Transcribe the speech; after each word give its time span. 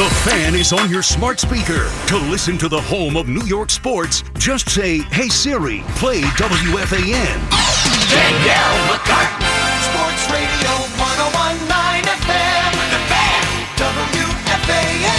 The 0.00 0.08
fan 0.24 0.54
is 0.54 0.72
on 0.72 0.88
your 0.88 1.02
smart 1.02 1.38
speaker. 1.38 1.90
To 2.06 2.16
listen 2.16 2.56
to 2.56 2.70
the 2.70 2.80
home 2.80 3.18
of 3.18 3.28
New 3.28 3.44
York 3.44 3.68
sports, 3.68 4.24
just 4.38 4.70
say, 4.70 5.00
Hey 5.12 5.28
Siri, 5.28 5.80
play 5.96 6.22
WFAN. 6.22 7.36
Danielle 8.08 8.78
McCartan. 8.88 9.44
Sports 9.92 10.24
Radio 10.32 10.72
1019 10.96 12.16
FM. 12.16 12.72
The 12.88 13.00
fan. 13.12 13.44
WFAN. 14.56 15.18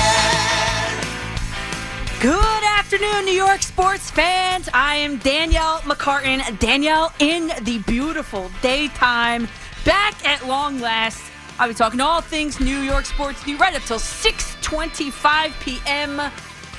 Good 2.20 2.64
afternoon, 2.64 3.26
New 3.26 3.36
York 3.38 3.62
sports 3.62 4.10
fans. 4.10 4.68
I 4.74 4.96
am 4.96 5.18
Danielle 5.18 5.82
McCartan. 5.82 6.58
Danielle 6.58 7.14
in 7.20 7.52
the 7.62 7.78
beautiful 7.86 8.50
daytime. 8.64 9.48
Back 9.86 10.28
at 10.28 10.48
long 10.48 10.80
last. 10.80 11.31
I'll 11.60 11.68
be 11.68 11.74
talking 11.74 12.02
all 12.02 12.22
things 12.22 12.60
New 12.60 12.80
York 12.80 13.06
sports 13.06 13.46
new 13.46 13.58
right 13.58 13.76
up 13.76 13.84
till 13.84 14.00
6:25 14.00 15.60
p.m. 15.62 16.20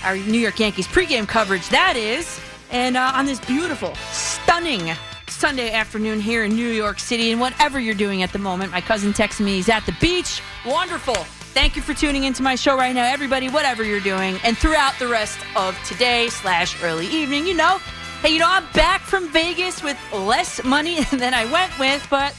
Our 0.04 0.16
New 0.16 0.38
York 0.38 0.58
Yankees 0.58 0.88
pregame 0.88 1.28
coverage, 1.28 1.68
that 1.68 1.96
is, 1.96 2.40
and 2.70 2.96
uh, 2.96 3.12
on 3.14 3.26
this 3.26 3.38
beautiful, 3.40 3.94
stunning 4.10 4.90
Sunday 5.28 5.72
afternoon 5.72 6.20
here 6.20 6.44
in 6.44 6.54
New 6.54 6.68
York 6.68 6.98
City. 6.98 7.30
And 7.30 7.40
whatever 7.40 7.78
you're 7.78 7.94
doing 7.94 8.22
at 8.22 8.32
the 8.32 8.38
moment, 8.38 8.72
my 8.72 8.80
cousin 8.80 9.12
texted 9.12 9.44
me 9.44 9.56
he's 9.56 9.68
at 9.68 9.86
the 9.86 9.96
beach. 10.00 10.40
Wonderful. 10.66 11.14
Thank 11.54 11.76
you 11.76 11.82
for 11.82 11.94
tuning 11.94 12.24
into 12.24 12.42
my 12.42 12.54
show 12.54 12.76
right 12.76 12.94
now, 12.94 13.04
everybody. 13.04 13.48
Whatever 13.48 13.84
you're 13.84 14.00
doing, 14.00 14.38
and 14.42 14.56
throughout 14.56 14.98
the 14.98 15.08
rest 15.08 15.38
of 15.54 15.78
today 15.84 16.28
slash 16.28 16.82
early 16.82 17.06
evening, 17.06 17.46
you 17.46 17.54
know. 17.54 17.78
Hey, 18.22 18.34
you 18.34 18.38
know, 18.38 18.48
I'm 18.48 18.66
back 18.72 19.00
from 19.00 19.28
Vegas 19.28 19.82
with 19.82 19.98
less 20.12 20.62
money 20.64 21.02
than 21.10 21.34
I 21.34 21.44
went 21.50 21.76
with, 21.78 22.06
but 22.08 22.34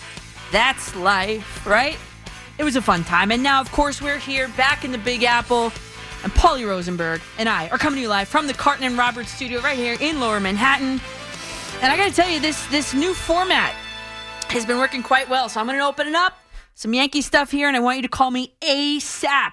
that's 0.51 0.95
life, 0.95 1.65
right? 1.65 1.97
It 2.57 2.63
was 2.63 2.75
a 2.75 2.81
fun 2.81 3.03
time. 3.03 3.31
And 3.31 3.41
now, 3.41 3.61
of 3.61 3.71
course, 3.71 4.01
we're 4.01 4.19
here 4.19 4.47
back 4.49 4.85
in 4.85 4.91
the 4.91 4.97
Big 4.99 5.23
Apple. 5.23 5.71
And 6.23 6.31
Paulie 6.33 6.67
Rosenberg 6.67 7.21
and 7.37 7.49
I 7.49 7.67
are 7.69 7.77
coming 7.77 7.97
to 7.97 8.01
you 8.01 8.07
live 8.07 8.29
from 8.29 8.47
the 8.47 8.53
Carton 8.53 8.85
and 8.85 8.97
Roberts 8.97 9.31
studio 9.31 9.59
right 9.59 9.77
here 9.77 9.97
in 9.99 10.19
Lower 10.19 10.39
Manhattan. 10.39 11.01
And 11.81 11.91
I 11.91 11.97
got 11.97 12.07
to 12.07 12.15
tell 12.15 12.29
you, 12.29 12.39
this 12.39 12.65
this 12.67 12.93
new 12.93 13.13
format 13.13 13.73
has 14.49 14.65
been 14.65 14.77
working 14.77 15.03
quite 15.03 15.27
well. 15.27 15.49
So 15.49 15.59
I'm 15.59 15.65
going 15.65 15.79
to 15.79 15.85
open 15.85 16.07
it 16.07 16.15
up, 16.15 16.37
some 16.75 16.93
Yankee 16.93 17.21
stuff 17.21 17.51
here, 17.51 17.67
and 17.67 17.75
I 17.75 17.81
want 17.81 17.97
you 17.97 18.03
to 18.03 18.07
call 18.07 18.31
me 18.31 18.55
ASAP. 18.61 19.51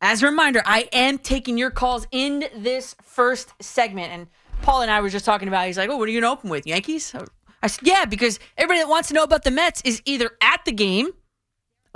As 0.00 0.22
a 0.22 0.26
reminder, 0.26 0.62
I 0.64 0.88
am 0.92 1.18
taking 1.18 1.58
your 1.58 1.70
calls 1.70 2.06
in 2.10 2.44
this 2.56 2.94
first 3.02 3.52
segment. 3.60 4.12
And 4.12 4.28
Paul 4.62 4.80
and 4.82 4.90
I 4.90 5.00
were 5.00 5.10
just 5.10 5.24
talking 5.24 5.48
about. 5.48 5.66
He's 5.66 5.76
like, 5.76 5.90
"Oh, 5.90 5.96
what 5.96 6.08
are 6.08 6.12
you 6.12 6.20
going 6.20 6.30
to 6.30 6.38
open 6.38 6.48
with? 6.48 6.66
Yankees?" 6.66 7.14
I 7.62 7.66
said, 7.66 7.86
"Yeah," 7.86 8.06
because 8.06 8.38
everybody 8.56 8.80
that 8.80 8.88
wants 8.88 9.08
to 9.08 9.14
know 9.14 9.24
about 9.24 9.42
the 9.42 9.50
Mets 9.50 9.82
is 9.82 10.00
either 10.06 10.30
at 10.40 10.64
the 10.64 10.72
game 10.72 11.10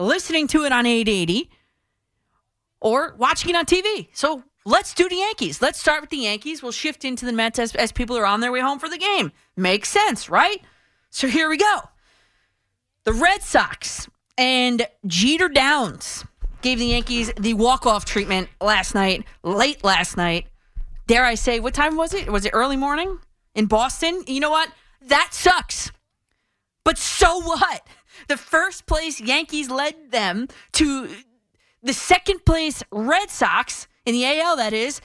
listening 0.00 0.46
to 0.48 0.64
it 0.64 0.72
on 0.72 0.86
880 0.86 1.50
or 2.80 3.14
watching 3.18 3.50
it 3.50 3.56
on 3.56 3.66
TV. 3.66 4.08
So 4.12 4.44
let's 4.64 4.94
do 4.94 5.08
the 5.08 5.16
Yankees. 5.16 5.60
Let's 5.60 5.78
start 5.78 6.00
with 6.00 6.10
the 6.10 6.18
Yankees. 6.18 6.62
We'll 6.62 6.72
shift 6.72 7.04
into 7.04 7.26
the 7.26 7.32
Mets 7.32 7.58
as, 7.58 7.74
as 7.74 7.92
people 7.92 8.16
are 8.16 8.26
on 8.26 8.40
their 8.40 8.52
way 8.52 8.60
home 8.60 8.78
for 8.78 8.88
the 8.88 8.98
game. 8.98 9.32
Makes 9.56 9.90
sense, 9.90 10.28
right? 10.28 10.60
So 11.10 11.28
here 11.28 11.48
we 11.48 11.56
go. 11.56 11.80
The 13.04 13.12
Red 13.12 13.42
Sox 13.42 14.08
and 14.36 14.86
Jeter 15.06 15.48
Downs 15.48 16.24
gave 16.62 16.78
the 16.78 16.86
Yankees 16.86 17.32
the 17.38 17.54
walk-off 17.54 18.04
treatment 18.04 18.48
last 18.60 18.94
night, 18.94 19.24
late 19.42 19.82
last 19.82 20.16
night. 20.16 20.46
Dare 21.06 21.24
I 21.24 21.34
say, 21.34 21.60
what 21.60 21.74
time 21.74 21.96
was 21.96 22.14
it? 22.14 22.30
Was 22.30 22.44
it 22.44 22.50
early 22.52 22.76
morning 22.76 23.18
in 23.54 23.66
Boston? 23.66 24.22
You 24.26 24.40
know 24.40 24.50
what? 24.50 24.70
That 25.02 25.30
sucks. 25.32 25.90
But 26.84 26.98
so 26.98 27.40
what? 27.40 27.86
The 28.30 28.36
first 28.36 28.86
place 28.86 29.20
Yankees 29.20 29.70
led 29.70 30.12
them 30.12 30.46
to 30.74 31.08
the 31.82 31.92
second 31.92 32.44
place 32.44 32.80
Red 32.92 33.28
Sox 33.28 33.88
in 34.06 34.12
the 34.12 34.24
AL, 34.24 34.54
that 34.54 34.72
is. 34.72 35.00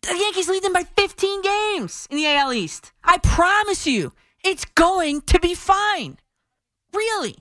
The 0.00 0.16
Yankees 0.16 0.48
lead 0.48 0.62
them 0.62 0.72
by 0.72 0.84
15 0.84 1.42
games 1.42 2.08
in 2.10 2.16
the 2.16 2.26
AL 2.26 2.54
East. 2.54 2.92
I 3.04 3.18
promise 3.18 3.86
you, 3.86 4.14
it's 4.42 4.64
going 4.64 5.20
to 5.20 5.38
be 5.38 5.54
fine. 5.54 6.16
Really. 6.94 7.36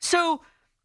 So, 0.00 0.42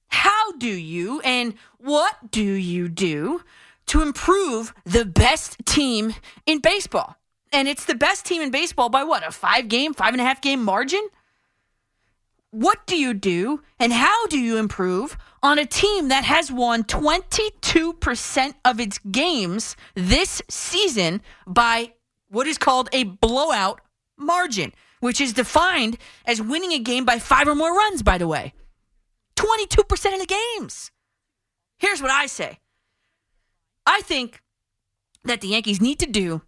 how 0.08 0.53
do 0.53 0.70
you 0.70 1.20
and 1.26 1.56
what 1.80 2.31
do 2.31 2.42
you 2.42 2.88
do 2.88 3.44
to 3.88 4.02
improve 4.02 4.74
the 4.86 5.03
best 5.03 5.58
team 5.66 6.16
in 6.46 6.59
baseball? 6.59 7.18
And 7.52 7.68
it's 7.68 7.84
the 7.84 7.96
best 7.96 8.26
team 8.26 8.42
in 8.42 8.50
baseball 8.50 8.88
by 8.88 9.03
what, 9.03 9.28
a 9.28 9.31
five 9.31 9.68
game, 9.68 9.94
five 9.94 10.14
and 10.14 10.22
a 10.22 10.24
half 10.24 10.40
game 10.40 10.64
margin? 10.64 11.06
What 12.57 12.88
do 12.88 12.97
you 12.97 13.13
do 13.13 13.62
and 13.78 13.94
how 13.94 14.25
do 14.28 14.40
you 14.40 14.57
improve 14.57 15.16
on 15.44 15.59
a 15.59 15.66
team 15.66 16.07
that 16.07 16.23
has 16.23 16.51
won 16.51 16.84
22% 16.84 18.53
of 18.66 18.79
its 18.79 18.97
games 19.12 19.75
this 19.94 20.41
season 20.50 21.22
by 21.46 21.94
what 22.29 22.47
is 22.47 22.57
called 22.57 22.90
a 22.91 23.03
blowout 23.03 23.81
margin, 24.17 24.73
which 25.01 25.22
is 25.22 25.34
defined 25.34 26.00
as 26.25 26.41
winning 26.41 26.72
a 26.72 26.79
game 26.79 27.06
by 27.06 27.19
five 27.19 27.47
or 27.47 27.53
more 27.53 27.78
runs, 27.78 28.01
by 28.01 28.17
the 28.17 28.28
way. 28.28 28.53
22% 29.35 30.13
of 30.13 30.19
the 30.19 30.38
games. 30.57 30.90
Here's 31.78 32.01
what 32.01 32.09
I 32.09 32.25
say 32.25 32.57
I 33.85 34.01
think 34.01 34.41
that 35.25 35.41
the 35.41 35.50
Yankees 35.50 35.79
need 35.79 36.00
to 36.00 36.07
do 36.07 36.41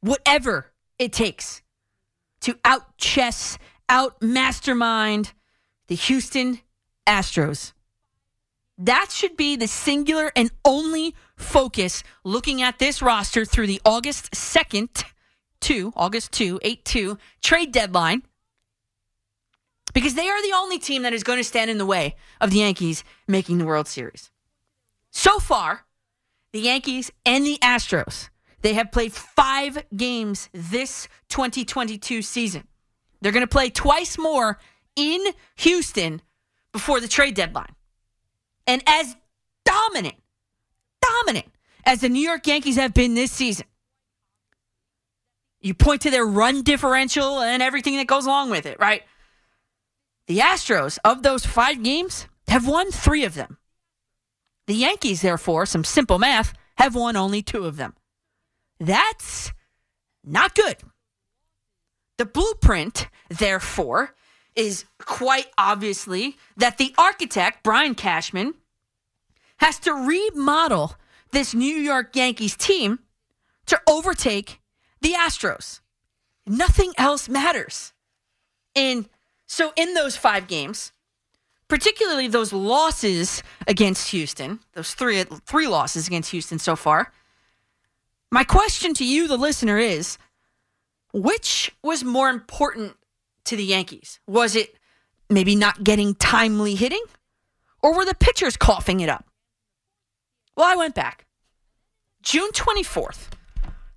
whatever 0.00 0.72
it 0.98 1.12
takes 1.12 1.62
to 2.40 2.58
out 2.64 2.98
chess, 2.98 3.58
out 3.88 4.20
mastermind 4.20 5.32
the 5.92 5.96
Houston 5.96 6.58
Astros. 7.06 7.74
That 8.78 9.10
should 9.10 9.36
be 9.36 9.56
the 9.56 9.68
singular 9.68 10.32
and 10.34 10.50
only 10.64 11.14
focus 11.36 12.02
looking 12.24 12.62
at 12.62 12.78
this 12.78 13.02
roster 13.02 13.44
through 13.44 13.66
the 13.66 13.82
August 13.84 14.30
2nd 14.30 15.04
to 15.60 15.92
August 15.94 16.32
2, 16.32 16.60
8 16.62 16.84
2 16.86 17.18
trade 17.42 17.72
deadline. 17.72 18.22
Because 19.92 20.14
they 20.14 20.30
are 20.30 20.42
the 20.42 20.54
only 20.56 20.78
team 20.78 21.02
that 21.02 21.12
is 21.12 21.22
going 21.22 21.38
to 21.38 21.44
stand 21.44 21.70
in 21.70 21.76
the 21.76 21.84
way 21.84 22.16
of 22.40 22.50
the 22.50 22.60
Yankees 22.60 23.04
making 23.28 23.58
the 23.58 23.66
World 23.66 23.86
Series. 23.86 24.30
So 25.10 25.38
far, 25.40 25.84
the 26.54 26.60
Yankees 26.60 27.10
and 27.26 27.44
the 27.44 27.58
Astros, 27.58 28.30
they 28.62 28.72
have 28.72 28.90
played 28.92 29.12
five 29.12 29.84
games 29.94 30.48
this 30.54 31.06
2022 31.28 32.22
season. 32.22 32.66
They're 33.20 33.30
going 33.30 33.42
to 33.42 33.46
play 33.46 33.68
twice 33.68 34.16
more 34.16 34.58
in 34.96 35.20
Houston 35.56 36.22
before 36.72 37.00
the 37.00 37.08
trade 37.08 37.34
deadline. 37.34 37.74
And 38.66 38.82
as 38.86 39.16
dominant, 39.64 40.16
dominant 41.00 41.46
as 41.84 42.00
the 42.00 42.08
New 42.08 42.20
York 42.20 42.46
Yankees 42.46 42.76
have 42.76 42.94
been 42.94 43.14
this 43.14 43.32
season, 43.32 43.66
you 45.60 45.74
point 45.74 46.02
to 46.02 46.10
their 46.10 46.26
run 46.26 46.62
differential 46.62 47.40
and 47.40 47.62
everything 47.62 47.96
that 47.96 48.06
goes 48.06 48.26
along 48.26 48.50
with 48.50 48.66
it, 48.66 48.78
right? 48.80 49.02
The 50.26 50.38
Astros, 50.38 50.98
of 51.04 51.22
those 51.22 51.44
five 51.44 51.82
games, 51.82 52.26
have 52.48 52.66
won 52.66 52.90
three 52.90 53.24
of 53.24 53.34
them. 53.34 53.58
The 54.66 54.74
Yankees, 54.74 55.22
therefore, 55.22 55.66
some 55.66 55.84
simple 55.84 56.18
math, 56.18 56.52
have 56.78 56.94
won 56.94 57.16
only 57.16 57.42
two 57.42 57.64
of 57.64 57.76
them. 57.76 57.94
That's 58.78 59.52
not 60.24 60.54
good. 60.54 60.76
The 62.18 62.26
blueprint, 62.26 63.08
therefore, 63.28 64.14
is 64.54 64.84
quite 64.98 65.46
obviously 65.56 66.36
that 66.56 66.78
the 66.78 66.94
architect, 66.98 67.62
Brian 67.62 67.94
Cashman, 67.94 68.54
has 69.58 69.78
to 69.80 69.92
remodel 69.92 70.96
this 71.30 71.54
New 71.54 71.74
York 71.74 72.14
Yankees 72.14 72.56
team 72.56 72.98
to 73.66 73.80
overtake 73.88 74.60
the 75.00 75.12
Astros. 75.12 75.80
Nothing 76.46 76.92
else 76.98 77.28
matters. 77.28 77.92
And 78.74 79.08
so, 79.46 79.72
in 79.76 79.94
those 79.94 80.16
five 80.16 80.48
games, 80.48 80.92
particularly 81.68 82.28
those 82.28 82.52
losses 82.52 83.42
against 83.66 84.10
Houston, 84.10 84.60
those 84.74 84.94
three, 84.94 85.22
three 85.24 85.68
losses 85.68 86.06
against 86.06 86.30
Houston 86.30 86.58
so 86.58 86.76
far, 86.76 87.12
my 88.30 88.44
question 88.44 88.94
to 88.94 89.04
you, 89.04 89.28
the 89.28 89.36
listener, 89.36 89.78
is 89.78 90.18
which 91.12 91.70
was 91.82 92.02
more 92.02 92.30
important 92.30 92.96
to 93.44 93.56
the 93.56 93.64
Yankees? 93.64 94.20
Was 94.26 94.56
it 94.56 94.76
maybe 95.28 95.56
not 95.56 95.84
getting 95.84 96.14
timely 96.14 96.74
hitting? 96.74 97.02
Or 97.82 97.94
were 97.94 98.04
the 98.04 98.14
pitchers 98.14 98.56
coughing 98.56 99.00
it 99.00 99.08
up? 99.08 99.26
Well, 100.56 100.66
I 100.66 100.76
went 100.76 100.94
back. 100.94 101.26
June 102.22 102.50
24th, 102.52 103.28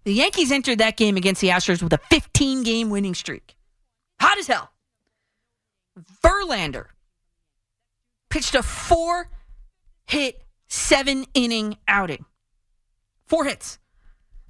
the 0.03 0.13
Yankees 0.13 0.51
entered 0.51 0.79
that 0.79 0.97
game 0.97 1.17
against 1.17 1.41
the 1.41 1.49
Astros 1.49 1.83
with 1.83 1.93
a 1.93 1.99
15 2.09 2.63
game 2.63 2.89
winning 2.89 3.13
streak. 3.13 3.55
Hot 4.19 4.37
as 4.37 4.47
hell. 4.47 4.71
Verlander 6.23 6.87
pitched 8.29 8.55
a 8.55 8.63
four 8.63 9.29
hit, 10.05 10.43
seven 10.67 11.25
inning 11.33 11.77
outing. 11.87 12.25
Four 13.27 13.45
hits. 13.45 13.79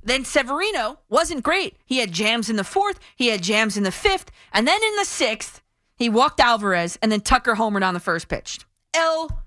Then 0.05 0.23
Severino 0.23 0.99
wasn't 1.09 1.43
great. 1.43 1.77
He 1.83 1.97
had 1.97 2.11
jams 2.11 2.49
in 2.49 2.55
the 2.55 2.63
fourth, 2.63 2.99
he 3.15 3.27
had 3.27 3.41
jams 3.41 3.75
in 3.75 3.83
the 3.83 3.91
fifth, 3.91 4.31
and 4.53 4.67
then 4.67 4.81
in 4.81 4.95
the 4.97 5.05
sixth, 5.05 5.61
he 5.97 6.09
walked 6.09 6.39
Alvarez, 6.39 6.97
and 7.01 7.11
then 7.11 7.21
Tucker 7.21 7.55
homered 7.55 7.83
on 7.83 7.95
the 7.95 7.99
first 7.99 8.27
pitch. 8.27 8.59
L. 8.93 9.43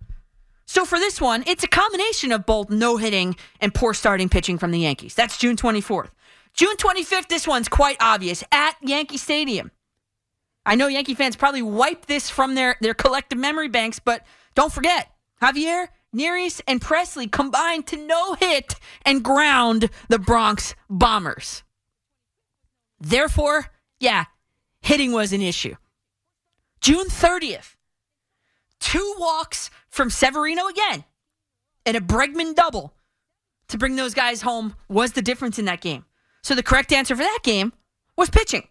So 0.67 0.85
for 0.85 0.99
this 0.99 1.21
one, 1.21 1.45
it's 1.47 1.63
a 1.65 1.69
combination 1.69 2.33
of 2.33 2.45
both 2.45 2.71
no 2.71 2.97
hitting 2.97 3.37
and 3.61 3.73
poor 3.73 3.95
starting 3.95 4.29
pitching 4.29 4.59
from 4.59 4.73
the 4.73 4.81
Yankees. 4.81 5.15
That's 5.15 5.39
June 5.39 5.57
24th. 5.57 6.11
June 6.55 6.77
25th, 6.77 7.29
this 7.29 7.47
one's 7.47 7.69
quite 7.69 7.97
obvious 8.01 8.43
at 8.51 8.75
Yankee 8.83 9.17
Stadium. 9.17 9.71
I 10.67 10.75
know 10.75 10.89
Yankee 10.89 11.15
fans 11.15 11.37
probably 11.37 11.63
wiped 11.63 12.09
this 12.09 12.29
from 12.29 12.57
their, 12.57 12.77
their 12.81 12.95
collective 12.95 13.39
memory 13.39 13.69
banks, 13.69 14.01
but 14.01 14.27
don't 14.55 14.73
forget, 14.73 15.11
Javier, 15.41 15.89
Neris, 16.15 16.61
and 16.67 16.81
Pressly 16.81 17.31
combined 17.31 17.87
to 17.89 17.97
no 17.97 18.35
hit 18.35 18.77
and 19.05 19.23
ground 19.23 19.91
the 20.09 20.19
Bronx 20.19 20.75
Bombers. 20.89 21.63
Therefore, 23.01 23.67
yeah, 24.01 24.25
hitting 24.81 25.13
was 25.13 25.33
an 25.33 25.43
issue. 25.43 25.75
June 26.81 27.09
30th, 27.09 27.77
two 28.81 29.15
walks 29.19 29.71
from 29.89 30.11
Severino 30.11 30.67
again 30.67 31.05
and 31.85 31.97
a 31.97 32.01
Bregman 32.01 32.55
double 32.55 32.95
to 33.69 33.79
bring 33.79 33.97
those 33.97 34.15
guys 34.15 34.43
home 34.43 34.75
was 34.89 35.13
the 35.13 35.23
difference 35.23 35.59
in 35.59 35.65
that 35.67 35.81
game. 35.81 36.05
So 36.43 36.55
the 36.55 36.63
correct 36.63 36.93
answer 36.93 37.17
for 37.17 37.23
that 37.23 37.41
game 37.43 37.73
was 38.17 38.31
pitching. 38.31 38.69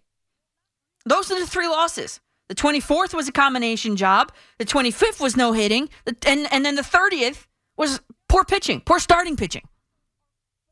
Those 1.06 1.32
are 1.32 1.40
the 1.40 1.48
three 1.48 1.68
losses. 1.68 2.20
The 2.50 2.56
24th 2.56 3.14
was 3.14 3.28
a 3.28 3.32
combination 3.32 3.96
job. 3.96 4.32
The 4.58 4.66
25th 4.66 5.20
was 5.20 5.36
no 5.36 5.52
hitting. 5.52 5.90
And, 6.26 6.52
and 6.52 6.66
then 6.66 6.76
the 6.76 6.82
30th 6.82 7.46
was 7.76 8.00
poor 8.30 8.46
pitching, 8.46 8.82
poor 8.82 9.00
starting 9.00 9.36
pitching. 9.36 9.68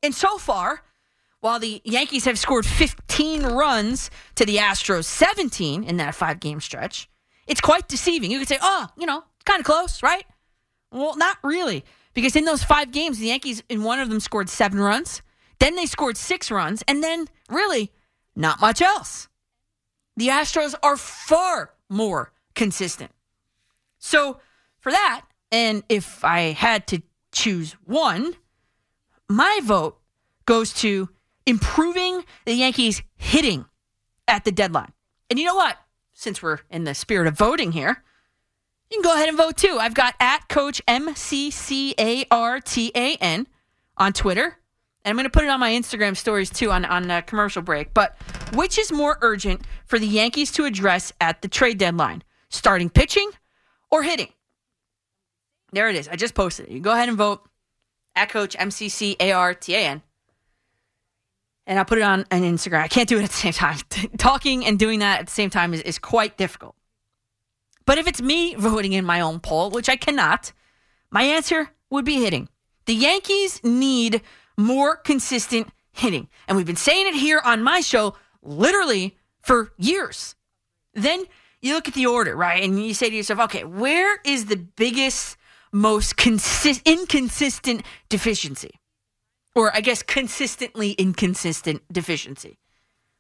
And 0.02 0.14
so 0.16 0.38
far, 0.38 0.84
while 1.42 1.60
the 1.60 1.82
Yankees 1.84 2.26
have 2.26 2.40
scored 2.40 2.66
15 2.66 3.44
runs 3.44 4.10
to 4.36 4.46
the 4.46 4.58
Astros 4.58 5.06
17 5.06 5.84
in 5.84 5.98
that 5.98 6.16
five 6.16 6.40
game 6.40 6.62
stretch, 6.62 7.10
it's 7.48 7.62
quite 7.62 7.88
deceiving. 7.88 8.32
You 8.32 8.40
could 8.40 8.48
say, 8.48 8.58
oh, 8.62 8.88
you 8.98 9.06
know, 9.06 9.24
it's 9.36 9.44
kind 9.44 9.60
of 9.60 9.66
close, 9.66 10.02
right? 10.02 10.26
Well, 10.92 11.18
not 11.18 11.38
really. 11.44 11.84
Because 12.14 12.36
in 12.36 12.46
those 12.46 12.64
five 12.64 12.92
games, 12.92 13.20
the 13.20 13.28
Yankees, 13.28 13.62
in 13.70 13.84
one 13.84 14.00
of 14.00 14.10
them, 14.10 14.20
scored 14.20 14.50
seven 14.50 14.80
runs. 14.80 15.22
Then 15.60 15.76
they 15.76 15.86
scored 15.86 16.18
six 16.18 16.50
runs. 16.50 16.84
And 16.88 17.04
then, 17.04 17.28
really, 17.50 17.92
not 18.36 18.62
much 18.62 18.82
else. 18.82 19.28
The 20.18 20.28
Astros 20.30 20.76
are 20.82 20.98
far 20.98 21.74
more 21.90 22.32
consistent. 22.54 23.12
So, 23.98 24.40
for 24.80 24.92
that, 24.92 25.26
and 25.52 25.84
if 25.90 26.24
I 26.24 26.52
had 26.52 26.88
to 26.88 27.02
choose 27.32 27.74
one, 27.84 28.36
my 29.28 29.60
vote 29.64 29.98
goes 30.46 30.74
to 30.74 31.10
improving 31.46 32.24
the 32.46 32.54
Yankees 32.54 33.02
hitting 33.16 33.66
at 34.28 34.46
the 34.46 34.52
deadline. 34.52 34.94
And 35.30 35.40
you 35.40 35.46
know 35.46 35.56
what? 35.56 35.78
Since 36.14 36.42
we're 36.42 36.60
in 36.70 36.84
the 36.84 36.96
spirit 36.96 37.28
of 37.28 37.38
voting 37.38 37.72
here, 37.72 38.04
you 38.90 39.02
can 39.02 39.04
go 39.04 39.16
ahead 39.16 39.28
and 39.28 39.38
vote 39.38 39.58
too. 39.58 39.78
I've 39.80 39.94
got 39.94 40.16
at 40.20 40.48
Coach 40.48 40.82
M 40.88 41.16
C 41.16 41.52
C 41.52 41.94
A 42.00 42.26
R 42.32 42.60
T 42.60 42.92
A 42.96 43.16
N 43.16 43.48
on 43.98 44.14
Twitter. 44.14 44.60
And 45.06 45.12
I'm 45.12 45.16
going 45.18 45.26
to 45.26 45.30
put 45.30 45.44
it 45.44 45.50
on 45.50 45.60
my 45.60 45.72
Instagram 45.72 46.18
stories 46.18 46.50
too 46.50 46.72
on, 46.72 46.84
on 46.84 47.22
commercial 47.24 47.62
break. 47.62 47.94
But 47.94 48.18
which 48.54 48.80
is 48.80 48.92
more 48.92 49.20
urgent 49.22 49.62
for 49.86 50.00
the 50.00 50.08
Yankees 50.08 50.52
to 50.54 50.66
address 50.66 51.14
at 51.22 51.44
the 51.44 51.48
trade 51.48 51.78
deadline? 51.78 52.24
Starting 52.50 52.90
pitching 52.90 53.30
or 53.92 54.02
hitting? 54.02 54.30
There 55.72 55.90
it 55.90 55.96
is. 55.96 56.08
I 56.08 56.16
just 56.16 56.34
posted 56.34 56.68
it. 56.68 56.72
You 56.72 56.80
go 56.80 56.92
ahead 56.92 57.08
and 57.08 57.18
vote 57.18 57.48
at 58.16 58.30
Coach 58.30 58.56
M 58.58 58.72
C 58.72 58.90
C 58.90 59.16
A 59.20 59.32
R 59.32 59.54
T 59.54 59.76
A 59.76 59.80
N. 59.80 60.02
And 61.68 61.78
I'll 61.78 61.86
put 61.86 62.00
it 62.00 62.04
on 62.04 62.26
an 62.32 62.42
Instagram. 62.42 62.82
I 62.82 62.88
can't 62.88 63.08
do 63.08 63.20
it 63.20 63.24
at 63.24 63.30
the 63.30 63.36
same 63.36 63.54
time. 63.54 63.78
Talking 64.18 64.66
and 64.66 64.80
doing 64.80 65.00
that 65.00 65.20
at 65.20 65.26
the 65.28 65.32
same 65.32 65.52
time 65.52 65.74
is, 65.74 65.82
is 65.82 66.00
quite 66.00 66.38
difficult. 66.38 66.76
But 67.86 68.00
if 68.00 68.08
it's 68.08 68.22
me 68.22 68.56
voting 68.56 68.94
in 68.94 69.06
my 69.06 69.22
own 69.22 69.40
poll, 69.40 69.70
which 69.70 69.90
I 69.90 69.96
cannot, 69.96 70.52
my 71.12 71.24
answer 71.24 71.70
would 71.92 72.06
be 72.06 72.16
hitting. 72.16 72.50
The 72.86 72.96
Yankees 72.96 73.64
need 73.64 74.22
more 74.58 74.96
consistent 74.96 75.70
hitting. 75.92 76.28
And 76.48 76.58
we've 76.58 76.66
been 76.66 76.76
saying 76.76 77.08
it 77.08 77.16
here 77.16 77.42
on 77.44 77.64
my 77.64 77.82
show 77.82 78.16
literally 78.42 79.18
for 79.42 79.72
years. 79.78 80.36
Then 80.94 81.26
you 81.62 81.74
look 81.74 81.88
at 81.88 81.94
the 81.94 82.06
order, 82.06 82.36
right? 82.36 82.64
And 82.64 82.84
you 82.84 82.94
say 82.94 83.10
to 83.10 83.16
yourself, 83.16 83.40
okay, 83.42 83.64
where 83.64 84.20
is 84.24 84.46
the 84.46 84.58
biggest, 84.58 85.38
most 85.72 86.18
consist- 86.18 86.82
inconsistent 86.86 87.84
deficiency? 88.10 88.80
Or 89.56 89.76
I 89.76 89.82
guess 89.82 90.04
consistently 90.04 90.92
inconsistent 90.92 91.82
deficiency. 91.92 92.60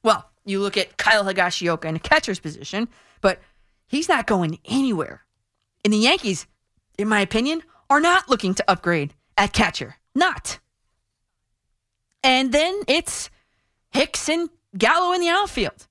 Well, 0.04 0.30
you 0.46 0.60
look 0.60 0.78
at 0.78 0.98
Kyle 0.98 1.24
Higashioka 1.24 1.86
in 1.86 1.96
a 1.96 2.00
catcher's 2.00 2.40
position, 2.40 2.88
but 3.22 3.40
he's 3.88 4.10
not 4.10 4.28
going 4.28 4.60
anywhere. 4.66 5.22
And 5.84 5.94
the 5.94 5.98
Yankees, 5.98 6.46
in 6.98 7.08
my 7.08 7.22
opinion, 7.22 7.64
are 7.90 8.00
not 8.00 8.30
looking 8.30 8.54
to 8.56 8.70
upgrade 8.70 9.14
at 9.38 9.54
catcher. 9.54 9.96
Not. 10.14 10.60
And 12.26 12.52
then 12.52 12.82
it's 12.88 13.30
Hicks 13.92 14.28
and 14.30 14.50
Gallo 14.76 15.14
in 15.14 15.22
the 15.22 15.30
outfield. 15.30 15.88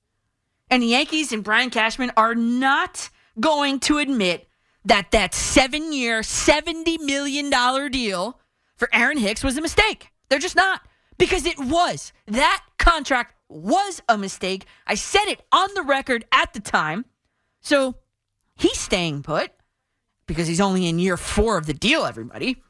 And 0.69 0.83
the 0.83 0.87
Yankees 0.87 1.31
and 1.31 1.41
Brian 1.41 1.69
Cashman 1.69 2.11
are 2.17 2.35
not 2.35 3.09
going 3.39 3.79
to 3.81 3.99
admit 3.99 4.49
that 4.83 5.11
that 5.11 5.33
seven 5.33 5.93
year, 5.93 6.19
$70 6.19 6.99
million 6.99 7.49
deal 7.89 8.37
for 8.75 8.89
Aaron 8.91 9.17
Hicks 9.17 9.45
was 9.45 9.55
a 9.55 9.61
mistake. 9.61 10.11
They're 10.27 10.37
just 10.37 10.57
not. 10.57 10.81
Because 11.17 11.45
it 11.45 11.57
was. 11.57 12.11
That 12.27 12.65
contract 12.77 13.35
was 13.47 14.01
a 14.09 14.17
mistake. 14.17 14.65
I 14.85 14.95
said 14.95 15.27
it 15.27 15.41
on 15.53 15.69
the 15.73 15.83
record 15.83 16.25
at 16.33 16.51
the 16.51 16.59
time. 16.59 17.05
So 17.61 17.95
he's 18.57 18.77
staying 18.77 19.23
put 19.23 19.51
because 20.27 20.49
he's 20.49 20.59
only 20.59 20.85
in 20.89 20.99
year 20.99 21.15
four 21.15 21.57
of 21.57 21.65
the 21.65 21.73
deal, 21.73 22.03
everybody. 22.03 22.61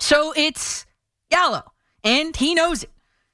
So 0.00 0.32
it's 0.36 0.86
Gallo 1.30 1.62
and 2.04 2.34
he 2.36 2.54
knows 2.54 2.82
it. 2.84 2.90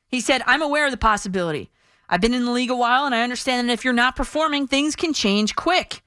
He 0.08 0.20
said, 0.20 0.42
I'm 0.46 0.62
aware 0.62 0.86
of 0.86 0.92
the 0.92 0.96
possibility. 0.96 1.70
I've 2.08 2.20
been 2.20 2.34
in 2.34 2.44
the 2.44 2.52
league 2.52 2.70
a 2.70 2.76
while, 2.76 3.06
and 3.06 3.14
I 3.14 3.22
understand 3.22 3.68
that 3.68 3.72
if 3.72 3.84
you're 3.84 3.92
not 3.92 4.16
performing, 4.16 4.66
things 4.66 4.94
can 4.94 5.12
change 5.12 5.56
quick. 5.56 6.02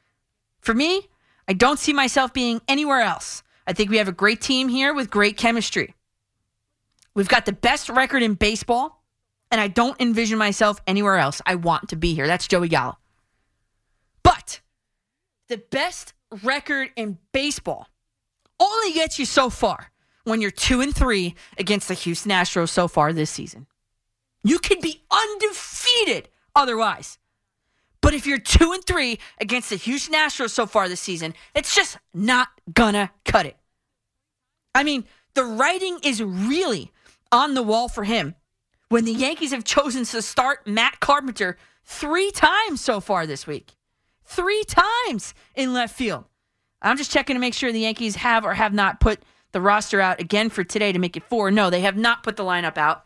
For 0.61 0.73
me, 0.73 1.09
I 1.47 1.53
don't 1.53 1.79
see 1.79 1.93
myself 1.93 2.33
being 2.33 2.61
anywhere 2.67 3.01
else. 3.01 3.43
I 3.65 3.73
think 3.73 3.89
we 3.89 3.97
have 3.97 4.07
a 4.07 4.13
great 4.13 4.39
team 4.41 4.69
here 4.69 4.93
with 4.93 5.09
great 5.09 5.37
chemistry. 5.37 5.93
We've 7.13 7.27
got 7.27 7.45
the 7.45 7.53
best 7.53 7.89
record 7.89 8.21
in 8.21 8.35
baseball, 8.35 9.03
and 9.49 9.59
I 9.59 9.67
don't 9.67 9.99
envision 9.99 10.37
myself 10.37 10.79
anywhere 10.85 11.17
else. 11.17 11.41
I 11.45 11.55
want 11.55 11.89
to 11.89 11.95
be 11.95 12.13
here. 12.13 12.27
That's 12.27 12.47
Joey 12.47 12.67
Gallo. 12.67 12.97
But 14.23 14.61
the 15.47 15.57
best 15.57 16.13
record 16.43 16.89
in 16.95 17.17
baseball 17.31 17.87
only 18.59 18.93
gets 18.93 19.19
you 19.19 19.25
so 19.25 19.49
far 19.49 19.91
when 20.27 20.41
you're 20.41 20.51
two 20.51 20.81
and 20.81 20.93
three 20.93 21.35
against 21.57 21.87
the 21.87 21.93
Houston 21.93 22.31
Astros 22.31 22.69
so 22.69 22.87
far 22.87 23.13
this 23.13 23.29
season. 23.29 23.65
You 24.43 24.59
could 24.59 24.81
be 24.81 25.01
undefeated 25.09 26.29
otherwise. 26.55 27.17
But 28.01 28.13
if 28.13 28.27
you're 28.27 28.37
two 28.37 28.73
and 28.73 28.83
three 28.85 29.19
against 29.39 29.69
the 29.69 29.77
Houston 29.77 30.13
Astros 30.13 30.49
so 30.49 30.65
far 30.65 30.89
this 30.89 30.99
season, 30.99 31.33
it's 31.55 31.73
just 31.73 31.97
not 32.13 32.49
gonna 32.73 33.11
cut 33.25 33.45
it. 33.45 33.57
I 34.75 34.83
mean, 34.83 35.05
the 35.33 35.45
writing 35.45 35.99
is 36.03 36.21
really 36.21 36.91
on 37.31 37.53
the 37.53 37.63
wall 37.63 37.87
for 37.87 38.03
him 38.03 38.35
when 38.89 39.05
the 39.05 39.13
Yankees 39.13 39.51
have 39.51 39.63
chosen 39.63 40.03
to 40.05 40.21
start 40.21 40.67
Matt 40.67 40.99
Carpenter 40.99 41.57
three 41.83 42.31
times 42.31 42.81
so 42.81 42.99
far 42.99 43.25
this 43.25 43.47
week. 43.47 43.75
Three 44.25 44.63
times 44.65 45.33
in 45.55 45.73
left 45.73 45.95
field. 45.95 46.25
I'm 46.81 46.97
just 46.97 47.11
checking 47.11 47.35
to 47.35 47.39
make 47.39 47.53
sure 47.53 47.71
the 47.71 47.79
Yankees 47.79 48.17
have 48.17 48.45
or 48.45 48.53
have 48.53 48.73
not 48.73 48.99
put 48.99 49.19
the 49.57 49.61
roster 49.61 49.99
out 49.99 50.21
again 50.21 50.51
for 50.51 50.63
today 50.63 50.91
to 50.91 50.99
make 50.99 51.17
it 51.17 51.23
four. 51.23 51.49
No, 51.49 51.71
they 51.71 51.81
have 51.81 51.97
not 51.97 52.21
put 52.21 52.35
the 52.35 52.43
lineup 52.43 52.77
out. 52.77 53.05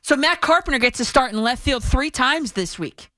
So 0.00 0.16
Matt 0.16 0.40
Carpenter 0.40 0.78
gets 0.78 0.96
to 0.96 1.04
start 1.04 1.30
in 1.30 1.42
left 1.42 1.62
field 1.62 1.84
three 1.84 2.10
times 2.10 2.52
this 2.52 2.78
week. 2.78 3.10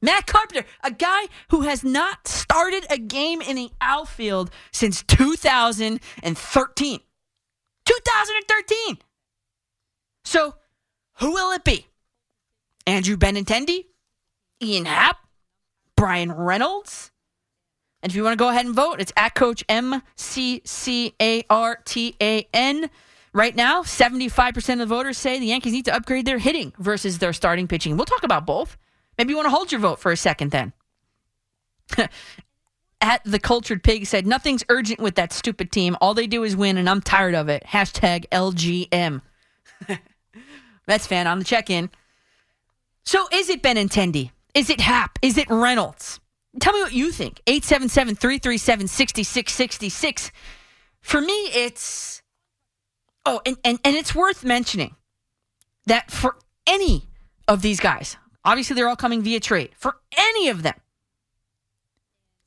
Matt 0.00 0.26
Carpenter, 0.26 0.66
a 0.82 0.90
guy 0.90 1.24
who 1.50 1.60
has 1.60 1.84
not 1.84 2.26
started 2.26 2.86
a 2.88 2.96
game 2.96 3.42
in 3.42 3.56
the 3.56 3.70
outfield 3.82 4.50
since 4.72 5.02
2013. 5.02 7.00
2013. 7.84 8.98
So, 10.24 10.54
who 11.18 11.32
will 11.32 11.52
it 11.52 11.64
be? 11.64 11.88
Andrew 12.86 13.18
Benintendi? 13.18 13.84
Ian 14.62 14.86
Happ? 14.86 15.18
Bryan 15.94 16.32
Reynolds? 16.32 17.10
And 18.02 18.10
if 18.10 18.16
you 18.16 18.24
want 18.24 18.32
to 18.32 18.42
go 18.42 18.48
ahead 18.48 18.66
and 18.66 18.74
vote, 18.74 19.00
it's 19.00 19.12
at 19.16 19.34
Coach 19.34 19.64
M 19.68 20.02
C 20.16 20.62
C 20.64 21.14
A 21.20 21.44
R 21.50 21.78
T 21.84 22.16
A 22.20 22.48
N. 22.54 22.90
Right 23.32 23.54
now, 23.54 23.82
75% 23.82 24.72
of 24.72 24.78
the 24.80 24.86
voters 24.86 25.16
say 25.16 25.38
the 25.38 25.46
Yankees 25.46 25.72
need 25.72 25.84
to 25.84 25.94
upgrade 25.94 26.26
their 26.26 26.38
hitting 26.38 26.72
versus 26.78 27.18
their 27.18 27.32
starting 27.32 27.68
pitching. 27.68 27.96
We'll 27.96 28.06
talk 28.06 28.24
about 28.24 28.44
both. 28.44 28.76
Maybe 29.16 29.30
you 29.30 29.36
want 29.36 29.46
to 29.46 29.50
hold 29.50 29.70
your 29.70 29.80
vote 29.80 30.00
for 30.00 30.10
a 30.10 30.16
second 30.16 30.50
then. 30.50 30.72
at 33.00 33.22
the 33.24 33.38
cultured 33.38 33.82
pig 33.82 34.06
said, 34.06 34.26
Nothing's 34.26 34.64
urgent 34.68 35.00
with 35.00 35.14
that 35.14 35.32
stupid 35.32 35.70
team. 35.70 35.96
All 36.00 36.14
they 36.14 36.26
do 36.26 36.42
is 36.42 36.56
win, 36.56 36.76
and 36.76 36.88
I'm 36.88 37.00
tired 37.00 37.34
of 37.34 37.48
it. 37.48 37.64
Hashtag 37.66 38.26
LGM. 38.30 39.22
Mets 40.88 41.06
fan 41.06 41.26
on 41.26 41.38
the 41.38 41.44
check 41.44 41.70
in. 41.70 41.90
So 43.04 43.26
is 43.32 43.48
it 43.48 43.62
Benintendi? 43.62 44.30
Is 44.54 44.70
it 44.70 44.80
Happ? 44.80 45.18
Is 45.22 45.38
it 45.38 45.48
Reynolds? 45.48 46.20
Tell 46.58 46.72
me 46.72 46.80
what 46.80 46.92
you 46.92 47.12
think. 47.12 47.40
877 47.46 48.16
337 48.16 48.88
6666. 48.88 50.32
For 51.00 51.20
me, 51.20 51.32
it's 51.32 52.22
oh, 53.24 53.40
and, 53.46 53.56
and, 53.64 53.78
and 53.84 53.96
it's 53.96 54.14
worth 54.14 54.44
mentioning 54.44 54.96
that 55.86 56.10
for 56.10 56.36
any 56.66 57.04
of 57.46 57.62
these 57.62 57.78
guys, 57.78 58.16
obviously 58.44 58.74
they're 58.74 58.88
all 58.88 58.96
coming 58.96 59.22
via 59.22 59.40
trade. 59.40 59.70
For 59.76 59.96
any 60.16 60.48
of 60.48 60.62
them, 60.62 60.74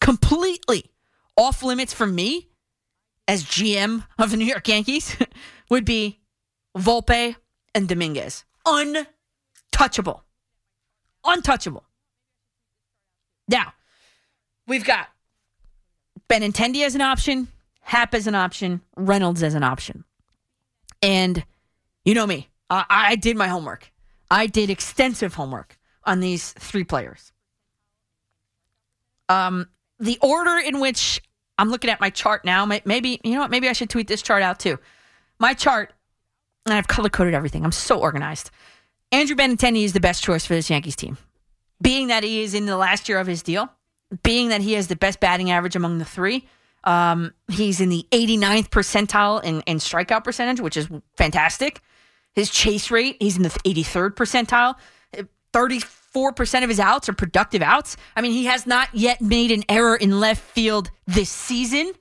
completely 0.01 0.91
off 1.37 1.63
limits 1.63 1.93
for 1.93 2.05
me 2.05 2.49
as 3.27 3.43
GM 3.43 4.05
of 4.19 4.31
the 4.31 4.37
New 4.37 4.45
York 4.45 4.67
Yankees 4.67 5.15
would 5.69 5.85
be 5.85 6.19
Volpe 6.77 7.35
and 7.73 7.87
Dominguez. 7.87 8.43
Untouchable. 8.65 10.23
Untouchable. 11.23 11.85
Now, 13.47 13.73
we've 14.67 14.85
got 14.85 15.07
Benintendi 16.29 16.85
as 16.85 16.95
an 16.95 17.01
option, 17.01 17.47
Happ 17.81 18.13
as 18.13 18.27
an 18.27 18.35
option, 18.35 18.81
Reynolds 18.95 19.43
as 19.43 19.55
an 19.55 19.63
option. 19.63 20.03
And 21.01 21.43
you 22.05 22.13
know 22.13 22.25
me, 22.25 22.49
I, 22.69 22.85
I 22.89 23.15
did 23.15 23.35
my 23.37 23.47
homework. 23.47 23.91
I 24.31 24.47
did 24.47 24.69
extensive 24.69 25.33
homework 25.33 25.77
on 26.05 26.19
these 26.19 26.53
three 26.53 26.83
players. 26.83 27.31
Um, 29.29 29.67
the 29.99 30.17
order 30.21 30.57
in 30.57 30.79
which 30.79 31.21
I'm 31.57 31.69
looking 31.69 31.89
at 31.89 32.01
my 32.01 32.09
chart 32.09 32.45
now, 32.45 32.65
maybe, 32.65 33.21
you 33.23 33.33
know 33.33 33.41
what, 33.41 33.51
maybe 33.51 33.69
I 33.69 33.73
should 33.73 33.89
tweet 33.89 34.07
this 34.07 34.21
chart 34.21 34.41
out 34.41 34.59
too. 34.59 34.79
My 35.39 35.53
chart, 35.53 35.93
and 36.65 36.73
I've 36.73 36.87
color 36.87 37.09
coded 37.09 37.33
everything. 37.33 37.63
I'm 37.63 37.71
so 37.71 37.99
organized. 37.99 38.49
Andrew 39.11 39.35
Benintendi 39.35 39.83
is 39.83 39.93
the 39.93 39.99
best 39.99 40.23
choice 40.23 40.45
for 40.45 40.55
this 40.55 40.69
Yankees 40.69 40.95
team. 40.95 41.17
Being 41.81 42.07
that 42.07 42.23
he 42.23 42.43
is 42.43 42.53
in 42.53 42.65
the 42.65 42.77
last 42.77 43.07
year 43.09 43.19
of 43.19 43.27
his 43.27 43.43
deal, 43.43 43.69
being 44.21 44.49
that 44.49 44.61
he 44.61 44.73
has 44.73 44.87
the 44.87 44.95
best 44.95 45.19
batting 45.19 45.49
average 45.51 45.75
among 45.75 45.97
the 45.97 46.05
three, 46.05 46.47
um, 46.83 47.33
he's 47.49 47.79
in 47.79 47.89
the 47.89 48.05
89th 48.11 48.69
percentile 48.69 49.43
in, 49.43 49.61
in 49.61 49.77
strikeout 49.77 50.23
percentage, 50.23 50.59
which 50.59 50.77
is 50.77 50.87
fantastic. 51.17 51.81
His 52.33 52.49
chase 52.49 52.91
rate, 52.91 53.17
he's 53.19 53.37
in 53.37 53.43
the 53.43 53.49
83rd 53.49 54.15
percentile. 54.15 54.75
34% 55.53 56.63
of 56.63 56.69
his 56.69 56.79
outs 56.79 57.07
are 57.07 57.13
productive 57.13 57.61
outs. 57.61 57.95
I 58.15 58.21
mean, 58.21 58.31
he 58.31 58.45
has 58.45 58.65
not 58.65 58.89
yet 58.93 59.21
made 59.21 59.51
an 59.51 59.63
error 59.69 59.95
in 59.95 60.19
left 60.19 60.41
field 60.41 60.91
this 61.05 61.29
season. 61.29 61.93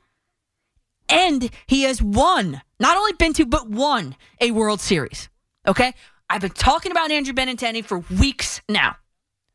And 1.09 1.51
he 1.67 1.83
has 1.83 2.03
won, 2.03 2.63
not 2.81 2.97
only 2.97 3.13
been 3.13 3.35
to, 3.35 3.45
but 3.45 3.69
won 3.69 4.17
a 4.41 4.51
World 4.51 4.81
Series. 4.81 5.29
Okay? 5.67 5.93
I've 6.31 6.41
been 6.41 6.51
talking 6.51 6.91
about 6.91 7.11
Andrew 7.11 7.35
Benintendi 7.35 7.85
for 7.85 7.99
weeks 7.99 8.63
now. 8.69 8.97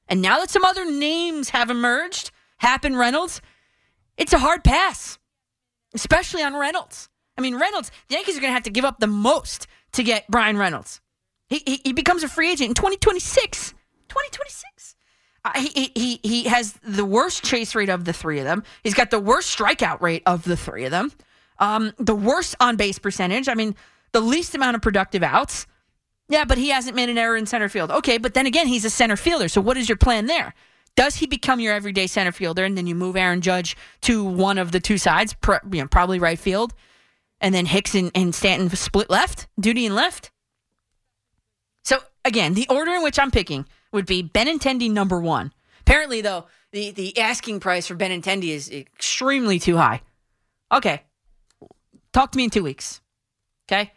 And 0.08 0.22
now 0.22 0.40
that 0.40 0.52
some 0.52 0.64
other 0.64 0.90
names 0.90 1.50
have 1.50 1.72
emerged, 1.72 2.30
Happen 2.58 2.96
Reynolds, 2.96 3.42
it's 4.18 4.34
a 4.34 4.40
hard 4.40 4.64
pass, 4.64 5.20
especially 5.94 6.42
on 6.44 6.56
Reynolds. 6.56 7.10
I 7.38 7.42
mean, 7.42 7.56
Reynolds, 7.56 7.92
the 8.08 8.16
Yankees 8.16 8.38
are 8.38 8.42
going 8.42 8.50
to 8.50 8.56
have 8.56 8.64
to 8.64 8.72
give 8.72 8.86
up 8.86 9.00
the 9.00 9.08
most 9.08 9.68
to 9.94 10.04
get 10.04 10.28
Bryan 10.28 10.58
Reynolds. 10.58 11.02
He, 11.50 11.62
he, 11.66 11.82
he 11.86 11.94
becomes 11.94 12.24
a 12.24 12.28
free 12.28 12.52
agent 12.52 12.70
in 12.70 12.74
2026. 12.74 13.74
2026. 14.10 14.96
Uh, 15.46 15.52
he, 15.60 15.92
he, 15.96 16.20
he 16.24 16.44
has 16.46 16.74
the 16.84 17.06
worst 17.06 17.44
chase 17.44 17.76
rate 17.76 17.90
of 17.90 18.06
the 18.06 18.14
three 18.14 18.40
of 18.40 18.46
them. 18.46 18.64
He's 18.84 18.94
got 18.94 19.12
the 19.12 19.20
worst 19.20 19.58
strikeout 19.58 20.02
rate 20.02 20.24
of 20.26 20.44
the 20.44 20.58
three 20.58 20.84
of 20.86 20.92
them. 20.92 21.12
Um, 21.60 21.94
the 21.98 22.16
worst 22.16 22.56
on 22.60 22.76
base 22.76 23.00
percentage. 23.00 23.48
I 23.48 23.54
mean, 23.54 23.76
the 24.12 24.20
least 24.20 24.56
amount 24.56 24.76
of 24.76 24.82
productive 24.82 25.24
outs. 25.24 25.68
Yeah, 26.28 26.44
but 26.44 26.58
he 26.58 26.70
hasn't 26.70 26.96
made 26.96 27.10
an 27.10 27.18
error 27.18 27.38
in 27.38 27.46
center 27.46 27.70
field. 27.70 27.92
Okay, 27.92 28.18
but 28.18 28.34
then 28.34 28.46
again, 28.46 28.68
he's 28.68 28.84
a 28.84 28.90
center 28.90 29.16
fielder. 29.16 29.48
So 29.48 29.62
what 29.62 29.78
is 29.78 29.88
your 29.88 29.98
plan 29.98 30.26
there? 30.26 30.54
Does 30.98 31.16
he 31.16 31.28
become 31.28 31.60
your 31.60 31.74
everyday 31.74 32.08
center 32.08 32.34
fielder, 32.34 32.66
and 32.66 32.78
then 32.78 32.88
you 32.88 32.96
move 32.96 33.16
Aaron 33.16 33.40
Judge 33.40 33.78
to 34.02 34.26
one 34.26 34.58
of 34.58 34.72
the 34.74 34.80
two 34.80 34.98
sides, 34.98 35.36
you 35.48 35.82
know, 35.82 35.88
probably 35.88 36.20
right 36.20 36.40
field, 36.40 36.74
and 37.40 37.56
then 37.56 37.68
Hicks 37.68 37.96
and, 37.96 38.12
and 38.16 38.36
Stanton 38.36 38.70
split 38.76 39.10
left, 39.10 39.48
duty 39.60 39.86
and 39.86 39.96
left? 39.96 40.32
So 41.86 42.00
again, 42.26 42.56
the 42.56 42.68
order 42.70 42.92
in 42.94 43.04
which 43.04 43.20
I'm 43.20 43.32
picking 43.32 43.66
would 43.94 44.08
be 44.08 44.24
Benintendi 44.24 44.92
number 44.92 45.22
one. 45.22 45.54
Apparently, 45.82 46.22
though, 46.22 46.48
the, 46.72 46.92
the 46.92 47.18
asking 47.20 47.60
price 47.62 47.88
for 47.88 47.96
Benintendi 47.96 48.50
is 48.50 48.70
extremely 48.70 49.60
too 49.60 49.78
high. 49.78 50.02
Okay. 50.72 51.04
Talk 52.12 52.32
to 52.32 52.38
me 52.38 52.46
in 52.46 52.50
two 52.50 52.64
weeks. 52.64 53.02
Okay. 53.72 53.94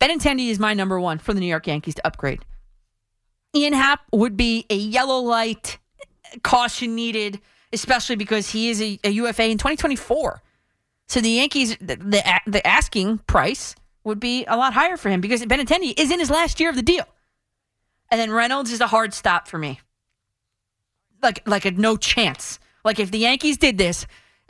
Benintendi 0.00 0.48
is 0.48 0.58
my 0.58 0.74
number 0.74 0.98
one 1.00 1.18
for 1.18 1.34
the 1.34 1.40
New 1.40 1.46
York 1.46 1.66
Yankees 1.66 1.96
to 1.96 2.06
upgrade. 2.06 2.44
Ian 3.54 3.72
Happ 3.72 4.00
would 4.12 4.36
be 4.36 4.64
a 4.70 4.76
yellow 4.76 5.18
light, 5.18 5.78
caution 6.42 6.94
needed, 6.94 7.40
especially 7.72 8.16
because 8.16 8.50
he 8.50 8.70
is 8.70 8.80
a, 8.80 8.98
a 9.04 9.10
UFA 9.10 9.44
in 9.44 9.58
2024. 9.58 10.42
So 11.08 11.20
the 11.20 11.30
Yankees, 11.30 11.76
the, 11.78 11.96
the, 11.96 12.40
the 12.46 12.66
asking 12.66 13.18
price 13.26 13.74
would 14.04 14.20
be 14.20 14.44
a 14.46 14.56
lot 14.56 14.72
higher 14.72 14.96
for 14.96 15.08
him 15.08 15.20
because 15.20 15.42
Benintendi 15.42 15.94
is 15.98 16.10
in 16.10 16.18
his 16.18 16.30
last 16.30 16.60
year 16.60 16.70
of 16.70 16.76
the 16.76 16.82
deal. 16.82 17.04
And 18.10 18.20
then 18.20 18.30
Reynolds 18.30 18.72
is 18.72 18.80
a 18.80 18.86
hard 18.86 19.12
stop 19.12 19.48
for 19.48 19.58
me. 19.58 19.80
Like 21.22 21.46
like 21.46 21.64
a 21.64 21.72
no 21.72 21.96
chance. 21.96 22.60
Like 22.84 23.00
if 23.00 23.10
the 23.10 23.18
Yankees 23.18 23.56
did 23.56 23.78
this, 23.78 24.06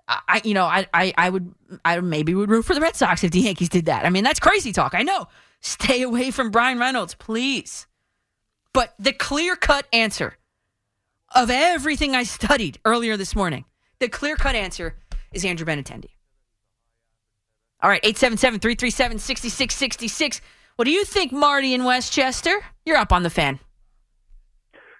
I 0.07 0.43
you 0.45 0.53
know, 0.53 0.65
I 0.65 0.87
I, 0.93 1.15
I 1.17 1.31
would 1.31 1.55
I 1.85 2.01
maybe 2.01 2.35
would 2.35 2.51
root 2.51 2.65
for 2.67 2.75
the 2.75 2.81
Red 2.81 2.97
Sox 2.97 3.25
if 3.25 3.31
the 3.31 3.41
Yankees 3.41 3.71
did 3.71 3.87
that. 3.87 4.05
I 4.05 4.11
mean, 4.11 4.25
that's 4.25 4.41
crazy 4.41 4.73
talk. 4.73 4.95
I 4.95 5.03
know. 5.03 5.29
Stay 5.61 6.03
away 6.03 6.31
from 6.31 6.51
Bryan 6.51 6.79
Reynolds, 6.79 7.15
please. 7.15 7.87
But 8.75 8.95
the 8.99 9.15
clear-cut 9.15 9.87
answer 9.91 10.37
of 11.37 11.51
everything 11.51 12.15
I 12.15 12.23
studied 12.23 12.79
earlier 12.85 13.17
this 13.17 13.37
morning, 13.37 13.67
the 13.99 14.09
clear-cut 14.09 14.55
answer 14.55 14.97
is 15.33 15.45
Andrew 15.45 15.67
Benintendi. 15.67 16.11
All 17.83 17.91
right, 17.91 18.01
877 18.03 18.59
337 18.61 19.19
6666. 19.19 20.41
What 20.77 20.87
do 20.87 20.91
you 20.91 21.05
think, 21.05 21.33
Marty 21.33 21.75
in 21.75 21.85
Westchester? 21.85 22.65
You're 22.87 22.97
up 22.97 23.13
on 23.13 23.23
the 23.23 23.31
fan. 23.31 23.61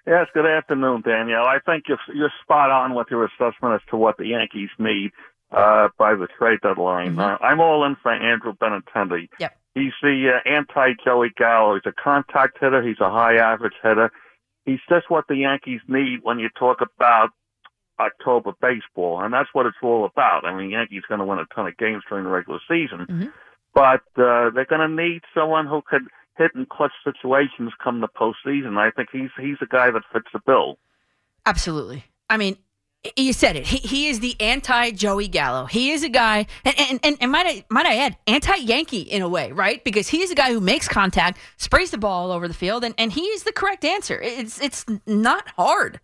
Yes, 0.05 0.27
good 0.33 0.45
afternoon, 0.45 1.01
Danielle. 1.01 1.45
I 1.45 1.57
think 1.65 1.85
you're, 1.87 1.97
you're 2.13 2.31
spot 2.43 2.69
on 2.69 2.93
with 2.93 3.07
your 3.09 3.25
assessment 3.25 3.73
as 3.73 3.81
to 3.89 3.97
what 3.97 4.17
the 4.17 4.27
Yankees 4.27 4.69
need 4.79 5.11
uh, 5.51 5.89
by 5.97 6.13
the 6.13 6.27
trade 6.37 6.59
deadline. 6.61 7.15
Mm-hmm. 7.15 7.19
Uh, 7.19 7.37
I'm 7.41 7.59
all 7.59 7.83
in 7.83 7.97
for 8.01 8.13
Andrew 8.13 8.53
Benintendi. 8.53 9.27
Yep. 9.39 9.57
He's 9.73 9.93
the 10.01 10.31
uh, 10.35 10.49
anti-Joey 10.49 11.31
Gallo. 11.35 11.75
He's 11.75 11.91
a 11.91 12.01
contact 12.01 12.57
hitter. 12.59 12.81
He's 12.81 12.99
a 13.01 13.09
high 13.09 13.35
average 13.35 13.75
hitter. 13.83 14.11
He's 14.67 14.79
just 14.87 15.09
what 15.09 15.25
the 15.27 15.37
Yankees 15.37 15.81
need 15.87 16.19
when 16.21 16.37
you 16.37 16.49
talk 16.49 16.81
about 16.81 17.29
October 17.99 18.51
baseball, 18.61 19.21
and 19.21 19.33
that's 19.33 19.49
what 19.53 19.65
it's 19.65 19.77
all 19.81 20.05
about. 20.05 20.45
I 20.45 20.55
mean, 20.55 20.69
Yankees 20.69 21.01
going 21.09 21.19
to 21.19 21.25
win 21.25 21.39
a 21.39 21.45
ton 21.55 21.65
of 21.65 21.75
games 21.77 22.03
during 22.07 22.25
the 22.25 22.29
regular 22.29 22.59
season. 22.69 22.99
Mm-hmm 22.99 23.27
but 23.77 24.01
uh, 24.17 24.49
they're 24.49 24.65
going 24.67 24.81
to 24.81 24.87
need 24.87 25.21
someone 25.35 25.67
who 25.67 25.83
could 25.87 26.01
hit 26.35 26.49
in 26.55 26.65
clutch 26.65 26.93
situations 27.03 27.71
come 27.83 28.01
the 28.01 28.07
postseason. 28.07 28.75
I 28.75 28.89
think 28.89 29.09
he's 29.11 29.29
he's 29.39 29.57
a 29.61 29.67
guy 29.67 29.91
that 29.91 30.01
fits 30.11 30.25
the 30.33 30.39
bill. 30.39 30.79
Absolutely. 31.45 32.03
I 32.27 32.37
mean, 32.37 32.57
you 33.15 33.33
said 33.33 33.55
it. 33.55 33.67
He, 33.67 33.77
he 33.77 34.07
is 34.09 34.19
the 34.19 34.35
anti 34.39 34.91
Joey 34.91 35.27
Gallo. 35.27 35.65
He 35.65 35.91
is 35.91 36.03
a 36.03 36.09
guy, 36.09 36.47
and, 36.65 36.75
and, 36.79 36.99
and, 37.03 37.17
and 37.21 37.31
might, 37.31 37.45
I, 37.45 37.65
might 37.69 37.85
I 37.85 37.97
add, 37.97 38.17
anti 38.27 38.55
Yankee 38.55 39.01
in 39.01 39.21
a 39.21 39.29
way, 39.29 39.51
right? 39.51 39.83
Because 39.83 40.07
he 40.07 40.21
is 40.21 40.31
a 40.31 40.35
guy 40.35 40.51
who 40.51 40.59
makes 40.59 40.87
contact, 40.87 41.39
sprays 41.57 41.91
the 41.91 41.97
ball 41.97 42.25
all 42.25 42.31
over 42.31 42.47
the 42.47 42.53
field, 42.53 42.83
and, 42.83 42.95
and 42.97 43.11
he 43.11 43.21
is 43.21 43.43
the 43.43 43.51
correct 43.51 43.85
answer. 43.85 44.19
It's, 44.21 44.59
it's 44.61 44.85
not 45.05 45.47
hard. 45.49 45.99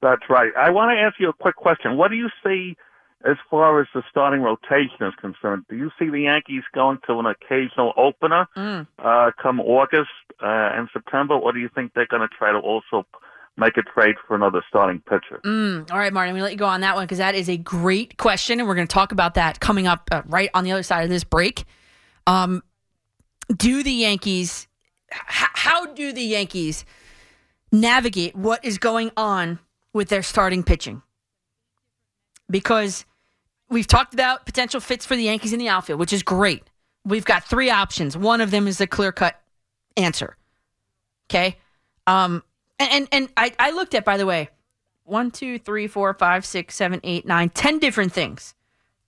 That's 0.00 0.22
right. 0.28 0.52
I 0.56 0.70
want 0.70 0.96
to 0.96 1.00
ask 1.00 1.18
you 1.18 1.28
a 1.28 1.32
quick 1.32 1.56
question. 1.56 1.96
What 1.96 2.10
do 2.10 2.16
you 2.16 2.28
see 2.44 2.76
as 3.24 3.36
far 3.50 3.80
as 3.80 3.88
the 3.94 4.02
starting 4.08 4.42
rotation 4.42 5.00
is 5.00 5.14
concerned, 5.20 5.64
do 5.68 5.76
you 5.76 5.90
see 5.98 6.08
the 6.08 6.20
Yankees 6.20 6.62
going 6.72 6.98
to 7.06 7.18
an 7.18 7.26
occasional 7.26 7.92
opener 7.96 8.46
mm. 8.56 8.86
uh, 8.98 9.32
come 9.42 9.60
August 9.60 10.10
uh, 10.40 10.70
and 10.74 10.88
September, 10.92 11.34
or 11.34 11.52
do 11.52 11.58
you 11.58 11.68
think 11.74 11.94
they're 11.94 12.06
going 12.06 12.26
to 12.26 12.28
try 12.28 12.52
to 12.52 12.58
also 12.58 13.04
make 13.58 13.76
a 13.76 13.82
trade 13.82 14.14
for 14.26 14.34
another 14.34 14.62
starting 14.68 15.00
pitcher? 15.00 15.40
Mm. 15.44 15.90
All 15.90 15.98
right, 15.98 16.12
Martin, 16.12 16.30
I'm 16.30 16.34
going 16.34 16.40
to 16.40 16.44
let 16.44 16.52
you 16.52 16.58
go 16.58 16.66
on 16.66 16.80
that 16.82 16.94
one 16.94 17.04
because 17.04 17.18
that 17.18 17.34
is 17.34 17.48
a 17.48 17.56
great 17.56 18.16
question, 18.16 18.60
and 18.60 18.68
we're 18.68 18.74
going 18.74 18.86
to 18.86 18.92
talk 18.92 19.12
about 19.12 19.34
that 19.34 19.60
coming 19.60 19.86
up 19.86 20.08
uh, 20.12 20.22
right 20.26 20.50
on 20.54 20.64
the 20.64 20.72
other 20.72 20.82
side 20.82 21.04
of 21.04 21.10
this 21.10 21.24
break. 21.24 21.64
Um, 22.26 22.62
do 23.54 23.82
the 23.82 23.92
Yankees, 23.92 24.68
h- 25.12 25.48
how 25.54 25.92
do 25.92 26.12
the 26.12 26.22
Yankees 26.22 26.84
navigate 27.72 28.34
what 28.36 28.64
is 28.64 28.78
going 28.78 29.10
on 29.16 29.58
with 29.92 30.08
their 30.08 30.22
starting 30.22 30.62
pitching? 30.62 31.02
because 32.50 33.04
we've 33.68 33.86
talked 33.86 34.14
about 34.14 34.46
potential 34.46 34.80
fits 34.80 35.04
for 35.04 35.16
the 35.16 35.24
Yankees 35.24 35.52
in 35.52 35.58
the 35.58 35.68
outfield, 35.68 36.00
which 36.00 36.12
is 36.12 36.22
great. 36.22 36.62
We've 37.04 37.24
got 37.24 37.44
three 37.44 37.70
options. 37.70 38.16
One 38.16 38.40
of 38.40 38.50
them 38.50 38.66
is 38.66 38.78
the 38.78 38.86
clear 38.86 39.12
cut 39.12 39.40
answer. 39.96 40.36
Okay. 41.30 41.56
Um, 42.06 42.42
and, 42.78 42.90
and, 42.90 43.08
and 43.12 43.28
I, 43.36 43.52
I 43.58 43.70
looked 43.70 43.94
at, 43.94 44.04
by 44.04 44.16
the 44.16 44.26
way, 44.26 44.48
one, 45.04 45.30
two, 45.30 45.58
three, 45.58 45.86
four, 45.86 46.12
five, 46.14 46.44
six, 46.44 46.74
seven, 46.74 47.00
eight, 47.02 47.26
nine, 47.26 47.48
ten 47.50 47.78
different 47.78 48.12
things. 48.12 48.54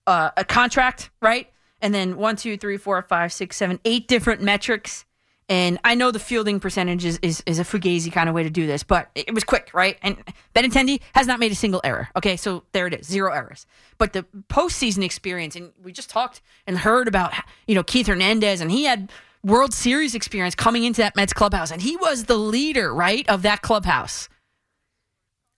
Uh, 0.07 0.31
a 0.37 0.45
contract, 0.45 1.11
right? 1.21 1.49
And 1.83 1.95
then 1.95 2.17
one, 2.17 2.37
two, 2.37 2.57
three, 2.57 2.77
four, 2.77 3.01
five, 3.03 3.33
six, 3.33 3.57
seven, 3.57 3.79
eight 3.85 4.09
different 4.09 4.43
metrics. 4.43 5.05
And 5.49 5.79
I 5.83 5.97
know 5.97 6.11
the 6.11 6.21
fielding 6.21 6.61
percentage 6.61 7.05
is, 7.05 7.19
is, 7.23 7.43
is 7.45 7.59
a 7.59 7.65
fugazi 7.65 8.13
kind 8.13 8.29
of 8.29 8.35
way 8.37 8.45
to 8.45 8.51
do 8.51 8.67
this, 8.69 8.85
but 8.85 9.11
it 9.17 9.35
was 9.35 9.43
quick, 9.43 9.71
right? 9.75 9.99
And 10.01 10.17
Benintendi 10.55 11.01
has 11.13 11.27
not 11.27 11.41
made 11.41 11.51
a 11.51 11.57
single 11.57 11.81
error. 11.83 12.09
Okay, 12.17 12.37
so 12.37 12.63
there 12.71 12.87
it 12.87 12.95
is, 12.95 13.07
zero 13.07 13.33
errors. 13.33 13.67
But 13.99 14.13
the 14.13 14.25
postseason 14.49 15.03
experience, 15.03 15.57
and 15.57 15.73
we 15.83 15.91
just 15.91 16.09
talked 16.09 16.41
and 16.69 16.79
heard 16.79 17.09
about, 17.09 17.35
you 17.67 17.75
know, 17.75 17.83
Keith 17.83 18.07
Hernandez, 18.07 18.61
and 18.61 18.71
he 18.71 18.85
had 18.85 19.11
World 19.43 19.73
Series 19.73 20.15
experience 20.15 20.55
coming 20.55 20.85
into 20.85 21.01
that 21.01 21.17
Mets 21.17 21.33
clubhouse, 21.33 21.71
and 21.71 21.81
he 21.81 21.97
was 21.97 22.25
the 22.25 22.37
leader, 22.37 22.93
right, 22.95 23.29
of 23.29 23.43
that 23.43 23.63
clubhouse. 23.63 24.29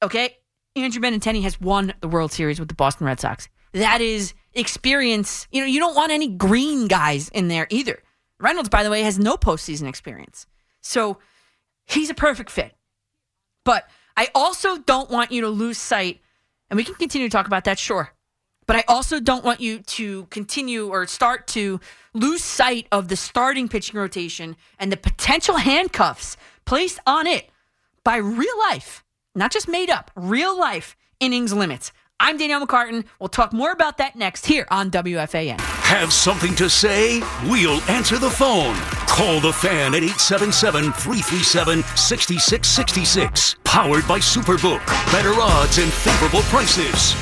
Okay, 0.02 0.36
Andrew 0.76 1.02
Benintendi 1.02 1.42
has 1.42 1.60
won 1.60 1.92
the 2.00 2.08
World 2.08 2.32
Series 2.32 2.58
with 2.58 2.68
the 2.68 2.74
Boston 2.74 3.06
Red 3.06 3.20
Sox. 3.20 3.48
That 3.72 4.00
is 4.00 4.34
experience. 4.54 5.48
You 5.50 5.60
know, 5.60 5.66
you 5.66 5.80
don't 5.80 5.96
want 5.96 6.12
any 6.12 6.28
green 6.28 6.86
guys 6.86 7.28
in 7.30 7.48
there 7.48 7.66
either. 7.70 8.02
Reynolds, 8.38 8.68
by 8.68 8.82
the 8.82 8.90
way, 8.90 9.02
has 9.02 9.18
no 9.18 9.36
postseason 9.36 9.88
experience. 9.88 10.46
So 10.80 11.18
he's 11.86 12.10
a 12.10 12.14
perfect 12.14 12.50
fit. 12.50 12.74
But 13.64 13.88
I 14.16 14.28
also 14.34 14.78
don't 14.78 15.10
want 15.10 15.32
you 15.32 15.42
to 15.42 15.48
lose 15.48 15.78
sight, 15.78 16.20
and 16.70 16.76
we 16.76 16.84
can 16.84 16.94
continue 16.94 17.28
to 17.28 17.32
talk 17.32 17.46
about 17.46 17.64
that, 17.64 17.78
sure. 17.78 18.11
But 18.66 18.76
I 18.76 18.84
also 18.88 19.20
don't 19.20 19.44
want 19.44 19.60
you 19.60 19.80
to 19.80 20.26
continue 20.26 20.88
or 20.88 21.06
start 21.06 21.46
to 21.48 21.80
lose 22.14 22.44
sight 22.44 22.86
of 22.92 23.08
the 23.08 23.16
starting 23.16 23.68
pitching 23.68 23.98
rotation 23.98 24.56
and 24.78 24.92
the 24.92 24.96
potential 24.96 25.56
handcuffs 25.56 26.36
placed 26.64 27.00
on 27.06 27.26
it 27.26 27.50
by 28.04 28.16
real 28.16 28.58
life, 28.70 29.04
not 29.34 29.52
just 29.52 29.68
made 29.68 29.90
up, 29.90 30.10
real 30.14 30.58
life 30.58 30.96
innings 31.20 31.52
limits. 31.52 31.92
I'm 32.20 32.36
Danielle 32.36 32.64
McCartan. 32.64 33.04
We'll 33.18 33.28
talk 33.28 33.52
more 33.52 33.72
about 33.72 33.98
that 33.98 34.14
next 34.14 34.46
here 34.46 34.66
on 34.70 34.92
WFAN. 34.92 35.60
Have 35.60 36.12
something 36.12 36.54
to 36.54 36.70
say? 36.70 37.20
We'll 37.48 37.80
answer 37.90 38.16
the 38.16 38.30
phone. 38.30 38.76
Call 39.08 39.40
the 39.40 39.52
fan 39.52 39.94
at 39.94 40.04
877 40.04 40.92
337 40.92 41.82
6666. 41.82 43.56
Powered 43.64 44.06
by 44.06 44.20
Superbook. 44.20 44.86
Better 45.10 45.34
odds 45.34 45.78
and 45.78 45.92
favorable 45.92 46.42
prices. 46.42 47.14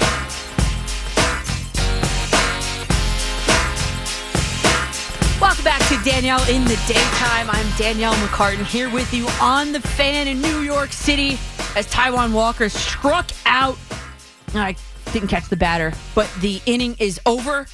To 5.90 5.96
Danielle 6.04 6.48
in 6.48 6.62
the 6.66 6.80
Daytime. 6.86 7.50
I'm 7.50 7.66
Danielle 7.76 8.14
McCartan 8.14 8.64
here 8.64 8.88
with 8.88 9.12
you 9.12 9.26
on 9.40 9.72
the 9.72 9.80
fan 9.80 10.28
in 10.28 10.40
New 10.40 10.60
York 10.60 10.92
City 10.92 11.32
as 11.74 11.84
Taijuan 11.88 12.32
Walker 12.32 12.68
struck 12.68 13.28
out. 13.44 13.76
I 14.54 14.76
didn't 15.12 15.26
catch 15.26 15.48
the 15.48 15.56
batter, 15.56 15.92
but 16.14 16.32
the 16.40 16.60
inning 16.64 16.94
is 17.00 17.18
over. 17.26 17.66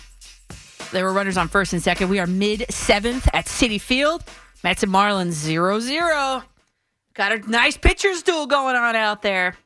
There 0.93 1.05
were 1.05 1.13
runners 1.13 1.37
on 1.37 1.49
first 1.49 1.75
and 1.75 1.83
second. 1.83 2.09
We 2.09 2.19
are 2.19 2.27
mid 2.27 2.65
seventh 2.71 3.29
at 3.35 3.45
Citi 3.45 3.79
Field. 3.79 4.25
Mets 4.65 4.83
and 4.83 4.91
Marlins 4.91 5.33
0 5.33 5.79
0. 5.81 6.43
Got 7.13 7.33
a 7.33 7.51
nice 7.51 7.77
pitcher's 7.77 8.23
duel 8.23 8.47
going 8.47 8.77
on 8.77 8.97
out 8.97 9.21
there. 9.21 9.57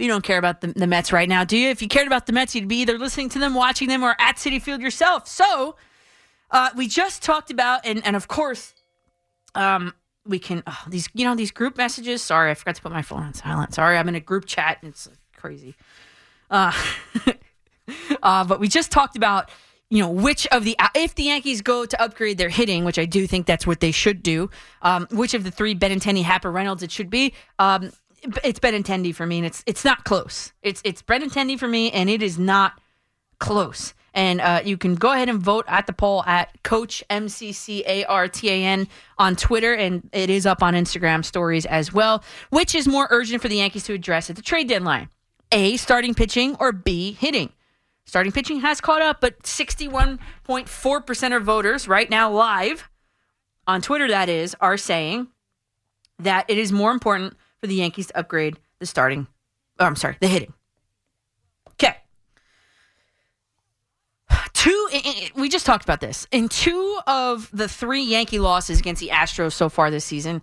You 0.00 0.08
don't 0.08 0.24
care 0.24 0.38
about 0.38 0.60
the, 0.60 0.72
the 0.72 0.88
Mets 0.88 1.12
right 1.12 1.28
now, 1.28 1.44
do 1.44 1.56
you? 1.56 1.68
If 1.68 1.82
you 1.82 1.86
cared 1.86 2.08
about 2.08 2.26
the 2.26 2.32
Mets, 2.32 2.52
you'd 2.52 2.66
be 2.66 2.78
either 2.78 2.98
listening 2.98 3.28
to 3.28 3.38
them, 3.38 3.54
watching 3.54 3.86
them, 3.86 4.02
or 4.02 4.16
at 4.18 4.38
Citi 4.38 4.60
Field 4.60 4.80
yourself. 4.80 5.28
So, 5.28 5.76
uh, 6.50 6.70
we 6.76 6.88
just 6.88 7.22
talked 7.22 7.50
about, 7.50 7.84
and, 7.84 8.04
and 8.06 8.16
of 8.16 8.28
course, 8.28 8.74
um, 9.54 9.94
we 10.26 10.38
can 10.38 10.62
oh, 10.66 10.84
these 10.88 11.08
you 11.14 11.24
know 11.24 11.34
these 11.34 11.50
group 11.50 11.76
messages. 11.76 12.22
Sorry, 12.22 12.50
I 12.50 12.54
forgot 12.54 12.76
to 12.76 12.82
put 12.82 12.92
my 12.92 13.02
phone 13.02 13.22
on 13.22 13.34
silent. 13.34 13.74
Sorry, 13.74 13.96
I'm 13.96 14.08
in 14.08 14.14
a 14.14 14.20
group 14.20 14.44
chat. 14.46 14.78
And 14.82 14.90
it's 14.90 15.08
crazy. 15.36 15.74
Uh, 16.50 16.72
uh, 18.22 18.44
but 18.44 18.60
we 18.60 18.68
just 18.68 18.90
talked 18.90 19.16
about 19.16 19.50
you 19.90 20.02
know 20.02 20.10
which 20.10 20.46
of 20.48 20.64
the 20.64 20.76
if 20.94 21.14
the 21.14 21.24
Yankees 21.24 21.62
go 21.62 21.84
to 21.84 22.00
upgrade 22.02 22.38
their 22.38 22.48
hitting, 22.48 22.84
which 22.84 22.98
I 22.98 23.04
do 23.04 23.26
think 23.26 23.46
that's 23.46 23.66
what 23.66 23.80
they 23.80 23.92
should 23.92 24.22
do. 24.22 24.50
Um, 24.82 25.06
which 25.10 25.34
of 25.34 25.44
the 25.44 25.50
three 25.50 25.74
Benintendi, 25.74 26.22
Happer, 26.22 26.50
Reynolds 26.50 26.82
it 26.82 26.90
should 26.90 27.10
be. 27.10 27.32
Um, 27.58 27.92
it's 28.42 28.58
Benintendi 28.58 29.14
for 29.14 29.26
me, 29.26 29.38
and 29.38 29.46
it's 29.46 29.62
it's 29.66 29.84
not 29.84 30.04
close. 30.04 30.52
It's 30.62 30.80
it's 30.84 31.02
Benintendi 31.02 31.58
for 31.58 31.68
me, 31.68 31.90
and 31.92 32.10
it 32.10 32.22
is 32.22 32.38
not 32.38 32.80
close. 33.38 33.94
And 34.16 34.40
uh, 34.40 34.62
you 34.64 34.76
can 34.78 34.96
go 34.96 35.12
ahead 35.12 35.28
and 35.28 35.38
vote 35.38 35.66
at 35.68 35.86
the 35.86 35.92
poll 35.92 36.24
at 36.24 36.62
Coach 36.62 37.04
MCCARTAN 37.10 38.88
on 39.18 39.36
Twitter, 39.36 39.74
and 39.74 40.08
it 40.12 40.30
is 40.30 40.46
up 40.46 40.62
on 40.62 40.72
Instagram 40.74 41.22
stories 41.24 41.66
as 41.66 41.92
well. 41.92 42.24
Which 42.48 42.74
is 42.74 42.88
more 42.88 43.06
urgent 43.10 43.42
for 43.42 43.48
the 43.48 43.56
Yankees 43.56 43.84
to 43.84 43.92
address 43.92 44.30
at 44.30 44.36
the 44.36 44.42
trade 44.42 44.68
deadline? 44.68 45.10
A, 45.52 45.76
starting 45.76 46.14
pitching, 46.14 46.56
or 46.58 46.72
B, 46.72 47.12
hitting? 47.12 47.52
Starting 48.06 48.32
pitching 48.32 48.60
has 48.60 48.80
caught 48.80 49.02
up, 49.02 49.20
but 49.20 49.42
61.4% 49.42 51.36
of 51.36 51.42
voters 51.42 51.86
right 51.86 52.08
now 52.08 52.30
live 52.30 52.88
on 53.66 53.82
Twitter, 53.82 54.08
that 54.08 54.28
is, 54.28 54.56
are 54.60 54.76
saying 54.76 55.28
that 56.20 56.46
it 56.48 56.56
is 56.56 56.72
more 56.72 56.92
important 56.92 57.34
for 57.60 57.66
the 57.66 57.74
Yankees 57.74 58.06
to 58.06 58.18
upgrade 58.18 58.58
the 58.78 58.86
starting, 58.86 59.26
oh, 59.78 59.84
I'm 59.84 59.96
sorry, 59.96 60.16
the 60.20 60.28
hitting. 60.28 60.52
Okay. 61.72 61.96
Two, 64.56 64.88
we 65.34 65.50
just 65.50 65.66
talked 65.66 65.84
about 65.84 66.00
this. 66.00 66.26
In 66.32 66.48
two 66.48 66.98
of 67.06 67.50
the 67.52 67.68
three 67.68 68.02
Yankee 68.02 68.38
losses 68.38 68.78
against 68.78 69.00
the 69.00 69.10
Astros 69.10 69.52
so 69.52 69.68
far 69.68 69.90
this 69.90 70.06
season, 70.06 70.40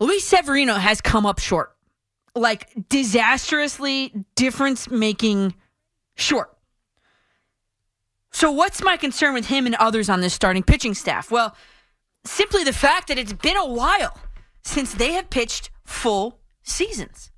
Luis 0.00 0.24
Severino 0.24 0.76
has 0.76 1.02
come 1.02 1.26
up 1.26 1.38
short. 1.38 1.76
Like 2.34 2.70
disastrously 2.88 4.14
difference 4.34 4.88
making 4.90 5.54
short. 6.14 6.56
So, 8.30 8.50
what's 8.50 8.82
my 8.82 8.96
concern 8.96 9.34
with 9.34 9.46
him 9.46 9.66
and 9.66 9.74
others 9.74 10.08
on 10.08 10.22
this 10.22 10.32
starting 10.32 10.62
pitching 10.62 10.94
staff? 10.94 11.30
Well, 11.30 11.54
simply 12.24 12.64
the 12.64 12.72
fact 12.72 13.08
that 13.08 13.18
it's 13.18 13.34
been 13.34 13.58
a 13.58 13.68
while 13.68 14.18
since 14.64 14.94
they 14.94 15.12
have 15.12 15.28
pitched 15.28 15.68
full 15.84 16.40
seasons. 16.62 17.30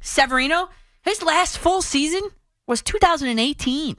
Severino, 0.00 0.68
his 1.02 1.20
last 1.20 1.58
full 1.58 1.82
season 1.82 2.22
was 2.68 2.80
2018. 2.80 3.96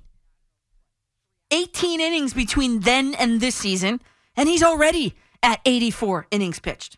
18 1.51 1.99
innings 1.99 2.33
between 2.33 2.81
then 2.81 3.13
and 3.15 3.41
this 3.41 3.55
season, 3.55 4.01
and 4.35 4.47
he's 4.47 4.63
already 4.63 5.15
at 5.41 5.61
84 5.65 6.27
innings 6.31 6.59
pitched. 6.59 6.97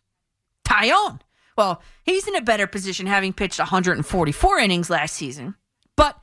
Taillon, 0.66 1.20
well, 1.58 1.82
he's 2.04 2.28
in 2.28 2.36
a 2.36 2.42
better 2.42 2.68
position 2.68 3.08
having 3.08 3.34
pitched 3.34 3.60
144 3.60 4.60
innings 4.60 4.90
last 4.90 5.16
season, 5.16 5.56
but 5.96 6.20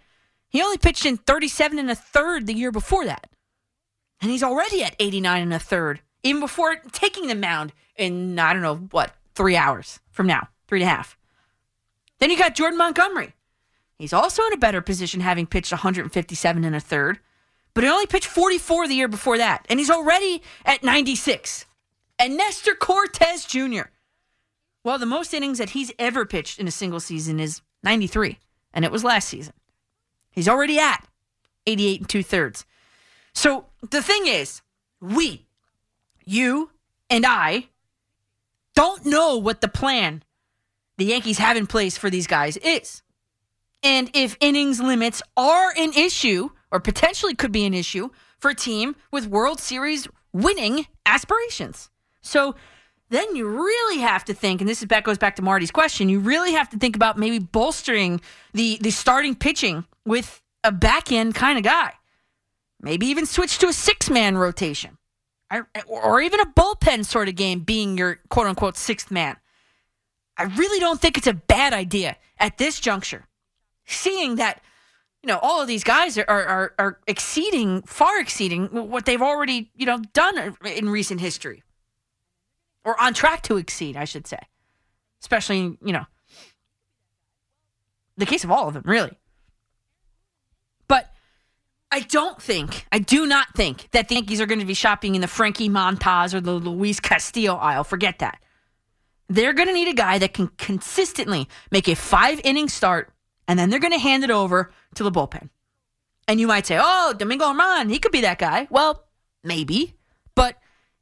he 0.48 0.62
only 0.62 0.78
pitched 0.78 1.06
in 1.06 1.16
37 1.16 1.78
and 1.78 1.90
a 1.90 1.94
third 1.94 2.46
the 2.46 2.54
year 2.54 2.72
before 2.72 3.04
that. 3.06 3.28
And 4.20 4.30
he's 4.30 4.42
already 4.42 4.82
at 4.82 4.96
89 4.98 5.42
and 5.42 5.54
a 5.54 5.58
third, 5.58 6.00
even 6.22 6.40
before 6.40 6.76
taking 6.92 7.28
the 7.28 7.34
mound 7.34 7.72
in, 7.96 8.38
I 8.38 8.52
don't 8.52 8.62
know, 8.62 8.76
what, 8.90 9.14
three 9.34 9.56
hours 9.56 10.00
from 10.10 10.26
now, 10.26 10.48
three 10.66 10.82
and 10.82 10.90
a 10.90 10.94
half. 10.94 11.16
Then 12.18 12.30
you 12.30 12.38
got 12.38 12.56
Jordan 12.56 12.78
Montgomery. 12.78 13.34
He's 13.96 14.12
also 14.12 14.44
in 14.46 14.52
a 14.52 14.58
better 14.58 14.80
position 14.80 15.20
having 15.20 15.46
pitched 15.46 15.72
157 15.72 16.64
and 16.64 16.74
a 16.74 16.80
third, 16.80 17.20
but 17.74 17.84
he 17.84 17.90
only 17.90 18.06
pitched 18.06 18.26
44 18.26 18.88
the 18.88 18.94
year 18.94 19.08
before 19.08 19.38
that, 19.38 19.66
and 19.68 19.78
he's 19.78 19.90
already 19.90 20.42
at 20.64 20.82
96. 20.82 21.66
And 22.18 22.36
Nestor 22.36 22.74
Cortes 22.74 23.46
Jr. 23.46 23.90
Well, 24.84 24.98
the 24.98 25.06
most 25.06 25.34
innings 25.34 25.58
that 25.58 25.70
he's 25.70 25.92
ever 25.98 26.24
pitched 26.24 26.58
in 26.58 26.66
a 26.66 26.72
single 26.72 27.00
season 27.00 27.38
is 27.40 27.60
93, 27.82 28.38
and 28.72 28.84
it 28.84 28.90
was 28.90 29.04
last 29.04 29.28
season. 29.28 29.54
He's 30.30 30.48
already 30.48 30.78
at 30.78 31.06
88 31.66 32.00
and 32.00 32.08
two 32.08 32.22
thirds. 32.22 32.64
So 33.34 33.66
the 33.88 34.02
thing 34.02 34.26
is, 34.26 34.62
we, 35.00 35.46
you, 36.24 36.70
and 37.10 37.24
I 37.26 37.68
don't 38.74 39.04
know 39.06 39.36
what 39.36 39.60
the 39.60 39.68
plan 39.68 40.22
the 40.96 41.04
Yankees 41.04 41.38
have 41.38 41.56
in 41.56 41.66
place 41.66 41.96
for 41.96 42.10
these 42.10 42.26
guys 42.26 42.56
is. 42.56 43.02
And 43.82 44.10
if 44.14 44.36
innings 44.40 44.80
limits 44.80 45.22
are 45.36 45.72
an 45.76 45.92
issue, 45.92 46.50
or 46.70 46.80
potentially 46.80 47.34
could 47.34 47.52
be 47.52 47.64
an 47.64 47.74
issue, 47.74 48.10
for 48.38 48.50
a 48.50 48.54
team 48.54 48.96
with 49.10 49.26
World 49.26 49.60
Series 49.60 50.08
winning 50.32 50.86
aspirations. 51.06 51.90
So 52.20 52.54
then 53.10 53.34
you 53.34 53.48
really 53.48 54.00
have 54.00 54.24
to 54.26 54.34
think, 54.34 54.60
and 54.60 54.68
this 54.68 54.80
is 54.80 54.86
back 54.86 55.04
goes 55.04 55.18
back 55.18 55.36
to 55.36 55.42
Marty's 55.42 55.70
question. 55.70 56.08
You 56.08 56.20
really 56.20 56.52
have 56.52 56.68
to 56.70 56.78
think 56.78 56.94
about 56.94 57.18
maybe 57.18 57.38
bolstering 57.38 58.20
the 58.52 58.78
the 58.80 58.90
starting 58.90 59.34
pitching 59.34 59.84
with 60.04 60.42
a 60.64 60.72
back 60.72 61.10
end 61.10 61.34
kind 61.34 61.58
of 61.58 61.64
guy. 61.64 61.92
Maybe 62.80 63.06
even 63.06 63.26
switch 63.26 63.58
to 63.58 63.68
a 63.68 63.72
six 63.72 64.08
man 64.08 64.36
rotation, 64.36 64.98
I, 65.50 65.62
or 65.86 66.20
even 66.20 66.40
a 66.40 66.46
bullpen 66.46 67.04
sort 67.04 67.28
of 67.28 67.34
game, 67.34 67.60
being 67.60 67.98
your 67.98 68.20
quote 68.28 68.46
unquote 68.46 68.76
sixth 68.76 69.10
man. 69.10 69.36
I 70.36 70.44
really 70.44 70.78
don't 70.78 71.00
think 71.00 71.18
it's 71.18 71.26
a 71.26 71.34
bad 71.34 71.72
idea 71.72 72.16
at 72.38 72.58
this 72.58 72.78
juncture, 72.78 73.26
seeing 73.86 74.36
that 74.36 74.62
know 75.28 75.38
all 75.40 75.60
of 75.60 75.68
these 75.68 75.84
guys 75.84 76.18
are 76.18 76.24
are, 76.28 76.74
are 76.78 76.98
exceeding 77.06 77.82
far 77.82 78.18
exceeding 78.18 78.66
what 78.66 79.04
they've 79.04 79.22
already 79.22 79.70
you 79.76 79.86
know 79.86 79.98
done 80.12 80.56
in 80.64 80.88
recent 80.88 81.20
history 81.20 81.62
or 82.88 82.98
on 82.98 83.12
track 83.12 83.42
to 83.42 83.58
exceed, 83.58 83.98
I 83.98 84.04
should 84.04 84.26
say. 84.26 84.38
Especially, 85.20 85.76
you 85.84 85.92
know, 85.92 86.06
the 88.16 88.24
case 88.24 88.44
of 88.44 88.50
all 88.50 88.66
of 88.66 88.74
them, 88.74 88.84
really. 88.86 89.18
But 90.86 91.12
I 91.90 92.00
don't 92.00 92.40
think, 92.40 92.86
I 92.90 92.98
do 92.98 93.26
not 93.26 93.54
think 93.54 93.90
that 93.90 94.08
the 94.08 94.14
Yankees 94.14 94.40
are 94.40 94.46
going 94.46 94.60
to 94.60 94.64
be 94.64 94.72
shopping 94.72 95.14
in 95.14 95.20
the 95.20 95.28
Frankie 95.28 95.68
Montas 95.68 96.32
or 96.32 96.40
the 96.40 96.52
Luis 96.52 96.98
Castillo 96.98 97.56
aisle. 97.56 97.84
Forget 97.84 98.20
that. 98.20 98.40
They're 99.28 99.52
going 99.52 99.68
to 99.68 99.74
need 99.74 99.88
a 99.88 99.94
guy 99.94 100.18
that 100.18 100.32
can 100.32 100.48
consistently 100.56 101.46
make 101.70 101.88
a 101.88 101.94
five 101.94 102.40
inning 102.42 102.70
start, 102.70 103.12
and 103.48 103.58
then 103.58 103.70
they're 103.70 103.80
going 103.80 103.92
to 103.92 103.98
hand 103.98 104.22
it 104.22 104.30
over 104.30 104.70
to 104.94 105.02
the 105.02 105.10
bullpen. 105.10 105.48
And 106.28 106.38
you 106.38 106.46
might 106.46 106.66
say, 106.66 106.78
oh, 106.80 107.14
Domingo 107.16 107.46
Germán, 107.46 107.90
he 107.90 107.98
could 107.98 108.12
be 108.12 108.20
that 108.20 108.38
guy. 108.38 108.68
Well, 108.70 109.06
maybe. 109.42 109.94
But 110.34 110.56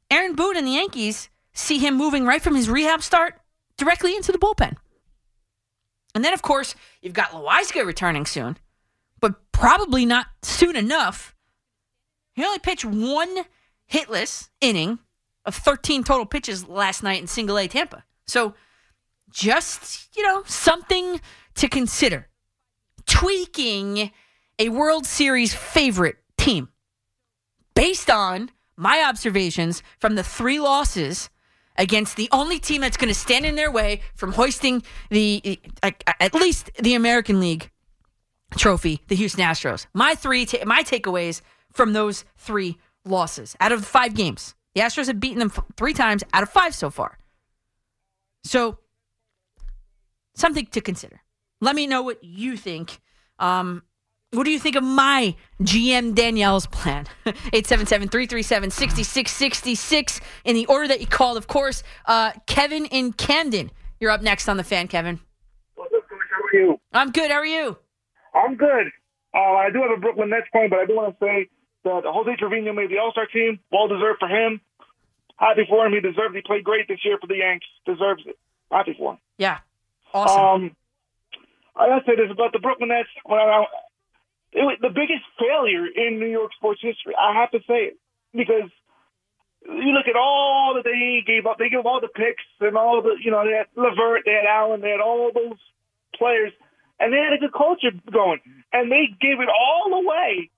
Aaron 0.09 0.35
Boone 0.35 0.55
and 0.55 0.65
the 0.65 0.71
Yankees 0.71 1.29
see 1.53 1.77
him 1.77 1.95
moving 1.95 2.25
right 2.25 2.41
from 2.41 2.55
his 2.55 2.69
rehab 2.69 3.03
start 3.03 3.35
directly 3.77 4.15
into 4.15 4.31
the 4.31 4.37
bullpen. 4.37 4.77
And 6.15 6.23
then, 6.23 6.33
of 6.33 6.41
course, 6.41 6.73
you've 7.01 7.13
got 7.13 7.31
Loaisiga 7.31 7.85
returning 7.85 8.25
soon, 8.25 8.57
but 9.19 9.51
probably 9.51 10.05
not 10.05 10.27
soon 10.41 10.75
enough. 10.75 11.35
He 12.33 12.45
only 12.45 12.59
pitched 12.59 12.85
one 12.85 13.43
hitless 13.91 14.49
inning 14.61 14.99
of 15.45 15.55
13 15.55 16.03
total 16.03 16.25
pitches 16.25 16.67
last 16.67 17.03
night 17.03 17.21
in 17.21 17.27
single 17.27 17.57
A 17.57 17.67
Tampa. 17.67 18.03
So 18.25 18.55
just, 19.29 20.15
you 20.15 20.23
know, 20.23 20.43
something 20.45 21.19
to 21.55 21.67
consider. 21.67 22.29
Tweaking 23.07 24.11
a 24.59 24.69
World 24.69 25.05
Series 25.05 25.53
favorite 25.53 26.17
team 26.37 26.69
based 27.75 28.09
on 28.09 28.51
my 28.75 29.03
observations 29.07 29.81
from 29.99 30.15
the 30.15 30.23
three 30.23 30.59
losses 30.59 31.29
against 31.77 32.15
the 32.15 32.29
only 32.31 32.59
team 32.59 32.81
that's 32.81 32.97
going 32.97 33.07
to 33.07 33.19
stand 33.19 33.45
in 33.45 33.55
their 33.55 33.71
way 33.71 34.01
from 34.15 34.33
hoisting 34.33 34.83
the 35.09 35.59
uh, 35.83 35.91
uh, 36.05 36.13
at 36.19 36.33
least 36.33 36.71
the 36.81 36.95
American 36.95 37.39
League 37.39 37.69
trophy, 38.57 39.01
the 39.07 39.15
Houston 39.15 39.43
Astros. 39.43 39.85
My 39.93 40.15
three 40.15 40.45
ta- 40.45 40.65
my 40.65 40.83
takeaways 40.83 41.41
from 41.71 41.93
those 41.93 42.25
three 42.37 42.77
losses 43.05 43.55
out 43.59 43.71
of 43.71 43.85
five 43.85 44.13
games. 44.13 44.55
The 44.73 44.81
Astros 44.81 45.07
have 45.07 45.19
beaten 45.19 45.39
them 45.39 45.51
three 45.75 45.93
times 45.93 46.23
out 46.33 46.43
of 46.43 46.49
five 46.49 46.73
so 46.75 46.89
far. 46.89 47.17
So 48.43 48.79
something 50.35 50.65
to 50.67 50.81
consider. 50.81 51.21
Let 51.59 51.75
me 51.75 51.87
know 51.87 52.01
what 52.01 52.23
you 52.23 52.57
think. 52.57 52.99
Um, 53.39 53.83
what 54.31 54.43
do 54.43 54.51
you 54.51 54.59
think 54.59 54.75
of 54.75 54.83
my 54.83 55.35
GM 55.61 56.13
Danielle's 56.13 56.67
plan? 56.67 57.07
877 57.25 58.09
337 58.09 58.71
6666 58.71 60.21
in 60.43 60.55
the 60.55 60.65
order 60.67 60.87
that 60.87 60.99
you 60.99 61.07
called, 61.07 61.37
of 61.37 61.47
course. 61.47 61.81
Uh, 62.05 62.33
Kevin 62.45 62.85
in 62.87 63.13
Camden, 63.13 63.71
you're 63.99 64.11
up 64.11 64.21
next 64.21 64.49
on 64.49 64.57
the 64.57 64.63
fan, 64.63 64.87
Kevin. 64.87 65.19
What's 65.75 65.93
up, 65.93 66.07
Coach? 66.09 66.19
How 66.29 66.45
are 66.45 66.61
you? 66.61 66.79
I'm 66.93 67.11
good. 67.11 67.31
How 67.31 67.37
are 67.37 67.45
you? 67.45 67.77
I'm 68.35 68.55
good. 68.55 68.87
Uh, 69.33 69.39
I 69.39 69.69
do 69.71 69.81
have 69.81 69.91
a 69.97 69.99
Brooklyn 69.99 70.29
Nets 70.29 70.47
point, 70.51 70.71
but 70.71 70.79
I 70.79 70.85
do 70.85 70.95
want 70.95 71.17
to 71.17 71.25
say 71.25 71.49
that 71.83 72.03
Jose 72.05 72.35
Trevino 72.37 72.73
made 72.73 72.91
the 72.91 72.97
All 72.97 73.11
Star 73.11 73.27
team. 73.27 73.59
Well 73.71 73.87
deserved 73.87 74.19
for 74.19 74.27
him. 74.27 74.59
Happy 75.37 75.65
for 75.69 75.85
him. 75.85 75.93
He 75.93 76.01
deserves. 76.01 76.35
He 76.35 76.41
played 76.41 76.63
great 76.63 76.87
this 76.87 76.99
year 77.05 77.17
for 77.21 77.27
the 77.27 77.37
Yanks. 77.37 77.65
Deserves 77.85 78.23
it. 78.25 78.37
Happy 78.71 78.95
for 78.97 79.13
him. 79.13 79.19
Yeah. 79.37 79.59
Awesome. 80.13 80.63
Um, 80.63 80.75
I 81.79 81.99
say 82.05 82.15
this 82.15 82.31
about 82.31 82.53
the 82.53 82.59
Brooklyn 82.59 82.89
Nets. 82.89 83.09
When 83.25 83.39
I, 83.39 83.65
it 84.53 84.81
the 84.81 84.89
biggest 84.89 85.23
failure 85.39 85.85
in 85.85 86.19
New 86.19 86.27
York 86.27 86.51
sports 86.55 86.81
history. 86.81 87.13
I 87.15 87.39
have 87.39 87.51
to 87.51 87.59
say 87.67 87.93
it 87.93 87.97
because 88.33 88.69
you 89.65 89.91
look 89.91 90.07
at 90.07 90.15
all 90.15 90.73
that 90.75 90.83
they 90.83 91.23
gave 91.25 91.45
up. 91.45 91.57
They 91.57 91.69
gave 91.69 91.79
up 91.79 91.85
all 91.85 92.01
the 92.01 92.07
picks 92.07 92.43
and 92.61 92.77
all 92.77 93.01
the 93.01 93.15
you 93.21 93.31
know 93.31 93.45
they 93.45 93.53
had 93.53 93.67
Levert, 93.75 94.23
they 94.25 94.33
had 94.33 94.45
Allen, 94.45 94.81
they 94.81 94.91
had 94.91 95.01
all 95.01 95.31
those 95.33 95.59
players, 96.15 96.51
and 96.99 97.13
they 97.13 97.17
had 97.17 97.33
a 97.33 97.37
good 97.37 97.53
culture 97.53 97.91
going, 98.11 98.39
and 98.71 98.91
they 98.91 99.07
gave 99.19 99.39
it 99.39 99.49
all 99.49 99.93
away 99.93 100.49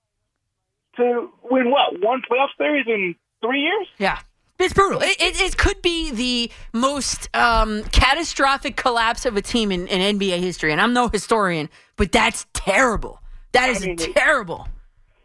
to 0.96 1.30
win 1.50 1.70
what 1.70 2.00
one 2.00 2.22
playoff 2.22 2.48
series 2.58 2.86
in 2.86 3.14
three 3.40 3.62
years. 3.62 3.86
yeah. 3.98 4.20
It's 4.60 4.74
brutal. 4.74 5.00
It, 5.00 5.16
it, 5.20 5.40
it 5.40 5.56
could 5.56 5.80
be 5.80 6.10
the 6.10 6.50
most 6.72 7.34
um, 7.34 7.82
catastrophic 7.84 8.76
collapse 8.76 9.24
of 9.24 9.36
a 9.36 9.42
team 9.42 9.72
in, 9.72 9.88
in 9.88 10.18
NBA 10.18 10.38
history. 10.38 10.70
And 10.70 10.80
I'm 10.80 10.92
no 10.92 11.08
historian, 11.08 11.70
but 11.96 12.12
that's 12.12 12.46
terrible. 12.52 13.20
That 13.52 13.70
is 13.70 13.82
I 13.82 13.86
mean, 13.86 13.96
terrible. 13.96 14.68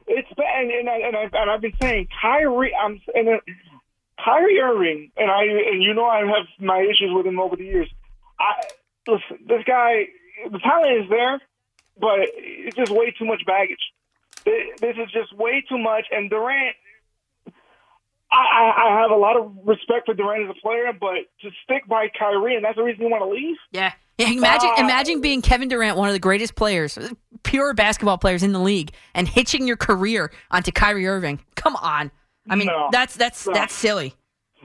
It's 0.07 0.27
bad, 0.37 0.61
and 0.61 0.71
and, 0.71 0.89
I, 0.89 0.97
and, 0.99 1.15
I, 1.17 1.29
and 1.33 1.51
I've 1.51 1.61
been 1.61 1.73
saying 1.81 2.07
Kyrie. 2.21 2.73
I'm 2.75 3.01
and 3.13 3.27
uh, 3.27 3.37
Kyrie 4.23 4.59
Irving, 4.59 5.11
and 5.17 5.29
I 5.29 5.43
and 5.43 5.83
you 5.83 5.93
know 5.93 6.05
I 6.05 6.19
have 6.19 6.47
my 6.59 6.81
issues 6.81 7.11
with 7.11 7.25
him 7.25 7.39
over 7.39 7.55
the 7.55 7.65
years. 7.65 7.89
I 8.39 8.63
listen, 9.07 9.45
this 9.47 9.63
guy, 9.65 10.07
the 10.51 10.59
talent 10.59 11.03
is 11.03 11.09
there, 11.09 11.41
but 11.99 12.19
it's 12.37 12.75
just 12.75 12.91
way 12.91 13.13
too 13.17 13.25
much 13.25 13.45
baggage. 13.45 13.79
This 14.45 14.95
is 14.97 15.11
just 15.11 15.35
way 15.35 15.63
too 15.67 15.77
much, 15.77 16.05
and 16.11 16.29
Durant. 16.29 16.75
I, 18.37 18.73
I 18.97 19.01
have 19.01 19.11
a 19.11 19.15
lot 19.15 19.37
of 19.37 19.51
respect 19.63 20.05
for 20.05 20.13
Durant 20.13 20.49
as 20.49 20.55
a 20.57 20.61
player, 20.61 20.91
but 20.99 21.15
to 21.41 21.49
stick 21.63 21.87
by 21.87 22.07
Kyrie, 22.17 22.55
and 22.55 22.63
that's 22.65 22.75
the 22.75 22.83
reason 22.83 23.03
you 23.03 23.09
want 23.09 23.23
to 23.23 23.29
leave. 23.29 23.55
Yeah. 23.71 23.93
Yeah, 24.17 24.29
imagine 24.31 24.69
Uh, 24.77 24.81
imagine 24.83 25.19
being 25.19 25.41
Kevin 25.41 25.67
Durant, 25.67 25.97
one 25.97 26.07
of 26.07 26.13
the 26.13 26.19
greatest 26.19 26.55
players, 26.55 26.97
pure 27.43 27.73
basketball 27.73 28.17
players 28.17 28.43
in 28.43 28.53
the 28.53 28.59
league, 28.59 28.91
and 29.13 29.27
hitching 29.27 29.67
your 29.67 29.75
career 29.75 30.31
onto 30.51 30.71
Kyrie 30.71 31.05
Irving. 31.05 31.39
Come 31.55 31.75
on. 31.75 32.11
I 32.49 32.55
mean, 32.55 32.67
No. 32.67 32.87
that's 32.91 33.15
that's 33.17 33.45
No. 33.45 33.53
that's 33.53 33.73
silly. 33.73 34.13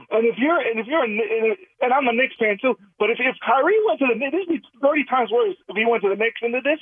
And 0.09 0.25
if 0.25 0.35
you're 0.37 0.57
and 0.59 0.79
if 0.79 0.87
you're 0.87 1.01
a, 1.03 1.05
and, 1.05 1.57
and 1.81 1.93
I'm 1.93 2.07
a 2.07 2.13
Knicks 2.13 2.35
fan 2.39 2.57
too, 2.61 2.77
but 2.97 3.09
if 3.09 3.17
if 3.19 3.35
Kyrie 3.45 3.75
went 3.85 3.99
to 3.99 4.07
the 4.07 4.15
Knicks, 4.15 4.31
this 4.37 4.45
would 4.47 4.61
be 4.61 4.67
thirty 4.81 5.03
times 5.03 5.31
worse. 5.31 5.55
If 5.67 5.75
he 5.75 5.85
went 5.85 6.01
to 6.03 6.09
the 6.09 6.15
Knicks 6.15 6.39
into 6.41 6.61
this, 6.63 6.79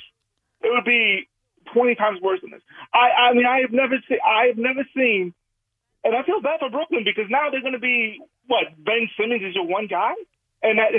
it 0.62 0.70
would 0.72 0.84
be 0.84 1.28
twenty 1.72 1.96
times 1.96 2.20
worse 2.22 2.40
than 2.40 2.52
this. 2.52 2.62
I 2.94 3.30
I 3.30 3.34
mean 3.34 3.46
I 3.46 3.60
have 3.62 3.72
never 3.72 3.96
seen 4.08 4.18
I 4.24 4.46
have 4.46 4.58
never 4.58 4.86
seen, 4.96 5.34
and 6.04 6.16
I 6.16 6.22
feel 6.22 6.40
bad 6.40 6.60
for 6.60 6.70
Brooklyn 6.70 7.04
because 7.04 7.28
now 7.28 7.50
they're 7.50 7.64
going 7.64 7.78
to 7.78 7.82
be 7.82 8.20
what 8.46 8.72
Ben 8.78 9.08
Simmons 9.18 9.42
is 9.42 9.54
your 9.54 9.66
one 9.66 9.86
guy, 9.86 10.14
and 10.62 10.78
that. 10.78 10.92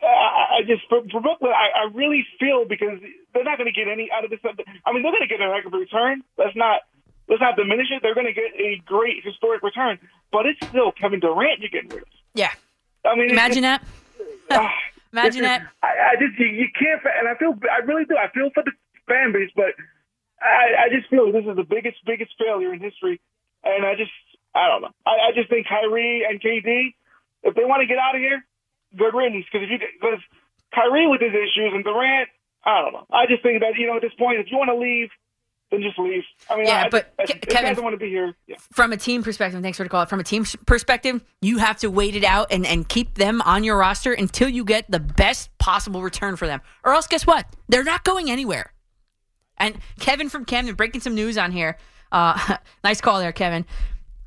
I 0.00 0.58
I 0.58 0.62
just 0.62 0.86
for, 0.88 1.02
for 1.10 1.20
Brooklyn, 1.20 1.50
I, 1.50 1.74
I 1.74 1.84
really 1.92 2.24
feel 2.38 2.62
because 2.64 3.02
they're 3.34 3.42
not 3.42 3.58
going 3.58 3.66
to 3.66 3.74
get 3.74 3.90
any 3.90 4.08
out 4.14 4.22
of 4.22 4.30
this. 4.30 4.38
I 4.46 4.92
mean, 4.92 5.02
they're 5.02 5.10
going 5.10 5.26
to 5.26 5.28
get 5.28 5.40
a 5.42 5.50
heck 5.50 5.66
of 5.66 5.74
a 5.74 5.76
return. 5.76 6.22
Let's 6.38 6.54
not 6.54 6.82
let's 7.28 7.40
not 7.40 7.56
diminish 7.56 7.88
it. 7.90 8.00
They're 8.02 8.14
going 8.14 8.26
to 8.26 8.32
get 8.32 8.54
a 8.54 8.80
great 8.84 9.24
historic 9.24 9.62
return, 9.62 9.98
but 10.32 10.46
it's 10.46 10.58
still 10.68 10.92
Kevin 10.92 11.20
Durant 11.20 11.60
you're 11.60 11.70
getting 11.70 11.90
rid 11.90 12.02
of. 12.02 12.08
Yeah. 12.34 12.50
I 13.04 13.14
mean, 13.16 13.30
Imagine 13.30 13.62
that. 13.62 13.82
Ah, 14.50 14.72
that. 15.12 15.26
Imagine 15.26 15.42
that. 15.42 15.68
I, 15.82 15.88
I 15.88 16.16
just 16.16 16.38
you, 16.38 16.46
you 16.46 16.68
can't, 16.72 17.02
and 17.04 17.28
I 17.28 17.34
feel 17.36 17.52
I 17.68 17.84
really 17.84 18.06
do. 18.06 18.16
I 18.16 18.32
feel 18.32 18.48
for 18.54 18.62
the 18.62 18.72
fan 19.06 19.32
base, 19.32 19.50
but 19.54 19.76
I, 20.40 20.86
I 20.86 20.88
just 20.88 21.10
feel 21.10 21.30
this 21.30 21.44
is 21.44 21.56
the 21.56 21.68
biggest 21.68 21.98
biggest 22.06 22.32
failure 22.38 22.72
in 22.72 22.80
history, 22.80 23.20
and 23.76 23.84
I 23.86 23.94
just 23.94 24.10
I 24.54 24.68
don't 24.68 24.82
know. 24.82 24.90
I, 25.06 25.28
I 25.28 25.32
just 25.34 25.48
think 25.50 25.66
Kyrie 25.68 26.26
and 26.28 26.40
KD, 26.40 26.94
if 27.44 27.54
they 27.54 27.64
want 27.64 27.80
to 27.82 27.86
get 27.86 27.98
out 27.98 28.14
of 28.14 28.20
here, 28.20 28.44
good 28.96 29.14
riddance. 29.14 29.44
Because 29.50 29.68
if 29.68 29.70
you 29.70 29.78
because 30.00 30.20
Kyrie 30.74 31.06
with 31.06 31.20
his 31.20 31.32
issues 31.32 31.72
and 31.74 31.84
Durant, 31.84 32.28
I 32.64 32.82
don't 32.82 32.92
know. 32.92 33.06
I 33.12 33.26
just 33.26 33.42
think 33.42 33.60
that 33.60 33.76
you 33.76 33.86
know 33.86 33.96
at 33.96 34.02
this 34.02 34.14
point, 34.18 34.38
if 34.40 34.50
you 34.50 34.56
want 34.58 34.68
to 34.70 34.76
leave, 34.76 35.08
then 35.70 35.82
just 35.82 35.98
leave. 35.98 36.22
I 36.50 36.56
mean, 36.56 36.66
Yeah, 36.66 36.84
I, 36.86 36.88
but 36.88 37.12
I, 37.18 37.24
Ke- 37.26 37.40
Kevin- 37.48 37.74
don't 37.74 37.84
want 37.84 37.94
to 37.94 37.98
be 37.98 38.08
here, 38.08 38.34
yeah. 38.46 38.56
From 38.72 38.92
a 38.92 38.96
team 38.96 39.22
perspective, 39.22 39.60
thanks 39.62 39.76
for 39.76 39.84
the 39.84 39.90
call. 39.90 40.06
From 40.06 40.18
a 40.20 40.24
team 40.24 40.44
perspective, 40.66 41.22
you 41.42 41.58
have 41.58 41.78
to 41.80 41.88
wait 41.90 42.16
it 42.16 42.24
out 42.24 42.48
and, 42.50 42.66
and 42.66 42.88
keep 42.88 43.14
them 43.14 43.42
on 43.42 43.64
your 43.64 43.76
roster 43.76 44.12
until 44.12 44.48
you 44.48 44.64
get 44.64 44.90
the 44.90 45.00
best 45.00 45.50
possible 45.58 46.02
return 46.02 46.36
for 46.36 46.46
them. 46.46 46.60
Or 46.84 46.94
else, 46.94 47.06
guess 47.06 47.26
what? 47.26 47.46
They're 47.68 47.84
not 47.84 48.02
going 48.04 48.30
anywhere. 48.30 48.72
And 49.58 49.78
Kevin 50.00 50.28
from 50.28 50.44
Camden 50.44 50.74
breaking 50.74 51.00
some 51.02 51.14
news 51.14 51.36
on 51.36 51.52
here. 51.52 51.76
Uh, 52.12 52.56
nice 52.84 53.00
call 53.00 53.18
there, 53.18 53.32
Kevin. 53.32 53.64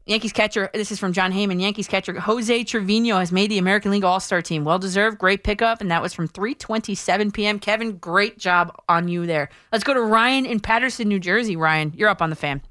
Yankees 0.07 0.33
catcher, 0.33 0.69
this 0.73 0.91
is 0.91 0.99
from 0.99 1.13
Jon 1.13 1.31
Heyman. 1.31 1.61
Yankees 1.61 1.87
catcher 1.87 2.19
Jose 2.19 2.63
Trevino 2.63 3.19
has 3.19 3.31
made 3.31 3.51
the 3.51 3.59
American 3.59 3.91
League 3.91 4.03
All 4.03 4.19
Star 4.19 4.41
team. 4.41 4.65
Well 4.65 4.79
deserved, 4.79 5.19
great 5.19 5.43
pickup, 5.43 5.79
and 5.79 5.91
that 5.91 6.01
was 6.01 6.11
from 6.11 6.27
3:27 6.27 7.31
p.m. 7.31 7.59
Kevin, 7.59 7.97
great 7.97 8.39
job 8.39 8.75
on 8.89 9.07
you 9.07 9.27
there. 9.27 9.49
Let's 9.71 9.83
go 9.83 9.93
to 9.93 10.01
Ryan 10.01 10.45
in 10.45 10.59
Paterson, 10.59 11.07
New 11.07 11.19
Jersey. 11.19 11.55
Ryan, 11.55 11.93
you're 11.95 12.09
up 12.09 12.21
on 12.21 12.31
the 12.31 12.35
fan. 12.35 12.63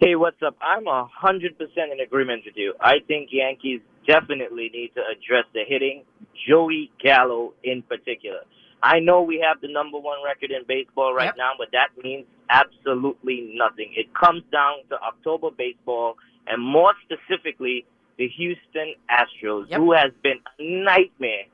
Hey, 0.00 0.16
what's 0.16 0.42
up? 0.44 0.56
I'm 0.60 0.88
a 0.88 1.08
hundred 1.16 1.56
percent 1.56 1.92
in 1.92 2.00
agreement 2.00 2.42
with 2.44 2.56
you. 2.56 2.74
I 2.80 2.94
think 3.06 3.28
Yankees 3.30 3.80
definitely 4.06 4.70
need 4.72 4.90
to 4.96 5.02
address 5.02 5.44
the 5.54 5.62
hitting, 5.66 6.02
Joey 6.48 6.90
Gallo 7.02 7.54
in 7.62 7.82
particular. 7.82 8.40
I 8.84 9.00
know 9.00 9.22
we 9.22 9.40
have 9.40 9.62
the 9.62 9.68
number 9.68 9.98
one 9.98 10.18
record 10.22 10.50
in 10.50 10.62
baseball 10.68 11.14
right 11.14 11.32
Yep. 11.32 11.36
now, 11.38 11.52
but 11.56 11.68
that 11.72 11.88
means 12.02 12.26
absolutely 12.50 13.50
nothing. 13.54 13.94
It 13.96 14.12
comes 14.12 14.42
down 14.52 14.84
to 14.90 15.00
October 15.00 15.50
baseball, 15.50 16.18
and 16.46 16.62
more 16.62 16.92
specifically, 17.02 17.86
the 18.18 18.28
Houston 18.28 18.94
Astros, 19.10 19.70
Yep. 19.70 19.80
who 19.80 19.92
has 19.92 20.12
been 20.22 20.38
a 20.58 20.62
nightmare 20.62 21.46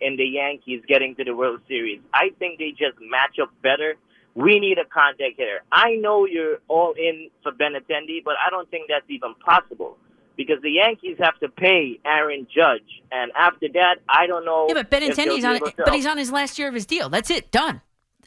in 0.00 0.16
the 0.16 0.24
Yankees 0.24 0.82
getting 0.88 1.14
to 1.16 1.24
the 1.24 1.34
World 1.36 1.60
Series. 1.68 2.00
I 2.14 2.30
think 2.38 2.58
they 2.58 2.70
just 2.70 2.98
match 3.00 3.38
up 3.38 3.50
better. 3.62 3.96
We 4.34 4.58
need 4.58 4.78
a 4.78 4.86
contact 4.86 5.36
hitter. 5.36 5.60
I 5.70 5.96
know 5.96 6.24
you're 6.24 6.60
all 6.68 6.92
in 6.94 7.28
for 7.42 7.52
Benintendi, 7.52 8.24
but 8.24 8.36
I 8.44 8.48
don't 8.48 8.70
think 8.70 8.88
that's 8.88 9.08
even 9.10 9.34
possible 9.34 9.98
because 10.38 10.62
the 10.62 10.70
Yankees 10.70 11.18
have 11.20 11.38
to 11.40 11.48
pay 11.50 12.00
Aaron 12.06 12.46
Judge, 12.46 13.02
and 13.12 13.30
after 13.36 13.66
that, 13.74 13.96
I 14.08 14.26
don't 14.26 14.46
know. 14.46 14.66
Yeah, 14.68 14.74
but 14.74 14.90
Benintendi's 14.90 15.44
on, 15.44 15.58
to- 15.60 15.74
but 15.76 15.92
he's 15.94 16.06
on 16.06 16.16
his 16.16 16.32
last 16.32 16.58
year 16.58 16.68
of 16.68 16.74
his 16.74 16.86
deal. 16.86 17.10
That's 17.10 17.28
it. 17.30 17.50
Done. 17.50 17.82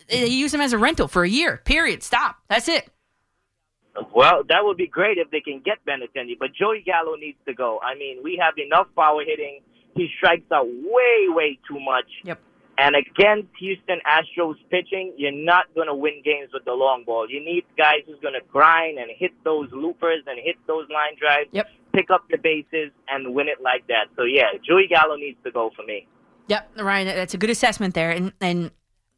They 0.09 0.27
use 0.27 0.53
him 0.53 0.61
as 0.61 0.73
a 0.73 0.77
rental 0.77 1.07
for 1.07 1.23
a 1.23 1.29
year. 1.29 1.61
Period. 1.65 2.03
Stop. 2.03 2.35
That's 2.49 2.67
it. 2.67 2.87
Well, 4.15 4.43
that 4.47 4.63
would 4.63 4.77
be 4.77 4.87
great 4.87 5.17
if 5.17 5.29
they 5.31 5.41
can 5.41 5.61
get 5.63 5.79
Benintendi, 5.85 6.37
but 6.39 6.53
Joey 6.53 6.81
Gallo 6.85 7.15
needs 7.15 7.37
to 7.45 7.53
go. 7.53 7.79
I 7.83 7.95
mean, 7.95 8.19
we 8.23 8.39
have 8.41 8.53
enough 8.57 8.87
power 8.95 9.23
hitting. 9.25 9.61
He 9.95 10.07
strikes 10.17 10.49
out 10.51 10.65
way, 10.67 11.27
way 11.27 11.59
too 11.67 11.79
much. 11.79 12.05
Yep. 12.23 12.39
And 12.77 12.95
against 12.95 13.49
Houston 13.59 13.99
Astros 14.07 14.55
pitching, 14.69 15.13
you're 15.17 15.31
not 15.33 15.65
going 15.75 15.87
to 15.87 15.93
win 15.93 16.21
games 16.23 16.49
with 16.53 16.63
the 16.65 16.71
long 16.71 17.03
ball. 17.05 17.29
You 17.29 17.43
need 17.43 17.65
guys 17.77 17.99
who's 18.07 18.19
going 18.21 18.33
to 18.33 18.45
grind 18.49 18.97
and 18.97 19.11
hit 19.15 19.31
those 19.43 19.69
loopers 19.73 20.23
and 20.25 20.39
hit 20.41 20.55
those 20.67 20.87
line 20.89 21.15
drives, 21.19 21.49
Yep. 21.51 21.67
Pick 21.93 22.09
up 22.09 22.25
the 22.29 22.37
bases, 22.37 22.91
and 23.09 23.33
win 23.33 23.47
it 23.47 23.61
like 23.61 23.87
that. 23.87 24.05
So, 24.15 24.23
yeah, 24.23 24.45
Joey 24.67 24.87
Gallo 24.87 25.15
needs 25.15 25.37
to 25.43 25.51
go 25.51 25.71
for 25.75 25.83
me. 25.83 26.07
Yep, 26.47 26.71
Ryan, 26.79 27.07
that's 27.07 27.33
a 27.33 27.37
good 27.37 27.49
assessment 27.49 27.93
there. 27.93 28.11
And 28.11 28.33
and 28.41 28.71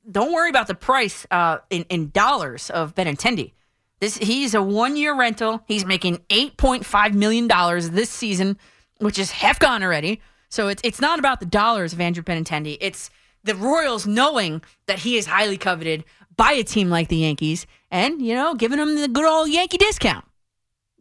don't 0.10 0.34
worry 0.34 0.50
about 0.50 0.68
the 0.68 0.76
price 0.76 1.26
uh, 1.32 1.60
in, 1.70 1.84
in 1.90 2.10
dollars 2.10 2.70
of 2.70 2.94
Benintendi. 2.96 3.54
This 4.00 4.18
he's 4.18 4.54
a 4.54 4.62
one 4.62 4.98
year 4.98 5.16
rental. 5.16 5.64
He's 5.68 5.86
making 5.86 6.22
eight 6.30 6.58
point 6.58 6.86
five 6.86 7.16
million 7.16 7.48
dollars 7.48 7.92
this 7.92 8.10
season, 8.10 8.58
which 9.00 9.18
is 9.18 9.32
half 9.32 9.60
gone 9.60 9.82
already. 9.82 10.22
So 10.50 10.68
it's 10.68 10.82
it's 10.84 11.00
not 11.00 11.20
about 11.20 11.40
the 11.40 11.46
dollars 11.46 11.94
of 11.94 12.02
Andrew 12.02 12.24
Benintendi. 12.24 12.78
It's 12.82 13.10
the 13.44 13.56
Royals 13.56 14.06
knowing 14.06 14.62
that 14.88 15.00
he 15.00 15.18
is 15.18 15.26
highly 15.26 15.58
coveted 15.58 16.04
by 16.36 16.52
a 16.52 16.64
team 16.64 16.90
like 16.90 17.08
the 17.08 17.18
Yankees, 17.18 17.66
and 17.90 18.22
you 18.22 18.36
know 18.36 18.54
giving 18.56 18.80
him 18.80 18.96
the 18.96 19.08
good 19.08 19.26
old 19.26 19.50
Yankee 19.50 19.78
discount. 19.78 20.26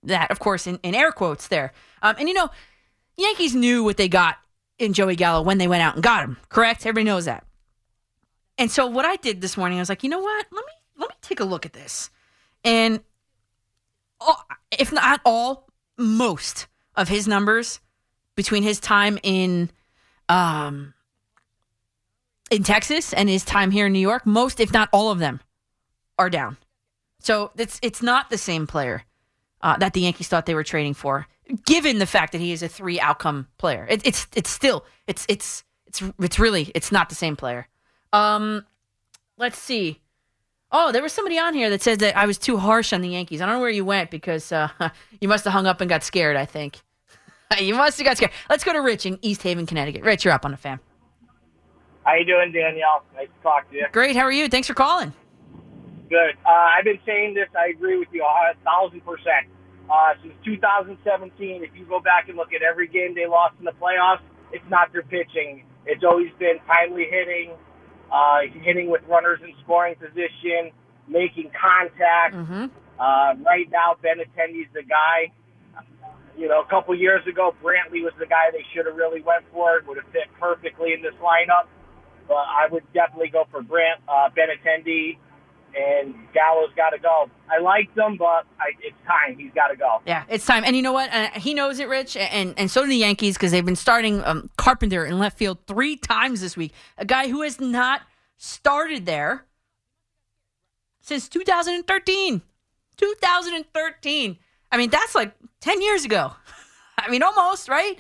That, 0.05 0.31
of 0.31 0.39
course, 0.39 0.67
in, 0.67 0.79
in 0.83 0.95
air 0.95 1.13
quotes 1.13 1.49
there. 1.49 1.73
Um, 2.03 2.17
and 2.19 2.29
you 2.29 2.35
know, 2.35 2.51
Yankees 3.17 3.55
knew 3.55 3.85
what 3.85 3.97
they 3.97 4.09
got 4.09 4.37
in 4.79 4.93
Joey 4.93 5.17
Gallo 5.17 5.43
when 5.43 5.59
they 5.59 5.69
went 5.69 5.83
out 5.83 5.95
and 5.95 6.03
got 6.03 6.25
him. 6.25 6.37
Correct? 6.49 6.83
Everybody 6.83 7.05
knows 7.05 7.27
that. 7.27 7.45
And 8.59 8.71
so 8.71 8.87
what 8.87 9.05
I 9.05 9.17
did 9.17 9.41
this 9.41 9.57
morning, 9.57 9.79
I 9.79 9.83
was 9.83 9.89
like, 9.89 10.03
you 10.03 10.11
know 10.11 10.21
what? 10.21 10.47
Let 10.51 10.65
me 10.65 10.73
let 10.99 11.09
me 11.09 11.17
take 11.23 11.41
a 11.41 11.45
look 11.45 11.67
at 11.67 11.73
this. 11.73 12.11
And 12.65 13.01
all, 14.21 14.45
if 14.79 14.93
not 14.93 15.21
all, 15.25 15.69
most 15.97 16.67
of 16.95 17.09
his 17.09 17.27
numbers 17.27 17.81
between 18.37 18.63
his 18.63 18.81
time 18.81 19.19
in 19.23 19.71
um 20.29 20.95
in 22.51 22.63
Texas 22.63 23.13
and 23.13 23.29
his 23.29 23.45
time 23.45 23.71
here 23.71 23.87
in 23.87 23.93
New 23.93 23.99
York, 23.99 24.27
most 24.27 24.61
if 24.61 24.73
not 24.73 24.89
all 24.93 25.11
of 25.11 25.19
them 25.19 25.41
are 26.19 26.31
down. 26.31 26.57
So 27.21 27.51
it's 27.57 27.79
it's 27.83 28.03
not 28.03 28.31
the 28.31 28.39
same 28.39 28.67
player 28.67 29.05
uh, 29.63 29.77
that 29.79 29.93
the 29.93 30.01
Yankees 30.01 30.29
thought 30.29 30.47
they 30.47 30.55
were 30.55 30.65
trading 30.65 30.95
for, 30.95 31.27
given 31.65 31.99
the 31.99 32.07
fact 32.07 32.33
that 32.33 32.41
he 32.41 32.53
is 32.53 32.63
a 32.63 32.69
three 32.69 33.01
outcome 33.01 33.49
player. 33.59 33.87
It, 33.89 34.07
it's 34.07 34.27
it's 34.35 34.51
still 34.51 34.85
it's 35.07 35.27
it's 35.29 35.65
it's 35.87 36.03
it's 36.19 36.39
really 36.39 36.71
it's 36.75 36.93
not 36.93 37.09
the 37.09 37.15
same 37.15 37.37
player. 37.37 37.69
Um, 38.13 38.67
let's 39.39 39.59
see. 39.59 40.01
Oh, 40.71 40.91
there 40.91 41.03
was 41.03 41.13
somebody 41.13 41.39
on 41.39 41.53
here 41.53 41.69
that 41.69 41.83
said 41.83 41.99
that 41.99 42.17
I 42.17 42.25
was 42.25 42.39
too 42.39 42.57
harsh 42.57 42.93
on 42.95 43.03
the 43.03 43.09
Yankees. 43.09 43.43
I 43.43 43.47
don't 43.47 43.57
know 43.57 43.61
where 43.61 43.71
you 43.71 43.85
went 43.85 44.11
because 44.11 44.51
uh, 44.53 44.69
you 45.21 45.29
must 45.29 45.45
have 45.45 45.53
hung 45.53 45.67
up 45.67 45.81
and 45.81 45.89
got 45.89 46.03
scared. 46.03 46.37
I 46.37 46.47
think 46.47 46.81
you 47.59 47.75
must 47.75 47.99
have 47.99 48.07
got 48.07 48.17
scared. 48.17 48.33
Let's 48.49 48.65
go 48.65 48.73
to 48.73 48.81
Rich 48.81 49.07
in 49.07 49.19
East 49.23 49.43
Haven, 49.43 49.67
Connecticut. 49.67 50.03
Rich, 50.03 50.25
you're 50.25 50.33
up 50.33 50.45
on 50.45 50.51
the 50.51 50.57
fam. 50.57 50.81
How 52.05 52.15
you 52.15 52.25
doing, 52.25 52.53
Danielle? 52.53 53.05
Nice 53.15 53.29
to 53.29 53.43
talk 53.43 53.71
to 53.71 53.77
you. 53.77 53.87
Great. 53.93 54.17
How 54.17 54.23
are 54.23 54.33
you? 54.33 54.49
Thanks 54.49 54.67
for 54.67 54.75
calling. 54.75 55.13
Good. 56.13 56.37
Uh, 56.45 56.77
I've 56.77 56.85
been 56.85 57.01
saying 57.07 57.33
this. 57.33 57.49
I 57.57 57.73
agree 57.73 57.97
with 57.97 58.13
you 58.13 58.21
a 58.21 58.53
thousand 58.69 59.01
percent. 59.01 59.49
Uh, 59.89 60.13
since 60.21 60.35
2017, 60.45 61.65
if 61.65 61.71
you 61.73 61.87
go 61.87 62.01
back 62.01 62.29
and 62.29 62.37
look 62.37 62.53
at 62.53 62.61
every 62.61 62.87
game 62.87 63.15
they 63.15 63.27
lost 63.27 63.57
in 63.59 63.65
the 63.65 63.73
playoffs, 63.81 64.21
it's 64.53 64.69
not 64.69 64.93
their 64.93 65.03
pitching. 65.09 65.65
It's 65.87 66.05
always 66.05 66.29
been 66.39 66.61
timely 66.69 67.09
hitting, 67.09 67.57
uh, 68.13 68.45
hitting 68.61 68.91
with 68.91 69.01
runners 69.09 69.41
in 69.43 69.57
scoring 69.65 69.97
position, 69.97 70.77
making 71.09 71.51
contact. 71.57 72.37
Mm-hmm. 72.37 72.69
Uh, 73.01 73.33
right 73.49 73.69
now, 73.73 73.97
Benintendi's 73.97 74.69
the 74.77 74.85
guy. 74.85 75.33
You 76.37 76.49
know, 76.49 76.61
a 76.61 76.69
couple 76.69 76.95
years 76.95 77.27
ago, 77.27 77.55
Brantley 77.65 78.05
was 78.05 78.13
the 78.21 78.29
guy 78.29 78.53
they 78.53 78.65
should 78.77 78.85
have 78.85 78.97
really 78.97 79.23
went 79.23 79.45
for. 79.51 79.81
Would 79.89 79.97
have 79.97 80.13
fit 80.13 80.29
perfectly 80.39 80.93
in 80.93 81.01
this 81.01 81.17
lineup. 81.25 81.73
But 82.29 82.45
I 82.45 82.69
would 82.71 82.85
definitely 82.93 83.29
go 83.33 83.45
for 83.51 83.63
Brant, 83.63 84.01
uh, 84.07 84.29
Benintendi, 84.37 85.17
and 85.77 86.15
Gallo's 86.33 86.71
got 86.77 86.91
to 86.91 86.99
go. 86.99 87.31
I 87.51 87.61
liked 87.61 87.97
him, 87.97 88.17
but 88.17 88.47
I, 88.59 88.73
it's 88.81 88.97
time. 89.07 89.37
He's 89.39 89.53
got 89.55 89.69
to 89.69 89.77
go. 89.77 90.01
Yeah, 90.07 90.25
it's 90.29 90.47
time. 90.47 90.65
And 90.65 90.77
you 90.77 90.83
know 90.83 90.93
what? 90.93 91.13
Uh, 91.13 91.29
he 91.35 91.55
knows 91.55 91.79
it, 91.79 91.89
Rich, 91.89 92.17
and 92.17 92.55
and 92.57 92.71
so 92.71 92.83
do 92.83 92.89
the 92.89 92.97
Yankees 92.97 93.37
because 93.37 93.53
they've 93.53 93.65
been 93.65 93.77
starting 93.77 94.23
um, 94.25 94.51
Carpenter 94.57 95.05
in 95.05 95.19
left 95.19 95.39
field 95.39 95.59
three 95.67 95.97
times 95.97 96.41
this 96.41 96.57
week. 96.57 96.73
A 96.99 97.05
guy 97.05 97.29
who 97.29 97.43
has 97.43 97.61
not 97.61 98.03
started 98.37 99.07
there 99.07 99.47
since 101.01 101.29
2013. 101.29 102.43
2013. 102.97 104.39
I 104.71 104.77
mean, 104.77 104.91
that's 104.91 105.15
like 105.15 105.35
10 105.61 105.83
years 105.83 106.05
ago. 106.05 106.33
I 106.99 107.11
mean, 107.11 107.23
almost, 107.23 107.69
right? 107.69 107.99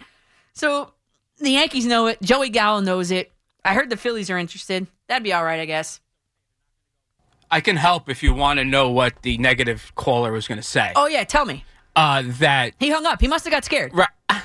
So 0.53 0.93
the 1.39 1.51
Yankees 1.51 1.87
know 1.87 2.07
it. 2.07 2.21
Joey 2.23 2.49
Gallo 2.49 2.81
knows 2.81 3.11
it. 3.11 3.33
I 3.65 3.75
heard 3.75 3.91
the 3.91 3.97
Phillies 3.97 4.31
are 4.31 4.39
interested. 4.39 4.87
That'd 5.09 5.25
be 5.25 5.33
all 5.33 5.45
right, 5.45 5.61
I 5.61 5.67
guess. 5.67 6.01
I 7.53 7.61
can 7.61 7.77
help 7.77 8.09
if 8.09 8.23
you 8.23 8.33
want 8.33 8.59
to 8.59 8.65
know 8.65 8.91
what 8.91 9.21
the 9.23 9.37
negative 9.39 9.93
caller 9.95 10.33
was 10.33 10.49
going 10.49 10.57
to 10.61 10.67
say. 10.67 10.91
Oh, 10.97 11.07
yeah, 11.07 11.23
tell 11.25 11.45
me. 11.45 11.65
Uh, 11.95 12.23
that 12.39 12.73
He 12.81 12.89
hung 12.91 13.05
up. 13.05 13.21
He 13.21 13.29
must 13.29 13.45
have 13.45 13.53
got 13.53 13.65
scared. 13.65 13.93
Right. 13.95 14.09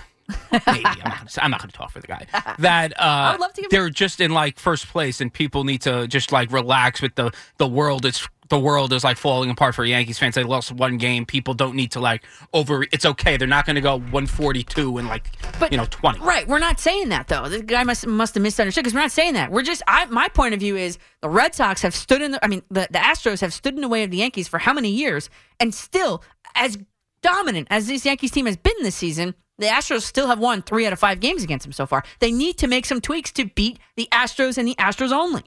Maybe 0.52 0.84
I'm 0.84 0.84
not, 0.84 1.18
gonna, 1.18 1.30
say- 1.30 1.42
I'm 1.42 1.50
not 1.52 1.62
going 1.62 1.70
to 1.72 1.78
talk 1.78 1.92
for 1.92 2.02
the 2.02 2.08
guy. 2.08 2.26
That 2.60 2.94
uh, 3.00 3.30
would 3.34 3.40
love 3.42 3.54
to 3.54 3.62
give 3.62 3.72
they're 3.72 3.90
just 3.90 4.20
in 4.20 4.32
like 4.32 4.60
first 4.60 4.88
place, 4.88 5.22
and 5.22 5.32
people 5.32 5.64
need 5.64 5.82
to 5.84 6.08
just 6.08 6.34
like 6.34 6.52
relax 6.52 7.02
with 7.02 7.16
the 7.16 7.32
the 7.58 7.68
world. 7.68 8.06
It's 8.06 8.28
the 8.50 8.60
world 8.60 8.94
is 8.94 9.04
like 9.04 9.18
falling 9.18 9.50
apart 9.50 9.76
for 9.76 9.84
Yankees 9.86 10.18
fans. 10.20 10.36
They 10.36 10.44
lost 10.44 10.72
one 10.72 10.98
game. 10.98 11.26
People 11.26 11.54
don't 11.54 11.76
need 11.76 11.92
to 11.92 12.00
like 12.00 12.24
over. 12.54 12.86
It's 12.92 13.06
okay. 13.06 13.38
They're 13.38 13.48
not 13.48 13.66
going 13.66 13.76
to 13.76 13.82
go 13.82 13.96
142 13.96 14.98
and 14.98 15.08
like 15.08 15.30
But- 15.60 15.72
you 15.72 15.78
know 15.78 15.86
20. 15.90 16.20
Right, 16.20 16.48
we're 16.48 16.60
not 16.60 16.80
saying 16.80 17.10
that 17.10 17.28
though. 17.28 17.48
The 17.50 17.62
guy 17.62 17.84
must 17.84 18.06
must 18.08 18.34
have 18.36 18.44
misunderstood 18.44 18.84
because 18.84 18.94
we're 18.94 19.02
not 19.02 19.12
saying 19.12 19.34
that. 19.34 19.52
We're 19.52 19.64
just 19.64 19.82
I 19.88 20.06
my 20.06 20.28
point 20.30 20.54
of 20.54 20.60
view 20.60 20.76
is 20.76 20.98
the 21.22 21.30
Red 21.30 21.56
Sox 21.56 21.82
have 21.82 21.96
stood 21.96 22.22
in 22.22 22.32
the 22.32 22.44
I 22.44 22.48
mean 22.48 22.62
the, 22.70 22.88
the 22.92 23.00
Astros 23.00 23.42
have 23.42 23.54
stood 23.54 23.76
in 23.76 23.82
the 23.82 23.88
way 23.90 24.04
of 24.04 24.12
the 24.12 24.18
Yankees 24.18 24.48
for 24.48 24.60
how 24.60 24.74
many 24.74 24.90
years 24.90 25.30
and 25.60 25.74
still 25.74 26.24
as 26.56 26.78
dominant 27.22 27.68
as 27.70 27.88
this 27.88 28.06
Yankees 28.06 28.32
team 28.32 28.46
has 28.46 28.56
been 28.58 28.74
this 28.82 28.96
season, 28.96 29.34
the 29.58 29.66
Astros 29.66 30.02
still 30.04 30.28
have 30.28 30.40
won 30.40 30.62
3 30.62 30.86
out 30.86 30.94
of 30.94 31.00
5 31.00 31.20
games 31.20 31.44
against 31.44 31.66
them 31.66 31.74
so 31.74 31.86
far. 31.88 32.04
They 32.20 32.32
need 32.32 32.58
to 32.60 32.68
make 32.68 32.86
some 32.86 33.02
tweaks 33.02 33.32
to 33.34 33.46
beat 33.46 33.80
the 33.96 34.08
Astros 34.12 34.58
and 34.58 34.68
the 34.68 34.76
Astros 34.76 35.12
only. 35.12 35.44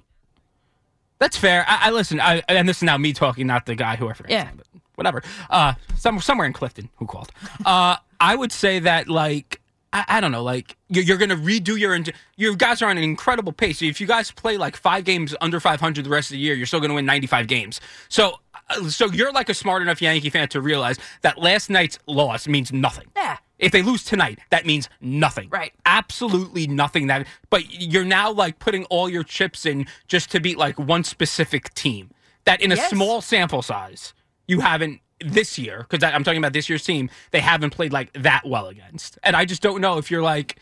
That's 1.21 1.37
fair. 1.37 1.65
I, 1.69 1.89
I 1.89 1.91
listen. 1.91 2.19
I, 2.21 2.43
and 2.49 2.69
this 2.69 2.79
is 2.79 2.83
now 2.83 2.97
me 2.99 3.13
talking, 3.13 3.47
not 3.47 3.67
the 3.67 3.75
guy 3.77 3.95
who 3.97 4.09
I 4.09 4.15
forget. 4.15 4.31
Yeah. 4.33 4.45
name, 4.45 4.57
but 4.57 4.67
whatever. 4.97 5.23
Uh, 5.49 5.75
some, 5.97 6.21
somewhere 6.21 6.47
in 6.47 6.53
Clifton, 6.53 6.89
who 6.97 7.07
called? 7.07 7.31
Uh, 7.65 7.97
I 8.19 8.35
would 8.35 8.53
say 8.53 8.81
that 8.81 9.09
like 9.09 9.61
I, 9.93 10.05
I 10.09 10.21
don't 10.21 10.33
know, 10.33 10.43
like 10.43 10.77
you're, 10.89 11.05
you're 11.05 11.17
gonna 11.19 11.37
redo 11.37 11.79
your 11.79 11.97
you 12.37 12.57
guys 12.57 12.81
are 12.83 12.89
on 12.91 12.97
an 12.99 13.05
incredible 13.05 13.53
pace. 13.53 13.81
If 13.83 14.01
you 14.01 14.07
guys 14.07 14.31
play 14.31 14.57
like 14.57 14.77
five 14.77 15.05
games 15.05 15.35
under 15.41 15.61
500 15.61 16.05
the 16.05 16.11
rest 16.11 16.31
of 16.31 16.33
the 16.33 16.39
year, 16.39 16.55
you're 16.55 16.67
still 16.67 16.81
gonna 16.81 16.95
win 16.95 17.07
95 17.07 17.47
games. 17.47 17.81
So. 18.09 18.41
uh, 18.71 18.89
So 18.89 19.07
you're 19.07 19.33
like 19.33 19.49
a 19.49 19.55
smart 19.55 19.83
enough 19.83 20.01
Yankee 20.01 20.31
fan 20.31 20.49
to 20.51 20.61
realize 20.61 20.97
that 21.23 21.39
last 21.39 21.71
night's 21.71 21.99
loss 22.07 22.47
means 22.49 22.73
nothing. 22.73 23.09
Yeah. 23.17 23.37
If 23.61 23.73
they 23.73 23.83
lose 23.83 24.03
tonight, 24.03 24.41
that 24.51 24.67
means 24.67 24.89
nothing. 25.01 25.49
Right. 25.51 25.73
Absolutely 25.87 26.67
nothing. 26.67 27.07
That, 27.07 27.27
but 27.51 27.71
you're 27.71 28.05
now 28.05 28.33
like 28.33 28.59
putting 28.59 28.85
all 28.87 29.09
your 29.09 29.23
chips 29.23 29.65
in 29.67 29.87
just 30.09 30.31
to 30.33 30.41
beat 30.41 30.59
like 30.59 30.79
one 30.79 31.05
specific 31.05 31.73
team. 31.75 32.11
That 32.47 32.61
in 32.63 32.73
a 32.73 32.77
Yes. 32.77 32.91
small 32.91 33.21
sample 33.21 33.63
size, 33.63 34.15
you 34.49 34.61
haven't 34.61 35.01
this 35.23 35.59
year 35.59 35.87
because 35.89 36.03
I'm 36.03 36.25
talking 36.25 36.39
about 36.39 36.55
this 36.55 36.71
year's 36.71 36.83
team. 36.83 37.11
They 37.31 37.41
haven't 37.41 37.71
played 37.71 37.93
like 37.93 38.11
that 38.15 38.47
well 38.47 38.69
against, 38.69 39.19
and 39.23 39.37
I 39.37 39.45
just 39.45 39.61
don't 39.61 39.83
know 39.83 39.99
if 39.99 40.11
you're 40.11 40.23
like, 40.23 40.57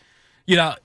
you 0.45 0.57
know, 0.57 0.75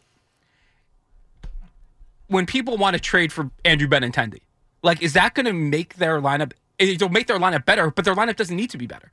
when 2.29 2.47
people 2.47 2.77
want 2.77 2.95
to 2.95 3.01
trade 3.01 3.33
for 3.33 3.51
Andrew 3.65 3.89
Benintendi, 3.89 4.41
like, 4.83 5.03
is 5.03 5.13
that 5.15 5.35
going 5.35 5.47
to 5.47 5.53
make 5.53 5.97
their 5.97 6.21
lineup? 6.21 6.53
It'll 6.79 7.09
make 7.09 7.27
their 7.27 7.39
lineup 7.39 7.65
better, 7.65 7.91
but 7.91 8.05
their 8.05 8.15
lineup 8.15 8.37
doesn't 8.37 8.57
need 8.57 8.71
to 8.71 8.79
be 8.79 8.87
better. 8.87 9.11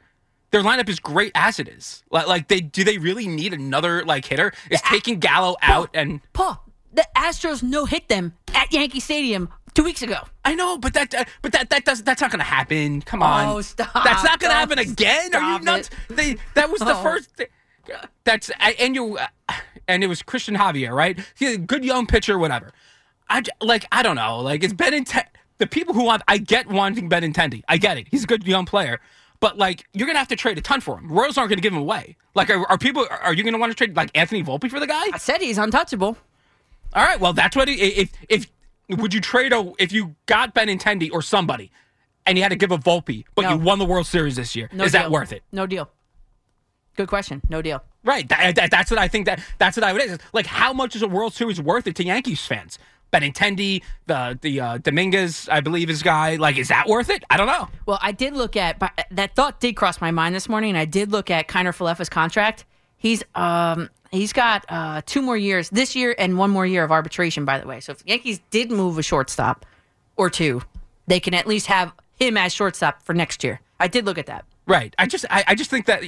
Their 0.52 0.62
lineup 0.64 0.90
is 0.90 1.00
great 1.00 1.32
as 1.36 1.60
it 1.60 1.68
is. 1.68 2.04
Like, 2.12 2.28
like 2.28 2.48
they 2.50 2.60
do 2.62 2.84
they 2.84 2.98
really 2.98 3.28
need 3.28 3.54
another 3.54 4.04
like 4.06 4.26
hitter? 4.26 4.52
Is 4.70 4.82
taking 4.82 5.20
Gallo 5.20 5.56
out 5.62 5.90
and 5.94 6.20
Paul, 6.34 6.64
the 6.94 7.06
Astros 7.16 7.64
no 7.64 7.86
hit 7.86 8.08
them 8.10 8.34
at 8.54 8.72
Yankee 8.74 9.00
Stadium 9.00 9.50
2 9.76 9.84
weeks 9.86 10.02
ago. 10.02 10.20
I 10.44 10.54
know, 10.56 10.78
but 10.78 10.94
that, 10.96 11.16
uh, 11.16 11.24
but 11.42 11.54
that, 11.54 11.70
that 11.70 11.86
does, 11.86 12.04
that's 12.04 12.20
not 12.20 12.30
going 12.30 12.40
to 12.40 12.46
happen. 12.46 13.02
Come 13.04 13.24
on, 13.24 13.48
Oh, 13.48 13.62
stop. 13.62 13.94
That's 14.04 14.24
not 14.26 14.42
going 14.42 14.52
to 14.52 14.58
Oh, 14.58 14.60
happen 14.60 14.80
again. 14.80 15.34
Are 15.34 15.54
you 15.58 15.60
nuts? 15.64 15.90
it. 16.10 16.16
They, 16.18 16.36
that 16.56 16.70
was 16.70 16.80
the 16.82 16.94
Oh. 16.98 17.02
first. 17.02 17.30
That's 18.26 18.52
and 18.60 18.94
you, 18.96 19.18
and 19.88 20.04
it 20.04 20.08
was 20.08 20.22
Christian 20.22 20.56
Javier, 20.56 20.94
right? 20.94 21.18
He's 21.38 21.56
a 21.56 21.58
good 21.58 21.84
young 21.86 22.06
pitcher, 22.06 22.38
whatever. 22.38 22.72
I 23.30 23.42
like, 23.62 23.86
I 23.94 24.04
don't 24.04 24.18
know, 24.18 24.40
like 24.40 24.64
it's 24.64 24.74
Benintendi. 24.74 25.24
The 25.60 25.68
people 25.68 25.94
who 25.94 26.04
want, 26.04 26.24
I 26.28 26.38
get 26.38 26.68
wanting 26.68 27.10
Benintendi. 27.10 27.62
I 27.70 27.78
get 27.78 27.98
it. 27.98 28.08
He's 28.12 28.24
a 28.26 28.28
good 28.28 28.46
young 28.46 28.66
player. 28.66 29.00
But 29.42 29.58
like, 29.58 29.86
you're 29.92 30.08
gonna 30.08 30.20
have 30.20 30.30
to 30.30 30.36
trade 30.38 30.58
a 30.58 30.62
ton 30.62 30.80
for 30.80 30.98
him. 30.98 31.12
Royals 31.12 31.38
aren't 31.38 31.50
gonna 31.50 31.62
give 31.62 31.74
him 31.74 31.80
away. 31.80 32.16
Like, 32.36 32.50
are, 32.50 32.66
are 32.70 32.78
people? 32.78 33.06
Are 33.24 33.34
you 33.34 33.44
gonna 33.44 33.58
want 33.58 33.72
to 33.72 33.76
trade 33.76 33.96
like 33.98 34.10
Anthony 34.16 34.44
Volpe 34.44 34.70
for 34.70 34.80
the 34.80 34.88
guy? 34.88 35.04
I 35.12 35.18
said 35.18 35.42
he's 35.42 35.58
untouchable. 35.58 36.16
All 36.94 37.04
right. 37.04 37.20
Well, 37.20 37.34
that's 37.34 37.56
what. 37.56 37.68
He, 37.68 37.74
if 37.76 38.12
if 38.30 38.48
would 38.88 39.14
you 39.14 39.20
trade 39.20 39.52
a 39.52 39.74
if 39.80 39.92
you 39.92 40.16
got 40.28 40.54
Benintendi 40.56 41.10
or 41.12 41.22
somebody, 41.22 41.72
and 42.26 42.38
you 42.38 42.44
had 42.44 42.50
to 42.50 42.56
give 42.56 42.72
a 42.72 42.78
Volpe, 42.78 43.26
but 43.36 43.42
No. 43.44 43.50
you 43.52 43.58
won 43.58 43.80
the 43.80 43.86
World 43.86 44.06
Series 44.06 44.36
this 44.36 44.56
year. 44.56 44.70
No 44.72 44.84
Is 44.86 44.92
deal. 44.92 45.02
that 45.02 45.12
worth 45.12 45.32
it? 45.34 45.44
No 45.52 45.66
deal. 45.66 45.90
Good 46.96 47.08
question. 47.08 47.42
No 47.50 47.62
deal. 47.62 47.82
Right. 48.04 48.28
That, 48.30 48.56
that- 48.56 48.70
that's 48.72 48.92
what 48.92 49.00
I 49.00 49.08
think. 49.08 49.26
That 49.26 49.42
that's 49.58 49.76
what 49.78 49.84
I 49.84 49.94
would. 49.94 50.22
Like, 50.34 50.46
how 50.46 50.72
much 50.74 50.96
is 50.96 51.02
a 51.02 51.08
World 51.08 51.34
Series 51.34 51.60
worth 51.60 51.88
it 51.88 51.96
to 51.96 52.04
Yankees 52.06 52.46
fans? 52.46 52.78
Benintendi, 53.12 53.84
the 54.08 54.38
the 54.42 54.62
uh, 54.62 54.78
Dominguez, 54.78 55.50
I 55.52 55.60
believe, 55.62 55.90
is 55.90 56.02
guy. 56.02 56.36
Like, 56.38 56.58
is 56.58 56.70
that 56.70 56.88
worth 56.88 57.10
it? 57.10 57.24
I 57.30 57.38
don't 57.38 57.48
know. 57.48 57.68
Well, 57.86 58.00
I 58.02 58.12
did 58.12 58.34
look 58.34 58.56
at 58.56 58.80
but 58.80 58.92
that 59.12 59.36
thought 59.36 59.60
did 59.60 59.76
cross 59.76 60.02
my 60.02 60.12
mind 60.12 60.34
this 60.36 60.48
morning, 60.48 60.72
and 60.72 60.78
I 60.78 60.86
did 60.86 61.12
look 61.12 61.30
at 61.30 61.48
Kiner 61.48 61.76
Falefa's 61.76 62.10
contract. 62.10 62.66
He's 62.98 63.24
um 63.36 63.90
he's 64.12 64.34
got 64.34 64.66
uh 64.70 65.02
two 65.06 65.22
more 65.22 65.38
years 65.38 65.70
this 65.70 65.96
year 65.96 66.16
and 66.18 66.38
one 66.38 66.50
more 66.50 66.66
year 66.66 66.84
of 66.84 66.92
arbitration. 66.92 67.46
By 67.46 67.60
the 67.60 67.68
way, 67.68 67.80
so 67.80 67.92
if 67.92 68.00
the 68.00 68.10
Yankees 68.10 68.40
did 68.50 68.72
move 68.72 68.98
a 68.98 69.04
shortstop 69.04 69.66
or 70.16 70.30
two, 70.30 70.62
they 71.08 71.20
can 71.20 71.34
at 71.34 71.48
least 71.48 71.68
have 71.68 71.94
him 72.20 72.38
as 72.38 72.54
shortstop 72.54 73.02
for 73.02 73.14
next 73.14 73.44
year. 73.44 73.60
I 73.80 73.88
did 73.88 74.06
look 74.06 74.18
at 74.18 74.28
that. 74.28 74.46
Right. 74.68 74.96
I 74.98 75.08
just 75.08 75.26
I, 75.30 75.44
I 75.48 75.56
just 75.56 75.70
think 75.70 75.88
that 75.88 76.04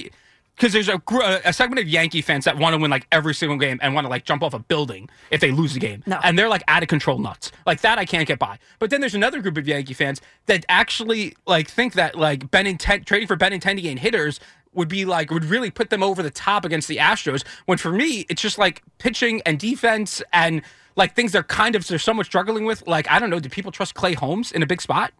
because 0.56 0.72
there's 0.72 0.88
a 0.88 1.00
a 1.44 1.52
segment 1.52 1.80
of 1.80 1.88
Yankee 1.88 2.22
fans 2.22 2.44
that 2.44 2.56
want 2.58 2.74
to 2.74 2.78
win 2.78 2.90
like 2.90 3.06
every 3.10 3.34
single 3.34 3.58
game 3.58 3.78
and 3.82 3.94
want 3.94 4.04
to 4.04 4.08
like 4.08 4.24
jump 4.24 4.42
off 4.42 4.54
a 4.54 4.58
building 4.58 5.08
if 5.30 5.40
they 5.40 5.50
lose 5.50 5.74
a 5.74 5.78
game. 5.80 6.02
No. 6.06 6.20
And 6.22 6.38
they're 6.38 6.48
like 6.48 6.62
out 6.68 6.82
of 6.82 6.88
control 6.88 7.18
nuts. 7.18 7.50
Like 7.66 7.80
that 7.80 7.98
I 7.98 8.04
can't 8.04 8.26
get 8.26 8.38
by. 8.38 8.58
But 8.78 8.90
then 8.90 9.00
there's 9.00 9.14
another 9.14 9.40
group 9.40 9.56
of 9.56 9.66
Yankee 9.66 9.94
fans 9.94 10.20
that 10.46 10.64
actually 10.68 11.36
like 11.46 11.68
think 11.68 11.94
that 11.94 12.16
like 12.16 12.50
Benintendi 12.50 13.04
trading 13.04 13.26
for 13.26 13.36
Benintendi 13.36 13.90
and 13.90 13.98
hitters 13.98 14.38
would 14.74 14.88
be 14.88 15.04
like 15.04 15.30
would 15.30 15.44
really 15.44 15.70
put 15.70 15.90
them 15.90 16.02
over 16.02 16.22
the 16.22 16.30
top 16.30 16.64
against 16.64 16.88
the 16.88 16.98
Astros. 16.98 17.44
When 17.66 17.78
for 17.78 17.92
me, 17.92 18.26
it's 18.28 18.42
just 18.42 18.58
like 18.58 18.82
pitching 18.98 19.42
and 19.46 19.58
defense 19.58 20.22
and 20.32 20.62
like 20.96 21.16
things 21.16 21.32
they're 21.32 21.42
kind 21.42 21.74
of 21.74 21.86
they're 21.86 21.98
somewhat 21.98 22.26
struggling 22.26 22.64
with. 22.64 22.86
Like 22.86 23.10
I 23.10 23.18
don't 23.18 23.30
know, 23.30 23.40
do 23.40 23.48
people 23.48 23.72
trust 23.72 23.94
Clay 23.94 24.14
Holmes 24.14 24.52
in 24.52 24.62
a 24.62 24.66
big 24.66 24.80
spot? 24.80 25.12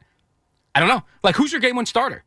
I 0.74 0.80
don't 0.80 0.88
know. 0.88 1.02
Like 1.22 1.36
who's 1.36 1.52
your 1.52 1.60
game 1.60 1.76
one 1.76 1.86
starter? 1.86 2.24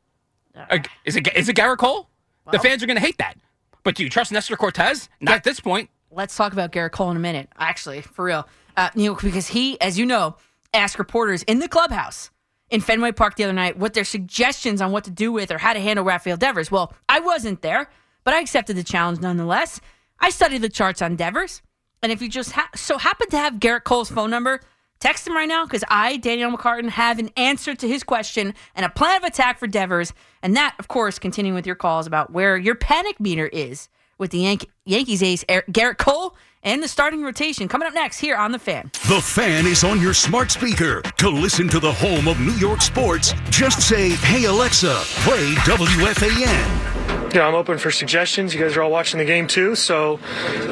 Is 1.06 1.16
it 1.16 1.28
is 1.36 1.48
it 1.48 1.56
Gerrit 1.56 1.78
Cole? 1.78 2.10
The 2.52 2.60
fans 2.60 2.84
are 2.84 2.86
going 2.86 2.98
to 2.98 3.06
hate 3.06 3.18
that. 3.18 3.38
But 3.84 3.96
do 3.96 4.04
you 4.04 4.10
trust 4.10 4.32
Nestor 4.32 4.58
Cortes? 4.58 5.10
Not 5.22 5.36
at 5.36 5.44
this 5.44 5.60
point. 5.60 5.90
Let's 6.12 6.36
talk 6.36 6.54
about 6.54 6.72
Gerrit 6.72 6.92
Cole 6.92 7.12
in 7.12 7.18
a 7.18 7.20
minute. 7.22 7.50
Actually, 7.58 8.02
for 8.02 8.26
real, 8.26 8.48
uh, 8.76 8.90
you 8.96 9.10
know, 9.10 9.16
because 9.16 9.48
he, 9.48 9.80
as 9.82 9.98
you 10.00 10.06
know, 10.06 10.36
asked 10.74 11.00
reporters 11.00 11.44
in 11.44 11.60
the 11.60 11.68
clubhouse 11.68 12.30
in 12.70 12.82
Fenway 12.82 13.12
Park 13.12 13.36
the 13.36 13.44
other 13.44 13.54
night 13.54 13.78
what 13.78 13.94
their 13.94 14.04
suggestions 14.04 14.82
on 14.82 14.92
what 14.92 15.04
to 15.06 15.12
do 15.12 15.32
with 15.32 15.52
or 15.52 15.58
how 15.58 15.74
to 15.74 15.80
handle 15.80 16.04
Rafael 16.06 16.38
Devers. 16.38 16.72
Well, 16.72 16.94
I 17.08 17.20
wasn't 17.20 17.62
there, 17.62 17.90
but 18.24 18.34
I 18.34 18.40
accepted 18.40 18.76
the 18.76 18.84
challenge 18.84 19.20
nonetheless. 19.20 19.80
I 20.20 20.30
studied 20.30 20.62
the 20.62 20.70
charts 20.70 21.02
on 21.02 21.16
Devers, 21.16 21.62
and 22.02 22.12
if 22.12 22.22
you 22.22 22.30
just 22.30 22.54
ha- 22.54 22.70
so 22.76 22.98
happen 22.98 23.30
to 23.30 23.38
have 23.38 23.56
Gerrit 23.56 23.84
Cole's 23.84 24.10
phone 24.10 24.30
number, 24.30 24.62
text 25.00 25.28
him 25.28 25.36
right 25.36 25.48
now 25.48 25.66
because 25.66 25.84
I, 25.90 26.18
Danielle 26.18 26.56
McCartan, 26.56 26.90
have 26.90 27.20
an 27.20 27.30
answer 27.38 27.76
to 27.76 27.88
his 27.88 28.04
question 28.04 28.54
and 28.76 28.86
a 28.86 28.90
plan 28.90 29.18
of 29.18 29.24
attack 29.24 29.60
for 29.60 29.68
Devers. 29.68 30.14
And 30.42 30.56
that, 30.56 30.76
of 30.80 30.88
course, 30.88 31.20
continuing 31.20 31.56
with 31.56 31.66
your 31.66 31.76
calls 31.76 32.08
about 32.08 32.32
where 32.32 32.58
your 32.58 32.76
panic 32.76 33.20
meter 33.20 33.48
is 33.48 33.90
with 34.18 34.32
the 34.32 34.40
Yank- 34.40 34.70
Yankees 34.86 35.22
ace 35.22 35.44
Gerrit 35.46 35.98
Cole 35.98 36.36
and 36.64 36.82
the 36.84 36.88
starting 36.88 37.24
rotation. 37.24 37.68
Coming 37.68 37.88
up 37.88 37.94
next 37.94 38.20
here 38.20 38.36
on 38.36 38.52
The 38.52 38.60
Fan. 38.60 38.92
The 39.08 39.22
fan 39.22 39.66
is 39.66 39.84
on 39.84 40.02
your 40.02 40.14
smart 40.14 40.52
speaker. 40.52 41.02
To 41.02 41.30
listen 41.30 41.68
to 41.70 41.80
the 41.80 41.92
home 41.92 42.28
of 42.28 42.40
New 42.40 42.54
York 42.54 42.82
sports, 42.82 43.34
just 43.50 43.82
say, 43.88 44.10
Hey 44.10 44.46
Alexa, 44.46 44.96
play 45.24 45.54
WFAN. 45.66 47.34
you 47.34 47.40
know, 47.40 47.48
I'm 47.48 47.56
open 47.56 47.78
for 47.78 47.92
suggestions. 47.92 48.54
You 48.54 48.60
guys 48.62 48.76
are 48.78 48.82
all 48.84 48.92
watching 48.92 49.18
the 49.20 49.26
game 49.26 49.48
too, 49.48 49.76
so 49.76 50.16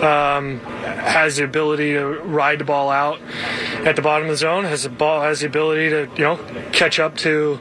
um, 0.02 0.60
has 0.60 1.38
the 1.38 1.43
ability 1.43 1.93
to 1.93 2.06
ride 2.06 2.60
the 2.60 2.65
ball 2.65 2.89
out 2.89 3.19
at 3.86 3.95
the 3.95 4.02
bottom 4.02 4.28
of 4.28 4.32
the 4.32 4.38
zone. 4.38 4.63
Has 4.63 4.84
the 4.84 4.89
ball 4.89 5.21
has 5.21 5.41
the 5.41 5.48
ability 5.48 5.89
to 5.89 6.10
you 6.15 6.24
know 6.24 6.38
catch 6.71 7.00
up 7.00 7.15
to 7.17 7.60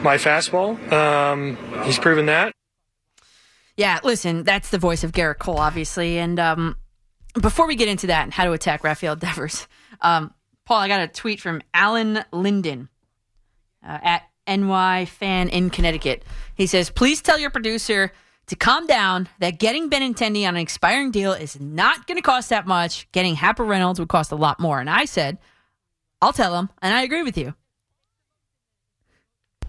my 0.00 0.16
fastball. 0.16 0.76
Um, 0.92 1.56
he's 1.84 1.98
proven 1.98 2.26
that. 2.26 2.52
Yeah, 3.76 3.98
listen, 4.04 4.42
that's 4.42 4.68
the 4.70 4.78
voice 4.78 5.04
of 5.04 5.12
Gerrit 5.12 5.38
Cole, 5.38 5.56
obviously. 5.58 6.18
And 6.18 6.38
um, 6.38 6.76
before 7.40 7.66
we 7.66 7.76
get 7.76 7.88
into 7.88 8.08
that 8.08 8.24
and 8.24 8.32
how 8.32 8.44
to 8.44 8.52
attack 8.52 8.84
Rafael 8.84 9.16
Devers, 9.16 9.66
um, 10.00 10.34
Paul, 10.64 10.78
I 10.78 10.88
got 10.88 11.00
a 11.00 11.08
tweet 11.08 11.40
from 11.40 11.62
Alan 11.74 12.24
Linden 12.32 12.88
uh, 13.86 13.98
at 14.02 14.22
NY 14.46 15.06
Fan 15.06 15.48
in 15.48 15.70
Connecticut. 15.70 16.24
He 16.54 16.66
says, 16.66 16.90
"Please 16.90 17.22
tell 17.22 17.38
your 17.38 17.50
producer 17.50 18.12
to 18.46 18.56
calm 18.56 18.86
down. 18.86 19.28
That 19.38 19.58
getting 19.58 19.90
Benintendi 19.90 20.46
on 20.46 20.54
an 20.54 20.60
expiring 20.60 21.10
deal 21.10 21.32
is 21.32 21.58
not 21.60 22.06
going 22.06 22.16
to 22.16 22.22
cost 22.22 22.48
that 22.50 22.66
much. 22.66 23.10
Getting 23.12 23.36
Happ 23.36 23.60
or 23.60 23.64
Reynolds 23.64 23.98
would 23.98 24.08
cost 24.08 24.32
a 24.32 24.36
lot 24.36 24.60
more." 24.60 24.80
And 24.80 24.90
I 24.90 25.04
said, 25.04 25.38
"I'll 26.20 26.32
tell 26.32 26.56
him," 26.58 26.70
and 26.82 26.94
I 26.94 27.02
agree 27.02 27.22
with 27.22 27.38
you. 27.38 27.54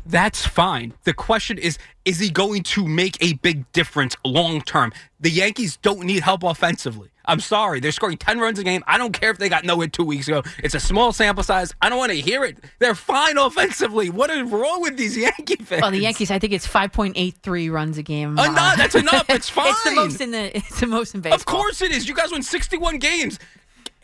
That's 0.05 0.45
fine. 0.45 0.93
The 1.03 1.13
question 1.13 1.57
is, 1.57 1.77
is 2.05 2.19
he 2.19 2.31
going 2.31 2.63
to 2.63 2.87
make 2.87 3.23
a 3.23 3.33
big 3.33 3.71
difference 3.71 4.15
long 4.25 4.61
term? 4.61 4.91
The 5.19 5.29
Yankees 5.29 5.77
don't 5.77 6.05
need 6.05 6.23
help 6.23 6.43
offensively. 6.43 7.10
I'm 7.25 7.39
sorry. 7.39 7.79
They're 7.79 7.91
scoring 7.91 8.17
10 8.17 8.39
runs 8.39 8.59
a 8.59 8.63
game. 8.63 8.83
I 8.87 8.97
don't 8.97 9.13
care 9.13 9.29
if 9.31 9.37
they 9.37 9.49
got 9.49 9.63
no 9.63 9.79
hit 9.79 9.93
two 9.93 10.03
weeks 10.03 10.27
ago. 10.27 10.43
It's 10.63 10.73
a 10.73 10.79
small 10.79 11.11
sample 11.13 11.43
size. 11.43 11.73
I 11.81 11.89
don't 11.89 11.97
want 11.97 12.11
to 12.11 12.19
hear 12.19 12.43
it. 12.43 12.57
They're 12.79 12.95
fine 12.95 13.37
offensively. 13.37 14.09
What 14.09 14.29
is 14.29 14.49
wrong 14.49 14.81
with 14.81 14.97
these 14.97 15.15
Yankee 15.17 15.57
fans? 15.57 15.81
Well, 15.81 15.91
the 15.91 15.99
Yankees, 15.99 16.31
I 16.31 16.39
think 16.39 16.53
it's 16.53 16.67
5.83 16.67 17.71
runs 17.71 17.97
a 17.97 18.03
game. 18.03 18.37
Uh, 18.37 18.47
no, 18.47 18.73
that's 18.75 18.95
enough. 18.95 19.29
It's 19.29 19.49
fine. 19.49 19.67
it's 19.71 19.83
the 19.83 19.91
most 19.95 20.21
in 20.21 20.31
the 20.31 20.57
it's 20.57 20.79
the 20.79 20.87
most 20.87 21.15
in 21.15 21.21
baseball. 21.21 21.35
Of 21.35 21.45
course 21.45 21.81
it 21.81 21.91
is. 21.91 22.07
You 22.07 22.15
guys 22.15 22.31
won 22.31 22.43
61 22.43 22.97
games. 22.97 23.39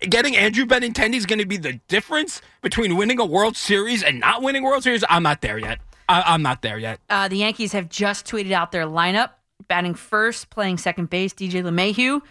Getting 0.02 0.38
Andrew 0.38 0.66
Benintendi 0.66 1.16
is 1.16 1.26
going 1.26 1.40
to 1.40 1.46
be 1.46 1.58
the 1.58 1.74
difference 1.88 2.42
between 2.62 2.98
winning 2.98 3.20
a 3.20 3.26
World 3.26 3.58
Series 3.58 4.04
and 4.04 4.20
not 4.20 4.44
winning 4.44 4.64
a 4.64 4.66
World 4.66 4.84
Series. 4.84 5.04
I'm 5.10 5.24
not 5.24 5.42
there 5.42 5.58
yet. 5.58 5.80
I, 6.08 6.22
I'm 6.28 6.44
not 6.44 6.62
there 6.62 6.78
yet. 6.78 7.00
Uh, 7.10 7.28
the 7.28 7.38
Yankees 7.38 7.74
have 7.74 7.90
just 7.90 8.26
tweeted 8.28 8.52
out 8.52 8.72
their 8.72 8.86
lineup. 8.86 9.32
Batting 9.68 9.96
first, 9.96 10.50
playing 10.52 10.78
second 10.78 11.10
base, 11.10 11.34
DJ 11.34 11.64
LeMahieu. 11.64 12.22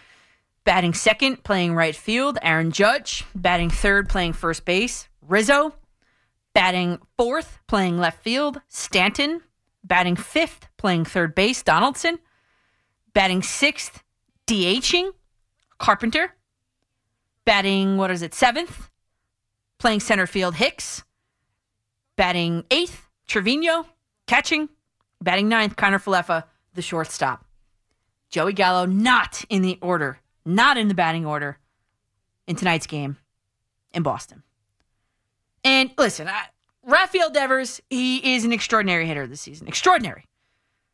Batting 0.67 0.95
second, 0.95 1.45
playing 1.45 1.75
right 1.75 1.95
field, 1.95 2.39
Aaron 2.41 2.73
Judge. 2.73 3.23
Batting 3.33 3.69
third, 3.69 4.09
playing 4.09 4.33
first 4.33 4.65
base, 4.65 5.07
Rizzo. 5.21 5.73
Batting 6.53 6.99
fourth, 7.15 7.59
playing 7.67 7.99
left 7.99 8.21
field, 8.21 8.59
Stanton. 8.67 9.39
Batting 9.85 10.17
fifth, 10.17 10.67
playing 10.75 11.05
third 11.05 11.35
base, 11.35 11.63
Donaldson. 11.63 12.19
Batting 13.13 13.43
sixth, 13.43 14.03
DHing, 14.45 15.11
Carpenter. 15.77 16.33
Batting, 17.45 17.95
what 17.95 18.11
is 18.11 18.21
it, 18.21 18.33
seventh, 18.33 18.89
playing 19.79 20.01
center 20.01 20.27
field, 20.27 20.55
Hicks. 20.55 21.01
Batting 22.17 22.65
eighth, 22.71 23.07
Trevino. 23.25 23.85
Catching, 24.27 24.67
batting 25.21 25.47
ninth, 25.47 25.77
Kiner-Falefa, 25.77 26.43
the 26.73 26.81
shortstop. 26.81 27.45
Joey 28.29 28.51
Gallo 28.51 28.85
not 28.85 29.45
in 29.49 29.61
the 29.61 29.79
order, 29.81 30.19
not 30.47 30.77
in 30.77 30.87
the 30.87 30.93
batting 30.93 31.25
order 31.25 31.57
in 32.47 32.55
tonight's 32.55 32.87
game 32.87 33.17
in 33.93 34.03
Boston. 34.03 34.43
And 35.63 35.91
listen, 35.97 36.27
I, 36.27 36.45
Rafael 36.83 37.29
Devers, 37.29 37.81
he 37.89 38.35
is 38.35 38.45
an 38.45 38.53
extraordinary 38.53 39.05
hitter 39.05 39.27
this 39.27 39.41
season. 39.41 39.67
Extraordinary. 39.67 40.25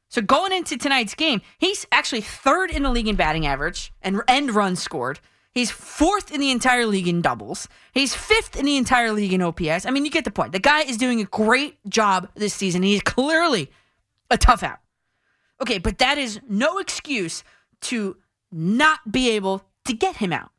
So 0.09 0.21
going 0.21 0.51
into 0.51 0.77
tonight's 0.77 1.15
game, 1.15 1.41
he's 1.57 1.85
actually 1.91 2.21
third 2.21 2.71
in 2.71 2.83
the 2.83 2.91
league 2.91 3.07
in 3.07 3.15
batting 3.15 3.45
average 3.45 3.93
and 4.01 4.21
end 4.27 4.51
runs 4.51 4.81
scored. 4.81 5.19
He's 5.53 5.69
fourth 5.69 6.31
in 6.31 6.39
the 6.39 6.49
entire 6.49 6.87
league 6.87 7.07
in 7.07 7.21
doubles. 7.21 7.67
He's 7.93 8.15
fifth 8.15 8.55
in 8.55 8.65
the 8.65 8.77
entire 8.77 9.11
league 9.11 9.33
in 9.33 9.41
OPS. 9.41 9.85
I 9.85 9.91
mean, 9.91 10.03
you 10.03 10.09
get 10.09 10.23
the 10.23 10.31
point. 10.31 10.51
The 10.51 10.59
guy 10.59 10.81
is 10.81 10.97
doing 10.97 11.21
a 11.21 11.25
great 11.25 11.77
job 11.87 12.29
this 12.35 12.55
season. 12.55 12.81
He's 12.81 13.01
clearly 13.01 13.69
a 14.31 14.37
tough 14.37 14.63
out. 14.63 14.79
Okay, 15.61 15.77
but 15.77 15.99
that 15.99 16.17
is 16.17 16.39
no 16.49 16.79
excuse 16.79 17.43
to 17.81 18.17
not 18.53 19.11
be 19.11 19.29
able 19.31 19.63
to 19.85 19.93
get 19.93 20.17
him 20.17 20.31
out. 20.31 20.51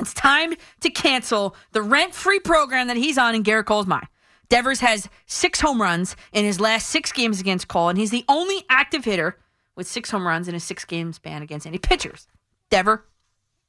It's 0.00 0.14
time 0.14 0.54
to 0.80 0.90
cancel 0.90 1.56
the 1.72 1.82
rent 1.82 2.14
free 2.14 2.38
program 2.38 2.86
that 2.88 2.96
he's 2.96 3.18
on 3.18 3.34
in 3.34 3.42
Gerrit 3.42 3.66
Cole's 3.66 3.86
mind. 3.86 4.06
Devers 4.48 4.80
has 4.80 5.08
six 5.26 5.60
home 5.60 5.82
runs 5.82 6.16
in 6.32 6.44
his 6.44 6.60
last 6.60 6.88
six 6.88 7.12
games 7.12 7.40
against 7.40 7.68
Cole, 7.68 7.88
and 7.88 7.98
he's 7.98 8.10
the 8.10 8.24
only 8.28 8.64
active 8.70 9.04
hitter 9.04 9.38
with 9.74 9.86
six 9.86 10.10
home 10.10 10.26
runs 10.26 10.48
in 10.48 10.54
a 10.54 10.60
six 10.60 10.84
game 10.84 11.12
span 11.12 11.42
against 11.42 11.66
any 11.66 11.78
pitchers. 11.78 12.26
Dever, 12.70 13.06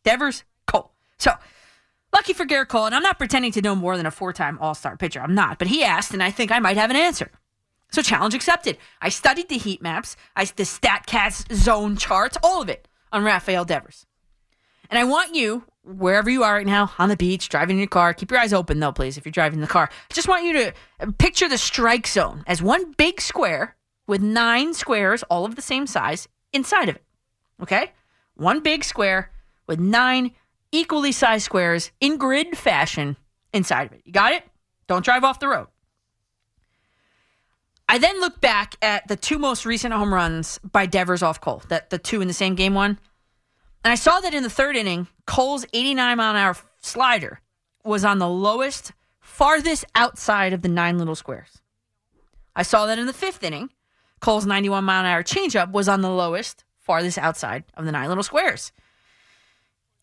Devers, 0.03 0.43
Cole. 0.67 0.91
So, 1.17 1.33
lucky 2.13 2.33
for 2.33 2.45
Gerrit 2.45 2.69
Cole, 2.69 2.85
and 2.85 2.95
I'm 2.95 3.03
not 3.03 3.17
pretending 3.17 3.51
to 3.53 3.61
know 3.61 3.75
more 3.75 3.97
than 3.97 4.05
a 4.05 4.11
four 4.11 4.31
time 4.31 4.57
All 4.61 4.75
Star 4.75 4.95
pitcher. 4.95 5.21
I'm 5.21 5.35
not, 5.35 5.59
but 5.59 5.67
he 5.67 5.83
asked, 5.83 6.13
and 6.13 6.23
I 6.23 6.31
think 6.31 6.51
I 6.51 6.59
might 6.59 6.77
have 6.77 6.89
an 6.89 6.95
answer. 6.95 7.31
So, 7.91 8.01
challenge 8.01 8.35
accepted. 8.35 8.77
I 9.01 9.09
studied 9.09 9.49
the 9.49 9.57
heat 9.57 9.81
maps, 9.81 10.15
I 10.35 10.45
the 10.45 10.63
StatCast 10.63 11.53
zone 11.53 11.97
charts, 11.97 12.37
all 12.43 12.61
of 12.61 12.69
it 12.69 12.87
on 13.11 13.23
Rafael 13.23 13.65
Devers. 13.65 14.05
And 14.89 14.97
I 14.97 15.03
want 15.03 15.35
you, 15.35 15.63
wherever 15.83 16.29
you 16.29 16.43
are 16.43 16.55
right 16.55 16.65
now, 16.65 16.91
on 16.97 17.09
the 17.09 17.17
beach, 17.17 17.49
driving 17.49 17.75
in 17.75 17.79
your 17.79 17.87
car, 17.87 18.13
keep 18.13 18.31
your 18.31 18.39
eyes 18.39 18.53
open 18.53 18.79
though, 18.79 18.91
please, 18.91 19.17
if 19.17 19.25
you're 19.25 19.31
driving 19.31 19.61
the 19.61 19.67
car. 19.67 19.89
I 19.91 20.13
just 20.13 20.27
want 20.27 20.43
you 20.43 20.53
to 20.53 21.11
picture 21.13 21.47
the 21.47 21.57
strike 21.57 22.07
zone 22.07 22.43
as 22.47 22.61
one 22.61 22.93
big 22.93 23.21
square 23.21 23.75
with 24.07 24.21
nine 24.21 24.73
squares, 24.73 25.23
all 25.23 25.45
of 25.45 25.55
the 25.55 25.61
same 25.61 25.85
size, 25.85 26.27
inside 26.51 26.89
of 26.89 26.95
it. 26.95 27.03
Okay? 27.61 27.91
One 28.35 28.61
big 28.61 28.83
square 28.83 29.31
with 29.67 29.79
nine 29.79 30.31
equally 30.71 31.11
sized 31.11 31.45
squares 31.45 31.91
in 31.99 32.17
grid 32.17 32.57
fashion 32.57 33.17
inside 33.53 33.87
of 33.87 33.93
it. 33.93 34.01
You 34.05 34.11
got 34.11 34.33
it? 34.33 34.43
Don't 34.87 35.05
drive 35.05 35.23
off 35.23 35.39
the 35.39 35.47
road. 35.47 35.67
I 37.89 37.97
then 37.97 38.21
look 38.21 38.39
back 38.39 38.75
at 38.83 39.07
the 39.07 39.15
two 39.15 39.39
most 39.39 39.65
recent 39.65 39.95
home 39.95 40.13
runs 40.13 40.59
by 40.59 40.85
Devers 40.85 41.23
off 41.23 41.41
Cole, 41.41 41.63
that 41.69 41.89
the 41.89 41.97
two 41.97 42.21
in 42.21 42.27
the 42.27 42.35
same 42.35 42.53
game 42.53 42.75
one. 42.75 42.99
And 43.83 43.91
I 43.91 43.95
saw 43.95 44.19
that 44.19 44.35
in 44.35 44.43
the 44.43 44.49
third 44.49 44.75
inning, 44.75 45.07
Cole's 45.25 45.65
89 45.73 46.17
mile 46.17 46.29
an 46.29 46.37
hour 46.37 46.55
slider 46.81 47.41
was 47.83 48.05
on 48.05 48.19
the 48.19 48.29
lowest, 48.29 48.91
farthest 49.19 49.85
outside 49.95 50.53
of 50.53 50.61
the 50.61 50.67
nine 50.67 50.99
little 50.99 51.15
squares. 51.15 51.61
I 52.55 52.61
saw 52.61 52.85
that 52.85 52.99
in 52.99 53.07
the 53.07 53.13
fifth 53.13 53.43
inning, 53.43 53.71
Cole's 54.19 54.45
91 54.45 54.83
mile 54.83 54.99
an 54.99 55.07
hour 55.07 55.23
changeup 55.23 55.71
was 55.71 55.89
on 55.89 56.01
the 56.01 56.11
lowest, 56.11 56.65
farthest 56.77 57.17
outside 57.17 57.63
of 57.73 57.85
the 57.85 57.91
nine 57.91 58.07
little 58.07 58.23
squares. 58.23 58.71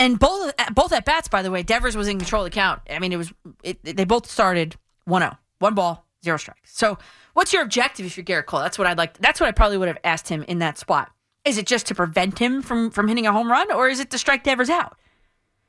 And 0.01 0.19
both 0.19 0.53
both 0.75 0.93
at 0.93 1.05
bats, 1.05 1.29
by 1.29 1.43
the 1.43 1.53
way, 1.53 1.63
Devers 1.63 1.97
was 1.97 2.09
in 2.09 2.19
control 2.19 2.45
of 2.45 2.51
the 2.51 2.55
count. 2.55 2.83
I 2.91 2.99
mean, 2.99 3.13
it 3.13 3.17
was 3.17 3.33
it, 3.63 3.79
they 3.85 4.05
both 4.05 4.29
started 4.29 4.75
1-0, 5.09 5.39
one 5.61 5.75
ball, 5.75 6.05
zero 6.25 6.37
strikes. 6.37 6.77
So, 6.77 6.99
what's 7.37 7.53
your 7.53 7.63
objective 7.63 8.07
if 8.07 8.17
you're 8.17 8.25
Gerrit 8.25 8.47
Cole? 8.47 8.61
That's 8.61 8.79
what 8.79 8.87
I'd 8.87 8.97
like. 8.97 9.19
That's 9.19 9.41
what 9.41 9.47
I 9.47 9.53
probably 9.53 9.77
would 9.77 9.89
have 9.89 9.99
asked 10.03 10.29
him 10.29 10.43
in 10.45 10.59
that 10.61 10.79
spot. 10.79 11.11
Is 11.45 11.59
it 11.59 11.67
just 11.67 11.87
to 11.87 11.95
prevent 11.95 12.39
him 12.39 12.63
from 12.63 12.91
from 12.91 13.09
hitting 13.09 13.27
a 13.27 13.33
home 13.33 13.51
run, 13.51 13.71
or 13.71 13.89
is 13.89 14.01
it 14.01 14.11
to 14.11 14.19
strike 14.19 14.43
Devers 14.43 14.71
out? 14.71 14.99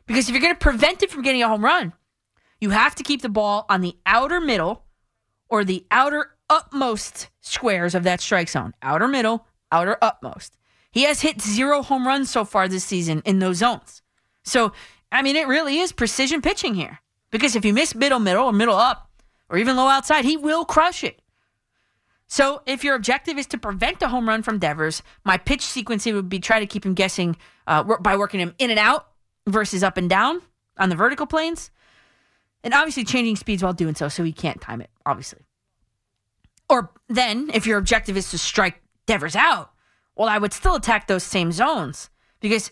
Because 0.08 0.28
if 0.28 0.34
you're 0.34 0.42
going 0.42 0.56
to 0.56 0.60
prevent 0.60 1.04
him 1.04 1.10
from 1.10 1.24
getting 1.24 1.44
a 1.44 1.48
home 1.48 1.64
run, 1.64 1.92
you 2.62 2.70
have 2.70 2.96
to 2.96 3.04
keep 3.04 3.22
the 3.22 3.30
ball 3.30 3.66
on 3.70 3.82
the 3.82 3.98
outer 4.06 4.40
middle 4.40 4.86
or 5.50 5.66
the 5.66 5.86
outer 5.92 6.38
upmost 6.50 7.28
squares 7.42 7.94
of 7.94 8.04
that 8.04 8.22
strike 8.22 8.48
zone. 8.48 8.74
Outer 8.82 9.10
middle, 9.10 9.46
outer 9.70 9.98
upmost. 10.02 10.52
He 10.92 11.04
has 11.04 11.22
hit 11.22 11.42
zero 11.42 11.82
home 11.84 12.08
runs 12.08 12.32
so 12.32 12.46
far 12.46 12.70
this 12.70 12.86
season 12.86 13.22
in 13.26 13.40
those 13.40 13.58
zones. 13.58 14.02
So, 14.44 14.72
I 15.12 15.22
mean, 15.22 15.36
it 15.36 15.48
really 15.48 15.80
is 15.80 15.92
precision 15.92 16.42
pitching 16.42 16.74
here. 16.74 17.00
Because 17.30 17.58
if 17.58 17.66
you 17.66 17.74
miss 17.74 17.94
middle, 17.94 18.20
middle, 18.20 18.46
or 18.46 18.54
middle 18.54 18.76
up, 18.76 19.12
or 19.50 19.58
even 19.58 19.76
low 19.76 19.88
outside, 19.88 20.24
he 20.24 20.38
will 20.38 20.64
crush 20.64 21.04
it. 21.04 21.22
So, 22.30 22.62
if 22.66 22.84
your 22.84 22.96
objective 22.96 23.38
is 23.38 23.48
to 23.48 23.58
prevent 23.58 24.02
a 24.02 24.10
home 24.10 24.28
run 24.28 24.44
from 24.44 24.60
Devers, 24.60 25.02
my 25.24 25.38
pitch 25.38 25.62
sequencing 25.62 26.14
would 26.14 26.28
be 26.28 26.40
try 26.40 26.60
to 26.60 26.66
keep 26.66 26.86
him 26.86 26.94
guessing 26.94 27.38
uh, 27.68 27.84
by 27.84 28.18
working 28.18 28.42
him 28.42 28.54
in 28.60 28.70
and 28.70 28.80
out 28.80 29.08
versus 29.48 29.82
up 29.82 29.96
and 29.96 30.10
down 30.10 30.42
on 30.78 30.90
the 30.90 30.96
vertical 30.96 31.26
planes, 31.26 31.72
and 32.64 32.74
obviously 32.74 33.06
changing 33.06 33.38
speeds 33.38 33.64
while 33.64 33.74
doing 33.74 33.96
so, 33.96 34.10
so 34.10 34.24
he 34.24 34.34
can't 34.34 34.60
time 34.60 34.82
it. 34.82 34.90
Obviously. 35.06 35.40
Or 36.70 36.92
then, 37.08 37.50
if 37.54 37.66
your 37.66 37.78
objective 37.78 38.18
is 38.18 38.30
to 38.32 38.38
strike 38.38 38.82
Devers 39.06 39.38
out, 39.38 39.72
well, 40.16 40.28
I 40.28 40.38
would 40.38 40.52
still 40.52 40.76
attack 40.76 41.08
those 41.08 41.24
same 41.24 41.54
zones 41.54 42.10
because, 42.42 42.72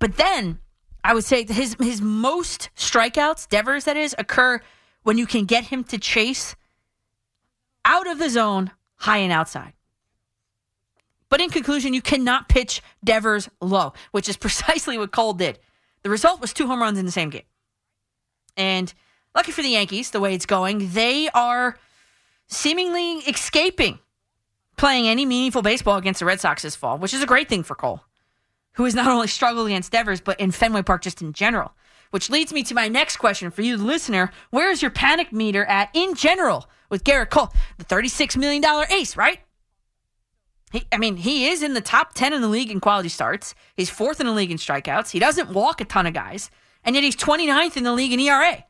but 0.00 0.16
then 0.16 0.58
I 1.04 1.14
would 1.14 1.24
say 1.24 1.44
his 1.44 1.76
his 1.80 2.00
most 2.00 2.70
strikeouts, 2.76 3.48
Devers 3.48 3.84
that 3.84 3.96
is, 3.96 4.14
occur 4.18 4.60
when 5.04 5.18
you 5.18 5.26
can 5.26 5.44
get 5.44 5.64
him 5.64 5.84
to 5.84 5.98
chase 5.98 6.56
out 7.84 8.08
of 8.08 8.18
the 8.18 8.28
zone, 8.28 8.72
high 8.98 9.18
and 9.18 9.32
outside. 9.32 9.72
But 11.28 11.40
in 11.40 11.50
conclusion, 11.50 11.92
you 11.92 12.02
cannot 12.02 12.48
pitch 12.48 12.82
Devers 13.04 13.48
low, 13.60 13.92
which 14.12 14.28
is 14.28 14.36
precisely 14.46 14.98
what 14.98 15.12
Cole 15.12 15.34
did. 15.34 15.58
The 16.02 16.10
result 16.10 16.40
was 16.40 16.52
two 16.52 16.66
home 16.66 16.80
runs 16.80 16.98
in 16.98 17.06
the 17.06 17.12
same 17.12 17.30
game. 17.30 17.42
And 18.56 18.92
lucky 19.34 19.52
for 19.52 19.62
the 19.62 19.68
Yankees, 19.70 20.10
the 20.10 20.20
way 20.20 20.34
it's 20.34 20.46
going, 20.46 20.92
they 20.92 21.28
are 21.30 21.76
seemingly 22.46 23.18
escaping 23.18 23.98
playing 24.76 25.08
any 25.08 25.26
meaningful 25.26 25.60
baseball 25.62 25.96
against 25.96 26.20
the 26.20 26.26
Red 26.26 26.40
Sox 26.40 26.62
this 26.62 26.76
fall, 26.76 26.98
which 26.98 27.12
is 27.12 27.22
a 27.22 27.26
great 27.26 27.48
thing 27.48 27.62
for 27.62 27.74
Cole 27.74 28.02
who 28.78 28.84
has 28.84 28.94
not 28.94 29.08
only 29.08 29.26
struggled 29.26 29.66
against 29.66 29.90
Devers, 29.90 30.20
but 30.20 30.38
in 30.38 30.52
Fenway 30.52 30.82
Park 30.82 31.02
just 31.02 31.20
in 31.20 31.32
general. 31.32 31.72
Which 32.10 32.30
leads 32.30 32.52
me 32.52 32.62
to 32.62 32.74
my 32.74 32.86
next 32.86 33.16
question 33.16 33.50
for 33.50 33.62
you, 33.62 33.76
the 33.76 33.84
listener. 33.84 34.30
Where 34.50 34.70
is 34.70 34.80
your 34.80 34.92
panic 34.92 35.32
meter 35.32 35.64
at 35.64 35.90
in 35.94 36.14
general 36.14 36.70
with 36.88 37.04
Gerrit 37.04 37.30
Cole? 37.30 37.52
The 37.78 37.84
$36 37.84 38.36
million 38.36 38.64
ace, 38.90 39.16
right? 39.16 39.40
He, 40.72 40.86
I 40.92 40.98
mean, 40.98 41.16
he 41.16 41.48
is 41.48 41.62
in 41.62 41.74
the 41.74 41.80
top 41.80 42.14
10 42.14 42.32
in 42.32 42.42
the 42.42 42.48
league 42.48 42.70
in 42.70 42.80
quality 42.80 43.08
starts. 43.08 43.54
He's 43.74 43.88
fourth 43.88 44.20
in 44.20 44.26
the 44.26 44.32
league 44.32 44.50
in 44.50 44.58
strikeouts. 44.58 45.10
He 45.10 45.18
doesn't 45.18 45.50
walk 45.50 45.80
a 45.80 45.84
ton 45.84 46.06
of 46.06 46.12
guys, 46.12 46.50
and 46.84 46.94
yet 46.94 47.04
he's 47.04 47.16
29th 47.16 47.76
in 47.76 47.84
the 47.84 47.92
league 47.92 48.12
in 48.12 48.20
ERA. 48.20 48.64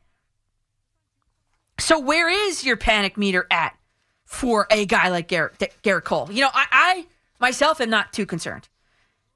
So, 1.79 1.99
where 1.99 2.29
is 2.29 2.65
your 2.65 2.77
panic 2.77 3.17
meter 3.17 3.47
at 3.51 3.77
for 4.25 4.67
a 4.69 4.85
guy 4.85 5.09
like 5.09 5.27
Gerrit, 5.27 5.71
Gerrit 5.83 6.03
Cole? 6.03 6.29
You 6.31 6.41
know, 6.41 6.49
I, 6.53 6.65
I 6.71 7.07
myself 7.39 7.81
am 7.81 7.89
not 7.89 8.13
too 8.13 8.25
concerned. 8.25 8.67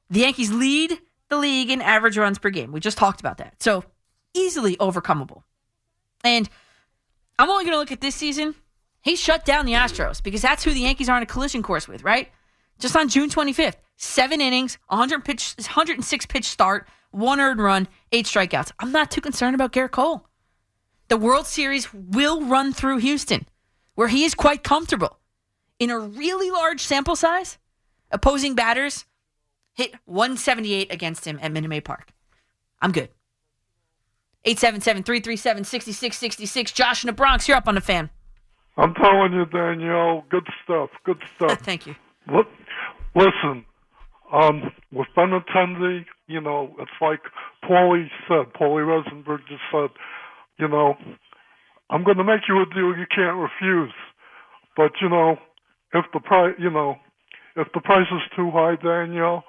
The 0.10 0.22
Yankees 0.22 0.52
lead 0.52 1.00
the 1.30 1.38
league 1.38 1.70
in 1.70 1.82
average 1.82 2.18
runs 2.18 2.38
per 2.38 2.50
game. 2.50 2.72
We 2.72 2.80
just 2.80 2.98
talked 2.98 3.20
about 3.20 3.38
that. 3.38 3.62
So 3.62 3.84
easily 4.34 4.76
overcomable. 4.78 5.44
And 6.24 6.50
I'm 7.40 7.50
only 7.50 7.66
going 7.66 7.74
to 7.74 7.80
look 7.80 7.92
at 7.92 8.02
this 8.02 8.16
season. 8.16 8.56
He 9.04 9.16
shut 9.18 9.46
down 9.46 9.66
the 9.66 9.74
Astros 9.74 10.24
because 10.24 10.42
that's 10.42 10.64
who 10.64 10.74
the 10.74 10.80
Yankees 10.80 11.10
are 11.10 11.18
on 11.18 11.24
a 11.24 11.28
collision 11.28 11.62
course 11.62 11.90
with, 11.90 12.04
right? 12.04 12.30
Just 12.80 12.96
on 12.96 13.10
June 13.10 13.30
25th, 13.30 13.76
seven 13.98 14.40
innings, 14.42 14.78
100 14.88 15.26
pitch, 15.26 15.56
106 15.58 16.26
pitch 16.26 16.46
start, 16.46 16.88
one 17.12 17.42
earned 17.42 17.62
run, 17.62 17.90
eight 18.14 18.26
strikeouts. 18.26 18.72
I'm 18.80 18.94
not 18.94 19.12
too 19.12 19.22
concerned 19.22 19.56
about 19.56 19.74
Gerrit 19.74 19.92
Cole. 19.92 20.26
The 21.10 21.18
World 21.18 21.48
Series 21.48 21.94
will 21.94 22.42
run 22.42 22.72
through 22.72 23.00
Houston, 23.00 23.46
where 23.96 24.08
he 24.08 24.24
is 24.24 24.34
quite 24.34 24.64
comfortable. 24.64 25.20
In 25.80 25.90
a 25.90 26.00
really 26.00 26.50
large 26.50 26.80
sample 26.82 27.18
size, 27.18 27.58
opposing 28.10 28.56
batters 28.56 29.04
hit 29.74 29.96
178 30.06 30.94
against 30.94 31.26
him 31.26 31.40
at 31.42 31.52
Minute 31.52 31.68
Maid 31.68 31.84
Park. 31.84 32.14
I'm 32.82 32.94
good. 32.94 33.10
877-337-6666. 34.46 36.74
Josh 36.74 37.04
in 37.04 37.08
the 37.08 37.14
Bronx, 37.14 37.50
you're 37.50 37.58
up 37.58 37.68
on 37.68 37.76
the 37.76 37.82
fan. 37.82 38.10
I'm 38.78 38.94
telling 38.96 39.34
you, 39.34 39.46
Danielle, 39.46 40.26
good 40.30 40.48
stuff, 40.64 40.90
good 41.06 41.22
stuff. 41.36 41.60
Thank 41.62 41.88
you. 41.88 41.96
Look, 42.32 42.48
listen, 43.16 43.66
um, 44.32 44.72
with 44.92 45.08
Ben 45.16 45.30
Benintendi, 45.30 46.06
you 46.28 46.42
know, 46.42 46.76
it's 46.80 46.92
like 47.02 47.22
Paulie 47.64 48.08
said, 48.28 48.54
Paulie 48.60 48.86
Rosenberg 48.86 49.42
just 49.48 49.62
said, 49.72 49.90
you 50.58 50.68
know, 50.68 50.96
I'm 51.90 52.04
going 52.04 52.18
to 52.18 52.24
make 52.24 52.42
you 52.48 52.62
a 52.62 52.66
deal 52.74 52.98
you 52.98 53.06
can't 53.14 53.38
refuse. 53.38 53.94
But, 54.76 54.94
you 55.02 55.10
know, 55.10 55.38
if 55.94 56.06
the 56.14 56.20
price, 56.20 56.56
you 56.58 56.72
know, 56.72 56.96
if 57.56 57.68
the 57.74 57.82
price 57.82 58.08
is 58.12 58.22
too 58.36 58.50
high, 58.52 58.76
Danielle, 58.82 59.44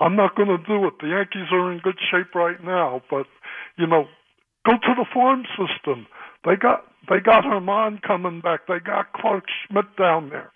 I'm 0.00 0.16
not 0.16 0.36
going 0.36 0.48
to 0.48 0.58
do 0.58 0.86
it. 0.86 0.94
The 1.00 1.08
Yankees 1.08 1.52
are 1.52 1.72
in 1.72 1.80
good 1.80 1.98
shape 2.10 2.34
right 2.34 2.62
now, 2.62 3.02
but 3.10 3.26
you 3.76 3.86
know, 3.86 4.04
go 4.64 4.72
to 4.72 4.94
the 4.96 5.06
farm 5.12 5.44
system. 5.58 6.06
They 6.44 6.56
got 6.56 6.84
they 7.08 7.20
got 7.20 7.44
Germán 7.44 8.02
coming 8.02 8.40
back. 8.40 8.66
They 8.66 8.80
got 8.80 9.12
Clarke 9.12 9.46
Schmidt 9.66 9.96
down 9.96 10.30
there. 10.30 10.52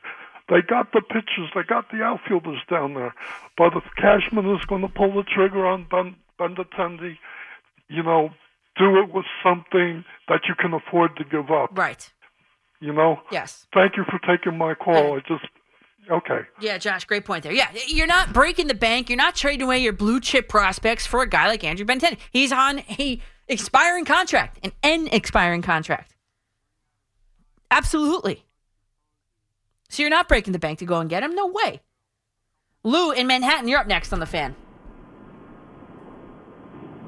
They 0.48 0.60
got 0.60 0.92
the 0.92 1.00
pitchers. 1.00 1.50
They 1.54 1.62
got 1.62 1.90
the 1.90 2.02
outfielders 2.02 2.60
down 2.68 2.94
there. 2.94 3.14
But 3.56 3.76
if 3.76 3.84
Cashman 3.96 4.48
is 4.54 4.64
going 4.66 4.82
to 4.82 4.88
pull 4.88 5.14
the 5.14 5.22
trigger 5.22 5.66
on 5.66 5.86
Ben 5.90 6.16
Benintendi, 6.38 7.16
you 7.88 8.02
know, 8.02 8.30
do 8.76 8.98
it 8.98 9.12
with 9.14 9.24
something 9.42 10.04
that 10.28 10.42
you 10.48 10.54
can 10.58 10.74
afford 10.74 11.16
to 11.16 11.24
give 11.24 11.50
up. 11.50 11.70
Right. 11.76 12.10
You 12.80 12.92
know. 12.92 13.20
Yes. 13.30 13.66
Thank 13.72 13.96
you 13.96 14.04
for 14.04 14.18
taking 14.26 14.58
my 14.58 14.74
call. 14.74 15.16
I 15.16 15.20
just 15.20 15.46
Okay. 16.10 16.40
Yeah, 16.60 16.78
Josh, 16.78 17.04
great 17.04 17.24
point 17.24 17.44
there. 17.44 17.52
Yeah, 17.52 17.68
you're 17.86 18.08
not 18.08 18.32
breaking 18.32 18.66
the 18.66 18.74
bank. 18.74 19.08
You're 19.08 19.16
not 19.16 19.36
trading 19.36 19.62
away 19.62 19.78
your 19.78 19.92
blue 19.92 20.20
chip 20.20 20.48
prospects 20.48 21.06
for 21.06 21.22
a 21.22 21.28
guy 21.28 21.46
like 21.46 21.62
Andrew 21.62 21.86
Benintendi. 21.86 22.18
He's 22.32 22.52
on 22.52 22.80
a 22.98 23.20
expiring 23.46 24.04
contract, 24.04 24.58
an 24.64 24.72
N 24.82 25.08
expiring 25.12 25.62
contract. 25.62 26.11
Absolutely. 27.72 28.44
So 29.88 30.02
you're 30.02 30.10
not 30.10 30.28
breaking 30.28 30.52
the 30.52 30.58
bank 30.58 30.78
to 30.78 30.84
go 30.84 31.00
and 31.00 31.10
get 31.10 31.22
him? 31.22 31.34
No 31.34 31.46
way. 31.46 31.80
Lou 32.84 33.10
in 33.10 33.26
Manhattan, 33.26 33.68
you're 33.68 33.80
up 33.80 33.86
next 33.86 34.12
on 34.12 34.20
the 34.20 34.26
fan. 34.26 34.54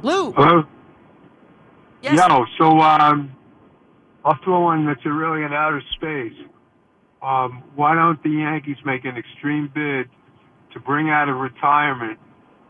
Lou. 0.02 0.32
Hello. 0.32 0.64
Yes. 2.02 2.28
Yo, 2.28 2.44
so 2.58 2.80
um, 2.80 3.34
I'll 4.24 4.38
throw 4.44 4.60
one 4.60 4.86
that's 4.86 5.04
really 5.06 5.42
in 5.42 5.52
outer 5.52 5.82
space 5.96 6.34
um, 7.24 7.64
why 7.74 7.94
don't 7.94 8.22
the 8.22 8.30
Yankees 8.30 8.76
make 8.84 9.04
an 9.06 9.16
extreme 9.16 9.70
bid 9.74 10.10
to 10.74 10.80
bring 10.80 11.08
out 11.08 11.28
of 11.28 11.36
retirement 11.36 12.18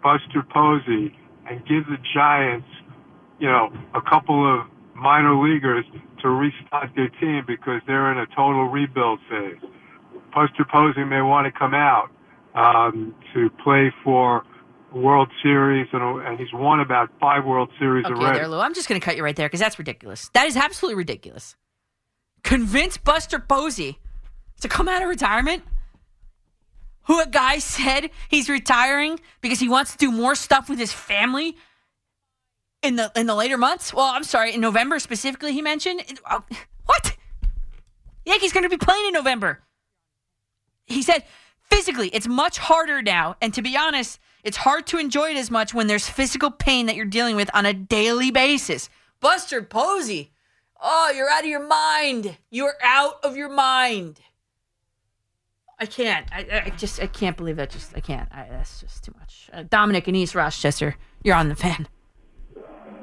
Buster 0.03 0.47
Posey 0.49 1.17
and 1.51 1.59
give 1.67 1.87
the 1.87 1.99
Giants, 2.15 2.69
you 3.41 3.49
know, 3.49 3.73
a 3.95 4.01
couple 4.01 4.39
of 4.39 4.67
minor 4.95 5.35
leaguers 5.35 5.85
to 6.25 6.31
restock 6.31 6.95
their 6.97 7.11
team 7.21 7.45
because 7.47 7.83
they're 7.87 8.11
in 8.11 8.19
a 8.19 8.27
total 8.35 8.67
rebuild 8.67 9.21
phase. 9.31 9.61
Buster 10.35 10.65
Posey 10.71 11.05
may 11.05 11.21
want 11.21 11.47
to 11.47 11.57
come 11.57 11.75
out 11.75 12.09
um, 12.55 13.15
to 13.35 13.51
play 13.63 13.93
for 14.03 14.43
World 14.95 15.29
Series, 15.43 15.87
and, 15.93 16.03
and 16.27 16.39
he's 16.39 16.53
won 16.55 16.81
about 16.81 17.11
five 17.21 17.45
World 17.45 17.69
Series 17.79 18.07
okay, 18.07 18.15
already. 18.15 18.39
there, 18.39 18.49
Lou. 18.49 18.59
I'm 18.59 18.75
just 18.75 18.89
going 18.89 18.99
to 18.99 19.05
cut 19.05 19.17
you 19.17 19.23
right 19.23 19.37
there 19.37 19.49
because 19.49 19.61
that's 19.61 19.79
ridiculous. 19.79 20.31
That 20.33 20.47
is 20.47 20.57
absolutely 20.57 20.97
ridiculous. 20.97 21.57
Convince 22.43 22.97
Buster 22.97 23.39
Posey 23.39 23.99
to 24.61 24.69
come 24.69 24.89
out 24.89 25.03
of 25.03 25.09
retirement? 25.09 25.63
Who 27.05 27.21
a 27.21 27.27
guy 27.27 27.59
said 27.59 28.11
he's 28.29 28.49
retiring 28.49 29.21
because 29.43 29.61
he 29.61 29.69
wants 29.69 29.93
to 29.93 29.99
do 29.99 30.11
more 30.11 30.35
stuff 30.35 30.71
with 30.71 30.79
his 30.79 30.93
family 30.93 31.57
in 32.85 32.97
the 32.97 33.11
in 33.17 33.27
the 33.27 33.35
later 33.35 33.57
months? 33.57 33.93
Well, 33.93 34.07
I'm 34.07 34.23
sorry, 34.23 34.55
in 34.55 34.61
November 34.61 34.99
specifically, 34.99 35.53
he 35.53 35.63
mentioned. 35.63 36.03
Uh, 36.25 36.41
what? 36.85 37.17
Yankees 38.25 38.53
going 38.53 38.63
to 38.63 38.69
be 38.69 38.77
playing 38.77 39.07
in 39.07 39.13
November. 39.13 39.61
he 40.87 41.03
said 41.03 41.25
physically, 41.63 42.09
it's 42.09 42.29
much 42.29 42.59
harder 42.59 43.03
now. 43.03 43.37
And 43.41 43.53
to 43.55 43.63
be 43.63 43.77
honest, 43.77 44.19
it's 44.43 44.59
hard 44.59 44.87
to 44.89 44.99
enjoy 44.99 45.31
it 45.31 45.37
as 45.37 45.51
much 45.51 45.75
when 45.75 45.87
there's 45.87 46.09
physical 46.09 46.51
pain 46.51 46.87
that 46.87 46.97
you're 46.97 47.07
dealing 47.07 47.37
with 47.37 47.51
on 47.55 47.67
a 47.67 47.73
daily 47.73 48.31
basis. 48.31 48.89
Buster 49.21 49.63
Posey, 49.63 50.33
oh, 50.81 51.13
you're 51.15 51.31
out 51.31 51.43
of 51.43 51.49
your 51.49 51.67
mind. 51.67 52.37
You're 52.51 52.77
out 52.83 53.25
of 53.25 53.37
your 53.37 53.49
mind. 53.49 54.21
I 55.79 55.87
can't. 55.87 56.27
I, 56.33 56.63
I 56.67 56.71
just 56.71 57.01
I 57.01 57.07
can't 57.07 57.37
believe 57.37 57.57
that. 57.57 57.71
Just 57.71 57.97
I 57.97 58.01
can't. 58.01 58.29
I, 58.33 58.47
that's 58.51 58.81
just 58.81 59.05
too 59.05 59.13
much. 59.19 59.51
Uh, 59.53 59.65
Dominic 59.69 60.07
in 60.07 60.15
East 60.15 60.35
Rochester, 60.35 60.97
you're 61.23 61.35
on 61.35 61.49
the 61.49 61.57
fan. 61.57 61.89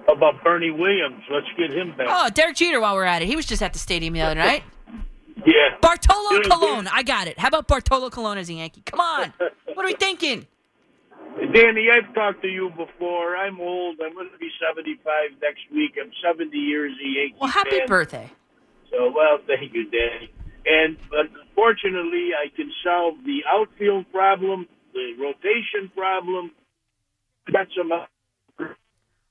About 0.08 0.44
Bernie 0.44 0.72
Williams? 0.72 1.22
Let's 1.32 1.48
get 1.58 1.72
him 1.72 1.96
back. 1.98 2.08
Oh, 2.10 2.30
Derek 2.30 2.56
Jeter. 2.56 2.80
While 2.82 2.96
we're 2.96 3.04
at 3.06 3.22
it, 3.22 3.28
he 3.28 3.36
was 3.36 3.46
just 3.46 3.62
at 3.62 3.74
the 3.74 3.80
stadium 3.80 4.14
the 4.14 4.22
other 4.22 4.36
night. 4.36 4.64
Yeah. 5.44 5.76
Bartolo 5.82 6.34
You 6.34 6.44
know, 6.48 6.56
Colon. 6.56 6.88
I 6.88 7.02
got 7.02 7.26
it. 7.28 7.40
How 7.40 7.48
about 7.48 7.68
Bartolo 7.68 8.12
Colon 8.12 8.38
as 8.38 8.48
a 8.48 8.54
Yankee? 8.54 8.84
Come 8.86 9.00
on. 9.00 9.34
What 9.74 9.84
are 9.86 9.88
we 9.88 9.96
thinking? 9.96 10.46
Danny, 11.52 11.88
I've 11.92 12.14
talked 12.14 12.44
to 12.44 12.48
you 12.48 12.70
before. 12.78 13.36
I'm 13.38 13.60
old. 13.60 14.00
I'm 14.06 14.14
going 14.14 14.30
to 14.32 14.38
be 14.38 14.50
75 14.70 15.02
next 15.42 15.62
week. 15.74 15.94
I'm 16.00 16.12
70 16.22 16.56
years 16.56 16.92
a 17.04 17.08
Yankee 17.08 17.36
Well, 17.40 17.50
happy 17.50 17.80
fan. 17.80 17.88
birthday. 17.88 18.30
So, 18.92 19.12
well, 19.16 19.40
thank 19.48 19.74
you, 19.74 19.90
Danny. 19.90 20.30
And 20.68 20.98
but 21.10 21.26
fortunately, 21.56 22.32
I 22.38 22.56
can 22.56 22.72
solve 22.84 23.16
the 23.26 23.40
outfield 23.50 24.12
problem, 24.12 24.68
the 24.94 25.14
rotation 25.20 25.90
problem. 25.96 26.52
Got 27.52 27.68
some. 27.76 27.90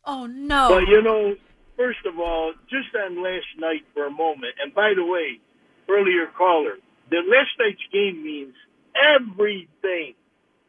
Oh 0.05 0.27
no. 0.27 0.69
But 0.71 0.89
you 0.89 1.03
know, 1.03 1.35
first 1.77 2.05
of 2.07 2.19
all, 2.19 2.53
just 2.69 2.95
on 2.95 3.23
last 3.23 3.47
night 3.59 3.85
for 3.95 4.07
a 4.07 4.11
moment. 4.11 4.55
And 4.63 4.75
by 4.75 4.93
the 4.95 5.05
way, 5.05 5.41
earlier 5.89 6.27
caller, 6.37 6.77
the 7.11 7.19
last 7.19 7.51
night's 7.59 7.81
game 7.93 8.23
means 8.23 8.55
everything. 8.95 10.15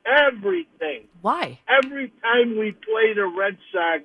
Everything. 0.05 1.07
Why? 1.21 1.59
Every 1.67 2.11
time 2.23 2.57
we 2.57 2.71
play 2.71 3.13
the 3.13 3.25
Red 3.25 3.57
Sox, 3.71 4.03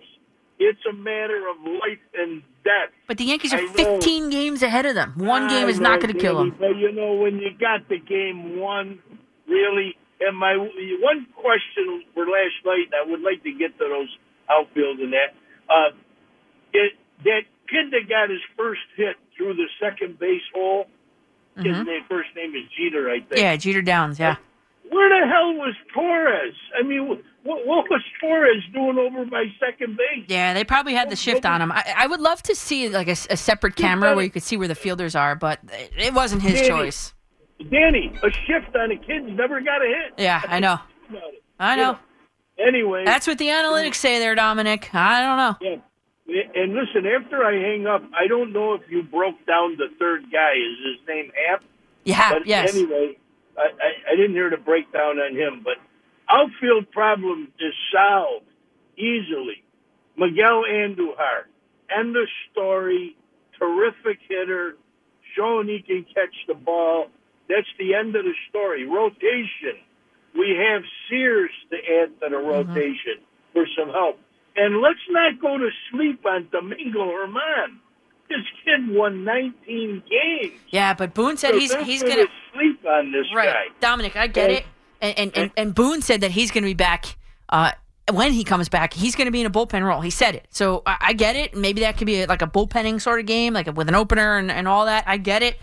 it's 0.59 0.81
a 0.89 0.93
matter 0.93 1.49
of 1.49 1.57
life 1.65 2.05
and 2.15 2.43
death. 2.65 2.93
But 3.09 3.19
the 3.19 3.25
Yankees 3.25 3.55
are 3.55 3.67
15 3.67 4.31
games 4.31 4.63
ahead 4.63 4.85
of 4.85 4.95
them. 4.95 5.15
One 5.17 5.49
game 5.49 5.67
I 5.67 5.71
is 5.71 5.81
not 5.81 6.01
going 6.01 6.13
to 6.13 6.21
kill 6.21 6.37
them. 6.37 6.55
But 6.59 6.77
you 6.77 6.93
know, 6.93 7.15
when 7.15 7.39
you 7.39 7.51
got 7.59 7.89
the 7.89 7.99
game 7.99 8.59
one, 8.59 8.99
really. 9.49 9.97
And 10.19 10.37
my 10.37 10.57
one 10.57 11.27
question 11.35 12.05
for 12.15 12.25
last 12.25 12.57
night, 12.65 12.89
I 12.95 13.09
would 13.09 13.21
like 13.21 13.43
to 13.43 13.53
get 13.53 13.77
to 13.79 13.85
those 13.85 14.09
outfield 14.51 14.99
and 15.01 15.13
that. 15.13 15.35
Uh, 15.69 15.91
it, 16.73 16.93
that 17.25 17.43
kid 17.69 17.91
that 17.93 18.09
got 18.09 18.31
his 18.31 18.41
first 18.57 18.81
hit 18.97 19.17
through 19.37 19.55
the 19.55 19.67
second 19.81 20.19
base 20.19 20.43
hole, 20.55 20.87
his 21.57 21.65
Mhm. 21.67 21.87
name, 21.87 22.03
first 22.09 22.29
name 22.37 22.55
is 22.55 22.63
Jeter, 22.77 23.11
I 23.11 23.21
think. 23.21 23.41
Yeah, 23.41 23.57
Jeter 23.57 23.83
Downs. 23.83 24.19
Yeah. 24.19 24.37
Where 24.89 25.09
the 25.09 25.27
hell 25.27 25.55
was 25.55 25.75
Torres? 25.93 26.55
I 26.79 26.83
mean, 26.87 27.09
what, 27.09 27.19
what 27.67 27.91
was 27.91 28.03
Torres 28.21 28.63
doing 28.73 28.99
over 28.99 29.25
by 29.25 29.47
second 29.59 29.97
base? 29.97 30.27
Yeah, 30.29 30.55
they 30.55 30.63
probably 30.65 30.95
had 30.95 31.11
the 31.11 31.17
shift 31.17 31.45
on 31.45 31.61
him. 31.61 31.73
I, 31.73 31.95
I 31.97 32.07
would 32.07 32.21
love 32.21 32.41
to 32.45 32.55
see 32.55 32.89
like 32.89 33.09
a 33.09 33.17
separate 33.17 33.75
camera 33.75 34.15
where 34.15 34.25
you 34.25 34.31
could 34.31 34.43
see 34.45 34.57
where 34.57 34.69
the 34.69 34.75
fielders 34.77 35.17
are, 35.17 35.35
but 35.35 35.59
it- 35.73 35.93
it 35.99 36.15
wasn't 36.15 36.43
his 36.43 36.55
Danny, 36.61 36.69
choice. 36.69 37.15
Danny, 37.71 38.13
a 38.23 38.31
shift 38.31 38.77
on 38.77 38.93
a 38.93 38.97
kid's 38.97 39.27
never 39.31 39.61
got 39.61 39.83
a 39.83 39.87
hit. 39.89 40.15
Yeah, 40.19 40.41
I 40.47 40.61
know. 40.61 40.79
I 41.59 41.75
know. 41.75 41.99
Anyway, 42.59 43.05
That's 43.05 43.27
what 43.27 43.39
the 43.39 43.49
analytics 43.49 43.97
say 43.97 44.19
there, 44.19 44.35
Dominic. 44.35 44.95
I 44.95 45.21
don't 45.21 45.37
know. 45.37 45.81
Yeah. 46.27 46.43
And 46.55 46.75
listen, 46.75 47.07
after 47.07 47.45
I 47.45 47.53
hang 47.55 47.87
up, 47.87 48.03
I 48.13 48.27
don't 48.27 48.53
know 48.53 48.75
if 48.75 48.83
you 48.89 49.03
broke 49.03 49.37
down 49.47 49.77
the 49.77 49.89
third 49.99 50.25
guy. 50.33 50.53
Is 50.55 50.99
his 50.99 51.09
name 51.09 51.31
Happ? 51.49 51.63
Yeah, 52.05 52.33
But 52.33 52.47
yes. 52.47 52.75
Anyway, 52.75 53.17
I, 53.57 53.63
I, 53.63 54.13
I 54.13 54.17
didn't 54.17 54.33
hear 54.33 54.51
the 54.51 54.57
breakdown 54.57 55.19
on 55.19 55.37
him, 55.37 55.63
but 55.63 55.77
outfield 56.29 56.91
problem 56.91 57.53
is 57.61 57.75
solved 57.93 58.47
easily. 58.97 59.63
Miguel 60.17 60.65
Andujar, 60.69 61.45
end 61.97 62.17
of 62.17 62.29
story. 62.51 63.17
Terrific 63.59 64.19
hitter, 64.29 64.77
showing 65.35 65.67
he 65.69 65.81
can 65.81 66.05
catch 66.15 66.35
the 66.47 66.55
ball. 66.55 67.07
That's 67.49 67.67
the 67.79 67.95
end 67.95 68.15
of 68.17 68.25
the 68.25 68.35
story. 68.51 68.85
Rotation. 68.85 69.81
We 70.39 70.57
have 70.57 70.83
Sears 71.09 71.51
to 71.71 71.77
add 71.77 72.21
to 72.21 72.29
the 72.31 72.37
rotation 72.37 73.21
for 73.53 73.65
some 73.79 73.91
help. 73.91 74.19
And 74.57 74.81
let's 74.81 74.99
not 75.11 75.41
go 75.41 75.59
to 75.59 75.69
sleep 75.91 76.25
on 76.27 76.49
Domingo 76.51 77.01
Germán. 77.05 77.79
This 78.29 78.39
kid 78.65 78.89
won 78.95 79.25
19 79.25 80.03
games. 80.11 80.61
Yeah, 80.71 80.95
but 80.95 81.15
Boone 81.15 81.37
said 81.37 81.53
So 81.53 81.59
he's 81.61 81.75
he's 81.77 82.03
gonna 82.03 82.27
sleep 82.53 82.85
on 82.85 83.13
this 83.13 83.27
right. 83.35 83.47
guy. 83.53 83.65
Dominic, 83.81 84.17
I 84.17 84.27
get 84.27 84.51
Okay. 84.51 84.59
it. 84.59 84.67
And 85.01 85.19
and, 85.19 85.37
and 85.37 85.51
and 85.57 85.75
Boone 85.75 86.03
said 86.03 86.23
that 86.23 86.33
he's 86.33 86.51
gonna 86.51 86.67
be 86.67 86.75
back. 86.75 87.17
Uh, 87.49 87.71
when 88.13 88.33
he 88.33 88.45
comes 88.45 88.69
back, 88.69 88.93
he's 88.95 89.17
going 89.17 89.27
to 89.27 89.33
be 89.33 89.41
in 89.41 89.47
a 89.47 89.51
bullpen 89.51 89.83
role. 89.85 90.01
He 90.01 90.11
said 90.11 90.37
it, 90.37 90.47
so 90.51 90.83
I, 90.87 90.97
I 91.01 91.13
get 91.13 91.35
it. 91.35 91.57
Maybe 91.57 91.81
that 91.81 91.97
could 91.99 92.07
be 92.07 92.23
a, 92.23 92.27
like 92.27 92.41
a 92.43 92.47
bullpenning 92.47 93.01
sort 93.01 93.19
of 93.19 93.27
game, 93.27 93.53
like 93.53 93.67
with 93.77 93.89
an 93.89 93.97
opener 93.97 94.37
and, 94.39 94.49
and 94.51 94.69
all 94.69 94.87
that. 94.87 95.03
I 95.09 95.17
get 95.17 95.43
it. 95.43 95.59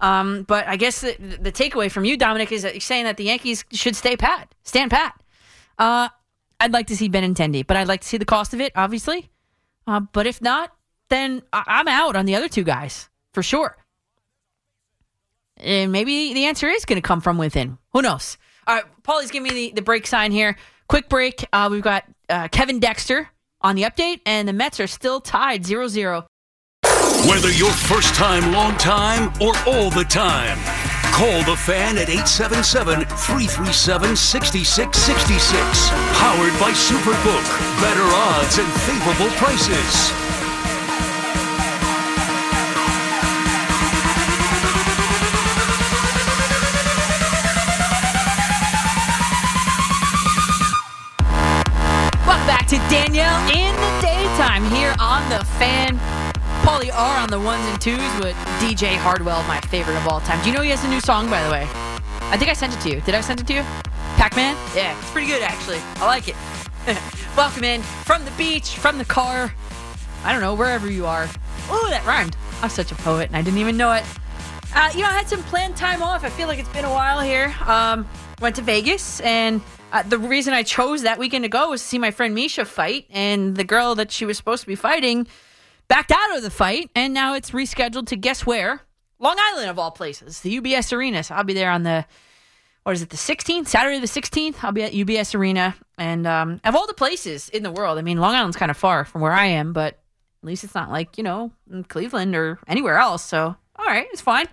Um, 0.00 0.42
but 0.42 0.66
I 0.66 0.76
guess 0.76 1.00
the, 1.00 1.16
the 1.40 1.52
takeaway 1.52 1.90
from 1.90 2.04
you, 2.04 2.16
Dominic, 2.16 2.52
is 2.52 2.62
that 2.62 2.74
you're 2.74 2.80
saying 2.80 3.04
that 3.04 3.16
the 3.16 3.24
Yankees 3.24 3.64
should 3.72 3.96
stay 3.96 4.16
pat, 4.16 4.54
stand 4.62 4.90
pat. 4.90 5.20
Uh, 5.78 6.08
I'd 6.60 6.72
like 6.72 6.86
to 6.88 6.96
see 6.96 7.08
Benintendi, 7.08 7.66
but 7.66 7.76
I'd 7.76 7.88
like 7.88 8.00
to 8.02 8.08
see 8.08 8.16
the 8.16 8.24
cost 8.24 8.54
of 8.54 8.60
it, 8.60 8.72
obviously. 8.76 9.30
Uh, 9.86 10.00
but 10.00 10.26
if 10.26 10.40
not, 10.42 10.72
then 11.08 11.42
I- 11.52 11.64
I'm 11.66 11.88
out 11.88 12.16
on 12.16 12.26
the 12.26 12.34
other 12.34 12.48
two 12.48 12.64
guys 12.64 13.08
for 13.32 13.42
sure. 13.42 13.76
And 15.58 15.92
maybe 15.92 16.34
the 16.34 16.44
answer 16.46 16.68
is 16.68 16.84
going 16.84 17.00
to 17.00 17.06
come 17.06 17.20
from 17.20 17.38
within. 17.38 17.78
Who 17.92 18.02
knows? 18.02 18.36
All 18.66 18.74
right, 18.76 18.84
Paulie's 19.02 19.30
giving 19.30 19.44
me 19.54 19.68
the, 19.68 19.76
the 19.76 19.82
break 19.82 20.06
sign 20.06 20.32
here. 20.32 20.56
Quick 20.88 21.08
break. 21.08 21.46
Uh, 21.52 21.68
we've 21.70 21.82
got 21.82 22.04
uh, 22.28 22.48
Kevin 22.48 22.78
Dexter 22.80 23.28
on 23.60 23.76
the 23.76 23.82
update, 23.82 24.20
and 24.26 24.46
the 24.46 24.52
Mets 24.52 24.80
are 24.80 24.86
still 24.86 25.20
tied 25.20 25.64
0 25.64 25.88
0. 25.88 26.26
Whether 27.26 27.50
you're 27.50 27.72
first 27.72 28.14
time, 28.14 28.52
long 28.52 28.76
time, 28.76 29.32
or 29.40 29.52
all 29.66 29.90
the 29.90 30.04
time, 30.04 30.56
call 31.10 31.42
the 31.42 31.56
fan 31.56 31.98
at 31.98 32.08
877 32.08 33.00
337 33.04 34.14
6666. 34.14 35.90
Powered 36.22 36.54
by 36.62 36.70
Superbook. 36.70 37.42
Better 37.82 38.06
odds 38.06 38.58
and 38.58 38.70
favorable 38.86 39.26
prices. 39.42 40.14
Welcome 52.24 52.46
back 52.46 52.68
to 52.68 52.76
Danielle 52.86 53.42
in 53.50 53.74
the 53.74 54.00
daytime 54.00 54.64
here 54.70 54.94
on 55.00 55.28
the 55.28 55.44
fan. 55.58 56.15
Paulie 56.66 56.90
R 56.92 57.18
on 57.20 57.28
the 57.28 57.38
ones 57.38 57.64
and 57.66 57.80
twos 57.80 58.00
with 58.18 58.34
DJ 58.58 58.96
Hardwell, 58.96 59.40
my 59.44 59.60
favorite 59.60 59.96
of 59.98 60.08
all 60.08 60.18
time. 60.18 60.42
Do 60.42 60.50
you 60.50 60.56
know 60.56 60.62
he 60.62 60.70
has 60.70 60.82
a 60.82 60.88
new 60.88 61.00
song, 61.00 61.30
by 61.30 61.40
the 61.44 61.48
way? 61.48 61.62
I 61.62 62.36
think 62.36 62.50
I 62.50 62.54
sent 62.54 62.74
it 62.74 62.80
to 62.80 62.90
you. 62.90 63.00
Did 63.02 63.14
I 63.14 63.20
send 63.20 63.38
it 63.38 63.46
to 63.46 63.54
you? 63.54 63.62
Pac 64.16 64.34
Man? 64.34 64.56
Yeah, 64.74 64.98
it's 64.98 65.08
pretty 65.12 65.28
good, 65.28 65.42
actually. 65.42 65.78
I 65.98 66.06
like 66.06 66.26
it. 66.26 66.34
Welcome 67.36 67.62
in 67.62 67.82
from 67.82 68.24
the 68.24 68.32
beach, 68.32 68.78
from 68.78 68.98
the 68.98 69.04
car. 69.04 69.54
I 70.24 70.32
don't 70.32 70.40
know, 70.40 70.56
wherever 70.56 70.90
you 70.90 71.06
are. 71.06 71.28
Oh, 71.70 71.86
that 71.88 72.04
rhymed. 72.04 72.36
I'm 72.62 72.68
such 72.68 72.90
a 72.90 72.96
poet, 72.96 73.28
and 73.28 73.36
I 73.36 73.42
didn't 73.42 73.60
even 73.60 73.76
know 73.76 73.92
it. 73.92 74.02
Uh, 74.74 74.90
you 74.92 75.02
know, 75.02 75.08
I 75.08 75.12
had 75.12 75.28
some 75.28 75.44
planned 75.44 75.76
time 75.76 76.02
off. 76.02 76.24
I 76.24 76.30
feel 76.30 76.48
like 76.48 76.58
it's 76.58 76.68
been 76.70 76.84
a 76.84 76.90
while 76.90 77.20
here. 77.20 77.54
Um, 77.64 78.08
went 78.40 78.56
to 78.56 78.62
Vegas, 78.62 79.20
and 79.20 79.62
uh, 79.92 80.02
the 80.02 80.18
reason 80.18 80.52
I 80.52 80.64
chose 80.64 81.02
that 81.02 81.20
weekend 81.20 81.44
to 81.44 81.48
go 81.48 81.70
was 81.70 81.80
to 81.80 81.86
see 81.86 81.98
my 81.98 82.10
friend 82.10 82.36
Miesha 82.36 82.66
fight, 82.66 83.06
and 83.10 83.54
the 83.54 83.62
girl 83.62 83.94
that 83.94 84.10
she 84.10 84.24
was 84.24 84.36
supposed 84.36 84.62
to 84.62 84.66
be 84.66 84.74
fighting 84.74 85.28
backed 85.88 86.12
out 86.12 86.36
of 86.36 86.42
the 86.42 86.50
fight, 86.50 86.90
and 86.94 87.14
now 87.14 87.34
it's 87.34 87.50
rescheduled 87.50 88.06
to 88.08 88.16
guess 88.16 88.44
where? 88.46 88.80
Long 89.18 89.36
Island, 89.38 89.70
of 89.70 89.78
all 89.78 89.90
places, 89.90 90.40
the 90.40 90.60
UBS 90.60 90.92
Arena. 90.92 91.22
So 91.22 91.34
I'll 91.34 91.44
be 91.44 91.54
there 91.54 91.70
on 91.70 91.82
the 91.82 92.04
what 92.82 92.94
is 92.94 93.02
it, 93.02 93.10
the 93.10 93.16
16th, 93.16 93.66
Saturday 93.66 93.98
the 93.98 94.06
16th. 94.06 94.62
I'll 94.62 94.70
be 94.70 94.84
at 94.84 94.92
UBS 94.92 95.34
Arena, 95.34 95.74
and 95.98 96.26
um, 96.26 96.60
of 96.64 96.76
all 96.76 96.86
the 96.86 96.94
places 96.94 97.48
in 97.48 97.62
the 97.64 97.70
world, 97.72 97.98
I 97.98 98.02
mean, 98.02 98.18
Long 98.18 98.34
Island's 98.34 98.56
kind 98.56 98.70
of 98.70 98.76
far 98.76 99.04
from 99.04 99.22
where 99.22 99.32
I 99.32 99.46
am, 99.46 99.72
but 99.72 99.94
at 99.94 100.46
least 100.46 100.62
it's 100.62 100.74
not 100.74 100.90
like 100.90 101.18
you 101.18 101.24
know 101.24 101.50
Cleveland 101.88 102.36
or 102.36 102.58
anywhere 102.68 102.98
else. 102.98 103.24
So 103.24 103.56
all 103.78 103.84
right, 103.84 104.06
it's 104.12 104.20
fine. 104.20 104.46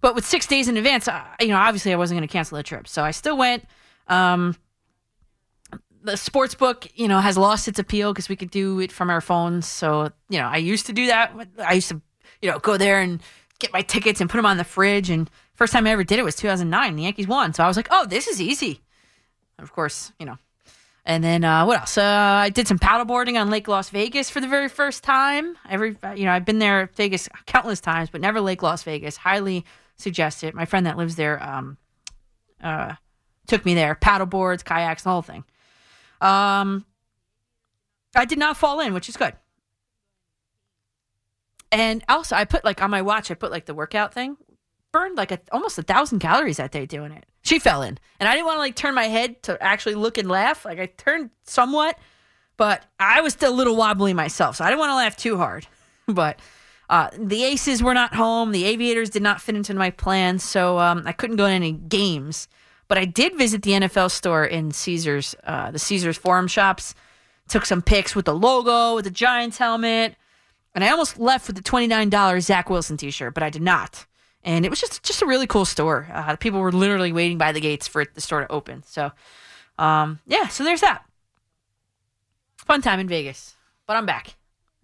But 0.00 0.14
with 0.14 0.26
six 0.26 0.46
days 0.46 0.68
in 0.68 0.76
advance, 0.76 1.08
I, 1.08 1.24
you 1.40 1.48
know, 1.48 1.56
obviously 1.56 1.92
I 1.92 1.96
wasn't 1.96 2.18
going 2.18 2.28
to 2.28 2.32
cancel 2.32 2.56
the 2.56 2.62
trip, 2.62 2.88
so 2.88 3.02
I 3.02 3.12
still 3.12 3.36
went. 3.36 3.64
Um, 4.08 4.56
the 6.02 6.16
sports 6.16 6.54
book, 6.54 6.86
you 6.94 7.08
know, 7.08 7.20
has 7.20 7.38
lost 7.38 7.68
its 7.68 7.78
appeal 7.78 8.12
because 8.12 8.28
we 8.28 8.36
could 8.36 8.50
do 8.50 8.80
it 8.80 8.92
from 8.92 9.10
our 9.10 9.20
phones. 9.20 9.66
So, 9.66 10.10
you 10.28 10.38
know, 10.38 10.46
I 10.46 10.56
used 10.56 10.86
to 10.86 10.92
do 10.92 11.06
that. 11.06 11.32
I 11.64 11.74
used 11.74 11.88
to, 11.88 12.00
you 12.40 12.50
know, 12.50 12.58
go 12.58 12.76
there 12.76 13.00
and 13.00 13.22
get 13.58 13.72
my 13.72 13.82
tickets 13.82 14.20
and 14.20 14.28
put 14.28 14.36
them 14.38 14.46
on 14.46 14.56
the 14.56 14.64
fridge. 14.64 15.10
And 15.10 15.30
first 15.54 15.72
time 15.72 15.86
I 15.86 15.90
ever 15.90 16.04
did 16.04 16.18
it 16.18 16.24
was 16.24 16.36
2009. 16.36 16.96
The 16.96 17.02
Yankees 17.02 17.26
won, 17.28 17.54
so 17.54 17.62
I 17.62 17.68
was 17.68 17.76
like, 17.76 17.88
oh, 17.90 18.06
this 18.06 18.26
is 18.26 18.40
easy. 18.40 18.80
Of 19.58 19.72
course, 19.72 20.12
you 20.18 20.26
know. 20.26 20.38
And 21.04 21.22
then 21.24 21.42
uh, 21.44 21.64
what 21.66 21.80
else? 21.80 21.98
Uh, 21.98 22.02
I 22.04 22.50
did 22.50 22.68
some 22.68 22.78
paddleboarding 22.78 23.40
on 23.40 23.50
Lake 23.50 23.66
Las 23.66 23.90
Vegas 23.90 24.30
for 24.30 24.40
the 24.40 24.46
very 24.46 24.68
first 24.68 25.02
time. 25.02 25.56
Every, 25.68 25.96
you 26.16 26.24
know, 26.24 26.32
I've 26.32 26.44
been 26.44 26.60
there 26.60 26.90
Vegas 26.94 27.28
countless 27.46 27.80
times, 27.80 28.08
but 28.10 28.20
never 28.20 28.40
Lake 28.40 28.62
Las 28.62 28.82
Vegas. 28.84 29.16
Highly 29.16 29.64
suggest 29.96 30.44
it. 30.44 30.54
My 30.54 30.64
friend 30.64 30.86
that 30.86 30.96
lives 30.96 31.16
there, 31.16 31.42
um, 31.42 31.76
Uh, 32.62 32.94
took 33.48 33.64
me 33.64 33.74
there. 33.74 33.96
Paddle 33.96 34.26
boards, 34.28 34.62
kayaks, 34.62 35.02
the 35.02 35.10
whole 35.10 35.22
thing. 35.22 35.44
Um, 36.22 36.86
I 38.14 38.24
did 38.24 38.38
not 38.38 38.56
fall 38.56 38.80
in, 38.80 38.94
which 38.94 39.08
is 39.08 39.16
good. 39.16 39.34
And 41.70 42.04
also, 42.08 42.36
I 42.36 42.44
put 42.44 42.64
like 42.64 42.82
on 42.82 42.90
my 42.90 43.02
watch, 43.02 43.30
I 43.30 43.34
put 43.34 43.50
like 43.50 43.66
the 43.66 43.74
workout 43.74 44.14
thing. 44.14 44.36
Burned 44.92 45.16
like 45.16 45.32
a, 45.32 45.40
almost 45.50 45.78
a 45.78 45.82
thousand 45.82 46.18
calories 46.18 46.58
that 46.58 46.70
day 46.70 46.84
doing 46.84 47.12
it. 47.12 47.24
She 47.42 47.58
fell 47.58 47.82
in, 47.82 47.98
and 48.20 48.28
I 48.28 48.32
didn't 48.32 48.46
want 48.46 48.56
to 48.56 48.60
like 48.60 48.76
turn 48.76 48.94
my 48.94 49.04
head 49.04 49.42
to 49.44 49.60
actually 49.62 49.94
look 49.94 50.18
and 50.18 50.28
laugh. 50.28 50.64
Like 50.64 50.78
I 50.78 50.86
turned 50.86 51.30
somewhat, 51.44 51.98
but 52.58 52.84
I 53.00 53.22
was 53.22 53.32
still 53.32 53.52
a 53.52 53.56
little 53.56 53.74
wobbly 53.74 54.12
myself, 54.12 54.56
so 54.56 54.64
I 54.64 54.68
didn't 54.68 54.80
want 54.80 54.90
to 54.90 54.96
laugh 54.96 55.16
too 55.16 55.38
hard. 55.38 55.66
but 56.06 56.38
uh, 56.90 57.08
the 57.18 57.42
Aces 57.42 57.82
were 57.82 57.94
not 57.94 58.14
home. 58.14 58.52
The 58.52 58.66
Aviators 58.66 59.08
did 59.08 59.22
not 59.22 59.40
fit 59.40 59.56
into 59.56 59.72
my 59.72 59.90
plans, 59.90 60.44
so 60.44 60.78
um, 60.78 61.04
I 61.06 61.12
couldn't 61.12 61.36
go 61.36 61.46
to 61.46 61.52
any 61.52 61.72
games. 61.72 62.48
But 62.92 62.98
I 62.98 63.06
did 63.06 63.38
visit 63.38 63.62
the 63.62 63.70
NFL 63.70 64.10
store 64.10 64.44
in 64.44 64.70
Caesars, 64.70 65.34
uh, 65.44 65.70
the 65.70 65.78
Caesars 65.78 66.18
Forum 66.18 66.46
shops. 66.46 66.94
Took 67.48 67.64
some 67.64 67.80
pics 67.80 68.14
with 68.14 68.26
the 68.26 68.34
logo, 68.34 68.96
with 68.96 69.06
the 69.06 69.10
Giants 69.10 69.56
helmet, 69.56 70.14
and 70.74 70.84
I 70.84 70.90
almost 70.90 71.18
left 71.18 71.46
with 71.46 71.56
the 71.56 71.62
twenty 71.62 71.86
nine 71.86 72.10
dollars 72.10 72.44
Zach 72.44 72.68
Wilson 72.68 72.98
T 72.98 73.10
shirt, 73.10 73.32
but 73.32 73.42
I 73.42 73.48
did 73.48 73.62
not. 73.62 74.04
And 74.44 74.66
it 74.66 74.68
was 74.68 74.78
just 74.78 75.02
just 75.02 75.22
a 75.22 75.26
really 75.26 75.46
cool 75.46 75.64
store. 75.64 76.06
Uh, 76.12 76.36
people 76.36 76.60
were 76.60 76.70
literally 76.70 77.14
waiting 77.14 77.38
by 77.38 77.52
the 77.52 77.62
gates 77.62 77.88
for 77.88 78.04
the 78.04 78.20
store 78.20 78.42
to 78.42 78.52
open. 78.52 78.82
So, 78.86 79.10
um, 79.78 80.18
yeah, 80.26 80.48
so 80.48 80.62
there's 80.62 80.82
that. 80.82 81.02
Fun 82.58 82.82
time 82.82 83.00
in 83.00 83.08
Vegas, 83.08 83.56
but 83.86 83.96
I'm 83.96 84.04
back, 84.04 84.34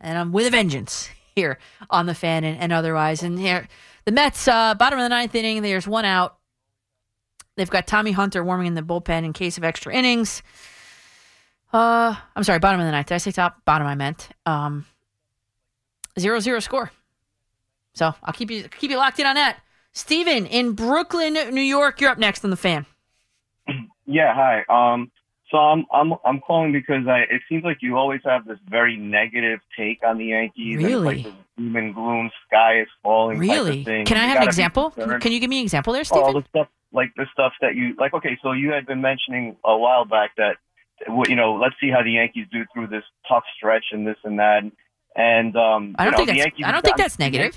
and 0.01 0.17
I'm 0.17 0.33
with 0.33 0.47
a 0.47 0.51
vengeance 0.51 1.11
here 1.37 1.59
on 1.91 2.07
the 2.07 2.15
fan 2.15 2.45
and, 2.45 2.59
and 2.59 2.73
otherwise. 2.73 3.23
And 3.23 3.39
here, 3.39 3.69
the 4.07 4.13
Mets, 4.13 4.49
uh, 4.49 4.75
bottom 4.77 4.99
of 4.99 5.03
the 5.03 5.11
ninth 5.11 5.35
inning, 5.35 5.61
there's 5.61 5.87
one 5.87 6.07
out. 6.07 6.38
They've 7.59 7.69
got 7.69 7.87
Tommy 7.89 8.13
Hunter 8.13 8.45
warming 8.45 8.69
in 8.69 8.75
the 8.75 8.83
bullpen 8.83 9.25
in 9.25 9.33
case 9.33 9.59
of 9.59 9.65
extra 9.65 9.93
innings. 9.93 10.43
Uh, 11.73 12.15
I'm 12.37 12.45
sorry, 12.45 12.61
bottom 12.61 12.81
of 12.81 12.87
the 12.87 12.93
ninth. 12.93 13.09
Did 13.09 13.17
I 13.17 13.19
say 13.19 13.33
top? 13.33 13.65
Bottom, 13.65 13.87
I 13.87 13.97
meant. 13.97 14.29
Um, 14.47 14.87
zero 16.19 16.39
zero 16.39 16.61
score. 16.61 16.93
So 17.95 18.15
I'll 18.23 18.33
keep 18.33 18.51
you 18.51 18.69
keep 18.69 18.91
you 18.91 18.97
locked 18.97 19.19
in 19.19 19.27
on 19.27 19.35
that. 19.35 19.59
Steven 19.93 20.47
in 20.47 20.73
Brooklyn, 20.73 21.35
New 21.53 21.61
York. 21.61 22.01
You're 22.01 22.11
up 22.11 22.19
next 22.19 22.45
on 22.45 22.51
the 22.51 22.57
fan. 22.57 22.87
Yeah, 24.07 24.35
hi. 24.35 24.65
Um, 24.69 25.11
so 25.51 25.59
I'm 25.59 25.85
I'm 25.93 26.13
I'm 26.25 26.41
calling 26.41 26.73
because 26.73 27.07
I 27.09 27.21
it 27.31 27.43
seems 27.49 27.65
like 27.65 27.79
you 27.81 27.97
always 27.97 28.21
have 28.25 28.47
this 28.47 28.59
very 28.69 28.97
negative 28.97 29.61
take 29.77 30.01
on 30.07 30.19
the 30.19 30.27
Yankees. 30.27 30.77
it's 30.77 30.85
Really? 30.85 31.05
like 31.17 31.25
this 31.25 31.33
doom 31.57 31.77
and 31.77 31.95
gloom, 31.95 32.31
sky 32.47 32.81
is 32.81 32.89
falling. 33.03 33.39
Really? 33.39 33.85
thing. 33.85 34.05
Can 34.07 34.17
I 34.17 34.23
You 34.25 34.29
have 34.29 34.37
an 34.39 34.45
example? 34.45 34.91
Can 34.91 35.33
you 35.33 35.41
give 35.41 35.51
me 35.51 35.59
an 35.59 35.65
example 35.65 35.93
there, 35.93 36.03
Oh, 36.03 36.05
Steven? 36.05 36.35
the 36.35 36.45
stuff 36.49 36.69
like 36.93 37.13
the 37.17 37.27
stuff 37.33 37.53
that 37.61 37.75
you 37.75 37.95
like. 37.99 38.15
Okay, 38.15 38.39
so 38.43 38.53
you 38.53 38.71
had 38.73 38.87
been 38.87 39.01
mentioning 39.01 39.57
a 39.65 39.77
while 39.77 40.05
back 40.05 40.31
that 40.37 40.57
you 41.29 41.37
know, 41.37 41.55
let's 41.55 41.77
see 41.81 41.91
how 41.91 42.03
the 42.03 42.11
Yankees 42.13 42.47
do 42.51 42.65
through 42.75 42.89
this 42.89 43.05
tough 43.29 43.45
stretch 43.57 43.85
and 43.93 44.07
this 44.07 44.17
and 44.25 44.39
that. 44.41 44.63
And 45.15 45.57
um, 45.57 45.95
I 45.99 46.05
don't 46.05 46.13
know, 46.13 46.17
think 46.19 46.29
that's 46.29 46.39
Yankees 46.39 46.65
I 46.67 46.73
don't 46.73 46.85
think 46.85 46.97
that's 46.97 47.19
negative. 47.19 47.57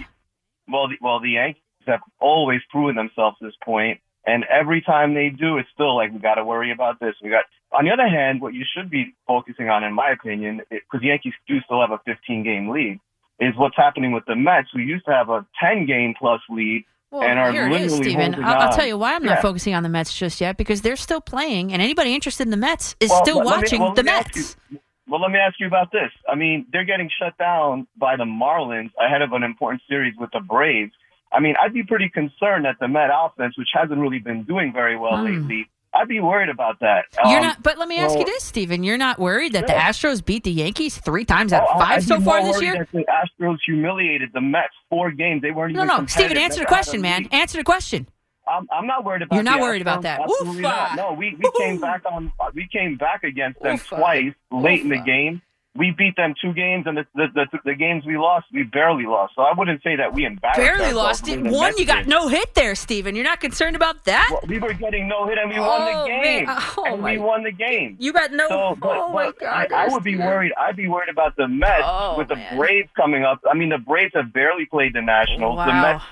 Well, 0.67 0.87
the, 0.87 0.95
well, 1.01 1.19
the 1.19 1.31
Yankees 1.31 1.61
have 1.87 2.01
always 2.19 2.61
proven 2.69 2.95
themselves 2.95 3.37
at 3.41 3.45
this 3.45 3.55
point, 3.63 3.99
and 4.25 4.43
every 4.45 4.81
time 4.81 5.13
they 5.13 5.29
do, 5.29 5.57
it's 5.57 5.69
still 5.73 5.95
like 5.95 6.11
we 6.13 6.19
got 6.19 6.35
to 6.35 6.45
worry 6.45 6.71
about 6.71 6.99
this. 6.99 7.15
We 7.23 7.29
got. 7.29 7.45
On 7.73 7.85
the 7.85 7.91
other 7.91 8.07
hand, 8.07 8.41
what 8.41 8.53
you 8.53 8.65
should 8.75 8.89
be 8.89 9.15
focusing 9.25 9.69
on, 9.69 9.83
in 9.85 9.93
my 9.93 10.09
opinion, 10.11 10.61
because 10.69 10.99
the 10.99 11.07
Yankees 11.07 11.33
do 11.47 11.61
still 11.61 11.79
have 11.79 11.91
a 11.91 11.99
15 12.05 12.43
game 12.43 12.67
lead, 12.69 12.99
is 13.39 13.53
what's 13.55 13.77
happening 13.77 14.11
with 14.11 14.25
the 14.25 14.35
Mets, 14.35 14.67
who 14.73 14.79
used 14.79 15.05
to 15.05 15.11
have 15.11 15.29
a 15.29 15.45
10 15.63 15.85
game 15.85 16.13
plus 16.19 16.41
lead. 16.49 16.83
Well, 17.11 17.23
and 17.23 17.39
are 17.39 17.51
here 17.51 17.67
it 17.67 17.81
is, 17.81 17.95
Steven. 17.95 18.35
I'll, 18.43 18.67
I'll 18.67 18.73
tell 18.73 18.85
you 18.85 18.97
why 18.97 19.15
I'm 19.15 19.23
not 19.23 19.35
Yeah. 19.37 19.41
focusing 19.41 19.73
on 19.73 19.83
the 19.83 19.89
Mets 19.89 20.17
just 20.17 20.39
yet 20.41 20.57
because 20.57 20.81
they're 20.81 20.95
still 20.97 21.21
playing, 21.21 21.71
and 21.73 21.81
anybody 21.81 22.13
interested 22.13 22.43
in 22.43 22.51
the 22.51 22.57
Mets 22.57 22.95
is 22.99 23.09
Well, 23.09 23.23
still 23.23 23.37
let 23.37 23.45
me- 23.45 23.51
watching 23.51 23.81
well, 23.81 23.93
the 23.93 24.03
let 24.03 24.05
me 24.05 24.11
ask 24.11 24.35
Mets. 24.35 24.57
you- 24.69 24.79
well, 25.07 25.19
let 25.21 25.31
me 25.31 25.39
ask 25.39 25.59
you 25.59 25.67
about 25.67 25.91
this. 25.91 26.11
I 26.29 26.35
mean, 26.35 26.65
they're 26.71 26.85
getting 26.85 27.09
shut 27.21 27.37
down 27.37 27.87
by 27.97 28.15
the 28.15 28.23
Marlins 28.23 28.91
ahead 28.97 29.21
of 29.21 29.33
an 29.33 29.43
important 29.43 29.81
series 29.89 30.13
with 30.17 30.29
the 30.31 30.39
Braves. 30.39 30.93
I 31.33 31.39
mean, 31.39 31.55
I'd 31.61 31.73
be 31.73 31.83
pretty 31.83 32.09
concerned 32.09 32.65
that 32.65 32.75
the 32.79 32.87
Met 32.87 33.09
offense, 33.13 33.57
which 33.57 33.69
hasn't 33.73 33.99
really 33.99 34.19
been 34.19 34.43
doing 34.43 34.73
very 34.73 34.97
well 34.97 35.17
Hmm. 35.17 35.25
lately, 35.25 35.67
I'd 35.93 36.07
be 36.07 36.19
worried 36.21 36.47
about 36.49 36.79
that. 36.79 37.05
You're 37.25 37.39
Um, 37.39 37.47
not, 37.47 37.63
but 37.63 37.77
let 37.77 37.87
me 37.89 37.97
ask 37.99 38.17
you 38.17 38.23
this, 38.23 38.43
Steven. 38.43 38.81
You're 38.83 38.97
not 38.97 39.19
worried 39.19 39.51
that 39.53 39.67
the 39.67 39.73
Astros 39.73 40.23
beat 40.25 40.43
the 40.45 40.51
Yankees 40.51 40.97
three 40.97 41.25
times 41.25 41.51
out 41.51 41.63
Oh, 41.67 41.73
of 41.73 41.79
five 41.81 41.97
I'd 41.97 42.03
so 42.03 42.19
far 42.21 42.41
this 42.43 42.61
year? 42.61 42.87
The 42.93 43.05
Astros 43.05 43.57
humiliated 43.65 44.29
the 44.33 44.39
Mets 44.41 44.73
four 44.89 45.11
games. 45.11 45.41
They 45.41 45.51
weren't 45.51 45.73
No, 45.75 45.83
even. 45.83 45.87
no, 45.87 46.05
Steven, 46.05 46.29
competitive. 46.29 46.43
answer 46.43 46.59
the 46.61 46.65
question, 46.65 47.01
man. 47.01 47.23
lead. 47.23 47.33
Answer 47.33 47.57
the 47.57 47.63
question. 47.65 48.07
I'm, 48.47 48.67
I'm 48.71 48.87
not 48.87 49.03
worried 49.05 49.21
about. 49.21 49.35
You're 49.35 49.43
not 49.43 49.59
worried 49.59 49.81
about 49.81 50.01
that. 50.03 50.19
Absolutely 50.21 50.61
Oofa. 50.63 50.63
not. 50.63 50.95
No, 50.97 51.13
we 51.13 51.35
we 51.37 51.49
came 51.57 51.77
back 51.79 52.01
on. 52.11 52.31
We 52.53 52.67
came 52.71 52.95
back 52.95 53.23
against 53.23 53.61
them 53.61 53.77
Oofa. 53.77 53.97
twice 53.97 54.33
late 54.51 54.81
in 54.81 54.89
the 54.89 54.97
game. 54.97 55.41
We 55.73 55.91
beat 55.97 56.17
them 56.17 56.33
two 56.41 56.51
games, 56.53 56.83
and 56.85 56.97
the 56.97 57.05
the, 57.15 57.27
the 57.33 57.59
the 57.63 57.75
games 57.75 58.03
we 58.05 58.17
lost, 58.17 58.45
we 58.51 58.63
barely 58.63 59.05
lost. 59.05 59.35
So 59.37 59.41
I 59.43 59.53
wouldn't 59.57 59.81
say 59.83 59.95
that 59.95 60.13
we 60.13 60.25
embarrassed. 60.25 60.57
Barely 60.59 60.91
lost 60.91 61.23
the. 61.23 61.37
One, 61.37 61.77
you 61.77 61.85
got 61.85 61.99
did. 61.99 62.07
no 62.09 62.27
hit 62.27 62.53
there, 62.55 62.75
Steven. 62.75 63.15
You're 63.15 63.23
not 63.23 63.39
concerned 63.39 63.77
about 63.77 64.03
that? 64.03 64.27
Well, 64.31 64.41
we 64.49 64.59
were 64.59 64.73
getting 64.73 65.07
no 65.07 65.27
hit, 65.27 65.37
and 65.37 65.49
we 65.49 65.57
won 65.57 65.81
Oh, 65.81 66.03
the 66.03 66.09
man. 66.09 66.23
game. 66.23 66.45
Oh, 66.49 66.83
and 66.85 67.01
my- 67.01 67.11
we 67.13 67.17
won 67.19 67.43
the 67.43 67.53
game. 67.53 67.95
You 68.01 68.11
got 68.11 68.33
no. 68.33 68.49
So, 68.49 68.55
oh, 68.61 68.75
but, 68.75 68.97
oh 68.97 69.13
my 69.13 69.31
God! 69.39 69.71
I, 69.71 69.85
I 69.85 69.87
would 69.87 70.03
be 70.03 70.17
worried. 70.17 70.51
I'd 70.59 70.75
be 70.75 70.89
worried 70.89 71.07
about 71.09 71.37
the 71.37 71.47
Mets 71.47 71.83
Oh, 71.85 72.15
with 72.17 72.27
the 72.27 72.35
man. 72.35 72.57
Braves 72.57 72.89
coming 72.97 73.23
up. 73.23 73.39
I 73.49 73.55
mean, 73.55 73.69
the 73.69 73.77
Braves 73.77 74.11
have 74.15 74.33
barely 74.33 74.65
played 74.65 74.93
the 74.93 75.01
Nationals. 75.01 75.53
The 75.55 75.71
Wow. 75.71 75.81
Mets 75.93 76.03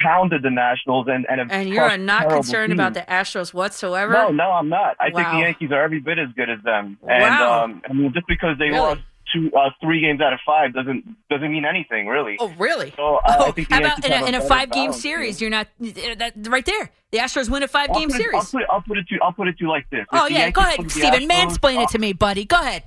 pounded 0.00 0.42
the 0.42 0.50
Nationals 0.50 1.06
and 1.08 1.26
and, 1.28 1.40
have 1.40 1.50
And 1.50 1.68
you're 1.68 1.96
not 1.98 2.28
concerned 2.28 2.70
teams. 2.70 2.78
about 2.80 2.94
the 2.94 3.00
Astros 3.02 3.54
whatsoever? 3.54 4.12
No, 4.12 4.28
no, 4.30 4.50
I'm 4.52 4.68
not. 4.68 4.96
I 5.00 5.10
think 5.10 5.26
the 5.28 5.38
Yankees 5.38 5.70
are 5.72 5.82
every 5.82 6.00
bit 6.00 6.18
as 6.18 6.28
good 6.36 6.50
as 6.50 6.60
them. 6.62 6.98
And 7.08 7.22
Wow. 7.22 7.64
um, 7.64 7.82
I 7.88 7.92
mean, 7.92 8.12
just 8.12 8.26
because 8.26 8.58
they 8.58 8.66
Really? 8.66 8.78
lost 8.80 9.00
two, 9.32 9.50
uh, 9.56 9.70
three 9.80 10.00
games 10.00 10.20
out 10.20 10.32
of 10.32 10.38
five 10.46 10.72
doesn't 10.74 11.04
doesn't 11.28 11.50
mean 11.50 11.64
anything, 11.64 12.06
really. 12.06 12.36
Oh, 12.38 12.52
really? 12.58 12.92
So 12.96 13.16
I, 13.24 13.32
I 13.32 13.36
Oh, 13.38 13.54
how 13.70 13.78
about 13.78 14.04
in 14.04 14.12
a, 14.12 14.26
in 14.26 14.34
a 14.34 14.40
five 14.40 14.70
game 14.70 14.92
series? 14.92 15.40
You're 15.40 15.50
not 15.50 15.66
uh, 15.82 16.14
that 16.18 16.32
right 16.48 16.64
there. 16.64 16.90
The 17.10 17.18
Astros 17.18 17.48
win 17.48 17.62
a 17.62 17.68
five 17.68 17.90
I'll 17.90 17.98
game 17.98 18.10
it- 18.10 18.16
series. 18.16 18.34
I'll 18.34 18.42
put, 18.50 18.62
it, 18.62 18.68
I'll 18.70 18.82
put 18.82 18.98
it 18.98 19.08
to 19.08 19.18
I'll 19.22 19.32
put 19.32 19.48
it 19.48 19.58
to 19.58 19.64
you 19.64 19.68
like 19.70 19.88
this. 19.90 20.00
If 20.02 20.06
oh 20.12 20.26
yeah, 20.28 20.50
go 20.50 20.60
ahead, 20.60 20.90
Steven. 20.90 21.28
Astros- 21.28 21.58
Mansplain 21.58 21.82
it 21.82 21.88
to 21.90 21.98
me, 21.98 22.12
buddy. 22.12 22.44
Go 22.44 22.60
ahead. 22.60 22.84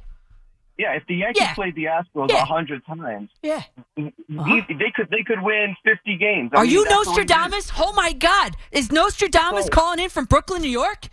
Yeah, 0.80 0.94
if 0.94 1.06
the 1.08 1.16
Yankees 1.16 1.42
Yeah. 1.42 1.54
played 1.56 1.76
the 1.76 1.86
Astros 1.86 2.30
a 2.32 2.34
Yeah. 2.34 2.46
hundred 2.46 2.86
times, 2.86 3.30
Yeah. 3.44 3.64
they, 3.98 4.14
uh-huh. 4.38 4.62
they 4.70 4.92
could 4.96 5.10
they 5.12 5.24
could 5.24 5.42
win 5.42 5.76
fifty 5.84 6.16
games. 6.16 6.52
I 6.54 6.60
Are 6.60 6.64
mean, 6.64 6.72
you 6.72 6.86
that's 6.86 7.04
the 7.04 7.12
way 7.12 7.18
it 7.18 7.26
is. 7.26 7.30
Nostradamus? 7.30 7.72
Oh 7.78 7.94
my 7.94 8.14
God! 8.14 8.56
Is 8.72 8.90
Nostradamus 8.90 9.66
So- 9.66 9.70
calling 9.72 10.00
in 10.00 10.10
from 10.10 10.24
Brooklyn, 10.26 10.62
New 10.62 10.70
York? 10.70 11.10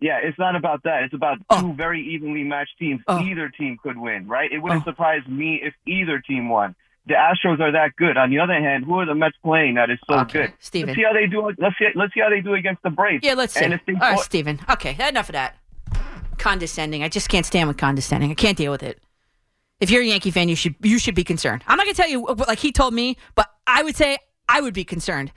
Yeah, 0.00 0.18
it's 0.22 0.38
not 0.38 0.54
about 0.54 0.82
that. 0.82 1.04
It's 1.04 1.14
about 1.14 1.38
Oh. 1.48 1.60
two 1.62 1.72
very 1.74 2.02
evenly 2.02 2.42
matched 2.42 2.76
teams. 2.78 3.00
Oh. 3.08 3.20
Either 3.24 3.48
team 3.48 3.78
could 3.82 3.96
win, 3.96 4.26
right? 4.26 4.50
It 4.52 4.58
wouldn't 4.58 4.82
Oh. 4.82 4.90
surprise 4.90 5.22
me 5.26 5.60
if 5.62 5.72
either 5.86 6.18
team 6.20 6.48
won. 6.48 6.74
The 7.06 7.14
Astros 7.14 7.58
are 7.60 7.72
that 7.72 7.96
good. 7.96 8.16
On 8.18 8.28
the 8.30 8.38
other 8.40 8.54
hand, 8.60 8.84
who 8.84 8.98
are 9.00 9.06
the 9.06 9.14
Mets 9.14 9.36
playing 9.42 9.74
that 9.74 9.90
is 9.90 9.98
so 10.08 10.18
Okay, 10.20 10.32
good? 10.46 10.52
Steven. 10.58 10.88
Let's 10.88 10.98
see 10.98 11.04
how 11.04 11.12
they 11.14 11.26
do. 11.26 11.50
Let's 11.58 11.78
see. 11.78 11.86
Let's 11.94 12.12
see 12.14 12.20
how 12.20 12.28
they 12.30 12.40
do 12.42 12.52
against 12.54 12.82
the 12.82 12.90
Braves. 12.90 13.24
Yeah, 13.24 13.34
let's 13.34 13.54
see. 13.54 13.64
And 13.64 13.72
if 13.74 13.80
they 13.86 13.94
All 13.94 14.00
right, 14.00 14.18
Steven. 14.20 14.60
Okay, 14.70 14.94
enough 15.08 15.28
of 15.28 15.32
that. 15.32 15.56
Condescending. 16.42 17.04
I 17.04 17.08
just 17.08 17.28
can't 17.28 17.46
stand 17.46 17.68
with 17.68 17.76
condescending. 17.76 18.32
I 18.32 18.34
can't 18.34 18.58
deal 18.58 18.72
with 18.72 18.82
it. 18.82 18.98
If 19.78 19.92
you're 19.92 20.02
a 20.02 20.06
Yankee 20.06 20.32
fan, 20.32 20.48
you 20.48 20.56
should 20.56 20.74
you 20.82 20.98
should 20.98 21.14
be 21.14 21.22
concerned. 21.22 21.62
I'm 21.68 21.76
not 21.76 21.86
gonna 21.86 21.94
tell 21.94 22.08
you 22.08 22.26
uh, 22.26 22.34
like 22.48 22.58
he 22.58 22.72
told 22.72 22.92
me, 22.94 23.16
but 23.36 23.48
I 23.64 23.84
would 23.84 23.94
say 23.94 24.18
I 24.48 24.60
would 24.60 24.74
be 24.74 24.82
concerned, 24.82 25.30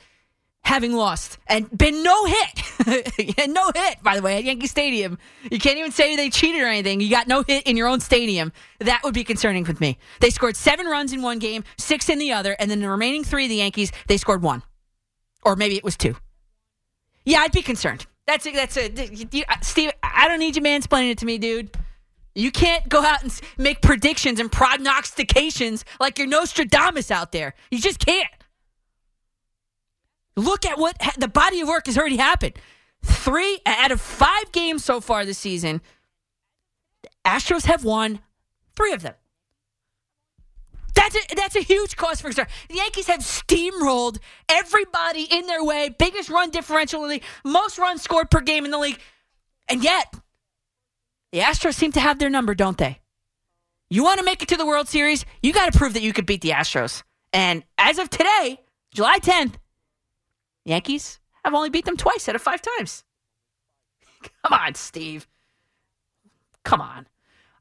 having 0.64 0.94
lost 0.94 1.38
and 1.46 1.70
been 1.78 2.02
no 2.02 2.26
hit, 2.26 3.38
and 3.38 3.54
no 3.54 3.72
hit 3.76 4.02
by 4.02 4.16
the 4.16 4.24
way 4.24 4.38
at 4.38 4.44
Yankee 4.46 4.66
Stadium. 4.66 5.20
You 5.52 5.60
can't 5.60 5.78
even 5.78 5.92
say 5.92 6.16
they 6.16 6.32
cheated 6.32 6.64
or 6.64 6.68
anything. 6.68 7.02
You 7.02 7.12
got 7.12 7.28
no 7.28 7.44
hit 7.44 7.68
in 7.68 7.78
your 7.78 7.88
own 7.88 8.00
stadium. 8.00 8.52
That 8.80 9.02
would 9.04 9.14
be 9.14 9.24
concerning 9.24 9.64
with 9.66 9.80
me. 9.80 10.00
They 10.22 10.32
scored 10.32 10.56
seven 10.56 10.88
runs 10.88 11.14
in 11.14 11.22
one 11.22 11.38
game, 11.38 11.64
six 11.78 12.10
in 12.10 12.18
the 12.18 12.34
other, 12.34 12.56
and 12.58 12.72
then 12.72 12.82
the 12.82 12.90
remaining 12.90 13.24
three, 13.24 13.46
of 13.46 13.50
the 13.50 13.58
Yankees, 13.58 13.92
they 14.08 14.18
scored 14.18 14.42
one, 14.42 14.64
or 15.44 15.56
maybe 15.56 15.78
it 15.78 15.84
was 15.84 15.96
two. 15.96 16.16
Yeah, 17.26 17.42
I'd 17.42 17.52
be 17.52 17.62
concerned. 17.62 18.08
That's 18.28 18.46
it. 18.46 18.56
that's 18.56 18.76
you, 19.34 19.44
uh, 19.48 19.56
Steve. 19.62 19.92
I 20.02 20.28
don't 20.28 20.40
need 20.40 20.56
you 20.56 20.62
mansplaining 20.62 21.12
it 21.12 21.18
to 21.20 21.26
me, 21.26 21.38
dude. 21.38 21.78
You 22.34 22.52
can't 22.52 22.88
go 22.90 23.02
out 23.02 23.24
and 23.24 23.40
make 23.58 23.82
predictions 23.82 24.40
and 24.40 24.52
prognostications 24.52 25.86
like 26.00 26.18
you're 26.18 26.28
Nostradamus 26.28 27.10
out 27.12 27.32
there. 27.32 27.54
You 27.72 27.80
just 27.80 28.06
can't. 28.06 28.30
Look 30.36 30.66
at 30.66 30.78
what 30.78 31.02
ha- 31.02 31.14
the 31.18 31.30
body 31.30 31.62
of 31.62 31.68
work 31.70 31.86
has 31.86 31.98
already 31.98 32.18
happened. 32.18 32.56
Three 33.04 33.62
out 33.66 33.92
of 33.92 34.02
five 34.02 34.52
games 34.52 34.84
so 34.84 35.00
far 35.00 35.24
this 35.24 35.38
season, 35.38 35.82
the 37.04 37.10
Astros 37.24 37.66
have 37.66 37.86
won 37.86 38.20
three 38.76 38.92
of 38.92 39.02
them. 39.02 39.14
That's 40.96 41.16
a, 41.16 41.36
that's 41.36 41.56
a 41.56 41.62
huge 41.62 41.96
cause 41.96 42.22
for 42.22 42.28
concern. 42.30 42.48
The 42.70 42.76
Yankees 42.76 43.08
have 43.08 43.20
steamrolled 43.20 44.18
everybody 44.50 45.28
in 45.30 45.46
their 45.46 45.64
way. 45.64 45.90
Biggest 45.90 46.30
run 46.30 46.50
differential 46.50 47.02
in 47.04 47.08
the 47.08 47.14
league, 47.16 47.24
most 47.44 47.78
runs 47.78 48.02
scored 48.02 48.32
per 48.32 48.42
game 48.42 48.66
in 48.66 48.72
the 48.72 48.80
league. 48.80 49.00
And 49.68 49.84
yet, 49.84 50.14
the 51.32 51.40
Astros 51.40 51.74
seem 51.74 51.92
to 51.94 52.00
have 52.00 52.20
their 52.20 52.30
number, 52.30 52.56
don't 52.56 52.78
they? 52.78 53.00
You 53.90 54.04
want 54.04 54.20
to 54.20 54.26
make 54.26 54.42
it 54.42 54.50
to 54.50 54.58
the 54.58 54.66
World 54.66 54.88
Series, 54.88 55.26
you 55.44 55.54
got 55.54 55.72
to 55.72 55.78
prove 55.78 55.94
that 55.94 56.02
you 56.02 56.14
could 56.14 56.26
beat 56.26 56.42
the 56.42 56.50
Astros. 56.52 57.04
And 57.34 57.64
as 57.78 58.00
of 58.00 58.10
today, 58.10 58.62
July 58.92 59.20
10th, 59.20 59.56
Yankees 60.64 61.20
I've 61.46 61.54
only 61.54 61.70
beat 61.70 61.86
them 61.86 61.96
twice 61.96 62.28
out 62.28 62.36
of 62.36 62.42
five 62.42 62.62
times. 62.62 63.04
Come 64.44 64.60
on, 64.60 64.74
Steve. 64.74 65.28
Come 66.64 66.82
on. 66.82 67.08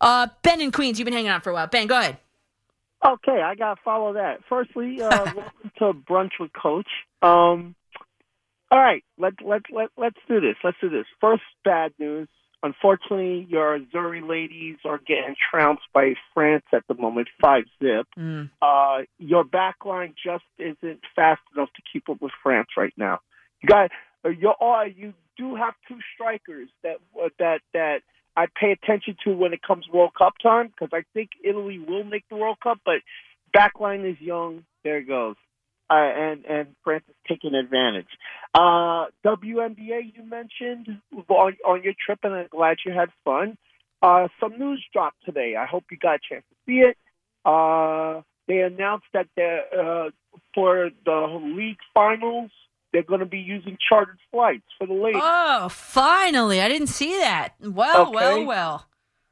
Uh, 0.01 0.29
ben 0.43 0.63
in 0.63 0.73
Queens, 0.73 0.99
you've 0.99 1.05
been 1.05 1.13
hanging 1.13 1.31
out 1.31 1.45
for 1.45 1.51
a 1.51 1.53
while. 1.53 1.67
Ben, 1.67 1.87
go 1.87 1.99
ahead. 1.99 2.17
Okay, 3.05 3.43
I 3.43 3.55
gotta 3.55 3.81
follow 3.85 4.15
that. 4.15 4.41
Firstly, 4.49 5.03
uh, 5.03 5.11
welcome 5.37 5.73
to 5.79 5.93
brunch 5.93 6.31
with 6.41 6.51
Coach. 6.53 6.89
Um, 7.21 7.75
all 8.71 8.79
right, 8.79 9.05
let 9.19 9.35
let 9.45 9.63
let 9.71 9.91
let's 9.97 10.19
do 10.27 10.41
this. 10.41 10.57
Let's 10.65 10.79
do 10.81 10.89
this. 10.89 11.07
First, 11.21 11.43
bad 11.65 11.93
news. 11.99 12.29
Unfortunately, 12.63 13.47
your 13.51 13.79
Azzurri 13.79 14.27
ladies 14.27 14.79
are 14.87 14.97
getting 14.97 15.35
trounced 15.51 15.83
by 15.93 16.15
France 16.33 16.65
at 16.73 16.83
the 16.89 16.95
moment, 16.95 17.29
five 17.39 17.65
zip. 17.79 18.07
Mm. 18.19 18.49
Uh, 18.63 19.03
your 19.19 19.45
back 19.45 19.85
line 19.85 20.15
just 20.25 20.45
isn't 20.59 21.01
fast 21.15 21.43
enough 21.55 21.69
to 21.77 21.83
keep 21.93 22.09
up 22.09 22.23
with 22.23 22.33
France 22.43 22.69
right 22.75 22.95
now. 22.97 23.19
You 23.61 23.69
got 23.69 23.91
uh, 24.25 24.31
you 24.31 24.51
are 24.59 24.87
you 24.89 25.13
do 25.37 25.57
have 25.57 25.75
two 25.87 25.99
strikers 26.15 26.71
that 26.83 26.97
uh, 27.23 27.29
that 27.39 27.61
that 27.75 28.01
I 28.37 28.47
pay 28.47 28.73
attention 28.73 29.17
to 29.25 29.33
when 29.35 29.53
it 29.53 29.63
comes 29.63 29.87
World 29.93 30.13
Cup 30.17 30.35
time 30.43 30.69
because 30.69 30.91
I 30.93 31.05
think 31.15 31.31
Italy 31.43 31.79
will 31.79 32.05
make 32.05 32.25
the 32.29 32.37
World 32.37 32.59
Cup, 32.63 32.79
but 32.85 32.97
back 33.53 33.81
line 33.81 34.05
is 34.05 34.21
young. 34.21 34.65
There 34.83 34.99
it 34.99 35.09
goes. 35.09 35.37
Uh, 35.91 35.95
and 35.95 36.45
and 36.47 36.69
France 36.83 37.05
is 37.09 37.15
taking 37.29 37.55
advantage. 37.55 38.09
Uh, 38.55 39.07
WNBA 39.25 40.15
you 40.17 40.25
mentioned 40.25 41.01
on, 41.29 41.57
on 41.67 41.83
your 41.83 41.93
trip, 42.05 42.21
and 42.23 42.35
I'm 42.35 42.49
glad 42.51 42.79
you 42.87 42.93
had 42.93 43.11
fun. 43.25 43.57
Uh, 44.03 44.29
some 44.41 44.59
news 44.59 44.85
dropped 44.93 45.25
today. 45.25 45.57
I 45.57 45.67
hope 45.67 45.85
you 45.91 45.99
got 45.99 46.17
a 46.17 46.19
chance 46.29 46.45
to 46.51 46.57
see 46.67 46.79
it. 46.81 46.97
Uh, 47.45 48.23
they 48.49 48.61
announced 48.61 49.07
that 49.13 49.27
they're, 49.37 49.65
uh, 49.73 50.11
for 50.55 50.91
the 51.05 51.41
league 51.57 51.79
finals, 51.95 52.51
they're 52.95 53.03
going 53.03 53.21
to 53.21 53.27
be 53.27 53.41
using 53.41 53.77
chartered 53.87 54.19
flights 54.31 54.65
for 54.79 54.87
the 54.87 54.95
ladies. 54.95 55.21
Oh, 55.23 55.69
finally. 55.69 56.63
I 56.63 56.69
didn't 56.69 56.87
see 56.87 57.19
that. 57.19 57.55
Well, 57.61 58.11
well, 58.13 58.35
Okay. 58.37 58.45
well. 58.47 58.87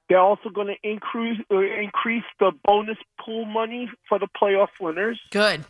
They're 0.09 0.19
also 0.21 0.51
going 0.51 0.67
to 0.67 0.77
increase 0.87 1.39
uh, 1.51 1.59
increase 1.61 2.25
the 2.39 2.51
bonus 2.65 2.99
pool 3.25 3.47
money 3.47 3.89
for 4.09 4.19
the 4.19 4.27
playoff 4.27 4.69
winners. 4.79 5.19
Good. 5.31 5.65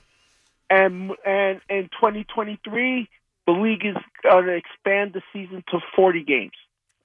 And 0.68 1.12
and 1.24 1.60
in 1.68 1.84
2023, 2.00 3.08
the 3.46 3.52
league 3.52 3.84
is 3.84 3.94
going 4.22 4.46
to 4.46 4.54
expand 4.56 5.12
the 5.12 5.22
season 5.32 5.62
to 5.70 5.78
40 5.94 6.24
games. 6.24 6.52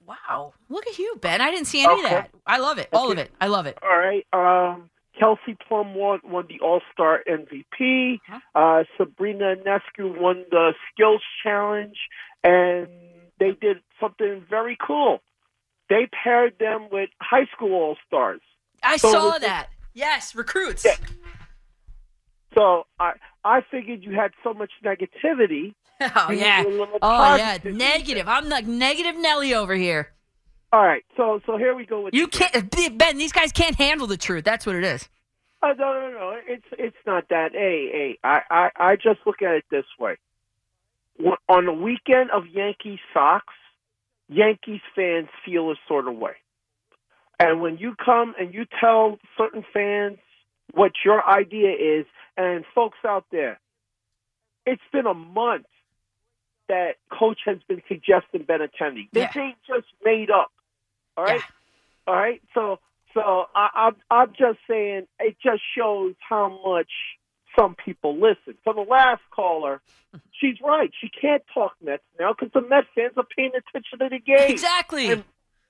Wow. 0.06 0.54
Look 0.70 0.86
at 0.86 0.98
you, 0.98 1.16
Ben. 1.20 1.40
I 1.42 1.50
didn't 1.50 1.66
see 1.66 1.84
any 1.84 2.02
of 2.02 2.10
that. 2.10 2.30
I 2.46 2.58
love 2.58 2.78
it. 2.78 2.88
All 2.94 3.12
of 3.12 3.18
it. 3.18 3.30
I 3.40 3.46
love 3.48 3.66
it. 3.66 3.78
All 3.82 3.96
right. 3.96 4.26
Um, 4.32 4.88
Kelsey 5.18 5.56
Plum 5.66 5.94
won, 5.94 6.20
won 6.24 6.46
the 6.48 6.60
All 6.60 6.80
Star 6.92 7.22
MVP. 7.28 8.20
Uh, 8.54 8.84
Sabrina 8.96 9.56
Ionescu 9.56 10.18
won 10.20 10.44
the 10.50 10.72
Skills 10.92 11.22
Challenge, 11.42 11.96
and 12.44 12.88
they 13.38 13.52
did 13.60 13.78
something 14.00 14.44
very 14.48 14.76
cool. 14.84 15.20
They 15.88 16.08
paired 16.22 16.58
them 16.58 16.88
with 16.92 17.10
high 17.20 17.46
school 17.54 17.72
All 17.74 17.96
Stars. 18.06 18.40
I 18.82 18.96
So 18.96 19.10
saw 19.10 19.38
that. 19.38 19.68
Yes, 19.94 20.34
recruits. 20.34 20.86
So 22.54 22.86
I 22.98 23.12
I 23.44 23.60
figured 23.70 24.02
you 24.04 24.14
had 24.14 24.32
so 24.42 24.54
much 24.54 24.70
negativity. 24.84 25.74
Oh, 26.14 26.30
yeah. 26.30 26.62
need 26.62 26.78
a 26.78 26.88
Oh, 27.02 27.34
yeah. 27.34 27.58
Negative. 27.64 28.28
I'm 28.28 28.48
like 28.48 28.68
negative 28.68 29.16
Nelly 29.16 29.52
over 29.52 29.74
here. 29.74 30.12
All 30.72 30.84
right. 30.84 31.04
So 31.16 31.40
so 31.46 31.56
here 31.56 31.74
we 31.74 31.86
go 31.86 32.02
with 32.02 32.14
You 32.14 32.26
can't, 32.26 32.98
Ben, 32.98 33.16
these 33.16 33.32
guys 33.32 33.52
can't 33.52 33.76
handle 33.76 34.06
the 34.06 34.16
truth. 34.16 34.44
That's 34.44 34.66
what 34.66 34.74
it 34.76 34.84
is. 34.84 35.08
Uh, 35.62 35.74
no, 35.78 35.92
no, 35.92 36.10
no. 36.10 36.36
It's 36.46 36.66
it's 36.72 36.96
not 37.06 37.28
that. 37.30 37.52
Hey, 37.52 37.88
hey. 37.92 38.18
I, 38.22 38.40
I, 38.50 38.70
I 38.76 38.96
just 38.96 39.20
look 39.26 39.42
at 39.42 39.54
it 39.54 39.64
this 39.70 39.86
way. 39.98 40.16
On 41.48 41.64
the 41.64 41.72
weekend 41.72 42.30
of 42.30 42.46
Yankee 42.46 43.00
Sox, 43.12 43.44
Yankees 44.28 44.80
fans 44.94 45.28
feel 45.44 45.70
a 45.70 45.74
sort 45.88 46.06
of 46.06 46.16
way. 46.16 46.36
And 47.40 47.60
when 47.60 47.78
you 47.78 47.94
come 48.04 48.34
and 48.38 48.54
you 48.54 48.66
tell 48.80 49.18
certain 49.36 49.64
fans 49.72 50.18
what 50.74 50.92
your 51.04 51.26
idea 51.26 51.70
is, 51.70 52.06
and 52.36 52.64
folks 52.74 52.98
out 53.04 53.24
there, 53.32 53.58
it's 54.64 54.82
been 54.92 55.06
a 55.06 55.14
month 55.14 55.66
that 56.68 56.96
coach 57.10 57.38
has 57.46 57.58
been 57.66 57.82
suggesting 57.88 58.44
Benintendi. 58.44 59.08
This 59.12 59.36
ain't 59.36 59.56
just 59.66 59.86
made 60.04 60.30
up. 60.30 60.52
All 61.18 61.24
right. 61.24 61.42
All 62.06 62.14
right. 62.14 62.40
So 62.54 62.78
so 63.12 63.46
I, 63.54 63.68
I'm 63.74 63.96
I'm 64.08 64.28
just 64.28 64.60
saying 64.70 65.08
it 65.18 65.36
just 65.42 65.62
shows 65.76 66.14
how 66.28 66.60
much 66.64 66.90
some 67.58 67.74
people 67.74 68.14
listen. 68.14 68.56
For 68.62 68.72
the 68.72 68.86
last 68.88 69.22
caller, 69.34 69.80
she's 70.40 70.60
right. 70.64 70.90
She 71.00 71.08
can't 71.08 71.42
talk 71.52 71.72
Mets 71.82 72.04
now 72.20 72.34
because 72.38 72.52
the 72.54 72.60
Mets 72.60 72.86
fans 72.94 73.14
are 73.16 73.26
paying 73.36 73.50
attention 73.50 73.98
to 73.98 74.08
the 74.08 74.20
game. 74.20 74.52
Exactly. 74.52 75.10
And, 75.10 75.24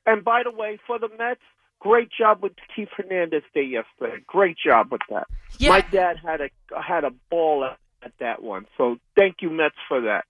and 0.05 0.22
by 0.22 0.42
the 0.44 0.51
way, 0.51 0.78
for 0.86 0.99
the 0.99 1.09
Mets, 1.18 1.40
great 1.80 2.11
job 2.11 2.42
with 2.42 2.53
Keith 2.76 2.88
Hernandez 2.94 3.42
Day 3.55 3.64
yesterday. 3.64 4.22
Great 4.26 4.59
job 4.62 4.92
with 4.92 5.01
that. 5.09 5.28
Yeah. 5.57 5.70
My 5.70 5.80
dad 5.80 6.18
had 6.22 6.42
a 6.42 6.51
had 6.78 7.05
a 7.05 7.11
ball 7.30 7.64
at, 7.64 7.78
at 8.05 8.12
that 8.20 8.42
one. 8.42 8.66
So 8.76 8.99
thank 9.16 9.36
you 9.40 9.49
Mets 9.49 9.76
for 9.88 10.03
that. 10.03 10.26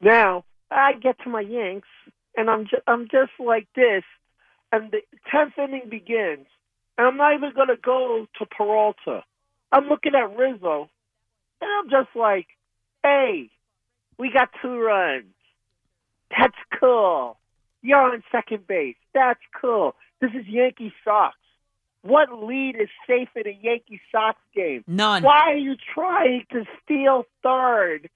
Now 0.00 0.44
I 0.68 0.94
get 0.94 1.20
to 1.22 1.30
my 1.30 1.42
Yanks, 1.42 1.86
and 2.36 2.50
I'm 2.50 2.64
just 2.64 2.82
I'm 2.88 3.04
just 3.04 3.32
like 3.38 3.68
this, 3.76 4.02
and 4.72 4.90
the 4.90 5.00
tenth 5.30 5.54
inning 5.58 5.88
begins, 5.90 6.46
and 6.96 7.06
I'm 7.06 7.16
not 7.16 7.34
even 7.34 7.52
gonna 7.54 7.76
go 7.76 8.26
to 8.38 8.46
Peralta. 8.46 9.24
I'm 9.72 9.88
looking 9.88 10.14
at 10.14 10.36
Rizzo, 10.36 10.88
and 11.60 11.70
I'm 11.78 11.90
just 11.90 12.14
like, 12.16 12.46
hey, 13.02 13.50
we 14.18 14.30
got 14.32 14.50
two 14.62 14.78
runs. 14.78 15.24
That's 16.30 16.56
cool. 16.78 17.38
You're 17.82 18.00
on 18.00 18.22
second 18.30 18.66
base. 18.66 18.96
That's 19.14 19.40
cool. 19.60 19.94
This 20.20 20.30
is 20.32 20.46
Yankee 20.46 20.92
Sox. 21.04 21.36
What 22.02 22.32
lead 22.32 22.76
is 22.76 22.88
safe 23.06 23.28
in 23.34 23.46
a 23.46 23.58
Yankee 23.60 24.00
Sox 24.12 24.38
game? 24.54 24.84
None. 24.86 25.22
Why 25.22 25.52
are 25.52 25.56
you 25.56 25.76
trying 25.94 26.44
to 26.52 26.64
steal 26.82 27.24
third? 27.42 28.08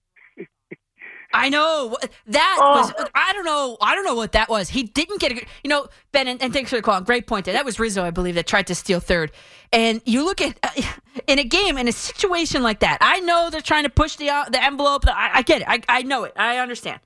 I 1.35 1.49
know 1.49 1.97
that 2.27 2.59
Oh. 2.61 2.81
was. 2.81 3.09
I 3.15 3.33
don't 3.33 3.45
know. 3.45 3.77
I 3.81 3.95
don't 3.95 4.05
know 4.05 4.15
what 4.15 4.33
that 4.33 4.49
was. 4.49 4.69
He 4.69 4.83
didn't 4.85 5.21
get 5.21 5.33
a. 5.33 5.35
good- 5.35 5.47
You 5.65 5.71
know, 5.71 5.89
Ben, 6.13 6.29
and, 6.29 6.43
and 6.43 6.53
thanks 6.53 6.71
for 6.71 6.77
the 6.77 6.83
call. 6.83 7.01
Great 7.01 7.27
point. 7.27 7.45
There. 7.47 7.55
That 7.55 7.65
was 7.65 7.81
Rizzo, 7.81 8.05
I 8.05 8.11
believe, 8.11 8.35
that 8.35 8.47
tried 8.47 8.67
to 8.69 8.75
steal 8.75 9.01
third. 9.01 9.33
And 9.73 10.03
you 10.05 10.25
look 10.25 10.41
at 10.41 10.59
uh, 10.63 10.83
in 11.27 11.39
a 11.39 11.45
game 11.45 11.79
in 11.79 11.89
a 11.89 11.93
situation 11.93 12.63
like 12.63 12.81
that. 12.81 12.99
I 13.01 13.21
know 13.21 13.49
they're 13.51 13.61
trying 13.61 13.85
to 13.85 13.91
push 13.91 14.17
the 14.17 14.29
uh, 14.31 14.45
the 14.51 14.63
envelope. 14.63 15.05
I, 15.09 15.31
I 15.35 15.43
get 15.43 15.63
it. 15.63 15.69
I, 15.69 15.81
I 15.89 16.03
know 16.03 16.25
it. 16.25 16.33
I 16.37 16.59
understand. 16.59 17.01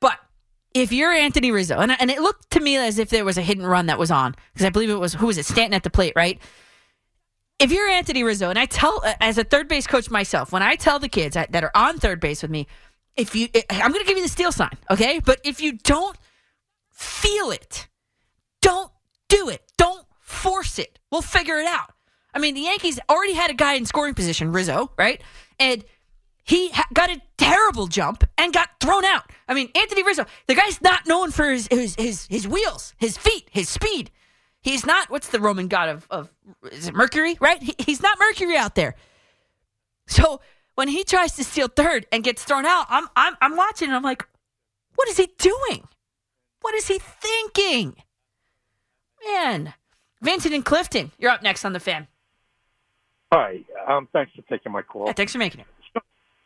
But 0.00 0.18
if 0.74 0.90
you're 0.92 1.12
Anthony 1.12 1.50
Rizzo, 1.52 1.78
and 1.78 1.92
and 2.00 2.10
it 2.10 2.20
looked 2.20 2.50
to 2.50 2.60
me 2.60 2.76
as 2.76 2.98
if 2.98 3.10
there 3.10 3.24
was 3.24 3.38
a 3.38 3.42
hidden 3.42 3.64
run 3.64 3.86
that 3.86 3.98
was 3.98 4.10
on 4.10 4.34
because 4.52 4.66
I 4.66 4.70
believe 4.70 4.90
it 4.90 4.94
was 4.98 5.14
who 5.14 5.26
was 5.26 5.38
it 5.38 5.46
Stanton 5.46 5.74
at 5.74 5.82
the 5.84 5.90
plate, 5.90 6.14
right? 6.16 6.40
if 7.60 7.70
you're 7.70 7.86
Anthony 7.88 8.24
Rizzo, 8.24 8.50
and 8.50 8.58
I 8.58 8.66
tell 8.66 9.00
as 9.20 9.38
a 9.38 9.44
third 9.44 9.68
base 9.68 9.86
coach 9.86 10.10
myself, 10.10 10.50
when 10.50 10.60
I 10.62 10.74
tell 10.74 10.98
the 10.98 11.08
kids 11.08 11.34
that 11.34 11.54
are 11.62 11.70
on 11.74 11.98
third 11.98 12.18
base 12.18 12.42
with 12.42 12.50
me, 12.50 12.66
if 13.16 13.34
you, 13.34 13.48
eh, 13.54 13.62
I'm 13.70 13.92
going 13.92 14.04
to 14.04 14.08
give 14.08 14.16
you 14.16 14.24
the 14.24 14.28
steal 14.28 14.52
sign, 14.52 14.76
okay? 14.90 15.20
But 15.24 15.40
if 15.44 15.60
you 15.60 15.72
don't 15.72 16.16
feel 16.90 17.50
it, 17.50 17.88
don't 18.62 18.90
do 19.28 19.48
it. 19.48 19.62
Don't 19.76 20.06
force 20.20 20.78
it. 20.78 20.98
We'll 21.10 21.22
figure 21.22 21.58
it 21.58 21.66
out. 21.66 21.92
I 22.32 22.38
mean, 22.38 22.54
the 22.54 22.62
Yankees 22.62 22.98
already 23.08 23.34
had 23.34 23.50
a 23.50 23.54
guy 23.54 23.74
in 23.74 23.86
scoring 23.86 24.14
position, 24.14 24.52
Rizzo, 24.52 24.90
right? 24.98 25.22
And 25.58 25.84
he 26.44 26.70
ha- 26.70 26.86
got 26.92 27.10
a 27.10 27.20
terrible 27.38 27.86
jump 27.86 28.24
and 28.36 28.52
got 28.52 28.68
thrown 28.80 29.04
out. 29.04 29.30
I 29.48 29.54
mean, 29.54 29.70
Anthony 29.74 30.02
Rizzo, 30.02 30.26
the 30.46 30.54
guy's 30.54 30.80
not 30.82 31.06
known 31.06 31.30
for 31.30 31.50
his 31.50 31.68
his 31.68 31.94
his, 31.94 32.26
his 32.26 32.48
wheels, 32.48 32.94
his 32.98 33.16
feet, 33.16 33.48
his 33.50 33.68
speed. 33.68 34.10
He's 34.60 34.84
not. 34.84 35.10
What's 35.10 35.28
the 35.28 35.40
Roman 35.40 35.68
god 35.68 35.88
of 35.88 36.06
of 36.10 36.32
is 36.72 36.88
it 36.88 36.94
Mercury? 36.94 37.36
Right? 37.40 37.62
He, 37.62 37.74
he's 37.78 38.02
not 38.02 38.18
Mercury 38.18 38.56
out 38.56 38.74
there. 38.74 38.94
So 40.06 40.40
when 40.74 40.88
he 40.88 41.04
tries 41.04 41.32
to 41.36 41.44
steal 41.44 41.68
third 41.68 42.06
and 42.12 42.24
gets 42.24 42.44
thrown 42.44 42.66
out, 42.66 42.86
I'm 42.88 43.08
I'm 43.16 43.36
I'm 43.40 43.56
watching 43.56 43.88
and 43.88 43.96
I'm 43.96 44.02
like, 44.02 44.26
what 44.94 45.08
is 45.08 45.16
he 45.16 45.28
doing? 45.38 45.86
What 46.60 46.74
is 46.74 46.88
he 46.88 46.98
thinking? 46.98 47.96
Man, 49.26 49.74
Vincent 50.22 50.54
and 50.54 50.64
Clifton, 50.64 51.12
you're 51.18 51.30
up 51.30 51.42
next 51.42 51.64
on 51.64 51.72
the 51.72 51.80
fan. 51.80 52.08
Hi, 53.32 53.60
um, 53.88 54.08
thanks 54.12 54.32
for 54.34 54.42
taking 54.42 54.72
my 54.72 54.82
call. 54.82 55.06
Yeah, 55.06 55.12
thanks 55.12 55.32
for 55.32 55.38
making 55.38 55.60
it. 55.60 55.66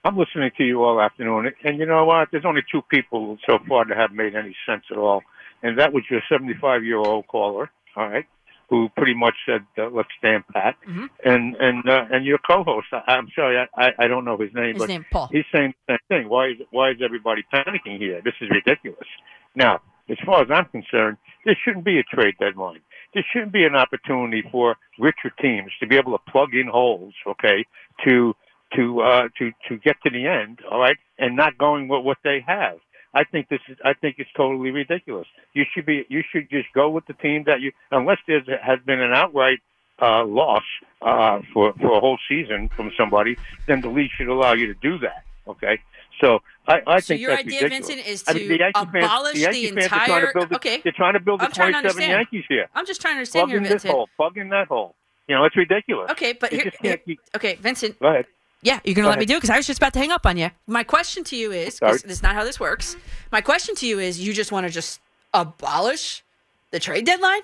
I'm 0.05 0.16
listening 0.16 0.51
to 0.57 0.64
you 0.64 0.83
all 0.85 1.01
afternoon, 1.01 1.53
and 1.64 1.79
you 1.79 1.85
know 1.85 2.05
what? 2.05 2.29
There's 2.31 2.45
only 2.45 2.62
two 2.70 2.83
people 2.83 3.37
so 3.49 3.59
far 3.68 3.85
that 3.85 3.97
have 3.97 4.12
made 4.12 4.35
any 4.37 4.57
sense 4.66 4.85
at 4.91 4.97
all, 4.97 5.22
and 5.62 5.79
that 5.79 5.93
was 5.93 6.05
your 6.09 6.22
75 6.31 6.85
year 6.85 6.99
old 6.99 7.26
caller, 7.26 7.70
all 7.97 8.09
right, 8.09 8.24
who 8.68 8.88
pretty 8.96 9.14
much 9.14 9.34
said, 9.46 9.64
uh, 9.78 9.88
"Let's 9.88 10.08
stand 10.18 10.44
pat," 10.52 10.76
Mm-hmm. 10.86 11.06
and 11.24 11.56
and 11.56 11.88
uh, 11.88 12.04
and 12.10 12.24
your 12.24 12.38
co-host, 12.38 12.88
I, 12.92 13.02
I'm 13.14 13.28
sorry, 13.34 13.56
I, 13.58 13.66
I 13.86 13.92
I 14.04 14.08
don't 14.08 14.24
know 14.24 14.36
his 14.36 14.52
name, 14.54 14.74
His 14.74 14.82
but 14.82 14.88
name, 14.88 15.06
Paul. 15.10 15.28
he's 15.32 15.44
saying 15.52 15.74
the 15.86 15.92
same 15.94 15.98
thing. 16.08 16.28
Why 16.28 16.48
is 16.48 16.56
why 16.70 16.90
is 16.90 16.96
everybody 17.02 17.44
panicking 17.52 17.98
here? 17.98 18.20
This 18.24 18.34
is 18.40 18.48
ridiculous. 18.50 19.08
Now, 19.54 19.80
as 20.08 20.18
far 20.24 20.42
as 20.42 20.48
I'm 20.50 20.66
concerned, 20.66 21.16
there 21.44 21.56
shouldn't 21.64 21.84
be 21.84 21.98
a 21.98 22.02
trade 22.02 22.34
deadline. 22.38 22.80
There 23.14 23.24
shouldn't 23.32 23.52
be 23.52 23.64
an 23.64 23.74
opportunity 23.74 24.42
for 24.52 24.76
richer 24.98 25.30
teams 25.40 25.70
to 25.80 25.86
be 25.86 25.96
able 25.96 26.12
to 26.16 26.30
plug 26.30 26.54
in 26.54 26.66
holes, 26.66 27.14
okay, 27.26 27.64
to 28.04 28.34
to 28.76 29.00
uh, 29.00 29.28
to 29.38 29.50
to 29.68 29.78
get 29.78 29.96
to 30.04 30.10
the 30.10 30.26
end, 30.26 30.60
all 30.70 30.78
right, 30.78 30.98
and 31.18 31.34
not 31.36 31.56
going 31.56 31.88
with 31.88 32.04
what 32.04 32.18
they 32.22 32.44
have. 32.46 32.78
I 33.14 33.24
think 33.24 33.48
this 33.48 33.61
is 33.68 33.76
I 33.84 33.94
think 33.94 34.16
it's 34.18 34.30
totally 34.36 34.70
ridiculous. 34.70 35.26
You 35.54 35.64
should 35.72 35.86
be 35.86 36.04
you 36.09 36.22
should 36.30 36.48
just 36.50 36.68
go 36.74 36.90
with 36.90 37.06
the 37.06 37.14
team 37.14 37.44
that 37.46 37.61
you 37.61 37.72
unless 37.90 38.18
there 38.26 38.42
has 38.62 38.78
been 38.86 39.00
an 39.00 39.12
outright 39.12 39.59
uh, 40.00 40.24
loss 40.24 40.62
uh, 41.02 41.40
for 41.52 41.72
for 41.74 41.96
a 41.96 42.00
whole 42.00 42.18
season 42.28 42.68
from 42.76 42.90
somebody, 42.96 43.36
then 43.66 43.80
the 43.80 43.88
league 43.88 44.11
should 44.16 44.28
allow 44.28 44.52
you 44.52 44.66
to 44.66 44.74
do 44.74 44.98
that. 44.98 45.24
Okay, 45.48 45.80
so 46.20 46.40
I, 46.66 46.82
I 46.86 47.00
So 47.00 47.09
think 47.09 47.20
your 47.22 47.30
that's 47.30 47.40
idea, 47.46 47.62
ridiculous. 47.62 47.88
Vincent, 47.88 48.06
is 48.06 48.24
I 48.28 48.32
mean, 48.34 48.42
to 48.42 48.48
the 48.48 48.59
Yankee 48.59 48.90
fans, 48.92 49.04
abolish 49.06 49.34
the, 49.34 49.40
Yankee 49.40 49.70
the 49.70 49.80
fans 49.80 49.86
are 49.86 49.88
trying 49.88 50.09
to 50.09 50.26
entire- 50.28 50.46
the, 50.46 50.56
okay. 50.56 50.80
They're 50.84 50.92
trying 50.92 51.14
to 51.14 51.20
build 51.20 51.40
the 51.40 51.44
I'm 51.46 51.52
27. 51.52 52.02
Yankees 52.11 52.44
here. 52.48 52.66
I'm 52.74 52.84
just 52.86 53.00
trying 53.00 53.14
to 53.14 53.18
understand 53.18 53.40
Plug 53.44 53.48
here, 53.48 53.56
in 53.56 53.62
this 53.62 53.72
Vincent. 53.72 53.92
hole. 53.94 54.09
Plug 54.16 54.36
in 54.36 54.48
that 54.50 54.68
hole. 54.68 54.94
You 55.26 55.36
know, 55.36 55.44
it's 55.44 55.56
ridiculous. 55.56 56.11
Okay, 56.11 56.34
but 56.34 56.52
here, 56.52 56.70
here- 56.82 57.00
okay, 57.36 57.54
Vincent. 57.56 57.98
Go 57.98 58.09
ahead. 58.09 58.26
Yeah, 58.62 58.80
you're 58.84 58.94
gonna 58.94 59.06
Go 59.06 59.11
let 59.11 59.18
me 59.20 59.26
do 59.26 59.34
it 59.34 59.38
because 59.38 59.50
I 59.50 59.56
was 59.56 59.66
just 59.66 59.78
about 59.78 59.92
to 59.92 59.98
hang 59.98 60.11
up 60.11 60.26
on 60.26 60.36
you. 60.36 60.50
My 60.66 60.82
question 60.82 61.22
to 61.24 61.36
you 61.36 61.52
is 61.52 61.78
this 61.78 62.02
is 62.04 62.22
not 62.22 62.34
how 62.34 62.44
this 62.44 62.59
works. 62.59 62.96
My 63.30 63.40
question 63.40 63.74
to 63.76 63.86
you 63.86 63.98
is: 63.98 64.20
you 64.20 64.32
just 64.32 64.50
want 64.50 64.66
to 64.66 64.72
just 64.72 65.00
abolish 65.32 66.24
the 66.70 66.80
trade 66.80 67.06
deadline? 67.06 67.42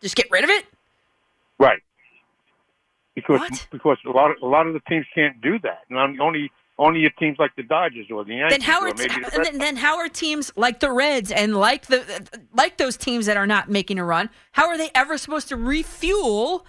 Just 0.00 0.16
get 0.16 0.30
rid 0.30 0.44
of 0.44 0.50
it? 0.50 0.64
Right. 1.58 1.82
Because 3.14 3.66
because 3.70 3.98
a 4.06 4.10
lot 4.10 4.30
of 4.30 4.36
a 4.42 4.46
lot 4.46 4.66
of 4.66 4.72
the 4.72 4.80
teams 4.88 5.04
can't 5.14 5.40
do 5.40 5.58
that. 5.60 5.82
And 5.90 5.98
I'm- 5.98 6.20
only 6.20 6.50
only 6.78 7.00
your 7.00 7.10
teams 7.10 7.36
like 7.38 7.54
the 7.56 7.64
Dodgers 7.64 8.06
or 8.10 8.24
the 8.24 8.36
Yankees 8.36 8.58
Then 8.58 8.60
how 8.60 8.80
are 8.80 8.94
maybe 8.94 9.08
the 9.08 9.34
and 9.34 9.44
then, 9.44 9.58
then 9.58 9.76
how 9.76 9.98
are 9.98 10.08
teams 10.08 10.52
like 10.54 10.78
the 10.78 10.92
Reds 10.92 11.32
and 11.32 11.56
like 11.56 11.86
the 11.86 12.28
like 12.54 12.76
those 12.76 12.96
teams 12.96 13.26
that 13.26 13.36
are 13.36 13.46
not 13.46 13.68
making 13.68 13.98
a 13.98 14.04
run? 14.04 14.30
How 14.52 14.68
are 14.68 14.78
they 14.78 14.90
ever 14.94 15.18
supposed 15.18 15.48
to 15.48 15.56
refuel 15.56 16.64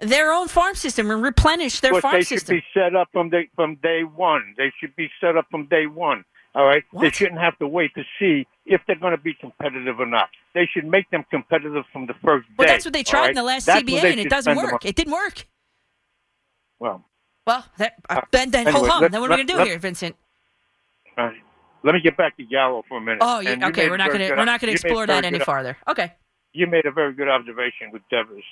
their 0.00 0.32
own 0.32 0.48
farm 0.48 0.74
system 0.74 1.10
and 1.10 1.22
replenish 1.22 1.80
their 1.80 1.90
Because 1.92 2.02
farm 2.02 2.14
they 2.14 2.22
system? 2.22 2.56
should 2.56 2.62
be 2.62 2.80
set 2.80 2.94
up 2.96 3.08
from 3.12 3.30
day 3.30 3.48
from 3.54 3.76
day 3.76 4.02
one. 4.04 4.54
They 4.56 4.72
should 4.80 4.94
be 4.96 5.08
set 5.20 5.36
up 5.36 5.46
from 5.50 5.66
day 5.66 5.86
one. 5.86 6.24
All 6.54 6.64
right. 6.64 6.82
They 7.00 7.10
shouldn't 7.10 7.40
have 7.40 7.58
to 7.58 7.68
wait 7.68 7.94
to 7.94 8.02
see 8.18 8.46
if 8.66 8.80
they're 8.86 8.96
going 8.98 9.16
to 9.16 9.22
be 9.22 9.34
competitive 9.34 10.00
or 10.00 10.06
not. 10.06 10.28
They 10.54 10.66
should 10.72 10.84
make 10.86 11.08
them 11.10 11.24
competitive 11.30 11.84
from 11.92 12.06
the 12.06 12.14
first 12.24 12.48
day. 12.48 12.54
well, 12.58 12.68
that's 12.68 12.84
what 12.84 12.94
they 12.94 13.02
tried 13.02 13.20
right? 13.20 13.28
in 13.30 13.34
the 13.36 13.42
last 13.42 13.66
That's 13.66 13.82
CBA, 13.82 14.04
and 14.12 14.20
it 14.20 14.30
doesn't 14.30 14.56
work. 14.56 14.84
It 14.84 14.96
didn't 14.96 15.12
work. 15.12 15.46
Well, 16.80 17.04
Well, 17.46 17.64
that, 17.78 17.94
uh, 18.08 18.20
then 18.30 18.50
then 18.50 18.66
hold 18.66 18.84
anyway, 18.88 19.06
on. 19.06 19.10
then 19.12 19.20
what 19.20 19.30
are 19.30 19.36
we 19.36 19.44
gonna 19.44 19.52
do 19.52 19.56
let- 19.58 19.66
here, 19.66 19.78
Vincent? 19.78 20.16
all 21.16 21.26
right. 21.26 21.36
let 21.82 21.94
me 21.94 22.00
get 22.00 22.16
back 22.16 22.36
to 22.36 22.44
Gallo 22.44 22.84
for 22.88 22.98
a 22.98 23.00
minute. 23.00 23.18
Oh, 23.20 23.40
you 23.40 23.50
okay. 23.50 23.88
We're 23.90 23.96
not 23.96 24.10
gonna 24.12 24.28
we're 24.30 24.44
not 24.44 24.62
made 24.62 24.68
a 24.68 24.72
explore 24.72 25.06
that 25.06 25.24
any 25.24 25.38
farther. 25.38 25.76
Okay. 25.88 26.12
you 26.52 26.66
made 26.66 26.86
a 26.86 26.90
very 26.92 27.12
good 27.14 27.28
observation 27.28 27.90
with 27.92 28.02
Devers. 28.10 28.44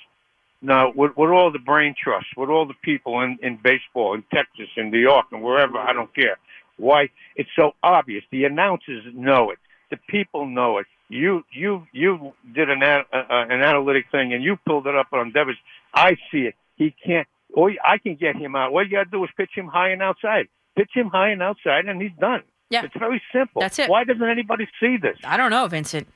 Now, 0.61 0.91
with, 0.95 1.15
with 1.15 1.29
all 1.29 1.51
the 1.51 1.59
brain 1.59 1.93
trust, 2.01 2.27
with 2.35 2.49
all 2.49 2.65
the 2.65 2.73
people 2.81 3.21
in, 3.21 3.37
in 3.41 3.59
baseball, 3.63 4.15
in 4.15 4.23
Texas, 4.33 4.67
in 4.75 4.89
New 4.89 4.99
York, 4.99 5.27
and 5.31 5.43
wherever, 5.43 5.77
I 5.77 5.93
don't 5.93 6.13
care. 6.15 6.37
Why? 6.77 7.09
It's 7.35 7.49
so 7.55 7.73
obvious. 7.83 8.23
The 8.31 8.45
announcers 8.45 9.03
know 9.13 9.51
it. 9.51 9.59
The 9.91 9.97
people 10.09 10.47
know 10.47 10.79
it. 10.79 10.87
You 11.09 11.43
you 11.53 11.87
you 11.93 12.33
did 12.53 12.69
an 12.69 12.83
an, 12.83 13.05
uh, 13.13 13.23
an 13.29 13.61
analytic 13.61 14.05
thing, 14.11 14.33
and 14.33 14.43
you 14.43 14.57
pulled 14.65 14.87
it 14.87 14.95
up 14.95 15.07
on 15.13 15.31
Devers. 15.31 15.55
I 15.93 16.17
see 16.31 16.39
it. 16.39 16.55
He 16.75 16.93
can't. 17.05 17.27
Or 17.53 17.71
I 17.83 17.97
can 17.97 18.15
get 18.15 18.35
him 18.35 18.55
out. 18.55 18.73
All 18.73 18.83
you 18.83 18.91
got 18.91 19.05
to 19.05 19.09
do 19.09 19.23
is 19.23 19.29
pitch 19.37 19.51
him 19.55 19.67
high 19.67 19.91
and 19.91 20.01
outside. 20.01 20.49
Pitch 20.75 20.89
him 20.93 21.07
high 21.07 21.29
and 21.29 21.41
outside, 21.41 21.85
and 21.85 22.01
he's 22.01 22.11
done. 22.19 22.43
Yeah. 22.69 22.83
It's 22.83 22.97
very 22.99 23.21
simple. 23.31 23.61
That's 23.61 23.79
it. 23.79 23.89
Why 23.89 24.03
doesn't 24.03 24.21
anybody 24.21 24.67
see 24.81 24.97
this? 24.97 25.17
I 25.23 25.37
don't 25.37 25.49
know, 25.49 25.67
Vincent. 25.67 26.07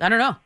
I 0.00 0.08
don't 0.08 0.18
know. 0.18 0.36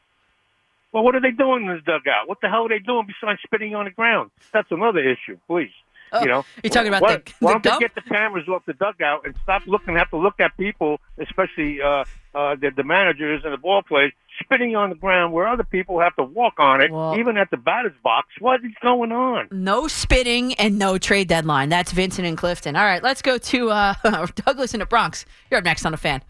Well, 0.96 1.04
what 1.04 1.14
are 1.14 1.20
they 1.20 1.30
doing 1.30 1.66
in 1.66 1.74
this 1.74 1.84
dugout? 1.84 2.26
What 2.26 2.40
the 2.40 2.48
hell 2.48 2.64
are 2.64 2.68
they 2.70 2.78
doing 2.78 3.06
besides 3.06 3.38
spitting 3.44 3.74
on 3.74 3.84
the 3.84 3.90
ground? 3.90 4.30
That's 4.50 4.70
another 4.70 5.00
issue, 5.00 5.36
please. 5.46 5.68
Oh, 6.10 6.20
you 6.22 6.26
know, 6.26 6.46
you're 6.64 6.70
talking 6.70 6.88
about 6.88 7.02
why, 7.02 7.16
the- 7.16 7.32
why 7.40 7.52
the 7.52 7.58
don't 7.58 7.80
they 7.80 7.84
get 7.84 7.94
the 7.94 8.00
cameras 8.00 8.48
off 8.48 8.64
the 8.64 8.72
dugout 8.72 9.26
and 9.26 9.34
stop 9.42 9.66
looking? 9.66 9.94
Have 9.96 10.08
to 10.08 10.16
look 10.16 10.40
at 10.40 10.56
people, 10.56 10.98
especially 11.18 11.82
uh, 11.82 12.04
uh, 12.34 12.54
the, 12.58 12.70
the 12.74 12.82
managers 12.82 13.42
and 13.44 13.52
the 13.52 13.58
ball 13.58 13.82
players, 13.82 14.10
spitting 14.42 14.74
on 14.74 14.88
the 14.88 14.94
ground 14.94 15.34
where 15.34 15.46
other 15.46 15.64
people 15.64 16.00
have 16.00 16.16
to 16.16 16.22
walk 16.22 16.54
on 16.58 16.80
it, 16.80 16.90
even 17.20 17.36
at 17.36 17.50
the 17.50 17.58
batter's 17.58 17.92
box. 18.02 18.28
What 18.40 18.64
is 18.64 18.72
going 18.80 19.12
on? 19.12 19.48
No 19.50 19.88
spitting 19.88 20.54
and 20.54 20.78
no 20.78 20.96
trade 20.96 21.28
deadline. 21.28 21.68
That's 21.68 21.92
Vincent 21.92 22.26
and 22.26 22.38
Clifton. 22.38 22.74
All 22.74 22.86
right, 22.86 23.02
let's 23.02 23.20
go 23.20 23.36
to 23.36 23.68
uh, 23.70 23.94
Douglas 24.34 24.72
in 24.72 24.80
the 24.80 24.86
Bronx. 24.86 25.26
You're 25.50 25.58
up 25.58 25.64
next 25.64 25.84
on 25.84 25.92
the 25.92 25.98
fan. 25.98 26.22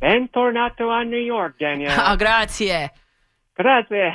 Bentornato 0.00 0.90
a 0.90 1.04
New 1.04 1.18
York, 1.18 1.58
Daniel. 1.58 1.92
Oh, 1.96 2.16
grazie. 2.16 2.90
Grazie. 3.56 4.10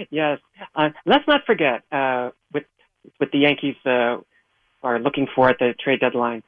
yes. 0.10 0.38
Uh, 0.74 0.90
let's 1.04 1.26
not 1.26 1.40
forget 1.46 1.82
uh, 1.90 2.30
with 2.52 2.64
with 3.18 3.30
the 3.32 3.38
Yankees 3.38 3.74
uh, 3.84 4.18
are 4.82 4.98
looking 5.00 5.26
for 5.34 5.48
at 5.48 5.58
the 5.58 5.74
trade 5.82 6.00
deadline. 6.00 6.42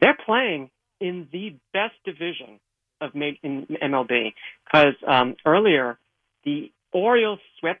They're 0.00 0.18
playing 0.26 0.70
in 1.00 1.28
the 1.32 1.54
best 1.72 1.94
division 2.04 2.60
of 3.00 3.14
ma- 3.14 3.38
in 3.42 3.66
MLB 3.82 4.34
because 4.64 4.94
um, 5.06 5.36
earlier 5.44 5.98
the 6.44 6.70
Orioles 6.92 7.40
swept 7.60 7.80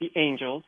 the 0.00 0.10
Angels. 0.16 0.64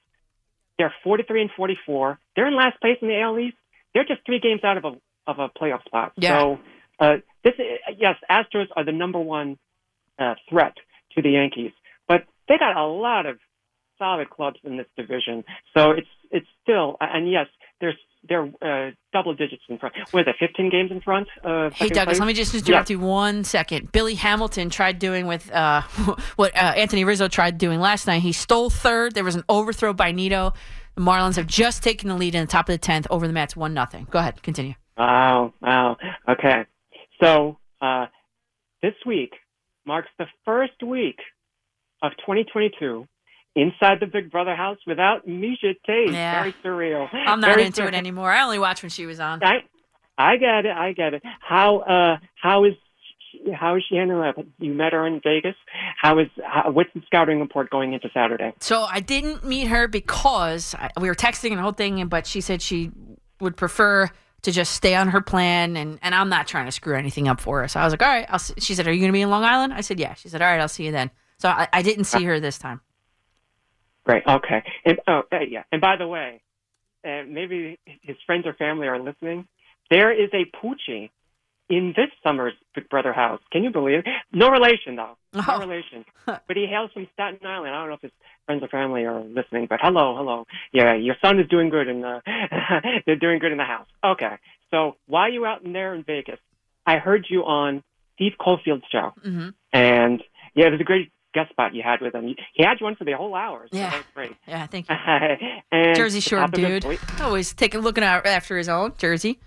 They're 0.78 0.94
43 1.04 1.42
and 1.42 1.50
44. 1.56 2.18
They're 2.34 2.48
in 2.48 2.56
last 2.56 2.80
place 2.80 2.96
in 3.00 3.08
the 3.08 3.20
AL 3.20 3.38
East. 3.38 3.56
They're 3.94 4.04
just 4.04 4.24
three 4.26 4.40
games 4.40 4.62
out 4.64 4.76
of 4.76 4.84
a 4.84 4.92
of 5.26 5.38
a 5.38 5.48
playoff 5.48 5.84
spot. 5.84 6.12
Yeah. 6.16 6.40
So 6.40 6.58
uh, 6.98 7.16
this 7.44 7.54
yes, 7.98 8.16
Astros 8.30 8.66
are 8.76 8.84
the 8.84 8.92
number 8.92 9.20
one 9.20 9.58
uh, 10.18 10.34
threat 10.48 10.74
to 11.14 11.22
the 11.22 11.30
Yankees, 11.30 11.72
but 12.08 12.24
they 12.48 12.58
got 12.58 12.76
a 12.76 12.86
lot 12.86 13.26
of 13.26 13.38
solid 13.98 14.30
clubs 14.30 14.58
in 14.64 14.76
this 14.76 14.86
division. 14.96 15.44
So 15.76 15.90
it's 15.92 16.08
it's 16.30 16.46
still 16.62 16.96
and 17.00 17.30
yes, 17.30 17.46
there's 17.80 17.96
they're 18.28 18.48
uh, 18.62 18.92
double 19.12 19.34
digits 19.34 19.62
in 19.68 19.78
front. 19.78 19.94
What 20.12 20.20
is 20.20 20.26
it? 20.28 20.36
15 20.38 20.70
games 20.70 20.92
in 20.92 21.00
front. 21.00 21.26
Uh, 21.42 21.70
Hey, 21.74 21.88
Douglas, 21.88 22.04
place? 22.04 22.20
let 22.20 22.26
me 22.26 22.34
just 22.34 22.54
Yeah. 22.54 22.60
interrupt 22.60 22.88
you 22.90 23.00
one 23.00 23.42
second. 23.42 23.90
Billy 23.90 24.14
Hamilton 24.14 24.70
tried 24.70 25.00
doing 25.00 25.26
with 25.26 25.50
uh, 25.50 25.82
what 26.36 26.54
uh, 26.56 26.60
Anthony 26.76 27.04
Rizzo 27.04 27.26
tried 27.26 27.58
doing 27.58 27.80
last 27.80 28.06
night. 28.06 28.22
He 28.22 28.30
stole 28.30 28.70
third. 28.70 29.14
There 29.14 29.24
was 29.24 29.34
an 29.34 29.42
overthrow 29.48 29.92
by 29.92 30.12
Nido. 30.12 30.52
The 30.94 31.00
Marlins 31.02 31.34
have 31.34 31.48
just 31.48 31.82
taken 31.82 32.08
the 32.10 32.14
lead 32.14 32.36
in 32.36 32.42
the 32.42 32.46
top 32.46 32.68
of 32.68 32.78
the 32.80 32.86
10th 32.86 33.06
over 33.10 33.26
the 33.26 33.32
Mets, 33.32 33.56
1 33.56 33.74
nothing. 33.74 34.06
Go 34.10 34.20
ahead, 34.20 34.40
continue. 34.42 34.74
Wow, 34.96 35.52
wow. 35.60 35.96
Okay. 36.28 36.64
So 37.22 37.58
uh, 37.80 38.06
this 38.82 38.94
week 39.06 39.32
marks 39.86 40.08
the 40.18 40.26
first 40.44 40.82
week 40.82 41.18
of 42.02 42.12
2022 42.20 43.06
inside 43.54 43.98
the 44.00 44.06
Big 44.06 44.30
Brother 44.30 44.56
house 44.56 44.78
without 44.86 45.26
Miesha 45.26 45.74
Tate. 45.86 46.12
Yeah. 46.12 46.42
Very 46.42 46.54
surreal. 46.64 47.08
I'm 47.12 47.40
not 47.40 47.54
Very 47.54 47.66
into 47.66 47.86
it 47.86 47.94
anymore. 47.94 48.30
I 48.32 48.42
only 48.42 48.58
watch 48.58 48.82
when 48.82 48.90
she 48.90 49.06
was 49.06 49.20
on. 49.20 49.42
I, 49.44 49.64
I 50.18 50.36
get 50.36 50.66
it. 50.66 50.76
I 50.76 50.92
get 50.92 51.14
it. 51.14 51.22
How 51.40 51.78
uh 51.78 52.16
how 52.40 52.64
is 52.64 52.72
how 53.54 53.76
is 53.76 53.82
she 53.88 53.96
handling 53.96 54.32
it? 54.36 54.46
You 54.58 54.72
met 54.72 54.92
her 54.92 55.06
in 55.06 55.20
Vegas. 55.22 55.56
How 56.00 56.18
is 56.18 56.28
how, 56.44 56.70
what's 56.70 56.90
the 56.94 57.02
scouting 57.06 57.40
report 57.40 57.70
going 57.70 57.92
into 57.92 58.08
Saturday? 58.12 58.52
So 58.60 58.82
I 58.82 59.00
didn't 59.00 59.44
meet 59.44 59.68
her 59.68 59.88
because 59.88 60.74
I, 60.74 60.90
we 61.00 61.08
were 61.08 61.14
texting 61.14 61.50
and 61.50 61.58
the 61.58 61.62
whole 61.62 61.72
thing, 61.72 62.06
but 62.08 62.26
she 62.26 62.40
said 62.40 62.62
she 62.62 62.90
would 63.40 63.56
prefer 63.56 64.10
to 64.42 64.52
just 64.52 64.72
stay 64.72 64.94
on 64.94 65.08
her 65.08 65.20
plan, 65.20 65.76
and, 65.76 65.98
and 66.02 66.14
I'm 66.14 66.28
not 66.28 66.46
trying 66.48 66.66
to 66.66 66.72
screw 66.72 66.96
anything 66.96 67.28
up 67.28 67.40
for 67.40 67.60
her. 67.62 67.68
So 67.68 67.80
I 67.80 67.84
was 67.84 67.92
like, 67.92 68.02
all 68.02 68.08
right. 68.08 68.26
I'll 68.28 68.38
see. 68.38 68.54
She 68.58 68.74
said, 68.74 68.86
are 68.86 68.92
you 68.92 68.98
going 69.00 69.12
to 69.12 69.16
be 69.16 69.22
in 69.22 69.30
Long 69.30 69.44
Island? 69.44 69.72
I 69.72 69.80
said, 69.82 70.00
yeah. 70.00 70.14
She 70.14 70.28
said, 70.28 70.42
all 70.42 70.48
right, 70.48 70.60
I'll 70.60 70.68
see 70.68 70.84
you 70.84 70.92
then. 70.92 71.10
So 71.38 71.48
I, 71.48 71.68
I 71.72 71.82
didn't 71.82 72.04
see 72.04 72.24
her 72.24 72.40
this 72.40 72.58
time. 72.58 72.80
Great. 74.04 74.24
Okay. 74.26 74.62
And 74.84 74.98
oh 75.06 75.22
uh, 75.32 75.38
yeah. 75.48 75.62
And 75.70 75.80
by 75.80 75.96
the 75.96 76.06
way, 76.08 76.40
uh, 77.04 77.22
maybe 77.28 77.78
his 78.02 78.16
friends 78.26 78.46
or 78.46 78.54
family 78.54 78.88
are 78.88 78.98
listening. 79.00 79.46
There 79.90 80.12
is 80.12 80.30
a 80.32 80.44
Poochie 80.56 81.10
in 81.68 81.92
this 81.96 82.08
summer's 82.24 82.54
Big 82.74 82.88
Brother 82.88 83.12
house. 83.12 83.40
Can 83.52 83.62
you 83.62 83.70
believe 83.70 84.00
it? 84.00 84.06
No 84.32 84.48
relation 84.50 84.96
though. 84.96 85.16
No 85.32 85.42
Oh. 85.46 85.60
relation. 85.60 86.04
but 86.26 86.56
he 86.56 86.66
hails 86.66 86.90
from 86.92 87.06
Staten 87.14 87.46
Island. 87.46 87.74
I 87.74 87.78
don't 87.80 87.88
know 87.90 87.94
if 87.94 88.02
his 88.02 88.12
friends 88.46 88.62
or 88.62 88.68
family 88.68 89.04
are 89.04 89.20
listening, 89.22 89.66
but 89.68 89.78
hello, 89.82 90.16
hello. 90.16 90.46
Yeah, 90.72 90.94
your 90.94 91.16
son 91.24 91.38
is 91.38 91.48
doing 91.48 91.70
good 91.70 91.88
in 91.88 92.00
the. 92.00 92.20
they're 93.06 93.16
doing 93.16 93.38
good 93.38 93.52
in 93.52 93.58
the 93.58 93.64
house. 93.64 93.86
Okay. 94.04 94.36
So 94.70 94.96
while 95.06 95.30
you 95.30 95.44
out 95.46 95.62
in 95.64 95.72
there 95.72 95.94
in 95.94 96.02
Vegas, 96.02 96.38
I 96.86 96.96
heard 96.96 97.26
you 97.28 97.42
on 97.42 97.82
Steve 98.14 98.32
Cofield's 98.40 98.84
show. 98.90 99.12
Mm-hmm. 99.24 99.48
And 99.72 100.22
yeah, 100.54 100.66
it 100.66 100.72
was 100.72 100.80
a 100.80 100.84
great 100.84 101.12
guest 101.34 101.50
spot 101.50 101.74
you 101.74 101.82
had 101.82 102.00
with 102.00 102.14
him. 102.14 102.26
He 102.54 102.62
had 102.64 102.78
you 102.80 102.86
on 102.86 102.96
for 102.96 103.04
the 103.04 103.12
whole 103.12 103.34
hour. 103.34 103.66
So 103.70 103.78
Yeah. 103.78 103.90
that 103.90 103.96
was 103.98 104.06
great. 104.14 104.32
Yeah, 104.46 104.66
thank 104.66 104.88
you. 104.88 104.96
and 105.72 105.96
Jersey 105.96 106.20
Shore 106.20 106.42
of- 106.44 106.52
dude. 106.52 106.84
Always 107.20 107.52
taking 107.54 107.80
looking 107.80 108.04
out 108.04 108.26
after 108.26 108.56
his 108.58 108.68
own 108.68 108.92
Jersey. 108.98 109.38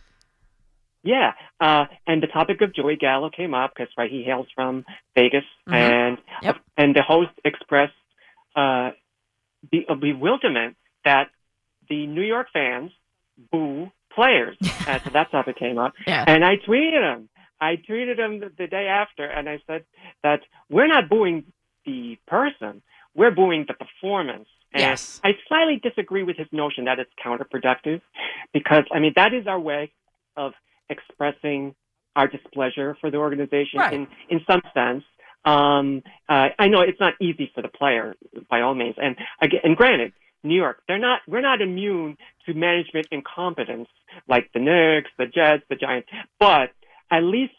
Yeah, 1.03 1.33
uh, 1.59 1.85
and 2.07 2.23
the 2.23 2.27
topic 2.27 2.61
of 2.61 2.73
Joey 2.73 2.95
Gallo 2.95 3.29
came 3.29 3.53
up 3.53 3.73
because 3.75 3.93
right 3.95 4.09
he 4.09 4.23
hails 4.23 4.47
from 4.55 4.85
Vegas, 5.15 5.43
Mhm. 5.69 5.73
and 5.75 6.17
Yep. 6.41 6.57
and 6.77 6.95
the 6.95 7.03
host 7.03 7.29
expressed 7.43 7.93
uh, 8.55 8.91
be, 9.69 9.85
a 9.89 9.95
bewilderment 9.95 10.75
that 11.03 11.29
the 11.89 12.07
New 12.07 12.21
York 12.23 12.47
fans 12.53 12.91
boo 13.51 13.91
players. 14.13 14.57
and 14.87 15.01
so 15.03 15.09
that 15.11 15.31
topic 15.31 15.57
came 15.57 15.77
up, 15.77 15.93
Yeah. 16.07 16.23
and 16.27 16.43
I 16.45 16.55
tweeted 16.57 17.01
him. 17.01 17.29
I 17.59 17.75
tweeted 17.77 18.17
him 18.17 18.39
the, 18.39 18.51
the 18.57 18.67
day 18.67 18.87
after, 18.87 19.25
and 19.25 19.47
I 19.49 19.59
said 19.67 19.85
that 20.23 20.41
we're 20.69 20.87
not 20.87 21.09
booing 21.09 21.45
the 21.85 22.17
person, 22.27 22.81
we're 23.15 23.31
booing 23.31 23.65
the 23.67 23.73
performance. 23.73 24.47
And 24.73 24.81
Yes. 24.81 25.21
I 25.23 25.37
slightly 25.47 25.77
disagree 25.81 26.23
with 26.23 26.35
his 26.37 26.47
notion 26.51 26.85
that 26.85 26.99
it's 26.99 27.11
counterproductive 27.23 28.01
because, 28.53 28.83
I 28.91 28.99
mean, 28.99 29.13
that 29.15 29.33
is 29.33 29.47
our 29.47 29.59
way 29.59 29.91
of 30.35 30.53
expressing 30.89 31.75
our 32.15 32.27
displeasure 32.27 32.97
for 32.99 33.09
the 33.11 33.17
organization 33.17 33.79
Right. 33.79 33.93
in, 33.93 34.07
in 34.29 34.41
some 34.49 34.61
sense. 34.73 35.03
Um, 35.45 36.01
uh, 36.27 36.49
I 36.57 36.67
know 36.67 36.81
it's 36.81 36.99
not 36.99 37.13
easy 37.21 37.51
for 37.53 37.61
the 37.61 37.67
player 37.67 38.15
by 38.49 38.61
all 38.61 38.73
means. 38.75 38.95
And 38.97 39.15
again, 39.41 39.61
and 39.63 39.77
granted, 39.77 40.13
New 40.43 40.55
York, 40.55 40.81
they're 40.87 40.99
not, 40.99 41.21
we're 41.27 41.41
not 41.41 41.61
immune 41.61 42.17
to 42.45 42.53
management 42.53 43.07
incompetence 43.11 43.87
like 44.27 44.49
the 44.53 44.59
Knicks, 44.59 45.09
the 45.17 45.25
Jets, 45.25 45.63
the 45.69 45.75
Giants, 45.75 46.07
but 46.39 46.71
at 47.11 47.21
least 47.23 47.53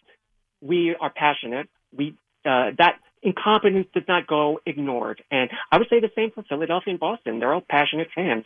we 0.61 0.95
are 1.01 1.11
passionate. 1.11 1.69
We, 1.97 2.17
uh, 2.45 2.71
that 2.79 3.01
incompetence 3.23 3.89
does 3.93 4.05
not 4.07 4.27
go 4.27 4.61
ignored. 4.67 5.23
And 5.31 5.51
I 5.73 5.79
would 5.79 5.89
say 5.89 5.99
the 6.01 6.11
same 6.15 6.31
for 6.31 6.45
Philadelphia 6.45 6.93
and 6.93 7.01
Boston. 7.01 7.41
They're 7.41 7.53
all 7.53 7.65
passionate 7.69 8.09
fans. 8.15 8.45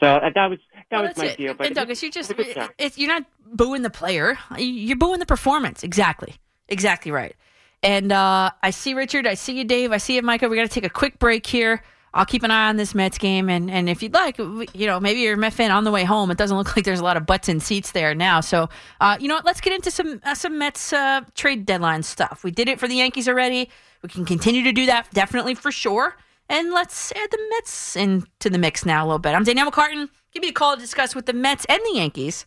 So 0.00 0.06
uh, 0.06 0.30
that 0.34 0.46
was, 0.48 0.58
that 0.90 1.00
Well, 1.00 1.08
was 1.08 1.16
my 1.18 1.24
it. 1.26 1.36
deal. 1.36 1.54
But 1.54 1.66
and 1.66 1.76
Douglas, 1.76 2.02
you 2.02 2.10
just 2.10 2.30
it's 2.30 2.40
a 2.40 2.42
good 2.42 2.54
job. 2.54 2.70
it's, 2.78 2.96
you're 2.96 3.08
not 3.08 3.24
booing 3.46 3.82
the 3.82 3.90
player. 3.90 4.38
You're 4.56 4.96
booing 4.96 5.20
the 5.20 5.26
performance. 5.26 5.82
Exactly. 5.82 6.36
Exactly 6.68 7.12
right. 7.12 7.36
And 7.82 8.12
uh, 8.12 8.50
I 8.62 8.70
see 8.70 8.94
Richard. 8.94 9.26
I 9.26 9.34
see 9.34 9.58
you, 9.58 9.64
Dave. 9.64 9.92
I 9.92 9.98
see 9.98 10.14
you, 10.14 10.22
Micah. 10.22 10.48
We 10.48 10.56
got 10.56 10.62
to 10.62 10.68
take 10.68 10.84
a 10.84 10.90
quick 10.90 11.18
break 11.18 11.46
here. 11.46 11.82
I'll 12.14 12.26
keep 12.26 12.42
an 12.42 12.50
eye 12.50 12.68
on 12.68 12.76
this 12.76 12.94
Mets 12.94 13.16
game, 13.16 13.48
and, 13.48 13.70
and 13.70 13.88
if 13.88 14.02
you'd 14.02 14.12
like, 14.12 14.36
you 14.36 14.86
know, 14.86 15.00
maybe 15.00 15.20
you're 15.20 15.32
a 15.32 15.38
Met 15.38 15.54
fan 15.54 15.70
on 15.70 15.84
the 15.84 15.90
way 15.90 16.04
home. 16.04 16.30
It 16.30 16.36
doesn't 16.36 16.56
look 16.56 16.76
like 16.76 16.84
there's 16.84 17.00
a 17.00 17.04
lot 17.04 17.16
of 17.16 17.24
butts 17.24 17.48
in 17.48 17.58
seats 17.58 17.92
there 17.92 18.14
now. 18.14 18.40
So, 18.40 18.68
uh, 19.00 19.16
you 19.18 19.28
know 19.28 19.34
what? 19.34 19.46
Let's 19.46 19.62
get 19.62 19.72
into 19.72 19.90
some 19.90 20.20
uh, 20.22 20.34
some 20.34 20.58
Mets 20.58 20.92
uh, 20.92 21.22
trade 21.34 21.64
deadline 21.64 22.02
stuff. 22.02 22.44
We 22.44 22.50
did 22.50 22.68
it 22.68 22.78
for 22.78 22.86
the 22.86 22.96
Yankees 22.96 23.28
already. 23.28 23.70
We 24.02 24.10
can 24.10 24.26
continue 24.26 24.62
to 24.64 24.72
do 24.72 24.84
that, 24.86 25.10
definitely 25.12 25.54
for 25.54 25.72
sure. 25.72 26.18
And 26.50 26.72
let's 26.72 27.12
add 27.12 27.30
the 27.30 27.38
Mets 27.50 27.96
into 27.96 28.50
the 28.50 28.58
mix 28.58 28.84
now 28.84 29.04
a 29.04 29.06
little 29.06 29.18
bit. 29.18 29.34
I'm 29.34 29.44
Danielle 29.44 29.70
McCartan. 29.70 30.10
Give 30.32 30.42
me 30.42 30.48
a 30.48 30.52
call 30.52 30.74
to 30.74 30.80
discuss 30.80 31.14
with 31.14 31.24
the 31.24 31.32
Mets 31.32 31.64
and 31.66 31.80
the 31.82 31.96
Yankees 31.96 32.44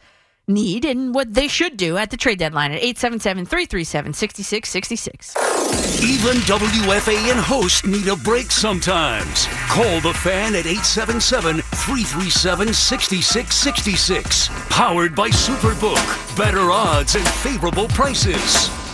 need 0.47 0.85
and 0.85 1.13
what 1.13 1.33
they 1.33 1.47
should 1.47 1.77
do 1.77 1.97
at 1.97 2.11
the 2.11 2.17
trade 2.17 2.39
deadline 2.39 2.71
at 2.71 2.81
877 2.81 3.45
337 3.45 4.13
6666. 4.13 5.35
Even 6.03 6.37
WFAN 6.41 7.39
host 7.41 7.85
need 7.87 8.07
a 8.07 8.15
break 8.15 8.51
sometimes. 8.51 9.47
Call 9.69 10.01
the 10.01 10.13
fan 10.13 10.55
at 10.55 10.65
877 10.65 11.61
337 11.61 12.73
6666. 12.73 14.49
Powered 14.69 15.15
by 15.15 15.29
Superbook. 15.29 16.37
Better 16.37 16.71
odds 16.71 17.15
and 17.15 17.27
favorable 17.27 17.87
prices. 17.89 18.84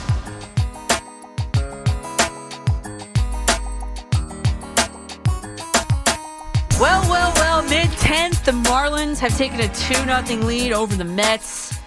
Well, 6.82 7.08
well, 7.12 7.32
well, 7.36 7.62
mid 7.62 7.90
10th, 7.90 8.44
the 8.44 8.54
Marlins 8.54 9.20
have 9.20 9.38
taken 9.38 9.60
a 9.60 9.68
2 9.68 9.94
0 10.34 10.44
lead 10.48 10.72
over 10.72 10.96
the 10.96 11.04
Mets. 11.04 11.78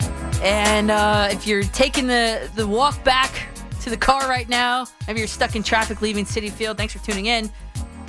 And 0.41 0.89
uh, 0.89 1.31
if 1.33 1.49
you're 1.49 1.65
taking 1.65 2.07
the, 2.07 2.49
the 2.55 2.65
walk 2.65 3.03
back 3.03 3.49
to 3.81 3.91
the 3.91 3.97
car 3.97 4.29
right 4.29 4.49
now, 4.49 4.87
maybe 5.09 5.19
you're 5.19 5.27
stuck 5.27 5.57
in 5.57 5.65
traffic 5.65 6.01
leaving 6.01 6.25
Citi 6.25 6.49
Field, 6.49 6.79
thanks 6.79 6.93
for 6.93 7.05
tuning 7.05 7.27
in. 7.27 7.51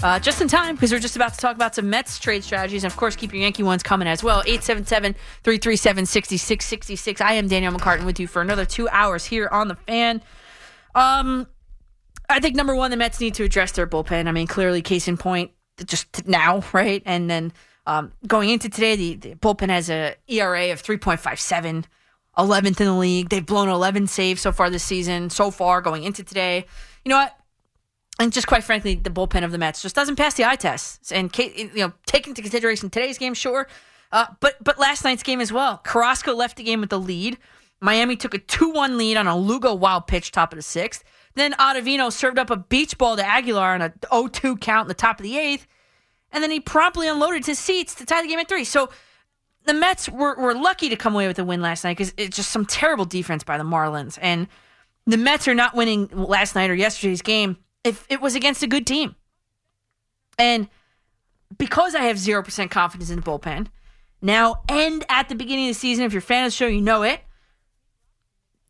Uh, 0.04 0.20
just 0.20 0.44
in 0.44 0.48
time, 0.48 0.76
because 0.76 0.92
we're 0.92 1.00
just 1.00 1.16
about 1.16 1.34
to 1.34 1.40
talk 1.40 1.56
about 1.56 1.74
some 1.74 1.90
Mets 1.90 2.20
trade 2.20 2.44
strategies. 2.44 2.84
And 2.84 2.94
of 2.94 2.98
course, 2.98 3.16
keep 3.16 3.34
your 3.34 3.42
Yankee 3.42 3.64
ones 3.64 3.82
coming 3.82 4.08
as 4.08 4.24
well. 4.24 4.44
877 4.46 5.14
337 5.44 6.06
6666. 6.06 7.20
I 7.20 7.34
am 7.34 7.48
Danielle 7.48 7.74
McCartan 7.74 8.06
with 8.06 8.20
you 8.20 8.28
for 8.28 8.44
another 8.44 8.64
two 8.64 8.88
hours 8.90 9.26
here 9.26 9.50
on 9.52 9.70
the 9.70 9.76
fan. 9.76 10.22
Um, 10.94 11.48
I 12.30 12.40
think 12.40 12.56
number 12.56 12.76
one, 12.76 12.92
the 12.92 12.98
Mets 12.98 13.20
need 13.20 13.34
to 13.34 13.44
address 13.44 13.72
their 13.72 13.88
bullpen. 13.88 14.28
I 14.28 14.32
mean, 14.32 14.46
clearly, 14.46 14.84
case 14.84 15.08
in 15.08 15.18
point, 15.18 15.50
just 15.84 16.28
now, 16.28 16.64
right? 16.74 17.02
And 17.06 17.30
then 17.30 17.54
um, 17.86 18.12
going 18.28 18.50
into 18.50 18.70
today, 18.70 18.96
the, 18.96 19.16
the 19.16 19.36
bullpen 19.36 19.70
has 19.70 19.90
a 19.90 20.16
ERA 20.28 20.72
of 20.72 20.82
3.57, 20.82 21.86
11th 22.38 22.66
in 22.68 22.74
the 22.74 22.94
league. 22.94 23.30
They've 23.30 23.46
blown 23.46 23.70
11 23.70 24.08
saves 24.08 24.42
so 24.42 24.52
far 24.52 24.70
this 24.70 24.84
season, 24.84 25.30
so 25.30 25.52
far 25.52 25.82
going 25.82 26.04
into 26.04 26.24
today. 26.24 26.66
You 27.04 27.10
know 27.10 27.18
what? 27.18 27.38
And 28.20 28.32
just 28.32 28.48
quite 28.48 28.64
frankly, 28.64 28.96
the 28.96 29.10
bullpen 29.10 29.44
of 29.44 29.52
the 29.52 29.58
Mets 29.58 29.82
just 29.82 29.96
doesn't 29.96 30.16
pass 30.16 30.36
the 30.36 30.46
eye 30.46 30.56
test. 30.56 31.12
And 31.12 31.36
you 31.38 31.70
know, 31.76 31.94
take 32.06 32.28
into 32.28 32.42
consideration 32.42 32.90
today's 32.90 33.18
game, 33.18 33.34
sure, 33.34 33.68
uh, 34.12 34.28
but 34.40 34.64
but 34.64 34.80
last 34.80 35.04
night's 35.04 35.24
game 35.24 35.42
as 35.42 35.52
well. 35.52 35.80
Carrasco 35.80 36.34
left 36.34 36.56
the 36.56 36.64
game 36.64 36.80
with 36.80 36.90
the 36.90 37.00
lead. 37.00 37.38
Miami 37.82 38.16
took 38.16 38.34
a 38.34 38.40
2-1 38.40 38.96
lead 38.96 39.18
on 39.18 39.28
a 39.28 39.38
Lugo 39.38 39.74
wild 39.74 40.08
pitch 40.08 40.32
top 40.32 40.54
of 40.54 40.58
the 40.58 40.64
sixth. 40.64 41.04
Then 41.36 41.54
Ottavino 41.54 42.12
served 42.12 42.40
up 42.40 42.50
a 42.50 42.56
beach 42.56 42.98
ball 42.98 43.18
to 43.18 43.26
Aguilar 43.26 43.74
on 43.74 43.82
a 43.82 43.90
0-2 43.90 44.60
count 44.60 44.86
in 44.86 44.88
the 44.88 44.94
top 44.94 45.20
of 45.20 45.24
the 45.24 45.38
eighth. 45.38 45.68
And 46.32 46.44
then 46.44 46.52
he 46.52 46.60
promptly 46.60 47.08
unloaded 47.08 47.46
his 47.46 47.60
seats 47.60 47.96
to 47.96 48.06
tie 48.06 48.22
the 48.22 48.28
game 48.28 48.40
at 48.40 48.48
three. 48.48 48.64
So 48.64 48.90
the 49.66 49.74
Mets 49.74 50.10
were, 50.10 50.36
were 50.36 50.54
lucky 50.54 50.90
to 50.90 50.96
come 50.96 51.14
away 51.14 51.28
with 51.28 51.40
a 51.40 51.44
win 51.44 51.62
last 51.62 51.84
night 51.84 51.98
because 51.98 52.14
it's 52.18 52.36
just 52.36 52.52
some 52.52 52.66
terrible 52.66 53.06
defense 53.06 53.44
by 53.44 53.58
the 53.58 53.64
Marlins. 53.64 54.18
And 54.22 54.48
the 55.06 55.18
Mets 55.18 55.48
are 55.48 55.56
not 55.56 55.76
winning 55.76 56.08
last 56.08 56.56
night 56.56 56.70
or 56.70 56.76
yesterday's 56.76 57.22
game 57.22 57.58
if 57.84 58.06
it 58.10 58.22
was 58.22 58.36
against 58.36 58.64
a 58.64 58.68
good 58.68 58.88
team. 58.88 59.16
And 60.38 60.68
because 61.58 61.96
I 61.96 62.04
have 62.04 62.18
0% 62.18 62.72
confidence 62.72 63.10
in 63.10 63.18
the 63.18 63.22
bullpen, 63.22 63.68
now 64.22 64.64
and 64.68 65.06
at 65.10 65.30
the 65.30 65.36
beginning 65.36 65.70
of 65.70 65.76
the 65.76 65.80
season, 65.80 66.06
if 66.06 66.14
you're 66.14 66.20
a 66.20 66.22
fan 66.22 66.46
of 66.46 66.52
the 66.52 66.56
show, 66.56 66.68
you 66.68 66.82
know 66.82 67.04
it. 67.04 67.22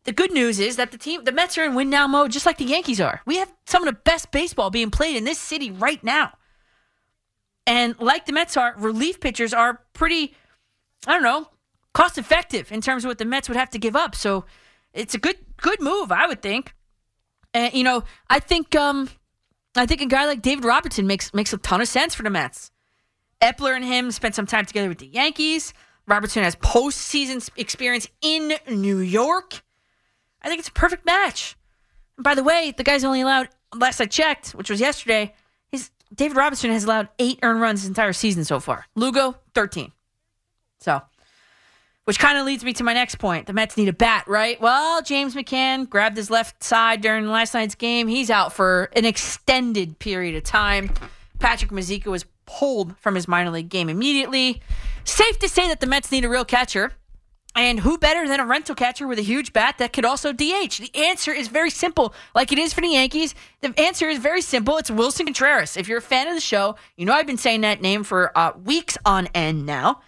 The 0.06 0.12
good 0.12 0.32
news 0.32 0.60
is 0.60 0.76
that 0.76 0.92
the 0.92 0.98
team, 0.98 1.24
the 1.24 1.32
Mets 1.32 1.58
are 1.58 1.64
in 1.64 1.74
win 1.74 1.90
now 1.90 2.06
mode, 2.06 2.30
just 2.30 2.46
like 2.46 2.58
the 2.58 2.64
Yankees 2.64 3.00
are. 3.00 3.22
We 3.26 3.38
have 3.38 3.52
some 3.66 3.82
of 3.82 3.92
the 3.92 4.00
best 4.04 4.30
baseball 4.30 4.70
being 4.70 4.90
played 4.90 5.16
in 5.16 5.24
this 5.24 5.38
city 5.38 5.72
right 5.72 6.02
now. 6.04 6.32
And 7.66 7.98
like 7.98 8.24
the 8.26 8.32
Mets 8.32 8.56
are, 8.56 8.74
relief 8.78 9.18
pitchers 9.18 9.52
are 9.52 9.82
pretty, 9.94 10.32
I 11.08 11.14
don't 11.14 11.24
know, 11.24 11.48
cost 11.92 12.18
effective 12.18 12.70
in 12.70 12.80
terms 12.80 13.04
of 13.04 13.08
what 13.08 13.18
the 13.18 13.24
Mets 13.24 13.48
would 13.48 13.56
have 13.56 13.70
to 13.70 13.80
give 13.80 13.96
up. 13.96 14.14
So 14.14 14.44
it's 14.92 15.14
a 15.14 15.18
good 15.18 15.36
good 15.56 15.80
move, 15.80 16.12
I 16.12 16.26
would 16.28 16.40
think. 16.40 16.72
And 17.52 17.74
you 17.74 17.82
know, 17.82 18.04
I 18.30 18.38
think 18.38 18.76
um 18.76 19.10
I 19.74 19.86
think 19.86 20.00
a 20.02 20.06
guy 20.06 20.26
like 20.26 20.40
David 20.40 20.64
Robertson 20.64 21.08
makes 21.08 21.34
makes 21.34 21.52
a 21.52 21.58
ton 21.58 21.80
of 21.80 21.88
sense 21.88 22.14
for 22.14 22.22
the 22.22 22.30
Mets. 22.30 22.70
Eppler 23.42 23.74
and 23.74 23.84
him 23.84 24.12
spent 24.12 24.36
some 24.36 24.46
time 24.46 24.66
together 24.66 24.88
with 24.88 24.98
the 24.98 25.06
Yankees. 25.06 25.74
Robertson 26.06 26.44
has 26.44 26.54
postseason 26.54 27.48
experience 27.56 28.06
in 28.22 28.56
New 28.68 28.98
York. 28.98 29.62
I 30.46 30.48
think 30.48 30.60
it's 30.60 30.68
a 30.68 30.72
perfect 30.72 31.04
match. 31.04 31.56
And 32.16 32.22
by 32.22 32.36
the 32.36 32.44
way, 32.44 32.72
the 32.76 32.84
guy's 32.84 33.02
only 33.02 33.20
allowed 33.20 33.48
last 33.74 34.00
I 34.00 34.06
checked, 34.06 34.50
which 34.50 34.70
was 34.70 34.78
yesterday, 34.80 35.34
he's 35.72 35.90
David 36.14 36.36
Robinson 36.36 36.70
has 36.70 36.84
allowed 36.84 37.08
eight 37.18 37.40
earned 37.42 37.60
runs 37.60 37.80
his 37.80 37.88
entire 37.88 38.12
season 38.12 38.44
so 38.44 38.60
far. 38.60 38.86
Lugo, 38.94 39.36
13. 39.54 39.90
So, 40.78 41.02
which 42.04 42.20
kind 42.20 42.38
of 42.38 42.46
leads 42.46 42.62
me 42.62 42.72
to 42.74 42.84
my 42.84 42.94
next 42.94 43.16
point. 43.16 43.48
The 43.48 43.52
Mets 43.52 43.76
need 43.76 43.88
a 43.88 43.92
bat, 43.92 44.28
right? 44.28 44.60
Well, 44.60 45.02
James 45.02 45.34
McCann 45.34 45.90
grabbed 45.90 46.16
his 46.16 46.30
left 46.30 46.62
side 46.62 47.00
during 47.00 47.26
last 47.26 47.52
night's 47.52 47.74
game. 47.74 48.06
He's 48.06 48.30
out 48.30 48.52
for 48.52 48.88
an 48.92 49.04
extended 49.04 49.98
period 49.98 50.36
of 50.36 50.44
time. 50.44 50.90
Patrick 51.40 51.72
Mazeika 51.72 52.06
was 52.06 52.24
pulled 52.46 52.96
from 52.98 53.16
his 53.16 53.26
minor 53.26 53.50
league 53.50 53.68
game 53.68 53.88
immediately. 53.88 54.62
Safe 55.02 55.40
to 55.40 55.48
say 55.48 55.66
that 55.66 55.80
the 55.80 55.88
Mets 55.88 56.12
need 56.12 56.24
a 56.24 56.28
real 56.28 56.44
catcher. 56.44 56.92
And 57.56 57.80
who 57.80 57.96
better 57.96 58.28
than 58.28 58.38
a 58.38 58.44
rental 58.44 58.74
catcher 58.74 59.06
with 59.06 59.18
a 59.18 59.22
huge 59.22 59.54
bat 59.54 59.76
that 59.78 59.94
could 59.94 60.04
also 60.04 60.30
DH? 60.30 60.76
The 60.78 60.90
answer 60.94 61.32
is 61.32 61.48
very 61.48 61.70
simple, 61.70 62.14
like 62.34 62.52
it 62.52 62.58
is 62.58 62.74
for 62.74 62.82
the 62.82 62.88
Yankees. 62.88 63.34
The 63.62 63.72
answer 63.80 64.10
is 64.10 64.18
very 64.18 64.42
simple. 64.42 64.76
It's 64.76 64.90
Willson 64.90 65.24
Contreras. 65.24 65.78
If 65.78 65.88
you're 65.88 65.98
a 65.98 66.02
fan 66.02 66.28
of 66.28 66.34
the 66.34 66.40
show, 66.40 66.76
you 66.96 67.06
know 67.06 67.14
I've 67.14 67.26
been 67.26 67.38
saying 67.38 67.62
that 67.62 67.80
name 67.80 68.04
for 68.04 68.36
uh, 68.36 68.52
weeks 68.62 68.98
on 69.06 69.28
end 69.28 69.64
now. 69.64 70.02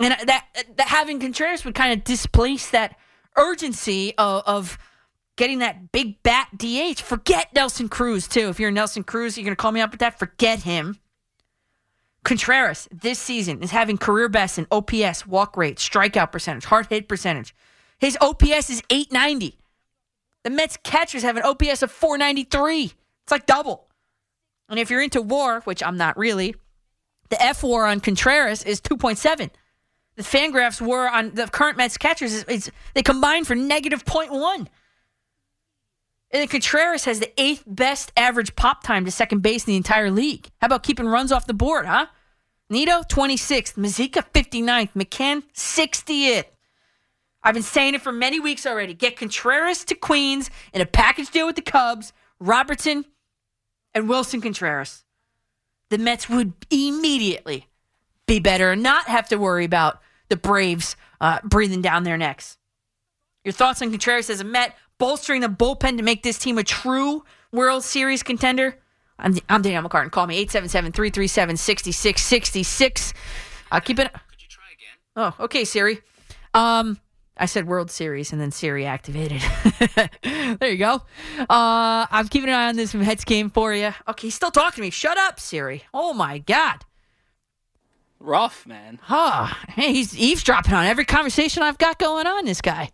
And 0.00 0.16
that, 0.26 0.46
that 0.76 0.88
having 0.88 1.20
Contreras 1.20 1.66
would 1.66 1.74
kind 1.74 1.92
of 1.92 2.02
displace 2.02 2.70
that 2.70 2.96
urgency 3.36 4.14
of, 4.16 4.42
of 4.46 4.78
getting 5.36 5.58
that 5.58 5.92
big 5.92 6.22
bat 6.22 6.48
DH. 6.56 7.00
Forget 7.00 7.54
Nelson 7.54 7.90
Cruz, 7.90 8.26
too. 8.26 8.48
If 8.48 8.58
you're 8.58 8.70
Nelson 8.70 9.04
Cruz, 9.04 9.36
you're 9.36 9.50
to 9.50 9.56
call 9.56 9.72
me 9.72 9.82
up 9.82 9.90
with 9.90 10.00
that. 10.00 10.18
Forget 10.18 10.62
him. 10.62 10.98
Contreras 12.24 12.88
this 12.92 13.18
season 13.18 13.62
is 13.62 13.70
having 13.70 13.96
career 13.96 14.28
best 14.28 14.58
in 14.58 14.66
OPS, 14.70 15.26
walk 15.26 15.56
rate, 15.56 15.78
strikeout 15.78 16.32
percentage, 16.32 16.66
hard 16.66 16.86
hit 16.86 17.08
percentage. 17.08 17.54
His 17.98 18.16
OPS 18.20 18.70
is 18.70 18.82
890. 18.90 19.58
The 20.42 20.50
Mets 20.50 20.78
catchers 20.82 21.22
have 21.22 21.36
an 21.36 21.42
OPS 21.42 21.82
of 21.82 21.90
493. 21.90 22.84
It's 22.84 22.94
like 23.30 23.46
double. 23.46 23.88
And 24.68 24.78
if 24.78 24.90
you're 24.90 25.02
into 25.02 25.20
war, 25.20 25.60
which 25.62 25.82
I'm 25.82 25.96
not 25.96 26.16
really, 26.16 26.54
the 27.28 27.42
F 27.42 27.62
war 27.62 27.86
on 27.86 28.00
Contreras 28.00 28.62
is 28.64 28.80
2.7. 28.80 29.50
The 30.16 30.22
Fangraphs 30.22 30.80
war 30.80 31.08
on 31.08 31.32
the 31.34 31.46
current 31.46 31.76
Mets 31.76 31.96
catchers 31.96 32.32
is, 32.32 32.44
is 32.44 32.70
they 32.94 33.02
combine 33.02 33.44
for 33.44 33.54
negative 33.54 34.04
0.1. 34.04 34.66
And 36.32 36.40
then 36.40 36.48
Contreras 36.48 37.04
has 37.06 37.18
the 37.18 37.32
eighth 37.40 37.64
best 37.66 38.12
average 38.16 38.54
pop 38.54 38.82
time 38.84 39.04
to 39.04 39.10
second 39.10 39.42
base 39.42 39.66
in 39.66 39.72
the 39.72 39.76
entire 39.76 40.10
league. 40.10 40.48
How 40.60 40.66
about 40.66 40.84
keeping 40.84 41.06
runs 41.06 41.32
off 41.32 41.46
the 41.46 41.54
board, 41.54 41.86
huh? 41.86 42.06
Nido, 42.68 43.02
26th. 43.02 43.74
Mazeika, 43.74 44.24
59th. 44.32 44.92
McCann, 44.92 45.42
60th. 45.54 46.44
I've 47.42 47.54
been 47.54 47.62
saying 47.62 47.94
it 47.94 48.02
for 48.02 48.12
many 48.12 48.38
weeks 48.38 48.64
already. 48.66 48.94
Get 48.94 49.16
Contreras 49.16 49.84
to 49.86 49.94
Queens 49.94 50.50
in 50.72 50.80
a 50.80 50.86
package 50.86 51.30
deal 51.30 51.46
with 51.46 51.56
the 51.56 51.62
Cubs, 51.62 52.12
Robertson, 52.38 53.06
and 53.94 54.08
Willson 54.08 54.40
Contreras. 54.42 55.04
the 55.88 55.98
Mets 55.98 56.28
would 56.28 56.52
immediately 56.70 57.66
be 58.26 58.38
better 58.38 58.70
and 58.70 58.82
not 58.82 59.08
have 59.08 59.28
to 59.30 59.36
worry 59.36 59.64
about 59.64 60.00
the 60.28 60.36
Braves 60.36 60.94
uh, 61.20 61.40
breathing 61.42 61.82
down 61.82 62.04
their 62.04 62.16
necks. 62.16 62.56
Your 63.44 63.52
thoughts 63.52 63.82
on 63.82 63.90
Contreras 63.90 64.30
as 64.30 64.40
a 64.40 64.44
Met, 64.44 64.76
bolstering 65.00 65.40
the 65.40 65.48
bullpen 65.48 65.96
to 65.96 66.04
make 66.04 66.22
this 66.22 66.38
team 66.38 66.58
a 66.58 66.62
true 66.62 67.24
World 67.50 67.82
Series 67.82 68.22
contender? 68.22 68.78
I'm, 69.18 69.36
I'm 69.48 69.62
Danielle 69.62 69.82
McCartan. 69.82 70.12
Call 70.12 70.28
me 70.28 70.36
877 70.36 70.92
337 70.92 71.56
6666. 71.56 73.14
I'll 73.72 73.80
keep 73.80 73.98
it. 73.98 74.12
Could 74.12 74.42
you 74.42 74.48
try 74.48 74.64
again? 74.72 75.34
Oh, 75.40 75.44
okay, 75.44 75.64
Siri. 75.64 76.00
Um, 76.54 77.00
I 77.36 77.46
said 77.46 77.66
World 77.66 77.90
Series 77.90 78.32
and 78.32 78.40
then 78.40 78.50
Siri 78.50 78.86
activated. 78.86 79.42
there 80.22 80.70
you 80.70 80.76
go. 80.76 81.02
Uh, 81.38 82.06
I'm 82.10 82.28
keeping 82.28 82.50
an 82.50 82.54
eye 82.54 82.68
on 82.68 82.76
this 82.76 82.94
Mets 82.94 83.24
game 83.24 83.50
for 83.50 83.74
you. 83.74 83.92
Okay, 84.08 84.26
he's 84.26 84.34
still 84.34 84.50
talking 84.50 84.76
to 84.76 84.80
me. 84.82 84.90
Shut 84.90 85.16
up, 85.18 85.40
Siri. 85.40 85.84
Oh 85.94 86.12
my 86.12 86.38
God. 86.38 86.84
Rough, 88.18 88.66
man. 88.66 89.00
Huh. 89.02 89.46
Hey, 89.68 89.94
he's 89.94 90.16
eavesdropping 90.16 90.74
on 90.74 90.84
every 90.84 91.06
conversation 91.06 91.62
I've 91.62 91.78
got 91.78 91.98
going 91.98 92.26
on. 92.26 92.44
This 92.44 92.60
guy. 92.60 92.90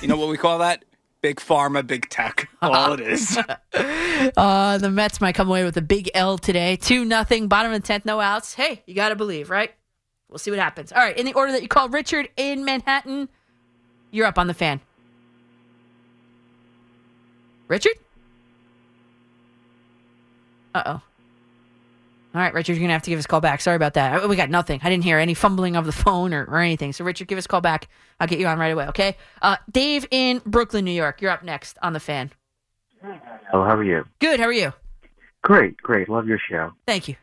You 0.00 0.08
know 0.08 0.16
what 0.16 0.28
we 0.28 0.36
call 0.36 0.58
that? 0.58 0.84
Big 1.24 1.36
pharma, 1.36 1.86
big 1.86 2.06
tech. 2.10 2.50
All 2.62 2.92
it 2.92 3.00
is. 3.00 3.38
Uh, 4.36 4.78
the 4.78 4.90
Mets 4.90 5.20
might 5.20 5.34
come 5.34 5.48
away 5.48 5.64
with 5.64 5.76
a 5.76 5.82
big 5.82 6.10
L 6.14 6.38
today. 6.38 6.76
Two 6.76 7.04
nothing. 7.04 7.48
Bottom 7.48 7.72
of 7.72 7.82
the 7.82 7.86
tenth, 7.86 8.04
no 8.04 8.20
outs. 8.20 8.54
Hey, 8.54 8.82
you 8.86 8.94
got 8.94 9.08
to 9.08 9.16
believe, 9.16 9.50
right? 9.50 9.72
We'll 10.28 10.38
see 10.38 10.50
what 10.50 10.60
happens. 10.60 10.92
All 10.92 11.02
right, 11.02 11.16
in 11.16 11.26
the 11.26 11.32
order 11.34 11.50
that 11.52 11.62
you 11.62 11.68
called, 11.68 11.92
Richard 11.92 12.28
in 12.36 12.64
Manhattan, 12.64 13.28
you're 14.12 14.26
up 14.26 14.38
on 14.38 14.46
the 14.46 14.54
fan. 14.54 14.80
Richard. 17.68 17.94
Uh 20.74 20.82
oh. 20.86 21.13
All 22.34 22.40
right, 22.40 22.52
Richard, 22.52 22.72
you're 22.72 22.80
going 22.80 22.88
to 22.88 22.94
have 22.94 23.02
to 23.02 23.10
give 23.10 23.18
us 23.20 23.26
a 23.26 23.28
call 23.28 23.40
back. 23.40 23.60
Sorry 23.60 23.76
about 23.76 23.94
that. 23.94 24.28
We 24.28 24.34
got 24.34 24.50
nothing. 24.50 24.80
I 24.82 24.90
didn't 24.90 25.04
hear 25.04 25.18
any 25.18 25.34
fumbling 25.34 25.76
of 25.76 25.86
the 25.86 25.92
phone 26.04 26.34
or, 26.34 26.44
or 26.44 26.58
anything. 26.58 26.92
So, 26.92 27.04
Richard, 27.04 27.28
give 27.28 27.38
us 27.38 27.44
a 27.44 27.48
call 27.48 27.60
back. 27.60 27.88
I'll 28.18 28.26
get 28.26 28.40
you 28.40 28.46
on 28.48 28.58
right 28.58 28.72
away, 28.72 28.86
okay? 28.88 29.16
Uh, 29.40 29.56
Dave 29.70 30.06
in 30.10 30.42
Brooklyn, 30.44 30.84
New 30.84 30.90
York. 30.90 31.22
You're 31.22 31.30
up 31.30 31.44
next 31.44 31.78
on 31.80 31.92
the 31.92 32.00
fan. 32.00 32.32
Hello, 33.00 33.64
how 33.64 33.76
are 33.76 33.84
you? 33.84 34.04
Good. 34.18 34.40
How 34.40 34.46
are 34.46 34.52
you? 34.52 34.72
Great, 35.42 35.76
great. 35.76 36.08
Love 36.08 36.26
your 36.26 36.40
show. 36.50 36.72
Thank 36.86 37.06
you. 37.06 37.16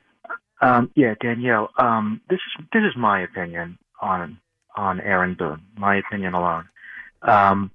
Um, 0.61 0.91
yeah, 0.95 1.15
Danielle. 1.19 1.71
Um, 1.77 2.21
this 2.29 2.37
is 2.37 2.65
this 2.71 2.83
is 2.83 2.95
my 2.95 3.21
opinion 3.21 3.79
on 3.99 4.37
on 4.77 5.01
Aaron 5.01 5.33
Boone. 5.33 5.61
My 5.75 5.95
opinion 5.97 6.35
alone. 6.35 6.69
Um, 7.23 7.71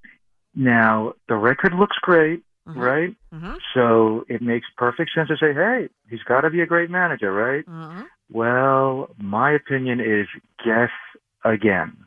now 0.55 1.13
the 1.27 1.35
record 1.35 1.73
looks 1.73 1.97
great, 2.01 2.43
right? 2.75 3.15
Mm-hmm. 3.33 3.53
So 3.73 4.25
it 4.27 4.41
makes 4.41 4.67
perfect 4.77 5.11
sense 5.15 5.29
to 5.29 5.37
say, 5.37 5.53
hey, 5.53 5.89
he's 6.09 6.23
got 6.23 6.41
to 6.41 6.49
be 6.49 6.61
a 6.61 6.65
great 6.65 6.89
manager, 6.89 7.31
right? 7.31 7.65
Mm-hmm. 7.65 8.01
Well, 8.31 9.09
my 9.17 9.51
opinion 9.53 9.99
is 9.99 10.27
guess 10.63 10.91
again. 11.45 11.97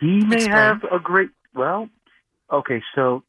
He 0.00 0.24
may 0.24 0.36
Explain. 0.36 0.50
have 0.50 0.84
a 0.84 0.98
great. 0.98 1.30
Well, 1.54 1.88
okay, 2.50 2.82
so 2.94 3.22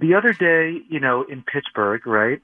the 0.00 0.14
other 0.14 0.32
day, 0.32 0.78
you 0.88 1.00
know, 1.00 1.24
in 1.28 1.42
Pittsburgh, 1.42 2.06
right? 2.06 2.40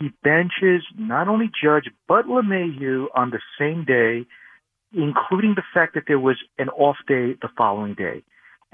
He 0.00 0.10
benches 0.22 0.82
not 0.96 1.28
only 1.28 1.50
Judge 1.62 1.88
but 2.08 2.26
LeMahieu 2.26 3.06
on 3.14 3.30
the 3.30 3.40
same 3.58 3.84
day, 3.84 4.26
including 4.92 5.54
the 5.54 5.62
fact 5.72 5.94
that 5.94 6.04
there 6.06 6.18
was 6.18 6.36
an 6.58 6.68
off 6.70 6.96
day 7.06 7.34
the 7.40 7.48
following 7.56 7.94
day. 7.94 8.22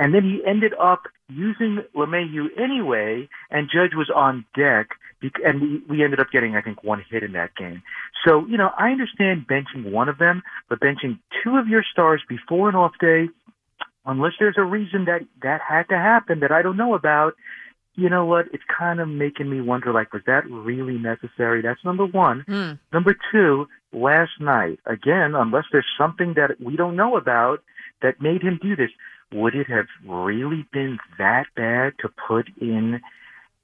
And 0.00 0.14
then 0.14 0.24
he 0.24 0.40
ended 0.46 0.72
up 0.80 1.02
using 1.28 1.84
LeMahieu 1.94 2.46
anyway, 2.58 3.28
and 3.50 3.68
Judge 3.72 3.94
was 3.94 4.10
on 4.12 4.46
deck, 4.56 4.88
and 5.44 5.60
we, 5.60 5.82
we 5.90 6.02
ended 6.02 6.20
up 6.20 6.30
getting, 6.32 6.56
I 6.56 6.62
think, 6.62 6.82
one 6.82 7.04
hit 7.10 7.22
in 7.22 7.32
that 7.32 7.54
game. 7.54 7.82
So, 8.26 8.46
you 8.46 8.56
know, 8.56 8.70
I 8.78 8.90
understand 8.90 9.46
benching 9.46 9.92
one 9.92 10.08
of 10.08 10.16
them, 10.16 10.42
but 10.70 10.80
benching 10.80 11.18
two 11.44 11.58
of 11.58 11.68
your 11.68 11.84
stars 11.92 12.22
before 12.26 12.70
an 12.70 12.76
off 12.76 12.92
day, 12.98 13.28
unless 14.06 14.32
there's 14.40 14.56
a 14.56 14.64
reason 14.64 15.04
that 15.04 15.20
that 15.42 15.60
had 15.60 15.90
to 15.90 15.98
happen 15.98 16.40
that 16.40 16.50
I 16.50 16.62
don't 16.62 16.78
know 16.78 16.94
about, 16.94 17.34
you 17.94 18.08
know 18.08 18.24
what? 18.24 18.46
It's 18.54 18.64
kind 18.66 19.00
of 19.00 19.08
making 19.08 19.50
me 19.50 19.60
wonder, 19.60 19.92
like, 19.92 20.14
was 20.14 20.22
that 20.26 20.50
really 20.50 20.96
necessary? 20.96 21.60
That's 21.60 21.84
number 21.84 22.06
one. 22.06 22.44
Hmm. 22.48 22.72
Number 22.90 23.14
two, 23.30 23.68
last 23.92 24.40
night, 24.40 24.78
again, 24.86 25.34
unless 25.34 25.64
there's 25.70 25.84
something 25.98 26.34
that 26.34 26.58
we 26.58 26.76
don't 26.76 26.96
know 26.96 27.18
about 27.18 27.62
that 28.00 28.22
made 28.22 28.40
him 28.40 28.58
do 28.62 28.74
this, 28.76 28.90
would 29.32 29.54
it 29.54 29.68
have 29.68 29.86
really 30.06 30.66
been 30.72 30.98
that 31.18 31.46
bad 31.56 31.94
to 32.00 32.08
put 32.28 32.48
in 32.60 33.00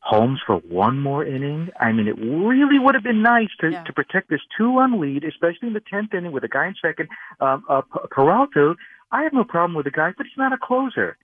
Holmes 0.01 0.41
for 0.47 0.57
one 0.59 1.01
more 1.01 1.25
inning? 1.25 1.71
I 1.81 1.93
mean, 1.93 2.07
it 2.07 2.17
really 2.19 2.79
would 2.79 2.95
have 2.95 3.03
been 3.03 3.23
nice 3.23 3.49
to, 3.61 3.71
to 3.71 3.93
protect 3.93 4.31
this 4.31 4.41
two-run 4.57 5.01
lead, 5.01 5.25
especially 5.25 5.69
in 5.69 5.75
the 5.75 5.81
tenth 5.81 6.15
inning 6.15 6.33
with 6.33 6.45
a 6.45 6.49
guy 6.49 6.69
in 6.69 6.75
second. 6.81 7.09
Um, 7.41 7.65
uh, 7.69 7.83
Peralta, 8.11 8.75
I 9.11 9.23
have 9.23 9.33
no 9.33 9.45
problem 9.45 9.75
with 9.75 9.85
the 9.85 9.91
guy, 9.91 10.13
but 10.17 10.27
he's 10.27 10.39
not 10.39 10.53
a 10.53 10.59
closer. 10.59 11.17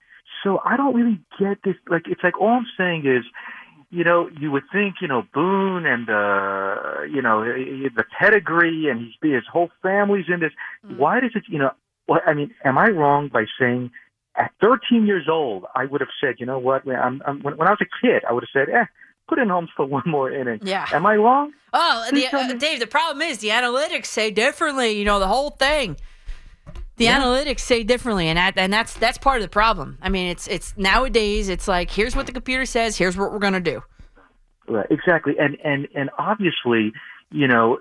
So 0.43 0.59
I 0.65 0.75
don't 0.75 0.93
really 0.93 1.21
get 1.39 1.59
this. 1.63 1.75
Like, 1.89 2.03
it's 2.07 2.23
like 2.23 2.39
all 2.41 2.49
I'm 2.49 2.67
saying 2.77 3.05
is, 3.05 3.23
you 3.89 4.03
know, 4.03 4.27
you 4.39 4.51
would 4.51 4.63
think, 4.71 4.95
you 5.01 5.07
know, 5.07 5.23
Boone 5.33 5.85
and 5.85 6.09
uh, 6.09 7.03
you 7.03 7.21
know, 7.21 7.45
the 7.45 8.03
pedigree 8.19 8.89
and 8.89 8.99
he's 8.99 9.31
his 9.31 9.43
whole 9.51 9.69
family's 9.81 10.25
in 10.27 10.39
this. 10.39 10.51
Why 10.97 11.19
does 11.19 11.31
it, 11.35 11.43
you 11.47 11.59
know? 11.59 11.71
Well, 12.07 12.19
I 12.25 12.33
mean, 12.33 12.53
am 12.65 12.77
I 12.77 12.89
wrong 12.89 13.29
by 13.31 13.45
saying 13.57 13.91
at 14.35 14.51
13 14.61 15.05
years 15.05 15.27
old 15.29 15.65
I 15.75 15.85
would 15.85 16.01
have 16.01 16.09
said, 16.21 16.35
you 16.39 16.45
know 16.45 16.59
what? 16.59 16.85
When, 16.85 16.95
I'm, 16.95 17.21
I'm, 17.25 17.41
when, 17.41 17.57
when 17.57 17.67
I 17.67 17.71
was 17.71 17.81
a 17.81 18.05
kid, 18.05 18.23
I 18.27 18.33
would 18.33 18.43
have 18.43 18.49
said, 18.67 18.73
eh, 18.73 18.85
put 19.27 19.39
in 19.39 19.49
Holmes 19.49 19.69
for 19.75 19.85
one 19.97 20.03
more 20.05 20.31
inning. 20.31 20.59
Yeah. 20.63 20.87
Am 20.91 21.05
I 21.05 21.15
wrong? 21.15 21.51
Oh, 21.73 22.07
the, 22.11 22.27
uh. 22.27 22.53
Dave, 22.53 22.79
the 22.79 22.87
problem 22.87 23.21
is 23.21 23.39
the 23.39 23.49
analytics 23.49 24.07
say 24.07 24.31
differently. 24.31 24.91
You 24.91 25.05
know, 25.05 25.19
the 25.19 25.27
whole 25.27 25.51
thing. 25.51 25.97
The 26.97 27.05
Yeah. 27.05 27.19
analytics 27.21 27.61
say 27.61 27.83
differently, 27.83 28.27
and 28.27 28.37
that, 28.37 28.53
and 28.55 28.71
that's 28.71 28.93
that's 28.93 29.17
part 29.17 29.37
of 29.37 29.41
the 29.41 29.49
problem. 29.49 29.97
I 30.03 30.09
mean, 30.09 30.27
it's 30.27 30.47
it's 30.47 30.77
nowadays 30.77 31.49
it's 31.49 31.67
like 31.67 31.89
here's 31.89 32.15
what 32.15 32.27
the 32.27 32.31
computer 32.31 32.67
says, 32.67 32.95
here's 32.95 33.17
what 33.17 33.31
we're 33.31 33.39
gonna 33.39 33.59
do. 33.59 33.81
Right, 34.67 34.85
exactly, 34.91 35.33
and 35.39 35.57
and 35.63 35.87
and 35.95 36.11
obviously, 36.19 36.93
you 37.33 37.47
know, 37.47 37.79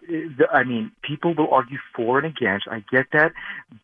I 0.50 0.64
mean, 0.64 0.92
people 1.02 1.34
will 1.34 1.52
argue 1.52 1.76
for 1.94 2.18
and 2.18 2.26
against. 2.26 2.66
I 2.68 2.82
get 2.90 3.06
that, 3.12 3.32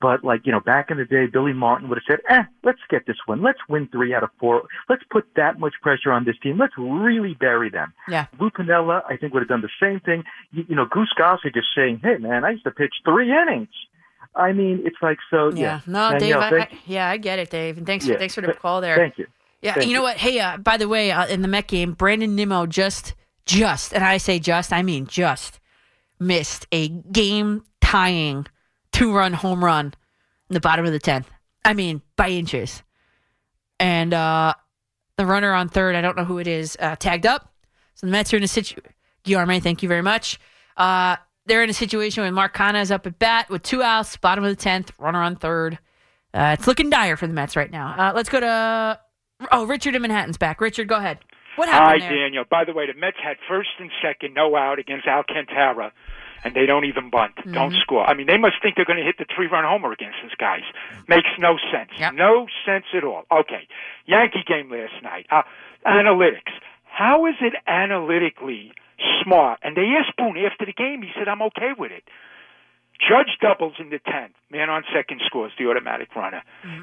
but 0.01 0.25
like 0.25 0.47
you 0.47 0.53
know, 0.53 0.61
back 0.61 0.91
in 0.91 0.97
the 0.97 1.05
day, 1.05 1.27
Billy 1.27 1.53
Martin 1.53 1.89
would 1.89 1.99
have 1.99 2.05
said, 2.09 2.21
"Eh, 2.31 2.45
let's 2.65 2.79
get 2.89 3.07
this 3.07 3.19
one. 3.27 3.43
Let's 3.43 3.59
win 3.69 3.87
three 3.89 4.15
out 4.15 4.23
of 4.23 4.31
four. 4.41 4.63
Let's 4.89 5.03
put 5.11 5.27
that 5.37 5.61
much 5.61 5.75
pressure 5.83 6.11
on 6.11 6.25
this 6.25 6.37
team. 6.43 6.57
Let's 6.59 6.73
really 6.79 7.35
bury 7.35 7.69
them." 7.69 7.93
Yeah. 8.09 8.27
Lou 8.41 8.49
Piniella, 8.51 9.03
I 9.09 9.19
think, 9.19 9.35
would 9.35 9.41
have 9.41 9.49
done 9.49 9.61
the 9.61 9.69
same 9.81 10.01
thing. 10.01 10.25
You, 10.53 10.65
you 10.69 10.75
know, 10.75 10.87
Goose 10.87 11.13
Gossage 11.21 11.53
just 11.53 11.69
saying, 11.77 12.01
"Hey, 12.03 12.17
man, 12.17 12.45
I 12.45 12.51
used 12.51 12.65
to 12.65 12.71
pitch 12.71 12.95
three 13.05 13.31
innings." 13.31 13.69
I 14.35 14.53
mean, 14.53 14.83
it's 14.85 14.97
like 15.03 15.19
so. 15.31 15.51
Yeah, 15.51 15.61
Yeah, 15.61 15.81
no, 15.87 16.11
Dave. 16.13 16.21
Danielle, 16.21 16.43
I, 16.43 16.59
I, 16.61 16.69
yeah, 16.87 17.11
I 17.11 17.19
get 17.19 17.39
it, 17.39 17.51
Dave, 17.51 17.77
and 17.77 17.87
thanks 17.87 18.07
Yeah, 18.07 18.15
for 18.15 18.19
thanks 18.21 18.35
for 18.35 18.41
the 18.41 18.55
call 18.55 18.81
there. 18.81 18.97
Thank 18.97 19.19
you. 19.19 19.27
Yeah, 19.61 19.75
Thank 19.75 19.89
you 19.89 19.95
know 19.95 20.03
what? 20.03 20.17
Hey, 20.17 20.39
uh, 20.41 20.57
by 20.57 20.77
the 20.77 20.89
way, 20.89 21.11
uh, 21.11 21.27
in 21.27 21.43
the 21.43 21.49
Met 21.49 21.67
game, 21.67 21.93
Brandon 21.93 22.35
Nimmo 22.35 22.65
just 22.65 23.15
just, 23.49 23.93
and 23.93 24.05
I 24.05 24.19
say 24.19 24.39
just, 24.39 24.73
I 24.73 24.83
mean 24.83 25.07
just, 25.07 25.59
missed 26.21 26.67
a 26.71 26.89
game 26.89 27.65
tying 27.81 28.47
two 28.93 29.13
run 29.13 29.33
home 29.33 29.65
run 29.65 29.87
in 30.49 30.55
the 30.55 30.61
bottom 30.61 30.85
of 30.85 30.93
the 30.93 30.99
tenth. 30.99 31.29
I 31.65 31.75
mean, 31.75 32.03
by 32.17 32.29
inches. 32.29 32.83
And 33.81 34.13
uh, 34.13 34.55
the 35.17 35.27
runner 35.27 35.53
on 35.53 35.69
third, 35.69 35.97
I 35.97 36.01
don't 36.01 36.17
know 36.17 36.25
who 36.25 36.39
it 36.39 36.47
is, 36.47 36.77
uh, 36.79 36.97
tagged 36.97 37.27
up. 37.27 37.53
So 37.95 38.07
the 38.07 38.13
Mets 38.13 38.33
are 38.33 38.37
in 38.37 38.43
a 38.43 38.49
situation. 38.49 38.93
Guillermo, 39.25 39.61
thank 39.61 39.83
you 39.83 39.89
very 39.89 40.03
much. 40.03 40.39
Uh, 40.77 41.17
they're 41.47 41.65
in 41.65 41.71
a 41.71 41.75
situation 41.75 42.23
when 42.23 42.35
Mark 42.35 42.55
Canha 42.55 42.81
is 42.81 42.91
up 42.91 43.07
at 43.07 43.19
bat 43.19 43.49
with 43.49 43.63
two 43.63 43.83
outs, 43.83 44.17
bottom 44.17 44.45
of 44.45 44.51
the 44.51 44.63
tenth, 44.63 44.93
runner 44.99 45.23
on 45.23 45.37
third. 45.37 45.79
Uh, 46.35 46.55
it's 46.59 46.67
looking 46.67 46.91
dire 46.91 47.17
for 47.17 47.27
the 47.27 47.33
Mets 47.33 47.57
right 47.57 47.71
now. 47.71 47.95
Uh, 47.99 48.13
let's 48.15 48.29
go 48.29 48.41
to 48.41 49.01
oh 49.51 49.65
Richard 49.65 49.95
in 49.95 50.03
Manhattan's 50.03 50.37
back. 50.37 50.61
Richard, 50.61 50.89
go 50.89 50.97
ahead. 50.97 51.19
What 51.59 51.69
Hi, 51.69 51.99
there? 51.99 52.09
Daniel. 52.17 52.45
By 52.49 52.65
the 52.65 52.73
way, 52.73 52.87
the 52.87 52.95
Mets 52.95 53.17
had 53.23 53.37
first 53.49 53.71
and 53.81 53.91
second, 54.01 54.33
no 54.35 54.55
out 54.57 54.79
against 54.79 55.07
Alcantara, 55.09 55.93
and 56.45 56.55
they 56.55 56.67
don't 56.67 56.85
even 56.85 57.11
bunt, 57.11 57.35
don't 57.53 57.73
Mhm. 57.73 57.81
score. 57.81 58.09
I 58.09 58.15
mean, 58.15 58.27
they 58.29 58.39
must 58.39 58.63
think 58.63 58.77
they're 58.77 58.85
going 58.85 58.99
to 58.99 59.05
hit 59.05 59.19
the 59.19 59.25
three-run 59.25 59.65
homer 59.65 59.91
against 59.91 60.19
these 60.23 60.35
guys. 60.37 60.63
Makes 61.09 61.31
no 61.39 61.59
sense. 61.73 61.91
No 62.15 62.47
sense 62.65 62.87
at 62.95 63.03
all. 63.03 63.27
Okay, 63.31 63.67
Yankee 64.07 64.45
game 64.45 64.71
last 64.71 65.03
night. 65.03 65.27
Uh, 65.31 65.43
analytics. 65.85 66.53
How 66.87 67.27
is 67.27 67.35
it 67.41 67.55
analytically 67.67 68.73
smart? 69.23 69.59
And 69.63 69.77
they 69.77 69.97
asked 69.97 70.17
Boone 70.17 70.39
after 70.39 70.65
the 70.65 70.73
game. 70.73 71.03
He 71.03 71.13
said, 71.15 71.29
"I'm 71.29 71.43
okay 71.43 71.73
with 71.73 71.91
it." 71.93 72.05
Judge 73.01 73.37
doubles 73.41 73.79
in 73.79 73.91
the 73.91 73.99
tenth. 74.01 74.35
Man 74.51 74.71
on 74.71 74.85
second 74.93 75.21
scores 75.27 75.53
the 75.57 75.69
automatic 75.69 76.15
runner. 76.17 76.43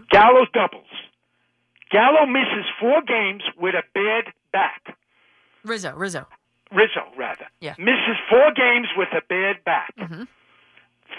Gallo 0.09 0.45
doubles. 0.53 0.89
Gallo 1.91 2.25
misses 2.25 2.65
four 2.79 3.01
games 3.01 3.43
with 3.57 3.75
a 3.75 3.83
bad 3.93 4.33
back. 4.59 4.81
Rizzo, 5.63 5.91
Rizzo. 5.95 6.23
Rizzo, 6.71 7.03
rather. 7.17 7.47
Yeah. 7.59 7.75
Misses 7.77 8.17
four 8.29 8.49
games 8.55 8.87
with 8.97 9.09
a 9.11 9.21
bad 9.27 9.55
back. 9.65 9.93
Mm-hmm. 9.99 10.23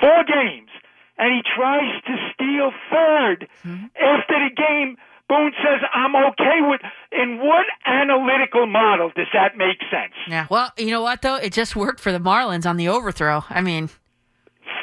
Four 0.01 0.21
games. 0.25 0.71
And 1.19 1.29
he 1.37 1.43
tries 1.57 1.93
to 2.09 2.15
steal 2.33 2.69
3rd 2.93 3.39
Mm-hmm. 3.65 3.87
after 4.15 4.37
the 4.47 4.53
game 4.57 4.97
Boone 5.29 5.53
says 5.59 5.81
I'm 5.93 6.15
okay 6.15 6.59
with. 6.71 6.81
In 7.11 7.39
what 7.39 7.67
analytical 7.85 8.65
model 8.67 9.11
does 9.17 9.27
that 9.33 9.57
make 9.59 9.79
sense? 9.91 10.15
Yeah. 10.29 10.47
Well, 10.49 10.71
you 10.79 10.91
know 10.95 11.03
what 11.03 11.21
though? 11.23 11.35
It 11.35 11.53
just 11.53 11.75
worked 11.75 11.99
for 11.99 12.13
the 12.13 12.21
Marlins 12.21 12.65
on 12.65 12.77
the 12.77 12.89
overthrow. 12.89 13.43
I 13.51 13.61
mean, 13.61 13.89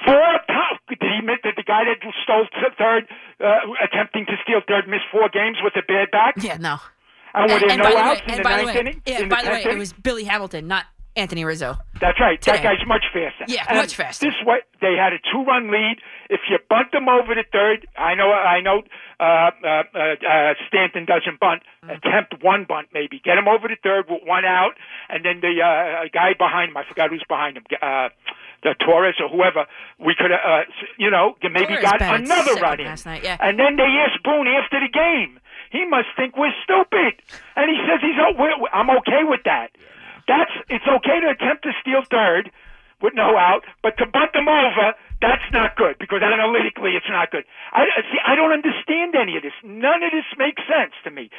Four 0.05 0.15
times. 0.47 0.79
Did 0.89 0.97
he 0.99 1.19
admit 1.19 1.39
that 1.45 1.53
the 1.55 1.63
guy 1.63 1.83
that 1.85 1.97
stole 2.23 2.45
th- 2.59 2.73
third, 2.77 3.07
uh, 3.39 3.71
attempting 3.87 4.25
to 4.25 4.33
steal 4.43 4.59
third, 4.67 4.85
missed 4.87 5.07
four 5.13 5.29
games 5.29 5.57
with 5.63 5.73
a 5.77 5.81
bad 5.87 6.11
back? 6.11 6.33
Yeah, 6.43 6.57
no. 6.57 6.77
And 7.33 7.51
were 7.51 7.59
there 7.59 7.69
and 7.71 7.81
no 7.81 7.83
by 7.83 7.89
the 7.91 8.09
way, 8.09 8.21
in 8.25 8.29
and 8.29 8.39
the 8.39 8.43
by 8.43 8.49
the 8.57 8.63
ninth 8.63 8.75
way, 8.75 8.79
inning? 8.81 9.01
yeah, 9.05 9.19
In 9.21 9.29
by 9.29 9.43
the 9.43 9.49
way, 9.49 9.63
it 9.63 9.77
was 9.77 9.93
Billy 9.93 10.23
Hamilton, 10.23 10.67
not 10.67 10.85
Anthony 11.15 11.45
Rizzo. 11.45 11.77
That's 12.01 12.19
right. 12.19 12.41
Today. 12.41 12.57
That 12.57 12.63
guy's 12.63 12.87
much 12.87 13.05
faster. 13.13 13.45
Yeah, 13.47 13.65
And 13.69 13.77
much 13.77 13.95
faster. 13.95 14.25
This 14.25 14.35
way, 14.45 14.59
they 14.81 14.95
had 14.97 15.13
a 15.13 15.19
two-run 15.31 15.71
lead. 15.71 15.97
If 16.29 16.41
you 16.49 16.57
bunt 16.69 16.91
them 16.91 17.07
over 17.07 17.35
to 17.35 17.43
third, 17.51 17.87
I 17.97 18.15
know, 18.15 18.31
I 18.31 18.61
know, 18.61 18.81
uh, 19.19 19.23
uh, 19.23 19.83
uh, 19.93 19.99
uh, 19.99 20.53
Stanton 20.67 21.05
doesn't 21.05 21.39
bunt. 21.39 21.61
Mm. 21.85 21.97
Attempt 21.97 22.43
one 22.43 22.65
bunt, 22.67 22.89
maybe. 22.93 23.21
Get 23.23 23.37
him 23.37 23.47
over 23.47 23.67
to 23.67 23.75
third 23.83 24.05
with 24.09 24.21
one 24.25 24.43
out, 24.45 24.73
and 25.09 25.23
then 25.23 25.39
the 25.41 25.61
uh, 25.61 26.09
guy 26.11 26.33
behind 26.37 26.71
him. 26.71 26.77
I 26.77 26.83
forgot 26.89 27.09
who's 27.11 27.23
behind 27.29 27.57
him. 27.57 27.63
Uh, 27.81 28.09
the 28.63 28.73
Torres 28.79 29.15
or 29.21 29.29
whoever. 29.29 29.65
We 29.99 30.15
could, 30.17 30.31
uh, 30.31 30.63
you 30.97 31.11
know, 31.11 31.35
maybe 31.43 31.75
Torres 31.75 31.83
got 31.83 32.01
another 32.01 32.55
run 32.55 32.79
in. 32.79 32.85
last 32.87 33.05
night, 33.05 33.23
yeah. 33.23 33.37
And 33.39 33.59
then 33.59 33.75
they 33.75 33.83
asked 34.01 34.23
Boone 34.23 34.47
after 34.47 34.79
the 34.79 34.89
game. 34.91 35.39
He 35.73 35.83
must 35.89 36.13
think 36.15 36.37
we're 36.37 36.53
stupid, 36.63 37.17
and 37.57 37.65
he 37.65 37.77
says 37.89 37.97
he's. 38.05 38.13
Oh, 38.21 38.37
we're, 38.37 38.53
I'm 38.71 38.93
okay 39.01 39.25
with 39.25 39.41
that. 39.49 39.73
That's 40.29 40.53
it's 40.69 40.85
okay 40.85 41.17
to 41.25 41.33
attempt 41.33 41.63
to 41.65 41.73
steal 41.81 42.05
third 42.09 42.51
with 43.01 43.13
no 43.17 43.35
out, 43.35 43.65
but 43.81 43.97
to 43.97 44.05
bunt 44.05 44.31
them 44.31 44.47
over, 44.47 44.93
that's 45.19 45.43
not 45.51 45.75
good 45.75 45.97
because 45.99 46.21
analytically 46.23 46.91
it's 46.95 47.09
not 47.09 47.31
good. 47.31 47.43
I 47.73 47.83
I- 47.89 48.05
see. 48.07 48.21
I 48.23 48.35
don't 48.37 48.53
understand 48.53 49.15
any 49.17 49.35
of 49.35 49.41
this. 49.43 49.57
None 49.65 50.03
of 50.03 50.11
this 50.13 50.29
makes 50.37 50.61
sense 50.69 50.93
to 51.03 51.11
me. 51.11 51.29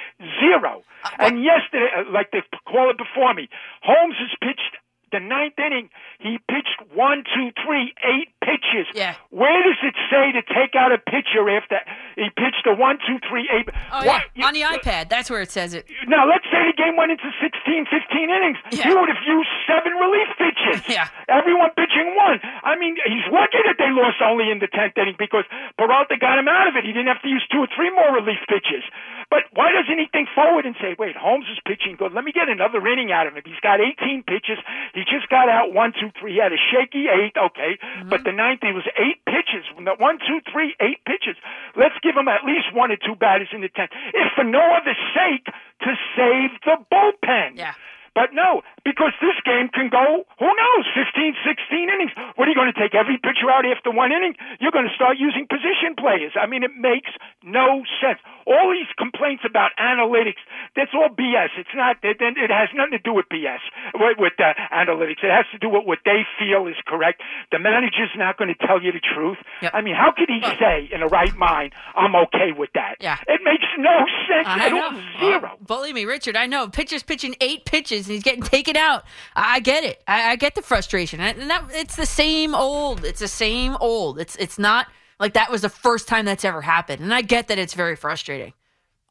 Zero. 0.42 0.82
and 1.18 1.42
yesterday, 1.42 1.88
uh, 1.96 2.10
like 2.10 2.30
the 2.32 2.42
caller 2.66 2.92
before 2.92 3.32
me, 3.34 3.48
Holmes 3.82 4.16
has 4.18 4.34
pitched 4.42 4.76
the 5.14 5.22
ninth 5.22 5.54
inning. 5.62 5.88
He 6.18 6.38
pitched 6.50 6.82
one, 6.92 7.22
two, 7.30 7.54
three, 7.62 7.94
eight 8.02 8.34
pitches. 8.42 8.90
Yeah. 8.98 9.14
Where 9.30 9.62
does 9.62 9.78
it 9.86 9.94
say 10.10 10.34
to 10.34 10.42
take 10.42 10.74
out 10.74 10.90
a 10.90 10.98
pitcher 10.98 11.46
after 11.48 11.78
he 12.18 12.26
pitched 12.34 12.66
a 12.66 12.74
one, 12.74 12.98
two, 13.06 13.22
three, 13.30 13.46
eight? 13.54 13.70
Oh 13.94 14.02
What- 14.04 14.26
yeah, 14.34 14.46
on 14.46 14.52
the 14.54 14.66
iPad. 14.66 15.08
That's 15.08 15.30
where 15.30 15.40
it 15.40 15.50
says 15.54 15.72
it. 15.74 15.86
now, 16.10 16.26
let's 16.26 16.44
say 16.50 16.66
the 16.66 16.74
game 16.76 16.96
went 16.98 17.12
into 17.14 17.30
16, 17.38 17.86
15 17.86 18.30
innings. 18.30 18.58
Yeah. 18.74 18.90
You 18.90 18.98
would 18.98 19.08
have 19.08 19.22
used 19.22 19.48
seven 19.70 19.94
relief 19.94 20.28
pitches. 20.36 20.82
Yeah. 20.94 21.08
Everyone 21.28 21.70
pitching 21.76 22.14
one. 22.16 22.40
I 22.62 22.74
mean, 22.76 22.96
he's 23.06 23.24
lucky 23.30 23.58
that 23.66 23.76
they 23.78 23.90
lost 23.94 24.18
only 24.22 24.50
in 24.50 24.58
the 24.58 24.66
10th 24.68 24.98
inning 24.98 25.14
because 25.18 25.44
Peralta 25.78 26.16
got 26.18 26.38
him 26.38 26.48
out 26.48 26.66
of 26.68 26.74
it. 26.76 26.84
He 26.84 26.92
didn't 26.92 27.08
have 27.08 27.22
to 27.22 27.28
use 27.28 27.42
two 27.52 27.60
or 27.62 27.68
three 27.74 27.90
more 27.94 28.10
relief 28.14 28.42
pitches. 28.48 28.82
But 29.30 29.44
why 29.54 29.72
doesn't 29.72 29.96
he 29.98 30.06
think 30.12 30.28
forward 30.34 30.66
and 30.66 30.74
say, 30.80 30.94
wait, 30.98 31.16
Holmes 31.16 31.46
is 31.50 31.58
pitching 31.66 31.96
good. 31.96 32.12
Let 32.12 32.24
me 32.24 32.32
get 32.32 32.48
another 32.48 32.82
inning 32.86 33.10
out 33.12 33.26
of 33.26 33.34
him. 33.34 33.42
He's 33.46 33.60
got 33.62 33.80
18 33.80 34.24
pitches. 34.26 34.58
He 34.94 35.03
just 35.04 35.28
got 35.28 35.48
out 35.48 35.72
one, 35.72 35.92
two, 35.92 36.10
three. 36.18 36.34
He 36.34 36.40
had 36.40 36.52
a 36.52 36.60
shaky 36.60 37.06
eight, 37.08 37.36
okay. 37.36 37.78
Mm-hmm. 37.78 38.08
But 38.08 38.24
the 38.24 38.32
ninth, 38.32 38.60
he 38.62 38.72
was 38.72 38.84
eight 38.98 39.24
pitches. 39.24 39.64
One, 39.76 40.18
two, 40.18 40.40
three, 40.50 40.74
eight 40.80 41.04
pitches. 41.06 41.36
Let's 41.76 41.94
give 42.02 42.16
him 42.16 42.28
at 42.28 42.44
least 42.44 42.72
one 42.72 42.90
or 42.90 42.96
two 42.96 43.14
batters 43.14 43.48
in 43.52 43.60
the 43.60 43.68
10th. 43.68 43.92
If 44.12 44.32
for 44.34 44.44
no 44.44 44.62
other 44.74 44.96
sake, 45.14 45.46
to 45.82 45.90
save 46.16 46.50
the 46.64 46.76
bullpen. 46.90 47.56
Yeah. 47.56 47.74
But 48.14 48.32
no, 48.32 48.62
because 48.84 49.12
this 49.20 49.36
game 49.48 49.68
can 49.72 49.88
go, 49.88 50.24
who 50.38 50.46
knows, 50.46 50.84
15, 50.92 51.34
16 51.40 51.88
innings. 51.88 52.12
What 52.36 52.46
are 52.46 52.52
you 52.52 52.58
going 52.58 52.72
to 52.72 52.76
take 52.78 52.94
every 52.94 53.16
pitcher 53.18 53.48
out 53.48 53.64
after 53.64 53.90
one 53.90 54.12
inning? 54.12 54.36
You're 54.60 54.76
going 54.76 54.86
to 54.86 54.94
start 54.94 55.16
using 55.16 55.48
position 55.48 55.96
players. 55.96 56.36
I 56.36 56.46
mean, 56.46 56.62
it 56.62 56.76
makes 56.76 57.10
no 57.42 57.82
sense. 58.00 58.20
All 58.46 58.68
these 58.70 58.88
complaints 59.00 59.42
about 59.48 59.72
analytics, 59.80 60.40
that's 60.76 60.92
all 60.92 61.08
BS. 61.08 61.56
It's 61.56 61.72
not, 61.74 61.96
it, 62.04 62.20
it 62.20 62.52
has 62.52 62.68
nothing 62.76 63.00
to 63.00 63.02
do 63.02 63.16
with 63.16 63.24
BS, 63.32 63.64
with, 63.96 64.20
with 64.20 64.36
uh, 64.38 64.52
analytics. 64.68 65.24
It 65.24 65.32
has 65.32 65.48
to 65.52 65.58
do 65.58 65.72
with 65.72 65.88
what 65.88 66.04
they 66.04 66.28
feel 66.38 66.68
is 66.68 66.76
correct. 66.86 67.22
The 67.52 67.58
manager's 67.58 68.12
not 68.16 68.36
going 68.36 68.52
to 68.52 68.66
tell 68.66 68.82
you 68.82 68.92
the 68.92 69.00
truth. 69.00 69.38
I 69.72 69.80
mean, 69.80 69.94
how 69.96 70.12
could 70.12 70.28
he 70.28 70.44
say 70.60 70.88
in 70.92 71.00
a 71.00 71.08
right 71.08 71.34
mind, 71.36 71.72
I'm 71.96 72.14
okay 72.28 72.52
with 72.56 72.70
that? 72.74 72.96
Yeah. 73.00 73.16
It 73.26 73.40
makes 73.44 73.64
no 73.78 74.04
sense 74.28 74.46
I 74.46 74.66
at 74.66 74.72
all. 74.72 74.92
know. 74.92 75.02
Zero. 75.20 75.50
Uh, 75.56 75.64
believe 75.64 75.94
me, 75.94 76.04
Richard, 76.04 76.36
I 76.36 76.46
know. 76.46 76.68
Pitcher's 76.68 77.02
pitching 77.02 77.34
eight 77.40 77.64
pitches 77.64 78.06
and 78.06 78.14
he's 78.14 78.22
getting 78.22 78.42
taken 78.42 78.73
out. 78.76 79.04
I, 79.34 79.60
get 79.60 79.84
it. 79.84 80.02
I, 80.06 80.32
I 80.32 80.36
get 80.36 80.54
the 80.54 80.62
frustration. 80.62 81.20
And 81.20 81.40
and 81.40 81.50
that, 81.50 81.64
it's 81.72 81.96
the 81.96 82.06
same 82.06 82.54
old. 82.54 83.04
It's 83.04 83.20
the 83.20 83.28
same 83.28 83.76
old. 83.80 84.18
It's 84.18 84.36
it's 84.36 84.58
not 84.58 84.86
like 85.18 85.34
that 85.34 85.50
was 85.50 85.62
the 85.62 85.68
first 85.68 86.08
time 86.08 86.24
that's 86.24 86.44
ever 86.44 86.62
happened. 86.62 87.02
And 87.02 87.14
I 87.14 87.22
get 87.22 87.48
that 87.48 87.58
it's 87.58 87.74
very 87.74 87.96
frustrating. 87.96 88.52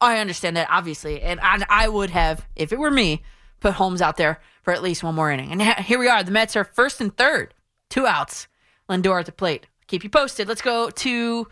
I 0.00 0.18
understand 0.18 0.56
that, 0.56 0.68
obviously. 0.70 1.22
And 1.22 1.40
I, 1.40 1.64
I 1.68 1.88
would 1.88 2.10
have, 2.10 2.46
if 2.56 2.72
it 2.72 2.78
were 2.78 2.90
me, 2.90 3.22
put 3.60 3.74
Holmes 3.74 4.02
out 4.02 4.16
there 4.16 4.40
for 4.62 4.72
at 4.72 4.82
least 4.82 5.02
one 5.02 5.14
more 5.14 5.30
inning. 5.30 5.50
And 5.52 5.62
here 5.62 5.98
we 5.98 6.08
are. 6.08 6.22
The 6.22 6.30
Mets 6.30 6.56
are 6.56 6.64
first 6.64 7.00
and 7.00 7.16
third, 7.16 7.54
two 7.88 8.06
outs. 8.06 8.48
Lindor 8.88 9.20
at 9.20 9.26
the 9.26 9.32
plate. 9.32 9.66
Keep 9.86 10.04
you 10.04 10.10
posted. 10.10 10.46
Let's 10.46 10.60
go 10.60 10.90
to 10.90 11.48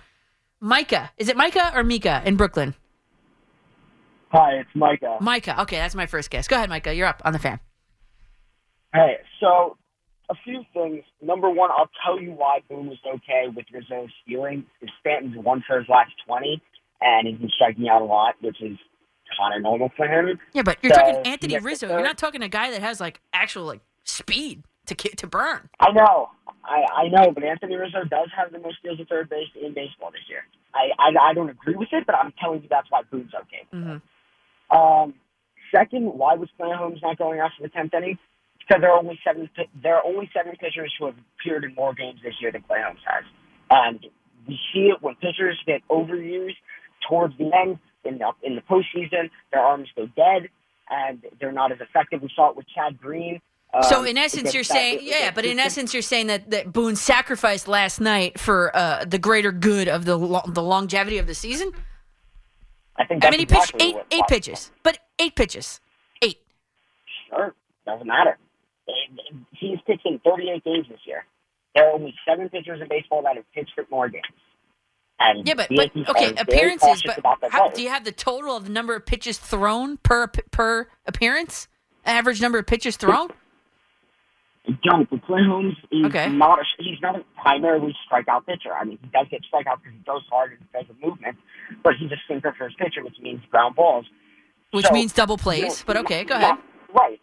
Micah. 0.60 1.10
Is 1.16 1.28
it 1.28 1.36
Micah 1.36 1.72
or 1.74 1.82
Mika 1.82 2.22
in 2.24 2.36
Brooklyn? 2.36 2.74
Hi, 4.32 4.56
it's 4.56 4.70
Micah. 4.74 5.18
Micah. 5.20 5.62
Okay, 5.62 5.76
that's 5.76 5.94
my 5.94 6.06
first 6.06 6.30
guess. 6.30 6.48
Go 6.48 6.56
ahead, 6.56 6.68
Micah. 6.68 6.94
You're 6.94 7.06
up 7.06 7.22
on 7.24 7.32
the 7.32 7.38
fan. 7.38 7.60
Hey, 8.92 9.16
so 9.40 9.76
a 10.30 10.34
few 10.44 10.64
things. 10.72 11.04
Number 11.20 11.50
one, 11.50 11.70
I'll 11.70 11.90
tell 12.04 12.20
you 12.20 12.32
why 12.32 12.60
Boone 12.68 12.88
was 12.88 12.98
okay 13.06 13.46
with 13.54 13.66
Rizzo 13.72 14.06
stealing. 14.22 14.64
Is 14.80 14.90
Stanton's 15.00 15.36
one 15.36 15.62
for 15.66 15.78
his 15.78 15.88
last 15.88 16.12
twenty, 16.26 16.62
and 17.00 17.26
he's 17.26 17.38
been 17.38 17.50
striking 17.54 17.88
out 17.88 18.02
a 18.02 18.04
lot, 18.04 18.34
which 18.40 18.60
is 18.62 18.78
kind 19.38 19.56
of 19.56 19.62
normal 19.62 19.90
for 19.96 20.06
him. 20.06 20.38
Yeah, 20.52 20.62
but 20.62 20.78
you're 20.82 20.92
So, 20.92 21.00
talking 21.00 21.16
Anthony 21.26 21.58
Rizzo. 21.58 21.88
You're 21.88 22.02
not 22.02 22.18
talking 22.18 22.42
a 22.42 22.48
guy 22.48 22.70
that 22.70 22.82
has 22.82 23.00
like 23.00 23.20
actual 23.32 23.64
like 23.64 23.80
speed 24.04 24.62
to 24.86 24.94
ki- 24.94 25.16
to 25.16 25.26
burn. 25.26 25.68
I 25.80 25.92
know, 25.92 26.30
I, 26.64 27.04
I 27.04 27.08
know, 27.08 27.30
but 27.32 27.44
Anthony 27.44 27.76
Rizzo 27.76 28.04
does 28.10 28.28
have 28.36 28.52
the 28.52 28.58
most 28.58 28.78
steals 28.80 29.00
at 29.00 29.08
third 29.08 29.30
base 29.30 29.48
in 29.60 29.74
baseball 29.74 30.10
this 30.10 30.22
year. 30.28 30.44
I, 30.74 30.90
I, 30.98 31.30
I 31.30 31.34
don't 31.34 31.50
agree 31.50 31.76
with 31.76 31.88
it, 31.92 32.04
but 32.06 32.14
I'm 32.14 32.32
telling 32.40 32.62
you 32.62 32.68
that's 32.68 32.90
why 32.90 33.02
Boone's 33.10 33.32
okay. 33.34 33.66
Mm-hmm. 33.72 34.76
Um, 34.76 35.14
second, 35.74 36.06
why 36.06 36.34
was 36.34 36.48
Clay 36.56 36.70
Holmes 36.76 37.00
not 37.02 37.18
going 37.18 37.40
after 37.40 37.62
the 37.62 37.68
tenth 37.68 37.92
inning? 37.94 38.18
Because 38.66 38.80
there 38.80 38.90
are 38.92 38.98
only 38.98 39.18
seven. 39.24 39.48
There 39.82 39.96
are 39.96 40.04
only 40.04 40.30
seven 40.34 40.54
pitchers 40.56 40.92
who 40.98 41.06
have 41.06 41.14
appeared 41.38 41.64
in 41.64 41.74
more 41.74 41.92
games 41.94 42.20
this 42.22 42.34
year 42.40 42.52
than 42.52 42.62
Clay 42.62 42.78
Holmes 42.84 43.00
has, 43.06 43.24
and 43.70 44.04
we 44.46 44.58
see 44.72 44.88
it 44.94 45.02
when 45.02 45.14
pitchers 45.16 45.58
get 45.66 45.80
overused 45.88 46.56
towards 47.08 47.36
the 47.38 47.50
end 47.54 47.78
in 48.04 48.18
the 48.18 48.30
in 48.42 48.54
the 48.54 48.62
postseason. 48.62 49.30
Their 49.52 49.60
arms 49.62 49.88
go 49.96 50.06
dead, 50.16 50.48
and 50.90 51.22
they're 51.40 51.52
not 51.52 51.72
as 51.72 51.80
effective. 51.80 52.22
We 52.22 52.30
saw 52.34 52.50
it 52.50 52.56
with 52.56 52.66
Chad 52.74 53.00
Green. 53.00 53.40
so 53.88 54.00
um, 54.00 54.06
in 54.06 54.16
essence, 54.18 54.54
you're 54.54 54.62
that- 54.62 54.68
saying 54.72 54.98
yeah, 55.02 55.16
against 55.16 55.34
but 55.34 55.44
in 55.44 55.50
Houston. 55.52 55.66
essence, 55.66 55.92
you're 55.94 56.02
saying 56.02 56.26
that 56.28 56.50
that 56.50 56.72
Boone 56.72 56.94
sacrificed 56.96 57.66
last 57.68 58.00
night 58.00 58.38
for 58.38 58.74
uh, 58.76 59.04
the 59.04 59.18
greater 59.18 59.50
good 59.52 59.88
of 59.88 60.04
the 60.04 60.16
lo- 60.16 60.42
the 60.46 60.62
longevity 60.62 61.18
of 61.18 61.26
the 61.26 61.34
season. 61.34 61.72
I 62.96 63.04
think 63.06 63.24
I 63.24 63.28
that's 63.28 63.32
mean, 63.32 63.40
he 63.40 63.46
pitched 63.46 63.74
exactly 63.74 63.86
eight 63.88 63.94
what- 63.96 64.06
eight 64.12 64.24
pitches, 64.28 64.70
but 64.82 64.98
eight 65.18 65.34
pitches. 65.34 65.80
eight. 66.22 66.38
Sure, 67.28 67.54
doesn't 67.86 68.06
matter. 68.06 68.38
And 68.88 69.46
He's 69.52 69.78
pitching 69.86 70.20
38 70.24 70.64
games 70.64 70.86
this 70.88 70.98
year. 71.06 71.24
There 71.74 71.88
are 71.88 71.92
only 71.92 72.14
seven 72.28 72.48
pitchers 72.48 72.80
in 72.80 72.88
baseball 72.88 73.22
that 73.22 73.36
have 73.36 73.44
pitched 73.54 73.72
at 73.78 73.90
more 73.90 74.08
games. 74.08 74.24
And 75.20 75.46
Yeah, 75.46 75.54
but, 75.54 75.68
but 75.74 75.90
okay, 76.10 76.34
appearances. 76.36 77.02
But 77.04 77.24
how, 77.52 77.70
do 77.70 77.82
you 77.82 77.88
have 77.88 78.04
the 78.04 78.12
total 78.12 78.56
of 78.56 78.64
the 78.64 78.70
number 78.70 78.94
of 78.96 79.06
pitches 79.06 79.38
thrown 79.38 79.96
per 79.98 80.26
per 80.26 80.88
appearance? 81.06 81.68
Average 82.04 82.40
number 82.42 82.58
of 82.58 82.66
pitches 82.66 82.96
thrown. 82.96 83.28
I 84.68 84.78
don't. 84.84 85.08
But 85.10 85.24
Clay 85.24 85.40
Holmes 85.46 85.74
is 85.90 86.06
Okay. 86.06 86.28
not 86.28 86.58
a, 86.58 86.62
he's 86.78 87.00
not 87.00 87.16
a 87.16 87.24
primarily 87.40 87.94
strikeout 88.10 88.46
pitcher. 88.46 88.72
I 88.72 88.84
mean, 88.84 88.98
he 89.00 89.08
does 89.08 89.26
get 89.30 89.40
strikeouts 89.52 89.82
because 89.82 89.92
he 89.98 90.04
goes 90.04 90.22
hard 90.30 90.52
and 90.52 90.60
he 90.60 90.66
does 90.78 90.86
the 90.88 91.06
movement, 91.06 91.36
but 91.82 91.94
he's 91.98 92.10
a 92.12 92.16
sinker 92.28 92.54
first 92.58 92.76
pitcher, 92.78 93.02
which 93.04 93.16
means 93.20 93.40
ground 93.50 93.74
balls. 93.76 94.06
Which 94.72 94.86
So, 94.86 94.92
means 94.92 95.12
double 95.12 95.34
you 95.34 95.42
plays, 95.42 95.80
know, 95.80 95.84
but 95.86 95.96
okay, 95.98 96.24
go 96.24 96.34
not- 96.38 96.42
ahead. 96.58 96.58
Right, 96.94 97.20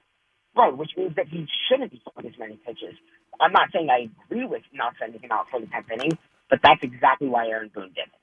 right, 0.60 0.76
which 0.78 0.92
means 0.98 1.16
that 1.16 1.28
he 1.28 1.48
shouldn't 1.68 1.92
be 1.92 2.02
throwing 2.04 2.32
as 2.32 2.38
many 2.40 2.56
pitches. 2.66 2.96
I'm 3.40 3.52
not 3.52 3.70
saying 3.74 3.90
I 3.90 4.10
agree 4.26 4.46
with 4.46 4.62
not 4.74 4.94
sending 5.00 5.22
him 5.22 5.32
out 5.32 5.46
for 5.50 5.60
the 5.60 5.68
tenth 5.68 5.90
inning, 5.92 6.18
but 6.50 6.60
that's 6.62 6.82
exactly 6.84 7.28
why 7.30 7.48
Aaron 7.48 7.70
Boone 7.74 7.92
did 7.96 8.06
it. 8.08 8.14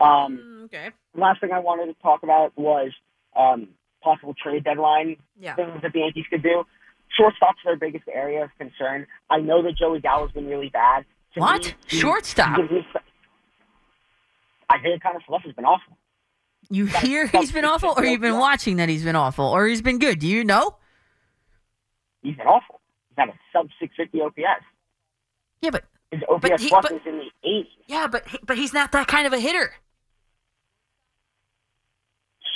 Um, 0.00 0.62
okay. 0.66 0.90
last 1.16 1.40
thing 1.40 1.50
I 1.52 1.58
wanted 1.58 1.86
to 1.86 2.02
talk 2.02 2.22
about 2.22 2.52
was 2.56 2.92
um, 3.36 3.68
possible 4.02 4.34
trade 4.40 4.64
deadline 4.64 5.16
Yeah. 5.40 5.54
things 5.56 5.82
that 5.82 5.92
the 5.92 6.00
Yankees 6.00 6.26
could 6.30 6.42
do. 6.42 6.64
Shortstop's 7.16 7.58
their 7.64 7.76
biggest 7.76 8.04
area 8.12 8.44
of 8.44 8.50
concern. 8.58 9.06
I 9.30 9.38
know 9.38 9.62
that 9.62 9.76
Joey 9.76 10.00
Gallo's 10.00 10.30
been 10.32 10.46
really 10.46 10.68
bad. 10.68 11.04
To 11.34 11.40
What? 11.40 11.64
me, 11.64 11.74
he- 11.88 11.98
Shortstop? 11.98 12.56
he 12.56 12.62
me 12.62 12.86
some- 12.92 13.02
Isiah 14.78 14.98
Kiner 14.98 15.20
has 15.44 15.54
been 15.54 15.64
awful. 15.64 15.96
You 16.70 16.84
hear 16.86 17.26
he's 17.26 17.50
been 17.50 17.64
awful, 17.64 17.94
or 17.96 18.04
you've 18.04 18.20
been 18.20 18.38
watching 18.48 18.76
that 18.76 18.88
he's 18.90 19.02
been 19.04 19.16
awful, 19.16 19.46
or 19.46 19.66
he's 19.66 19.80
been 19.80 19.98
good. 19.98 20.18
Do 20.18 20.28
you 20.28 20.44
know? 20.44 20.76
He's 22.28 22.36
been 22.36 22.46
awful. 22.46 22.78
He's 23.08 23.16
got 23.16 23.28
a 23.30 23.32
sub 23.54 23.68
650 23.80 24.20
OPS. 24.20 24.62
Yeah, 25.62 25.70
but 25.70 25.84
His 26.10 26.20
OPS 26.28 26.42
But 26.50 26.60
he- 26.60 26.68
plus 26.68 26.82
but- 26.82 26.92
is 26.92 27.00
in 27.06 27.18
the 27.18 27.30
80s. 27.48 27.66
yeah, 27.86 28.06
but 28.06 28.24
but 28.42 28.58
he's 28.58 28.74
not 28.74 28.92
that 28.92 29.06
kind 29.08 29.26
of 29.26 29.32
a 29.32 29.40
hitter. 29.40 29.72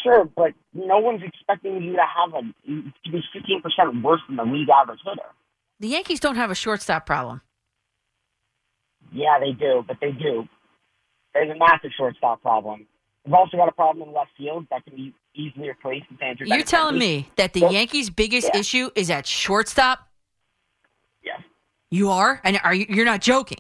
Sure, 0.03 0.25
but 0.25 0.53
no 0.75 0.99
one's 0.99 1.23
expecting 1.23 1.81
you 1.83 1.93
to 1.95 2.03
have 2.03 2.35
a 2.35 2.41
to 2.43 3.11
be 3.11 3.23
15% 3.33 4.03
worse 4.03 4.21
than 4.27 4.37
the 4.37 4.45
league 4.45 4.69
average 4.69 5.01
hitter. 5.05 5.29
The 5.81 5.89
Yankees 5.89 6.21
don't 6.21 6.37
have 6.37 6.51
a 6.51 6.55
shortstop 6.55 7.07
problem. 7.07 7.41
Yeah, 9.13 9.39
they 9.41 9.53
do, 9.53 9.85
but 9.87 9.99
they 10.01 10.13
do. 10.13 10.49
There's 11.35 11.51
a 11.51 11.57
massive 11.59 11.93
shortstop 11.97 12.43
problem. 12.43 12.87
We've 13.25 13.35
also 13.35 13.57
got 13.57 13.69
a 13.69 13.73
problem 13.73 14.09
in 14.09 14.15
left 14.15 14.31
field 14.37 14.67
that 14.71 14.85
can 14.85 14.97
be 14.97 15.15
easily 15.35 15.69
replaced 15.69 16.11
with 16.11 16.21
Andrew. 16.23 16.47
You're 16.49 16.63
telling 16.63 16.99
me 16.99 17.29
that 17.37 17.53
the 17.53 17.63
Well, 17.63 17.73
Yankees' 17.73 18.11
biggest 18.11 18.51
yeah. 18.53 18.61
issue 18.61 18.91
is 18.97 19.11
at 19.11 19.27
shortstop? 19.27 20.09
Yes. 21.23 21.41
You 21.91 22.11
are, 22.11 22.41
and 22.43 22.59
are 22.65 22.75
you? 22.75 22.87
You're 22.89 23.05
not 23.05 23.21
joking. 23.21 23.59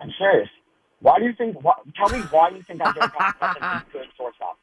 I'm 0.00 0.10
serious. 0.18 0.48
Why 1.00 1.18
do 1.18 1.26
you 1.26 1.32
think? 1.36 1.62
Why, 1.62 1.74
tell 1.96 2.08
me 2.08 2.24
why 2.30 2.48
you 2.50 2.62
think 2.62 2.84
Andrew 2.84 3.02
Benintendi 3.02 3.56
is 3.56 3.84
a 3.88 3.92
good 3.92 4.06
shortstop? 4.16 4.58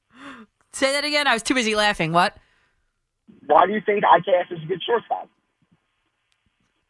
Say 0.74 0.92
that 0.92 1.06
again. 1.06 1.28
I 1.28 1.34
was 1.34 1.44
too 1.44 1.54
busy 1.54 1.76
laughing. 1.76 2.12
What? 2.12 2.36
Why 3.46 3.66
do 3.66 3.74
you 3.74 3.82
think 3.86 4.04
IKF 4.04 4.52
is 4.52 4.64
a 4.64 4.66
good 4.66 4.82
shortstop? 4.84 5.30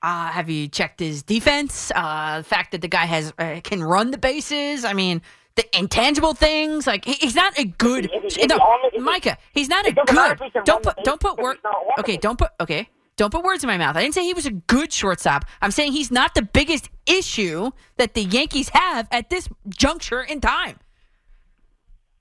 Uh, 0.01 0.27
have 0.27 0.49
you 0.49 0.67
checked 0.67 0.99
his 0.99 1.21
defense? 1.23 1.91
Uh, 1.95 2.39
the 2.39 2.43
fact 2.43 2.71
that 2.71 2.81
the 2.81 2.87
guy 2.87 3.05
has 3.05 3.33
uh, 3.37 3.61
can 3.63 3.83
run 3.83 4.11
the 4.11 4.17
bases. 4.17 4.83
I 4.83 4.93
mean, 4.93 5.21
the 5.55 5.77
intangible 5.77 6.33
things. 6.33 6.87
Like 6.87 7.05
he, 7.05 7.13
he's 7.13 7.35
not 7.35 7.57
a 7.59 7.65
good. 7.65 8.05
If 8.11 8.33
he- 8.35 8.41
if 8.41 8.49
no, 8.49 8.55
he 8.57 8.61
only- 8.61 8.89
he- 8.93 8.99
Micah, 8.99 9.37
he's 9.53 9.69
not 9.69 9.85
a 9.85 9.89
it 9.89 9.95
doesn't 9.95 10.15
matter 10.15 10.35
good. 10.35 10.63
Don't 10.65 10.83
put 10.83 10.97
don't 11.03 11.19
put 11.19 11.35
but 11.37 11.43
word. 11.43 11.55
he's 11.57 11.63
not 11.63 11.85
one 11.85 11.93
of 11.97 12.03
Okay, 12.03 12.17
don't 12.17 12.37
put 12.37 12.51
okay. 12.59 12.89
Don't 13.15 13.29
put 13.31 13.43
words 13.43 13.63
in 13.63 13.67
my 13.67 13.77
mouth. 13.77 13.95
I 13.95 14.01
didn't 14.01 14.15
say 14.15 14.23
he 14.23 14.33
was 14.33 14.47
a 14.47 14.51
good 14.51 14.91
shortstop. 14.91 15.45
I'm 15.61 15.69
saying 15.69 15.91
he's 15.91 16.09
not 16.09 16.33
the 16.33 16.41
biggest 16.41 16.89
issue 17.05 17.69
that 17.97 18.15
the 18.15 18.23
Yankees 18.23 18.69
have 18.69 19.07
at 19.11 19.29
this 19.29 19.47
juncture 19.69 20.21
in 20.23 20.41
time. 20.41 20.79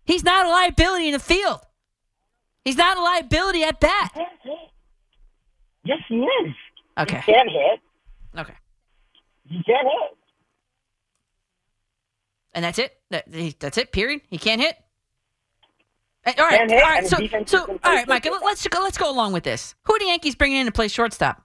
He's 0.04 0.22
not 0.22 0.44
a 0.44 0.50
liability 0.50 1.06
in 1.06 1.12
the 1.14 1.18
field. 1.18 1.60
He's 2.64 2.76
not 2.76 2.98
a 2.98 3.00
liability 3.02 3.62
at 3.64 3.80
bat. 3.80 4.10
Yes, 5.84 5.98
he 6.09 6.16
is. 6.16 6.54
Okay. 6.98 7.22
He 7.24 7.32
can 7.32 7.48
hit. 7.48 7.80
Okay. 8.38 8.54
He 9.48 9.62
can 9.62 9.84
hit. 9.86 10.18
And 12.54 12.64
that's 12.64 12.78
it. 12.78 12.94
That, 13.12 13.26
that's 13.60 13.78
it. 13.78 13.93
Period. 13.93 14.20
He 14.28 14.39
can't 14.39 14.60
hit. 14.60 14.76
Eh, 16.24 16.34
All 16.39 16.44
right. 16.47 16.70
All 16.70 16.76
right. 16.78 17.06
So, 17.06 17.16
so 17.47 17.59
all 17.84 17.93
right, 17.93 18.06
let- 18.09 18.24
Let's 18.43 18.66
go. 18.68 18.80
Let's 18.80 18.98
go 18.98 19.10
along 19.10 19.32
with 19.32 19.44
this. 19.44 19.74
Who 19.84 19.94
are 19.94 19.98
the 19.98 20.06
Yankees 20.06 20.34
bringing 20.34 20.59
in 20.59 20.66
to 20.66 20.72
play 20.72 20.89
shortstop? 20.89 21.43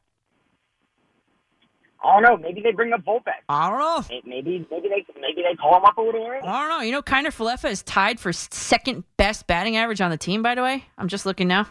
I 2.04 2.22
don't 2.22 2.24
know. 2.24 2.38
Maybe 2.38 2.62
they 2.62 2.72
bring 2.72 2.94
up 2.94 3.02
Volpe. 3.04 3.24
I 3.50 3.70
don't 3.70 3.80
know. 3.80 4.22
Maybe 4.26 4.66
maybe 4.72 4.88
they 4.88 5.06
maybe 5.20 5.42
they 5.42 5.56
call 5.60 5.78
him 5.78 5.84
up 5.86 5.98
a 5.98 6.02
little 6.02 6.26
early. 6.28 6.40
I 6.48 6.60
don't 6.68 6.70
know. 6.70 6.82
You 6.86 6.92
know, 6.92 7.02
Kiner-Falefa 7.02 7.70
is 7.72 7.82
tied 7.84 8.20
for 8.20 8.32
second 8.32 9.04
best 9.18 9.48
batting 9.48 9.76
average 9.78 10.00
on 10.00 10.12
the 10.12 10.18
team. 10.18 10.44
By 10.44 10.54
the 10.56 10.62
way, 10.62 10.86
I'm 10.98 11.08
just 11.08 11.26
looking 11.26 11.48
now. 11.48 11.68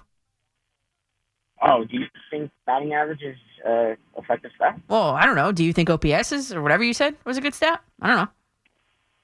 Oh, 1.62 1.84
do 1.84 1.96
you 1.96 2.06
think 2.30 2.50
batting 2.66 2.92
average 2.92 3.22
is 3.22 3.36
uh, 3.66 3.94
effective 4.18 4.50
stat? 4.56 4.78
Well, 4.88 5.10
I 5.10 5.24
don't 5.24 5.36
know. 5.36 5.52
Do 5.52 5.64
you 5.64 5.72
think 5.72 5.88
OPS 5.88 6.32
is 6.32 6.52
or 6.52 6.60
whatever 6.60 6.82
you 6.82 6.92
said 6.92 7.14
was 7.24 7.38
a 7.38 7.40
good 7.40 7.54
stat? 7.54 7.82
I 8.02 8.08
don't 8.08 8.16
know. 8.16 8.28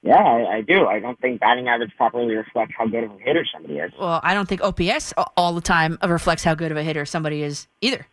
Yeah, 0.03 0.15
I, 0.21 0.57
I 0.57 0.61
do. 0.61 0.85
I 0.85 0.99
don't 0.99 1.19
think 1.21 1.39
batting 1.39 1.69
average 1.69 1.91
properly 1.95 2.35
reflects 2.35 2.73
how 2.77 2.85
good 2.85 3.05
of 3.05 3.11
a 3.11 3.19
hitter 3.19 3.45
somebody 3.51 3.77
is. 3.77 3.91
Well, 3.97 4.19
I 4.21 4.33
don't 4.33 4.49
think 4.49 4.61
OPS 4.61 5.13
all 5.37 5.53
the 5.53 5.61
time 5.61 5.97
reflects 6.05 6.43
how 6.43 6.55
good 6.55 6.71
of 6.71 6.77
a 6.77 6.83
hitter 6.83 7.05
somebody 7.05 7.41
is 7.41 7.67
either. 7.79 8.05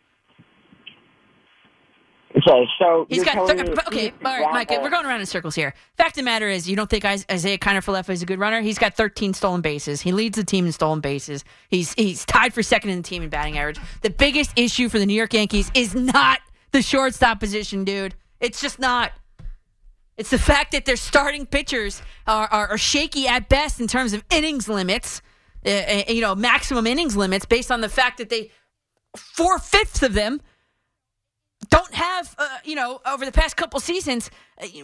Okay, 2.36 2.64
so 2.78 3.06
He's 3.08 3.24
got 3.24 3.44
thir- 3.48 3.56
me 3.56 3.72
okay. 3.88 4.12
All 4.24 4.40
right, 4.40 4.52
Mike. 4.52 4.70
We're 4.70 4.88
going 4.88 5.04
around 5.04 5.18
in 5.18 5.26
circles 5.26 5.56
here. 5.56 5.74
Fact 5.96 6.10
of 6.10 6.14
the 6.14 6.22
matter 6.22 6.48
is, 6.48 6.68
you 6.68 6.76
don't 6.76 6.88
think 6.88 7.04
Isiah 7.04 7.58
Kiner-Falefa 7.58 8.10
is 8.10 8.22
a 8.22 8.26
good 8.26 8.38
runner? 8.38 8.60
He's 8.60 8.78
got 8.78 8.94
13 8.94 9.34
stolen 9.34 9.60
bases. 9.60 10.00
He 10.00 10.12
leads 10.12 10.36
the 10.36 10.44
team 10.44 10.64
in 10.64 10.70
stolen 10.70 11.00
bases. 11.00 11.44
He's 11.68 11.92
he's 11.94 12.24
tied 12.24 12.54
for 12.54 12.62
second 12.62 12.90
in 12.90 12.98
the 12.98 13.02
team 13.02 13.24
in 13.24 13.30
batting 13.30 13.58
average. 13.58 13.80
The 14.02 14.10
biggest 14.10 14.52
issue 14.56 14.88
for 14.88 15.00
the 15.00 15.06
New 15.06 15.14
York 15.14 15.34
Yankees 15.34 15.72
is 15.74 15.92
not 15.96 16.38
the 16.70 16.82
shortstop 16.82 17.40
position, 17.40 17.82
dude. 17.84 18.14
It's 18.40 18.60
just 18.60 18.78
not. 18.78 19.10
It's 20.20 20.28
the 20.28 20.38
fact 20.38 20.72
that 20.72 20.84
their 20.84 20.96
starting 20.96 21.46
pitchers 21.46 22.02
are, 22.26 22.46
are, 22.48 22.68
are 22.68 22.78
shaky 22.78 23.26
at 23.26 23.48
best 23.48 23.80
in 23.80 23.86
terms 23.86 24.12
of 24.12 24.22
innings 24.28 24.68
limits, 24.68 25.22
uh, 25.64 26.02
you 26.08 26.20
know, 26.20 26.34
maximum 26.34 26.86
innings 26.86 27.16
limits, 27.16 27.46
based 27.46 27.70
on 27.70 27.80
the 27.80 27.88
fact 27.88 28.18
that 28.18 28.28
they 28.28 28.50
four 29.16 29.58
fifths 29.58 30.02
of 30.02 30.12
them 30.12 30.42
don't 31.70 31.94
have, 31.94 32.34
uh, 32.38 32.58
you 32.64 32.74
know, 32.74 33.00
over 33.06 33.24
the 33.24 33.32
past 33.32 33.56
couple 33.56 33.80
seasons, 33.80 34.30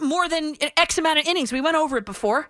more 0.01 0.27
than 0.27 0.55
X 0.75 0.97
amount 0.97 1.19
of 1.19 1.27
innings. 1.27 1.53
We 1.53 1.61
went 1.61 1.77
over 1.77 1.97
it 1.97 2.05
before. 2.05 2.49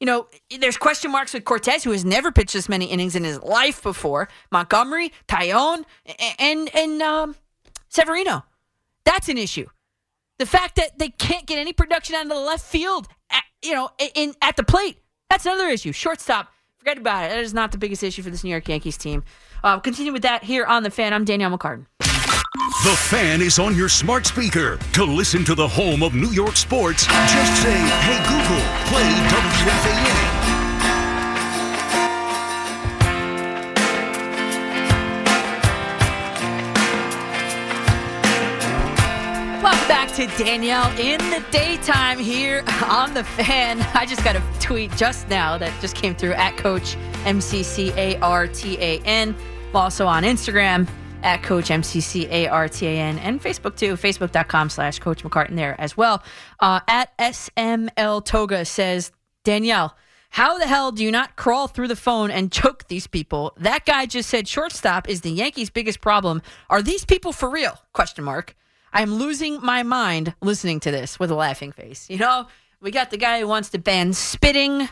You 0.00 0.06
know, 0.06 0.28
there's 0.60 0.78
question 0.78 1.12
marks 1.12 1.34
with 1.34 1.44
Cortes, 1.44 1.84
who 1.84 1.90
has 1.90 2.06
never 2.06 2.32
pitched 2.32 2.54
this 2.54 2.70
many 2.70 2.86
innings 2.86 3.14
in 3.14 3.24
his 3.24 3.38
life 3.42 3.82
before. 3.82 4.30
Montgomery, 4.50 5.12
Taillon, 5.28 5.84
and 6.38 6.74
and 6.74 7.02
um, 7.02 7.36
Severino. 7.90 8.46
That's 9.04 9.28
an 9.28 9.36
issue. 9.36 9.66
The 10.40 10.46
fact 10.46 10.76
that 10.76 10.98
they 10.98 11.10
can't 11.10 11.44
get 11.44 11.58
any 11.58 11.74
production 11.74 12.14
out 12.14 12.22
of 12.22 12.30
the 12.30 12.34
left 12.34 12.64
field, 12.64 13.08
at, 13.30 13.42
you 13.62 13.72
know, 13.72 13.90
in, 14.14 14.32
at 14.40 14.56
the 14.56 14.64
plate. 14.64 14.96
That's 15.28 15.44
another 15.44 15.68
issue. 15.68 15.92
Shortstop, 15.92 16.50
forget 16.78 16.96
about 16.96 17.26
it. 17.26 17.28
That 17.28 17.40
is 17.40 17.52
not 17.52 17.72
the 17.72 17.78
biggest 17.78 18.02
issue 18.02 18.22
for 18.22 18.30
this 18.30 18.42
New 18.42 18.48
York 18.48 18.66
Yankees 18.66 18.96
team. 18.96 19.22
Uh, 19.62 19.78
continue 19.80 20.14
with 20.14 20.22
that 20.22 20.42
here 20.42 20.64
on 20.64 20.82
the 20.82 20.90
fan. 20.90 21.12
I'm 21.12 21.26
Danielle 21.26 21.58
McCartan. 21.58 21.84
The 22.00 22.96
fan 23.10 23.42
is 23.42 23.58
on 23.58 23.76
your 23.76 23.90
smart 23.90 24.24
speaker. 24.24 24.78
To 24.94 25.04
listen 25.04 25.44
to 25.44 25.54
the 25.54 25.68
home 25.68 26.02
of 26.02 26.14
New 26.14 26.30
York 26.30 26.56
sports, 26.56 27.04
just 27.04 27.62
say, 27.62 27.76
Hey 28.00 28.16
Google, 28.24 28.64
play 28.88 29.10
WFAN. 29.28 30.39
To 40.14 40.26
Danielle 40.42 40.90
in 40.98 41.18
the 41.30 41.44
daytime 41.52 42.18
here 42.18 42.64
on 42.84 43.14
the 43.14 43.22
fan. 43.22 43.80
I 43.94 44.06
just 44.06 44.24
got 44.24 44.34
a 44.34 44.42
tweet 44.58 44.90
just 44.96 45.28
now 45.28 45.56
that 45.58 45.72
just 45.80 45.94
came 45.94 46.16
through 46.16 46.32
at 46.32 46.56
Coach 46.56 46.96
M 47.24 47.40
C 47.40 47.62
C 47.62 47.92
A 47.96 48.18
R 48.18 48.48
T 48.48 48.76
A 48.80 48.98
N. 49.00 49.36
Also 49.72 50.06
on 50.06 50.24
Instagram 50.24 50.88
at 51.22 51.42
Coach 51.44 51.70
M 51.70 51.84
C 51.84 52.00
C 52.00 52.26
A 52.28 52.48
R 52.48 52.68
T 52.68 52.86
A 52.86 52.90
N 52.90 53.18
and 53.18 53.40
Facebook 53.40 53.76
too. 53.76 53.94
Facebook.com 53.94 54.68
slash 54.68 54.98
Coach 54.98 55.22
McCartan 55.22 55.54
there 55.54 55.80
as 55.80 55.96
well. 55.96 56.24
Uh, 56.58 56.80
at 56.88 57.16
SML 57.18 58.24
Toga 58.24 58.64
says 58.64 59.12
Danielle. 59.44 59.96
How 60.30 60.58
the 60.58 60.66
hell 60.66 60.92
do 60.92 61.04
you 61.04 61.12
not 61.12 61.36
crawl 61.36 61.68
through 61.68 61.88
the 61.88 61.96
phone 61.96 62.30
and 62.30 62.50
choke 62.50 62.88
these 62.88 63.06
people? 63.06 63.52
That 63.58 63.84
guy 63.86 64.06
just 64.06 64.28
said 64.28 64.48
shortstop 64.48 65.08
is 65.08 65.20
the 65.20 65.30
Yankees' 65.30 65.70
biggest 65.70 66.00
problem. 66.00 66.42
Are 66.68 66.82
these 66.82 67.04
people 67.04 67.32
for 67.32 67.48
real? 67.48 67.78
Question 67.92 68.24
mark. 68.24 68.56
I'm 68.92 69.14
losing 69.14 69.60
my 69.62 69.82
mind 69.82 70.34
listening 70.40 70.80
to 70.80 70.90
this 70.90 71.18
with 71.18 71.30
a 71.30 71.34
laughing 71.34 71.72
face. 71.72 72.08
You 72.10 72.18
know, 72.18 72.46
we 72.80 72.90
got 72.90 73.10
the 73.10 73.16
guy 73.16 73.40
who 73.40 73.46
wants 73.46 73.70
to 73.70 73.78
ban 73.78 74.12
spitting. 74.12 74.88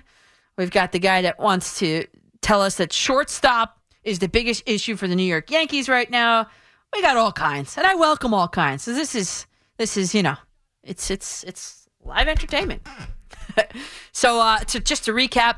We've 0.56 0.70
got 0.70 0.92
the 0.92 0.98
guy 0.98 1.22
that 1.22 1.38
wants 1.38 1.78
to 1.80 2.06
tell 2.40 2.62
us 2.62 2.76
that 2.76 2.92
shortstop 2.92 3.80
is 4.04 4.18
the 4.18 4.28
biggest 4.28 4.62
issue 4.66 4.96
for 4.96 5.08
the 5.08 5.16
New 5.16 5.22
York 5.24 5.50
Yankees 5.50 5.88
right 5.88 6.10
now. 6.10 6.48
We 6.92 7.02
got 7.02 7.16
all 7.16 7.32
kinds, 7.32 7.76
and 7.76 7.86
I 7.86 7.94
welcome 7.94 8.32
all 8.32 8.48
kinds. 8.48 8.82
So 8.82 8.94
this 8.94 9.14
is 9.14 9.46
this 9.76 9.96
is 9.96 10.14
you 10.14 10.22
know, 10.22 10.36
it's 10.82 11.10
it's 11.10 11.44
it's 11.44 11.88
live 12.02 12.28
entertainment. 12.28 12.86
so 14.12 14.40
uh, 14.40 14.58
to 14.58 14.80
just 14.80 15.04
to 15.04 15.12
recap, 15.12 15.56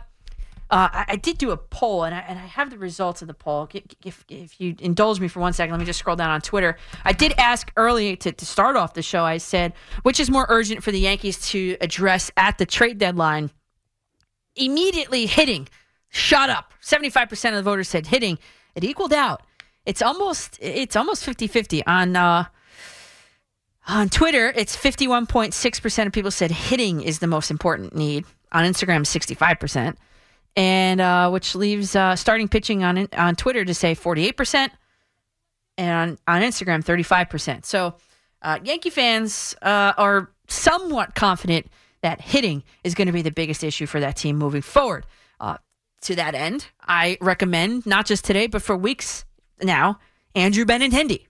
uh, 0.70 0.88
I, 0.92 1.04
I 1.08 1.16
did 1.16 1.38
do 1.38 1.50
a 1.50 1.56
poll, 1.56 2.04
and 2.04 2.14
I, 2.14 2.20
and 2.20 2.38
I 2.38 2.46
have 2.46 2.70
the 2.70 2.78
results 2.78 3.22
of 3.22 3.28
the 3.28 3.34
poll. 3.34 3.68
If, 4.04 4.24
if, 4.28 4.60
you 4.60 4.76
indulge 4.78 5.18
me 5.18 5.26
for 5.26 5.40
one 5.40 5.52
second, 5.52 5.72
let 5.72 5.80
me 5.80 5.86
just 5.86 5.98
scroll 5.98 6.16
down 6.16 6.30
on 6.30 6.40
Twitter. 6.40 6.76
I 7.04 7.12
did 7.12 7.34
ask 7.38 7.72
early 7.76 8.16
to, 8.16 8.30
to 8.30 8.46
start 8.46 8.76
off 8.76 8.94
the 8.94 9.02
show. 9.02 9.24
I 9.24 9.38
said, 9.38 9.72
which 10.02 10.20
is 10.20 10.30
more 10.30 10.46
urgent 10.48 10.82
for 10.84 10.92
the 10.92 11.00
Yankees 11.00 11.40
to 11.50 11.76
address 11.80 12.30
at 12.36 12.58
the 12.58 12.66
trade 12.66 12.98
deadline? 12.98 13.50
Immediately 14.54 15.26
hitting, 15.26 15.68
shot 16.08 16.50
up. 16.50 16.72
Seventy 16.80 17.10
five 17.10 17.28
percent 17.28 17.56
of 17.56 17.64
the 17.64 17.68
voters 17.68 17.88
said 17.88 18.06
hitting. 18.06 18.38
It 18.74 18.84
equaled 18.84 19.12
out. 19.12 19.42
It's 19.86 20.02
almost 20.02 20.58
it's 20.60 20.94
almost 20.94 21.26
50-50 21.26 21.82
on. 21.86 22.16
Uh, 22.16 22.44
on 23.88 24.08
Twitter, 24.08 24.52
it's 24.54 24.76
51.6% 24.76 26.06
of 26.06 26.12
people 26.12 26.30
said 26.30 26.52
hitting 26.52 27.00
is 27.00 27.18
the 27.18 27.26
most 27.26 27.50
important 27.50 27.94
need. 27.94 28.24
On 28.52 28.64
Instagram, 28.64 29.00
65%. 29.00 29.96
And 30.56 31.00
uh, 31.00 31.30
which 31.30 31.54
leaves 31.54 31.94
uh, 31.94 32.16
starting 32.16 32.48
pitching 32.48 32.82
on 32.82 33.08
on 33.16 33.36
Twitter 33.36 33.64
to 33.64 33.74
say 33.74 33.94
48%. 33.94 34.70
And 35.78 36.18
on, 36.26 36.42
on 36.42 36.42
Instagram, 36.42 36.84
35%. 36.84 37.64
So 37.64 37.94
uh, 38.42 38.58
Yankee 38.62 38.90
fans 38.90 39.54
uh, 39.62 39.94
are 39.96 40.30
somewhat 40.48 41.14
confident 41.14 41.66
that 42.02 42.20
hitting 42.20 42.62
is 42.84 42.94
going 42.94 43.06
to 43.06 43.12
be 43.12 43.22
the 43.22 43.30
biggest 43.30 43.62
issue 43.62 43.86
for 43.86 44.00
that 44.00 44.16
team 44.16 44.36
moving 44.36 44.62
forward. 44.62 45.06
Uh, 45.38 45.56
to 46.02 46.16
that 46.16 46.34
end, 46.34 46.66
I 46.80 47.18
recommend, 47.20 47.86
not 47.86 48.06
just 48.06 48.24
today, 48.24 48.46
but 48.46 48.62
for 48.62 48.76
weeks 48.76 49.24
now, 49.62 49.98
Andrew 50.34 50.64
Benintendi. 50.64 51.26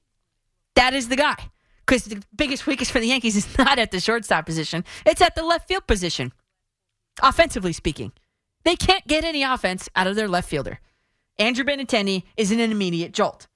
That 0.76 0.94
is 0.94 1.08
the 1.08 1.16
guy 1.16 1.50
because 1.84 2.04
the 2.04 2.22
biggest 2.34 2.66
weakness 2.66 2.90
for 2.90 3.00
the 3.00 3.08
Yankees 3.08 3.36
is 3.36 3.58
not 3.58 3.78
at 3.78 3.90
the 3.90 4.00
shortstop 4.00 4.46
position; 4.46 4.84
it's 5.04 5.20
at 5.20 5.34
the 5.34 5.42
left 5.42 5.66
field 5.66 5.86
position. 5.86 6.32
Offensively 7.22 7.72
speaking, 7.72 8.12
They 8.64 8.76
can't 8.76 9.06
get 9.06 9.24
any 9.24 9.42
offense 9.42 9.88
out 9.96 10.06
of 10.06 10.16
their 10.16 10.28
left 10.28 10.48
fielder. 10.48 10.80
Andrew 11.38 11.64
Benintendi 11.64 12.24
is 12.36 12.52
in 12.52 12.60
an 12.60 12.70
immediate 12.70 13.12
jolt. 13.12 13.46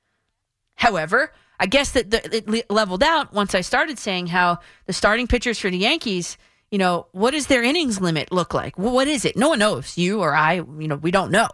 However, 0.77 1.33
I 1.61 1.67
guess 1.67 1.93
that 1.93 2.11
the, 2.11 2.57
it 2.57 2.71
leveled 2.71 3.03
out 3.03 3.33
once 3.33 3.55
I 3.55 3.61
started 3.61 3.99
saying 3.99 4.29
how 4.29 4.59
the 4.87 4.93
starting 4.93 5.27
pitchers 5.27 5.59
for 5.59 5.71
the 5.71 5.79
Yankees, 5.79 6.37
you 6.71 6.79
know, 6.79 7.07
what 7.13 7.31
does 7.31 7.47
their 7.47 7.63
innings 7.63 8.01
limit 8.01 8.33
look 8.33 8.55
like? 8.55 8.77
What 8.79 9.07
is 9.07 9.25
it? 9.25 9.37
No 9.37 9.51
one 9.51 9.59
knows. 9.59 9.97
You 9.97 10.21
or 10.21 10.35
I, 10.35 10.55
you 10.55 10.89
know, 10.89 10.97
we 10.97 11.11
don't 11.11 11.31
know. 11.31 11.49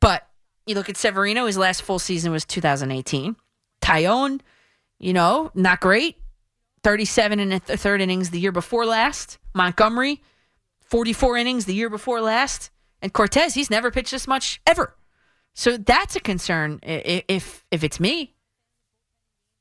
But 0.00 0.28
you 0.66 0.74
look 0.74 0.88
at 0.88 0.96
Severino, 0.96 1.46
his 1.46 1.56
last 1.56 1.82
full 1.82 1.98
season 1.98 2.32
was 2.32 2.44
2018. 2.44 3.36
Taillon, 3.80 4.40
you 4.98 5.12
know, 5.12 5.50
not 5.54 5.80
great. 5.80 6.16
37 6.82 7.40
in 7.40 7.48
the 7.66 7.76
third 7.78 8.02
innings 8.02 8.30
the 8.30 8.38
year 8.38 8.52
before 8.52 8.84
last. 8.84 9.38
Montgomery, 9.54 10.22
44 10.94 11.36
innings 11.38 11.64
the 11.64 11.74
year 11.74 11.90
before 11.90 12.20
last. 12.20 12.70
And 13.02 13.12
Cortes, 13.12 13.52
he's 13.52 13.68
never 13.68 13.90
pitched 13.90 14.12
this 14.12 14.28
much 14.28 14.60
ever. 14.64 14.94
So 15.52 15.76
that's 15.76 16.14
a 16.14 16.20
concern 16.20 16.78
if 16.84 17.64
if 17.72 17.82
it's 17.82 17.98
me. 17.98 18.36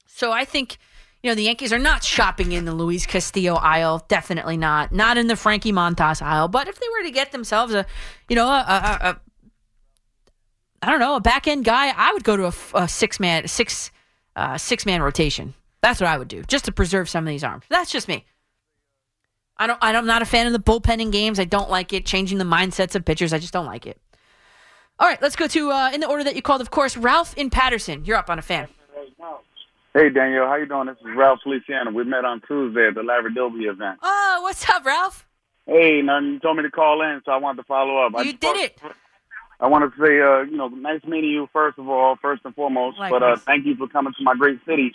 So 0.06 0.32
I 0.32 0.46
think, 0.46 0.78
you 1.24 1.32
know, 1.32 1.36
the 1.36 1.42
Yankees 1.42 1.74
are 1.74 1.80
not 1.80 2.04
shopping 2.04 2.52
in 2.52 2.66
the 2.66 2.72
Luis 2.72 3.08
Castillo 3.08 3.56
aisle. 3.56 4.06
Definitely 4.08 4.58
not. 4.58 4.92
Not 4.92 5.18
in 5.18 5.26
the 5.26 5.36
Frankie 5.36 5.72
Montas 5.72 6.22
aisle. 6.22 6.50
But 6.50 6.68
if 6.68 6.80
they 6.80 6.86
were 6.96 7.04
to 7.08 7.12
get 7.12 7.32
themselves 7.32 7.74
a, 7.74 7.88
you 8.30 8.36
know, 8.36 8.48
a, 8.48 8.62
a, 8.62 9.10
a 9.10 9.22
I 10.84 10.92
don't 10.92 11.00
know, 11.00 11.16
a 11.16 11.20
back 11.20 11.48
end 11.48 11.66
guy, 11.66 11.92
I 11.98 12.14
would 12.14 12.24
go 12.24 12.38
to 12.38 12.54
a 12.76 12.88
six 12.88 13.20
man 13.20 13.48
six 13.48 13.90
uh, 14.36 14.60
six 14.60 14.86
man 14.86 15.02
rotation. 15.02 15.56
That's 15.82 16.00
what 16.00 16.12
I 16.12 16.20
would 16.20 16.28
do, 16.28 16.44
just 16.44 16.66
to 16.66 16.72
preserve 16.72 17.10
some 17.10 17.24
of 17.26 17.30
these 17.30 17.44
arms. 17.44 17.64
That's 17.70 17.92
just 17.92 18.08
me. 18.08 18.24
I 19.58 19.68
don't. 19.68 19.78
I'm 19.82 20.06
not 20.06 20.22
a 20.22 20.26
fan 20.26 20.48
of 20.48 20.54
the 20.54 20.60
bullpenning 20.60 21.12
games. 21.12 21.40
I 21.40 21.46
don't 21.46 21.70
like 21.70 21.94
it. 21.94 22.06
Changing 22.06 22.38
the 22.38 22.44
mindsets 22.44 22.96
of 22.96 23.06
pitchers. 23.06 23.34
I 23.34 23.40
just 23.40 23.54
don't 23.54 23.66
like 23.66 23.86
it. 23.86 24.00
All 25.00 25.08
right, 25.08 25.22
let's 25.22 25.36
go 25.36 25.48
to 25.48 25.72
uh, 25.72 25.92
in 25.92 26.02
the 26.02 26.08
order 26.08 26.24
that 26.24 26.36
you 26.36 26.42
called, 26.42 26.62
of 26.62 26.72
course, 26.72 26.96
Ralph 26.96 27.36
in 27.36 27.50
Paterson. 27.50 28.06
You're 28.06 28.18
up 28.18 28.30
on 28.30 28.40
a 28.40 28.44
fan. 28.44 28.68
Hey 29.94 30.10
Daniel, 30.10 30.48
how 30.48 30.56
you 30.56 30.66
doing? 30.66 30.88
This 30.88 30.98
is 31.02 31.16
Ralph 31.16 31.40
Feliciano. 31.44 31.92
We 31.92 32.04
met 32.04 32.26
on 32.26 32.42
Tuesday 32.48 32.88
at 32.88 32.96
the 32.96 33.04
Larry 33.04 33.32
Doby 33.32 33.66
event. 33.66 34.00
Oh, 34.02 34.40
what's 34.42 34.68
up, 34.68 34.84
Ralph? 34.84 35.28
Hey, 35.68 36.02
nothing. 36.02 36.34
You 36.34 36.40
told 36.40 36.58
me 36.58 36.64
to 36.64 36.72
call 36.72 37.02
in, 37.04 37.22
so 37.24 37.32
I 37.32 37.38
wanted 37.38 37.62
to 37.62 37.68
follow 37.68 38.04
up. 38.04 38.14
You 38.18 38.32
just 38.32 38.40
did 38.40 38.58
it. 38.58 38.80
I 39.60 39.68
want 39.68 39.84
to 39.84 40.02
say, 40.02 40.20
uh, 40.20 40.42
you 40.42 40.58
know, 40.58 40.68
nice 40.68 41.04
meeting 41.04 41.30
you 41.30 41.48
first 41.54 41.78
of 41.78 41.88
all, 41.88 42.18
first 42.22 42.42
and 42.44 42.56
foremost. 42.56 42.98
But 42.98 43.22
uh, 43.22 43.36
thank 43.38 43.66
you 43.68 43.76
for 43.76 43.88
coming 43.88 44.14
to 44.18 44.24
my 44.24 44.34
great 44.34 44.60
city 44.66 44.94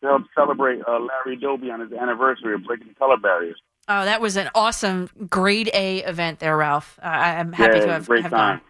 to 0.00 0.06
help 0.06 0.22
celebrate 0.34 0.80
uh, 0.86 0.98
Larry 0.98 1.36
Doby 1.36 1.70
on 1.70 1.80
his 1.80 1.92
anniversary 1.92 2.54
of 2.54 2.64
breaking 2.64 2.88
the 2.88 2.94
color 2.94 3.18
barriers. 3.18 3.60
Oh, 3.88 4.04
that 4.04 4.20
was 4.20 4.36
an 4.36 4.50
awesome 4.54 5.10
grade 5.28 5.70
A 5.74 5.98
event 6.04 6.38
there, 6.38 6.56
Ralph. 6.56 6.98
Uh, 7.02 7.06
I'm 7.06 7.52
happy 7.52 7.78
yeah, 7.78 7.84
to 7.86 7.92
have, 7.92 8.06
great 8.06 8.22
have 8.22 8.30
time. 8.30 8.58
gone. 8.58 8.66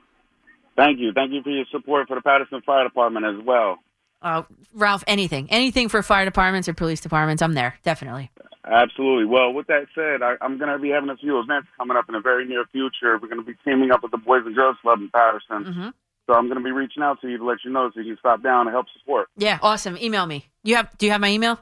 Thank 0.76 0.98
you. 0.98 1.12
Thank 1.12 1.32
you 1.32 1.42
for 1.42 1.50
your 1.50 1.66
support 1.70 2.08
for 2.08 2.14
the 2.14 2.22
Paterson 2.22 2.62
Fire 2.64 2.84
Department 2.84 3.26
as 3.26 3.44
well. 3.44 3.78
Uh, 4.22 4.42
Ralph, 4.74 5.04
anything, 5.06 5.50
anything 5.50 5.88
for 5.88 6.02
fire 6.02 6.24
departments 6.24 6.68
or 6.68 6.74
police 6.74 7.00
departments, 7.00 7.42
I'm 7.42 7.54
there. 7.54 7.78
Definitely. 7.82 8.30
Absolutely. 8.64 9.24
Well, 9.24 9.52
with 9.52 9.66
that 9.68 9.86
said, 9.94 10.22
I, 10.22 10.36
I'm 10.42 10.58
going 10.58 10.70
to 10.70 10.78
be 10.78 10.90
having 10.90 11.08
a 11.08 11.16
few 11.16 11.38
events 11.40 11.68
coming 11.78 11.96
up 11.96 12.04
in 12.08 12.14
the 12.14 12.20
very 12.20 12.46
near 12.46 12.64
future. 12.70 13.18
We're 13.20 13.28
going 13.28 13.40
to 13.40 13.42
be 13.44 13.54
teaming 13.64 13.90
up 13.90 14.02
with 14.02 14.10
the 14.12 14.18
Boys 14.18 14.42
and 14.44 14.54
Girls 14.54 14.76
Club 14.82 15.00
in 15.00 15.10
Paterson. 15.10 15.72
hmm 15.72 15.88
So 16.26 16.34
I'm 16.34 16.46
going 16.48 16.58
to 16.58 16.64
be 16.64 16.70
reaching 16.70 17.02
out 17.02 17.20
to 17.22 17.28
you 17.28 17.38
to 17.38 17.44
let 17.44 17.58
you 17.64 17.70
know 17.70 17.90
so 17.94 18.00
you 18.00 18.14
can 18.14 18.18
stop 18.18 18.42
down 18.42 18.66
and 18.66 18.74
help 18.74 18.86
support. 18.98 19.28
Yeah, 19.36 19.58
awesome. 19.62 19.96
Email 19.96 20.26
me. 20.26 20.46
You 20.62 20.76
have? 20.76 20.96
Do 20.98 21.06
you 21.06 21.12
have 21.12 21.20
my 21.20 21.30
email? 21.30 21.58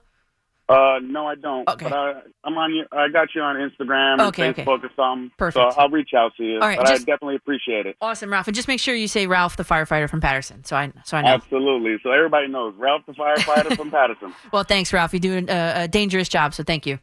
Uh, 0.68 0.98
no, 1.02 1.26
I 1.26 1.34
don't. 1.34 1.66
Okay. 1.66 1.84
But 1.88 1.92
I, 1.94 2.20
I'm 2.44 2.58
on 2.58 2.74
you. 2.74 2.84
I 2.92 3.08
got 3.08 3.28
you 3.34 3.40
on 3.40 3.56
Instagram 3.56 4.12
and 4.14 4.20
Okay, 4.22 4.48
okay. 4.50 4.64
Facebook 4.64 4.84
or 4.84 4.90
something. 4.94 5.30
Perfect. 5.38 5.72
So 5.74 5.80
I'll 5.80 5.88
reach 5.88 6.10
out 6.14 6.32
to 6.36 6.44
you. 6.44 6.54
All 6.60 6.68
right, 6.68 6.76
but 6.76 6.86
just- 6.88 7.02
I 7.02 7.04
definitely 7.04 7.36
appreciate 7.36 7.86
it. 7.86 7.96
Awesome, 8.02 8.30
Ralph. 8.30 8.48
And 8.48 8.54
just 8.54 8.68
make 8.68 8.78
sure 8.78 8.94
you 8.94 9.08
say 9.08 9.26
Ralph, 9.26 9.56
the 9.56 9.62
firefighter 9.64 10.10
from 10.10 10.20
Paterson, 10.20 10.64
so 10.64 10.76
I 10.76 10.92
so 11.04 11.16
I 11.16 11.22
know. 11.22 11.28
Absolutely. 11.28 11.96
So 12.02 12.10
everybody 12.12 12.48
knows 12.48 12.74
Ralph 12.76 13.02
the 13.06 13.12
firefighter 13.12 13.74
from 13.76 13.90
Paterson. 13.92 14.34
Well, 14.52 14.64
thanks, 14.64 14.92
Ralph. 14.92 15.14
You 15.14 15.20
do 15.20 15.46
a, 15.48 15.84
a 15.84 15.88
dangerous 15.88 16.28
job, 16.28 16.52
so 16.52 16.62
thank 16.62 16.84
you. 16.86 16.98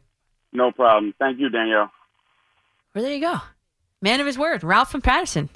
No 0.52 0.70
problem. 0.70 1.12
Thank 1.18 1.40
you, 1.40 1.48
Danielle. 1.48 1.90
Well, 2.94 3.02
there 3.04 3.12
you 3.14 3.20
go. 3.20 3.38
Man 4.00 4.20
of 4.20 4.26
his 4.26 4.38
word, 4.38 4.62
Ralph 4.62 4.90
from 4.92 5.02
Paterson. 5.02 5.50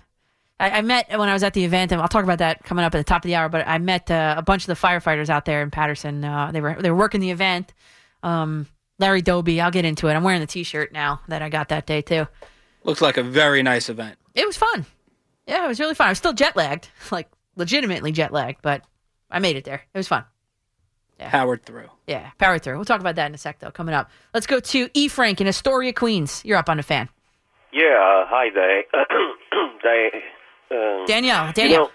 I, 0.59 0.71
I 0.79 0.81
met 0.83 1.09
when 1.17 1.29
I 1.29 1.33
was 1.33 1.43
at 1.43 1.55
the 1.55 1.65
event, 1.65 1.93
and 1.93 2.03
I'll 2.03 2.09
talk 2.09 2.25
about 2.25 2.39
that 2.39 2.65
coming 2.65 2.85
up 2.85 2.95
at 2.95 2.99
the 2.99 3.05
top 3.05 3.25
of 3.25 3.29
the 3.29 3.35
hour. 3.37 3.49
But 3.49 3.67
I 3.69 3.79
met 3.79 4.11
uh, 4.11 4.35
a 4.37 4.43
bunch 4.43 4.63
of 4.63 4.67
the 4.67 4.75
firefighters 4.87 5.31
out 5.31 5.45
there 5.45 5.63
in 5.63 5.71
Paterson. 5.71 6.25
Uh, 6.25 6.51
they 6.53 6.61
were 6.61 6.77
they 6.79 6.91
were 6.91 6.97
working 6.97 7.21
the 7.21 7.31
event. 7.31 7.73
Um, 8.23 8.67
Larry 8.99 9.23
Doby, 9.23 9.61
I'll 9.61 9.71
get 9.71 9.85
into 9.85 10.09
it. 10.09 10.13
I'm 10.15 10.23
wearing 10.25 10.41
the 10.41 10.47
T-shirt 10.47 10.93
now 10.93 11.21
that 11.29 11.41
I 11.43 11.49
got 11.49 11.69
that 11.71 11.87
day 11.87 12.03
too. 12.03 12.27
Looks 12.85 13.01
like 13.01 13.17
a 13.17 13.23
very 13.23 13.63
nice 13.63 13.89
event. 13.89 14.19
It 14.35 14.47
was 14.47 14.57
fun. 14.57 14.87
Yeah, 15.47 15.65
it 15.65 15.69
was 15.69 15.81
really 15.81 15.95
fun. 15.95 16.09
I 16.09 16.11
was 16.11 16.19
still 16.19 16.33
jet 16.33 16.55
lagged, 16.57 16.89
like 17.11 17.29
legitimately 17.57 18.13
jet 18.13 18.33
lagged, 18.33 18.61
but 18.63 18.83
I 19.31 19.39
made 19.39 19.57
it 19.57 19.65
there. 19.65 19.83
It 19.95 19.99
was 19.99 20.09
fun. 20.09 20.25
Powered 21.19 21.65
through. 21.67 21.89
Yeah, 22.07 22.31
powered 22.39 22.63
through. 22.63 22.77
We'll 22.77 22.87
talk 22.87 23.01
about 23.01 23.17
that 23.17 23.27
in 23.27 23.35
a 23.35 23.39
sec, 23.39 23.59
though, 23.59 23.71
coming 23.71 23.95
up. 23.95 24.11
Let's 24.33 24.47
go 24.47 24.59
to 24.59 24.89
E. 24.95 25.07
Frank 25.09 25.41
in 25.43 25.47
Astoria, 25.47 25.93
Queens. 25.93 26.43
You're 26.47 26.57
up 26.57 26.71
on 26.71 26.79
the 26.79 26.83
fan. 26.83 27.11
Yeah, 27.75 27.85
uh, 27.85 28.25
hi, 28.27 28.49
Day. 28.49 28.83
Day. 29.83 30.09
Um, 30.71 31.05
Danielle, 31.07 31.49
you 31.49 31.53
Danielle. 31.53 31.85
know, 31.85 31.91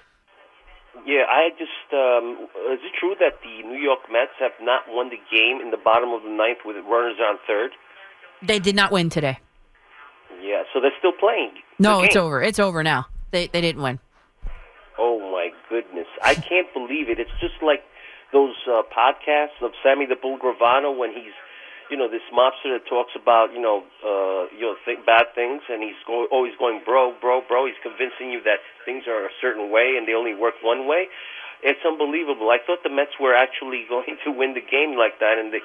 yeah, 1.06 1.24
I 1.30 1.50
just. 1.58 1.94
Um, 1.94 2.48
is 2.74 2.80
it 2.84 2.94
true 3.00 3.16
that 3.20 3.42
the 3.44 3.68
New 3.68 3.80
York 3.80 4.00
Mets 4.12 4.32
have 4.40 4.54
not 4.62 4.84
won 4.88 5.10
the 5.10 5.20
game 5.32 5.62
in 5.62 5.72
the 5.72 5.78
bottom 5.78 6.10
of 6.10 6.24
the 6.24 6.30
ninth 6.30 6.60
with 6.66 6.78
runners 6.86 7.18
on 7.20 7.38
third? 7.48 7.72
They 8.42 8.60
did 8.60 8.76
not 8.76 8.92
win 8.92 9.10
today. 9.10 9.40
Yeah, 10.42 10.64
so 10.74 10.82
they're 10.82 10.96
still 11.00 11.14
playing. 11.20 11.52
No, 11.80 12.02
it's 12.02 12.16
over. 12.16 12.42
It's 12.42 12.60
over 12.60 12.84
now. 12.84 13.08
They 13.32 13.48
they 13.48 13.62
didn't 13.62 13.82
win. 13.82 14.00
Oh 14.98 15.20
my 15.20 15.50
goodness, 15.70 16.08
I 16.24 16.36
can't 16.36 16.72
believe 16.74 17.10
it. 17.10 17.20
It's 17.20 17.36
just 17.42 17.62
like 17.62 17.84
those 18.32 18.56
uh, 18.68 18.82
podcasts 18.96 19.62
of 19.62 19.72
Sammy 19.84 20.06
the 20.06 20.16
Bull 20.16 20.38
Gravano 20.38 20.98
when 20.98 21.12
he's, 21.12 21.34
you 21.90 21.98
know, 21.98 22.10
this 22.10 22.26
mobster 22.34 22.74
that 22.74 22.90
talks 22.90 23.14
about, 23.14 23.54
you 23.54 23.62
know, 23.62 23.86
uh, 24.02 24.50
you 24.54 24.66
know, 24.66 24.76
th- 24.86 25.06
bad 25.06 25.30
things, 25.38 25.62
and 25.70 25.84
he's 25.84 26.00
go- 26.08 26.26
always 26.34 26.54
going, 26.58 26.82
bro, 26.86 27.14
bro, 27.22 27.42
bro. 27.46 27.66
He's 27.66 27.78
convincing 27.86 28.34
you 28.34 28.42
that 28.44 28.60
things 28.86 29.06
are 29.06 29.26
a 29.26 29.34
certain 29.42 29.70
way 29.70 29.94
and 29.98 30.08
they 30.08 30.14
only 30.14 30.34
work 30.34 30.56
one 30.66 30.88
way. 30.88 31.08
It's 31.62 31.82
unbelievable. 31.86 32.50
I 32.50 32.58
thought 32.62 32.82
the 32.84 32.94
Mets 32.94 33.18
were 33.22 33.34
actually 33.34 33.86
going 33.90 34.18
to 34.26 34.30
win 34.32 34.54
the 34.58 34.66
game 34.66 34.98
like 34.98 35.20
that, 35.22 35.38
and 35.38 35.54
they 35.54 35.62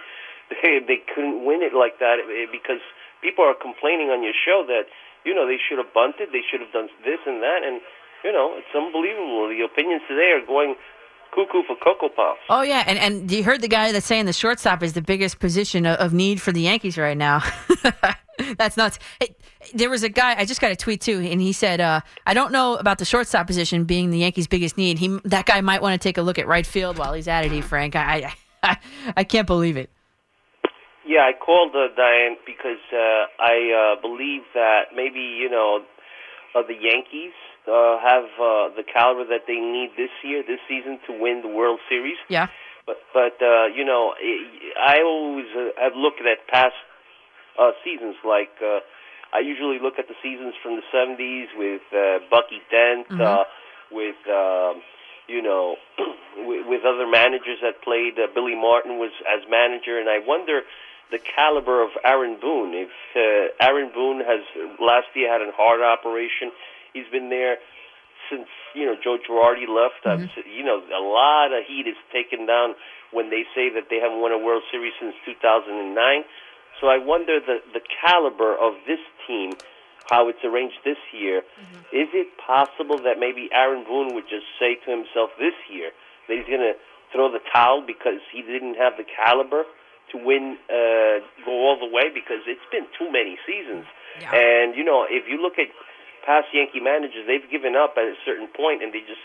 they, 0.51 0.81
they 0.83 1.01
couldn't 1.15 1.45
win 1.47 1.63
it 1.63 1.73
like 1.73 1.99
that 2.01 2.19
eh, 2.21 2.51
because 2.51 2.83
people 3.23 3.45
are 3.45 3.55
complaining 3.55 4.11
on 4.11 4.23
your 4.23 4.35
show 4.35 4.67
that 4.67 4.91
you 5.25 5.33
know 5.35 5.47
they 5.47 5.59
should 5.61 5.79
have 5.79 5.93
bunted, 5.95 6.33
they 6.33 6.43
should 6.43 6.61
have 6.61 6.73
done 6.73 6.89
this 7.05 7.21
and 7.25 7.41
that, 7.43 7.63
and 7.65 7.81
you 8.25 8.33
know 8.33 8.59
it's 8.59 8.73
unbelievable. 8.75 9.49
The 9.49 9.63
opinions 9.63 10.03
today 10.09 10.35
are 10.37 10.45
going 10.45 10.75
cuckoo 11.35 11.63
for 11.67 11.77
cocoa 11.77 12.09
puffs. 12.09 12.41
Oh 12.49 12.63
yeah, 12.63 12.85
and 12.87 12.99
and 12.99 13.31
you 13.31 13.45
heard 13.45 13.61
the 13.61 13.69
guy 13.69 13.93
that's 13.93 14.07
saying 14.07 14.27
the 14.27 14.33
shortstop 14.33 14.83
is 14.83 14.93
the 14.93 15.03
biggest 15.03 15.39
position 15.39 15.87
of, 15.87 15.99
of 15.99 16.13
need 16.13 16.41
for 16.41 16.53
the 16.53 16.63
Yankees 16.63 16.99
right 16.99 17.17
now. 17.17 17.43
that's 18.59 18.77
nuts. 18.77 18.99
Hey, 19.21 19.37
there 19.75 19.91
was 19.91 20.03
a 20.03 20.09
guy 20.09 20.35
I 20.37 20.45
just 20.45 20.61
got 20.61 20.71
a 20.71 20.77
tweet 20.77 21.01
too, 21.01 21.19
and 21.19 21.41
he 21.41 21.53
said, 21.53 21.81
uh, 21.81 22.01
"I 22.27 22.35
don't 22.35 22.53
know 22.53 22.77
about 22.77 22.99
the 22.99 23.05
shortstop 23.05 23.47
position 23.47 23.85
being 23.85 24.11
the 24.11 24.19
Yankees' 24.19 24.47
biggest 24.47 24.77
need. 24.77 24.99
He 24.99 25.19
that 25.25 25.47
guy 25.47 25.61
might 25.61 25.83
want 25.83 26.01
to 26.01 26.09
take 26.09 26.19
a 26.19 26.23
look 26.23 26.39
at 26.39 26.47
right 26.47 26.67
field 26.67 26.99
while 26.99 27.13
he's 27.13 27.29
at 27.29 27.45
it." 27.45 27.53
E. 27.53 27.61
Frank, 27.61 27.97
I 27.97 28.35
I, 28.63 28.77
I 29.17 29.25
can't 29.25 29.47
believe 29.47 29.77
it. 29.77 29.91
Yeah, 31.07 31.21
I 31.21 31.33
called 31.33 31.75
uh, 31.75 31.89
Diane 31.97 32.37
because 32.47 32.83
uh, 32.93 33.27
I 33.43 33.97
uh, 33.97 34.01
believe 34.01 34.43
that 34.55 34.95
maybe 34.95 35.21
you 35.21 35.51
know 35.51 35.81
uh, 36.55 36.63
the 36.63 36.75
Yankees 36.75 37.33
uh, 37.67 37.99
have 38.01 38.25
uh, 38.41 38.69
the 38.77 38.85
caliber 38.85 39.25
that 39.29 39.45
they 39.47 39.61
need 39.61 39.91
this 39.97 40.11
year, 40.25 40.43
this 40.47 40.61
season, 40.69 40.99
to 41.07 41.13
win 41.19 41.43
the 41.43 41.49
World 41.49 41.81
Series. 41.89 42.17
Yeah. 42.29 42.49
But 42.87 42.97
but 43.13 43.37
uh, 43.43 43.67
you 43.75 43.85
know, 43.85 44.15
I 44.17 44.99
I 44.99 45.03
always 45.03 45.47
uh, 45.57 45.81
have 45.81 45.95
looked 45.97 46.21
at 46.21 46.47
past 46.49 46.75
uh, 47.59 47.73
seasons. 47.85 48.17
Like 48.25 48.51
uh, 48.63 48.81
I 49.33 49.41
usually 49.41 49.79
look 49.79 49.99
at 49.99 50.09
the 50.09 50.15
seasons 50.23 50.55
from 50.63 50.77
the 50.77 50.83
'70s 50.93 51.49
with 51.57 51.83
uh, 51.93 52.25
Bucky 52.31 52.61
Dent, 52.71 53.09
Mhm. 53.09 53.21
uh, 53.21 53.45
with 53.91 54.17
um, 54.29 54.83
you 55.29 55.43
know, 55.43 55.77
with, 56.39 56.67
with 56.67 56.83
other 56.85 57.07
managers 57.07 57.59
that 57.63 57.83
played. 57.83 58.19
Uh, 58.19 58.27
Billy 58.35 58.57
Martin 58.57 58.99
was 58.99 59.13
as 59.29 59.47
manager, 59.49 59.99
and 60.01 60.09
I 60.09 60.19
wonder 60.19 60.63
the 61.13 61.19
caliber 61.19 61.83
of 61.83 61.91
Aaron 62.05 62.39
Boone. 62.41 62.73
If 62.75 62.91
uh, 63.15 63.65
Aaron 63.67 63.91
Boone 63.95 64.21
has 64.21 64.41
last 64.81 65.07
year 65.15 65.31
had 65.31 65.43
a 65.43 65.53
heart 65.53 65.81
operation, 65.83 66.51
he's 66.93 67.09
been 67.11 67.31
there 67.31 67.57
since 68.31 68.47
you 68.75 68.87
know 68.87 68.95
Joe 69.03 69.19
Girardi 69.19 69.67
left. 69.67 70.07
I've 70.07 70.21
you 70.47 70.65
know, 70.65 70.81
a 70.81 71.03
lot 71.03 71.53
of 71.53 71.67
heat 71.67 71.87
is 71.87 71.99
taken 72.13 72.47
down 72.47 72.75
when 73.11 73.31
they 73.31 73.45
say 73.55 73.71
that 73.75 73.91
they 73.91 73.99
haven't 73.99 74.21
won 74.21 74.33
a 74.33 74.39
World 74.39 74.63
Series 74.71 74.93
since 75.01 75.15
2009. 75.27 76.25
So 76.81 76.87
I 76.89 76.99
wonder 76.99 77.41
the 77.41 77.59
the 77.73 77.81
caliber 78.01 78.57
of 78.57 78.75
this 78.87 79.01
team, 79.27 79.53
how 80.09 80.29
it's 80.29 80.43
arranged 80.45 80.79
this 80.85 81.01
year. 81.13 81.43
Is 81.93 82.09
it 82.15 82.29
possible 82.39 82.99
that 83.03 83.19
maybe 83.19 83.51
Aaron 83.53 83.85
Boone 83.85 84.15
would 84.15 84.29
just 84.31 84.47
say 84.59 84.77
to 84.87 84.91
himself 84.91 85.31
this 85.39 85.55
year 85.69 85.91
that 86.29 86.37
he's 86.39 86.47
going 86.47 86.65
to 86.65 86.75
throw 87.13 87.31
the 87.31 87.43
towel 87.53 87.83
because 87.85 88.23
he 88.33 88.43
didn't 88.43 88.77
have 88.77 88.95
the 88.97 89.05
caliber 89.05 89.65
to 90.13 90.17
win, 90.19 90.57
uh, 90.71 91.23
go 91.45 91.53
all 91.67 91.79
the 91.79 91.87
way? 91.87 92.11
Because 92.13 92.43
it's 92.47 92.67
been 92.71 92.87
too 92.99 93.11
many 93.11 93.39
seasons. 93.47 93.87
And 94.35 94.75
you 94.75 94.85
know, 94.85 95.07
if 95.09 95.29
you 95.29 95.41
look 95.43 95.59
at 95.59 95.69
past 96.25 96.49
Yankee 96.53 96.81
managers, 96.81 97.27
they've 97.27 97.49
given 97.51 97.77
up 97.77 97.95
at 97.97 98.05
a 98.05 98.15
certain 98.25 98.49
point, 98.57 98.83
and 98.83 98.93
they 98.93 99.01
just 99.01 99.25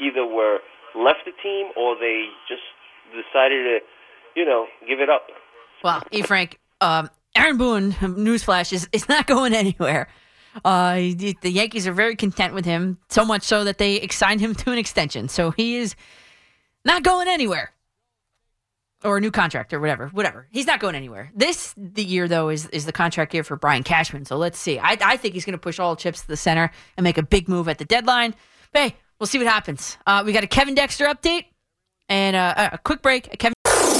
either 0.00 0.24
were 0.26 0.58
left 0.94 1.24
the 1.24 1.32
team 1.42 1.70
or 1.76 1.96
they 1.98 2.26
just 2.48 2.62
decided 3.12 3.64
to, 3.64 3.78
you 4.34 4.44
know, 4.44 4.66
give 4.86 5.00
it 5.00 5.10
up. 5.10 5.26
Well, 5.82 6.02
E. 6.10 6.22
Frank, 6.22 6.58
um, 6.80 7.10
Aaron 7.34 7.58
Boone, 7.58 7.92
newsflash, 8.00 8.72
is, 8.72 8.88
is 8.92 9.08
not 9.08 9.26
going 9.34 9.54
anywhere. 9.54 10.08
Uh, 10.64 10.94
the 10.94 11.36
the 11.42 11.50
Yankees 11.50 11.86
are 11.86 11.92
very 11.92 12.16
content 12.16 12.54
with 12.54 12.64
him, 12.64 12.98
so 13.08 13.24
much 13.24 13.42
so 13.42 13.64
that 13.64 13.76
they 13.78 14.06
signed 14.10 14.40
him 14.40 14.54
to 14.54 14.72
an 14.72 14.78
extension. 14.78 15.28
So 15.28 15.50
he 15.50 15.76
is 15.76 15.94
not 16.84 17.02
going 17.02 17.28
anywhere. 17.28 17.72
Or 19.06 19.18
a 19.18 19.20
new 19.20 19.30
contract 19.30 19.72
or 19.72 19.80
whatever. 19.80 20.08
Whatever. 20.08 20.48
He's 20.50 20.66
not 20.66 20.80
going 20.80 20.94
anywhere. 20.96 21.30
This 21.34 21.72
the 21.76 22.02
year 22.04 22.26
though 22.28 22.48
is 22.48 22.66
is 22.70 22.86
the 22.86 22.92
contract 22.92 23.32
year 23.32 23.44
for 23.44 23.56
Brian 23.56 23.82
Cashman. 23.84 24.24
So 24.24 24.36
let's 24.36 24.58
see. 24.58 24.78
I 24.78 24.98
I 25.00 25.16
think 25.16 25.34
he's 25.34 25.44
gonna 25.44 25.58
push 25.58 25.78
all 25.78 25.94
chips 25.96 26.22
to 26.22 26.28
the 26.28 26.36
center 26.36 26.70
and 26.96 27.04
make 27.04 27.16
a 27.18 27.22
big 27.22 27.48
move 27.48 27.68
at 27.68 27.78
the 27.78 27.84
deadline. 27.84 28.34
But 28.72 28.82
hey, 28.82 28.96
we'll 29.20 29.26
see 29.28 29.38
what 29.38 29.46
happens. 29.46 29.96
Uh, 30.06 30.22
we 30.26 30.32
got 30.32 30.44
a 30.44 30.48
Kevin 30.48 30.74
Dexter 30.74 31.06
update 31.06 31.44
and 32.08 32.36
a 32.36 32.78
quick 32.84 33.02
break. 33.02 33.38
Kevin 33.38 33.54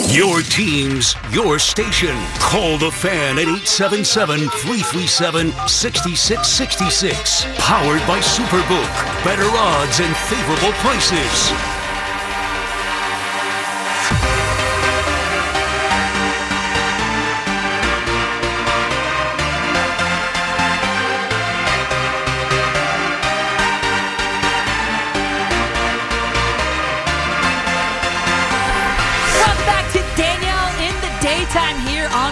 Your 0.08 0.40
teams, 0.42 1.14
your 1.30 1.58
station. 1.58 2.16
Call 2.38 2.78
the 2.78 2.90
fan 2.90 3.38
at 3.38 3.46
877 3.48 4.38
337 4.48 5.52
6666. 5.68 7.44
Powered 7.58 8.06
by 8.06 8.18
Superbook. 8.20 9.24
Better 9.24 9.48
odds 9.50 10.00
and 10.00 10.14
favorable 10.16 10.72
prices. 10.78 11.75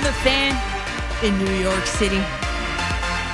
The 0.05 0.12
fan 0.12 1.24
in 1.24 1.39
New 1.39 1.55
York 1.55 1.86
City. 1.86 2.20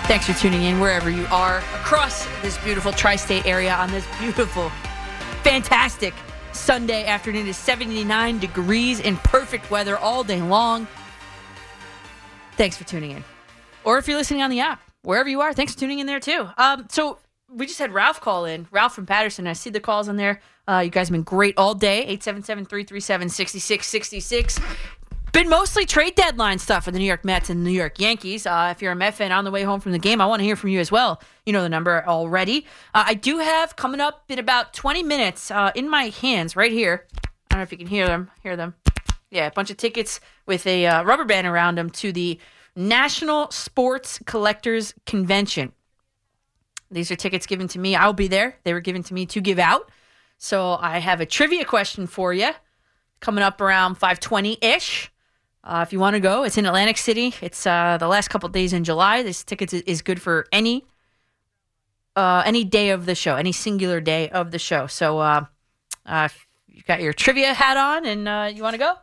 Thanks 0.06 0.26
for 0.26 0.34
tuning 0.34 0.62
in 0.62 0.78
wherever 0.78 1.10
you 1.10 1.26
are 1.26 1.58
across 1.58 2.24
this 2.42 2.56
beautiful 2.58 2.92
tri 2.92 3.16
state 3.16 3.44
area 3.44 3.74
on 3.74 3.90
this 3.90 4.06
beautiful, 4.20 4.70
fantastic 5.42 6.14
Sunday 6.52 7.06
afternoon. 7.06 7.48
It's 7.48 7.58
79 7.58 8.38
degrees 8.38 9.00
in 9.00 9.16
perfect 9.16 9.68
weather 9.72 9.98
all 9.98 10.22
day 10.22 10.40
long. 10.40 10.86
Thanks 12.52 12.76
for 12.76 12.84
tuning 12.84 13.10
in. 13.10 13.24
Or 13.82 13.98
if 13.98 14.06
you're 14.06 14.16
listening 14.16 14.42
on 14.42 14.50
the 14.50 14.60
app, 14.60 14.80
wherever 15.02 15.28
you 15.28 15.40
are, 15.40 15.52
thanks 15.52 15.74
for 15.74 15.80
tuning 15.80 15.98
in 15.98 16.06
there 16.06 16.20
too. 16.20 16.48
Um, 16.56 16.86
so 16.88 17.18
we 17.52 17.66
just 17.66 17.80
had 17.80 17.92
Ralph 17.92 18.20
call 18.20 18.44
in, 18.44 18.68
Ralph 18.70 18.94
from 18.94 19.06
Paterson. 19.06 19.48
I 19.48 19.54
see 19.54 19.70
the 19.70 19.80
calls 19.80 20.08
on 20.08 20.14
there. 20.14 20.40
Uh, 20.68 20.82
you 20.84 20.90
guys 20.90 21.08
have 21.08 21.14
been 21.14 21.24
great 21.24 21.58
all 21.58 21.74
day. 21.74 22.02
877 22.02 22.66
337 22.66 23.28
6666. 23.28 24.60
Been 25.32 25.48
mostly 25.48 25.86
trade 25.86 26.16
deadline 26.16 26.58
stuff 26.58 26.84
for 26.84 26.90
the 26.90 26.98
New 26.98 27.04
York 27.04 27.24
Mets 27.24 27.50
and 27.50 27.62
New 27.62 27.70
York 27.70 28.00
Yankees. 28.00 28.46
Uh, 28.46 28.72
if 28.74 28.82
you're 28.82 28.90
a 28.90 28.96
Met 28.96 29.14
fan 29.14 29.30
on 29.30 29.44
the 29.44 29.52
way 29.52 29.62
home 29.62 29.78
from 29.78 29.92
the 29.92 29.98
game, 29.98 30.20
I 30.20 30.26
want 30.26 30.40
to 30.40 30.44
hear 30.44 30.56
from 30.56 30.70
you 30.70 30.80
as 30.80 30.90
well. 30.90 31.22
You 31.46 31.52
know 31.52 31.62
the 31.62 31.68
number 31.68 32.04
already. 32.04 32.66
Uh, 32.94 33.04
I 33.06 33.14
do 33.14 33.38
have 33.38 33.76
coming 33.76 34.00
up 34.00 34.24
in 34.28 34.40
about 34.40 34.74
20 34.74 35.04
minutes 35.04 35.52
uh, 35.52 35.70
in 35.76 35.88
my 35.88 36.08
hands 36.08 36.56
right 36.56 36.72
here. 36.72 37.06
I 37.14 37.28
don't 37.50 37.58
know 37.60 37.62
if 37.62 37.70
you 37.70 37.78
can 37.78 37.86
hear 37.86 38.06
them. 38.06 38.28
Hear 38.42 38.56
them. 38.56 38.74
Yeah, 39.30 39.46
a 39.46 39.52
bunch 39.52 39.70
of 39.70 39.76
tickets 39.76 40.18
with 40.46 40.66
a 40.66 40.86
uh, 40.86 41.04
rubber 41.04 41.24
band 41.24 41.46
around 41.46 41.78
them 41.78 41.90
to 41.90 42.12
the 42.12 42.40
National 42.74 43.50
Sports 43.52 44.18
Collectors 44.26 44.94
Convention. 45.06 45.72
These 46.90 47.12
are 47.12 47.16
tickets 47.16 47.46
given 47.46 47.68
to 47.68 47.78
me. 47.78 47.94
I'll 47.94 48.12
be 48.12 48.26
there. 48.26 48.56
They 48.64 48.72
were 48.72 48.80
given 48.80 49.04
to 49.04 49.14
me 49.14 49.26
to 49.26 49.40
give 49.40 49.60
out. 49.60 49.92
So 50.38 50.76
I 50.80 50.98
have 50.98 51.20
a 51.20 51.26
trivia 51.26 51.64
question 51.64 52.08
for 52.08 52.34
you 52.34 52.50
coming 53.20 53.44
up 53.44 53.60
around 53.60 53.94
520 53.94 54.58
ish. 54.60 55.12
Uh, 55.62 55.84
if 55.86 55.92
you 55.92 56.00
want 56.00 56.14
to 56.14 56.20
go, 56.20 56.42
it's 56.42 56.56
in 56.56 56.64
Atlantic 56.64 56.96
City. 56.96 57.34
It's 57.42 57.66
uh, 57.66 57.98
the 57.98 58.08
last 58.08 58.28
couple 58.28 58.48
days 58.48 58.72
in 58.72 58.82
July. 58.82 59.22
This 59.22 59.44
tickets 59.44 59.74
is, 59.74 60.00
good 60.00 60.20
for 60.20 60.46
any 60.52 60.86
uh, 62.16 62.42
any 62.46 62.64
day 62.64 62.90
of 62.90 63.06
the 63.06 63.14
show, 63.14 63.36
any 63.36 63.52
singular 63.52 64.00
day 64.00 64.28
of 64.30 64.50
the 64.50 64.58
show. 64.58 64.86
So 64.86 65.18
uh, 65.18 65.44
uh, 66.06 66.28
you 66.66 66.82
got 66.82 67.00
your 67.02 67.12
trivia 67.12 67.54
hat 67.54 67.76
on 67.76 68.06
and 68.06 68.26
uh, 68.26 68.50
you 68.52 68.62
want 68.62 68.74
to 68.74 68.78
go, 68.78 68.94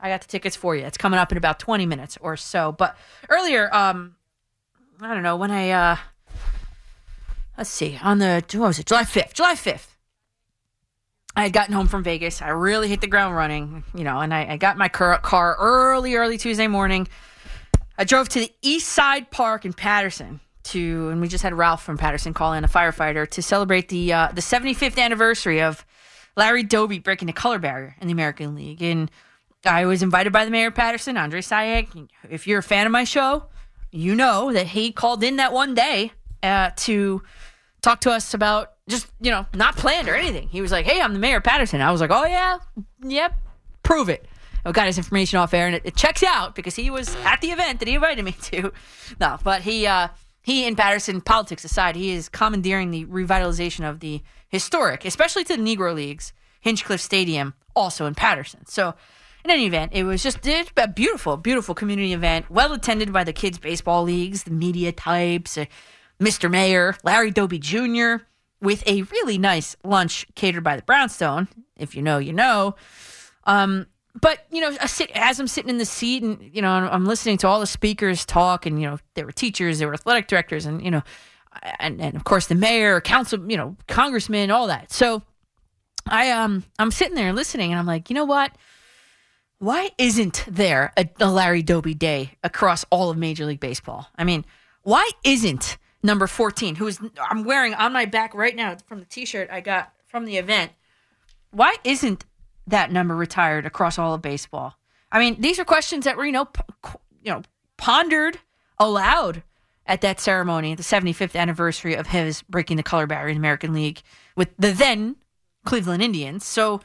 I 0.00 0.08
got 0.08 0.20
the 0.22 0.28
tickets 0.28 0.56
for 0.56 0.74
you. 0.76 0.84
It's 0.84 0.98
coming 0.98 1.18
up 1.18 1.30
in 1.32 1.38
about 1.38 1.58
20 1.58 1.86
minutes 1.86 2.18
or 2.20 2.36
so. 2.36 2.72
But 2.72 2.96
earlier, 3.28 3.72
um, 3.74 4.16
I 5.00 5.14
don't 5.14 5.22
know 5.22 5.36
when 5.36 5.50
I 5.50 5.70
uh, 5.70 5.96
let's 7.56 7.70
see 7.70 7.98
on 8.02 8.18
the 8.18 8.44
what 8.54 8.68
was 8.68 8.78
it 8.78 8.86
July 8.86 9.04
5th, 9.04 9.32
July 9.34 9.54
5th. 9.54 9.95
I 11.36 11.42
had 11.42 11.52
gotten 11.52 11.74
home 11.74 11.86
from 11.86 12.02
Vegas. 12.02 12.40
I 12.40 12.48
really 12.48 12.88
hit 12.88 13.02
the 13.02 13.06
ground 13.06 13.36
running, 13.36 13.84
you 13.94 14.04
know, 14.04 14.20
and 14.20 14.32
I, 14.32 14.52
I 14.52 14.56
got 14.56 14.78
my 14.78 14.88
car, 14.88 15.18
car 15.18 15.54
early, 15.60 16.14
early 16.14 16.38
Tuesday 16.38 16.66
morning. 16.66 17.06
I 17.98 18.04
drove 18.04 18.30
to 18.30 18.40
the 18.40 18.50
East 18.62 18.88
Side 18.88 19.30
Park 19.30 19.66
in 19.66 19.74
Paterson 19.74 20.40
to, 20.64 21.10
and 21.10 21.20
we 21.20 21.28
just 21.28 21.42
had 21.42 21.52
Ralph 21.52 21.82
from 21.82 21.98
Paterson 21.98 22.32
call 22.32 22.54
in 22.54 22.64
a 22.64 22.68
firefighter 22.68 23.28
to 23.30 23.42
celebrate 23.42 23.88
the 23.88 24.14
uh, 24.14 24.28
the 24.32 24.40
75th 24.40 24.98
anniversary 24.98 25.60
of 25.60 25.84
Larry 26.36 26.62
Doby 26.62 26.98
breaking 26.98 27.26
the 27.26 27.32
color 27.34 27.58
barrier 27.58 27.96
in 28.00 28.08
the 28.08 28.12
American 28.12 28.54
League. 28.54 28.82
And 28.82 29.10
I 29.64 29.84
was 29.84 30.02
invited 30.02 30.32
by 30.32 30.46
the 30.46 30.50
mayor 30.50 30.68
of 30.68 30.74
Paterson, 30.74 31.18
Andre 31.18 31.40
Sayegh. 31.40 32.08
If 32.30 32.46
you're 32.46 32.60
a 32.60 32.62
fan 32.62 32.86
of 32.86 32.92
my 32.92 33.04
show, 33.04 33.44
you 33.90 34.14
know 34.14 34.52
that 34.52 34.68
he 34.68 34.90
called 34.90 35.22
in 35.22 35.36
that 35.36 35.52
one 35.52 35.74
day 35.74 36.12
uh, 36.42 36.70
to 36.76 37.22
talk 37.82 38.00
to 38.00 38.10
us 38.10 38.32
about 38.32 38.72
just, 38.88 39.06
you 39.20 39.30
know, 39.30 39.46
not 39.54 39.76
planned 39.76 40.08
or 40.08 40.14
anything. 40.14 40.48
He 40.48 40.60
was 40.60 40.72
like, 40.72 40.86
hey, 40.86 41.00
I'm 41.00 41.12
the 41.12 41.18
mayor 41.18 41.38
of 41.38 41.44
Paterson. 41.44 41.80
I 41.80 41.90
was 41.90 42.00
like, 42.00 42.10
oh, 42.12 42.24
yeah, 42.24 42.58
yep, 43.02 43.34
prove 43.82 44.08
it. 44.08 44.26
I 44.64 44.72
got 44.72 44.86
his 44.86 44.98
information 44.98 45.38
off 45.38 45.54
air, 45.54 45.66
and 45.66 45.76
it, 45.76 45.82
it 45.84 45.96
checks 45.96 46.24
out 46.24 46.56
because 46.56 46.74
he 46.74 46.90
was 46.90 47.14
at 47.24 47.40
the 47.40 47.52
event 47.52 47.78
that 47.78 47.88
he 47.88 47.94
invited 47.94 48.24
me 48.24 48.32
to. 48.32 48.72
No, 49.20 49.38
but 49.44 49.62
he, 49.62 49.86
uh, 49.86 50.08
he 50.42 50.66
in 50.66 50.74
Paterson, 50.74 51.20
politics 51.20 51.64
aside, 51.64 51.94
he 51.94 52.10
is 52.10 52.28
commandeering 52.28 52.90
the 52.90 53.04
revitalization 53.04 53.88
of 53.88 54.00
the 54.00 54.22
historic, 54.48 55.04
especially 55.04 55.44
to 55.44 55.56
the 55.56 55.62
Negro 55.62 55.94
Leagues, 55.94 56.32
Hinchliffe 56.64 57.00
Stadium, 57.00 57.54
also 57.76 58.06
in 58.06 58.16
Paterson. 58.16 58.66
So, 58.66 58.94
in 59.44 59.50
any 59.52 59.66
event, 59.66 59.92
it 59.94 60.02
was 60.02 60.24
just 60.24 60.44
it's 60.44 60.72
a 60.76 60.88
beautiful, 60.88 61.36
beautiful 61.36 61.74
community 61.74 62.12
event, 62.12 62.50
well 62.50 62.72
attended 62.72 63.12
by 63.12 63.22
the 63.22 63.32
kids' 63.32 63.58
baseball 63.58 64.02
leagues, 64.02 64.42
the 64.42 64.50
media 64.50 64.90
types, 64.90 65.56
uh, 65.56 65.66
Mr. 66.20 66.50
Mayor, 66.50 66.96
Larry 67.04 67.30
Doby 67.30 67.60
Jr., 67.60 68.24
with 68.66 68.86
a 68.86 69.02
really 69.02 69.38
nice 69.38 69.76
lunch 69.84 70.26
catered 70.34 70.64
by 70.64 70.76
the 70.76 70.82
Brownstone. 70.82 71.48
If 71.78 71.94
you 71.94 72.02
know, 72.02 72.18
you 72.18 72.32
know. 72.32 72.74
Um, 73.44 73.86
but 74.20 74.44
you 74.50 74.60
know, 74.60 74.72
sit, 74.86 75.10
as 75.14 75.38
I'm 75.38 75.46
sitting 75.46 75.70
in 75.70 75.78
the 75.78 75.84
seat, 75.84 76.22
and 76.22 76.50
you 76.52 76.60
know, 76.60 76.70
I'm 76.70 77.06
listening 77.06 77.38
to 77.38 77.48
all 77.48 77.60
the 77.60 77.66
speakers 77.66 78.26
talk, 78.26 78.66
and 78.66 78.80
you 78.80 78.88
know, 78.88 78.98
there 79.14 79.24
were 79.24 79.32
teachers, 79.32 79.78
there 79.78 79.88
were 79.88 79.94
athletic 79.94 80.26
directors, 80.26 80.66
and 80.66 80.82
you 80.82 80.90
know, 80.90 81.02
and 81.78 82.00
and 82.00 82.16
of 82.16 82.24
course 82.24 82.48
the 82.48 82.54
mayor, 82.56 83.00
council, 83.00 83.48
you 83.48 83.56
know, 83.56 83.76
congressman, 83.86 84.50
all 84.50 84.66
that. 84.66 84.90
So 84.90 85.22
I 86.06 86.30
um 86.32 86.64
I'm 86.78 86.90
sitting 86.90 87.14
there 87.14 87.32
listening, 87.32 87.70
and 87.70 87.78
I'm 87.78 87.86
like, 87.86 88.10
you 88.10 88.14
know 88.14 88.24
what? 88.24 88.52
Why 89.58 89.90
isn't 89.96 90.44
there 90.48 90.92
a, 90.96 91.08
a 91.20 91.30
Larry 91.30 91.62
Doby 91.62 91.94
Day 91.94 92.32
across 92.42 92.84
all 92.90 93.10
of 93.10 93.16
Major 93.16 93.46
League 93.46 93.60
Baseball? 93.60 94.08
I 94.16 94.24
mean, 94.24 94.44
why 94.82 95.08
isn't 95.24 95.78
number 96.02 96.26
14, 96.26 96.76
who 96.76 96.86
is 96.86 97.00
I'm 97.18 97.44
wearing 97.44 97.74
on 97.74 97.92
my 97.92 98.04
back 98.04 98.34
right 98.34 98.54
now 98.54 98.76
from 98.86 99.00
the 99.00 99.06
T-shirt 99.06 99.48
I 99.50 99.60
got 99.60 99.92
from 100.06 100.24
the 100.24 100.36
event? 100.36 100.72
Why 101.50 101.76
isn't 101.84 102.24
that 102.66 102.92
number 102.92 103.14
retired 103.16 103.66
across 103.66 103.98
all 103.98 104.14
of 104.14 104.22
baseball? 104.22 104.74
I 105.12 105.18
mean, 105.18 105.40
these 105.40 105.58
are 105.58 105.64
questions 105.64 106.04
that 106.04 106.16
were 106.16 106.26
you 106.26 106.32
know 106.32 106.46
p- 106.46 106.62
you 107.22 107.32
know 107.32 107.42
pondered 107.76 108.38
aloud 108.78 109.42
at 109.86 110.00
that 110.00 110.20
ceremony, 110.20 110.74
the 110.74 110.82
75th 110.82 111.36
anniversary 111.36 111.94
of 111.94 112.08
his 112.08 112.42
breaking 112.42 112.76
the 112.76 112.82
color 112.82 113.06
barrier 113.06 113.28
in 113.28 113.34
the 113.36 113.40
American 113.40 113.72
League 113.72 114.02
with 114.34 114.48
the 114.58 114.72
then 114.72 115.16
Cleveland 115.64 116.02
Indians. 116.02 116.44
So 116.44 116.80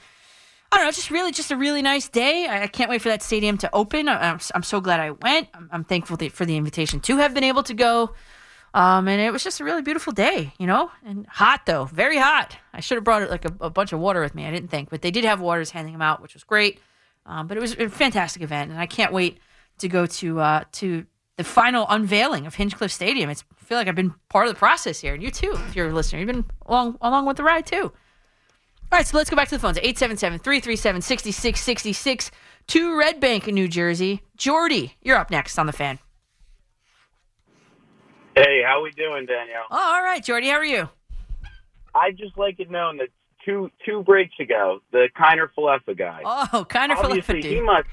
I 0.72 0.78
don't 0.78 0.86
know, 0.86 0.92
just 0.92 1.12
really, 1.12 1.32
just 1.32 1.52
a 1.52 1.58
really 1.58 1.82
nice 1.82 2.08
day. 2.08 2.48
I, 2.48 2.68
can't 2.68 2.90
wait 2.90 3.02
for 3.02 3.10
that 3.10 3.22
stadium 3.22 3.58
to 3.58 3.70
open. 3.74 4.08
I, 4.08 4.32
I'm, 4.32 4.40
I'm 4.56 4.64
so 4.64 4.80
glad 4.80 5.00
I 5.00 5.12
went. 5.12 5.50
I'm, 5.54 5.70
I'm 5.72 5.84
thankful 5.84 6.16
th- 6.16 6.32
for 6.32 6.46
the 6.46 6.56
invitation 6.56 7.02
to 7.02 7.18
have 7.18 7.34
been 7.34 7.44
able 7.44 7.64
to 7.64 7.74
go. 7.74 8.14
Um, 8.74 9.10
and 9.10 9.22
it 9.22 9.32
was 9.32 9.44
just 9.44 9.60
a 9.60 9.66
really 9.66 9.82
beautiful 9.82 10.14
day, 10.14 10.54
you 10.58 10.66
know, 10.66 10.92
and 11.06 11.28
hot 11.28 11.66
though, 11.66 11.86
very 11.86 12.18
hot. 12.18 12.58
I 12.74 12.80
should 12.80 12.96
have 12.96 13.04
brought 13.04 13.30
like 13.30 13.44
a, 13.44 13.54
a 13.60 13.70
bunch 13.70 13.92
of 13.92 14.00
water 14.00 14.22
with 14.22 14.34
me. 14.34 14.46
I 14.46 14.52
didn't 14.52 14.70
think, 14.70 14.90
but 14.90 15.02
they 15.02 15.12
did 15.12 15.26
have 15.26 15.42
waters 15.42 15.72
handing 15.72 15.94
them 15.94 16.02
out, 16.02 16.22
which 16.22 16.34
was 16.34 16.46
great. 16.46 16.80
Um, 17.26 17.48
but 17.48 17.58
it 17.58 17.60
was 17.60 17.78
a 17.78 17.90
fantastic 17.90 18.42
event, 18.42 18.72
and 18.72 18.80
I 18.80 18.86
can't 18.86 19.12
wait 19.12 19.40
to 19.80 19.90
go 19.90 20.06
to 20.06 20.40
uh, 20.40 20.64
to 20.74 21.06
the 21.38 21.44
final 21.44 21.86
unveiling 21.90 22.48
of 22.48 22.56
Hinchliffe 22.56 22.92
Stadium. 22.92 23.30
It's, 23.30 23.44
I 23.62 23.66
feel 23.66 23.78
like 23.78 23.88
I've 23.88 23.96
been 23.96 24.14
part 24.30 24.48
of 24.48 24.54
the 24.54 24.60
process 24.60 25.02
here, 25.02 25.14
and 25.14 25.22
you 25.22 25.32
too, 25.32 25.54
if 25.68 25.76
you're 25.76 25.90
a 25.90 25.94
listener, 25.94 26.20
you've 26.20 26.28
been 26.28 26.46
along 26.66 26.98
along 27.02 27.26
with 27.26 27.36
the 27.38 27.44
ride 27.44 27.66
too. 27.66 27.92
All 28.92 28.98
right, 28.98 29.08
so 29.08 29.18
let's 29.18 29.30
go 29.30 29.38
back 29.38 29.48
to 29.50 29.56
the 29.56 29.60
phones. 29.60 29.78
877-337-6666 29.78 32.32
to 32.68 32.98
Red 32.98 33.22
Bank 33.22 33.48
in 33.48 33.56
New 33.56 33.70
Jersey. 33.70 34.22
Jordy, 34.36 34.98
you're 35.02 35.16
up 35.16 35.32
next 35.32 35.58
on 35.58 35.66
the 35.66 35.72
fan. 35.72 35.98
Hey, 38.36 38.62
how 38.66 38.82
we 38.82 38.92
doing, 38.92 39.26
Danielle? 39.26 39.66
Oh, 39.70 39.94
all 39.96 40.04
right, 40.04 40.24
Jordy, 40.24 40.48
how 40.48 40.58
are 40.58 40.66
you? 40.66 40.90
I'd 41.94 42.18
just 42.18 42.38
like 42.38 42.60
it 42.60 42.72
known 42.72 42.98
that 42.98 43.10
two 43.44 43.70
two 43.86 44.04
breaks 44.04 44.36
ago, 44.40 44.80
the 44.92 45.10
Kiner-Falefa 45.18 45.98
guy. 45.98 46.22
Oh, 46.24 46.66
Kiner-Falefa, 46.70 47.44
he 47.44 47.62
must 47.62 47.88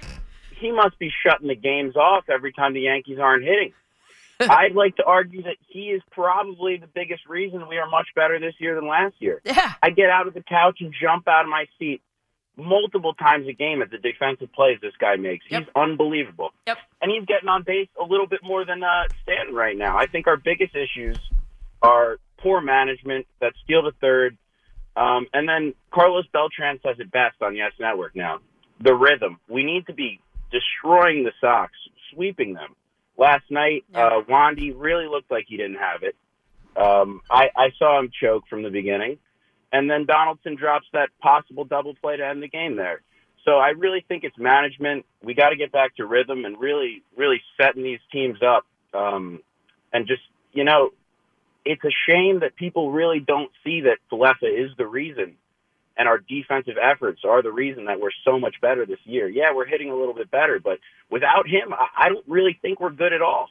he 0.60 0.70
must 0.70 0.98
be 0.98 1.10
shutting 1.24 1.48
the 1.48 1.56
games 1.56 1.96
off 1.96 2.24
every 2.28 2.52
time 2.52 2.74
the 2.74 2.82
Yankees 2.82 3.18
aren't 3.18 3.44
hitting. 3.44 3.72
I'd 4.40 4.74
like 4.74 4.94
to 4.96 5.04
argue 5.04 5.42
that 5.42 5.56
he 5.66 5.90
is 5.90 6.02
probably 6.12 6.76
the 6.76 6.86
biggest 6.86 7.26
reason 7.26 7.66
we 7.68 7.78
are 7.78 7.88
much 7.88 8.06
better 8.14 8.38
this 8.38 8.54
year 8.60 8.76
than 8.76 8.86
last 8.86 9.16
year. 9.18 9.40
Yeah. 9.44 9.72
I 9.82 9.90
get 9.90 10.10
out 10.10 10.28
of 10.28 10.34
the 10.34 10.42
couch 10.42 10.78
and 10.80 10.94
jump 11.00 11.26
out 11.26 11.44
of 11.44 11.50
my 11.50 11.66
seat 11.76 12.02
multiple 12.58 13.14
times 13.14 13.46
a 13.48 13.52
game 13.52 13.80
at 13.80 13.90
the 13.90 13.98
defensive 13.98 14.52
plays 14.52 14.78
this 14.82 14.92
guy 14.98 15.16
makes. 15.16 15.44
He's 15.48 15.60
unbelievable. 15.74 16.50
Yep. 16.66 16.78
And 17.00 17.10
he's 17.10 17.24
getting 17.24 17.48
on 17.48 17.62
base 17.62 17.88
a 17.98 18.04
little 18.04 18.26
bit 18.26 18.40
more 18.42 18.64
than 18.64 18.82
uh, 18.82 19.04
Stanton 19.22 19.54
right 19.54 19.76
now. 19.76 19.96
I 19.96 20.06
think 20.06 20.26
our 20.26 20.36
biggest 20.36 20.74
issues 20.74 21.16
are 21.80 22.18
poor 22.38 22.60
management, 22.60 23.26
that 23.40 23.52
steal 23.64 23.82
to 23.82 23.92
third, 24.00 24.36
um, 24.96 25.26
and 25.32 25.48
then 25.48 25.74
Carlos 25.92 26.24
Beltran 26.32 26.80
says 26.82 26.96
it 26.98 27.10
best 27.10 27.40
on 27.40 27.54
Yes 27.54 27.72
Network 27.78 28.16
now. 28.16 28.40
The 28.80 28.94
rhythm. 28.94 29.38
We 29.48 29.62
need 29.62 29.86
to 29.86 29.92
be 29.92 30.20
destroying 30.50 31.24
the 31.24 31.32
Sox, 31.40 31.72
sweeping 32.12 32.54
them. 32.54 32.74
Last 33.16 33.44
night, 33.50 33.84
uh, 33.94 34.22
Wandy 34.28 34.72
really 34.76 35.06
looked 35.06 35.30
like 35.30 35.44
he 35.48 35.56
didn't 35.56 35.78
have 35.78 36.02
it. 36.02 36.16
Um, 36.76 37.20
I, 37.30 37.50
I 37.56 37.70
saw 37.78 37.98
him 37.98 38.10
choke 38.20 38.44
from 38.48 38.62
the 38.62 38.70
beginning. 38.70 39.18
And 39.72 39.90
then 39.90 40.06
Donaldson 40.06 40.56
drops 40.56 40.86
that 40.92 41.10
possible 41.20 41.64
double 41.64 41.94
play 41.94 42.16
to 42.16 42.26
end 42.26 42.42
the 42.42 42.48
game 42.48 42.76
there. 42.76 43.02
So 43.44 43.52
I 43.52 43.70
really 43.70 44.04
think 44.06 44.24
it's 44.24 44.36
management. 44.38 45.06
We 45.22 45.34
got 45.34 45.50
to 45.50 45.56
get 45.56 45.72
back 45.72 45.96
to 45.96 46.06
rhythm 46.06 46.44
and 46.44 46.58
really, 46.58 47.02
really 47.16 47.40
setting 47.60 47.82
these 47.82 48.00
teams 48.12 48.38
up. 48.42 48.64
Um, 48.94 49.40
and 49.92 50.06
just, 50.06 50.22
you 50.52 50.64
know, 50.64 50.90
it's 51.64 51.82
a 51.84 51.94
shame 52.08 52.40
that 52.40 52.56
people 52.56 52.90
really 52.90 53.20
don't 53.20 53.50
see 53.64 53.82
that 53.82 53.98
Falefa 54.10 54.44
is 54.44 54.70
the 54.76 54.86
reason 54.86 55.36
and 55.98 56.06
our 56.06 56.18
defensive 56.18 56.76
efforts 56.80 57.22
are 57.24 57.42
the 57.42 57.50
reason 57.50 57.86
that 57.86 58.00
we're 58.00 58.14
so 58.24 58.38
much 58.38 58.54
better 58.62 58.86
this 58.86 59.00
year. 59.04 59.28
Yeah, 59.28 59.52
we're 59.52 59.66
hitting 59.66 59.90
a 59.90 59.96
little 59.96 60.14
bit 60.14 60.30
better, 60.30 60.60
but 60.62 60.78
without 61.10 61.48
him, 61.48 61.74
I 61.74 62.06
I 62.06 62.08
don't 62.08 62.24
really 62.28 62.56
think 62.62 62.80
we're 62.80 62.90
good 62.90 63.12
at 63.12 63.20
all. 63.20 63.48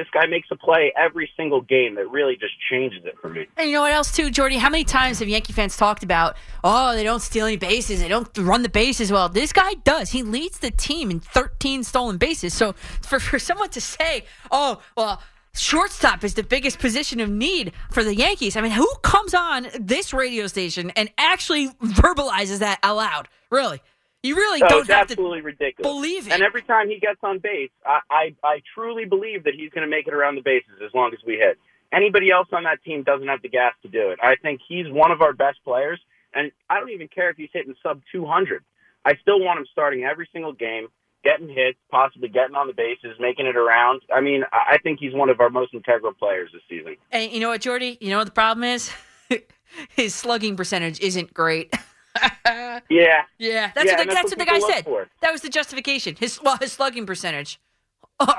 This 0.00 0.08
guy 0.14 0.24
makes 0.24 0.48
a 0.50 0.56
play 0.56 0.94
every 0.96 1.30
single 1.36 1.60
game 1.60 1.96
that 1.96 2.10
really 2.10 2.34
just 2.34 2.54
changes 2.70 3.02
it 3.04 3.18
for 3.20 3.28
me. 3.28 3.46
And 3.58 3.68
you 3.68 3.74
know 3.74 3.82
what 3.82 3.92
else 3.92 4.10
too, 4.10 4.30
Jordy? 4.30 4.56
How 4.56 4.70
many 4.70 4.82
times 4.82 5.18
have 5.18 5.28
Yankee 5.28 5.52
fans 5.52 5.76
talked 5.76 6.02
about, 6.02 6.38
oh, 6.64 6.94
they 6.94 7.04
don't 7.04 7.20
steal 7.20 7.44
any 7.44 7.58
bases, 7.58 8.00
they 8.00 8.08
don't 8.08 8.26
run 8.38 8.62
the 8.62 8.70
bases 8.70 9.12
well. 9.12 9.28
This 9.28 9.52
guy 9.52 9.74
does. 9.84 10.08
He 10.08 10.22
leads 10.22 10.60
the 10.60 10.70
team 10.70 11.10
in 11.10 11.20
13 11.20 11.84
stolen 11.84 12.16
bases. 12.16 12.54
So 12.54 12.72
for, 13.02 13.20
for 13.20 13.38
someone 13.38 13.68
to 13.68 13.80
say, 13.82 14.24
oh, 14.50 14.80
well, 14.96 15.20
shortstop 15.54 16.24
is 16.24 16.32
the 16.32 16.44
biggest 16.44 16.78
position 16.78 17.20
of 17.20 17.28
need 17.28 17.72
for 17.90 18.02
the 18.02 18.14
Yankees. 18.14 18.56
I 18.56 18.62
mean, 18.62 18.72
who 18.72 18.90
comes 19.02 19.34
on 19.34 19.66
this 19.78 20.14
radio 20.14 20.46
station 20.46 20.92
and 20.96 21.10
actually 21.18 21.68
verbalizes 21.68 22.60
that 22.60 22.78
aloud? 22.82 23.28
Really? 23.50 23.82
You 24.22 24.36
really 24.36 24.60
don't 24.60 24.80
it's 24.80 24.90
have 24.90 25.06
to 25.08 25.22
ridiculous. 25.42 25.90
believe 25.90 26.26
it. 26.26 26.32
And 26.32 26.42
every 26.42 26.62
time 26.62 26.88
he 26.88 26.98
gets 26.98 27.18
on 27.22 27.38
base, 27.38 27.70
I, 27.86 28.00
I, 28.10 28.34
I 28.44 28.62
truly 28.74 29.06
believe 29.06 29.44
that 29.44 29.54
he's 29.54 29.70
going 29.70 29.84
to 29.84 29.90
make 29.90 30.06
it 30.06 30.12
around 30.14 30.34
the 30.34 30.42
bases 30.42 30.74
as 30.84 30.92
long 30.94 31.12
as 31.14 31.20
we 31.26 31.34
hit. 31.34 31.58
Anybody 31.92 32.30
else 32.30 32.48
on 32.52 32.64
that 32.64 32.82
team 32.84 33.02
doesn't 33.02 33.26
have 33.26 33.42
the 33.42 33.48
gas 33.48 33.72
to 33.82 33.88
do 33.88 34.10
it. 34.10 34.18
I 34.22 34.36
think 34.36 34.60
he's 34.68 34.86
one 34.88 35.10
of 35.10 35.22
our 35.22 35.32
best 35.32 35.58
players, 35.64 35.98
and 36.34 36.52
I 36.68 36.78
don't 36.78 36.90
even 36.90 37.08
care 37.08 37.30
if 37.30 37.36
he's 37.36 37.48
hitting 37.52 37.74
sub 37.82 38.02
200. 38.12 38.62
I 39.04 39.14
still 39.22 39.40
want 39.40 39.58
him 39.58 39.66
starting 39.72 40.04
every 40.04 40.28
single 40.32 40.52
game, 40.52 40.88
getting 41.24 41.48
hits, 41.48 41.78
possibly 41.90 42.28
getting 42.28 42.54
on 42.54 42.66
the 42.66 42.74
bases, 42.74 43.16
making 43.18 43.46
it 43.46 43.56
around. 43.56 44.02
I 44.14 44.20
mean, 44.20 44.44
I 44.52 44.74
I 44.74 44.78
think 44.78 45.00
he's 45.00 45.14
one 45.14 45.30
of 45.30 45.40
our 45.40 45.50
most 45.50 45.72
integral 45.74 46.12
players 46.12 46.50
this 46.52 46.62
season. 46.68 46.96
And 47.10 47.32
you 47.32 47.40
know 47.40 47.48
what, 47.48 47.62
Jordy? 47.62 47.96
You 48.00 48.10
know 48.10 48.18
what 48.18 48.26
the 48.26 48.32
problem 48.32 48.64
is? 48.64 48.92
His 49.96 50.14
slugging 50.14 50.56
percentage 50.56 51.00
isn't 51.00 51.32
great. 51.32 51.72
Yeah. 52.90 53.22
Yeah, 53.38 53.70
that's 53.74 53.86
Yeah, 53.86 53.96
what 53.98 54.08
the, 54.08 54.14
that's 54.14 54.30
what 54.30 54.38
the 54.38 54.44
guy 54.44 54.58
said. 54.60 54.84
for. 54.84 55.06
That 55.20 55.32
was 55.32 55.42
the 55.42 55.48
justification. 55.48 56.16
His 56.18 56.40
well, 56.42 56.56
his 56.56 56.72
slugging 56.72 57.06
percentage. 57.06 57.60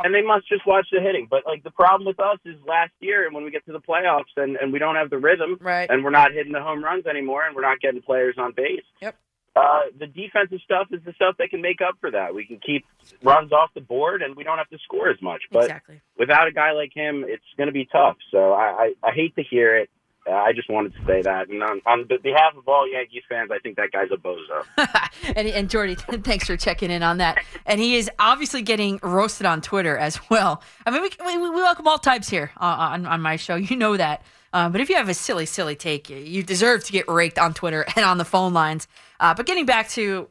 And 0.03 0.13
they 0.13 0.21
must 0.21 0.47
just 0.47 0.67
watch 0.67 0.87
the 0.91 0.99
hitting. 1.01 1.27
But 1.29 1.43
like 1.45 1.63
the 1.63 1.71
problem 1.71 2.05
with 2.05 2.19
us 2.19 2.37
is 2.45 2.55
last 2.67 2.91
year, 2.99 3.25
and 3.25 3.33
when 3.33 3.43
we 3.43 3.49
get 3.51 3.65
to 3.65 3.71
the 3.71 3.79
playoffs, 3.79 4.29
and, 4.37 4.55
and 4.57 4.71
we 4.71 4.77
don't 4.79 4.95
have 4.95 5.09
the 5.09 5.17
rhythm, 5.17 5.57
right? 5.59 5.89
And 5.89 6.03
we're 6.03 6.11
not 6.11 6.33
hitting 6.33 6.51
the 6.51 6.61
home 6.61 6.83
runs 6.83 7.05
anymore, 7.07 7.45
and 7.47 7.55
we're 7.55 7.63
not 7.63 7.79
getting 7.79 8.01
players 8.01 8.35
on 8.37 8.51
base. 8.55 8.83
Yep. 9.01 9.15
Uh, 9.55 9.79
the 9.99 10.07
defensive 10.07 10.59
stuff 10.63 10.87
is 10.91 11.01
the 11.03 11.11
stuff 11.13 11.35
that 11.39 11.49
can 11.49 11.61
make 11.61 11.81
up 11.81 11.95
for 11.99 12.11
that. 12.11 12.33
We 12.35 12.45
can 12.45 12.59
keep 12.65 12.85
runs 13.23 13.51
off 13.51 13.69
the 13.73 13.81
board, 13.81 14.21
and 14.21 14.35
we 14.35 14.43
don't 14.43 14.57
have 14.59 14.69
to 14.69 14.77
score 14.83 15.09
as 15.09 15.21
much. 15.21 15.41
But 15.51 15.63
Exactly. 15.63 16.01
without 16.17 16.47
a 16.47 16.51
guy 16.51 16.71
like 16.73 16.91
him, 16.93 17.25
it's 17.27 17.43
going 17.57 17.67
to 17.67 17.73
be 17.73 17.85
tough. 17.91 18.17
So 18.31 18.53
I, 18.53 18.93
I, 19.03 19.09
I 19.09 19.11
hate 19.13 19.35
to 19.35 19.43
hear 19.43 19.75
it. 19.77 19.89
I 20.27 20.53
just 20.53 20.69
wanted 20.69 20.93
to 20.95 21.05
say 21.05 21.21
that. 21.23 21.49
And 21.49 21.63
on, 21.63 21.81
on 21.85 22.07
behalf 22.21 22.55
of 22.55 22.67
all 22.67 22.87
Yankees 22.87 23.23
fans, 23.27 23.49
I 23.51 23.57
think 23.59 23.77
that 23.77 23.91
guy's 23.91 24.11
a 24.11 24.17
bozo. 24.17 24.65
And, 25.35 25.47
and 25.47 25.69
Jordy, 25.69 25.95
thanks 26.23 26.45
for 26.45 26.57
checking 26.57 26.91
in 26.91 27.03
on 27.03 27.17
that. 27.17 27.37
And 27.65 27.79
he 27.79 27.95
is 27.95 28.09
obviously 28.19 28.61
getting 28.61 28.99
roasted 29.01 29.45
on 29.45 29.61
Twitter 29.61 29.97
as 29.97 30.19
well. 30.29 30.61
I 30.85 30.91
mean, 30.91 31.01
we, 31.01 31.09
we, 31.25 31.37
we 31.37 31.49
welcome 31.49 31.87
all 31.87 31.97
types 31.97 32.29
here 32.29 32.51
uh, 32.59 32.75
on, 32.91 33.05
on 33.05 33.21
my 33.21 33.35
show. 33.35 33.55
You 33.55 33.77
know 33.77 33.97
that. 33.97 34.23
Uh, 34.53 34.67
but 34.69 34.81
if 34.81 34.89
you 34.89 34.95
have 34.95 35.09
a 35.09 35.13
silly, 35.13 35.45
silly 35.45 35.75
take, 35.75 36.09
you 36.09 36.43
deserve 36.43 36.83
to 36.83 36.91
get 36.91 37.07
raked 37.07 37.39
on 37.39 37.53
Twitter 37.53 37.85
and 37.95 38.05
on 38.05 38.17
the 38.17 38.25
phone 38.25 38.53
lines. 38.53 38.87
Uh, 39.19 39.33
but 39.33 39.45
getting 39.45 39.65
back 39.65 39.89
to, 39.89 40.27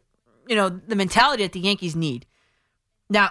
you 0.46 0.56
know, 0.56 0.68
the 0.68 0.96
mentality 0.96 1.42
that 1.42 1.52
the 1.52 1.60
Yankees 1.60 1.96
need. 1.96 2.26
Now, 3.08 3.30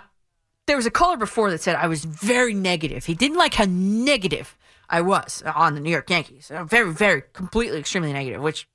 there 0.65 0.77
was 0.77 0.85
a 0.85 0.91
caller 0.91 1.17
before 1.17 1.51
that 1.51 1.61
said 1.61 1.75
I 1.75 1.87
was 1.87 2.03
very 2.03 2.53
negative. 2.53 3.05
He 3.05 3.13
didn't 3.13 3.37
like 3.37 3.53
how 3.53 3.65
negative 3.67 4.57
I 4.89 5.01
was 5.01 5.43
on 5.43 5.75
the 5.75 5.79
New 5.79 5.91
York 5.91 6.09
Yankees. 6.09 6.51
Very, 6.65 6.91
very, 6.91 7.23
completely, 7.33 7.77
extremely 7.77 8.11
negative, 8.11 8.41
which 8.41 8.67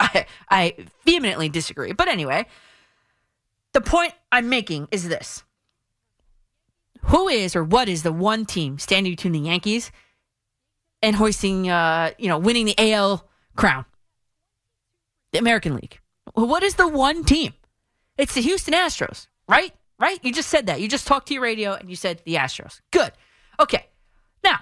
I, 0.00 0.26
I 0.50 0.74
vehemently 1.04 1.48
disagree. 1.48 1.92
But 1.92 2.08
anyway, 2.08 2.46
the 3.72 3.80
point 3.80 4.14
I'm 4.32 4.48
making 4.48 4.88
is 4.90 5.08
this. 5.08 5.44
Who 7.02 7.28
is 7.28 7.54
or 7.54 7.62
what 7.62 7.88
is 7.88 8.02
the 8.02 8.12
one 8.12 8.46
team 8.46 8.78
standing 8.78 9.12
between 9.12 9.32
the 9.32 9.40
Yankees 9.40 9.92
and 11.02 11.14
hoisting, 11.14 11.68
uh, 11.68 12.10
you 12.18 12.28
know, 12.28 12.38
winning 12.38 12.66
the 12.66 12.92
AL 12.92 13.28
crown? 13.54 13.84
The 15.32 15.38
American 15.38 15.74
League. 15.76 16.00
What 16.32 16.62
is 16.62 16.74
the 16.74 16.88
one 16.88 17.24
team? 17.24 17.52
It's 18.18 18.34
the 18.34 18.40
Houston 18.40 18.74
Astros, 18.74 19.28
right? 19.48 19.72
Right? 19.98 20.18
You 20.22 20.32
just 20.32 20.48
said 20.48 20.66
that. 20.66 20.80
You 20.80 20.88
just 20.88 21.06
talked 21.06 21.28
to 21.28 21.34
your 21.34 21.42
radio 21.42 21.74
and 21.74 21.88
you 21.88 21.96
said 21.96 22.22
the 22.24 22.34
Astros. 22.34 22.80
Good. 22.90 23.12
Okay. 23.60 23.86
Now, 24.42 24.60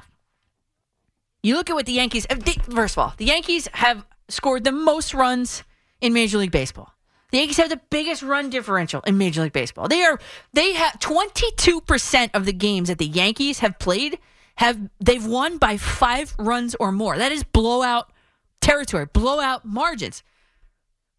you 1.44 1.54
look 1.56 1.70
at 1.70 1.74
what 1.74 1.86
the 1.86 1.92
Yankees. 1.92 2.26
uh, 2.28 2.34
they- 2.34 2.52
First 2.74 2.94
of 2.94 2.98
all, 2.98 3.14
the 3.16 3.26
Yankees 3.26 3.68
have 3.74 4.04
scored 4.28 4.64
the 4.64 4.72
most 4.72 5.14
runs 5.14 5.62
in 6.00 6.12
Major 6.12 6.38
League 6.38 6.50
Baseball. 6.50 6.92
The 7.30 7.38
Yankees 7.38 7.56
have 7.58 7.68
the 7.68 7.80
biggest 7.90 8.22
run 8.22 8.48
differential 8.50 9.00
in 9.02 9.18
Major 9.18 9.42
League 9.42 9.52
Baseball. 9.52 9.88
They 9.88 10.02
are 10.04 10.18
they 10.52 10.72
have 10.74 10.94
22% 11.00 12.30
of 12.34 12.44
the 12.46 12.52
games 12.52 12.88
that 12.88 12.98
the 12.98 13.06
Yankees 13.06 13.58
have 13.60 13.78
played 13.78 14.18
have 14.56 14.78
they've 15.00 15.24
won 15.26 15.58
by 15.58 15.76
5 15.76 16.34
runs 16.38 16.74
or 16.78 16.92
more. 16.92 17.18
That 17.18 17.32
is 17.32 17.42
blowout 17.42 18.12
territory, 18.60 19.06
blowout 19.12 19.64
margins. 19.64 20.22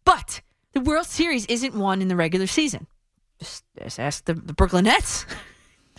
But 0.04 0.40
the 0.72 0.80
World 0.80 1.06
Series 1.06 1.46
isn't 1.46 1.74
won 1.74 2.00
in 2.02 2.08
the 2.08 2.16
regular 2.16 2.46
season. 2.46 2.86
Just, 3.38 3.64
just 3.78 4.00
ask 4.00 4.24
the, 4.24 4.34
the 4.34 4.54
Brooklyn 4.54 4.84
Nets. 4.84 5.26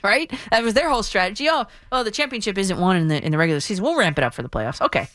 Right? 0.03 0.31
That 0.51 0.63
was 0.63 0.73
their 0.73 0.89
whole 0.89 1.03
strategy. 1.03 1.47
Oh, 1.49 1.65
oh, 1.91 2.03
the 2.03 2.11
championship 2.11 2.57
isn't 2.57 2.79
won 2.79 2.97
in 2.97 3.07
the 3.07 3.23
in 3.23 3.31
the 3.31 3.37
regular 3.37 3.59
season. 3.59 3.83
We'll 3.83 3.97
ramp 3.97 4.17
it 4.17 4.23
up 4.23 4.33
for 4.33 4.43
the 4.43 4.49
playoffs. 4.49 4.81
Okay. 4.81 5.07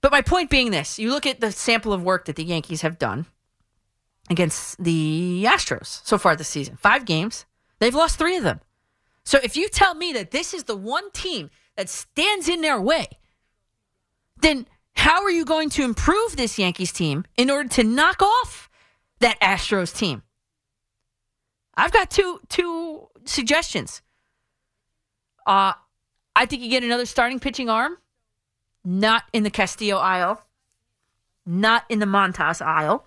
But 0.00 0.12
my 0.12 0.22
point 0.22 0.50
being 0.50 0.70
this: 0.70 0.98
you 0.98 1.10
look 1.10 1.26
at 1.26 1.40
the 1.40 1.52
sample 1.52 1.92
of 1.92 2.02
work 2.02 2.24
that 2.26 2.36
the 2.36 2.44
Yankees 2.44 2.82
have 2.82 2.98
done 2.98 3.26
against 4.28 4.82
the 4.82 5.44
Astros 5.46 6.04
so 6.04 6.18
far 6.18 6.36
this 6.36 6.48
season. 6.48 6.76
Five 6.76 7.04
games. 7.04 7.46
They've 7.78 7.94
lost 7.94 8.18
three 8.18 8.36
of 8.36 8.42
them. 8.42 8.60
So 9.24 9.38
if 9.42 9.56
you 9.56 9.68
tell 9.68 9.94
me 9.94 10.12
that 10.12 10.30
this 10.30 10.54
is 10.54 10.64
the 10.64 10.76
one 10.76 11.10
team 11.10 11.50
that 11.76 11.88
stands 11.88 12.48
in 12.48 12.60
their 12.60 12.80
way, 12.80 13.06
then 14.40 14.66
how 14.94 15.22
are 15.22 15.30
you 15.30 15.44
going 15.44 15.68
to 15.70 15.84
improve 15.84 16.36
this 16.36 16.58
Yankees 16.58 16.92
team 16.92 17.24
in 17.36 17.50
order 17.50 17.68
to 17.70 17.84
knock 17.84 18.22
off 18.22 18.70
that 19.20 19.38
Astros 19.40 19.96
team? 19.96 20.22
I've 21.76 21.92
got 21.92 22.10
two 22.10 22.40
two 22.48 22.85
suggestions. 23.26 24.02
Uh 25.46 25.74
I 26.34 26.46
think 26.46 26.62
you 26.62 26.68
get 26.68 26.84
another 26.84 27.06
starting 27.06 27.40
pitching 27.40 27.70
arm, 27.70 27.96
not 28.84 29.24
in 29.32 29.42
the 29.42 29.50
Castillo 29.50 29.96
aisle, 29.96 30.42
not 31.46 31.84
in 31.88 31.98
the 31.98 32.06
Montas 32.06 32.60
aisle. 32.60 33.06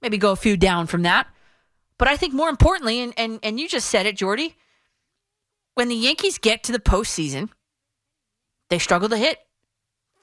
Maybe 0.00 0.16
go 0.16 0.32
a 0.32 0.36
few 0.36 0.56
down 0.56 0.86
from 0.86 1.02
that. 1.02 1.26
But 1.98 2.08
I 2.08 2.16
think 2.16 2.32
more 2.32 2.48
importantly, 2.48 3.00
and, 3.00 3.12
and, 3.16 3.40
and 3.42 3.58
you 3.58 3.68
just 3.68 3.88
said 3.88 4.06
it, 4.06 4.16
Jordy, 4.16 4.56
when 5.74 5.88
the 5.88 5.96
Yankees 5.96 6.38
get 6.38 6.62
to 6.64 6.72
the 6.72 6.78
postseason, 6.78 7.50
they 8.70 8.78
struggle 8.78 9.08
to 9.08 9.16
hit 9.16 9.38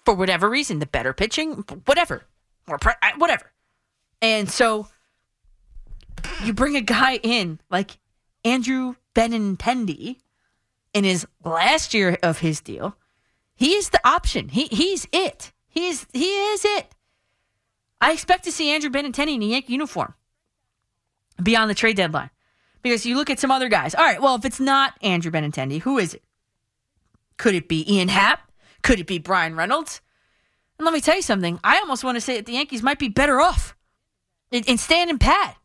for 0.06 0.14
whatever 0.14 0.50
reason. 0.50 0.80
The 0.80 0.86
better 0.86 1.14
pitching, 1.14 1.66
whatever, 1.86 2.24
or 2.68 2.78
pre- 2.78 2.94
uh, 3.04 3.12
whatever. 3.18 3.52
And 4.22 4.50
so 4.50 4.88
you 6.44 6.54
bring 6.54 6.76
a 6.76 6.82
guy 6.82 7.18
in 7.18 7.60
like 7.70 7.98
Andrew 8.46 8.96
Benintendi, 9.14 10.18
in 10.96 11.04
his 11.04 11.28
last 11.44 11.94
year 11.94 12.18
of 12.24 12.40
his 12.40 12.62
deal. 12.62 12.96
He 13.56 13.74
is 13.74 13.90
the 13.90 14.00
option. 14.08 14.50
He 14.50 14.66
he's 14.66 15.06
it. 15.12 15.52
He 15.68 15.88
is 15.88 16.08
he 16.14 16.26
is 16.26 16.64
it. 16.64 16.96
I 18.00 18.14
expect 18.14 18.46
to 18.46 18.52
see 18.52 18.72
Andrew 18.72 18.90
Benintendi 18.90 19.36
in 19.36 19.44
a 19.44 19.46
Yankee 19.46 19.74
uniform 19.74 20.14
beyond 21.42 21.70
the 21.70 21.76
trade 21.76 21.98
deadline. 21.98 22.30
Because 22.82 23.06
you 23.06 23.16
look 23.16 23.30
at 23.30 23.40
some 23.40 23.52
other 23.52 23.68
guys. 23.68 23.96
All 23.96 24.06
right, 24.06 24.22
well, 24.22 24.36
if 24.36 24.46
it's 24.46 24.60
not 24.60 24.94
Andrew 25.02 25.32
Benintendi, 25.32 25.82
who 25.82 25.98
is 25.98 26.14
it? 26.14 26.24
Could 27.38 27.56
it 27.56 27.68
be 27.68 27.92
Ian 27.92 28.10
Happ? 28.10 28.52
Could 28.84 29.00
it 29.00 29.08
be 29.08 29.18
Bryan 29.18 29.56
Reynolds? 29.56 30.02
And 30.78 30.86
let 30.86 30.94
me 30.94 31.02
tell 31.02 31.16
you 31.16 31.22
something. 31.22 31.60
I 31.64 31.80
almost 31.80 32.04
want 32.04 32.16
to 32.16 32.22
say 32.22 32.36
that 32.36 32.46
the 32.46 32.54
Yankees 32.54 32.84
might 32.84 33.00
be 33.00 33.10
better 33.10 33.42
off 33.42 33.76
in, 34.52 34.64
in 34.66 34.78
standing 34.78 35.18
pat 35.18 35.58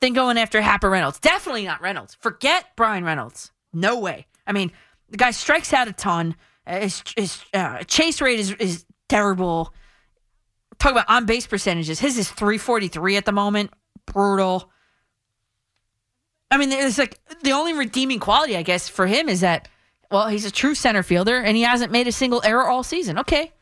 than 0.00 0.12
going 0.12 0.38
after 0.38 0.60
Happ 0.60 0.84
or 0.84 0.90
Reynolds. 0.90 1.18
Definitely 1.20 1.64
not 1.64 1.80
Reynolds. 1.80 2.16
Forget 2.20 2.76
Bryan 2.76 3.04
Reynolds. 3.04 3.52
No 3.72 3.98
way. 3.98 4.26
I 4.46 4.52
mean, 4.52 4.72
the 5.10 5.16
guy 5.16 5.30
strikes 5.30 5.72
out 5.72 5.88
a 5.88 5.92
ton. 5.92 6.36
Uh, 6.66 6.80
His, 6.80 7.02
his 7.16 7.44
uh, 7.52 7.78
chase 7.84 8.20
rate 8.20 8.40
is, 8.40 8.52
is 8.52 8.84
terrible. 9.08 9.72
Talk 10.78 10.92
about 10.92 11.08
on 11.08 11.26
base 11.26 11.46
percentages. 11.46 12.00
His 12.00 12.18
is 12.18 12.30
343 12.30 13.16
at 13.16 13.24
the 13.24 13.32
moment. 13.32 13.72
Brutal. 14.06 14.70
I 16.50 16.56
mean, 16.56 16.70
it's 16.72 16.98
like 16.98 17.18
the 17.42 17.52
only 17.52 17.72
redeeming 17.72 18.20
quality, 18.20 18.56
I 18.56 18.62
guess, 18.62 18.88
for 18.88 19.06
him 19.06 19.28
is 19.28 19.40
that, 19.40 19.68
well, 20.10 20.28
he's 20.28 20.44
a 20.44 20.50
true 20.50 20.74
center 20.74 21.02
fielder 21.02 21.36
and 21.38 21.56
he 21.56 21.62
hasn't 21.62 21.90
made 21.90 22.06
a 22.06 22.12
single 22.12 22.42
error 22.44 22.68
all 22.68 22.82
season. 22.82 23.18
Okay. 23.18 23.52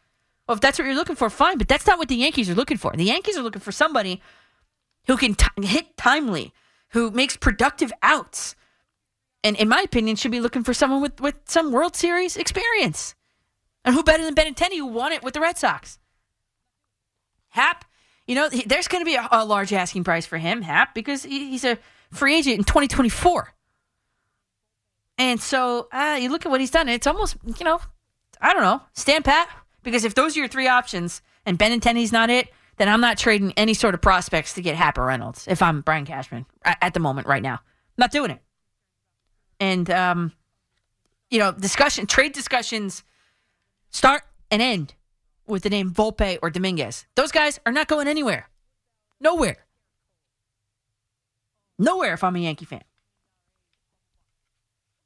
Well, 0.46 0.56
if 0.56 0.60
that's 0.60 0.78
what 0.78 0.84
you're 0.86 0.94
looking 0.96 1.16
for, 1.16 1.30
fine. 1.30 1.56
But 1.58 1.68
that's 1.68 1.86
not 1.86 1.98
what 1.98 2.08
the 2.08 2.16
Yankees 2.16 2.50
are 2.50 2.54
looking 2.54 2.76
for. 2.76 2.92
The 2.94 3.04
Yankees 3.04 3.38
are 3.38 3.42
looking 3.42 3.62
for 3.62 3.72
somebody 3.72 4.20
who 5.06 5.16
can 5.16 5.34
t- 5.34 5.46
hit 5.66 5.96
timely, 5.96 6.52
who 6.90 7.10
makes 7.10 7.36
productive 7.36 7.92
outs, 8.02 8.54
and 9.44 9.56
in 9.56 9.68
my 9.68 9.80
opinion, 9.82 10.16
should 10.16 10.30
be 10.30 10.40
looking 10.40 10.62
for 10.62 10.72
someone 10.74 11.02
with, 11.02 11.20
with 11.20 11.34
some 11.46 11.72
World 11.72 11.96
Series 11.96 12.36
experience. 12.36 13.14
And 13.84 13.94
who 13.94 14.04
better 14.04 14.24
than 14.24 14.34
Benintendi, 14.34 14.76
who 14.76 14.86
won 14.86 15.12
it 15.12 15.22
with 15.24 15.34
the 15.34 15.40
Red 15.40 15.58
Sox? 15.58 15.98
Happ, 17.48 17.84
you 18.26 18.34
know, 18.36 18.48
he- 18.48 18.62
there's 18.64 18.88
going 18.88 19.00
to 19.02 19.10
be 19.10 19.16
a, 19.16 19.28
a 19.32 19.44
large 19.44 19.72
asking 19.72 20.04
price 20.04 20.26
for 20.26 20.38
him, 20.38 20.62
Happ, 20.62 20.94
because 20.94 21.24
he, 21.24 21.50
he's 21.50 21.64
a 21.64 21.78
free 22.12 22.36
agent 22.36 22.58
in 22.58 22.64
2024. 22.64 23.52
And 25.18 25.40
so 25.40 25.88
uh, 25.92 26.18
you 26.20 26.30
look 26.30 26.46
at 26.46 26.50
what 26.50 26.60
he's 26.60 26.70
done, 26.70 26.88
it's 26.88 27.06
almost, 27.06 27.36
you 27.58 27.64
know, 27.64 27.80
I 28.40 28.52
don't 28.52 28.62
know, 28.62 28.82
stand 28.92 29.24
pat. 29.24 29.48
Because 29.82 30.04
if 30.04 30.14
those 30.14 30.36
are 30.36 30.40
your 30.40 30.48
three 30.48 30.68
options 30.68 31.22
and 31.44 31.58
Benintendi's 31.58 32.12
not 32.12 32.30
it, 32.30 32.48
then 32.82 32.88
I'm 32.88 33.00
not 33.00 33.16
trading 33.16 33.52
any 33.56 33.74
sort 33.74 33.94
of 33.94 34.00
prospects 34.00 34.54
to 34.54 34.60
get 34.60 34.74
Happ 34.74 34.98
or 34.98 35.04
Reynolds 35.04 35.46
if 35.46 35.62
I'm 35.62 35.82
Brian 35.82 36.04
Cashman 36.04 36.46
at, 36.64 36.78
at 36.82 36.94
the 36.94 36.98
moment 36.98 37.28
right 37.28 37.40
now. 37.40 37.54
I'm 37.54 37.96
not 37.96 38.10
doing 38.10 38.32
it. 38.32 38.40
And, 39.60 39.88
um, 39.88 40.32
you 41.30 41.38
know, 41.38 41.52
discussion, 41.52 42.08
trade 42.08 42.32
discussions 42.32 43.04
start 43.90 44.24
and 44.50 44.60
end 44.60 44.94
with 45.46 45.62
the 45.62 45.70
name 45.70 45.92
Volpe 45.92 46.40
or 46.42 46.50
Dominguez. 46.50 47.06
Those 47.14 47.30
guys 47.30 47.60
are 47.64 47.70
not 47.70 47.86
going 47.86 48.08
anywhere. 48.08 48.48
Nowhere. 49.20 49.58
Nowhere 51.78 52.14
if 52.14 52.24
I'm 52.24 52.34
a 52.34 52.40
Yankee 52.40 52.64
fan. 52.64 52.82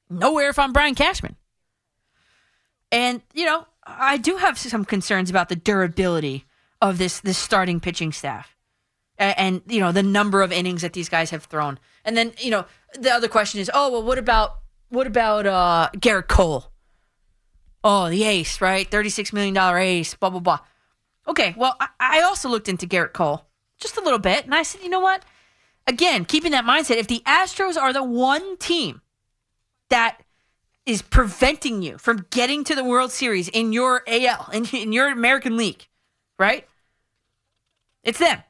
Nowhere 0.09 0.49
if 0.49 0.59
I'm 0.59 0.73
Brian 0.73 0.95
Cashman. 0.95 1.37
And, 2.91 3.21
you 3.35 3.45
know, 3.45 3.67
I 3.87 4.17
do 4.17 4.39
have 4.39 4.57
some 4.57 4.87
concerns 4.87 5.29
about 5.29 5.51
the 5.51 5.57
durability 5.57 6.47
of 6.81 6.99
this 6.99 7.21
this 7.21 7.39
starting 7.39 7.81
pitching 7.81 8.13
staff. 8.13 8.57
A- 9.19 9.39
And, 9.41 9.63
you 9.67 9.81
know, 9.81 9.93
the 9.93 10.03
number 10.03 10.43
of 10.43 10.53
innings 10.53 10.83
that 10.83 10.93
these 10.93 11.09
guys 11.09 11.31
have 11.31 11.45
thrown. 11.45 11.79
And 12.05 12.17
then, 12.17 12.33
you 12.39 12.51
know, 12.51 12.67
the 12.99 13.11
other 13.11 13.29
question 13.29 13.61
is, 13.61 13.71
oh, 13.73 13.91
well, 13.91 14.03
what 14.03 14.19
about 14.19 14.59
what 14.91 15.07
about 15.07 15.47
uh 15.47 15.89
Gerrit 15.97 16.29
Cole? 16.29 16.71
Oh, 17.85 18.09
the 18.11 18.25
ace, 18.25 18.61
right? 18.61 18.91
$36 18.91 19.33
million 19.33 19.57
ace, 19.57 20.15
blah, 20.15 20.31
blah, 20.31 20.41
blah. 20.41 20.59
Okay, 21.29 21.55
well, 21.57 21.77
I, 21.81 21.89
I 22.01 22.21
also 22.23 22.49
looked 22.49 22.69
into 22.69 22.87
Gerrit 22.87 23.13
Cole 23.13 23.45
just 23.79 23.97
a 23.97 24.01
little 24.01 24.19
bit, 24.19 24.45
and 24.45 24.55
I 24.55 24.63
said, 24.65 24.83
you 24.83 24.89
know 24.89 25.01
what? 25.01 25.25
Again, 25.87 26.25
keeping 26.25 26.51
that 26.53 26.65
mindset, 26.65 26.97
if 26.97 27.07
the 27.07 27.23
Astros 27.27 27.77
are 27.81 27.93
the 27.93 28.03
one 28.03 28.57
team 28.57 29.03
that 29.89 30.19
is 30.85 31.01
preventing 31.03 31.83
you 31.83 31.97
from 31.99 32.27
getting 32.31 32.65
to 32.65 32.75
the 32.75 32.83
World 32.85 33.13
Series 33.13 33.49
in 33.49 33.73
your 33.73 34.03
AL, 34.09 34.51
in, 34.53 34.65
in 34.67 34.93
your 34.93 35.09
American 35.09 35.57
League, 35.57 35.87
right? 36.39 36.67
It's 38.03 38.19
them. 38.19 38.43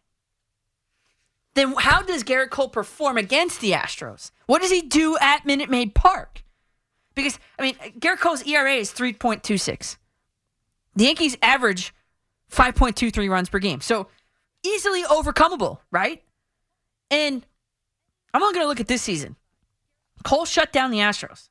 Then 1.54 1.74
how 1.78 2.02
does 2.02 2.22
Gerrit 2.22 2.50
Cole 2.50 2.68
perform 2.68 3.16
against 3.16 3.60
the 3.60 3.72
Astros? 3.72 4.30
What 4.46 4.60
does 4.60 4.70
he 4.70 4.82
do 4.82 5.16
at 5.18 5.46
Minute 5.46 5.70
Maid 5.70 5.94
Park? 5.94 6.42
Because, 7.14 7.38
I 7.58 7.62
mean, 7.62 7.74
Gerrit 7.98 8.20
Cole's 8.20 8.46
ERA 8.46 8.74
is 8.74 8.92
3.26. 8.92 9.96
The 10.94 11.04
Yankees 11.04 11.36
average 11.40 11.94
5.23 12.52 13.30
runs 13.30 13.48
per 13.48 13.58
game. 13.58 13.80
So 13.80 14.08
easily 14.62 15.02
overcomable, 15.04 15.78
right? 15.90 16.22
And 17.10 17.46
I'm 18.34 18.42
only 18.42 18.54
going 18.54 18.64
to 18.64 18.68
look 18.68 18.80
at 18.80 18.88
this 18.88 19.02
season. 19.02 19.36
Cole 20.24 20.44
shut 20.44 20.72
down 20.72 20.90
the 20.90 20.98
Astros. 20.98 21.48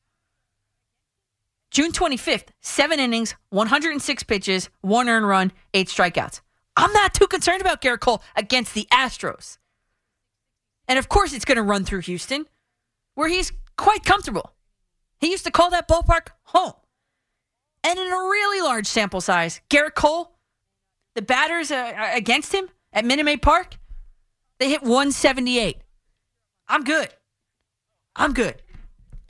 June 1.76 1.92
25th, 1.92 2.46
seven 2.62 3.02
innings, 3.02 3.36
106 3.50 4.24
pitches, 4.24 4.70
one 4.80 5.10
earned 5.10 5.28
run, 5.28 5.52
eight 5.74 5.90
strikeouts. 5.90 6.40
I'm 6.78 6.94
not 6.94 7.14
too 7.14 7.28
concerned 7.28 7.60
about 7.60 7.82
Gerrit 7.82 8.00
Cole 8.00 8.24
against 8.38 8.74
the 8.74 8.88
Astros. 8.94 9.58
And 10.88 10.98
of 10.98 11.10
course, 11.10 11.34
it's 11.34 11.44
going 11.44 11.58
to 11.58 11.62
run 11.62 11.84
through 11.84 12.00
Houston, 12.00 12.46
where 13.16 13.28
he's 13.28 13.52
quite 13.78 14.06
comfortable. 14.06 14.54
He 15.20 15.32
used 15.32 15.44
to 15.44 15.52
call 15.52 15.70
that 15.72 15.86
ballpark 15.86 16.28
home. 16.44 16.76
And 17.84 18.00
in 18.00 18.08
a 18.08 18.16
really 18.16 18.62
large 18.62 18.88
sample 18.88 19.20
size, 19.20 19.60
Gerrit 19.70 19.96
Cole, 19.96 20.32
the 21.14 21.22
batters 21.22 21.72
uh, 21.72 22.10
against 22.14 22.54
him 22.54 22.70
at 22.94 23.04
Minute 23.04 23.26
Maid 23.26 23.42
Park, 23.42 23.76
they 24.60 24.70
hit 24.70 24.82
178. 24.82 25.80
I'm 26.70 26.86
good. 26.86 27.10
I'm 28.16 28.32
good. 28.32 28.62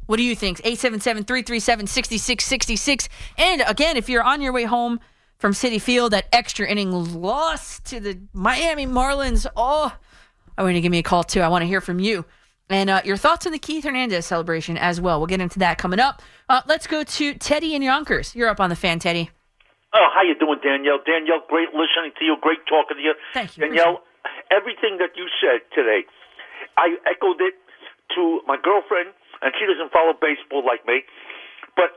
What 0.08 0.18
do 0.18 0.24
you 0.24 0.36
think? 0.36 0.60
877 0.60 1.24
337 1.24 1.88
6666. 1.88 3.10
And 3.38 3.64
again, 3.68 3.98
if 3.98 4.10
you're 4.10 4.24
on 4.24 4.42
your 4.42 4.54
way 4.54 4.64
home 4.64 5.00
from 5.38 5.54
Citi 5.54 5.82
Field, 5.82 6.12
that 6.14 6.26
extra 6.32 6.68
inning 6.68 6.92
loss 6.92 7.80
to 7.82 8.00
the 8.00 8.20
Miami 8.34 8.86
Marlins, 8.86 9.46
oh, 9.56 9.96
I 10.58 10.64
want 10.64 10.76
to 10.76 10.82
give 10.82 10.92
me 10.92 11.00
a 11.00 11.04
call 11.04 11.24
too. 11.24 11.42
I 11.42 11.48
want 11.48 11.64
to 11.64 11.68
hear 11.68 11.82
from 11.82 12.00
you. 12.00 12.26
And 12.70 12.90
uh, 12.90 13.02
your 13.06 13.18
thoughts 13.18 13.46
on 13.46 13.52
the 13.52 13.60
Keith 13.60 13.84
Hernandez 13.84 14.26
celebration 14.26 14.78
as 14.78 15.00
well. 15.00 15.20
We'll 15.20 15.28
get 15.28 15.42
into 15.42 15.60
that 15.60 15.78
coming 15.78 16.00
up. 16.00 16.22
Uh, 16.50 16.62
let's 16.66 16.88
go 16.88 17.04
to 17.04 17.34
Teddy 17.36 17.76
in 17.76 17.82
Yonkers. 17.82 18.36
You're 18.36 18.50
up 18.50 18.60
on 18.60 18.70
the 18.70 18.76
fan, 18.76 18.98
Teddy. 18.98 19.30
Oh, 19.94 20.08
how 20.14 20.24
you 20.24 20.36
doing, 20.36 20.60
Danielle? 20.64 21.00
Danielle, 21.06 21.42
great 21.48 21.70
listening 21.70 22.12
to 22.18 22.26
you. 22.26 22.36
Great 22.42 22.60
talking 22.68 22.98
to 22.98 23.04
you. 23.04 23.14
Thank 23.34 23.56
you. 23.56 23.64
Danielle, 23.64 24.02
everything 24.52 24.98
that 24.98 25.16
you 25.16 25.28
said 25.40 25.62
today, 25.74 26.06
I 26.78 26.98
echoed 27.06 27.40
it 27.40 27.54
to 28.16 28.42
my 28.48 28.58
girlfriend, 28.62 29.14
and 29.46 29.54
she 29.54 29.70
doesn't 29.70 29.94
follow 29.94 30.18
baseball 30.18 30.66
like 30.66 30.82
me. 30.90 31.06
But 31.78 31.94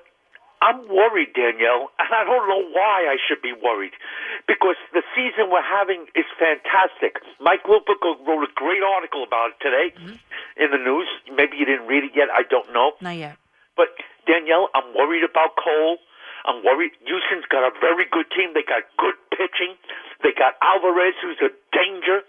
I'm 0.61 0.85
worried, 0.85 1.33
Danielle, 1.33 1.89
and 1.97 2.13
I 2.13 2.29
don't 2.29 2.45
know 2.45 2.63
why 2.77 3.09
I 3.09 3.17
should 3.17 3.41
be 3.41 3.57
worried. 3.57 3.97
Because 4.45 4.77
the 4.93 5.01
season 5.17 5.49
we're 5.49 5.65
having 5.65 6.05
is 6.13 6.29
fantastic. 6.37 7.17
Mike 7.41 7.65
Lupica 7.65 8.21
wrote 8.29 8.45
a 8.45 8.53
great 8.53 8.85
article 8.85 9.25
about 9.25 9.57
it 9.57 9.59
today 9.65 9.97
mm-hmm. 9.97 10.21
in 10.61 10.69
the 10.69 10.83
news. 10.83 11.09
Maybe 11.33 11.57
you 11.57 11.65
didn't 11.65 11.89
read 11.89 12.05
it 12.05 12.13
yet. 12.13 12.29
I 12.29 12.45
don't 12.45 12.69
know. 12.77 12.93
Not 13.01 13.17
yet. 13.17 13.41
But 13.81 13.97
Danielle, 14.29 14.69
I'm 14.77 14.93
worried 14.93 15.25
about 15.25 15.57
Cole. 15.57 16.03
I'm 16.45 16.61
worried. 16.67 16.93
Houston's 17.07 17.47
got 17.49 17.63
a 17.63 17.73
very 17.81 18.05
good 18.11 18.27
team. 18.35 18.53
They 18.53 18.67
got 18.67 18.85
good 18.99 19.17
pitching. 19.31 19.79
They 20.27 20.35
got 20.35 20.59
Alvarez, 20.61 21.15
who's 21.23 21.39
a 21.39 21.55
danger. 21.73 22.27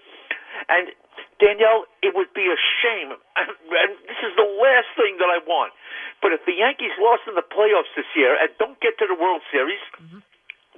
And 0.69 0.93
Danielle, 1.39 1.87
it 2.03 2.13
would 2.15 2.31
be 2.35 2.51
a 2.51 2.59
shame. 2.83 3.15
And 3.39 3.91
this 4.05 4.19
is 4.21 4.35
the 4.35 4.47
last 4.59 4.91
thing 4.99 5.15
that 5.23 5.31
I 5.31 5.39
want. 5.47 5.71
But 6.21 6.35
if 6.35 6.43
the 6.45 6.53
Yankees 6.53 6.91
lost 6.99 7.23
in 7.27 7.35
the 7.35 7.47
playoffs 7.47 7.91
this 7.95 8.07
year 8.15 8.35
and 8.35 8.51
don't 8.59 8.79
get 8.83 8.99
to 8.99 9.07
the 9.07 9.15
World 9.15 9.41
Series, 9.51 9.79
mm-hmm. 9.95 10.19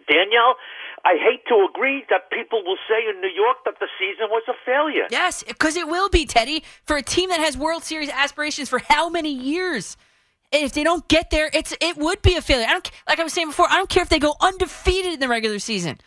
Danielle, 0.05 0.55
I 1.03 1.17
hate 1.17 1.45
to 1.49 1.67
agree 1.67 2.05
that 2.09 2.29
people 2.29 2.63
will 2.63 2.77
say 2.87 3.09
in 3.09 3.21
New 3.21 3.33
York 3.33 3.57
that 3.65 3.79
the 3.79 3.87
season 3.97 4.29
was 4.29 4.43
a 4.47 4.53
failure. 4.65 5.07
Yes, 5.09 5.43
because 5.43 5.75
it 5.75 5.87
will 5.87 6.09
be, 6.09 6.25
Teddy, 6.25 6.63
for 6.83 6.97
a 6.97 7.01
team 7.01 7.29
that 7.29 7.39
has 7.39 7.57
World 7.57 7.83
Series 7.83 8.09
aspirations 8.09 8.69
for 8.69 8.79
how 8.79 9.09
many 9.09 9.33
years? 9.33 9.97
If 10.51 10.73
they 10.73 10.83
don't 10.83 11.07
get 11.07 11.31
there, 11.31 11.49
it's 11.53 11.73
it 11.79 11.97
would 11.97 12.21
be 12.21 12.35
a 12.35 12.41
failure. 12.41 12.67
I 12.67 12.73
don't 12.73 12.91
like 13.07 13.19
I 13.19 13.23
was 13.23 13.33
saying 13.33 13.47
before. 13.47 13.67
I 13.69 13.77
don't 13.77 13.89
care 13.89 14.03
if 14.03 14.09
they 14.09 14.19
go 14.19 14.35
undefeated 14.41 15.13
in 15.13 15.19
the 15.19 15.29
regular 15.29 15.59
season. 15.59 15.99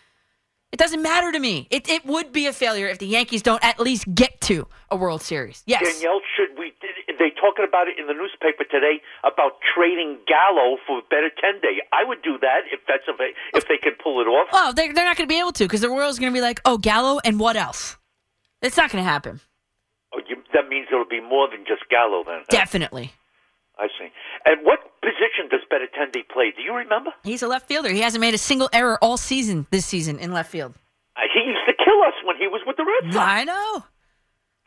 It 0.75 0.79
doesn't 0.79 1.03
matter 1.03 1.31
to 1.31 1.39
me. 1.39 1.69
It 1.71 1.89
it 1.89 2.05
would 2.05 2.33
be 2.33 2.49
a 2.49 2.53
failure 2.53 2.89
if 2.89 2.99
the 2.99 3.07
Yankees 3.07 3.43
don't 3.43 3.63
at 3.63 3.79
least 3.79 4.13
get 4.13 4.41
to 4.51 4.67
a 4.91 4.97
World 4.97 5.23
Series. 5.23 5.63
Yes. 5.67 5.85
Danielle, 5.85 6.21
should 6.35 6.59
we? 6.59 6.73
They 7.17 7.31
talking 7.41 7.65
about 7.65 7.87
it 7.87 7.97
in 7.97 8.09
the 8.09 8.13
newspaper 8.13 8.65
today 8.69 9.01
about 9.23 9.53
trading 9.73 10.19
Gallo 10.27 10.79
for 10.85 11.01
better 11.09 11.31
ten 11.41 11.61
day. 11.61 11.79
I 11.93 12.03
would 12.03 12.23
do 12.23 12.39
that 12.41 12.63
if 12.73 12.81
that's 12.89 13.07
a, 13.07 13.13
if 13.57 13.69
they 13.69 13.77
can 13.77 13.93
pull 14.03 14.21
it 14.21 14.25
off. 14.25 14.49
Well, 14.53 14.73
they're, 14.73 14.93
they're 14.93 15.05
not 15.05 15.17
going 15.17 15.29
to 15.29 15.33
be 15.33 15.39
able 15.39 15.53
to 15.53 15.65
because 15.65 15.81
the 15.81 15.93
world's 15.93 16.19
going 16.19 16.33
to 16.33 16.37
be 16.37 16.43
like, 16.43 16.61
oh, 16.65 16.77
Gallo 16.77 17.21
and 17.25 17.39
what 17.39 17.55
else? 17.55 17.97
It's 18.61 18.77
not 18.77 18.91
going 18.91 19.05
to 19.05 19.09
happen. 19.09 19.41
Oh, 20.13 20.21
you, 20.29 20.43
that 20.55 20.69
means 20.69 20.89
it'll 20.91 21.05
be 21.05 21.21
more 21.21 21.49
than 21.49 21.65
just 21.69 21.89
Gallo 21.89 22.25
then. 22.27 22.43
Definitely. 22.51 23.13
I 23.79 23.89
see. 23.99 24.09
And 24.47 24.65
what 24.65 24.79
position 25.03 25.51
does 25.51 25.61
Benintendi 25.71 26.23
play? 26.33 26.53
Do 26.57 26.63
you 26.63 26.75
remember? 26.75 27.11
He's 27.25 27.43
a 27.43 27.49
left 27.49 27.67
fielder. 27.67 27.91
He 27.91 28.01
hasn't 28.01 28.21
made 28.21 28.35
a 28.35 28.39
single 28.39 28.71
error 28.73 28.99
all 29.03 29.17
season 29.17 29.67
this 29.71 29.85
season 29.85 30.19
in 30.19 30.33
left 30.33 30.51
field. 30.51 30.75
Uh, 31.17 31.23
he 31.33 31.41
used 31.41 31.67
to 31.67 31.75
kill 31.75 32.01
us 32.03 32.15
when 32.25 32.37
he 32.37 32.47
was 32.47 32.63
with 32.67 32.77
the 32.77 32.85
Red 32.85 33.13
Sox. 33.13 33.27
I 33.27 33.45
know. 33.45 33.85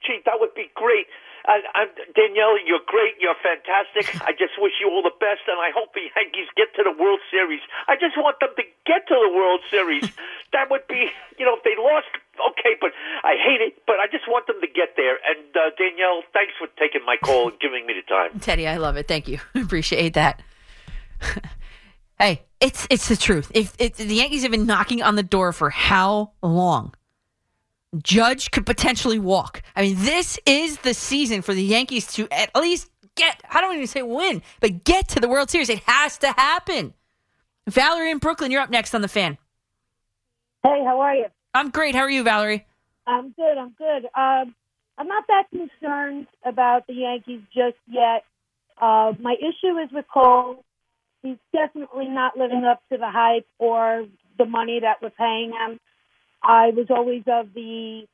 Gee, 0.05 0.19
that 0.25 0.35
would 0.39 0.53
be 0.55 0.67
great. 0.75 1.07
And, 1.47 1.63
and 1.73 1.89
Danielle, 2.11 2.59
you're 2.59 2.83
great. 2.83 3.15
You're 3.23 3.39
fantastic. 3.39 4.11
I 4.27 4.35
just 4.35 4.59
wish 4.59 4.75
you 4.83 4.91
all 4.91 5.01
the 5.01 5.15
best, 5.15 5.47
and 5.47 5.55
I 5.55 5.71
hope 5.71 5.95
the 5.95 6.11
Yankees 6.11 6.51
get 6.59 6.75
to 6.75 6.83
the 6.83 6.91
World 6.91 7.23
Series. 7.31 7.63
I 7.87 7.95
just 7.95 8.19
want 8.19 8.39
them 8.43 8.51
to 8.51 8.63
get 8.85 9.07
to 9.07 9.15
the 9.15 9.31
World 9.31 9.63
Series. 9.71 10.03
that 10.53 10.67
would 10.69 10.83
be, 10.91 11.07
you 11.39 11.45
know, 11.47 11.55
if 11.55 11.63
they 11.63 11.79
lost, 11.79 12.11
okay, 12.51 12.75
but 12.79 12.91
I 13.23 13.39
hate 13.39 13.63
it. 13.63 13.79
But 13.87 14.03
I 14.03 14.11
just 14.11 14.27
want 14.27 14.47
them 14.47 14.59
to 14.59 14.67
get 14.67 14.99
there. 14.99 15.23
And 15.23 15.47
uh, 15.55 15.71
Danielle, 15.79 16.27
thanks 16.35 16.53
for 16.59 16.67
taking 16.75 17.07
my 17.07 17.15
call 17.15 17.47
and 17.47 17.59
giving 17.59 17.87
me 17.87 17.95
the 17.95 18.03
time. 18.03 18.39
Teddy, 18.43 18.67
I 18.67 18.75
love 18.75 18.97
it. 18.97 19.07
Thank 19.07 19.27
you. 19.31 19.39
Appreciate 19.55 20.13
that. 20.19 20.43
hey, 22.19 22.43
it's 22.59 22.85
it's 22.91 23.07
the 23.07 23.15
truth. 23.15 23.51
If, 23.55 23.73
if 23.79 23.95
the 23.95 24.15
Yankees 24.19 24.43
have 24.43 24.51
been 24.51 24.67
knocking 24.67 25.01
on 25.01 25.15
the 25.15 25.23
door 25.23 25.53
for 25.53 25.69
how 25.69 26.31
long? 26.43 26.93
Judge 28.03 28.51
could 28.51 28.65
potentially 28.65 29.19
walk. 29.19 29.61
I 29.75 29.81
mean, 29.81 29.95
this 29.99 30.39
is 30.45 30.77
the 30.79 30.93
season 30.93 31.41
for 31.41 31.53
the 31.53 31.63
Yankees 31.63 32.07
to 32.13 32.27
at 32.31 32.55
least 32.55 32.89
get, 33.15 33.41
I 33.49 33.61
don't 33.61 33.75
even 33.75 33.87
say 33.87 34.03
win, 34.03 34.41
but 34.59 34.83
get 34.83 35.07
to 35.09 35.19
the 35.19 35.27
World 35.27 35.49
Series. 35.49 35.69
It 35.69 35.81
has 35.85 36.17
to 36.19 36.27
happen. 36.27 36.93
Valerie 37.67 38.11
in 38.11 38.19
Brooklyn, 38.19 38.51
you're 38.51 38.61
up 38.61 38.69
next 38.69 38.93
on 38.95 39.01
the 39.01 39.07
fan. 39.07 39.37
Hey, 40.63 40.83
how 40.85 40.99
are 41.01 41.15
you? 41.15 41.25
I'm 41.53 41.69
great. 41.69 41.95
How 41.95 42.01
are 42.01 42.09
you, 42.09 42.23
Valerie? 42.23 42.65
I'm 43.05 43.31
good. 43.31 43.57
I'm 43.57 43.73
good. 43.77 44.05
Um, 44.15 44.55
I'm 44.97 45.07
not 45.07 45.25
that 45.27 45.43
concerned 45.51 46.27
about 46.45 46.87
the 46.87 46.93
Yankees 46.93 47.41
just 47.53 47.77
yet. 47.87 48.23
Uh, 48.79 49.13
my 49.19 49.35
issue 49.39 49.77
is 49.77 49.89
with 49.91 50.05
Cole. 50.13 50.63
He's 51.23 51.37
definitely 51.53 52.07
not 52.07 52.37
living 52.37 52.63
up 52.63 52.81
to 52.91 52.97
the 52.97 53.09
hype 53.09 53.47
or 53.59 54.05
the 54.37 54.45
money 54.45 54.79
that 54.81 55.01
we're 55.01 55.09
paying 55.09 55.51
him. 55.51 55.79
I 56.47 56.69
was 56.69 56.87
always 56.89 57.23
of 57.27 57.53
the 57.53 58.07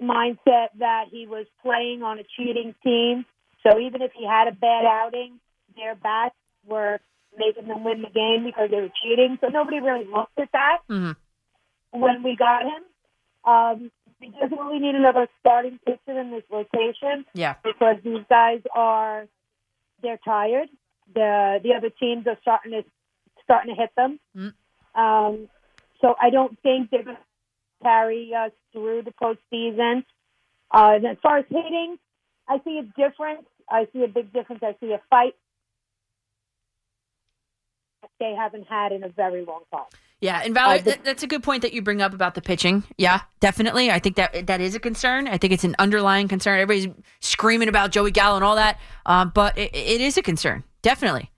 mindset 0.00 0.68
that 0.78 1.06
he 1.10 1.26
was 1.26 1.46
playing 1.62 2.02
on 2.02 2.18
a 2.18 2.22
cheating 2.36 2.74
team. 2.84 3.24
So 3.66 3.78
even 3.78 4.02
if 4.02 4.12
he 4.14 4.26
had 4.26 4.46
a 4.48 4.52
bad 4.52 4.84
outing, 4.84 5.40
their 5.76 5.94
bats 5.94 6.34
were 6.66 7.00
making 7.38 7.68
them 7.68 7.82
win 7.82 8.02
the 8.02 8.10
game 8.10 8.44
because 8.44 8.70
they 8.70 8.76
were 8.80 8.90
cheating. 9.02 9.38
So 9.40 9.48
nobody 9.48 9.80
really 9.80 10.04
looked 10.04 10.38
at 10.38 10.50
that 10.52 10.78
Mm-hmm. 10.90 12.00
when 12.00 12.22
we 12.22 12.36
got 12.36 12.62
him. 12.62 12.82
Um, 13.44 13.90
we 14.20 14.28
definitely 14.28 14.78
need 14.78 14.94
another 14.94 15.26
starting 15.40 15.78
pitcher 15.86 16.18
in 16.20 16.30
this 16.30 16.44
rotation 16.50 17.24
Yeah. 17.34 17.54
because 17.64 17.96
these 18.04 18.22
guys 18.28 18.60
are 18.74 19.26
they're 20.02 20.20
tired. 20.24 20.68
The 21.14 21.58
the 21.62 21.74
other 21.74 21.90
teams 21.90 22.26
are 22.26 22.36
starting 22.42 22.72
to 22.72 22.84
starting 23.44 23.74
to 23.74 23.80
hit 23.80 23.90
them. 23.96 24.20
Mm. 24.36 24.52
Um, 24.94 25.48
so 26.00 26.14
I 26.20 26.30
don't 26.30 26.58
think 26.62 26.90
they're 26.90 27.02
going 27.02 27.16
to 27.16 27.22
carry 27.82 28.32
us 28.34 28.52
through 28.72 29.02
the 29.02 29.12
postseason. 29.12 30.04
Uh, 30.70 30.92
and 30.96 31.06
as 31.06 31.16
far 31.22 31.38
as 31.38 31.44
hitting, 31.48 31.98
I 32.48 32.60
see 32.64 32.78
a 32.78 32.82
difference. 32.82 33.46
I 33.68 33.86
see 33.92 34.04
a 34.04 34.08
big 34.08 34.32
difference. 34.32 34.62
I 34.62 34.74
see 34.80 34.92
a 34.92 35.00
fight 35.10 35.34
that 38.02 38.10
they 38.18 38.34
haven't 38.36 38.66
had 38.68 38.92
in 38.92 39.04
a 39.04 39.08
very 39.08 39.44
long 39.44 39.62
time. 39.70 39.84
Yeah, 40.20 40.40
and 40.44 40.54
Valerie, 40.54 40.78
Uh, 40.78 40.82
that, 40.82 41.04
that's 41.04 41.22
a 41.24 41.26
good 41.26 41.42
point 41.42 41.62
that 41.62 41.72
you 41.72 41.82
bring 41.82 42.00
up 42.00 42.14
about 42.14 42.36
the 42.36 42.40
pitching. 42.40 42.84
Yeah, 42.96 43.22
definitely. 43.40 43.90
I 43.90 43.98
think 43.98 44.14
that 44.16 44.46
that 44.46 44.60
is 44.60 44.76
a 44.76 44.78
concern. 44.78 45.26
I 45.26 45.36
think 45.36 45.52
it's 45.52 45.64
an 45.64 45.74
underlying 45.80 46.28
concern. 46.28 46.60
Everybody's 46.60 46.94
screaming 47.18 47.68
about 47.68 47.90
Joey 47.90 48.12
Gallo 48.12 48.36
and 48.36 48.44
all 48.44 48.54
that, 48.54 48.78
um, 49.04 49.32
but 49.34 49.58
it, 49.58 49.74
it 49.74 50.00
is 50.00 50.16
a 50.16 50.22
concern. 50.22 50.62
Definitely. 50.82 51.31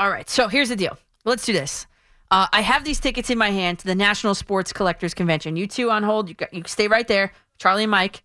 All 0.00 0.08
right, 0.10 0.30
so 0.30 0.48
here's 0.48 0.70
the 0.70 0.76
deal. 0.76 0.96
Let's 1.26 1.44
do 1.44 1.52
this. 1.52 1.86
Uh, 2.30 2.46
I 2.54 2.62
have 2.62 2.84
these 2.84 2.98
tickets 2.98 3.28
in 3.28 3.36
my 3.36 3.50
hand 3.50 3.80
to 3.80 3.86
the 3.86 3.94
National 3.94 4.34
Sports 4.34 4.72
Collectors 4.72 5.12
Convention. 5.12 5.56
You 5.56 5.66
two 5.66 5.90
on 5.90 6.04
hold. 6.04 6.30
You, 6.30 6.34
got, 6.34 6.54
you 6.54 6.62
stay 6.64 6.88
right 6.88 7.06
there. 7.06 7.32
Charlie 7.58 7.82
and 7.82 7.90
Mike. 7.90 8.22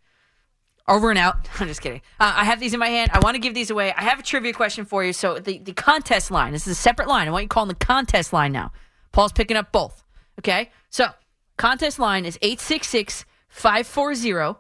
Over 0.88 1.10
and 1.10 1.20
out. 1.20 1.50
I'm 1.60 1.68
just 1.68 1.82
kidding. 1.82 2.02
Uh, 2.18 2.32
I 2.38 2.46
have 2.46 2.62
these 2.62 2.74
in 2.74 2.80
my 2.80 2.88
hand. 2.88 3.12
I 3.14 3.20
want 3.20 3.36
to 3.36 3.42
give 3.42 3.54
these 3.54 3.72
away. 3.72 3.92
I 3.92 4.04
have 4.04 4.20
a 4.20 4.24
trivia 4.24 4.54
question 4.54 4.86
for 4.86 5.04
you. 5.04 5.12
So 5.12 5.38
the, 5.38 5.58
the 5.58 5.74
contest 5.74 6.32
line. 6.32 6.54
This 6.54 6.66
is 6.66 6.72
a 6.72 6.82
separate 6.82 7.10
line. 7.10 7.28
I 7.28 7.32
want 7.32 7.44
you 7.44 7.50
calling 7.50 7.68
the 7.68 7.76
contest 7.76 8.32
line 8.32 8.54
now. 8.54 8.72
Paul's 9.12 9.34
picking 9.34 9.58
up 9.58 9.74
both. 9.74 10.02
Okay. 10.40 10.72
So 10.92 11.08
contest 11.58 12.00
line 12.00 12.24
is 12.24 12.40
866 12.42 13.26
540 13.50 14.60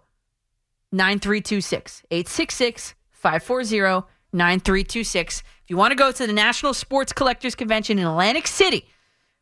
9326. 0.91 2.03
866 2.11 2.93
540 3.11 4.05
9326. 4.33 5.43
If 5.65 5.71
you 5.71 5.77
want 5.77 5.93
to 5.93 5.95
go 5.95 6.11
to 6.11 6.27
the 6.27 6.33
National 6.33 6.75
Sports 6.75 7.11
Collectors 7.11 7.55
Convention 7.55 7.97
in 7.97 8.05
Atlantic 8.05 8.45
City, 8.45 8.87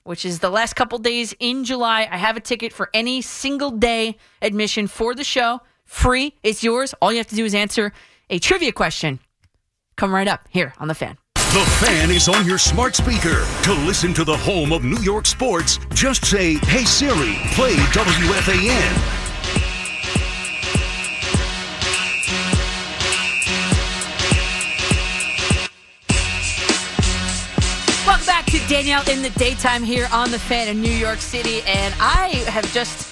which 0.05 0.23
is 0.23 0.39
the 0.39 0.49
last 0.49 0.73
couple 0.73 0.97
days 0.97 1.35
in 1.37 1.65
July, 1.65 2.07
I 2.09 2.15
have 2.15 2.37
a 2.37 2.39
ticket 2.39 2.71
for 2.71 2.89
any 2.93 3.21
single 3.21 3.71
day 3.71 4.15
admission 4.41 4.87
for 4.87 5.13
the 5.13 5.25
show. 5.25 5.59
Free. 5.83 6.33
It's 6.41 6.63
yours. 6.63 6.95
All 7.01 7.11
you 7.11 7.17
have 7.17 7.27
to 7.27 7.35
do 7.35 7.43
is 7.43 7.53
answer 7.53 7.91
a 8.29 8.39
trivia 8.39 8.71
question. 8.71 9.19
Come 9.97 10.15
right 10.15 10.29
up 10.29 10.47
here 10.49 10.73
on 10.79 10.87
the 10.87 10.95
fan. 10.95 11.17
The 11.35 11.65
fan 11.81 12.09
is 12.09 12.29
on 12.29 12.47
your 12.47 12.57
smart 12.57 12.95
speaker. 12.95 13.45
To 13.63 13.73
listen 13.85 14.13
to 14.13 14.23
the 14.23 14.37
home 14.37 14.71
of 14.71 14.85
New 14.85 15.01
York 15.01 15.25
sports, 15.25 15.77
just 15.93 16.23
say, 16.23 16.53
Hey 16.53 16.85
Siri, 16.85 17.35
play 17.51 17.75
WFAN. 17.91 19.22
To 28.53 28.59
Danielle 28.67 29.09
in 29.09 29.23
the 29.23 29.31
daytime 29.31 29.81
here 29.81 30.07
on 30.13 30.29
the 30.29 30.37
fan 30.37 30.67
in 30.67 30.79
New 30.79 30.91
York 30.91 31.17
City. 31.17 31.61
And 31.65 31.91
I 31.99 32.27
have 32.49 32.71
just. 32.71 33.11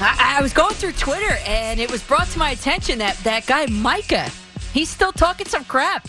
I, 0.00 0.36
I 0.38 0.42
was 0.42 0.52
going 0.52 0.74
through 0.74 0.92
Twitter 0.92 1.36
and 1.44 1.80
it 1.80 1.90
was 1.90 2.04
brought 2.04 2.28
to 2.28 2.38
my 2.38 2.50
attention 2.50 3.00
that 3.00 3.16
that 3.24 3.46
guy, 3.46 3.66
Micah, 3.66 4.30
he's 4.72 4.88
still 4.88 5.10
talking 5.10 5.48
some 5.48 5.64
crap. 5.64 6.06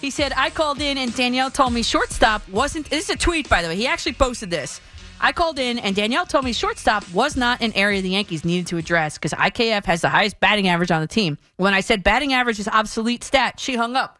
He 0.00 0.10
said, 0.10 0.32
I 0.36 0.50
called 0.50 0.80
in 0.80 0.98
and 0.98 1.14
Danielle 1.14 1.52
told 1.52 1.72
me 1.72 1.84
shortstop 1.84 2.48
wasn't. 2.48 2.90
This 2.90 3.04
is 3.04 3.10
a 3.10 3.16
tweet, 3.16 3.48
by 3.48 3.62
the 3.62 3.68
way. 3.68 3.76
He 3.76 3.86
actually 3.86 4.14
posted 4.14 4.50
this. 4.50 4.80
I 5.20 5.30
called 5.30 5.60
in 5.60 5.78
and 5.78 5.94
Danielle 5.94 6.26
told 6.26 6.44
me 6.44 6.52
shortstop 6.52 7.08
was 7.12 7.36
not 7.36 7.62
an 7.62 7.72
area 7.74 8.02
the 8.02 8.10
Yankees 8.10 8.44
needed 8.44 8.66
to 8.68 8.76
address 8.76 9.18
because 9.18 9.32
IKF 9.34 9.84
has 9.84 10.00
the 10.00 10.08
highest 10.08 10.40
batting 10.40 10.66
average 10.66 10.90
on 10.90 11.00
the 11.00 11.06
team. 11.06 11.38
When 11.58 11.74
I 11.74 11.80
said 11.80 12.02
batting 12.02 12.32
average 12.32 12.58
is 12.58 12.66
obsolete 12.66 13.22
stat, 13.22 13.60
she 13.60 13.76
hung 13.76 13.94
up. 13.94 14.18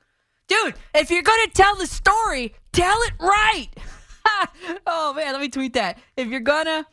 Dude, 0.49 0.75
if 0.95 1.11
you're 1.11 1.23
to 1.47 1.51
tell 1.55 1.77
the 1.77 1.87
story, 1.87 2.55
tell 2.73 2.99
it 3.03 3.13
right. 3.19 3.69
oh, 4.87 5.13
man, 5.15 5.33
let 5.33 5.41
me 5.41 5.49
tweet 5.49 5.75
that. 5.75 5.99
If 6.17 6.29
you're 6.29 6.41
to 6.67 6.87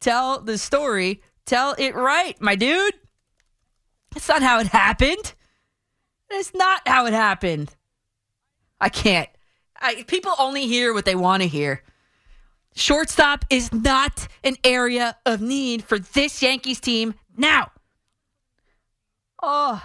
tell 0.00 0.40
the 0.40 0.56
story, 0.58 1.22
tell 1.44 1.74
it 1.78 1.94
right, 1.94 2.40
my 2.40 2.54
dude. 2.54 2.94
That's 4.12 4.28
not 4.28 4.42
how 4.42 4.58
it 4.60 4.68
happened. 4.68 5.34
That's 6.30 6.54
not 6.54 6.86
how 6.86 7.06
it 7.06 7.12
happened. 7.12 7.74
I 8.80 8.88
can't. 8.88 9.28
I, 9.80 10.04
people 10.06 10.32
only 10.38 10.66
hear 10.66 10.92
what 10.92 11.04
they 11.04 11.14
want 11.14 11.42
to 11.42 11.48
hear. 11.48 11.82
Shortstop 12.74 13.44
is 13.50 13.72
not 13.72 14.28
an 14.44 14.56
area 14.62 15.16
of 15.26 15.40
need 15.40 15.82
for 15.82 15.98
this 15.98 16.42
Yankees 16.42 16.80
team 16.80 17.14
now. 17.36 17.70
Oh. 19.42 19.82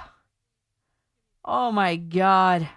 Oh 1.44 1.72
my 1.72 1.96
God. 1.96 2.68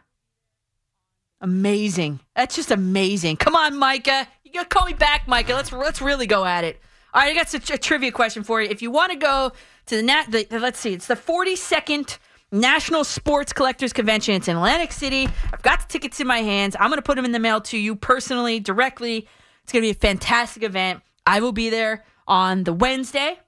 Amazing. 1.47 2.19
That's 2.35 2.57
just 2.57 2.73
amazing. 2.73 3.37
Come 3.37 3.55
on, 3.55 3.79
Micah. 3.79 4.27
You 4.43 4.51
gotta 4.51 4.67
call 4.67 4.85
me 4.85 4.95
back, 4.95 5.29
Micah. 5.29 5.55
Let's 5.55 5.71
let's 5.71 6.03
really 6.03 6.27
go 6.27 6.45
at 6.45 6.65
it. 6.65 6.81
All 7.15 7.23
right, 7.23 7.31
I 7.31 7.35
got 7.35 7.55
a, 7.55 7.75
a 7.75 7.79
trivia 7.79 8.11
question 8.11 8.43
for 8.43 8.61
you. 8.61 8.69
If 8.69 8.83
you 8.83 8.91
want 8.91 9.13
to 9.13 9.17
go 9.17 9.53
to 9.87 9.97
the, 9.97 10.03
nat, 10.03 10.25
the 10.29 10.49
let's 10.59 10.81
see, 10.81 10.93
it's 10.93 11.07
the 11.07 11.15
42nd 11.15 12.19
National 12.51 13.05
Sports 13.05 13.53
Collectors 13.53 13.93
Convention. 13.93 14.35
It's 14.35 14.49
in 14.49 14.57
Atlantic 14.57 14.91
City. 14.91 15.29
I've 15.53 15.63
got 15.63 15.83
the 15.83 15.87
tickets 15.87 16.19
in 16.19 16.27
my 16.27 16.39
hands. 16.39 16.75
I'm 16.81 16.91
gonna 16.91 17.01
put 17.01 17.15
them 17.15 17.25
in 17.25 17.31
the 17.31 17.39
mail 17.39 17.61
to 17.61 17.79
you 17.79 17.95
personally, 17.95 18.59
directly. 18.59 19.29
It's 19.63 19.73
gonna 19.73 19.83
be 19.83 19.91
a 19.91 19.95
fantastic 19.95 20.65
event. 20.65 21.01
I 21.29 21.39
will 21.39 21.53
be 21.53 21.71
there 21.71 22.05
on 22.27 22.65
the 22.65 22.73
Wednesday. 22.73 23.39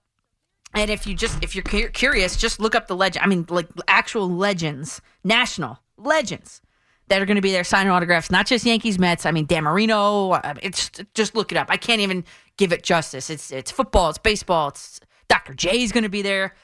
And 0.73 0.89
if 0.89 1.05
you 1.05 1.17
just 1.17 1.43
if 1.43 1.57
you're 1.57 1.65
curious, 1.65 2.37
just 2.37 2.61
look 2.61 2.77
up 2.77 2.87
the 2.87 2.95
legend. 2.95 3.25
I 3.25 3.27
mean, 3.27 3.45
like 3.49 3.67
actual 3.89 4.31
legends, 4.31 5.01
national 5.25 5.81
legends 5.97 6.61
that 7.09 7.23
are 7.23 7.27
going 7.27 7.37
to 7.37 7.43
be 7.43 7.53
there 7.53 7.65
signing 7.65 7.91
autographs. 7.91 8.31
Not 8.31 8.47
just 8.47 8.65
Yankees, 8.65 8.99
Mets. 8.99 9.27
I 9.27 9.31
mean, 9.31 9.47
Dan 9.47 9.65
Marino. 9.65 10.35
It's 10.63 10.91
just 11.15 11.35
look 11.35 11.53
it 11.53 11.59
up. 11.59 11.69
I 11.71 11.77
can't 11.77 12.01
even 12.01 12.25
give 12.57 12.73
it 12.73 12.83
justice. 12.83 13.31
It's 13.31 13.51
it's 13.51 13.71
football. 13.71 14.11
It's 14.11 14.19
baseball. 14.19 14.69
It's 14.69 15.01
Dr. 15.29 15.55
J 15.55 15.83
is 15.83 15.93
going 15.93 16.05
to 16.05 16.11
be 16.11 16.23
there. 16.23 16.55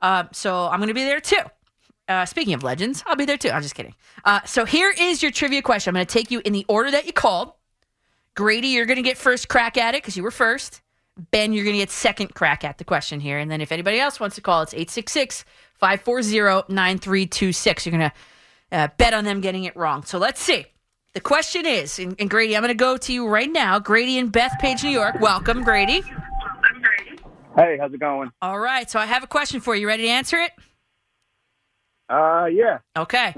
Uh, 0.00 0.24
so 0.32 0.66
I'm 0.66 0.78
going 0.78 0.88
to 0.88 0.94
be 0.94 1.04
there 1.04 1.20
too. 1.20 1.40
Uh, 2.06 2.26
speaking 2.26 2.52
of 2.52 2.62
legends, 2.62 3.02
I'll 3.06 3.16
be 3.16 3.24
there 3.24 3.38
too. 3.38 3.48
I'm 3.50 3.62
just 3.62 3.74
kidding. 3.74 3.94
Uh, 4.24 4.40
so 4.44 4.66
here 4.66 4.92
is 4.98 5.22
your 5.22 5.32
trivia 5.32 5.62
question. 5.62 5.90
I'm 5.90 5.94
going 5.94 6.06
to 6.06 6.12
take 6.12 6.30
you 6.30 6.42
in 6.44 6.52
the 6.52 6.66
order 6.68 6.90
that 6.90 7.06
you 7.06 7.12
called. 7.12 7.52
Grady, 8.34 8.68
you're 8.68 8.84
going 8.84 8.96
to 8.96 9.02
get 9.02 9.16
first 9.16 9.48
crack 9.48 9.78
at 9.78 9.94
it 9.94 10.02
because 10.02 10.16
you 10.16 10.22
were 10.22 10.30
first. 10.30 10.82
Ben, 11.30 11.52
you're 11.52 11.64
going 11.64 11.74
to 11.74 11.78
get 11.78 11.90
second 11.90 12.34
crack 12.34 12.64
at 12.64 12.78
the 12.78 12.84
question 12.84 13.20
here. 13.20 13.38
And 13.38 13.50
then 13.50 13.60
if 13.60 13.70
anybody 13.70 14.00
else 14.00 14.18
wants 14.18 14.34
to 14.36 14.42
call, 14.42 14.62
it's 14.62 14.74
866 14.74 15.44
540 15.78 16.72
9326. 16.72 17.86
You're 17.86 17.90
going 17.96 18.10
to 18.10 18.16
uh, 18.72 18.88
bet 18.96 19.14
on 19.14 19.24
them 19.24 19.40
getting 19.40 19.64
it 19.64 19.76
wrong. 19.76 20.04
So 20.04 20.18
let's 20.18 20.40
see. 20.40 20.66
The 21.14 21.20
question 21.20 21.64
is, 21.64 21.98
and, 21.98 22.16
and 22.18 22.28
Grady, 22.28 22.56
I'm 22.56 22.62
going 22.62 22.68
to 22.68 22.74
go 22.74 22.96
to 22.96 23.12
you 23.12 23.28
right 23.28 23.50
now. 23.50 23.78
Grady 23.78 24.18
in 24.18 24.32
Bethpage, 24.32 24.82
New 24.82 24.90
York. 24.90 25.20
Welcome, 25.20 25.62
Grady. 25.62 26.02
Hey, 27.56 27.78
how's 27.78 27.92
it 27.92 28.00
going? 28.00 28.32
All 28.42 28.58
right. 28.58 28.90
So 28.90 28.98
I 28.98 29.06
have 29.06 29.22
a 29.22 29.28
question 29.28 29.60
for 29.60 29.76
you. 29.76 29.82
You 29.82 29.86
ready 29.86 30.04
to 30.04 30.08
answer 30.08 30.38
it? 30.38 30.50
Uh, 32.08 32.46
yeah. 32.46 32.78
Okay. 32.96 33.34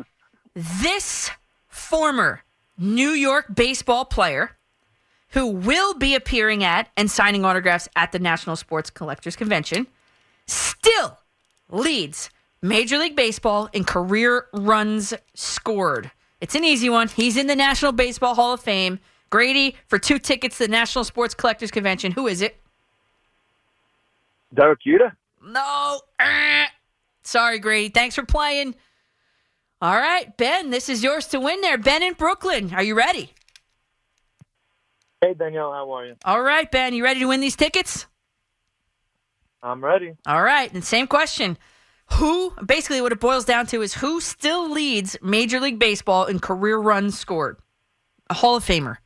This 0.55 1.31
former 1.69 2.43
New 2.79 3.11
York 3.11 3.55
baseball 3.55 4.07
player 4.07 4.53
who 5.31 5.49
will 5.49 5.95
be 5.95 6.15
appearing 6.15 6.65
at 6.65 6.89
and 6.97 7.11
signing 7.11 7.45
autographs 7.45 7.89
at 7.95 8.13
the 8.13 8.19
National 8.19 8.57
Sports 8.57 8.89
Collectors 8.89 9.37
Convention 9.37 9.87
still 10.47 11.19
leads 11.69 12.31
Major 12.63 12.99
League 12.99 13.17
Baseball 13.17 13.69
in 13.73 13.85
career 13.85 14.47
runs 14.53 15.15
scored. 15.35 16.11
It's 16.41 16.55
an 16.55 16.65
easy 16.65 16.89
one. 16.89 17.09
He's 17.09 17.37
in 17.37 17.47
the 17.47 17.57
National 17.57 17.93
Baseball 17.93 18.35
Hall 18.35 18.55
of 18.55 18.61
Fame. 18.61 18.99
Grady, 19.31 19.77
for 19.89 19.99
two 19.99 20.19
tickets 20.19 20.59
to 20.59 20.65
the 20.65 20.71
National 20.71 21.05
Sports 21.05 21.35
Collectors 21.35 21.71
Convention, 21.71 22.13
who 22.13 22.27
is 22.27 22.43
it? 22.43 22.61
Derek 24.55 24.81
Jeter? 24.83 25.17
No. 25.43 26.01
Eh. 26.21 26.67
Sorry, 27.23 27.59
Grady. 27.59 27.89
Thanks 27.89 28.15
for 28.15 28.25
playing. 28.25 28.75
All 29.83 29.97
right, 29.97 30.35
Ben, 30.37 30.71
this 30.71 30.89
is 30.89 31.03
yours 31.03 31.27
to 31.29 31.41
win 31.41 31.61
there. 31.61 31.77
Ben 31.77 32.03
in 32.03 32.15
Brooklyn. 32.15 32.73
Are 32.73 32.83
you 32.83 32.95
ready? 32.95 33.33
Hey, 35.21 35.35
Danielle, 35.35 35.73
how 35.73 35.91
are 35.93 36.07
you? 36.07 36.17
All 36.25 36.41
right, 36.41 36.71
Ben, 36.71 36.95
you 36.95 37.05
ready 37.05 37.21
to 37.21 37.27
win 37.27 37.41
these 37.41 37.57
tickets? 37.57 38.07
I'm 39.63 39.85
ready. 39.85 40.15
All 40.27 40.43
right, 40.43 40.73
and 40.73 40.85
same 40.85 41.07
question. 41.07 41.59
Who, 42.13 42.53
basically, 42.65 43.01
what 43.01 43.13
it 43.13 43.21
boils 43.21 43.45
down 43.45 43.67
to 43.67 43.83
is 43.83 43.95
who 43.95 44.21
still 44.21 44.71
leads 44.71 45.17
Major 45.23 45.61
League 45.61 45.79
Baseball 45.79 46.27
in 46.27 46.39
career 46.39 46.79
runs 46.79 47.19
scored? 47.19 47.59
A 48.31 48.35
Hall 48.35 48.57
of 48.57 48.65
Famer. 48.65 48.99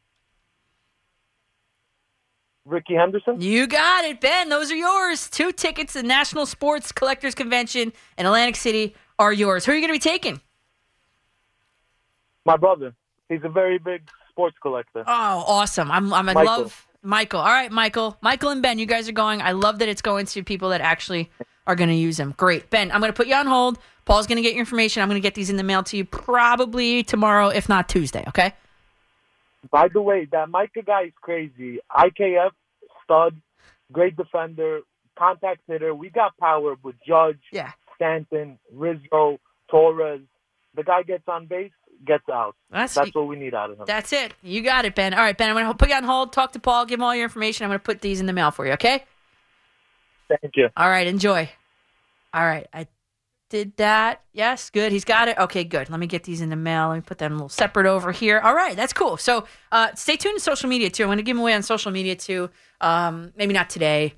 Rickey 2.65 2.95
Henderson? 2.95 3.41
You 3.41 3.67
got 3.67 4.05
it, 4.05 4.21
Ben. 4.21 4.49
Those 4.49 4.71
are 4.71 4.77
yours. 4.77 5.29
Two 5.29 5.51
tickets 5.51 5.95
to 5.95 6.03
the 6.03 6.09
National 6.09 6.47
Sports 6.47 6.93
Collectors 6.93 7.35
Convention 7.35 7.93
in 8.17 8.27
Atlantic 8.27 8.57
City 8.57 8.95
are 9.19 9.33
yours. 9.33 9.65
Who 9.65 9.73
are 9.73 9.75
you 9.75 9.81
going 9.81 9.99
to 9.99 10.05
be 10.05 10.11
taking? 10.11 10.41
My 12.45 12.57
brother. 12.57 12.95
He's 13.29 13.41
a 13.45 13.49
very 13.49 13.79
big 13.79 14.03
sports 14.29 14.57
collector. 14.63 15.05
Oh, 15.07 15.45
awesome. 15.47 15.91
I'm, 15.91 16.13
I'm 16.13 16.29
in 16.29 16.35
Michael. 16.35 16.59
love. 16.59 16.87
Michael. 17.03 17.41
All 17.41 17.47
right, 17.47 17.73
Michael. 17.73 18.17
Michael 18.21 18.51
and 18.51 18.63
Ben, 18.63 18.79
you 18.79 18.87
guys 18.87 19.09
are 19.09 19.13
going. 19.13 19.41
I 19.41 19.53
love 19.53 19.79
that 19.79 19.89
it's 19.89 20.03
going 20.03 20.27
to 20.27 20.43
people 20.45 20.71
that 20.71 20.81
actually 20.81 21.31
are 21.71 21.77
going 21.77 21.89
to 21.91 21.95
use 21.95 22.17
them. 22.17 22.35
Great. 22.37 22.69
Ben, 22.71 22.91
I'm 22.91 23.01
going 23.01 23.13
to 23.13 23.17
put 23.17 23.27
you 23.29 23.35
on 23.35 23.47
hold. 23.47 23.79
Paul's 24.05 24.27
going 24.27 24.37
to 24.37 24.43
get 24.43 24.53
your 24.55 24.61
information. 24.61 25.03
I'm 25.03 25.09
going 25.09 25.21
to 25.21 25.27
get 25.27 25.35
these 25.35 25.51
in 25.51 25.57
the 25.57 25.63
mail 25.63 25.83
to 25.85 25.97
you 25.97 26.05
probably 26.05 27.03
tomorrow, 27.05 27.49
if 27.49 27.69
not 27.69 27.89
Tuesday, 27.89 28.25
okay? 28.29 28.53
By 29.71 29.89
the 29.89 30.01
way, 30.03 30.27
that 30.33 30.49
Micah 30.49 30.83
guy 30.83 31.03
is 31.05 31.13
crazy. 31.21 31.79
IKF 31.97 32.51
stud, 33.05 33.37
great 33.93 34.17
defender, 34.17 34.81
contact 35.19 35.61
hitter. 35.69 35.95
We 35.95 36.09
got 36.11 36.37
power 36.39 36.75
with 36.83 36.97
Judge, 37.07 37.39
yeah. 37.53 37.73
Stanton, 37.95 38.59
Rizzo, 38.73 39.39
Torres. 39.71 40.23
The 40.75 40.83
guy 40.83 41.03
gets 41.03 41.25
on 41.29 41.47
base, 41.47 41.73
gets 42.07 42.29
out. 42.33 42.57
That's- 42.71 42.95
That's 42.95 43.15
what 43.15 43.29
we 43.29 43.37
need 43.37 43.55
out 43.55 43.71
of 43.71 43.79
him. 43.79 43.85
That's 43.87 44.13
it. 44.13 44.35
You 44.43 44.63
got 44.63 44.87
it, 44.87 44.95
Ben. 44.95 45.13
All 45.15 45.21
right, 45.21 45.37
Ben, 45.37 45.49
I'm 45.51 45.55
going 45.55 45.67
to 45.67 45.75
put 45.75 45.89
you 45.91 45.95
on 45.95 46.05
hold, 46.05 46.33
talk 46.33 46.53
to 46.53 46.59
Paul, 46.59 46.87
give 46.87 46.99
him 46.99 47.05
all 47.05 47.15
your 47.15 47.25
information. 47.25 47.65
I'm 47.65 47.71
going 47.71 47.79
to 47.79 47.85
put 47.85 48.01
these 48.01 48.19
in 48.21 48.27
the 48.27 48.33
mail 48.33 48.51
for 48.51 48.67
you, 48.67 48.73
okay? 48.73 49.05
Thank 50.29 50.57
you. 50.57 50.69
All 50.77 50.89
right, 50.89 51.07
enjoy. 51.07 51.51
All 52.33 52.45
right, 52.45 52.67
I 52.73 52.87
did 53.51 53.77
that. 53.77 54.23
Yes, 54.33 54.71
good. 54.71 54.93
He's 54.93 55.05
got 55.05 55.29
it. 55.29 55.37
Okay, 55.37 55.65
good. 55.65 55.91
Let 55.91 56.01
me 56.01 56.07
get 56.07 56.25
these 56.25 56.41
in 56.41 56.49
the 56.49 56.57
mail. 56.57 56.89
Let 56.89 56.95
me 56.95 57.01
put 57.03 57.19
them 57.19 57.33
a 57.33 57.35
little 57.35 57.49
separate 57.49 57.87
over 57.87 58.13
here. 58.13 58.39
All 58.41 58.55
right, 58.55 58.77
that's 58.77 58.93
cool. 58.93 59.17
So 59.17 59.47
uh, 59.73 59.95
stay 59.95 60.17
tuned 60.17 60.37
to 60.37 60.41
social 60.41 60.69
media 60.69 60.89
too. 60.89 61.03
I'm 61.03 61.09
going 61.09 61.19
to 61.19 61.23
give 61.23 61.37
them 61.37 61.43
away 61.43 61.55
on 61.55 61.63
social 61.63 61.91
media 61.91 62.17
too. 62.17 62.49
Um, 62.81 63.33
maybe 63.37 63.53
not 63.53 63.69
today. 63.69 64.15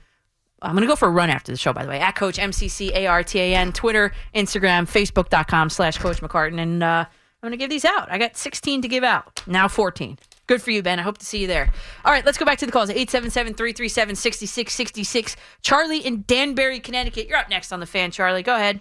I'm 0.61 0.73
going 0.73 0.83
to 0.83 0.89
go 0.89 0.95
for 0.95 1.09
a 1.09 1.11
run 1.11 1.29
after 1.29 1.51
the 1.51 1.59
show, 1.59 1.73
by 1.73 1.83
the 1.83 1.89
way. 1.89 1.99
At 1.99 2.15
Coach 2.15 2.39
M-C-C-A-R-T-A-N, 2.39 3.73
Twitter, 3.73 4.13
Instagram, 4.35 4.89
Facebook.com 4.89 5.71
slash 5.71 5.99
Coach 5.99 6.21
McCartan. 6.21 6.61
And 6.61 6.85
uh, 6.85 7.05
I'm 7.43 7.49
going 7.49 7.51
to 7.51 7.57
give 7.57 7.71
these 7.71 7.85
out. 7.85 8.11
I 8.13 8.19
got 8.19 8.37
16 8.37 8.83
to 8.83 8.89
give 8.89 9.03
out. 9.03 9.43
Now 9.49 9.67
14. 9.67 10.19
Good 10.47 10.61
for 10.61 10.71
you, 10.73 10.83
Ben. 10.83 10.99
I 10.99 11.03
hope 11.03 11.17
to 11.19 11.25
see 11.25 11.39
you 11.39 11.47
there. 11.47 11.71
All 12.05 12.13
right, 12.13 12.27
let's 12.27 12.37
go 12.37 12.45
back 12.45 12.59
to 12.59 12.67
the 12.67 12.73
calls. 12.73 12.91
877-337-6666. 12.91 15.37
Charlie 15.63 16.05
in 16.05 16.25
Danbury, 16.27 16.81
Connecticut. 16.81 17.29
You're 17.29 17.39
up 17.39 17.49
next 17.49 17.73
on 17.73 17.79
the 17.81 17.87
fan, 17.87 18.11
Charlie. 18.11 18.43
Go 18.43 18.57
ahead. 18.57 18.81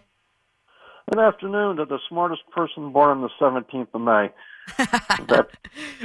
Good 1.09 1.19
afternoon 1.19 1.77
to 1.77 1.85
the 1.85 1.99
smartest 2.09 2.41
person 2.51 2.91
born 2.91 3.09
on 3.09 3.21
the 3.21 3.29
17th 3.39 3.88
of 3.93 4.01
May. 4.01 4.31
that, 5.27 5.47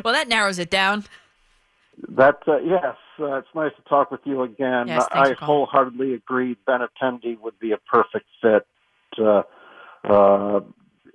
Well, 0.04 0.14
that 0.14 0.28
narrows 0.28 0.58
it 0.58 0.70
down. 0.70 1.04
that 2.08 2.38
uh, 2.46 2.58
yes, 2.58 2.96
uh, 3.18 3.36
it's 3.36 3.48
nice 3.54 3.72
to 3.76 3.82
talk 3.88 4.10
with 4.10 4.20
you 4.24 4.42
again. 4.42 4.88
Yes, 4.88 5.06
I 5.12 5.32
wholeheartedly 5.38 6.12
agree. 6.14 6.56
Benintendi 6.66 7.38
would 7.40 7.58
be 7.58 7.72
a 7.72 7.78
perfect 7.78 8.26
fit. 8.42 8.66
Uh, 9.18 9.42
uh, 10.04 10.60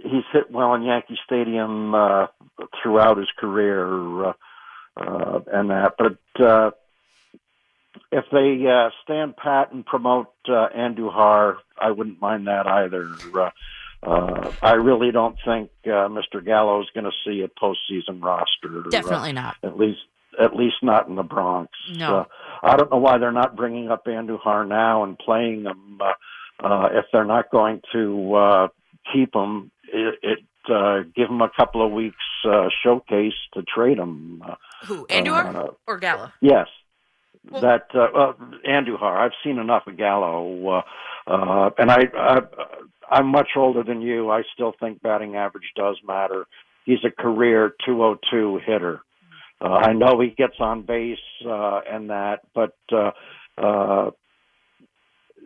he's 0.04 0.24
hit 0.32 0.52
well 0.52 0.74
in 0.74 0.84
Yankee 0.84 1.18
Stadium 1.26 1.94
uh, 1.94 2.28
throughout 2.82 3.18
his 3.18 3.30
career, 3.38 4.26
uh, 4.26 4.34
uh, 4.98 5.40
and 5.52 5.70
that. 5.70 5.96
But 5.98 6.44
uh, 6.44 6.72
if 8.12 8.26
they 8.32 8.66
uh, 8.68 8.90
stand 9.04 9.38
pat 9.38 9.72
and 9.72 9.86
promote 9.86 10.34
uh, 10.48 10.68
Andujar, 10.76 11.58
I 11.78 11.92
wouldn't 11.92 12.22
mind 12.22 12.48
that 12.48 12.68
either. 12.68 13.10
Uh, 13.34 13.50
uh, 14.04 14.52
I 14.62 14.74
really 14.74 15.12
don't 15.12 15.38
think 15.46 15.70
uh, 15.86 16.10
Mr. 16.10 16.44
Gallo 16.44 16.82
is 16.82 16.90
going 16.94 17.06
to 17.06 17.12
see 17.26 17.42
a 17.42 17.48
postseason 17.48 18.22
roster. 18.22 18.90
Definitely 18.90 19.30
uh, 19.30 19.34
not. 19.34 19.58
At 19.64 19.78
least, 19.78 20.00
at 20.40 20.56
least 20.56 20.78
not 20.82 21.08
in 21.08 21.16
the 21.16 21.24
Bronx. 21.24 21.72
No. 21.94 22.18
Uh, 22.18 22.26
I 22.64 22.78
don't 22.78 22.92
know 22.92 22.98
why 22.98 23.18
they're 23.18 23.32
not 23.32 23.56
bringing 23.56 23.90
up 23.90 24.06
Andujar 24.06 24.68
now 24.68 25.04
and 25.04 25.18
playing 25.18 25.66
him. 25.66 26.00
Uh, 26.02 26.14
uh, 26.66 26.90
if 26.94 27.06
they're 27.12 27.26
not 27.26 27.50
going 27.52 27.82
to 27.92 28.34
uh, 28.36 28.68
keep 29.12 29.34
him, 29.36 29.72
it, 29.94 30.20
it 30.22 30.40
uh, 30.70 31.04
give 31.16 31.30
him 31.30 31.42
a 31.42 31.50
couple 31.50 31.86
of 31.86 31.92
weeks 31.92 32.16
uh, 32.48 32.70
showcase 32.84 33.34
to 33.54 33.64
trade 33.64 33.98
him. 33.98 34.44
Uh, 34.46 34.56
Who, 34.86 35.06
Andujar 35.08 35.56
uh, 35.56 35.68
or 35.88 35.98
Gallo? 35.98 36.32
Yes. 36.42 36.68
that 37.62 37.88
uh, 37.94 38.00
uh, 38.00 38.34
Andujar. 38.68 39.18
I've 39.18 39.32
seen 39.44 39.58
enough 39.58 39.88
of 39.88 39.98
Gallo, 39.98 40.68
uh, 40.68 40.82
uh, 41.28 41.70
and 41.78 41.92
I, 41.92 42.04
I 42.16 42.40
I'm 43.10 43.28
much 43.28 43.50
older 43.56 43.84
than 43.84 44.02
you. 44.02 44.30
I 44.30 44.44
still 44.54 44.74
think 44.80 45.02
batting 45.02 45.36
average 45.36 45.72
does 45.76 45.98
matter. 46.06 46.46
He's 46.86 47.04
a 47.06 47.12
career 47.12 47.74
202 47.86 48.62
hitter. 48.66 49.02
Uh, 49.60 49.68
I 49.68 49.94
know 49.94 50.20
he 50.20 50.30
gets 50.30 50.56
on 50.60 50.84
base 50.84 51.20
uh, 51.46 51.82
and 51.88 52.10
that, 52.10 52.40
but 52.56 52.76
uh, 52.92 53.12
uh, 53.58 54.12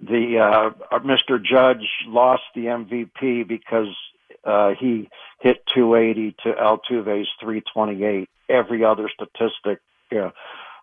the 0.01 0.71
uh, 0.91 0.99
Mr. 0.99 1.43
Judge 1.43 1.85
lost 2.07 2.43
the 2.53 2.65
MVP 2.65 3.47
because 3.47 3.93
uh, 4.45 4.71
he 4.79 5.09
hit 5.39 5.63
280 5.73 6.35
to 6.43 6.53
Altuve's 6.53 7.27
328. 7.41 8.29
Every 8.49 8.83
other 8.83 9.09
statistic 9.09 9.81
uh, 10.15 10.29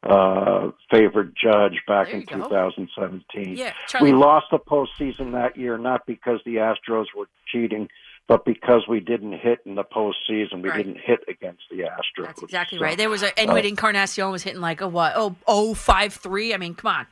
uh, 0.03 0.73
favored 0.91 1.35
Judge 1.41 1.81
back 1.87 2.09
There 2.09 2.17
in 2.17 2.25
go. 2.25 2.49
2017. 2.49 3.57
Yeah, 3.57 3.73
we 4.01 4.13
lost 4.13 4.47
the 4.51 4.59
postseason 4.59 5.33
that 5.33 5.57
year 5.57 5.79
not 5.79 6.07
because 6.07 6.41
the 6.45 6.57
Astros 6.57 7.07
were 7.17 7.29
cheating, 7.47 7.89
but 8.27 8.45
because 8.45 8.89
we 8.89 8.99
didn't 8.99 9.35
hit 9.35 9.61
in 9.65 9.77
the 9.77 9.85
postseason. 9.85 10.63
We 10.63 10.71
Right. 10.71 10.79
didn't 10.79 11.01
hit 11.01 11.21
against 11.29 11.63
the 11.71 11.81
Astros. 11.81 12.27
That's 12.27 12.43
exactly 12.43 12.79
So, 12.79 12.85
right. 12.85 12.99
There 12.99 13.11
was 13.11 13.23
a 13.23 13.29
uh, 13.29 13.33
Edwin 13.37 13.65
Encarnacion 13.65 14.31
was 14.33 14.43
hitting 14.43 14.61
like 14.61 14.81
a 14.81 14.89
what? 14.89 15.13
Oh, 15.15 15.37
oh 15.47 15.75
five 15.75 16.15
three. 16.15 16.53
I 16.53 16.57
mean, 16.57 16.75
come 16.75 16.93
on. 16.93 17.07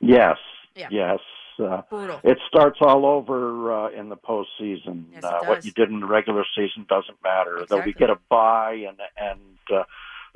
Yes. 0.00 0.38
Yeah. 0.74 0.88
Yes. 0.90 1.20
Uh, 1.58 1.82
Brutal. 1.88 2.20
It 2.24 2.38
starts 2.46 2.78
all 2.80 3.06
over 3.06 3.72
uh, 3.72 3.90
in 3.90 4.08
the 4.08 4.16
postseason. 4.16 5.04
Yes, 5.12 5.24
uh, 5.24 5.40
what 5.44 5.64
you 5.64 5.72
did 5.72 5.90
in 5.90 6.00
the 6.00 6.06
regular 6.06 6.44
season 6.54 6.86
doesn't 6.88 7.16
matter. 7.22 7.64
Though 7.68 7.80
we 7.80 7.92
get 7.92 8.10
a 8.10 8.18
bye, 8.28 8.86
and 8.88 8.98
and 9.16 9.84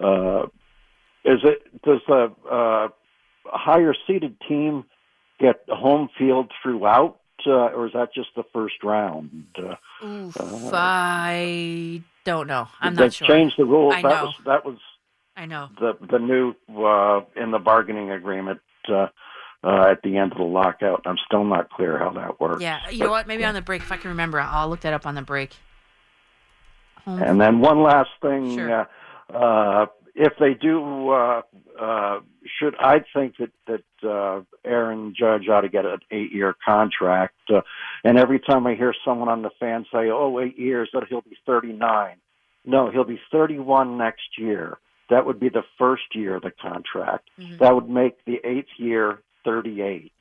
uh, 0.00 0.02
uh, 0.02 0.46
is 1.24 1.40
it 1.44 1.82
does 1.82 2.00
the 2.06 2.32
uh, 2.50 2.88
higher 3.44 3.94
seeded 4.06 4.36
team 4.48 4.84
get 5.38 5.64
home 5.68 6.08
field 6.18 6.50
throughout, 6.62 7.20
uh, 7.46 7.50
or 7.50 7.86
is 7.86 7.92
that 7.92 8.14
just 8.14 8.28
the 8.36 8.44
first 8.52 8.82
round? 8.82 9.46
Uh, 9.56 9.74
Oof, 10.04 10.36
uh, 10.40 10.70
I 10.72 12.02
don't 12.24 12.46
know. 12.46 12.68
I'm 12.80 12.94
not 12.94 13.12
sure. 13.12 13.28
They 13.28 13.34
changed 13.34 13.56
the 13.58 13.64
rules. 13.64 13.94
I 13.94 14.02
that 14.02 14.08
know. 14.08 14.24
was 14.24 14.34
that 14.46 14.64
was 14.64 14.78
I 15.36 15.46
know. 15.46 15.68
the 15.78 15.96
the 16.10 16.18
new 16.18 16.54
uh, 16.68 17.20
in 17.36 17.50
the 17.50 17.58
bargaining 17.58 18.10
agreement 18.10 18.60
uh, 18.88 19.08
uh, 19.62 19.88
at 19.90 20.02
the 20.02 20.16
end 20.16 20.32
of 20.32 20.38
the 20.38 20.44
lockout. 20.44 21.02
I'm 21.06 21.18
still 21.26 21.44
not 21.44 21.70
clear 21.70 21.98
how 21.98 22.10
that 22.10 22.40
works. 22.40 22.62
Yeah, 22.62 22.88
you 22.90 23.04
know 23.04 23.10
what? 23.10 23.26
Maybe 23.26 23.44
on 23.44 23.54
the 23.54 23.60
break, 23.60 23.82
if 23.82 23.92
I 23.92 23.96
can 23.96 24.10
remember, 24.10 24.40
I'll 24.40 24.68
look 24.68 24.80
that 24.80 24.92
up 24.92 25.06
on 25.06 25.14
the 25.14 25.22
break. 25.22 25.54
And 27.06 27.40
then 27.40 27.60
one 27.60 27.82
last 27.82 28.10
thing, 28.22 28.54
Sure. 28.56 28.86
uh, 29.32 29.34
uh, 29.34 29.86
if 30.14 30.34
they 30.38 30.54
do, 30.54 31.10
uh, 31.10 31.42
uh, 31.80 32.20
should 32.58 32.74
I 32.78 33.02
think 33.14 33.36
that 33.38 33.50
that 33.66 34.08
uh, 34.08 34.42
Aaron 34.64 35.14
Judge 35.18 35.48
ought 35.48 35.62
to 35.62 35.68
get 35.68 35.86
an 35.86 35.98
eight-year 36.10 36.54
contract? 36.64 37.34
Uh, 37.52 37.62
and 38.04 38.18
every 38.18 38.38
time 38.38 38.66
I 38.66 38.74
hear 38.74 38.94
someone 39.04 39.28
on 39.28 39.42
the 39.42 39.50
fan 39.58 39.86
say, 39.92 40.10
"Oh, 40.10 40.38
eight 40.40 40.58
years," 40.58 40.90
that 40.92 41.04
he'll 41.08 41.22
be 41.22 41.36
39. 41.46 42.16
No, 42.64 42.90
he'll 42.90 43.04
be 43.04 43.20
31 43.32 43.96
next 43.96 44.38
year. 44.38 44.78
That 45.08 45.26
would 45.26 45.40
be 45.40 45.48
the 45.48 45.64
first 45.78 46.14
year 46.14 46.36
of 46.36 46.42
the 46.42 46.52
contract. 46.52 47.30
That 47.58 47.74
would 47.74 47.88
make 47.88 48.24
the 48.26 48.40
eighth 48.44 48.68
year 48.76 49.20
38. 49.44 50.12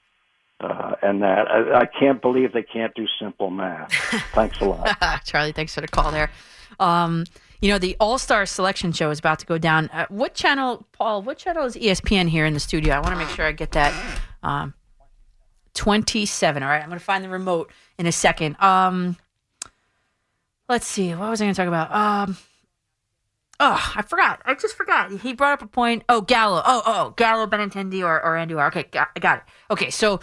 Uh, 0.61 0.95
and 1.01 1.21
that 1.21 1.47
I, 1.49 1.81
I 1.81 1.85
can't 1.85 2.21
believe 2.21 2.51
they 2.51 2.63
can't 2.63 2.93
do 2.93 3.05
simple 3.19 3.49
math. 3.49 3.93
Thanks 4.33 4.59
a 4.59 4.65
lot. 4.65 5.23
Charlie, 5.25 5.53
thanks 5.53 5.73
for 5.73 5.79
the 5.79 5.87
call 5.87 6.11
there. 6.11 6.29
Um, 6.81 7.23
you 7.61 7.69
know, 7.69 7.77
the 7.77 7.95
All 7.99 8.17
Star 8.17 8.45
Selection 8.45 8.91
Show 8.91 9.09
is 9.09 9.19
about 9.19 9.39
to 9.39 9.45
go 9.45 9.57
down. 9.57 9.89
Uh, 9.89 10.05
what 10.09 10.33
channel, 10.33 10.85
Paul? 10.91 11.21
What 11.21 11.37
channel 11.37 11.65
is 11.65 11.75
ESPN 11.75 12.27
here 12.27 12.45
in 12.45 12.53
the 12.53 12.59
studio? 12.59 12.93
I 12.93 12.99
want 12.99 13.11
to 13.11 13.15
make 13.17 13.29
sure 13.29 13.45
I 13.45 13.53
get 13.53 13.71
that. 13.71 13.93
Um, 14.43 14.73
Twenty-seven. 15.73 16.61
All 16.61 16.69
right, 16.69 16.81
I'm 16.81 16.89
going 16.89 16.99
to 16.99 17.05
find 17.05 17.23
the 17.23 17.29
remote 17.29 17.71
in 17.97 18.05
a 18.05 18.11
second. 18.11 18.61
Um, 18.61 19.15
let's 20.67 20.87
see. 20.87 21.13
What 21.15 21.29
was 21.29 21.41
I 21.41 21.45
going 21.45 21.53
to 21.53 21.57
talk 21.57 21.67
about? 21.67 21.93
Oh, 23.61 23.91
I 23.95 24.01
forgot. 24.03 24.41
I 24.45 24.53
just 24.55 24.75
forgot. 24.75 25.11
He 25.11 25.33
brought 25.33 25.53
up 25.53 25.61
a 25.61 25.67
point. 25.67 26.03
Oh, 26.07 26.21
Gallo. 26.21 26.61
Oh, 26.65 26.81
oh, 26.85 27.13
Gallo, 27.17 27.45
Benintendi, 27.45 28.01
or 28.03 28.23
or 28.23 28.35
Andujar. 28.35 28.67
Okay, 28.67 28.83
got, 28.83 29.09
I 29.15 29.19
got 29.19 29.39
it. 29.39 29.43
Okay, 29.71 29.89
so 29.89 30.21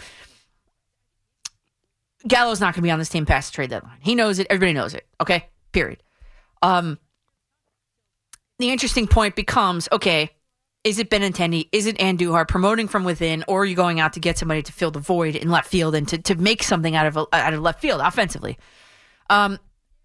Gallo's 2.27 2.61
not 2.61 2.75
going 2.75 2.83
to 2.83 2.87
be 2.87 2.91
on 2.91 2.99
this 2.99 3.11
team 3.11 3.27
past 3.27 3.53
the 3.53 3.57
trade 3.57 3.71
deadline. 3.71 3.99
He 4.01 4.15
knows 4.15 4.39
it. 4.39 4.47
Everybody 4.49 4.73
knows 4.73 4.95
it. 4.95 5.07
Okay, 5.21 5.49
period. 5.73 6.03
Um, 6.63 6.99
the 8.59 8.71
interesting 8.71 9.07
point 9.07 9.37
becomes 9.37 9.87
okay, 9.93 10.31
is 10.83 10.99
it 10.99 11.11
Benintendi? 11.11 11.69
Is 11.73 11.87
it 11.87 11.99
Andujar 11.99 12.49
promoting 12.49 12.89
from 12.89 13.05
within, 13.05 13.45
or 13.49 13.63
are 13.63 13.65
you 13.67 13.77
going 13.77 14.01
out 14.01 14.15
to 14.15 14.21
get 14.21 14.39
somebody 14.39 14.63
to 14.63 14.73
fill 14.73 14.91
the 14.91 15.01
void 15.01 15.37
in 15.37 15.51
left 15.51 15.69
field 15.69 15.95
and 15.95 16.09
to, 16.09 16.19
to 16.19 16.37
make 16.37 16.63
something 16.63 16.97
out 16.97 17.07
of 17.07 17.17
a, 17.17 17.27
out 17.33 17.53
of 17.53 17.61
left 17.61 17.83
field 17.83 18.01
offensively? 18.01 18.57
Um, 19.29 19.59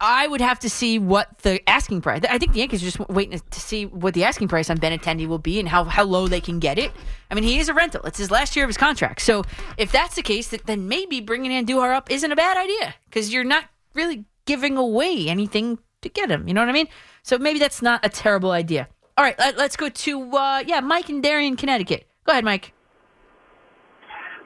I 0.03 0.25
would 0.25 0.41
have 0.41 0.57
to 0.59 0.69
see 0.69 0.97
what 0.97 1.37
the 1.43 1.61
asking 1.69 2.01
price. 2.01 2.23
I 2.27 2.39
think 2.39 2.53
the 2.53 2.59
Yankees 2.59 2.81
are 2.81 2.85
just 2.85 2.99
waiting 3.07 3.39
to 3.39 3.59
see 3.59 3.85
what 3.85 4.15
the 4.15 4.23
asking 4.23 4.47
price 4.47 4.67
on 4.71 4.79
Benintendi 4.79 5.27
will 5.27 5.37
be 5.37 5.59
and 5.59 5.69
how, 5.69 5.83
how 5.83 6.03
low 6.03 6.27
they 6.27 6.41
can 6.41 6.57
get 6.57 6.79
it. 6.79 6.91
I 7.29 7.35
mean, 7.35 7.43
he 7.43 7.59
is 7.59 7.69
a 7.69 7.73
rental. 7.75 8.01
It's 8.05 8.17
his 8.17 8.31
last 8.31 8.55
year 8.55 8.65
of 8.65 8.69
his 8.69 8.77
contract. 8.77 9.21
So 9.21 9.43
if 9.77 9.91
that's 9.91 10.15
the 10.15 10.23
case, 10.23 10.47
then 10.65 10.87
maybe 10.87 11.21
bringing 11.21 11.51
Andujar 11.51 11.93
up 11.93 12.09
isn't 12.09 12.31
a 12.31 12.35
bad 12.35 12.57
idea 12.57 12.95
because 13.05 13.31
you're 13.31 13.43
not 13.43 13.65
really 13.93 14.25
giving 14.45 14.75
away 14.75 15.27
anything 15.27 15.77
to 16.01 16.09
get 16.09 16.31
him. 16.31 16.47
You 16.47 16.55
know 16.55 16.61
what 16.61 16.69
I 16.69 16.73
mean? 16.73 16.87
So 17.21 17.37
maybe 17.37 17.59
that's 17.59 17.83
not 17.83 18.03
a 18.03 18.09
terrible 18.09 18.49
idea. 18.49 18.87
All 19.17 19.23
right, 19.23 19.37
let, 19.37 19.59
us 19.59 19.75
go 19.75 19.87
to 19.87 20.31
uh, 20.35 20.63
yeah, 20.65 20.79
Mike 20.79 21.09
and 21.09 21.21
Darien, 21.21 21.55
Connecticut. 21.55 22.07
Go 22.25 22.31
ahead, 22.31 22.43
Mike. 22.43 22.73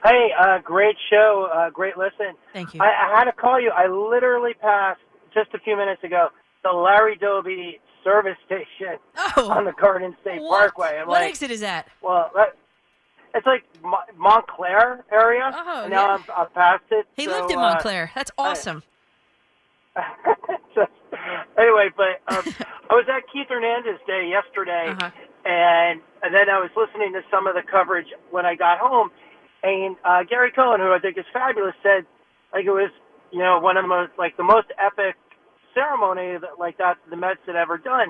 Hey, 0.03 0.31
uh, 0.37 0.59
great 0.59 0.97
show, 1.09 1.47
uh, 1.53 1.69
great 1.69 1.97
listen. 1.97 2.35
Thank 2.51 2.73
you. 2.73 2.81
I, 2.81 2.87
I 2.87 3.17
had 3.17 3.23
to 3.23 3.31
call 3.31 3.59
you. 3.59 3.71
I 3.71 3.87
literally 3.87 4.53
passed 4.53 4.99
just 5.35 5.53
a 5.53 5.59
few 5.59 5.77
minutes 5.77 6.03
ago 6.03 6.29
the 6.63 6.71
Larry 6.71 7.15
Doby 7.15 7.79
service 8.03 8.37
station 8.47 8.97
on 9.37 9.65
the 9.65 9.73
Garden 9.73 10.15
State 10.21 10.39
Parkway. 10.39 10.97
I'm 10.97 11.03
Oh. 11.07 11.11
what 11.11 11.21
like, 11.21 11.29
exit 11.29 11.51
is 11.51 11.59
that? 11.59 11.87
well, 12.01 12.31
that, 12.35 12.55
it's 13.35 13.45
like 13.45 13.63
Mo- 13.83 14.07
Montclair 14.17 15.03
area, 15.11 15.51
Oh, 15.53 15.81
and 15.83 15.91
now 15.91 16.07
yeah. 16.07 16.13
I'm, 16.15 16.23
I'm 16.45 16.49
past 16.55 16.83
it. 16.89 17.05
He 17.15 17.25
so, 17.25 17.31
lived 17.31 17.51
in 17.51 17.57
uh, 17.59 17.61
Montclair. 17.61 18.09
That's 18.15 18.31
awesome. 18.37 18.81
just, 20.75 20.91
anyway, 21.57 21.89
but 21.95 22.21
um, 22.33 22.43
I 22.89 22.93
was 22.93 23.05
at 23.09 23.23
Keith 23.31 23.47
Hernandez 23.49 23.99
Day 24.07 24.29
yesterday, 24.29 24.87
Uh-huh. 24.89 25.11
and 25.45 26.01
and 26.23 26.33
then 26.33 26.49
I 26.49 26.59
was 26.59 26.69
listening 26.75 27.13
to 27.13 27.21
some 27.29 27.47
of 27.47 27.55
the 27.55 27.61
coverage 27.69 28.07
when 28.31 28.45
I 28.45 28.55
got 28.55 28.79
home, 28.79 29.09
and 29.63 29.95
uh, 30.03 30.23
Gary 30.23 30.51
Cohen, 30.51 30.79
who 30.79 30.91
I 30.91 30.99
think 30.99 31.17
is 31.17 31.25
fabulous, 31.31 31.75
said 31.83 32.05
like 32.53 32.65
it 32.65 32.71
was 32.71 32.91
you 33.31 33.39
know 33.39 33.59
one 33.59 33.77
of 33.77 33.83
the 33.83 33.87
most 33.89 34.11
like 34.17 34.35
the 34.37 34.43
most 34.43 34.67
epic 34.81 35.15
ceremony 35.75 36.39
that 36.39 36.57
like 36.59 36.77
that 36.79 36.97
the 37.09 37.17
Mets 37.17 37.39
had 37.45 37.55
ever 37.55 37.77
done, 37.77 38.09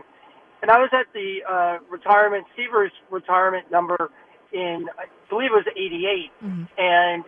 and 0.61 0.71
I 0.71 0.77
was 0.79 0.89
at 0.93 1.11
the 1.13 1.39
uh, 1.43 1.77
retirement 1.91 2.45
Seavers 2.57 2.91
retirement 3.11 3.71
number 3.71 4.11
in 4.53 4.85
I 4.97 5.05
believe 5.29 5.49
it 5.51 5.65
was 5.65 5.67
'88, 5.75 6.31
and 6.77 7.23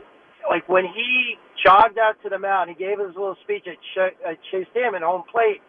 like 0.50 0.70
when 0.70 0.86
he 0.86 1.36
jogged 1.64 1.98
out 1.98 2.16
to 2.24 2.30
the 2.30 2.40
mound, 2.40 2.70
he 2.70 2.76
gave 2.76 3.00
his 3.00 3.16
little 3.16 3.36
speech 3.44 3.66
at, 3.68 3.78
Ch- 3.94 4.16
at 4.26 4.38
Chase 4.52 4.68
Dam 4.74 4.96
at 4.96 5.02
home 5.02 5.24
plate, 5.32 5.62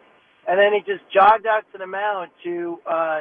and 0.47 0.57
then 0.57 0.71
he 0.73 0.79
just 0.79 1.03
jogged 1.13 1.45
out 1.45 1.63
to 1.73 1.77
the 1.77 1.87
mound 1.87 2.31
to, 2.43 2.79
uh, 2.89 3.19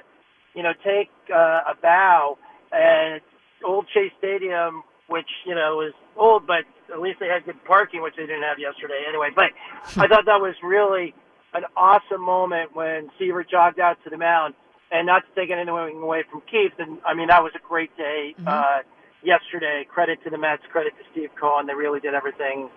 you 0.54 0.62
know, 0.62 0.72
take 0.84 1.10
uh, 1.34 1.72
a 1.72 1.74
bow. 1.80 2.38
And 2.70 3.20
old 3.64 3.86
Shea 3.94 4.12
Stadium, 4.18 4.82
which 5.08 5.28
you 5.46 5.54
know 5.54 5.76
was 5.76 5.92
old, 6.16 6.46
but 6.46 6.64
at 6.92 7.00
least 7.00 7.18
they 7.20 7.26
had 7.26 7.44
good 7.44 7.62
parking, 7.64 8.02
which 8.02 8.14
they 8.16 8.26
didn't 8.26 8.42
have 8.42 8.58
yesterday 8.58 9.04
anyway. 9.08 9.30
But 9.34 9.50
I 10.00 10.06
thought 10.06 10.26
that 10.26 10.40
was 10.40 10.54
really 10.62 11.14
an 11.54 11.64
awesome 11.76 12.20
moment 12.20 12.74
when 12.74 13.10
Seaver 13.18 13.44
jogged 13.44 13.80
out 13.80 13.98
to 14.04 14.10
the 14.10 14.16
mound. 14.18 14.54
And 14.90 15.06
not 15.06 15.22
to 15.28 15.38
take 15.38 15.50
anything 15.50 15.68
away 15.68 16.24
from 16.30 16.40
Keith, 16.50 16.72
and 16.78 16.96
I 17.04 17.12
mean 17.12 17.28
that 17.28 17.42
was 17.42 17.52
a 17.54 17.58
great 17.68 17.94
day 17.98 18.34
uh, 18.46 18.78
yesterday. 19.22 19.86
Credit 19.86 20.18
to 20.24 20.30
the 20.30 20.38
Mets, 20.38 20.62
credit 20.72 20.94
to 20.96 21.04
Steve 21.12 21.28
Cohen. 21.38 21.66
They 21.66 21.74
really 21.74 22.00
did 22.00 22.14
everything 22.14 22.70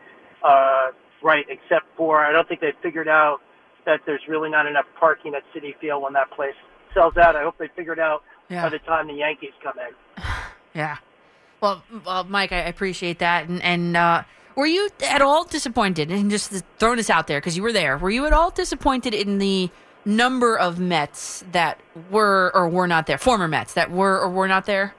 uh, 0.43 0.87
right, 1.23 1.45
except 1.47 1.85
for 1.95 2.19
I 2.25 2.33
don't 2.33 2.45
think 2.49 2.59
they 2.59 2.73
figured 2.83 3.07
out 3.07 3.39
that 3.85 4.01
there's 4.05 4.21
really 4.27 4.49
not 4.49 4.65
enough 4.65 4.87
parking 4.99 5.35
at 5.35 5.43
Citi 5.55 5.73
Field 5.79 6.03
when 6.03 6.11
that 6.11 6.29
place 6.31 6.53
sells 6.93 7.15
out. 7.15 7.37
I 7.37 7.43
hope 7.43 7.57
they 7.57 7.69
figured 7.77 7.97
out 7.99 8.23
Yeah. 8.49 8.63
by 8.63 8.69
the 8.69 8.79
time 8.79 9.07
the 9.07 9.13
Yankees 9.13 9.53
come 9.63 9.75
in. 9.79 10.23
Yeah. 10.73 10.97
Well, 11.61 11.83
well 12.05 12.23
Mike, 12.23 12.51
I 12.53 12.57
appreciate 12.59 13.19
that. 13.19 13.47
And, 13.49 13.61
and 13.61 13.95
uh, 13.97 14.23
were 14.55 14.65
you 14.65 14.89
at 15.07 15.21
all 15.21 15.43
disappointed? 15.45 16.11
And 16.11 16.29
just 16.29 16.63
throwing 16.77 16.97
this 16.97 17.09
out 17.09 17.27
there 17.27 17.39
because 17.39 17.55
you 17.57 17.63
were 17.63 17.73
there. 17.73 17.97
Were 17.97 18.09
you 18.09 18.25
at 18.25 18.33
all 18.33 18.51
disappointed 18.51 19.13
in 19.13 19.37
the 19.37 19.69
number 20.05 20.57
of 20.57 20.79
Mets 20.79 21.43
that 21.51 21.79
were 22.09 22.51
or 22.53 22.69
were 22.69 22.87
not 22.87 23.07
there? 23.07 23.17
Former 23.17 23.47
Mets 23.47 23.73
that 23.73 23.91
were 23.91 24.19
or 24.19 24.29
were 24.29 24.47
not 24.47 24.65
there? 24.65 24.95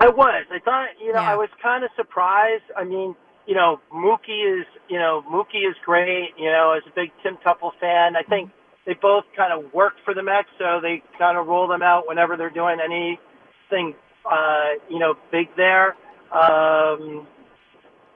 I 0.00 0.08
was. 0.08 0.44
I 0.50 0.58
thought, 0.58 0.88
you 1.00 1.12
know, 1.12 1.20
I 1.20 1.34
was 1.34 1.48
kind 1.62 1.84
of 1.84 1.90
surprised. 1.96 2.64
I 2.76 2.84
mean, 2.84 3.14
you 3.46 3.54
know, 3.54 3.80
Mookie 3.92 4.60
is, 4.60 4.66
you 4.88 4.98
know, 4.98 5.22
Mookie 5.30 5.68
is 5.68 5.76
great. 5.84 6.30
You 6.36 6.50
know, 6.50 6.74
as 6.76 6.82
a 6.86 6.94
big 6.94 7.10
Tim 7.22 7.38
Teufel 7.44 7.70
fan, 7.80 8.16
I 8.16 8.22
think 8.28 8.50
they 8.86 8.94
both 9.00 9.24
kind 9.36 9.52
of 9.52 9.72
work 9.72 9.94
for 10.04 10.12
the 10.12 10.22
Mets, 10.22 10.48
so 10.58 10.80
they 10.82 11.02
kind 11.18 11.38
of 11.38 11.46
roll 11.46 11.68
them 11.68 11.82
out 11.82 12.06
whenever 12.06 12.36
they're 12.36 12.50
doing 12.50 12.78
anything, 12.84 13.94
uh, 14.30 14.76
you 14.90 14.98
know, 14.98 15.14
big 15.32 15.48
there. 15.56 15.96
Um, 16.32 17.26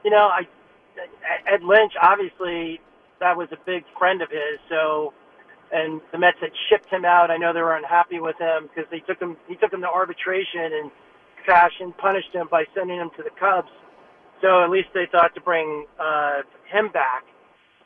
you 0.04 0.10
know, 0.10 0.28
I 0.28 0.46
Ed 1.46 1.62
Lynch, 1.62 1.92
obviously, 2.00 2.80
that 3.20 3.36
was 3.36 3.48
a 3.52 3.58
big 3.66 3.84
friend 3.98 4.22
of 4.22 4.30
his. 4.30 4.58
So, 4.68 5.12
and 5.72 6.00
the 6.12 6.18
Mets 6.18 6.38
had 6.40 6.50
shipped 6.68 6.90
him 6.90 7.04
out. 7.04 7.30
I 7.30 7.36
know 7.36 7.52
they 7.52 7.62
were 7.62 7.76
unhappy 7.76 8.20
with 8.20 8.36
him 8.38 8.68
because 8.68 8.90
they 8.90 9.00
took 9.00 9.20
him. 9.20 9.36
He 9.46 9.56
took 9.56 9.72
him 9.72 9.80
to 9.82 9.88
arbitration 9.88 10.72
and 10.80 10.90
Cashen 11.46 11.96
punished 11.98 12.32
him 12.32 12.48
by 12.50 12.64
sending 12.74 12.98
him 12.98 13.10
to 13.16 13.22
the 13.22 13.30
Cubs. 13.38 13.70
So 14.40 14.62
at 14.62 14.70
least 14.70 14.88
they 14.94 15.06
thought 15.10 15.34
to 15.34 15.40
bring 15.40 15.86
uh, 15.98 16.42
him 16.70 16.90
back. 16.92 17.24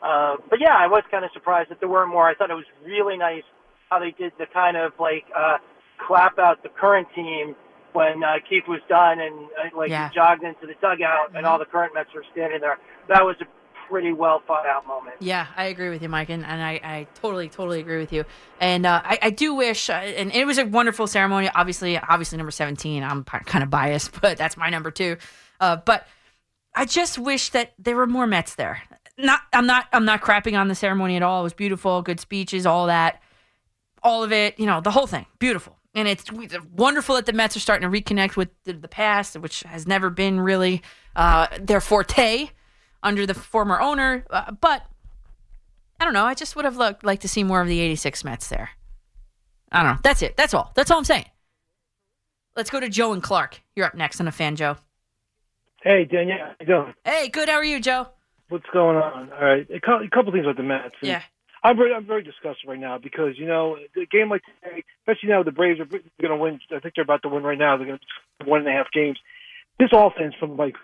Uh, 0.03 0.37
but 0.51 0.61
yeah, 0.61 0.77
I 0.77 0.87
was 0.87 1.03
kind 1.11 1.25
of 1.25 1.31
surprised 1.33 1.71
that 1.71 1.81
there 1.81 1.89
weren't 1.89 2.11
more. 2.11 2.29
I 2.29 2.35
thought 2.35 2.51
it 2.51 2.55
was 2.55 2.69
really 2.85 3.17
nice 3.17 3.45
how 3.89 3.99
they 3.99 4.11
did 4.19 4.33
the 4.39 4.47
kind 4.53 4.77
of 4.77 4.93
like 4.99 5.25
uh, 5.37 5.59
clap 6.07 6.39
out 6.39 6.63
the 6.63 6.69
current 6.69 7.09
team 7.15 7.55
when 7.93 8.23
uh, 8.25 8.35
Keith 8.49 8.65
was 8.69 8.81
done 8.89 9.21
and 9.21 9.35
uh, 9.59 9.77
like 9.77 9.91
Yeah. 9.91 10.09
he 10.09 10.15
jogged 10.15 10.43
into 10.45 10.67
the 10.67 10.75
dugout 10.81 11.35
and 11.35 11.47
all 11.47 11.59
the 11.59 11.65
current 11.65 11.95
Mets 11.95 12.11
were 12.15 12.25
standing 12.33 12.61
there. 12.61 12.79
That 13.09 13.25
was 13.25 13.37
a 13.41 13.45
pretty 13.89 14.13
well 14.13 14.43
thought 14.47 14.65
out 14.67 14.87
moment. 14.87 15.17
Yeah, 15.21 15.47
I 15.57 15.65
agree 15.65 15.91
with 15.91 16.01
you, 16.03 16.09
Mike, 16.09 16.31
and, 16.31 16.45
and 16.47 16.63
I, 16.63 16.81
I 16.83 17.07
totally, 17.15 17.49
totally 17.51 17.81
agree 17.81 17.99
with 17.99 18.13
you. 18.13 18.25
And 18.61 18.87
uh, 18.87 19.03
I, 19.05 19.19
I 19.23 19.31
do 19.31 19.55
wish, 19.55 19.91
uh, 19.91 19.95
and 19.95 20.33
it 20.35 20.47
was 20.47 20.57
a 20.59 20.65
wonderful 20.65 21.07
ceremony. 21.07 21.51
Obviously, 21.55 21.99
obviously, 21.99 22.39
number 22.39 22.51
seventeen. 22.53 23.03
I'm 23.03 23.25
kind 23.25 23.63
of 23.63 23.69
biased, 23.69 24.19
but 24.23 24.39
that's 24.39 24.57
my 24.57 24.71
number 24.71 24.91
two. 24.91 25.17
Uh, 25.61 25.77
but 25.77 26.07
I 26.75 26.87
just 26.87 27.19
wish 27.19 27.51
that 27.51 27.75
there 27.79 27.97
were 27.97 28.07
more 28.07 28.27
Mets 28.27 28.55
there. 28.55 28.83
Not, 29.19 29.41
I'm 29.53 29.67
not, 29.67 29.89
I'm 29.93 30.07
not 30.07 30.23
crapping 30.23 30.59
on 30.59 30.69
the 30.69 30.75
ceremony 30.75 31.17
at 31.17 31.23
all. 31.23 31.41
It 31.41 31.45
was 31.45 31.53
beautiful, 31.53 32.01
good 32.01 32.19
speeches, 32.19 32.65
all 32.65 32.87
that, 32.87 33.21
all 34.03 34.25
of 34.25 34.33
it. 34.33 34.59
You 34.59 34.65
know, 34.65 34.81
the 34.81 34.91
whole 34.93 35.07
thing, 35.07 35.27
beautiful. 35.39 35.77
And 35.95 36.09
it's 36.09 36.25
wonderful 36.75 37.17
that 37.17 37.27
the 37.27 37.33
Mets 37.35 37.57
are 37.57 37.61
starting 37.61 37.91
to 37.91 38.01
reconnect 38.03 38.37
with 38.37 38.49
the, 38.65 38.73
the 38.73 38.89
past, 38.89 39.39
which 39.39 39.63
has 39.65 39.87
never 39.87 40.09
been 40.09 40.41
really 40.41 40.83
uh, 41.15 41.49
their 41.61 41.81
forte 41.83 42.49
under 43.03 43.27
the 43.27 43.35
former 43.35 43.79
owner. 43.81 44.25
Uh, 44.31 44.53
but 44.53 44.87
I 46.01 46.05
don't 46.05 46.15
know. 46.15 46.25
I 46.25 46.35
just 46.35 46.57
would 46.57 46.65
have 46.65 46.77
liked, 46.77 47.05
liked 47.05 47.23
to 47.23 47.29
see 47.29 47.45
more 47.45 47.61
of 47.61 47.69
the 47.69 47.81
86 47.81 48.25
Mets 48.25 48.49
there. 48.49 48.71
I 49.71 49.83
don't 49.83 49.93
know. 49.93 49.99
That's 50.03 50.23
it. 50.23 50.37
That's 50.37 50.55
all. 50.55 50.73
That's 50.75 50.91
all 50.91 50.99
I'm 50.99 51.05
saying. 51.05 51.27
Let's 52.57 52.71
go 52.71 52.81
to 52.81 52.89
Joe 52.89 53.13
and 53.13 53.23
Clark. 53.23 53.63
You're 53.77 53.87
up 53.87 53.95
next 53.95 54.21
on 54.21 54.29
a 54.29 54.33
fan, 54.33 54.57
Joe. 54.57 54.77
Hey, 55.83 56.05
Danielle, 56.05 56.39
how 56.39 56.55
you 56.61 56.67
doing? 56.67 56.95
Hey, 57.05 57.29
good. 57.29 57.49
How 57.49 57.57
are 57.57 57.65
you, 57.65 57.81
Joe? 57.81 58.09
What's 58.51 58.67
going 58.73 58.97
on? 58.97 59.33
All 59.33 59.45
right, 59.45 59.67
a 59.71 59.81
couple 59.81 60.33
things 60.33 60.47
with 60.47 60.57
the 60.57 60.63
Mets. 60.63 60.95
And 61.01 61.09
Yeah. 61.11 61.23
I'm 61.65 61.77
very, 61.77 61.95
I'm 61.95 62.07
very 62.07 62.23
disgusted 62.23 62.69
right 62.69 62.79
now 62.79 62.99
because 62.99 63.39
you 63.39 63.47
know 63.47 63.77
the 63.95 64.07
game 64.07 64.29
like 64.29 64.43
today, 64.63 64.85
especially 65.03 65.29
now 65.29 65.43
the 65.43 65.53
Braves 65.53 65.81
are 65.81 65.85
going 65.85 66.03
to 66.21 66.37
win. 66.37 66.61
I 66.75 66.81
think 66.81 66.95
they're 66.95 67.05
about 67.05 67.23
to 67.23 67.29
win 67.29 67.43
right 67.45 67.59
now. 67.59 67.77
They're 67.77 67.87
going 67.87 67.99
to 67.99 68.07
win 68.41 68.51
one 68.51 68.61
and 68.61 68.69
a 68.69 68.73
half 68.73 68.91
games. 68.93 69.19
This 69.79 69.91
offense 69.93 70.35
from 70.39 70.57
like 70.57 70.75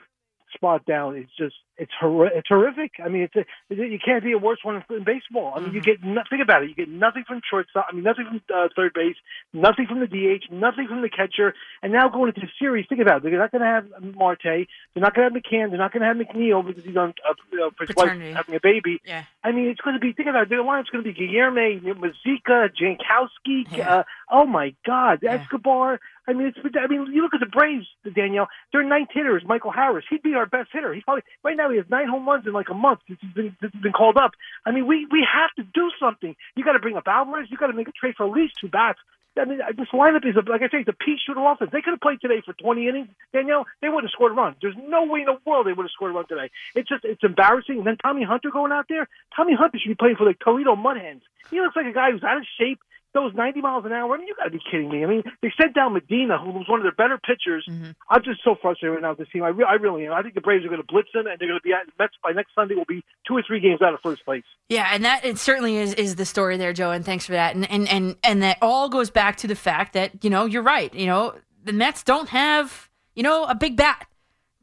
spot 0.54 0.84
down 0.86 1.16
is 1.16 1.26
just 1.36 1.54
it's 1.78 1.92
hor- 1.98 2.26
it's 2.26 2.48
horrific. 2.48 2.92
I 3.02 3.08
mean, 3.08 3.22
it's 3.22 3.36
a, 3.36 3.74
you 3.74 3.98
can't 4.04 4.22
be 4.24 4.32
a 4.32 4.38
worse 4.38 4.58
one 4.62 4.82
in 4.90 5.04
baseball. 5.04 5.52
I 5.54 5.60
mean, 5.60 5.72
you 5.72 5.80
get 5.80 6.02
no, 6.02 6.22
think 6.28 6.42
about 6.42 6.64
it. 6.64 6.70
You 6.70 6.74
get 6.74 6.88
nothing 6.88 7.24
from 7.26 7.40
shortstop. 7.48 7.86
I 7.88 7.94
mean, 7.94 8.02
nothing 8.02 8.26
from 8.26 8.42
uh, 8.54 8.68
third 8.74 8.92
base, 8.94 9.16
nothing 9.52 9.86
from 9.86 10.00
the 10.00 10.06
DH, 10.06 10.52
nothing 10.52 10.88
from 10.88 11.02
the 11.02 11.08
catcher, 11.08 11.54
and 11.82 11.92
now 11.92 12.08
going 12.08 12.28
into 12.28 12.40
the 12.40 12.50
series. 12.58 12.86
Think 12.88 13.00
about 13.00 13.18
it. 13.18 13.22
They're 13.24 13.38
not 13.38 13.52
going 13.52 13.62
to 13.62 13.66
have 13.66 13.86
Marte. 14.16 14.42
They're 14.42 14.66
not 14.96 15.14
going 15.14 15.28
to 15.28 15.34
have 15.34 15.42
McCann. 15.42 15.70
They're 15.70 15.78
not 15.78 15.92
going 15.92 16.02
to 16.02 16.06
have 16.06 16.16
McNeil 16.16 16.66
because 16.66 16.84
he's 16.84 16.96
on 16.96 17.14
uh, 17.28 17.34
you 17.52 17.58
know, 17.58 17.70
for 17.76 17.86
his 17.86 17.94
wife 17.94 18.10
having 18.10 18.54
a 18.56 18.60
baby. 18.60 19.00
Yeah. 19.04 19.24
I 19.44 19.52
mean, 19.52 19.68
it's 19.68 19.80
going 19.80 19.94
to 19.94 20.00
be. 20.00 20.12
Think 20.12 20.28
about 20.28 20.42
it. 20.42 20.48
The 20.48 20.56
lineup's 20.56 20.90
going 20.90 21.04
to 21.04 21.12
be 21.12 21.14
Guillorme, 21.14 21.80
Mazeika, 21.82 22.70
Jankowski. 22.74 23.78
Uh, 23.78 24.02
oh 24.30 24.46
my 24.46 24.74
God, 24.84 25.22
Escobar. 25.22 26.00
I 26.28 26.34
mean, 26.34 26.48
it's. 26.48 26.58
I 26.76 26.86
mean, 26.86 27.06
you 27.10 27.22
look 27.22 27.32
at 27.32 27.40
the 27.40 27.46
Braves, 27.46 27.86
Danielle. 28.14 28.48
Their 28.72 28.84
ninth 28.84 29.08
hitter 29.12 29.36
is 29.38 29.44
Michael 29.46 29.72
Harris. 29.72 30.04
He'd 30.10 30.22
be 30.22 30.34
our 30.34 30.44
best 30.44 30.68
hitter. 30.70 30.92
He's 30.92 31.02
probably 31.02 31.22
right 31.42 31.56
now. 31.56 31.70
He 31.70 31.78
has 31.78 31.86
nine 31.88 32.06
home 32.06 32.28
runs 32.28 32.46
in 32.46 32.52
like 32.52 32.68
a 32.68 32.74
month 32.74 33.00
since 33.08 33.18
he's 33.22 33.32
been 33.32 33.56
since 33.60 33.72
he's 33.72 33.82
been 33.82 33.92
called 33.92 34.18
up. 34.18 34.32
I 34.66 34.72
mean, 34.72 34.86
we 34.86 35.06
we 35.10 35.26
have 35.26 35.50
to 35.56 35.62
do 35.72 35.90
something. 35.98 36.36
You 36.54 36.64
got 36.64 36.74
to 36.74 36.80
bring 36.80 36.98
up 36.98 37.08
Alvarez. 37.08 37.48
You 37.50 37.56
got 37.56 37.68
to 37.68 37.72
make 37.72 37.88
a 37.88 37.92
trade 37.92 38.14
for 38.16 38.26
at 38.26 38.32
least 38.32 38.54
two 38.60 38.68
bats. 38.68 38.98
I 39.38 39.44
mean, 39.44 39.60
this 39.76 39.88
lineup 39.94 40.26
is, 40.26 40.36
a, 40.36 40.50
like 40.50 40.62
I 40.62 40.68
say, 40.68 40.82
it's 40.82 40.88
a 40.88 40.96
shooter 41.24 41.40
offense. 41.40 41.70
They 41.72 41.80
could 41.80 41.92
have 41.92 42.00
played 42.00 42.20
today 42.20 42.42
for 42.44 42.54
20 42.54 42.88
innings, 42.88 43.08
Danielle. 43.32 43.66
They 43.80 43.88
wouldn't 43.88 44.10
have 44.10 44.10
scored 44.10 44.32
a 44.32 44.34
run. 44.34 44.56
There's 44.60 44.74
no 44.76 45.04
way 45.04 45.20
in 45.20 45.26
the 45.26 45.38
world 45.46 45.66
they 45.66 45.72
would 45.72 45.84
have 45.84 45.94
scored 45.94 46.10
a 46.10 46.14
run 46.14 46.26
today. 46.26 46.50
It's 46.74 46.88
just, 46.88 47.04
it's 47.04 47.22
embarrassing. 47.22 47.78
And 47.78 47.86
then 47.86 47.96
Tommy 48.02 48.24
Hunter 48.24 48.50
going 48.50 48.72
out 48.72 48.86
there. 48.88 49.08
Tommy 49.36 49.54
Hunter 49.54 49.78
should 49.78 49.90
be 49.90 49.94
playing 49.94 50.16
for 50.16 50.24
the 50.24 50.34
Toledo 50.42 50.74
Mudhens. 50.74 51.22
He 51.50 51.60
looks 51.60 51.76
like 51.76 51.86
a 51.86 51.92
guy 51.92 52.10
who's 52.10 52.24
out 52.24 52.38
of 52.38 52.46
shape. 52.58 52.80
Those 53.18 53.34
90 53.34 53.60
miles 53.60 53.84
an 53.84 53.92
hour. 53.92 54.14
I 54.14 54.18
mean, 54.18 54.28
you 54.28 54.34
got 54.36 54.44
to 54.44 54.50
be 54.50 54.60
kidding 54.70 54.90
me. 54.90 55.02
I 55.02 55.08
mean, 55.08 55.24
they 55.42 55.52
sent 55.60 55.74
down 55.74 55.92
Medina, 55.92 56.38
who 56.38 56.52
was 56.52 56.68
one 56.68 56.78
of 56.78 56.84
their 56.84 56.92
better 56.92 57.18
pitchers. 57.18 57.66
Mm-hmm. 57.68 57.90
I'm 58.08 58.22
just 58.22 58.44
so 58.44 58.54
frustrated 58.62 58.94
right 58.94 59.02
now 59.02 59.10
with 59.10 59.18
this 59.18 59.28
team. 59.32 59.42
I, 59.42 59.48
re- 59.48 59.66
I 59.68 59.74
really 59.74 60.06
am. 60.06 60.12
I 60.12 60.22
think 60.22 60.34
the 60.34 60.40
Braves 60.40 60.64
are 60.64 60.68
going 60.68 60.80
to 60.80 60.86
blitz 60.86 61.08
them, 61.12 61.26
and 61.26 61.36
they're 61.38 61.48
going 61.48 61.58
to 61.58 61.64
be 61.64 61.72
at 61.72 61.86
Mets 61.98 62.14
by 62.22 62.30
next 62.30 62.54
Sunday. 62.54 62.76
Will 62.76 62.84
be 62.84 63.02
two 63.26 63.36
or 63.36 63.42
three 63.44 63.58
games 63.58 63.82
out 63.82 63.92
of 63.92 64.00
first 64.00 64.24
place. 64.24 64.44
Yeah, 64.68 64.88
and 64.92 65.04
that 65.04 65.24
it 65.24 65.38
certainly 65.38 65.76
is 65.76 65.94
is 65.94 66.14
the 66.14 66.24
story 66.24 66.56
there, 66.56 66.72
Joe. 66.72 66.92
And 66.92 67.04
thanks 67.04 67.26
for 67.26 67.32
that. 67.32 67.56
And 67.56 67.68
and 67.68 67.88
and 67.88 68.16
and 68.22 68.42
that 68.44 68.58
all 68.62 68.88
goes 68.88 69.10
back 69.10 69.36
to 69.38 69.48
the 69.48 69.56
fact 69.56 69.94
that 69.94 70.22
you 70.22 70.30
know 70.30 70.44
you're 70.44 70.62
right. 70.62 70.94
You 70.94 71.06
know 71.06 71.34
the 71.64 71.72
Mets 71.72 72.04
don't 72.04 72.28
have 72.28 72.88
you 73.16 73.24
know 73.24 73.44
a 73.44 73.54
big 73.56 73.76
bat. 73.76 74.06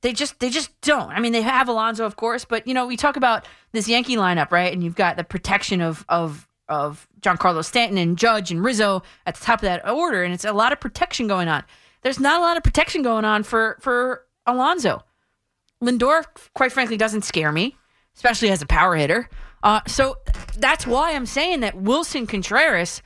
They 0.01 0.13
just 0.13 0.39
they 0.39 0.49
just 0.49 0.69
don't. 0.81 1.09
I 1.09 1.19
mean, 1.19 1.33
they 1.33 1.41
have 1.41 1.67
Alonso, 1.67 2.05
of 2.05 2.15
course, 2.15 2.45
but 2.45 2.67
you 2.67 2.73
know 2.73 2.87
we 2.87 2.95
talk 2.95 3.17
about 3.17 3.45
this 3.73 3.89
Yankee 3.89 4.15
lineup, 4.15 4.51
right? 4.51 4.71
And 4.71 4.83
you've 4.83 4.95
got 4.95 5.17
the 5.17 5.23
protection 5.23 5.81
of 5.81 6.05
of 6.07 6.47
of 6.67 7.07
Giancarlo 7.21 7.63
Stanton 7.63 7.97
and 7.97 8.17
Judge 8.17 8.51
and 8.51 8.63
Rizzo 8.63 9.03
at 9.25 9.35
the 9.35 9.45
top 9.45 9.59
of 9.59 9.63
that 9.63 9.87
order, 9.87 10.23
and 10.23 10.33
it's 10.33 10.45
a 10.45 10.53
lot 10.53 10.71
of 10.73 10.79
protection 10.79 11.27
going 11.27 11.47
on. 11.47 11.63
There's 12.01 12.19
not 12.19 12.39
a 12.39 12.43
lot 12.43 12.57
of 12.57 12.63
protection 12.63 13.01
going 13.01 13.25
on 13.25 13.43
for 13.43 13.77
for 13.81 14.25
Alonso. 14.45 15.03
Lindor, 15.83 16.23
quite 16.53 16.71
frankly, 16.71 16.97
doesn't 16.97 17.23
scare 17.23 17.51
me, 17.51 17.75
especially 18.15 18.49
as 18.49 18.61
a 18.61 18.65
power 18.65 18.95
hitter. 18.95 19.29
Uh, 19.63 19.81
so 19.87 20.17
that's 20.57 20.85
why 20.85 21.13
I'm 21.13 21.25
saying 21.25 21.61
that 21.61 21.75
Willson 21.75 22.27
Contreras 22.27 23.01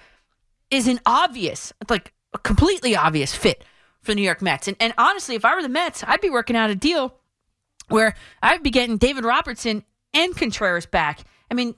is 0.70 0.88
an 0.88 1.00
obvious, 1.06 1.74
like 1.90 2.14
a 2.34 2.38
completely 2.38 2.96
obvious 2.96 3.34
fit 3.34 3.64
for 4.02 4.12
the 4.12 4.16
New 4.16 4.24
York 4.24 4.42
Mets. 4.42 4.68
And, 4.68 4.78
and 4.80 4.94
honestly, 4.98 5.36
if 5.36 5.46
I 5.46 5.56
were 5.56 5.62
the 5.62 5.70
Mets, 5.70 6.04
I'd 6.06 6.22
be 6.22 6.30
working 6.30 6.56
out 6.56 6.70
a 6.70 6.76
deal 6.76 7.16
where 7.88 8.14
I'd 8.42 8.64
be 8.64 8.70
getting 8.70 8.98
David 8.98 9.26
Robertson 9.26 9.84
and 10.14 10.36
Contreras 10.36 10.86
back. 10.86 11.22
I 11.50 11.54
mean, 11.54 11.76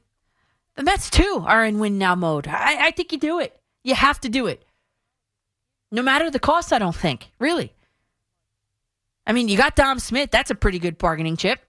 the 0.75 0.83
Mets 0.83 1.09
too 1.09 1.43
are 1.45 1.65
in 1.65 1.79
win 1.79 1.97
now 1.97 2.15
mode. 2.15 2.47
I, 2.47 2.87
I 2.87 2.91
think 2.91 3.11
you 3.11 3.17
do 3.17 3.39
it. 3.39 3.59
You 3.83 3.95
have 3.95 4.19
to 4.21 4.29
do 4.29 4.47
it. 4.47 4.65
No 5.91 6.01
matter 6.01 6.29
the 6.29 6.39
cost, 6.39 6.71
I 6.71 6.79
don't 6.79 6.95
think. 6.95 7.31
Really. 7.39 7.73
I 9.27 9.33
mean, 9.33 9.47
you 9.47 9.57
got 9.57 9.75
Dom 9.75 9.99
Smith. 9.99 10.31
That's 10.31 10.51
a 10.51 10.55
pretty 10.55 10.79
good 10.79 10.97
bargaining 10.97 11.37
chip. 11.37 11.59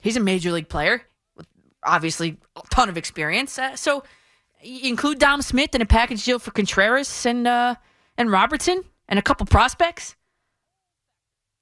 He's 0.00 0.16
a 0.16 0.20
major 0.20 0.52
league 0.52 0.68
player 0.68 1.02
with 1.36 1.46
obviously 1.82 2.38
a 2.56 2.62
ton 2.70 2.88
of 2.88 2.96
experience. 2.96 3.58
Uh, 3.58 3.76
so 3.76 4.04
include 4.62 5.18
Dom 5.18 5.42
Smith 5.42 5.74
in 5.74 5.82
a 5.82 5.86
package 5.86 6.24
deal 6.24 6.38
for 6.38 6.50
Contreras 6.50 7.26
and 7.26 7.46
uh, 7.46 7.74
and 8.16 8.30
Robertson 8.30 8.84
and 9.08 9.18
a 9.18 9.22
couple 9.22 9.46
prospects. 9.46 10.16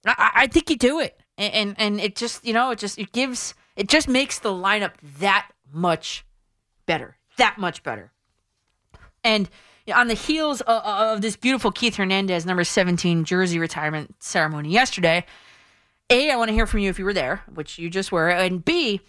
I, 0.05 0.31
I 0.35 0.47
think 0.47 0.71
you 0.71 0.77
do 0.77 1.01
it, 1.01 1.19
and, 1.39 1.55
and 1.55 1.75
and 1.79 2.01
it 2.01 2.17
just 2.17 2.45
you 2.45 2.53
know 2.53 2.71
it 2.71 2.79
just 2.79 2.99
it 2.99 3.13
gives 3.13 3.55
it 3.75 3.89
just 3.89 4.09
makes 4.09 4.39
the 4.39 4.51
lineup 4.51 4.93
that 5.19 5.51
much 5.73 6.26
better, 6.87 7.17
that 7.37 7.59
much 7.59 7.83
better. 7.83 8.13
And 9.23 9.49
on 9.95 10.09
the 10.09 10.15
heels 10.15 10.61
of, 10.63 10.83
of 10.83 11.21
this 11.23 11.37
beautiful 11.37 11.71
Keith 11.71 11.97
Hernandez 11.97 12.47
number 12.47 12.65
17 12.65 13.25
jersey 13.25 13.59
retirement 13.59 14.15
ceremony 14.21 14.71
yesterday, 14.71 15.25
A, 16.11 16.31
I 16.31 16.37
want 16.37 16.49
to 16.49 16.55
hear 16.55 16.67
from 16.67 16.81
you 16.81 16.91
if 16.91 16.99
you 16.99 17.05
were 17.05 17.13
there, 17.13 17.43
which 17.53 17.79
you 17.79 17.91
just 17.91 18.13
were, 18.13 18.29
and 18.29 18.65
B, 18.65 19.01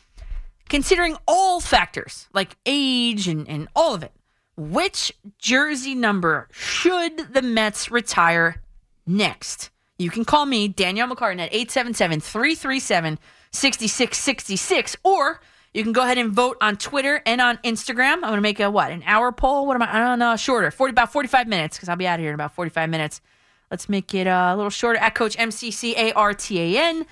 considering 0.69 1.17
all 1.27 1.59
factors 1.59 2.27
like 2.33 2.57
age 2.65 3.27
and, 3.27 3.47
and 3.47 3.67
all 3.75 3.93
of 3.93 4.03
it, 4.03 4.11
which 4.55 5.11
jersey 5.37 5.95
number 5.95 6.47
should 6.51 7.33
the 7.33 7.41
Mets 7.41 7.91
retire 7.91 8.61
next? 9.05 9.69
You 9.99 10.09
can 10.09 10.25
call 10.25 10.45
me, 10.45 10.67
Danielle 10.67 11.07
McCartan, 11.07 11.39
at 11.39 11.53
877 11.53 12.21
337 12.21 13.19
6666, 13.51 14.97
or 15.03 15.39
you 15.77 15.83
can 15.83 15.93
go 15.93 16.01
ahead 16.01 16.17
and 16.17 16.31
vote 16.31 16.57
on 16.59 16.75
Twitter 16.75 17.21
and 17.27 17.39
on 17.39 17.57
Instagram. 17.57 18.13
I'm 18.13 18.21
going 18.21 18.35
to 18.35 18.41
make 18.41 18.59
a 18.59 18.71
what? 18.71 18.91
An 18.91 19.03
hour 19.05 19.31
poll? 19.31 19.67
What 19.67 19.75
am 19.75 19.83
I? 19.83 19.95
I 19.95 19.99
don't 19.99 20.17
know. 20.17 20.35
Shorter. 20.35 20.71
40 20.71 20.91
about 20.91 21.11
45 21.11 21.47
minutes 21.47 21.77
because 21.77 21.87
I'll 21.87 21.95
be 21.95 22.07
out 22.07 22.15
of 22.15 22.21
here 22.21 22.29
in 22.29 22.33
about 22.33 22.55
45 22.55 22.89
minutes. 22.89 23.21
Let's 23.69 23.87
make 23.87 24.15
it 24.15 24.25
uh, 24.25 24.53
a 24.53 24.55
little 24.55 24.71
shorter. 24.71 24.97
At 24.97 25.13
Coach 25.13 25.35
M 25.37 25.51
C 25.51 25.69
C 25.69 25.93
A 25.95 26.13
R 26.13 26.33
T 26.33 26.59
A 26.75 26.81
N. 26.81 27.05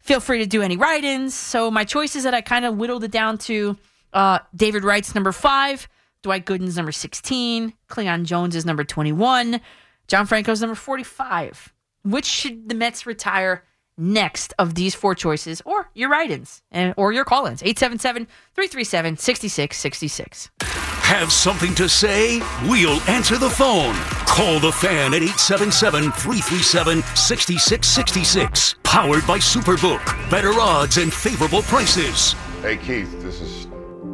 Feel 0.00 0.20
free 0.20 0.38
to 0.38 0.46
do 0.46 0.60
any 0.60 0.76
write-ins. 0.76 1.34
So 1.34 1.70
my 1.70 1.84
choices 1.84 2.24
that 2.24 2.34
I 2.34 2.42
kind 2.42 2.66
of 2.66 2.76
whittled 2.76 3.04
it 3.04 3.10
down 3.10 3.38
to: 3.38 3.78
uh, 4.12 4.40
David 4.54 4.84
Wright's 4.84 5.14
number 5.14 5.32
five, 5.32 5.88
Dwight 6.22 6.44
Gooden's 6.44 6.76
number 6.76 6.92
16, 6.92 7.72
Cleon 7.88 8.26
Jones 8.26 8.54
is 8.54 8.66
number 8.66 8.84
21, 8.84 9.62
John 10.08 10.26
Franco's 10.26 10.60
number 10.60 10.74
45. 10.74 11.72
Which 12.04 12.26
should 12.26 12.68
the 12.68 12.74
Mets 12.74 13.06
retire? 13.06 13.64
Next 14.02 14.54
of 14.58 14.76
these 14.76 14.94
four 14.94 15.14
choices 15.14 15.60
or 15.66 15.90
your 15.92 16.08
write-ins 16.08 16.62
and 16.72 16.94
or 16.96 17.12
your 17.12 17.26
call-ins 17.26 17.60
877-337-6666 17.60 20.48
Have 20.62 21.30
something 21.30 21.74
to 21.74 21.86
say? 21.86 22.38
We'll 22.62 22.98
answer 23.02 23.36
the 23.36 23.50
phone. 23.50 23.94
Call 24.24 24.58
the 24.58 24.72
fan 24.72 25.12
at 25.12 25.20
877 25.20 26.12
337 26.12 27.02
6666. 27.14 28.76
Powered 28.84 29.26
by 29.26 29.36
Superbook. 29.36 30.02
Better 30.30 30.52
odds 30.54 30.96
and 30.96 31.12
favorable 31.12 31.60
prices. 31.62 32.32
Hey 32.62 32.78
Keith, 32.78 33.20
this 33.20 33.42
is 33.42 33.66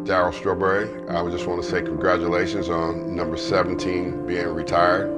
Darryl 0.03 0.35
Strawberry. 0.35 0.89
I 1.09 1.31
just 1.31 1.47
want 1.47 1.63
to 1.63 1.69
say 1.71 1.81
congratulations 1.83 2.69
on 2.69 3.15
number 3.15 3.37
17 3.37 4.27
being 4.27 4.49
retired. 4.49 5.13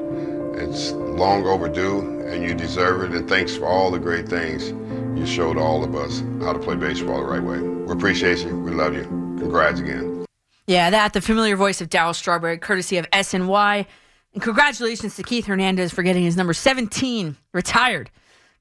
It's 0.60 0.92
long 0.92 1.46
overdue 1.46 2.00
and 2.26 2.42
you 2.42 2.54
deserve 2.54 3.02
it. 3.02 3.16
And 3.16 3.28
thanks 3.28 3.56
for 3.56 3.66
all 3.66 3.90
the 3.90 3.98
great 3.98 4.28
things 4.28 4.70
you 5.18 5.26
showed 5.26 5.56
all 5.56 5.82
of 5.84 5.94
us 5.94 6.22
how 6.40 6.52
to 6.52 6.58
play 6.58 6.76
baseball 6.76 7.18
the 7.20 7.26
right 7.26 7.42
way. 7.42 7.58
We 7.60 7.92
appreciate 7.92 8.38
you. 8.44 8.58
We 8.58 8.72
love 8.72 8.94
you. 8.94 9.04
Congrats 9.38 9.80
again. 9.80 10.24
yeah 10.66 10.90
that 10.90 11.12
the 11.12 11.20
familiar 11.20 11.56
voice 11.56 11.80
of 11.80 11.88
Darryl 11.88 12.14
Strawberry 12.14 12.58
courtesy 12.58 12.98
of 12.98 13.08
SNY 13.12 13.86
and 14.34 14.42
congratulations 14.42 15.16
to 15.16 15.22
Keith 15.22 15.46
Hernandez 15.46 15.92
for 15.92 16.02
getting 16.02 16.24
his 16.24 16.36
number 16.36 16.52
17 16.52 17.36
retired 17.52 18.10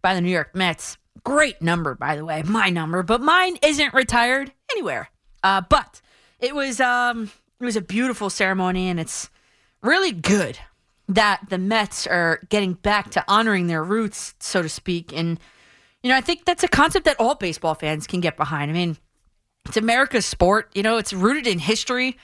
by 0.02 0.14
the 0.14 0.22
New 0.22 0.30
York 0.30 0.56
Mets 0.56 0.98
great 1.24 1.62
number 1.62 1.96
by 1.96 2.16
the 2.16 2.24
way 2.24 2.42
my 2.44 2.70
number 2.70 3.02
but 3.04 3.22
mine 3.22 3.58
isn't 3.64 3.94
retired 3.94 4.52
anywhere 4.72 5.10
uh, 5.44 5.62
but 5.68 6.00
it 6.40 6.54
was 6.56 6.80
um 6.80 7.32
it 7.60 7.66
was 7.66 7.76
a 7.76 7.82
beautiful 7.82 8.30
ceremony 8.30 8.88
and 8.88 9.00
it's 9.00 9.30
really 9.82 10.12
good 10.12 10.58
that 11.08 11.50
the 11.50 11.58
Mets 11.58 12.06
are 12.06 12.42
getting 12.50 12.74
back 12.74 13.12
to 13.12 13.24
honoring 13.28 13.68
their 13.68 13.84
roots, 13.84 14.36
so 14.40 14.62
to 14.62 14.70
speak. 14.70 15.14
And, 15.14 15.40
you 16.04 16.10
know, 16.10 16.18
I 16.18 16.22
think 16.22 16.46
that's 16.46 16.64
a 16.64 16.68
concept 16.68 17.06
that 17.06 17.20
all 17.20 17.36
baseball 17.36 17.76
fans 17.76 18.08
can 18.08 18.20
get 18.20 18.36
behind. 18.36 18.70
I 18.70 18.74
mean, 18.74 18.98
it's 19.66 19.78
America's 19.78 20.26
sport, 20.26 20.72
you 20.76 20.84
know, 20.84 20.98
it's 20.98 21.14
rooted 21.14 21.48
in 21.48 21.60
history. 21.60 22.18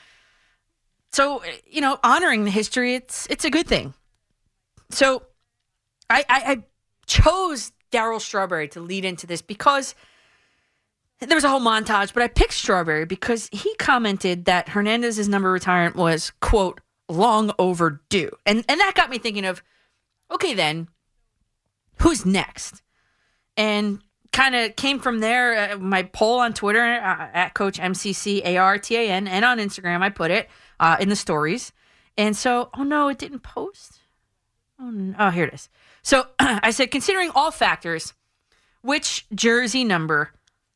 So, 1.12 1.44
you 1.70 1.82
know, 1.82 2.00
honoring 2.04 2.44
the 2.44 2.52
history, 2.52 2.96
it's 2.96 3.28
it's 3.30 3.46
a 3.46 3.50
good 3.50 3.68
thing. 3.68 3.94
So 4.90 5.24
I 6.10 6.26
I, 6.28 6.44
I 6.52 6.64
chose 7.06 7.72
Darryl 7.92 8.20
Strawberry 8.20 8.68
to 8.70 8.80
lead 8.80 9.06
into 9.06 9.28
this 9.28 9.42
because 9.42 9.94
there 11.20 11.36
was 11.36 11.44
a 11.44 11.50
whole 11.50 11.62
montage, 11.62 12.14
but 12.14 12.24
I 12.24 12.28
picked 12.28 12.54
Strawberry 12.54 13.06
because 13.06 13.50
he 13.52 13.76
commented 13.76 14.46
that 14.46 14.70
Hernandez's 14.70 15.30
number 15.30 15.52
retirement 15.52 15.96
was, 15.96 16.32
quote, 16.42 16.82
long 17.10 17.52
overdue. 17.60 18.32
And 18.46 18.64
and 18.68 18.80
that 18.80 18.94
got 18.96 19.10
me 19.10 19.18
thinking 19.18 19.46
of 19.46 19.62
okay 20.32 20.54
then, 20.54 20.88
who's 22.02 22.26
next? 22.26 22.82
And 23.56 24.02
kind 24.32 24.56
of 24.56 24.76
came 24.76 25.00
from 25.00 25.20
there. 25.20 25.74
Uh, 25.74 25.78
my 25.78 26.04
poll 26.04 26.40
on 26.40 26.54
Twitter 26.54 26.82
uh, 26.82 27.30
at 27.34 27.54
Coach 27.54 27.80
MCCARTAN 27.80 29.28
and 29.28 29.46
on 29.46 29.60
Instagram, 29.60 30.02
I 30.02 30.10
put 30.10 30.32
it 30.32 30.50
uh, 30.80 30.98
in 31.00 31.10
the 31.10 31.16
stories. 31.16 31.72
And 32.18 32.36
so, 32.36 32.70
oh 32.78 32.84
no, 32.84 33.08
it 33.10 33.18
didn't 33.18 33.44
post. 33.44 34.00
Oh, 34.80 34.90
no. 34.90 35.16
oh 35.18 35.30
here 35.30 35.46
it 35.46 35.54
is. 35.54 35.70
So 36.02 36.28
I 36.40 36.72
said, 36.72 36.92
considering 36.92 37.32
all 37.34 37.52
factors, 37.52 38.14
which 38.82 39.26
jersey 39.34 39.84
number 39.84 40.32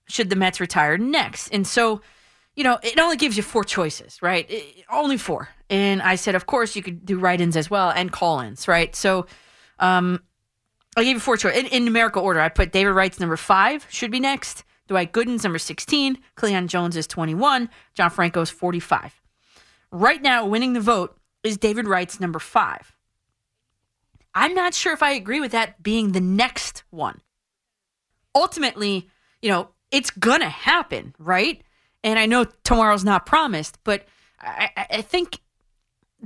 should 0.07 0.29
the 0.29 0.35
Mets 0.35 0.59
retire 0.59 0.97
next? 0.97 1.49
And 1.49 1.67
so, 1.67 2.01
you 2.57 2.63
know, 2.63 2.79
it 2.81 2.99
only 2.99 3.17
gives 3.17 3.37
you 3.37 3.43
four 3.43 3.63
choices, 3.63 4.19
right? 4.21 4.49
It, 4.49 4.83
only 4.91 5.17
four. 5.17 5.49
And 5.69 6.01
I 6.01 6.15
said, 6.15 6.33
of 6.33 6.47
course, 6.47 6.75
you 6.75 6.81
could 6.81 7.05
do 7.05 7.19
write 7.19 7.39
ins 7.39 7.55
as 7.55 7.69
well 7.69 7.91
and 7.91 8.11
call 8.11 8.39
ins, 8.39 8.67
right? 8.67 8.93
So, 8.95 9.27
um, 9.79 10.23
I 10.97 11.03
gave 11.03 11.17
you 11.17 11.19
four 11.19 11.37
choices 11.37 11.59
in, 11.59 11.67
in, 11.67 11.85
numerical 11.85 12.23
order. 12.23 12.41
I 12.41 12.49
put 12.49 12.71
David 12.71 12.93
Wright's 12.93 13.19
number 13.19 13.37
five 13.37 13.85
should 13.89 14.09
be 14.09 14.19
next. 14.19 14.63
Dwight 14.87 15.11
Gooden's 15.11 15.43
number 15.43 15.59
16. 15.59 16.17
Cleon 16.33 16.67
Jones 16.67 16.97
is 16.97 17.05
21. 17.05 17.69
John 17.93 18.09
Franco's 18.09 18.49
45. 18.49 19.21
Right 19.91 20.21
now, 20.21 20.47
winning 20.47 20.73
the 20.73 20.81
vote 20.81 21.15
is 21.43 21.57
David 21.57 21.87
Wright's 21.87 22.19
number 22.19 22.39
five. 22.39 22.95
I'm 24.33 24.55
not 24.55 24.73
sure 24.73 24.93
if 24.93 25.03
I 25.03 25.11
agree 25.11 25.39
with 25.39 25.51
that 25.51 25.83
being 25.83 26.13
the 26.13 26.21
next 26.21 26.83
one. 26.89 27.21
Ultimately, 28.33 29.07
you 29.43 29.49
know, 29.49 29.69
it's 29.91 30.09
to 30.41 30.49
happen, 30.49 31.13
right? 31.19 31.61
And 32.07 32.17
I 32.17 32.25
know 32.25 32.45
tomorrow's 32.63 33.03
not 33.03 33.25
promised, 33.25 33.79
but 33.83 34.05
I, 34.39 34.87
I 34.89 35.01
think 35.01 35.41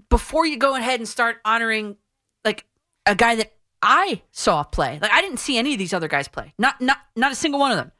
before 0.09 0.45
you 0.45 0.57
go 0.57 0.75
ahead 0.75 0.99
and 0.99 1.09
start 1.09 1.37
honoring 1.43 1.97
like 2.45 2.67
a 3.07 3.15
guy 3.15 3.33
that 3.35 3.53
I 3.81 4.21
saw 4.31 4.61
play, 4.63 4.99
like 5.01 5.11
I 5.11 5.21
didn't 5.21 5.39
see 5.39 5.57
any 5.57 5.73
of 5.73 5.79
these 5.79 5.91
other 5.91 6.07
guys 6.07 6.27
play. 6.27 6.53
Not 6.59 6.79
not 6.81 6.99
not 7.15 7.31
a 7.31 7.35
single 7.35 7.59
one 7.59 7.71
of 7.71 7.77
them. 7.77 7.91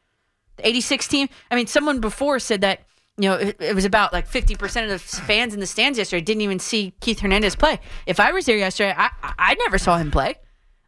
The 0.57 0.67
86 0.67 1.07
team, 1.07 1.27
I 1.49 1.55
mean, 1.55 1.65
someone 1.65 1.99
before 1.99 2.37
said 2.37 2.61
that 2.61 2.81
you 3.17 3.29
know, 3.29 3.35
it, 3.35 3.57
it, 3.59 3.75
was 3.75 3.85
about 3.85 4.13
like 4.13 4.29
50% 4.29 4.83
of 4.83 4.89
the 4.89 4.99
fans 4.99 5.55
in 5.55 5.59
the 5.59 5.65
stands 5.65 5.97
yesterday 5.97 6.21
didn't 6.21 6.41
even 6.41 6.59
see 6.59 6.93
Keith 7.01 7.19
Hernandez 7.19 7.55
play. 7.55 7.79
If 8.05 8.19
I 8.19 8.31
was 8.31 8.45
there 8.45 8.57
yesterday, 8.57 8.93
I, 8.95 9.09
I 9.21 9.55
never 9.55 9.79
saw 9.79 9.97
him 9.97 10.11
play. 10.11 10.35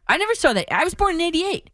I 0.06 0.16
never 0.16 0.34
saw 0.34 0.52
that. 0.52 0.72
I 0.72 0.84
was 0.84 0.94
born 0.94 1.16
in 1.16 1.20
88. 1.20 1.70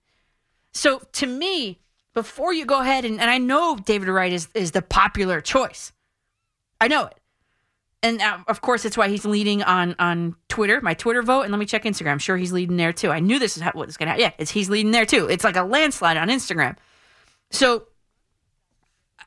So 0.72 1.02
to 1.12 1.26
me, 1.26 1.79
before 2.14 2.52
you 2.52 2.64
go 2.64 2.80
ahead 2.80 3.04
and, 3.04 3.20
and 3.20 3.30
I 3.30 3.38
know 3.38 3.76
David 3.76 4.08
Wright 4.08 4.32
is, 4.32 4.48
is 4.54 4.72
the 4.72 4.82
popular 4.82 5.40
choice. 5.40 5.92
I 6.80 6.88
know 6.88 7.06
it. 7.06 7.16
And 8.02 8.22
uh, 8.22 8.38
of 8.48 8.62
course, 8.62 8.82
that's 8.82 8.96
why 8.96 9.08
he's 9.08 9.26
leading 9.26 9.62
on 9.62 9.94
on 9.98 10.34
Twitter, 10.48 10.80
my 10.80 10.94
Twitter 10.94 11.22
vote. 11.22 11.42
And 11.42 11.52
let 11.52 11.58
me 11.58 11.66
check 11.66 11.84
Instagram. 11.84 12.12
I'm 12.12 12.18
sure 12.18 12.38
he's 12.38 12.52
leading 12.52 12.78
there 12.78 12.94
too. 12.94 13.10
I 13.10 13.20
knew 13.20 13.38
this 13.38 13.58
is 13.58 13.62
how, 13.62 13.72
what 13.72 13.86
was 13.86 13.98
going 13.98 14.06
to 14.06 14.12
happen. 14.12 14.22
Yeah, 14.22 14.32
it's, 14.38 14.50
he's 14.50 14.70
leading 14.70 14.90
there 14.90 15.04
too. 15.04 15.28
It's 15.28 15.44
like 15.44 15.56
a 15.56 15.64
landslide 15.64 16.16
on 16.16 16.28
Instagram. 16.28 16.76
So 17.50 17.88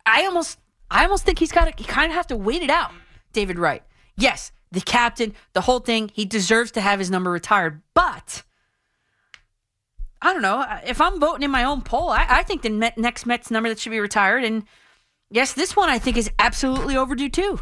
I 0.05 0.25
almost 0.25 0.57
I 0.89 1.03
almost 1.03 1.23
think 1.23 1.39
he's 1.39 1.51
got 1.51 1.65
to, 1.65 1.73
he 1.77 1.83
kind 1.83 2.11
of 2.11 2.15
have 2.15 2.27
to 2.27 2.35
wait 2.35 2.63
it 2.63 2.69
out, 2.69 2.91
David 3.31 3.59
Wright. 3.59 3.83
Yes, 4.17 4.51
the 4.71 4.81
captain, 4.81 5.33
the 5.53 5.61
whole 5.61 5.79
thing, 5.79 6.09
he 6.13 6.25
deserves 6.25 6.71
to 6.71 6.81
have 6.81 6.99
his 6.99 7.11
number 7.11 7.29
retired. 7.29 7.81
But 7.93 8.43
I 10.23 10.31
don't 10.31 10.41
know. 10.41 10.65
If 10.85 11.01
I'm 11.01 11.19
voting 11.19 11.43
in 11.43 11.51
my 11.51 11.65
own 11.65 11.81
poll, 11.81 12.09
I, 12.09 12.25
I 12.29 12.43
think 12.43 12.61
the 12.61 12.69
Met, 12.69 12.97
next 12.97 13.25
Mets 13.25 13.51
number 13.51 13.67
that 13.67 13.77
should 13.77 13.91
be 13.91 13.99
retired, 13.99 14.45
and 14.45 14.63
yes, 15.29 15.51
this 15.51 15.75
one 15.75 15.89
I 15.89 15.99
think 15.99 16.15
is 16.15 16.31
absolutely 16.39 16.95
overdue 16.95 17.29
too. 17.29 17.59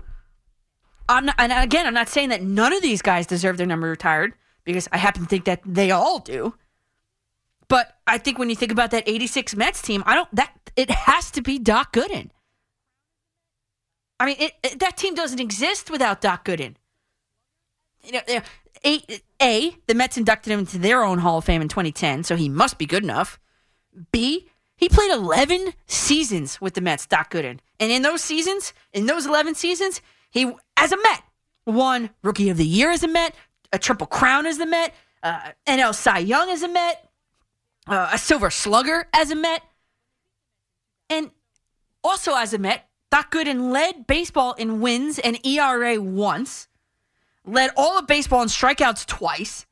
I'm 1.09 1.25
not, 1.25 1.35
and 1.39 1.51
again, 1.51 1.88
I'm 1.88 1.95
not 1.95 2.07
saying 2.07 2.29
that 2.29 2.43
none 2.43 2.71
of 2.71 2.83
these 2.83 3.01
guys 3.01 3.25
deserve 3.25 3.57
their 3.57 3.65
number 3.65 3.89
retired 3.89 4.33
because 4.63 4.88
I 4.91 4.97
happen 4.97 5.23
to 5.23 5.27
think 5.27 5.45
that 5.45 5.61
they 5.65 5.89
all 5.89 6.19
do. 6.19 6.53
But 7.67 7.97
I 8.05 8.19
think 8.19 8.38
when 8.38 8.49
you 8.49 8.55
think 8.55 8.71
about 8.71 8.91
that 8.91 9.07
86 9.07 9.55
Mets 9.55 9.81
team, 9.81 10.03
I 10.05 10.13
don't 10.13 10.33
that 10.35 10.53
it 10.75 10.91
has 10.91 11.31
to 11.31 11.41
be 11.41 11.57
Doc 11.57 11.93
Gooden. 11.93 12.29
I 14.19 14.25
mean, 14.27 14.35
it, 14.38 14.51
it, 14.63 14.79
that 14.79 14.97
team 14.97 15.15
doesn't 15.15 15.39
exist 15.39 15.89
without 15.89 16.21
Doc 16.21 16.45
Gooden. 16.45 16.75
You 18.03 18.11
know, 18.13 18.41
a, 18.85 19.03
a, 19.41 19.75
the 19.87 19.93
Mets 19.93 20.17
inducted 20.17 20.53
him 20.53 20.59
into 20.59 20.77
their 20.77 21.03
own 21.03 21.19
Hall 21.19 21.37
of 21.37 21.45
Fame 21.45 21.61
in 21.61 21.67
2010, 21.67 22.23
so 22.23 22.35
he 22.35 22.49
must 22.49 22.77
be 22.77 22.85
good 22.85 23.03
enough. 23.03 23.39
B, 24.11 24.47
he 24.75 24.89
played 24.89 25.11
11 25.11 25.73
seasons 25.85 26.59
with 26.59 26.73
the 26.73 26.81
Mets, 26.81 27.05
Doc 27.05 27.31
Gooden. 27.31 27.59
And 27.79 27.91
in 27.91 28.01
those 28.01 28.23
seasons, 28.23 28.73
in 28.93 29.05
those 29.05 29.25
11 29.25 29.55
seasons, 29.55 30.01
he, 30.31 30.51
as 30.77 30.91
a 30.91 30.97
Met, 30.97 31.23
won 31.65 32.09
Rookie 32.23 32.49
of 32.49 32.57
the 32.57 32.65
Year 32.65 32.89
as 32.89 33.03
a 33.03 33.07
Met, 33.07 33.35
a 33.71 33.77
Triple 33.77 34.07
Crown 34.07 34.45
as 34.45 34.57
the 34.57 34.65
Met, 34.65 34.95
uh, 35.21 35.51
NL 35.67 35.93
Cy 35.93 36.19
Young 36.19 36.49
as 36.49 36.63
a 36.63 36.67
Met, 36.67 37.09
uh, 37.87 38.09
a 38.13 38.17
Silver 38.17 38.49
Slugger 38.49 39.07
as 39.13 39.29
a 39.29 39.35
Met. 39.35 39.61
And 41.09 41.31
also 42.03 42.35
as 42.35 42.53
a 42.53 42.57
Met, 42.57 42.89
Doc 43.11 43.31
Gooden 43.31 43.71
led 43.71 44.07
baseball 44.07 44.53
in 44.53 44.81
wins 44.81 45.19
and 45.19 45.45
ERA 45.45 46.01
once, 46.01 46.67
led 47.45 47.72
all 47.76 47.97
of 47.97 48.07
baseball 48.07 48.41
in 48.41 48.47
strikeouts 48.47 49.05
twice, 49.05 49.65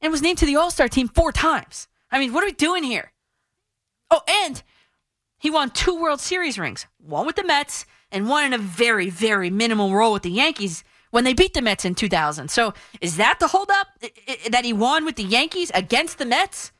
and 0.00 0.10
was 0.10 0.22
named 0.22 0.38
to 0.38 0.46
the 0.46 0.56
All 0.56 0.70
Star 0.70 0.88
team 0.88 1.08
four 1.08 1.32
times. 1.32 1.88
I 2.10 2.18
mean, 2.18 2.32
what 2.32 2.42
are 2.42 2.46
we 2.46 2.52
doing 2.52 2.82
here? 2.82 3.12
Oh, 4.10 4.22
and 4.44 4.62
he 5.38 5.50
won 5.50 5.70
two 5.70 6.00
World 6.00 6.20
Series 6.20 6.58
rings 6.58 6.86
one 6.98 7.26
with 7.26 7.36
the 7.36 7.44
Mets 7.44 7.86
and 8.10 8.28
one 8.28 8.44
in 8.44 8.52
a 8.52 8.58
very, 8.58 9.10
very 9.10 9.50
minimal 9.50 9.94
role 9.94 10.12
with 10.12 10.22
the 10.22 10.30
Yankees 10.30 10.84
when 11.10 11.24
they 11.24 11.32
beat 11.32 11.54
the 11.54 11.62
Mets 11.62 11.84
in 11.84 11.94
2000. 11.94 12.50
So 12.50 12.74
is 13.00 13.16
that 13.16 13.38
the 13.40 13.48
holdup 13.48 13.86
that 14.50 14.64
he 14.64 14.72
won 14.72 15.04
with 15.04 15.16
the 15.16 15.24
Yankees 15.24 15.70
against 15.74 16.18
the 16.18 16.26
Mets? 16.26 16.72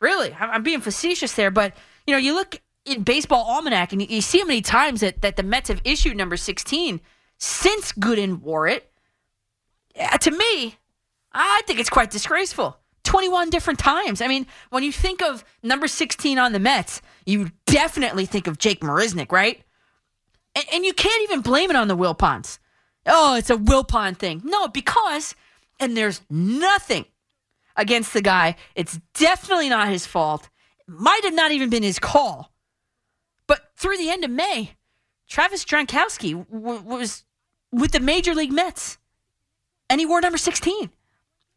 Really? 0.00 0.34
I'm 0.38 0.62
being 0.62 0.80
facetious 0.80 1.34
there, 1.34 1.50
but 1.50 1.74
you 2.06 2.12
know, 2.12 2.18
you 2.18 2.34
look 2.34 2.60
in 2.84 3.02
baseball 3.02 3.44
almanac, 3.44 3.92
and 3.92 4.10
you 4.10 4.20
see 4.20 4.40
how 4.40 4.46
many 4.46 4.60
times 4.60 5.00
that, 5.00 5.22
that 5.22 5.36
the 5.36 5.42
Mets 5.42 5.68
have 5.68 5.80
issued 5.84 6.16
number 6.16 6.36
16 6.36 7.00
since 7.38 7.92
Gooden 7.92 8.40
wore 8.40 8.66
it. 8.68 8.91
Yeah, 9.94 10.16
to 10.16 10.30
me, 10.30 10.76
I 11.32 11.62
think 11.66 11.78
it's 11.78 11.90
quite 11.90 12.10
disgraceful. 12.10 12.78
21 13.04 13.50
different 13.50 13.78
times. 13.78 14.20
I 14.22 14.28
mean, 14.28 14.46
when 14.70 14.82
you 14.82 14.92
think 14.92 15.22
of 15.22 15.44
number 15.62 15.88
16 15.88 16.38
on 16.38 16.52
the 16.52 16.58
Mets, 16.60 17.02
you 17.26 17.50
definitely 17.66 18.26
think 18.26 18.46
of 18.46 18.58
Jake 18.58 18.80
Marisnick, 18.80 19.32
right? 19.32 19.62
And, 20.54 20.64
and 20.72 20.84
you 20.84 20.92
can't 20.94 21.22
even 21.24 21.40
blame 21.40 21.70
it 21.70 21.76
on 21.76 21.88
the 21.88 21.96
Wilpons. 21.96 22.58
Oh, 23.06 23.34
it's 23.36 23.50
a 23.50 23.56
Wilpon 23.56 24.16
thing. 24.16 24.40
No, 24.44 24.68
because, 24.68 25.34
and 25.80 25.96
there's 25.96 26.22
nothing 26.30 27.06
against 27.76 28.12
the 28.12 28.22
guy. 28.22 28.54
It's 28.74 29.00
definitely 29.14 29.68
not 29.68 29.88
his 29.88 30.06
fault. 30.06 30.48
It 30.86 30.94
Might 30.94 31.24
have 31.24 31.34
not 31.34 31.50
even 31.50 31.70
been 31.70 31.82
his 31.82 31.98
call. 31.98 32.52
But 33.46 33.72
through 33.76 33.96
the 33.98 34.10
end 34.10 34.24
of 34.24 34.30
May, 34.30 34.76
Travis 35.28 35.64
Jankowski 35.64 36.46
w- 36.50 36.82
was 36.82 37.24
with 37.72 37.92
the 37.92 38.00
Major 38.00 38.34
League 38.34 38.52
Mets, 38.52 38.98
and 39.88 40.00
he 40.00 40.06
wore 40.06 40.20
number 40.20 40.38
16. 40.38 40.90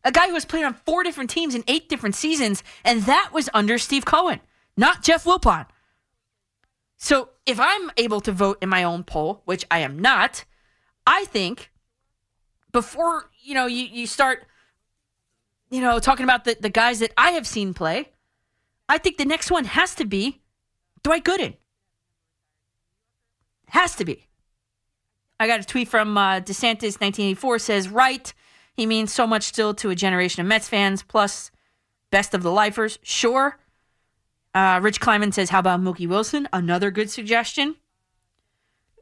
A 0.03 0.11
guy 0.11 0.27
who 0.27 0.35
has 0.35 0.45
played 0.45 0.65
on 0.65 0.73
four 0.73 1.03
different 1.03 1.29
teams 1.29 1.55
in 1.55 1.63
eight 1.67 1.89
different 1.89 2.15
seasons, 2.15 2.63
and 2.83 3.03
that 3.03 3.31
was 3.33 3.49
under 3.53 3.77
Steve 3.77 4.05
Cohen, 4.05 4.39
not 4.77 5.01
Jeff 5.01 5.23
Wilpon. 5.23 5.65
So 6.97 7.29
if 7.45 7.59
I'm 7.59 7.91
able 7.97 8.21
to 8.21 8.31
vote 8.31 8.59
in 8.61 8.69
my 8.69 8.83
own 8.83 9.03
poll, 9.03 9.41
which 9.45 9.65
I 9.69 9.79
am 9.79 9.99
not, 9.99 10.45
I 11.07 11.25
think 11.25 11.71
before 12.71 13.29
you 13.43 13.53
know 13.53 13.65
you, 13.65 13.85
you 13.85 14.07
start 14.07 14.45
you 15.69 15.81
know 15.81 15.99
talking 15.99 16.23
about 16.23 16.45
the, 16.45 16.57
the 16.59 16.69
guys 16.69 16.99
that 16.99 17.11
I 17.17 17.31
have 17.31 17.47
seen 17.47 17.73
play, 17.73 18.09
I 18.87 18.97
think 18.97 19.17
the 19.17 19.25
next 19.25 19.49
one 19.51 19.65
has 19.65 19.95
to 19.95 20.05
be 20.05 20.41
Dwight 21.03 21.23
Gooden. 21.23 21.55
Has 23.69 23.95
to 23.95 24.05
be. 24.05 24.27
I 25.39 25.47
got 25.47 25.59
a 25.59 25.63
tweet 25.63 25.87
from 25.87 26.17
uh, 26.17 26.39
DeSantis, 26.39 26.99
1984, 27.01 27.59
says, 27.59 27.89
right. 27.89 28.33
He 28.73 28.85
means 28.85 29.13
so 29.13 29.25
much 29.27 29.43
still 29.43 29.73
to 29.75 29.89
a 29.89 29.95
generation 29.95 30.41
of 30.41 30.47
Mets 30.47 30.67
fans, 30.67 31.03
plus 31.03 31.51
best 32.11 32.33
of 32.33 32.43
the 32.43 32.51
lifers. 32.51 32.99
Sure. 33.03 33.57
Uh, 34.53 34.79
Rich 34.81 35.01
Kleiman 35.01 35.31
says, 35.31 35.49
how 35.49 35.59
about 35.59 35.81
Mookie 35.81 36.07
Wilson? 36.07 36.47
Another 36.53 36.91
good 36.91 37.09
suggestion. 37.09 37.75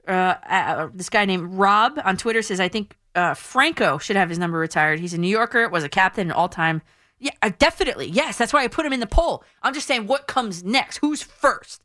Uh, 0.08 0.36
uh, 0.50 0.90
this 0.94 1.10
guy 1.10 1.26
named 1.26 1.54
Rob 1.54 2.00
on 2.04 2.18
Twitter 2.18 2.42
says, 2.42 2.60
I 2.60 2.68
think 2.68 2.98
uh, 3.16 3.36
Franco 3.36 3.98
should 4.00 4.16
have 4.16 4.30
his 4.30 4.40
number 4.40 4.58
retired. 4.58 5.00
He's 5.00 5.14
a 5.14 5.20
New 5.20 5.28
Yorker, 5.28 5.70
was 5.70 5.84
a 5.84 5.90
captain, 5.90 6.28
an 6.28 6.34
all 6.34 6.50
time. 6.50 6.82
Yeah, 7.20 7.32
uh, 7.42 7.52
definitely. 7.58 8.08
Yes, 8.08 8.38
that's 8.38 8.52
why 8.52 8.64
I 8.64 8.68
put 8.68 8.86
him 8.86 8.94
in 8.94 9.00
the 9.00 9.08
poll. 9.08 9.44
I'm 9.62 9.74
just 9.74 9.88
saying 9.88 10.08
what 10.08 10.28
comes 10.28 10.64
next. 10.64 10.98
Who's 10.98 11.22
first? 11.22 11.84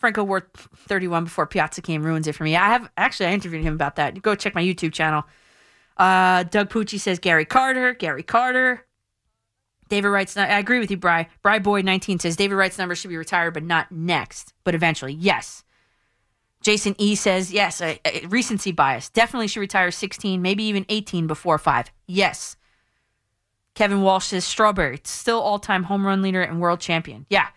Franco 0.00 0.24
wore 0.24 0.48
31 0.54 1.24
before 1.24 1.46
Piazza 1.46 1.82
came 1.82 2.02
ruins 2.02 2.26
it 2.26 2.34
for 2.34 2.42
me. 2.42 2.56
I 2.56 2.68
have 2.68 2.90
actually 2.96 3.26
I 3.26 3.32
interviewed 3.34 3.62
him 3.62 3.74
about 3.74 3.96
that. 3.96 4.20
Go 4.22 4.34
check 4.34 4.54
my 4.54 4.62
YouTube 4.62 4.94
channel. 4.94 5.24
Uh, 5.98 6.42
Doug 6.44 6.70
Pucci 6.70 6.98
says 6.98 7.18
Gary 7.18 7.44
Carter. 7.44 7.92
Gary 7.92 8.22
Carter. 8.22 8.86
David 9.90 10.08
writes. 10.08 10.36
I 10.38 10.58
agree 10.58 10.78
with 10.78 10.90
you, 10.90 10.96
Bry. 10.96 11.28
Bry 11.42 11.58
Boy 11.58 11.82
19 11.82 12.18
says 12.18 12.36
David 12.36 12.54
Wright's 12.54 12.78
number 12.78 12.94
should 12.94 13.10
be 13.10 13.18
retired, 13.18 13.52
but 13.52 13.62
not 13.62 13.92
next, 13.92 14.54
but 14.64 14.74
eventually. 14.74 15.12
Yes. 15.12 15.64
Jason 16.62 16.94
E 16.96 17.14
says 17.14 17.52
yes. 17.52 17.82
A, 17.82 18.00
a 18.06 18.24
recency 18.26 18.72
bias 18.72 19.10
definitely 19.10 19.48
should 19.48 19.60
retire 19.60 19.90
16, 19.90 20.40
maybe 20.40 20.64
even 20.64 20.86
18 20.88 21.26
before 21.26 21.58
five. 21.58 21.90
Yes. 22.06 22.56
Kevin 23.74 24.00
Walsh 24.02 24.26
says 24.26 24.44
Strawberry, 24.44 25.00
still 25.04 25.40
all 25.40 25.58
time 25.58 25.84
home 25.84 26.06
run 26.06 26.22
leader 26.22 26.42
and 26.42 26.60
world 26.60 26.80
champion. 26.80 27.26
Yeah. 27.28 27.48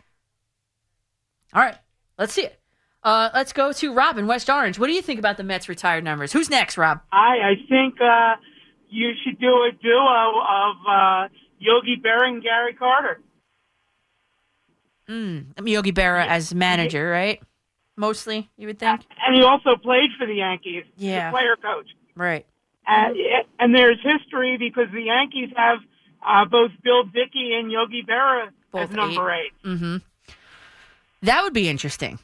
All 1.53 1.61
right, 1.61 1.77
let's 2.23 2.33
see 2.33 2.43
it. 2.45 2.59
Uh, 3.03 3.29
let's 3.33 3.51
go 3.51 3.73
to 3.73 3.93
Rob 3.93 4.17
in 4.17 4.27
West 4.27 4.49
Orange. 4.49 4.79
What 4.79 4.87
do 4.87 4.93
you 4.93 5.01
think 5.01 5.19
about 5.19 5.35
the 5.35 5.43
Mets 5.43 5.67
retired 5.67 6.03
numbers? 6.05 6.31
Who's 6.31 6.49
next, 6.49 6.77
Rob? 6.77 7.01
I 7.11 7.51
I 7.51 7.53
think 7.67 7.99
uh, 7.99 8.35
you 8.89 9.11
should 9.23 9.39
do 9.39 9.47
a 9.47 9.71
duo 9.81 10.29
of 10.39 10.75
uh, 10.87 11.27
Yogi 11.59 11.97
Berra 12.03 12.29
and 12.29 12.41
Gary 12.41 12.73
Carter. 12.73 13.19
Mm, 15.09 15.67
Yogi 15.67 15.91
Berra 15.91 16.25
as 16.25 16.53
manager, 16.55 17.09
right? 17.09 17.41
Mostly, 17.97 18.49
you 18.57 18.67
would 18.67 18.79
think. 18.79 19.01
And 19.25 19.35
he 19.35 19.43
also 19.43 19.75
played 19.75 20.09
for 20.17 20.25
the 20.25 20.35
Yankees, 20.35 20.85
Yeah. 20.97 21.29
player 21.31 21.55
coach. 21.61 21.89
Right. 22.15 22.45
And, 22.87 23.15
and 23.59 23.75
there's 23.75 23.99
history 24.01 24.57
because 24.57 24.87
the 24.93 25.03
Yankees 25.03 25.49
have 25.55 25.79
uh, 26.25 26.45
both 26.45 26.71
Bill 26.83 27.03
Dickey 27.03 27.53
and 27.59 27.71
Yogi 27.71 28.03
Berra 28.07 28.49
Both 28.71 28.89
as 28.89 28.95
number 28.95 29.29
eight. 29.31 29.51
Mm-hmm. 29.65 29.97
That 31.23 31.43
would 31.43 31.53
be 31.53 31.69
interesting. 31.69 32.19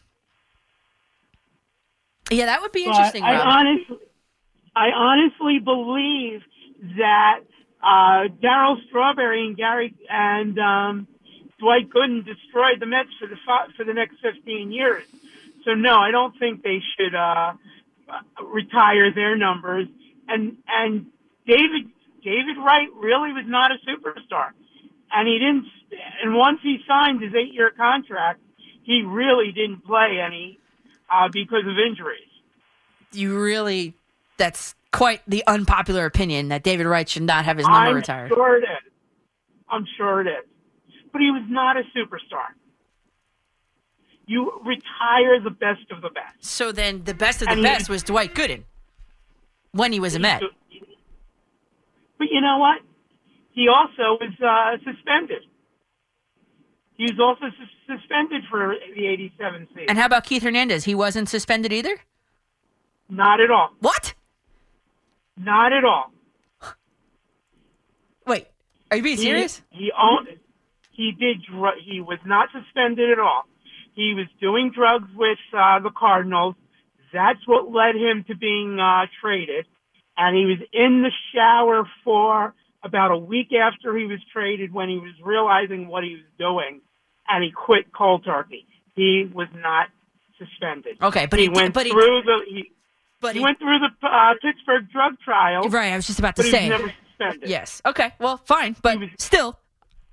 Yeah, 2.29 2.45
that 2.45 2.61
would 2.61 2.71
be 2.71 2.85
But 2.85 2.91
interesting, 2.91 3.23
I 3.23 3.35
honestly, 3.35 3.97
I 4.75 4.89
honestly 4.95 5.59
believe 5.59 6.41
that 6.97 7.39
uh, 7.81 8.27
Darryl 8.43 8.75
Strawberry 8.87 9.47
and 9.47 9.57
Gary 9.57 9.95
and 10.09 10.59
um, 10.59 11.07
Dwight 11.59 11.89
Gooden 11.89 12.25
destroyed 12.25 12.79
the 12.79 12.85
Mets 12.85 13.09
for 13.19 13.27
the 13.27 13.35
for 13.75 13.83
the 13.83 13.93
next 13.93 14.17
15 14.21 14.71
years. 14.71 15.03
So 15.65 15.73
no, 15.73 15.95
I 15.95 16.11
don't 16.11 16.37
think 16.37 16.61
they 16.61 16.79
should 16.97 17.15
uh, 17.15 17.53
retire 18.43 19.13
their 19.13 19.35
numbers. 19.35 19.87
And 20.27 20.57
and 20.67 21.07
David 21.47 21.89
David 22.23 22.57
Wright 22.57 22.89
really 22.95 23.33
was 23.33 23.45
not 23.47 23.71
a 23.71 23.75
superstar, 23.87 24.51
and 25.11 25.27
he 25.27 25.39
didn't. 25.39 25.65
And 26.21 26.35
once 26.35 26.59
he 26.61 26.77
signed 26.87 27.21
his 27.23 27.33
eight-year 27.33 27.71
contract, 27.71 28.41
he 28.89 29.03
really 29.03 29.51
didn't 29.51 29.85
play 29.85 30.19
any 30.25 30.57
uh, 31.11 31.27
because 31.31 31.63
of 31.65 31.75
injuries. 31.77 32.27
you 33.11 33.39
really, 33.39 33.93
that's 34.37 34.73
quite 34.91 35.21
the 35.27 35.43
unpopular 35.45 36.05
opinion 36.05 36.47
that 36.49 36.63
David 36.63 36.87
Wright 36.87 37.07
should 37.07 37.21
not 37.23 37.45
have 37.45 37.57
his 37.57 37.67
number 37.67 37.93
retired. 37.93 38.31
I'm 38.31 38.31
retired. 38.31 38.35
sure 38.35 38.57
it 38.57 38.63
is. 38.63 38.91
I'm 39.69 39.85
sure 39.97 40.21
it 40.21 40.27
is. 40.27 40.45
But 41.13 41.21
he 41.21 41.29
was 41.31 41.43
not 41.49 41.77
a 41.77 41.81
superstar. 41.95 42.47
You 44.25 44.51
retire 44.65 45.39
the 45.43 45.49
best 45.51 45.89
of 45.91 46.01
the 46.01 46.09
best. 46.09 46.43
So 46.43 46.71
then 46.71 47.03
the 47.03 47.13
best 47.13 47.41
of 47.41 47.47
the 47.47 47.51
And 47.53 47.59
he- 47.59 47.65
best 47.65 47.89
was 47.89 48.01
Dwight 48.03 48.33
Gooden 48.35 48.63
when 49.71 49.91
he 49.91 49.99
was 49.99 50.15
a 50.15 50.19
Met. 50.19 50.41
But 52.17 52.27
you 52.31 52.41
know 52.41 52.57
what? 52.57 52.81
He 53.51 53.67
also 53.67 54.17
was 54.19 54.33
uh, 54.43 54.77
suspended. 54.83 55.43
He 56.99 57.05
was 57.05 57.17
also 57.17 57.45
sus- 57.57 57.97
suspended 57.99 58.43
for 58.51 58.75
the 58.93 59.07
87 59.07 59.67
season. 59.69 59.85
And 59.87 59.97
how 59.97 60.05
about 60.05 60.25
Keith 60.25 60.43
Hernandez? 60.43 60.83
He 60.83 60.93
wasn't 60.93 61.29
suspended 61.29 61.71
either? 61.71 61.97
Not 63.09 63.39
at 63.39 63.49
all. 63.49 63.69
What? 63.79 64.13
Not 65.37 65.71
at 65.71 65.85
all. 65.85 66.11
Wait, 68.27 68.47
are 68.91 68.97
you 68.97 69.03
being 69.03 69.17
He- 69.17 69.23
serious? 69.23 69.61
He 69.69 69.91
owned. 69.97 70.27
He 70.91 71.13
did. 71.13 71.37
Dr- 71.49 71.77
he 71.81 72.01
was 72.01 72.19
not 72.25 72.49
suspended 72.51 73.09
at 73.11 73.19
all. 73.19 73.45
He 73.95 74.13
was 74.13 74.27
doing 74.41 74.71
drugs 74.75 75.07
with 75.15 75.39
uh, 75.57 75.79
the 75.79 75.91
Cardinals. 75.91 76.55
That's 77.13 77.39
what 77.47 77.71
led 77.71 77.95
him 77.95 78.25
to 78.27 78.35
being 78.35 78.77
uh, 78.77 79.05
traded. 79.21 79.65
And 80.17 80.35
he 80.35 80.45
was 80.45 80.57
in 80.73 81.01
the 81.01 81.11
shower 81.33 81.87
for 82.03 82.53
about 82.83 83.11
a 83.11 83.17
week 83.17 83.53
after 83.53 83.95
he 83.97 84.05
was 84.05 84.19
traded 84.33 84.73
when 84.73 84.89
he 84.89 84.97
was 84.99 85.13
realizing 85.23 85.87
what 85.87 86.03
he 86.03 86.15
was 86.15 86.25
doing, 86.37 86.81
and 87.29 87.43
he 87.43 87.51
quit 87.51 87.91
cold 87.93 88.25
turkey. 88.25 88.65
He 88.95 89.29
was 89.33 89.47
not 89.55 89.87
suspended. 90.37 90.97
Okay, 91.01 91.25
but 91.25 91.39
he, 91.39 91.45
he 91.45 91.49
went 91.49 91.73
but 91.73 91.85
he- 91.85 91.91
through 91.91 92.21
the. 92.23 92.39
He, 92.47 92.71
but 93.21 93.33
he, 93.33 93.39
he- 93.39 93.43
went 93.43 93.59
through 93.59 93.79
the 93.79 94.07
uh, 94.07 94.33
Pittsburgh 94.41 94.89
drug 94.91 95.19
trial. 95.23 95.63
Right, 95.69 95.91
I 95.93 95.95
was 95.95 96.07
just 96.07 96.19
about 96.19 96.35
to 96.37 96.43
say. 96.43 96.63
He 96.63 96.69
was 96.69 96.79
never 96.79 96.93
suspended. 97.11 97.49
Yes. 97.49 97.81
Okay. 97.85 98.13
Well, 98.19 98.37
fine, 98.37 98.75
but 98.81 98.97
still, 99.17 99.59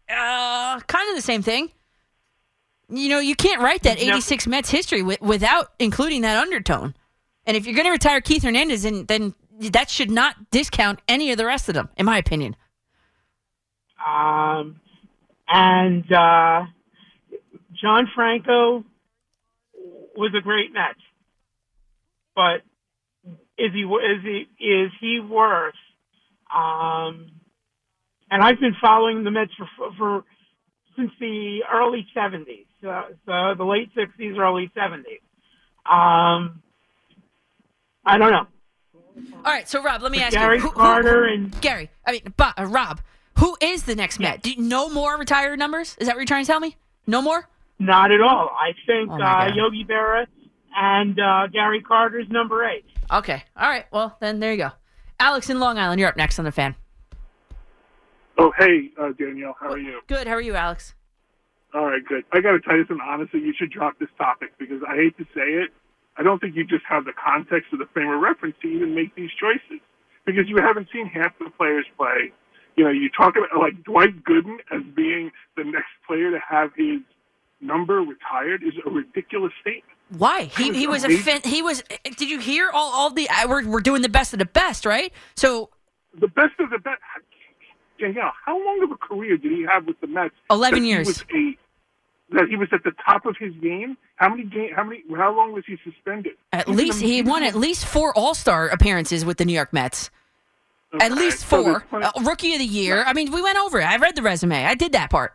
uh, 0.09 0.80
kind 0.80 1.09
of 1.10 1.16
the 1.16 1.22
same 1.22 1.43
thing. 1.43 1.70
You 2.88 3.09
know, 3.09 3.18
you 3.18 3.34
can't 3.34 3.60
write 3.60 3.82
that 3.82 3.98
86 3.98 4.47
Mets 4.47 4.70
history 4.70 5.01
wi- 5.01 5.18
without 5.20 5.72
including 5.80 6.22
that 6.22 6.40
undertone. 6.40 6.94
And 7.44 7.56
if 7.56 7.66
you're 7.66 7.74
going 7.74 7.86
to 7.86 7.90
retire 7.90 8.20
Keith 8.20 8.44
Hernandez, 8.44 8.84
then, 8.84 9.06
then 9.06 9.34
that 9.59 9.90
should 9.90 10.10
not 10.10 10.51
discount 10.51 11.01
any 11.09 11.32
of 11.32 11.36
the 11.38 11.44
rest 11.47 11.68
of 11.68 11.74
them, 11.74 11.88
in 11.97 12.06
my 12.06 12.16
opinion. 12.18 12.55
Um, 14.06 14.80
and 15.48 16.10
uh, 16.12 16.66
John 17.80 18.08
Franco 18.14 18.84
was 20.16 20.32
a 20.36 20.40
great 20.40 20.72
Met, 20.72 20.96
but 22.34 22.62
is 23.58 23.72
he 23.72 23.82
is 23.82 24.22
he 24.22 24.64
is 24.64 24.90
he 25.00 25.20
worth? 25.20 25.74
Um, 26.54 27.30
and 28.30 28.42
I've 28.42 28.60
been 28.60 28.76
following 28.80 29.24
the 29.24 29.30
Mets 29.30 29.52
for 29.78 29.90
for 29.98 30.24
since 30.96 31.10
the 31.20 31.60
early 31.72 32.06
'70s, 32.16 32.66
uh, 32.86 33.02
so 33.26 33.54
the 33.56 33.64
late 33.64 33.90
'60s, 33.94 34.38
early 34.38 34.70
'70s. 34.76 35.20
Um, 35.84 36.62
I 38.04 38.18
don't 38.18 38.30
know. 38.32 38.46
All 39.44 39.52
right, 39.52 39.68
so 39.68 39.82
Rob, 39.82 40.02
let 40.02 40.12
me 40.12 40.18
But 40.18 40.24
ask 40.24 40.32
Gary 40.34 40.56
you, 40.56 40.62
who- 40.62 40.68
who- 40.70 40.74
Carter 40.76 41.24
and 41.24 41.58
Gary, 41.60 41.90
I 42.06 42.12
mean, 42.12 42.22
Bo- 42.36 42.50
uh, 42.58 42.64
Rob, 42.66 43.00
who 43.38 43.56
is 43.62 43.84
the 43.84 43.94
next 43.94 44.18
Met? 44.20 44.42
Do 44.42 44.50
you, 44.52 44.60
no 44.62 44.88
more 44.90 45.16
retired 45.16 45.58
numbers? 45.58 45.96
Is 45.98 46.06
that 46.06 46.14
what 46.16 46.20
you're 46.20 46.26
trying 46.26 46.44
to 46.44 46.50
tell 46.50 46.60
me? 46.60 46.76
No 47.06 47.22
more? 47.22 47.48
Not 47.78 48.10
at 48.12 48.20
all. 48.20 48.50
I 48.58 48.72
think 48.86 49.10
Oh, 49.10 49.20
uh, 49.22 49.50
Yogi 49.54 49.84
Berra 49.84 50.26
and 50.74 51.18
uh, 51.20 51.46
Gary 51.48 51.82
Carter's 51.82 52.28
number 52.30 52.64
eight. 52.64 52.84
Okay. 53.12 53.42
All 53.56 53.68
right. 53.68 53.84
Well, 53.92 54.16
then 54.20 54.40
there 54.40 54.52
you 54.52 54.58
go. 54.58 54.70
Alex 55.20 55.48
in 55.50 55.60
Long 55.60 55.78
Island, 55.78 56.00
you're 56.00 56.08
up 56.08 56.16
next 56.16 56.38
on 56.38 56.44
the 56.44 56.52
fan. 56.52 56.74
Oh, 58.38 58.52
hey, 58.58 58.90
uh, 59.00 59.12
Danielle, 59.18 59.54
how 59.58 59.70
are 59.70 59.78
you? 59.78 60.00
Good. 60.08 60.26
How 60.26 60.34
are 60.34 60.40
you, 60.42 60.54
Alex? 60.54 60.94
All 61.74 61.86
right, 61.86 62.04
good. 62.06 62.24
I 62.32 62.40
got 62.40 62.52
to 62.52 62.60
tell 62.60 62.76
you 62.76 62.84
something. 62.86 63.04
Honestly, 63.06 63.40
you 63.40 63.52
should 63.56 63.70
drop 63.70 63.98
this 63.98 64.08
topic 64.18 64.50
because 64.58 64.80
I 64.88 64.94
hate 64.96 65.16
to 65.18 65.24
say 65.34 65.56
it. 65.60 65.70
I 66.18 66.22
don't 66.22 66.38
think 66.40 66.54
you 66.56 66.64
just 66.64 66.84
have 66.88 67.04
the 67.04 67.12
context 67.12 67.72
of 67.72 67.78
the 67.78 67.86
frame 67.92 68.08
of 68.10 68.20
reference 68.20 68.56
to 68.62 68.68
even 68.68 68.94
make 68.94 69.14
these 69.14 69.30
choices 69.38 69.80
because 70.24 70.48
you 70.48 70.56
haven't 70.56 70.88
seen 70.92 71.06
half 71.06 71.32
the 71.38 71.50
players 71.56 71.86
play. 71.96 72.32
You 72.76 72.84
know, 72.84 72.90
you 72.90 73.08
talk 73.10 73.34
about 73.36 73.58
like 73.58 73.82
Dwight 73.84 74.22
Gooden 74.24 74.56
as 74.72 74.82
being 74.94 75.30
the 75.56 75.64
next 75.64 75.92
player 76.06 76.30
to 76.30 76.38
have 76.46 76.70
his 76.76 77.00
number 77.60 78.00
retired 78.00 78.62
is 78.62 78.72
a 78.84 78.90
ridiculous 78.90 79.52
statement. 79.60 79.84
Why? 80.10 80.44
He 80.44 80.72
he 80.72 80.86
was 80.86 81.04
a 81.04 81.16
fin- 81.18 81.40
he 81.44 81.62
was. 81.62 81.82
Did 82.04 82.30
you 82.30 82.38
hear 82.38 82.70
all 82.72 82.92
all 82.92 83.10
the? 83.10 83.28
uh, 83.28 83.48
We're 83.48 83.66
we're 83.66 83.80
doing 83.80 84.02
the 84.02 84.08
best 84.08 84.32
of 84.32 84.38
the 84.38 84.44
best, 84.46 84.86
right? 84.86 85.12
So 85.36 85.70
The 86.18 86.28
best 86.28 86.52
of 86.60 86.70
the 86.70 86.78
best. 86.78 87.00
Danielle, 87.98 88.32
how 88.44 88.62
long 88.62 88.82
of 88.84 88.90
a 88.90 88.96
career 88.96 89.36
did 89.38 89.50
he 89.52 89.64
have 89.68 89.86
with 89.86 89.98
the 90.00 90.06
Mets? 90.06 90.34
11 90.50 90.80
that 90.80 90.84
he 90.84 90.90
years. 90.90 91.06
was 91.06 91.24
a- 91.34 91.58
that 92.30 92.48
he 92.48 92.56
was 92.56 92.68
at 92.72 92.82
the 92.84 92.92
top 93.06 93.24
of 93.24 93.36
his 93.38 93.54
game. 93.62 93.96
How 94.16 94.28
many 94.28 94.44
game? 94.44 94.70
How 94.74 94.84
many? 94.84 95.02
How 95.16 95.34
long 95.34 95.52
was 95.52 95.64
he 95.66 95.76
suspended? 95.82 96.32
at 96.52 96.68
least 96.68 97.00
he 97.00 97.22
won 97.22 97.42
at 97.42 97.54
least 97.54 97.84
four 97.86 98.12
All 98.16 98.34
Star 98.34 98.68
appearances 98.68 99.24
with 99.24 99.38
the 99.38 99.44
New 99.44 99.52
York 99.54 99.72
Mets. 99.72 100.10
At 101.00 101.12
least 101.12 101.44
four. 101.44 101.80
plenty- 101.80 102.06
Uh, 102.06 102.22
rookie 102.22 102.52
of 102.52 102.58
the 102.60 102.64
year. 102.64 103.02
I 103.04 103.12
mean, 103.12 103.30
we 103.32 103.42
went 103.42 103.58
over 103.58 103.80
it. 103.80 103.84
I 103.84 103.96
read 103.96 104.14
the 104.16 104.22
resume. 104.22 104.64
I 104.64 104.74
did 104.74 104.92
that 104.92 105.10
part. 105.10 105.34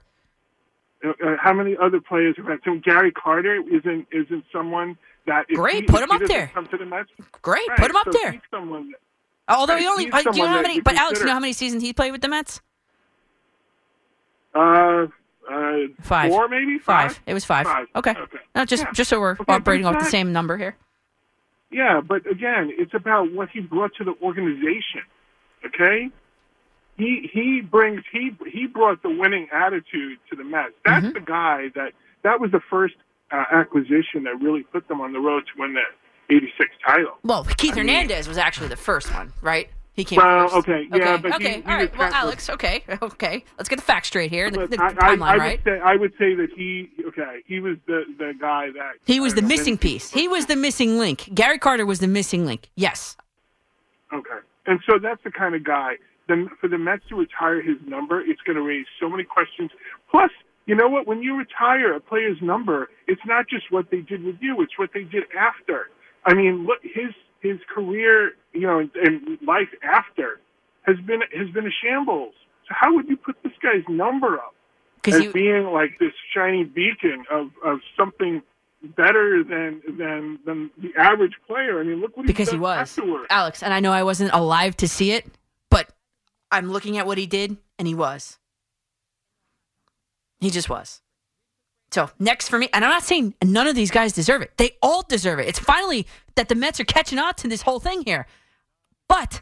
Uh, 1.03 1.09
uh, 1.09 1.35
how 1.41 1.53
many 1.53 1.75
other 1.81 1.99
players 1.99 2.35
have 2.37 2.45
had? 2.47 2.59
So 2.63 2.75
Gary 2.83 3.11
Carter 3.11 3.55
isn't 3.71 4.07
isn't 4.11 4.43
someone 4.51 4.97
that 5.25 5.47
Great, 5.47 5.75
he, 5.75 5.81
put 5.83 6.01
him 6.03 6.11
up 6.11 6.21
there. 6.27 6.47
Come 6.53 6.67
to 6.67 6.77
the 6.77 6.85
Mets. 6.85 7.09
Great, 7.41 7.67
Right, 7.69 7.77
put 7.79 7.89
him 7.89 7.95
up 7.95 8.05
so 8.05 8.11
there. 8.21 8.41
someone 8.51 8.93
Although 9.47 9.73
Right, 9.73 9.81
he 9.81 9.87
only, 9.87 10.11
uh, 10.11 10.21
do 10.21 10.29
you 10.33 10.43
know 10.43 10.47
how 10.47 10.61
many? 10.61 10.79
But 10.79 10.95
Alex, 10.95 11.19
you 11.19 11.25
know 11.25 11.33
how 11.33 11.39
many 11.39 11.53
seasons 11.53 11.83
he 11.83 11.91
played 11.93 12.11
with 12.11 12.21
the 12.21 12.27
Mets? 12.29 12.61
Uh, 14.53 15.07
uh, 15.49 15.77
Five. 16.01 16.31
Four 16.31 16.47
maybe. 16.47 16.77
Five. 16.79 17.19
It 17.25 17.33
was 17.33 17.45
five. 17.45 17.65
Five. 17.65 17.87
Okay. 17.95 18.11
Okay. 18.11 18.37
No, 18.55 18.65
just 18.65 18.83
Yeah. 18.83 18.91
just 18.93 19.09
so 19.09 19.19
we're 19.19 19.31
Okay, 19.39 19.53
operating 19.53 19.85
off 19.85 19.97
the 19.99 20.05
same 20.05 20.31
number 20.31 20.57
here. 20.57 20.75
Yeah, 21.71 22.01
but 22.01 22.29
again, 22.29 22.71
it's 22.77 22.93
about 22.93 23.31
what 23.31 23.49
he 23.49 23.61
brought 23.61 23.93
to 23.95 24.03
the 24.03 24.13
organization. 24.21 25.01
Okay, 25.65 26.09
he 26.97 27.29
he 27.31 27.61
brings 27.61 28.01
he 28.11 28.31
he 28.51 28.67
brought 28.67 29.01
the 29.03 29.09
winning 29.09 29.47
attitude 29.51 30.19
to 30.29 30.35
the 30.35 30.43
Mets. 30.43 30.73
That's 30.85 31.05
Mm-hmm. 31.05 31.13
the 31.13 31.19
guy 31.21 31.67
that 31.75 31.93
that 32.23 32.39
was 32.39 32.51
the 32.51 32.61
first 32.69 32.95
uh, 33.31 33.43
acquisition 33.51 34.23
that 34.25 34.39
really 34.41 34.63
put 34.63 34.87
them 34.87 35.01
on 35.01 35.13
the 35.13 35.19
road 35.19 35.43
to 35.53 35.61
win 35.61 35.73
that 35.75 35.91
'86 36.29 36.69
title. 36.85 37.17
Well, 37.23 37.43
Keith 37.57 37.73
I 37.73 37.75
mean- 37.77 37.87
Hernandez 37.87 38.27
was 38.27 38.37
actually 38.37 38.67
the 38.67 38.75
first 38.75 39.13
one, 39.13 39.33
right? 39.41 39.69
He 39.93 40.05
came 40.05 40.17
Well, 40.17 40.47
first. 40.47 40.69
okay, 40.69 40.87
yeah, 40.93 41.17
but 41.17 41.31
he- 41.31 41.35
okay, 41.47 41.61
he 41.61 41.67
all 41.67 41.75
right. 41.75 41.97
Well, 41.97 42.13
Alex, 42.13 42.49
okay, 42.49 42.83
okay. 43.01 43.43
Let's 43.57 43.67
get 43.67 43.75
the 43.75 43.81
facts 43.81 44.07
straight 44.07 44.31
here. 44.31 44.49
The, 44.49 44.65
the 44.67 44.81
I, 44.81 44.87
I, 44.87 44.91
timeline, 44.93 45.21
I 45.23 45.37
right? 45.37 45.65
would 45.65 45.73
say 45.73 45.79
I 45.81 45.95
would 45.97 46.11
say 46.17 46.33
that 46.35 46.47
he 46.55 46.89
okay 47.07 47.39
he 47.45 47.59
was 47.59 47.77
the 47.87 48.03
the 48.17 48.33
guy 48.39 48.67
that 48.71 48.93
He 49.05 49.19
was 49.19 49.33
the 49.33 49.41
know, 49.41 49.47
missing 49.49 49.77
piece. 49.77 50.09
He 50.11 50.27
was 50.29 50.45
the 50.45 50.55
missing 50.55 50.97
link. 50.97 51.29
Gary 51.33 51.57
Carter 51.59 51.85
was 51.85 51.99
the 51.99 52.07
missing 52.07 52.45
link. 52.45 52.69
Yes. 52.75 53.17
Okay. 54.13 54.39
And 54.65 54.79
so 54.87 54.99
that's 55.01 55.21
the 55.23 55.31
kind 55.31 55.55
of 55.55 55.63
guy 55.63 55.95
then 56.31 56.49
for 56.59 56.67
the 56.67 56.77
Mets 56.77 57.03
to 57.09 57.15
retire 57.15 57.61
his 57.61 57.77
number, 57.85 58.21
it's 58.21 58.41
going 58.41 58.55
to 58.55 58.61
raise 58.63 58.85
so 58.99 59.09
many 59.09 59.23
questions. 59.23 59.69
Plus, 60.09 60.31
you 60.65 60.75
know 60.75 60.87
what? 60.87 61.05
When 61.07 61.21
you 61.21 61.35
retire 61.35 61.93
a 61.93 61.99
player's 61.99 62.37
number, 62.41 62.89
it's 63.07 63.21
not 63.25 63.47
just 63.49 63.71
what 63.71 63.91
they 63.91 63.99
did 64.01 64.23
with 64.23 64.37
you; 64.41 64.61
it's 64.61 64.77
what 64.79 64.91
they 64.93 65.03
did 65.03 65.23
after. 65.37 65.89
I 66.25 66.33
mean, 66.33 66.65
look, 66.65 66.79
his 66.83 67.11
his 67.41 67.57
career, 67.73 68.31
you 68.53 68.61
know, 68.61 68.79
and 68.79 69.37
life 69.45 69.69
after 69.83 70.39
has 70.83 70.97
been 71.05 71.21
has 71.37 71.49
been 71.49 71.65
a 71.67 71.71
shambles. 71.83 72.33
So 72.67 72.75
how 72.79 72.93
would 72.95 73.07
you 73.09 73.17
put 73.17 73.35
this 73.43 73.53
guy's 73.61 73.83
number 73.89 74.35
up 74.37 74.53
as 75.07 75.23
you- 75.23 75.31
being 75.33 75.65
like 75.65 75.97
this 75.99 76.13
shiny 76.33 76.63
beacon 76.63 77.25
of 77.31 77.49
of 77.65 77.79
something 77.97 78.41
better 78.95 79.43
than 79.43 79.81
than 79.97 80.39
than 80.45 80.69
the 80.77 80.91
average 80.97 81.33
player? 81.47 81.79
I 81.79 81.83
mean, 81.83 82.01
look 82.01 82.15
what 82.15 82.27
because 82.27 82.49
he, 82.49 82.57
he 82.57 82.57
does 82.57 82.61
was 82.61 82.77
afterwards. 82.77 83.27
Alex, 83.31 83.63
and 83.63 83.73
I 83.73 83.79
know 83.79 83.91
I 83.91 84.03
wasn't 84.03 84.31
alive 84.33 84.77
to 84.77 84.87
see 84.87 85.11
it, 85.11 85.25
I'm 86.51 86.71
looking 86.71 86.97
at 86.97 87.07
what 87.07 87.17
he 87.17 87.25
did, 87.25 87.57
and 87.79 87.87
he 87.87 87.95
was. 87.95 88.37
He 90.39 90.49
just 90.49 90.69
was. 90.69 91.01
So 91.91 92.09
next 92.19 92.49
for 92.49 92.57
me, 92.57 92.69
and 92.73 92.83
I'm 92.85 92.91
not 92.91 93.03
saying 93.03 93.35
none 93.43 93.67
of 93.67 93.75
these 93.75 93.91
guys 93.91 94.13
deserve 94.13 94.41
it. 94.41 94.51
They 94.57 94.77
all 94.81 95.03
deserve 95.03 95.39
it. 95.39 95.47
It's 95.47 95.59
finally 95.59 96.07
that 96.35 96.49
the 96.49 96.55
Mets 96.55 96.79
are 96.79 96.85
catching 96.85 97.19
on 97.19 97.33
to 97.35 97.47
this 97.47 97.61
whole 97.61 97.79
thing 97.79 98.03
here. 98.05 98.27
But 99.09 99.41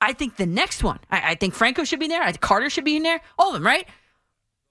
I 0.00 0.12
think 0.12 0.36
the 0.36 0.46
next 0.46 0.84
one, 0.84 1.00
I, 1.10 1.32
I 1.32 1.34
think 1.34 1.54
Franco 1.54 1.84
should 1.84 1.98
be 1.98 2.06
there. 2.06 2.22
I 2.22 2.26
think 2.26 2.40
Carter 2.40 2.70
should 2.70 2.84
be 2.84 2.96
in 2.96 3.02
there. 3.02 3.20
All 3.38 3.48
of 3.48 3.54
them, 3.54 3.66
right? 3.66 3.86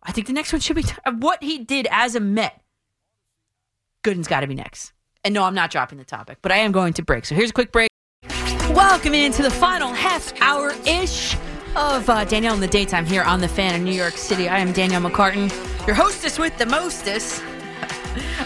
I 0.01 0.11
think 0.11 0.27
the 0.27 0.33
next 0.33 0.53
one 0.53 0.61
should 0.61 0.75
be 0.77 0.85
what 1.19 1.43
he 1.43 1.57
did 1.57 1.87
as 1.91 2.15
a 2.15 2.19
Met. 2.19 2.61
Gooden's 4.03 4.27
got 4.27 4.41
to 4.41 4.47
be 4.47 4.55
next. 4.55 4.93
And 5.23 5.33
no, 5.33 5.43
I'm 5.43 5.55
not 5.55 5.71
dropping 5.71 5.97
the 5.97 6.05
topic, 6.05 6.37
but 6.41 6.51
I 6.51 6.57
am 6.57 6.71
going 6.71 6.93
to 6.93 7.01
break. 7.01 7.25
So 7.25 7.35
here's 7.35 7.49
a 7.49 7.53
quick 7.53 7.71
break. 7.71 7.89
Welcome 8.73 9.13
into 9.13 9.43
the 9.43 9.51
final 9.51 9.93
half 9.93 10.33
hour 10.41 10.73
ish 10.85 11.35
of 11.75 12.09
uh, 12.09 12.25
Danielle 12.25 12.55
in 12.55 12.59
the 12.59 12.67
daytime 12.67 13.05
here 13.05 13.21
on 13.23 13.39
the 13.39 13.47
fan 13.47 13.75
in 13.75 13.83
New 13.83 13.93
York 13.93 14.13
City. 14.17 14.49
I 14.49 14.57
am 14.59 14.71
Danielle 14.71 15.01
McCartan, 15.01 15.49
your 15.85 15.95
hostess 15.95 16.39
with 16.39 16.57
the 16.57 16.65
mostest. 16.65 17.43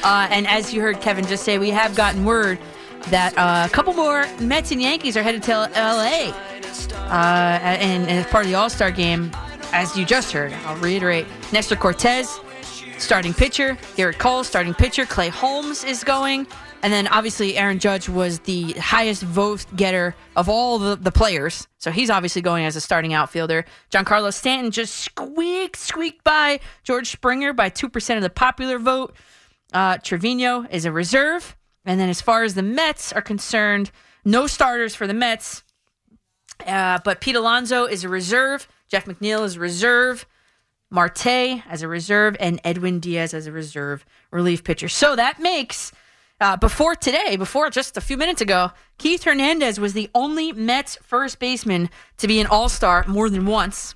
Uh, 0.02 0.28
and 0.32 0.48
as 0.48 0.74
you 0.74 0.82
heard 0.82 1.00
Kevin 1.02 1.26
just 1.26 1.44
say, 1.44 1.58
we 1.58 1.70
have 1.70 1.94
gotten 1.94 2.24
word 2.24 2.58
that 3.10 3.38
uh, 3.38 3.68
a 3.68 3.70
couple 3.70 3.94
more 3.94 4.26
Mets 4.40 4.72
and 4.72 4.82
Yankees 4.82 5.16
are 5.18 5.22
headed 5.22 5.44
to 5.44 5.52
LA. 5.52 6.32
Uh, 7.10 7.60
and, 7.62 8.04
and 8.04 8.10
as 8.10 8.26
part 8.28 8.46
of 8.46 8.52
the 8.52 8.58
All 8.58 8.70
Star 8.70 8.90
game, 8.92 9.30
as 9.74 9.96
you 9.98 10.06
just 10.06 10.32
heard, 10.32 10.54
I'll 10.66 10.78
reiterate 10.78 11.28
Nestor 11.52 11.76
Cortes, 11.76 12.40
starting 12.98 13.34
pitcher, 13.34 13.76
Gerrit 13.96 14.18
Cole, 14.18 14.44
starting 14.44 14.74
pitcher, 14.74 15.06
Clay 15.06 15.30
Holmes 15.30 15.84
is 15.84 16.04
going. 16.04 16.48
And 16.82 16.94
then 16.94 17.08
obviously 17.10 17.58
Aaron 17.58 17.80
Judge 17.80 18.08
was 18.08 18.40
the 18.40 18.72
highest 18.74 19.22
vote 19.24 19.66
getter 19.76 20.16
of 20.36 20.48
all 20.48 20.80
the, 20.80 20.96
the 20.96 21.12
players. 21.12 21.68
So 21.78 21.92
he's 21.92 22.10
obviously 22.10 22.42
going 22.42 22.66
as 22.66 22.76
a 22.76 22.82
starting 22.82 23.14
outfielder. 23.14 23.66
Giancarlo 23.92 24.34
Stanton 24.34 24.72
just 24.72 24.96
squeaked, 24.96 25.76
squeaked 25.76 26.24
by 26.24 26.62
George 26.84 27.10
Springer 27.10 27.52
by 27.52 27.70
2% 27.70 28.16
of 28.16 28.22
the 28.22 28.30
popular 28.30 28.80
vote. 28.80 29.14
Uh, 29.74 29.98
Trevino 29.98 30.66
is 30.72 30.86
a 30.86 30.92
reserve. 30.92 31.58
And 31.86 32.00
then 32.00 32.10
as 32.10 32.22
far 32.22 32.44
as 32.44 32.56
the 32.56 32.64
Mets 32.64 33.12
are 33.12 33.22
concerned, 33.22 33.92
no 34.24 34.48
starters 34.48 34.96
for 34.96 35.08
the 35.08 35.14
Mets. 35.14 35.64
Uh, 36.66 37.00
but 37.04 37.22
Pete 37.22 37.36
Alonso 37.36 37.86
is 37.86 38.04
a 38.04 38.10
reserve. 38.10 38.68
Jeff 38.88 39.06
McNeil 39.06 39.44
is 39.44 39.56
a 39.56 39.60
reserve. 39.60 40.26
Marte 40.90 41.28
as 41.68 41.82
a 41.82 41.88
reserve. 41.88 42.36
And 42.40 42.60
Edwin 42.64 43.00
Diaz 43.00 43.34
as 43.34 43.48
a 43.48 43.52
reserve 43.52 44.06
relief 44.32 44.64
pitcher. 44.64 44.90
So 44.90 45.16
that 45.16 45.40
makes, 45.40 45.92
uh, 46.42 46.56
before 46.58 46.96
today, 46.96 47.36
before 47.36 47.70
just 47.70 47.98
a 47.98 48.02
few 48.02 48.18
minutes 48.18 48.42
ago, 48.42 48.72
Keith 48.98 49.24
Hernandez 49.24 49.80
was 49.80 49.94
the 49.94 50.10
only 50.16 50.52
Mets 50.52 50.98
first 51.02 51.40
baseman 51.40 51.90
to 52.18 52.28
be 52.28 52.40
an 52.40 52.48
all 52.48 52.70
star 52.70 53.04
more 53.08 53.30
than 53.30 53.46
once. 53.46 53.96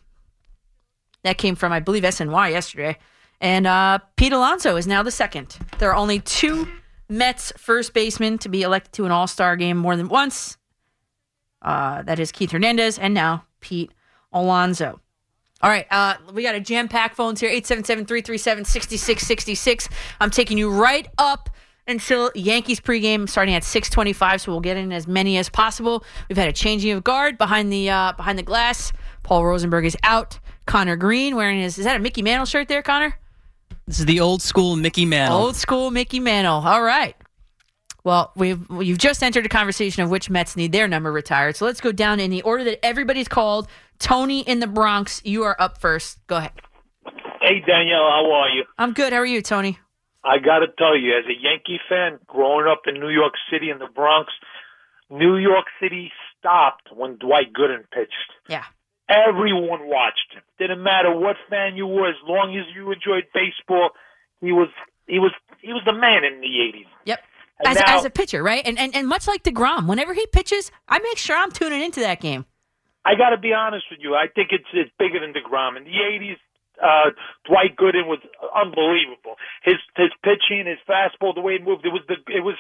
That 1.24 1.38
came 1.38 1.56
from, 1.56 1.72
I 1.72 1.80
believe, 1.80 2.04
SNY 2.04 2.52
yesterday. 2.52 2.98
And 3.40 3.66
uh, 3.66 4.00
Pete 4.18 4.34
Alonso 4.34 4.76
is 4.76 4.88
now 4.88 5.04
the 5.04 5.12
second. 5.12 5.58
There 5.80 5.90
are 5.90 5.96
only 5.96 6.20
two 6.20 6.68
Mets 7.10 7.54
first 7.58 7.94
basemen 7.94 8.38
to 8.40 8.50
be 8.50 8.62
elected 8.62 8.94
to 8.94 9.06
an 9.06 9.12
all 9.12 9.28
star 9.28 9.56
game 9.56 9.78
more 9.78 9.96
than 9.96 10.10
once. 10.10 10.58
Uh, 11.62 12.02
that 12.04 12.20
is 12.20 12.32
Keith 12.32 12.52
Hernandez 12.52 13.00
and 13.00 13.14
now 13.14 13.46
Pete 13.62 13.92
Alonso. 14.34 15.00
All 15.62 15.70
right, 15.70 15.88
uh, 15.92 16.16
we 16.34 16.44
got 16.44 16.56
a 16.56 16.60
jam 16.60 16.90
packed 16.90 17.16
phones 17.16 17.40
here 17.40 17.50
877 17.50 18.06
337 18.06 18.66
6666. 18.66 19.88
I'm 20.20 20.30
taking 20.30 20.58
you 20.58 20.70
right 20.70 21.08
up 21.18 21.50
until 21.88 22.32
Yankees 22.36 22.80
pregame 22.80 23.28
starting 23.28 23.54
at 23.56 23.64
625, 23.64 24.42
so 24.42 24.52
we'll 24.52 24.62
get 24.62 24.78
in 24.78 24.92
as 24.92 25.08
many 25.08 25.38
as 25.38 25.50
possible. 25.50 26.04
We've 26.30 26.38
had 26.38 26.50
a 26.50 26.54
changing 26.54 26.92
of 26.92 27.04
guard 27.04 27.38
behind 27.38 27.72
the 27.72 27.90
uh, 27.90 28.14
behind 28.14 28.40
the 28.40 28.44
glass. 28.44 28.94
Paul 29.24 29.46
Rosenberg 29.46 29.86
is 29.86 29.98
out. 30.04 30.40
Connor 30.66 30.96
Green 30.96 31.36
wearing 31.36 31.60
his 31.60 31.78
is 31.78 31.86
that 31.86 31.98
a 31.98 32.00
Mickey 32.00 32.22
Mantle 32.22 32.46
shirt 32.46 32.68
there, 32.68 32.82
Connor? 32.82 33.18
This 33.86 34.00
is 34.00 34.06
the 34.06 34.20
old 34.20 34.42
school 34.42 34.76
Mickey 34.76 35.06
Mantle. 35.06 35.38
Old 35.38 35.56
school 35.56 35.92
Mickey 35.92 36.20
Mantle. 36.20 36.66
All 36.66 36.82
right. 36.84 37.16
Well, 38.04 38.32
we've 38.36 38.66
you've 38.82 38.98
just 38.98 39.24
entered 39.24 39.46
a 39.46 39.50
conversation 39.50 40.04
of 40.04 40.10
which 40.10 40.30
Mets 40.30 40.56
need 40.56 40.72
their 40.72 40.88
number 40.88 41.12
retired. 41.12 41.56
So 41.56 41.66
let's 41.66 41.82
go 41.82 41.92
down 41.92 42.20
in 42.20 42.32
the 42.32 42.42
order 42.42 42.64
that 42.66 42.86
everybody's 42.86 43.28
called. 43.28 43.68
Tony 44.00 44.42
in 44.42 44.60
the 44.60 44.68
Bronx, 44.68 45.22
you 45.24 45.44
are 45.44 45.56
up 45.60 45.78
first. 45.78 46.26
Go 46.28 46.38
ahead. 46.38 46.52
Hey 47.42 47.60
Danielle, 47.66 48.10
how 48.10 48.32
are 48.32 48.50
you? 48.50 48.64
I'm 48.78 48.94
good. 48.94 49.12
How 49.14 49.20
are 49.20 49.26
you, 49.26 49.42
Tony? 49.42 49.80
I 50.24 50.38
got 50.40 50.60
to 50.60 50.68
tell 50.78 50.98
you, 50.98 51.18
as 51.18 51.26
a 51.26 51.36
Yankee 51.40 51.80
fan, 51.90 52.20
growing 52.28 52.68
up 52.68 52.84
in 52.88 52.96
New 53.00 53.10
York 53.10 53.34
City 53.52 53.70
in 53.70 53.80
the 53.80 53.88
Bronx, 53.94 54.32
New 55.10 55.38
York 55.38 55.66
City 55.82 56.12
stopped 56.40 56.88
when 56.96 57.18
Dwight 57.18 57.54
Gooden 57.54 57.84
pitched. 57.92 58.32
Yeah. 58.48 58.64
Everyone 59.10 59.88
watched 59.88 60.34
him. 60.34 60.42
Didn't 60.58 60.82
matter 60.82 61.14
what 61.14 61.36
fan 61.50 61.76
you 61.76 61.86
were, 61.86 62.10
as 62.10 62.16
long 62.26 62.58
as 62.58 62.66
you 62.74 62.92
enjoyed 62.92 63.26
baseball, 63.34 63.90
he 64.40 64.52
was 64.52 64.70
he 65.08 65.20
was 65.20 65.32
he 65.62 65.74
was 65.74 65.82
the 65.86 65.92
man 65.94 66.24
in 66.24 66.40
the 66.40 66.48
'80s. 66.48 66.88
Yep. 67.06 67.20
And 67.60 67.68
As, 67.68 67.84
now- 67.86 67.98
as 67.98 68.06
a 68.06 68.10
pitcher, 68.10 68.42
right? 68.42 68.66
And, 68.66 68.80
and 68.80 68.96
and 68.96 69.08
much 69.08 69.28
like 69.28 69.44
deGrom, 69.44 69.88
whenever 69.88 70.14
he 70.14 70.26
pitches, 70.28 70.72
I 70.88 71.00
make 71.00 71.18
sure 71.18 71.36
I'm 71.36 71.52
tuning 71.52 71.82
into 71.82 72.00
that 72.00 72.22
game. 72.22 72.46
I 73.06 73.16
got 73.16 73.32
to 73.32 73.38
be 73.38 73.52
honest 73.54 73.86
with 73.92 74.00
you. 74.02 74.16
I 74.16 74.28
think 74.34 74.50
it's 74.52 74.64
it's 74.74 74.90
bigger 74.98 75.20
than 75.20 75.34
deGrom. 75.34 75.76
In 75.78 75.84
the 75.84 75.92
'80s, 75.92 76.38
uh, 76.82 77.12
Dwight 77.46 77.76
Gooden 77.76 78.08
was 78.08 78.20
unbelievable. 78.56 79.36
His 79.64 79.78
his 79.96 80.10
pitching, 80.24 80.66
his 80.66 80.82
fastball, 80.88 81.36
the 81.36 81.42
way 81.42 81.54
it 81.54 81.64
moved, 81.64 81.86
it 81.86 81.94
was 81.94 82.02
the 82.08 82.18
it 82.32 82.42
was 82.42 82.56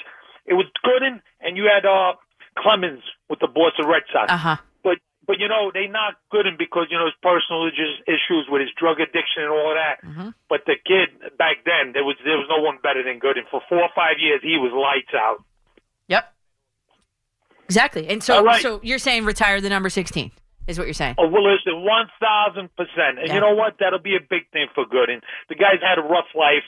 it 0.45 0.53
was 0.53 0.65
Gooden, 0.85 1.21
and 1.41 1.57
you 1.57 1.69
had 1.71 1.85
uh, 1.85 2.13
Clemens 2.57 3.03
with 3.29 3.39
the 3.39 3.47
Boston 3.47 3.87
Red 3.87 4.03
Sox. 4.11 4.31
Uh 4.31 4.37
huh. 4.37 4.57
But 4.83 4.97
but 5.25 5.39
you 5.39 5.47
know 5.47 5.71
they 5.73 5.87
knocked 5.87 6.21
Gooden 6.31 6.57
because 6.57 6.87
you 6.91 6.97
know 6.97 7.05
his 7.05 7.17
personal 7.23 7.65
issues, 7.65 8.01
issues 8.05 8.45
with 8.49 8.61
his 8.61 8.71
drug 8.77 8.99
addiction 8.99 9.43
and 9.43 9.51
all 9.51 9.71
of 9.71 9.77
that. 9.79 9.97
Mm-hmm. 10.05 10.29
But 10.49 10.65
the 10.65 10.75
kid 10.77 11.37
back 11.37 11.65
then, 11.65 11.93
there 11.93 12.03
was 12.03 12.15
there 12.23 12.37
was 12.37 12.47
no 12.49 12.61
one 12.61 12.77
better 12.83 13.03
than 13.03 13.19
Gooden. 13.19 13.49
For 13.49 13.61
four 13.67 13.81
or 13.81 13.93
five 13.95 14.19
years, 14.19 14.41
he 14.43 14.57
was 14.57 14.71
lights 14.75 15.15
out. 15.15 15.43
Yep. 16.07 16.29
Exactly. 17.65 18.07
And 18.07 18.21
so 18.21 18.43
right. 18.43 18.61
so 18.61 18.79
you're 18.83 18.99
saying 18.99 19.25
retire 19.25 19.61
the 19.61 19.69
number 19.69 19.89
16 19.89 20.31
is 20.67 20.77
what 20.77 20.87
you're 20.87 20.93
saying. 20.93 21.15
Oh, 21.17 21.27
well, 21.27 21.43
listen, 21.43 21.83
1,000%. 21.83 23.19
And 23.19 23.27
Yeah. 23.27 23.35
you 23.35 23.41
know 23.41 23.53
what? 23.55 23.75
That'll 23.79 23.99
be 23.99 24.15
a 24.15 24.21
big 24.21 24.49
thing 24.51 24.67
for 24.73 24.85
Gooden. 24.85 25.21
The 25.49 25.55
guy's 25.55 25.81
had 25.81 25.97
a 25.97 26.01
rough 26.01 26.31
life. 26.35 26.63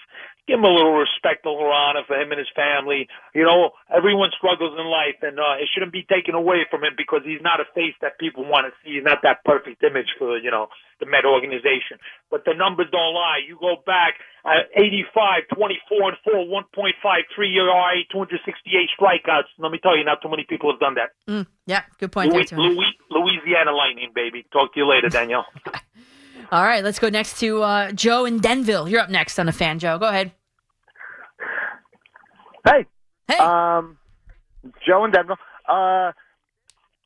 Give 0.47 0.61
him 0.61 0.65
a 0.65 0.69
little 0.69 0.93
respect, 0.93 1.45
a 1.45 1.49
little 1.49 1.73
honor 1.73 2.05
for 2.05 2.13
him 2.13 2.29
and 2.31 2.37
his 2.37 2.51
family. 2.55 3.09
You 3.33 3.43
know, 3.43 3.73
everyone 3.89 4.29
struggles 4.37 4.77
in 4.77 4.85
life, 4.85 5.17
and 5.25 5.39
uh, 5.39 5.57
it 5.57 5.67
shouldn't 5.73 5.91
be 5.91 6.05
taken 6.05 6.35
away 6.35 6.69
from 6.69 6.83
him 6.83 6.93
because 6.95 7.21
he's 7.25 7.41
not 7.41 7.59
a 7.59 7.65
face 7.73 7.97
that 8.01 8.19
people 8.19 8.45
want 8.45 8.69
to 8.69 8.71
see. 8.83 8.95
He's 8.95 9.03
not 9.03 9.25
that 9.25 9.43
perfect 9.43 9.81
image 9.81 10.13
for, 10.17 10.37
you 10.37 10.51
know, 10.51 10.69
the 10.99 11.05
Met 11.09 11.25
organization. 11.25 11.97
But 12.29 12.45
the 12.45 12.53
numbers 12.53 12.87
don't 12.91 13.13
lie. 13.13 13.41
You 13.41 13.57
go 13.59 13.81
back, 13.85 14.21
uh, 14.45 14.69
85, 14.77 15.49
24 15.57 16.13
and 16.13 16.17
4, 16.23 16.45
1.53 16.45 17.57
ERA, 17.57 18.05
268 18.13 18.89
strikeouts. 18.93 19.49
Let 19.57 19.71
me 19.71 19.79
tell 19.81 19.97
you, 19.97 20.05
not 20.05 20.21
too 20.21 20.29
many 20.29 20.45
people 20.47 20.71
have 20.71 20.79
done 20.79 20.95
that. 20.95 21.09
Mm, 21.27 21.47
yeah, 21.65 21.83
good 21.99 22.11
point 22.11 22.31
Louis, 22.31 22.45
Louis, 22.53 22.93
Louisiana 23.09 23.73
Lightning, 23.73 24.11
baby. 24.13 24.45
Talk 24.53 24.73
to 24.73 24.79
you 24.79 24.87
later, 24.87 25.09
Danielle. 25.09 25.45
All 26.51 26.63
right, 26.63 26.83
let's 26.83 26.99
go 26.99 27.09
next 27.09 27.39
to 27.39 27.61
uh, 27.63 27.91
Joe 27.91 28.25
in 28.25 28.39
Denville. 28.39 28.87
You're 28.87 29.01
up 29.01 29.09
next 29.09 29.39
on 29.39 29.45
the 29.45 29.51
fan, 29.51 29.79
Joe. 29.79 29.97
Go 29.97 30.07
ahead. 30.07 30.31
Hey. 32.65 32.85
Hey. 33.27 33.37
Um, 33.37 33.97
Joe 34.85 35.05
in 35.05 35.11
Denver. 35.11 35.37
Uh, 35.67 36.11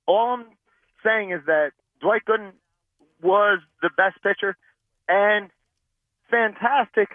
all 0.06 0.34
I'm 0.34 0.46
saying 1.04 1.32
is 1.32 1.42
that 1.46 1.72
Dwight 2.02 2.24
Gooden 2.26 2.52
was 3.22 3.60
the 3.82 3.90
best 3.96 4.22
pitcher 4.24 4.58
and 5.08 5.50
fantastic. 6.30 7.10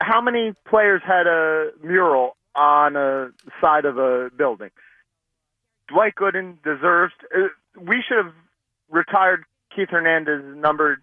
How 0.00 0.20
many 0.20 0.54
players 0.68 1.02
had 1.04 1.26
a 1.26 1.70
mural 1.82 2.36
on 2.54 2.96
a 2.96 3.30
side 3.60 3.84
of 3.84 3.98
a 3.98 4.30
building? 4.36 4.70
Dwight 5.88 6.14
Gooden 6.14 6.62
deserves. 6.62 7.14
Uh, 7.34 7.48
we 7.80 8.02
should 8.06 8.24
have 8.24 8.34
retired 8.90 9.44
Keith 9.74 9.88
Hernandez 9.90 10.42
number 10.56 11.02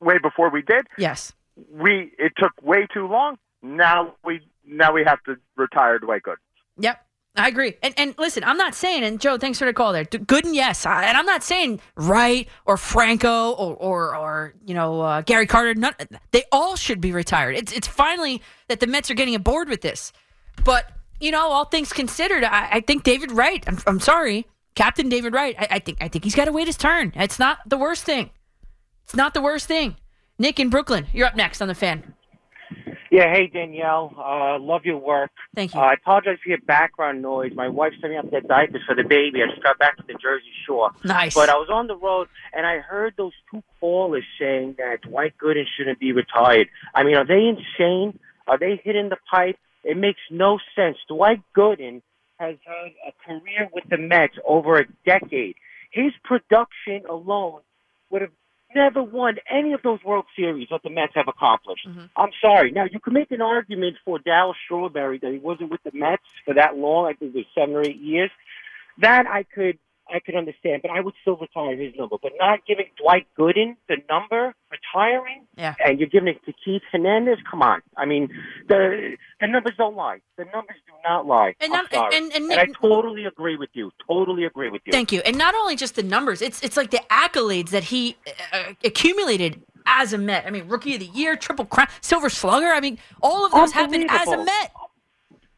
way 0.00 0.18
before 0.18 0.50
we 0.50 0.62
did. 0.62 0.86
Yes. 0.98 1.32
We 1.70 2.12
it 2.18 2.32
took 2.36 2.52
way 2.62 2.86
too 2.92 3.06
long. 3.06 3.38
Now 3.62 4.14
we 4.24 4.40
now 4.66 4.92
we 4.92 5.04
have 5.04 5.22
to 5.24 5.36
retire 5.56 5.98
Dwight 5.98 6.22
Gooden. 6.22 6.36
Yep. 6.78 6.98
I 7.34 7.48
agree. 7.48 7.74
And 7.82 7.94
and 7.96 8.14
listen, 8.18 8.44
I'm 8.44 8.58
not 8.58 8.74
saying, 8.74 9.04
and 9.04 9.18
Joe, 9.18 9.38
thanks 9.38 9.58
for 9.58 9.64
the 9.64 9.72
call 9.72 9.92
there. 9.92 10.04
Gooden, 10.04 10.54
yes. 10.54 10.84
I, 10.84 11.04
and 11.04 11.16
I'm 11.16 11.24
not 11.24 11.42
saying 11.42 11.80
Wright 11.96 12.46
or 12.66 12.76
Franco 12.76 13.52
or 13.52 13.74
or, 13.76 14.16
or 14.16 14.54
you 14.66 14.74
know 14.74 15.00
uh, 15.00 15.22
Gary 15.22 15.46
Carter. 15.46 15.74
None, 15.74 15.94
they 16.32 16.44
all 16.52 16.76
should 16.76 17.00
be 17.00 17.12
retired. 17.12 17.56
It's 17.56 17.72
it's 17.72 17.88
finally 17.88 18.42
that 18.68 18.80
the 18.80 18.86
Mets 18.86 19.10
are 19.10 19.14
getting 19.14 19.34
aboard 19.34 19.70
with 19.70 19.80
this. 19.80 20.12
But 20.62 20.90
you 21.20 21.30
know, 21.30 21.48
all 21.48 21.64
things 21.64 21.92
considered, 21.92 22.44
I, 22.44 22.68
I 22.72 22.80
think 22.80 23.04
David 23.04 23.30
Wright. 23.30 23.64
I'm, 23.66 23.78
I'm 23.86 24.00
sorry, 24.00 24.46
Captain 24.74 25.08
David 25.08 25.34
Wright. 25.34 25.54
I, 25.58 25.68
I 25.72 25.78
think 25.78 25.98
I 26.00 26.08
think 26.08 26.24
he's 26.24 26.34
got 26.34 26.46
to 26.46 26.52
wait 26.52 26.66
his 26.66 26.76
turn. 26.76 27.12
It's 27.14 27.38
not 27.38 27.58
the 27.66 27.78
worst 27.78 28.04
thing. 28.04 28.30
It's 29.04 29.14
not 29.14 29.34
the 29.34 29.42
worst 29.42 29.66
thing. 29.66 29.96
Nick 30.38 30.58
in 30.58 30.70
Brooklyn, 30.70 31.06
you're 31.12 31.26
up 31.26 31.36
next 31.36 31.60
on 31.60 31.68
the 31.68 31.74
fan. 31.74 32.14
Yeah, 33.10 33.30
hey 33.30 33.46
Danielle, 33.46 34.14
uh, 34.16 34.58
love 34.58 34.86
your 34.86 34.96
work. 34.96 35.30
Thank 35.54 35.74
you. 35.74 35.80
Uh, 35.80 35.84
I 35.84 35.92
apologize 35.92 36.38
for 36.42 36.48
your 36.48 36.62
background 36.62 37.20
noise. 37.20 37.52
My 37.54 37.68
wife's 37.68 37.96
sent 38.00 38.10
me 38.10 38.18
up 38.18 38.30
get 38.30 38.48
diapers 38.48 38.80
for 38.86 38.94
the 38.94 39.04
baby. 39.04 39.42
I 39.42 39.50
just 39.50 39.62
got 39.62 39.78
back 39.78 39.98
to 39.98 40.02
the 40.06 40.14
Jersey 40.14 40.46
Shore. 40.66 40.92
Nice. 41.04 41.34
But 41.34 41.50
I 41.50 41.56
was 41.56 41.68
on 41.70 41.88
the 41.88 41.96
road 41.96 42.28
and 42.54 42.66
I 42.66 42.78
heard 42.78 43.12
those 43.18 43.34
two 43.50 43.62
callers 43.78 44.24
saying 44.40 44.76
that 44.78 45.02
Dwight 45.02 45.34
Gooden 45.36 45.64
shouldn't 45.76 46.00
be 46.00 46.12
retired. 46.12 46.68
I 46.94 47.02
mean, 47.02 47.16
are 47.16 47.26
they 47.26 47.48
insane? 47.48 48.18
Are 48.46 48.58
they 48.58 48.80
hitting 48.82 49.10
the 49.10 49.18
pipe? 49.30 49.58
It 49.84 49.98
makes 49.98 50.20
no 50.30 50.58
sense. 50.74 50.96
Dwight 51.06 51.42
Gooden 51.54 52.00
has 52.38 52.56
had 52.64 52.92
a 53.06 53.12
career 53.24 53.68
with 53.72 53.84
the 53.88 53.98
Mets 53.98 54.34
over 54.46 54.78
a 54.78 54.86
decade. 55.06 55.54
His 55.90 56.12
production 56.24 57.04
alone 57.08 57.60
would 58.10 58.22
have 58.22 58.30
never 58.74 59.02
won 59.02 59.36
any 59.50 59.72
of 59.72 59.82
those 59.82 60.02
World 60.04 60.24
Series 60.36 60.68
that 60.70 60.82
the 60.82 60.90
Mets 60.90 61.12
have 61.14 61.28
accomplished. 61.28 61.86
Mm-hmm. 61.86 62.04
I'm 62.16 62.30
sorry. 62.40 62.70
Now 62.70 62.84
you 62.90 63.00
can 63.00 63.12
make 63.12 63.30
an 63.30 63.42
argument 63.42 63.96
for 64.04 64.18
Darryl 64.18 64.54
Strawberry 64.64 65.18
that 65.18 65.32
he 65.32 65.38
wasn't 65.38 65.70
with 65.70 65.82
the 65.84 65.92
Mets 65.92 66.22
for 66.44 66.54
that 66.54 66.76
long. 66.76 67.06
I 67.06 67.12
think 67.12 67.34
it 67.34 67.38
was 67.38 67.46
seven 67.54 67.74
or 67.74 67.82
eight 67.82 68.00
years. 68.00 68.30
That 68.98 69.26
I 69.26 69.42
could 69.42 69.78
I 70.12 70.18
could 70.20 70.34
understand, 70.34 70.82
but 70.82 70.90
I 70.90 71.00
would 71.00 71.14
still 71.22 71.36
retire 71.36 71.76
his 71.76 71.94
number. 71.96 72.16
But 72.20 72.32
not 72.38 72.66
giving 72.66 72.86
Dwight 73.00 73.26
Gooden 73.38 73.76
the 73.88 73.96
number, 74.10 74.54
retiring, 74.70 75.46
Yeah. 75.56 75.74
and 75.84 75.98
you're 76.00 76.08
giving 76.08 76.28
it 76.28 76.44
to 76.46 76.52
Keith 76.64 76.82
Hernandez. 76.90 77.38
Come 77.50 77.62
on. 77.62 77.82
I 77.96 78.04
mean, 78.04 78.28
the 78.68 79.16
the 79.40 79.46
numbers 79.46 79.74
don't 79.78 79.96
lie. 79.96 80.20
The 80.36 80.44
numbers 80.46 80.76
do 80.86 80.92
not 81.04 81.26
lie. 81.26 81.54
And 81.60 81.72
I'm 81.72 81.86
sorry. 81.90 82.16
and- 82.16 82.32
and 82.32 82.52
I 82.52 82.66
totally 82.80 83.24
agree 83.26 83.56
with 83.56 83.70
you. 83.74 83.90
Totally 84.06 84.44
agree 84.44 84.70
with 84.70 84.82
you. 84.84 84.92
Thank 84.92 85.12
you. 85.12 85.20
And 85.24 85.38
not 85.38 85.54
only 85.54 85.76
just 85.76 85.94
the 85.94 86.02
numbers, 86.02 86.42
it's 86.42 86.62
it's 86.62 86.76
like 86.76 86.90
the 86.90 87.00
accolades 87.10 87.70
that 87.70 87.84
he 87.84 88.16
uh, 88.52 88.72
accumulated 88.84 89.62
as 89.86 90.12
a 90.12 90.18
Met. 90.18 90.46
I 90.46 90.50
mean, 90.50 90.68
Rookie 90.68 90.94
of 90.94 91.00
the 91.00 91.06
Year, 91.06 91.36
Triple 91.36 91.64
Crown, 91.64 91.88
Silver 92.00 92.28
Slugger. 92.28 92.68
I 92.72 92.80
mean, 92.80 92.98
all 93.22 93.46
of 93.46 93.52
those 93.52 93.72
happened 93.72 94.06
as 94.10 94.28
a 94.28 94.36
Met. 94.44 94.72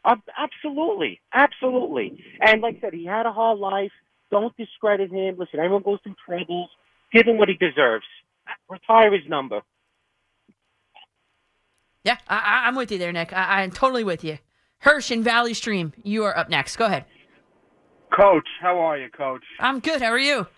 Uh, 0.05 0.17
absolutely, 0.37 1.21
absolutely. 1.33 2.23
And 2.41 2.61
like 2.61 2.77
I 2.77 2.81
said, 2.81 2.93
he 2.95 3.07
had 3.07 3.25
a 3.25 3.33
hard 3.33 3.59
life. 3.59 3.91
Don't 4.35 4.57
discredit 4.57 5.13
him. 5.13 5.37
Listen, 5.39 5.61
everyone 5.61 5.83
goes 5.85 6.01
through 6.03 6.17
troubles. 6.27 6.69
Give 7.13 7.25
him 7.25 7.39
what 7.39 7.49
he 7.49 7.55
deserves. 7.55 8.05
Retire 8.69 9.13
his 9.13 9.23
number. 9.29 9.61
Yeah, 12.03 12.17
I, 12.27 12.35
I, 12.39 12.67
I'm 12.67 12.75
with 12.75 12.91
you 12.91 12.99
there, 12.99 13.13
Nick. 13.13 13.33
I, 13.33 13.63
I'm 13.63 13.71
totally 13.71 14.03
with 14.03 14.25
you. 14.25 14.39
Hirsch 14.79 15.13
in 15.13 15.23
Valley 15.23 15.55
Stream, 15.55 15.93
you 16.03 16.25
are 16.25 16.37
up 16.37 16.51
next. 16.51 16.75
Go 16.75 16.87
ahead. 16.87 17.05
Coach, 18.13 18.49
how 18.61 18.81
are 18.81 18.99
you, 18.99 19.09
Coach? 19.09 19.45
I'm 19.61 19.79
good. 19.79 20.03
How 20.03 20.09
are 20.09 20.19
you? 20.19 20.49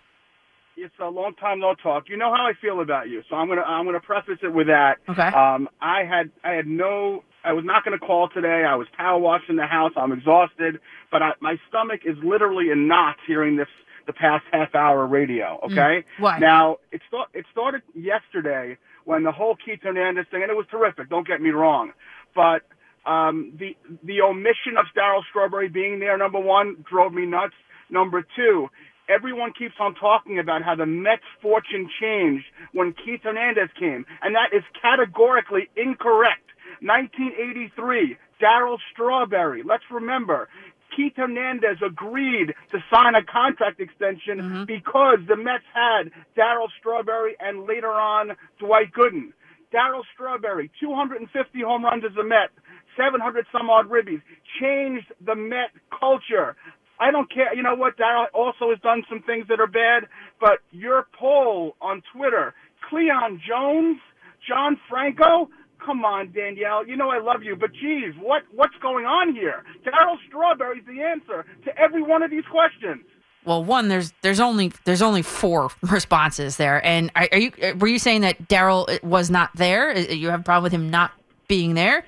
It's 0.75 0.95
a 0.99 1.07
long 1.07 1.35
time 1.35 1.59
no 1.59 1.75
talk. 1.75 2.09
You 2.09 2.17
know 2.17 2.33
how 2.35 2.47
I 2.47 2.53
feel 2.59 2.81
about 2.81 3.09
you, 3.09 3.21
so 3.29 3.35
I'm 3.35 3.47
gonna 3.47 3.61
I'm 3.61 3.85
gonna 3.85 3.99
preface 3.99 4.39
it 4.41 4.53
with 4.53 4.67
that. 4.67 4.97
Okay. 5.07 5.27
Um, 5.27 5.69
I 5.81 6.03
had 6.03 6.31
I 6.43 6.53
had 6.53 6.65
no 6.65 7.23
I 7.43 7.53
was 7.53 7.63
not 7.65 7.83
gonna 7.83 7.99
call 7.99 8.29
today. 8.29 8.65
I 8.67 8.75
was 8.75 8.87
power 8.95 9.19
washing 9.19 9.55
the 9.55 9.65
house. 9.65 9.91
I'm 9.95 10.11
exhausted, 10.11 10.79
but 11.11 11.21
I, 11.21 11.31
my 11.39 11.57
stomach 11.69 12.01
is 12.05 12.17
literally 12.23 12.71
in 12.71 12.87
knots 12.87 13.19
hearing 13.27 13.55
this 13.55 13.67
the 14.07 14.13
past 14.13 14.45
half 14.51 14.73
hour 14.73 15.05
radio. 15.05 15.59
Okay. 15.65 15.73
Mm. 15.73 16.03
Why? 16.19 16.39
Now 16.39 16.77
it 16.91 17.01
start 17.07 17.29
it 17.33 17.45
started 17.51 17.81
yesterday 17.93 18.77
when 19.05 19.23
the 19.23 19.31
whole 19.31 19.55
Keith 19.55 19.79
Hernandez 19.83 20.25
thing, 20.31 20.41
and 20.41 20.51
it 20.51 20.55
was 20.55 20.65
terrific. 20.71 21.09
Don't 21.09 21.27
get 21.27 21.41
me 21.41 21.51
wrong, 21.51 21.91
but 22.35 22.63
um, 23.05 23.53
the 23.57 23.75
the 24.03 24.21
omission 24.21 24.77
of 24.77 24.85
Darryl 24.97 25.21
Strawberry 25.29 25.69
being 25.69 25.99
there, 25.99 26.17
number 26.17 26.39
one, 26.39 26.83
drove 26.89 27.13
me 27.13 27.25
nuts. 27.25 27.53
Number 27.89 28.25
two, 28.35 28.67
everyone 29.07 29.53
keeps 29.57 29.75
on 29.79 29.95
talking 29.95 30.39
about 30.39 30.61
how 30.61 30.75
the 30.75 30.85
Mets' 30.85 31.23
fortune 31.41 31.89
changed 32.01 32.45
when 32.73 32.93
Keith 32.93 33.21
Hernandez 33.23 33.69
came, 33.79 34.05
and 34.21 34.35
that 34.35 34.55
is 34.55 34.63
categorically 34.81 35.69
incorrect. 35.77 36.43
1983, 36.81 38.17
Darryl 38.41 38.77
Strawberry. 38.91 39.63
Let's 39.63 39.83
remember. 39.91 40.47
Keith 40.95 41.13
Hernandez 41.15 41.77
agreed 41.85 42.53
to 42.71 42.77
sign 42.91 43.15
a 43.15 43.23
contract 43.23 43.79
extension 43.79 44.39
mm-hmm. 44.39 44.63
because 44.65 45.19
the 45.27 45.35
Mets 45.35 45.63
had 45.73 46.11
Darryl 46.35 46.69
Strawberry 46.79 47.35
and 47.39 47.67
later 47.67 47.91
on 47.91 48.31
Dwight 48.59 48.91
Gooden. 48.93 49.33
Darryl 49.73 50.03
Strawberry, 50.13 50.71
250 50.79 51.61
home 51.61 51.83
runs 51.83 52.03
as 52.05 52.15
a 52.17 52.23
Met, 52.23 52.49
700 52.97 53.45
some 53.51 53.69
odd 53.69 53.89
ribbies, 53.89 54.21
changed 54.59 55.11
the 55.23 55.35
Met 55.35 55.69
culture. 55.91 56.55
I 56.99 57.11
don't 57.11 57.31
care. 57.31 57.53
You 57.53 57.63
know 57.63 57.75
what? 57.75 57.97
Darryl 57.97 58.25
also 58.33 58.69
has 58.69 58.79
done 58.79 59.03
some 59.09 59.21
things 59.21 59.45
that 59.49 59.59
are 59.59 59.67
bad, 59.67 60.07
but 60.39 60.59
your 60.71 61.05
poll 61.19 61.75
on 61.81 62.01
Twitter, 62.15 62.55
Cleon 62.89 63.39
Jones, 63.47 63.99
John 64.47 64.79
Franco, 64.89 65.49
come 65.87 66.03
on, 66.05 66.31
Danielle. 66.33 66.85
You 66.85 66.95
know 66.97 67.09
I 67.09 67.19
love 67.19 67.41
you, 67.43 67.55
but 67.55 67.71
geez, 67.73 68.13
what 68.21 68.43
what's 68.53 68.75
going 68.81 69.05
on 69.05 69.33
here? 69.33 69.63
Darryl 69.85 70.17
Strawberry's 70.27 70.83
the 70.85 71.01
answer 71.01 71.45
to 71.65 71.77
every 71.79 72.03
one 72.03 72.21
of 72.21 72.29
these 72.29 72.43
questions. 72.51 73.03
Well, 73.45 73.63
one, 73.63 73.87
there's 73.87 74.13
there's 74.21 74.41
only 74.41 74.73
there's 74.83 75.01
only 75.01 75.21
four 75.21 75.69
responses 75.81 76.57
there, 76.57 76.85
and 76.85 77.09
are, 77.15 77.29
are 77.31 77.37
you 77.39 77.51
were 77.79 77.87
you 77.87 77.99
saying 77.99 78.21
that 78.21 78.47
Darryl 78.49 79.01
was 79.01 79.29
not 79.29 79.49
there? 79.55 79.91
Uh, 79.91 79.99
You 79.99 80.29
have 80.29 80.41
a 80.41 80.43
problem 80.43 80.63
with 80.63 80.73
him 80.73 80.89
not 80.89 81.11
being 81.47 81.73
there? 81.73 82.03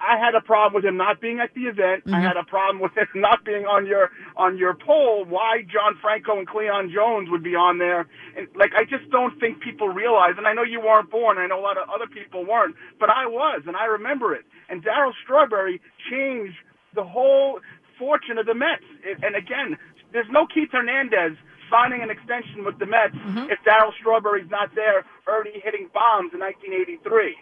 I 0.00 0.14
I 0.14 0.16
had 0.16 0.34
a 0.34 0.40
problem 0.40 0.74
with 0.74 0.84
him 0.84 0.96
not 0.96 1.20
being 1.20 1.38
at 1.40 1.52
the 1.54 1.62
event. 1.62 2.04
I 2.06 2.10
Mhm. 2.10 2.22
had 2.22 2.36
a 2.36 2.44
problem 2.44 2.80
with 2.80 2.96
him 2.96 3.08
not 3.14 3.44
being 3.44 3.66
on 3.66 3.86
your 3.86 4.10
on 4.36 4.56
your 4.56 4.74
poll. 4.74 5.24
Why 5.24 5.62
John 5.62 5.96
Franco 6.00 6.38
and 6.38 6.46
Cleon 6.46 6.90
Jones 6.90 7.28
would 7.30 7.42
be 7.42 7.54
on 7.54 7.78
there? 7.78 8.06
And 8.36 8.48
like 8.54 8.72
I 8.74 8.84
just 8.84 9.08
don't 9.10 9.38
think 9.40 9.60
people 9.60 9.88
realize. 9.88 10.34
And 10.38 10.46
I 10.46 10.52
know 10.54 10.62
you 10.62 10.80
weren't 10.80 11.10
born. 11.10 11.38
I 11.38 11.46
know 11.46 11.58
a 11.58 11.62
lot 11.62 11.78
of 11.78 11.88
other 11.90 12.06
people 12.06 12.44
weren't, 12.44 12.74
but 12.98 13.10
I 13.10 13.26
was, 13.26 13.62
and 13.66 13.76
I 13.76 13.86
remember 13.86 14.34
it. 14.34 14.44
And 14.68 14.82
Darryl 14.84 15.12
Strawberry 15.22 15.80
changed 16.10 16.56
the 16.94 17.04
whole 17.04 17.60
fortune 17.98 18.38
of 18.38 18.46
the 18.46 18.54
Mets. 18.54 18.84
It, 19.04 19.18
and 19.22 19.34
again, 19.36 19.76
there's 20.12 20.30
no 20.30 20.46
Keith 20.46 20.70
Hernandez 20.72 21.36
signing 21.70 22.00
an 22.02 22.10
extension 22.10 22.64
with 22.64 22.78
the 22.78 22.86
Mets 22.86 23.14
if 23.50 23.58
Darryl 23.64 23.92
Strawberry's 24.00 24.48
not 24.50 24.74
there, 24.74 25.04
already 25.26 25.60
hitting 25.60 25.88
bombs 25.92 26.32
in 26.32 26.40
1983. 26.40 27.36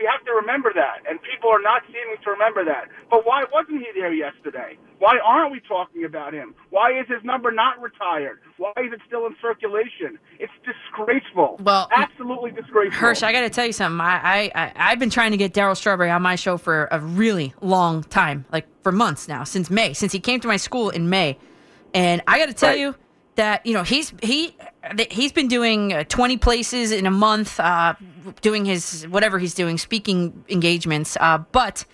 We 0.00 0.08
have 0.10 0.24
to 0.24 0.32
remember 0.32 0.72
that, 0.74 1.04
and 1.08 1.20
people 1.20 1.50
are 1.50 1.60
not 1.60 1.82
seeming 1.86 2.16
to 2.24 2.30
remember 2.30 2.64
that. 2.64 2.88
But 3.10 3.26
why 3.26 3.44
wasn't 3.52 3.80
he 3.80 3.88
there 3.94 4.12
yesterday? 4.14 4.78
Why 4.98 5.18
aren't 5.22 5.52
we 5.52 5.60
talking 5.60 6.04
about 6.06 6.32
him? 6.32 6.54
Why 6.70 6.98
is 6.98 7.06
his 7.06 7.22
number 7.22 7.50
not 7.50 7.80
retired? 7.82 8.40
Why 8.56 8.72
is 8.78 8.92
it 8.92 9.00
still 9.06 9.26
in 9.26 9.36
circulation? 9.42 10.18
It's 10.38 10.52
disgraceful. 10.64 11.60
Well, 11.62 11.88
absolutely 11.94 12.50
disgraceful. 12.50 12.98
Hirsch, 12.98 13.22
I 13.22 13.30
got 13.32 13.42
to 13.42 13.50
tell 13.50 13.66
you 13.66 13.74
something. 13.74 14.00
I, 14.00 14.16
I, 14.16 14.52
I 14.54 14.72
I've 14.76 14.98
been 14.98 15.10
trying 15.10 15.32
to 15.32 15.36
get 15.36 15.52
Darryl 15.52 15.76
Strawberry 15.76 16.10
on 16.10 16.22
my 16.22 16.34
show 16.34 16.56
for 16.56 16.88
a 16.90 16.98
really 16.98 17.52
long 17.60 18.02
time, 18.04 18.46
like 18.50 18.66
for 18.82 18.92
months 18.92 19.28
now, 19.28 19.44
since 19.44 19.68
May, 19.68 19.92
since 19.92 20.12
he 20.12 20.20
came 20.20 20.40
to 20.40 20.48
my 20.48 20.56
school 20.56 20.88
in 20.88 21.10
May, 21.10 21.38
and 21.92 22.22
I 22.26 22.38
got 22.38 22.46
to 22.46 22.54
tell 22.54 22.74
you 22.74 22.94
that 23.36 23.64
you 23.64 23.72
know 23.74 23.82
he's 23.82 24.12
he 24.22 24.56
he's 25.10 25.32
been 25.32 25.48
doing 25.48 25.92
uh, 25.92 26.04
20 26.04 26.36
places 26.36 26.92
in 26.92 27.06
a 27.06 27.10
month, 27.10 27.58
uh, 27.60 27.94
doing 28.40 28.64
his 28.64 29.06
whatever 29.08 29.38
he's 29.38 29.54
doing, 29.54 29.78
speaking 29.78 30.44
engagements, 30.48 31.16
uh, 31.20 31.38
but. 31.52 31.84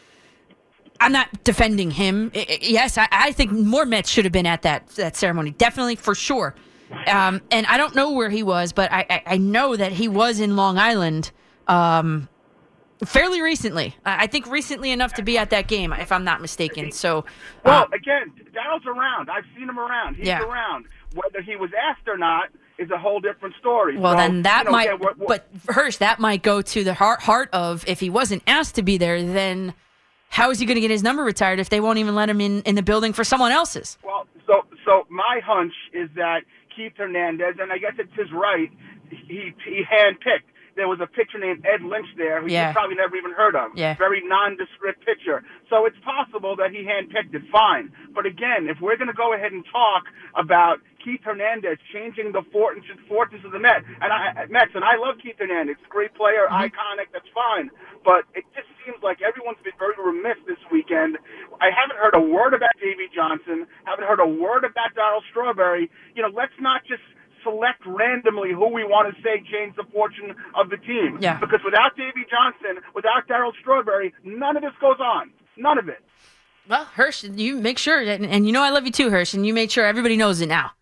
I'm 0.98 1.12
not 1.12 1.44
defending 1.44 1.90
him. 1.90 2.32
I- 2.34 2.46
I- 2.48 2.58
yes, 2.62 2.96
I, 2.96 3.06
I 3.12 3.32
think 3.32 3.52
more 3.52 3.84
Mets 3.84 4.08
should 4.08 4.24
have 4.24 4.32
been 4.32 4.46
at 4.46 4.62
that 4.62 4.88
that 4.96 5.14
ceremony. 5.14 5.50
Definitely, 5.50 5.96
for 5.96 6.14
sure. 6.14 6.54
Um, 7.06 7.42
and 7.50 7.66
I 7.66 7.76
don't 7.76 7.94
know 7.94 8.12
where 8.12 8.30
he 8.30 8.42
was, 8.42 8.72
but 8.72 8.90
I, 8.90 9.22
I, 9.26 9.36
know 9.36 9.76
that 9.76 9.92
he 9.92 10.08
was 10.08 10.40
in 10.40 10.56
Long 10.56 10.78
Island 10.78 11.32
um, 11.68 12.28
fairly 13.04 13.42
recently. 13.42 13.94
I 14.06 14.22
I 14.24 14.26
think 14.26 14.46
recently 14.46 14.90
enough 14.90 15.12
to 15.14 15.22
be 15.22 15.36
at 15.36 15.50
that 15.50 15.68
game, 15.68 15.92
if 15.92 16.10
I'm 16.12 16.24
not 16.24 16.40
mistaken. 16.40 16.92
So, 16.92 17.26
Well, 17.64 17.82
uh, 17.82 17.86
again, 17.92 18.32
Darryl's 18.54 18.86
around. 18.86 19.28
I've 19.28 19.44
seen 19.54 19.68
him 19.68 19.78
around. 19.78 20.14
He's 20.16 20.28
Yeah. 20.28 20.42
around. 20.42 20.86
Whether 21.16 21.42
he 21.42 21.56
was 21.56 21.70
asked 21.90 22.06
or 22.06 22.16
not 22.16 22.48
is 22.78 22.90
a 22.90 22.98
whole 22.98 23.20
different 23.20 23.54
story. 23.58 23.96
well, 23.96 24.12
So, 24.12 24.18
then 24.18 24.42
that 24.42 24.60
you 24.60 24.64
know, 24.66 24.70
might. 24.72 24.84
again, 24.88 24.98
we're- 25.00 25.14
we're- 25.16 25.26
but 25.26 25.48
Hirsch, 25.74 25.96
that 25.96 26.18
might 26.20 26.42
go 26.42 26.60
to 26.62 26.84
the 26.84 26.94
heart 26.94 27.22
heart 27.22 27.48
of 27.52 27.84
if 27.88 28.00
he 28.00 28.10
wasn't 28.10 28.42
asked 28.46 28.74
to 28.76 28.82
be 28.82 28.98
there, 28.98 29.20
then 29.22 29.72
how 30.28 30.50
is 30.50 30.58
he 30.58 30.66
going 30.66 30.74
to 30.76 30.80
get 30.80 30.90
his 30.90 31.02
number 31.02 31.24
retired 31.24 31.58
if 31.58 31.70
they 31.70 31.80
won't 31.80 31.98
even 31.98 32.14
let 32.14 32.28
him 32.28 32.40
in 32.40 32.62
in 32.62 32.74
the 32.74 32.82
building 32.82 33.12
for 33.14 33.24
someone 33.24 33.50
else's? 33.52 33.96
Well, 34.04 34.26
so 34.46 34.66
so 34.84 35.06
my 35.08 35.40
hunch 35.44 35.72
is 35.92 36.10
that 36.16 36.42
Keith 36.74 36.92
Hernandez, 36.96 37.56
and 37.58 37.72
I 37.72 37.78
guess 37.78 37.94
it's 37.98 38.12
his 38.14 38.30
right, 38.32 38.70
he 39.10 39.54
he 39.64 39.82
handpicked. 39.90 40.42
There 40.76 40.88
was 40.88 41.00
a 41.00 41.06
pitcher 41.06 41.38
named 41.38 41.64
Ed 41.64 41.82
Lynch 41.82 42.06
there 42.16 42.40
who 42.42 42.48
Yeah. 42.48 42.68
you 42.68 42.74
probably 42.74 42.96
never 42.96 43.16
even 43.16 43.32
heard 43.32 43.56
of. 43.56 43.72
Yeah. 43.74 43.94
Very 43.96 44.22
nondescript 44.24 45.04
pitcher. 45.04 45.42
So 45.70 45.86
it's 45.86 45.98
possible 46.04 46.54
that 46.56 46.70
he 46.70 46.84
handpicked 46.84 47.34
it. 47.34 47.42
Fine. 47.50 47.92
But 48.14 48.26
again, 48.26 48.68
if 48.68 48.80
we're 48.80 48.96
going 48.96 49.08
to 49.08 49.16
go 49.16 49.32
ahead 49.32 49.52
and 49.52 49.64
talk 49.72 50.04
about 50.34 50.80
Keith 51.02 51.22
Hernandez 51.24 51.78
changing 51.92 52.32
the 52.32 52.42
fortunes 52.52 52.84
fortunes 53.08 53.44
of 53.44 53.52
the 53.52 53.58
Mets, 53.58 53.84
and 54.02 54.12
I, 54.12 54.46
Mets, 54.50 54.72
and 54.74 54.84
I 54.84 54.96
love 54.96 55.16
Keith 55.22 55.36
Hernandez, 55.38 55.76
great 55.88 56.12
player, 56.14 56.46
mm-hmm. 56.50 56.66
iconic. 56.68 57.08
That's 57.12 57.28
fine. 57.32 57.70
But 58.04 58.24
it 58.34 58.44
just 58.54 58.68
seems 58.84 58.98
like 59.02 59.22
everyone's 59.22 59.58
been 59.64 59.78
very 59.78 59.94
remiss 59.96 60.36
this 60.46 60.58
weekend. 60.70 61.16
I 61.60 61.70
haven't 61.70 61.96
heard 61.98 62.14
a 62.14 62.20
word 62.20 62.54
about 62.54 62.74
Davey 62.80 63.08
Johnson. 63.14 63.66
Haven't 63.84 64.04
heard 64.06 64.20
a 64.20 64.26
word 64.26 64.64
about 64.64 64.94
Darryl 64.94 65.22
Strawberry. 65.30 65.90
You 66.14 66.22
know, 66.22 66.30
let's 66.34 66.54
not 66.60 66.82
just 66.84 67.02
select 67.46 67.86
randomly 67.86 68.50
who 68.50 68.66
we 68.74 68.82
want 68.82 69.14
to 69.14 69.22
say 69.22 69.38
changed 69.46 69.78
the 69.78 69.86
fortune 69.92 70.34
of 70.58 70.70
the 70.70 70.76
team. 70.76 71.18
Yeah. 71.20 71.38
Because 71.38 71.60
without 71.64 71.96
Davey 71.96 72.26
Johnson, 72.26 72.82
without 72.94 73.28
Darryl 73.30 73.52
Strawberry, 73.60 74.12
none 74.24 74.56
of 74.56 74.62
this 74.62 74.74
goes 74.80 74.98
on. 74.98 75.30
None 75.56 75.78
of 75.78 75.88
it. 75.88 76.02
Well, 76.68 76.84
Hirsch, 76.84 77.22
you 77.22 77.56
make 77.56 77.78
sure, 77.78 78.00
and, 78.02 78.26
and 78.26 78.46
you 78.46 78.52
know 78.52 78.62
I 78.62 78.70
love 78.70 78.84
you 78.84 78.90
too, 78.92 79.10
Hirsch, 79.10 79.34
and 79.34 79.46
you 79.46 79.54
made 79.54 79.70
sure 79.70 79.86
everybody 79.86 80.16
knows 80.16 80.40
it 80.40 80.48
now. 80.48 80.72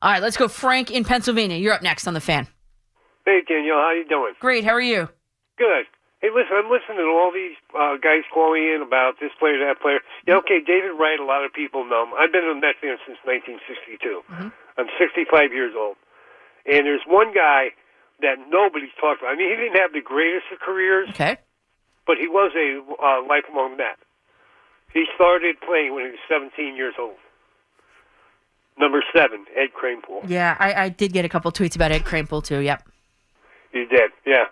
All 0.00 0.10
right, 0.10 0.22
let's 0.22 0.36
go. 0.36 0.46
Frank 0.46 0.90
in 0.90 1.04
Pennsylvania. 1.04 1.56
You're 1.56 1.74
up 1.74 1.82
next 1.82 2.06
on 2.06 2.14
the 2.14 2.20
fan. 2.20 2.46
Hey 3.24 3.40
Daniel, 3.46 3.76
how 3.76 3.92
you 3.92 4.06
doing? 4.08 4.34
Great. 4.40 4.64
How 4.64 4.72
are 4.72 4.80
you? 4.80 5.08
Good. 5.58 5.86
Hey, 6.22 6.30
listen, 6.30 6.54
I'm 6.54 6.70
listening 6.70 7.02
to 7.02 7.10
all 7.18 7.34
these 7.34 7.58
uh, 7.74 7.98
guys 7.98 8.22
calling 8.32 8.62
in 8.62 8.78
about 8.78 9.18
this 9.18 9.34
player, 9.42 9.58
that 9.66 9.82
player. 9.82 9.98
Yeah, 10.22 10.38
okay, 10.38 10.62
David 10.62 10.94
Wright. 10.94 11.18
A 11.18 11.24
lot 11.26 11.44
of 11.44 11.52
people 11.52 11.82
know 11.82 12.06
him. 12.06 12.14
I've 12.14 12.30
been 12.30 12.46
a 12.46 12.54
Mets 12.54 12.78
fan 12.78 12.94
since 13.02 13.18
1962. 13.26 14.22
I'm 14.78 14.86
65 15.02 15.50
years 15.52 15.74
old, 15.76 15.98
and 16.66 16.86
there's 16.86 17.02
one 17.06 17.32
guy 17.34 17.68
that 18.20 18.36
nobody's 18.48 18.90
talked 19.00 19.20
about. 19.22 19.32
I 19.32 19.36
mean, 19.36 19.50
he 19.50 19.56
didn't 19.56 19.80
have 19.80 19.92
the 19.92 20.00
greatest 20.00 20.46
of 20.52 20.60
careers, 20.60 21.08
Okay. 21.10 21.36
but 22.06 22.18
he 22.18 22.28
was 22.28 22.52
a 22.56 22.80
uh, 23.02 23.22
lifelong 23.26 23.76
Met. 23.76 23.98
He 24.92 25.06
started 25.14 25.56
playing 25.60 25.94
when 25.94 26.04
he 26.04 26.10
was 26.10 26.20
17 26.28 26.76
years 26.76 26.94
old. 26.98 27.16
Number 28.78 29.02
seven, 29.14 29.44
Ed 29.56 29.68
Kranepool. 29.78 30.28
Yeah, 30.28 30.56
I, 30.58 30.74
I 30.84 30.88
did 30.88 31.12
get 31.12 31.24
a 31.24 31.28
couple 31.28 31.50
tweets 31.52 31.76
about 31.76 31.92
Ed 31.92 32.04
Kranepool 32.04 32.42
too. 32.44 32.58
Yep. 32.60 32.88
He 33.72 33.84
did, 33.86 34.10
yeah. 34.26 34.44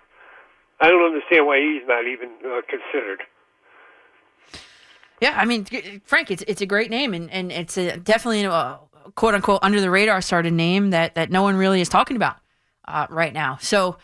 I 0.80 0.89
don't 0.89 1.05
understand 1.05 1.47
why 1.47 1.58
he's 1.60 1.86
not 1.86 2.06
even 2.06 2.30
uh, 2.44 2.60
considered. 2.68 3.22
Yeah, 5.20 5.34
I 5.36 5.44
mean, 5.44 5.66
Frank, 6.05 6.30
it's 6.30 6.42
it's 6.48 6.62
a 6.62 6.66
great 6.66 6.90
name, 6.90 7.12
and, 7.12 7.30
and 7.30 7.52
it's 7.52 7.76
a, 7.76 7.98
definitely 7.98 8.44
a 8.44 8.78
quote 9.14 9.34
unquote 9.34 9.60
under 9.62 9.80
the 9.80 9.90
radar 9.90 10.18
of 10.18 10.52
name 10.52 10.90
that 10.90 11.14
that 11.14 11.30
no 11.30 11.42
one 11.42 11.56
really 11.56 11.80
is 11.80 11.88
talking 11.88 12.16
about 12.16 12.36
uh, 12.86 13.06
right 13.10 13.32
now. 13.32 13.58
So. 13.60 13.98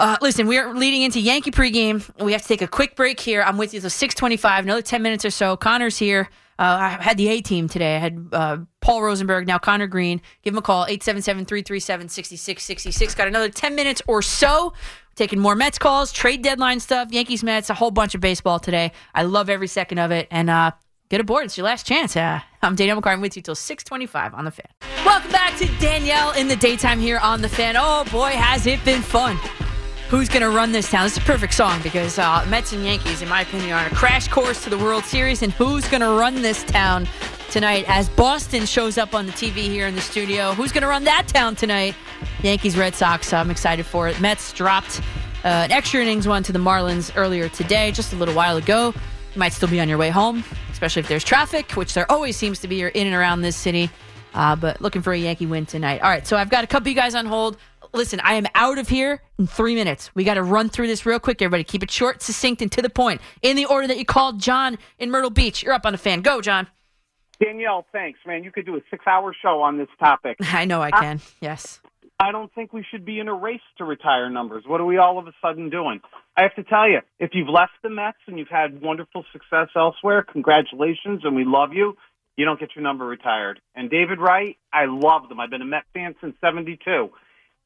Uh, 0.00 0.16
listen, 0.20 0.46
we 0.46 0.56
are 0.56 0.72
leading 0.74 1.02
into 1.02 1.18
Yankee 1.18 1.50
pregame. 1.50 2.08
We 2.24 2.30
have 2.30 2.42
to 2.42 2.46
take 2.46 2.62
a 2.62 2.68
quick 2.68 2.94
break 2.94 3.18
here. 3.18 3.42
I'm 3.42 3.58
with 3.58 3.74
you 3.74 3.80
till 3.80 3.90
6:25, 3.90 4.60
another 4.60 4.80
10 4.80 5.02
minutes 5.02 5.24
or 5.24 5.30
so. 5.30 5.56
Connor's 5.56 5.98
here. 5.98 6.28
Uh, 6.58 6.76
I 6.80 6.88
had 7.02 7.16
the 7.16 7.28
A 7.28 7.40
team 7.40 7.68
today. 7.68 7.96
I 7.96 7.98
had 7.98 8.28
uh, 8.32 8.58
Paul 8.80 9.02
Rosenberg, 9.02 9.46
now 9.46 9.58
Connor 9.58 9.86
Green. 9.86 10.20
Give 10.42 10.54
him 10.54 10.58
a 10.58 10.62
call, 10.62 10.86
877-337-6666. 10.86 13.16
Got 13.16 13.28
another 13.28 13.48
10 13.48 13.76
minutes 13.76 14.02
or 14.08 14.22
so. 14.22 14.72
Taking 15.14 15.38
more 15.38 15.54
Mets 15.54 15.78
calls, 15.78 16.10
trade 16.12 16.42
deadline 16.42 16.80
stuff, 16.80 17.12
Yankees, 17.12 17.44
Mets, 17.44 17.70
a 17.70 17.74
whole 17.74 17.92
bunch 17.92 18.16
of 18.16 18.20
baseball 18.20 18.58
today. 18.58 18.90
I 19.14 19.22
love 19.22 19.48
every 19.48 19.68
second 19.68 19.98
of 19.98 20.10
it. 20.10 20.26
And 20.30 20.50
uh, 20.50 20.72
get 21.08 21.20
aboard. 21.20 21.46
It's 21.46 21.56
your 21.56 21.64
last 21.64 21.86
chance. 21.86 22.16
Uh, 22.16 22.40
I'm 22.62 22.74
Danielle 22.74 23.00
McCartan 23.00 23.20
with 23.20 23.36
you 23.36 23.42
till 23.42 23.54
625 23.54 24.34
on 24.34 24.44
The 24.44 24.50
Fan. 24.50 24.66
Welcome 25.04 25.30
back 25.30 25.56
to 25.58 25.66
Danielle 25.78 26.32
in 26.32 26.48
the 26.48 26.56
daytime 26.56 27.00
here 27.00 27.18
on 27.18 27.40
The 27.40 27.48
Fan. 27.48 27.76
Oh, 27.78 28.04
boy, 28.10 28.30
has 28.30 28.66
it 28.66 28.84
been 28.84 29.02
fun. 29.02 29.36
Who's 30.10 30.28
going 30.28 30.42
to 30.42 30.50
run 30.50 30.72
this 30.72 30.90
town? 30.90 31.04
This 31.04 31.12
is 31.12 31.18
a 31.18 31.22
perfect 31.22 31.52
song 31.52 31.82
because 31.82 32.18
uh, 32.18 32.44
Mets 32.48 32.72
and 32.72 32.84
Yankees, 32.84 33.20
in 33.20 33.28
my 33.28 33.42
opinion, 33.42 33.72
are 33.72 33.84
on 33.84 33.86
a 33.90 33.94
crash 33.94 34.28
course 34.28 34.64
to 34.64 34.70
the 34.70 34.78
World 34.78 35.04
Series. 35.04 35.42
And 35.42 35.52
who's 35.52 35.86
going 35.88 36.00
to 36.00 36.10
run 36.10 36.40
this 36.40 36.64
town 36.64 37.06
tonight 37.50 37.84
as 37.88 38.08
Boston 38.10 38.64
shows 38.64 38.96
up 38.96 39.14
on 39.14 39.26
the 39.26 39.32
TV 39.32 39.56
here 39.56 39.86
in 39.86 39.94
the 39.94 40.00
studio? 40.00 40.52
Who's 40.54 40.72
going 40.72 40.82
to 40.82 40.88
run 40.88 41.04
that 41.04 41.28
town 41.28 41.56
tonight? 41.56 41.94
Yankees, 42.42 42.76
Red 42.76 42.94
Sox. 42.94 43.32
I'm 43.34 43.50
excited 43.50 43.84
for 43.84 44.08
it. 44.08 44.18
Mets 44.18 44.52
dropped 44.52 45.00
uh, 45.44 45.48
an 45.48 45.72
extra 45.72 46.00
innings 46.00 46.26
one 46.26 46.42
to 46.42 46.52
the 46.52 46.58
Marlins 46.58 47.12
earlier 47.14 47.50
today, 47.50 47.92
just 47.92 48.14
a 48.14 48.16
little 48.16 48.34
while 48.34 48.56
ago. 48.56 48.94
You 49.34 49.38
might 49.38 49.52
still 49.52 49.68
be 49.68 49.78
on 49.78 49.90
your 49.90 49.98
way 49.98 50.08
home, 50.08 50.42
especially 50.78 51.00
if 51.00 51.08
there's 51.08 51.24
traffic, 51.24 51.72
which 51.72 51.92
there 51.92 52.08
always 52.08 52.36
seems 52.36 52.60
to 52.60 52.68
be 52.68 52.82
in 52.82 53.06
and 53.08 53.16
around 53.16 53.42
this 53.42 53.56
city. 53.56 53.90
Uh, 54.32 54.54
but 54.54 54.80
looking 54.80 55.02
for 55.02 55.12
a 55.12 55.18
Yankee 55.18 55.44
win 55.44 55.66
tonight. 55.66 56.00
All 56.02 56.08
right, 56.08 56.24
so 56.24 56.36
I've 56.36 56.50
got 56.50 56.62
a 56.62 56.68
couple 56.68 56.84
of 56.84 56.88
you 56.90 56.94
guys 56.94 57.16
on 57.16 57.26
hold. 57.26 57.56
Listen, 57.92 58.20
I 58.22 58.34
am 58.34 58.46
out 58.54 58.78
of 58.78 58.88
here 58.88 59.20
in 59.40 59.48
three 59.48 59.74
minutes. 59.74 60.14
We 60.14 60.22
got 60.22 60.34
to 60.34 60.42
run 60.44 60.68
through 60.68 60.86
this 60.86 61.04
real 61.04 61.18
quick, 61.18 61.42
everybody. 61.42 61.64
Keep 61.64 61.82
it 61.82 61.90
short, 61.90 62.22
succinct, 62.22 62.62
and 62.62 62.70
to 62.70 62.80
the 62.80 62.90
point. 62.90 63.20
In 63.42 63.56
the 63.56 63.64
order 63.64 63.88
that 63.88 63.98
you 63.98 64.04
called 64.04 64.38
John 64.40 64.78
in 65.00 65.10
Myrtle 65.10 65.30
Beach. 65.30 65.64
You're 65.64 65.72
up 65.74 65.84
on 65.84 65.92
the 65.92 65.98
fan. 65.98 66.20
Go, 66.20 66.40
John. 66.40 66.68
Danielle, 67.42 67.84
thanks, 67.90 68.20
man. 68.24 68.44
You 68.44 68.52
could 68.52 68.64
do 68.66 68.76
a 68.76 68.80
six-hour 68.88 69.34
show 69.42 69.60
on 69.60 69.78
this 69.78 69.88
topic. 69.98 70.36
I 70.40 70.64
know 70.64 70.80
I 70.80 70.92
can. 70.92 71.20
yes. 71.40 71.80
I 72.20 72.32
don't 72.32 72.52
think 72.52 72.72
we 72.72 72.84
should 72.90 73.04
be 73.04 73.20
in 73.20 73.28
a 73.28 73.34
race 73.34 73.60
to 73.78 73.84
retire 73.84 74.28
numbers. 74.28 74.64
What 74.66 74.80
are 74.80 74.84
we 74.84 74.98
all 74.98 75.18
of 75.18 75.28
a 75.28 75.32
sudden 75.40 75.70
doing? 75.70 76.00
I 76.36 76.42
have 76.42 76.54
to 76.56 76.64
tell 76.64 76.88
you, 76.88 76.98
if 77.20 77.30
you've 77.32 77.48
left 77.48 77.72
the 77.82 77.90
Mets 77.90 78.18
and 78.26 78.38
you've 78.38 78.48
had 78.48 78.82
wonderful 78.82 79.24
success 79.32 79.68
elsewhere, 79.76 80.24
congratulations, 80.24 81.20
and 81.22 81.36
we 81.36 81.44
love 81.44 81.72
you. 81.72 81.96
You 82.36 82.44
don't 82.44 82.58
get 82.58 82.70
your 82.74 82.82
number 82.82 83.04
retired. 83.04 83.60
And 83.74 83.88
David 83.88 84.18
Wright, 84.18 84.56
I 84.72 84.86
love 84.86 85.28
them. 85.28 85.38
I've 85.38 85.50
been 85.50 85.62
a 85.62 85.66
Met 85.66 85.84
fan 85.94 86.16
since 86.20 86.34
'72. 86.40 87.10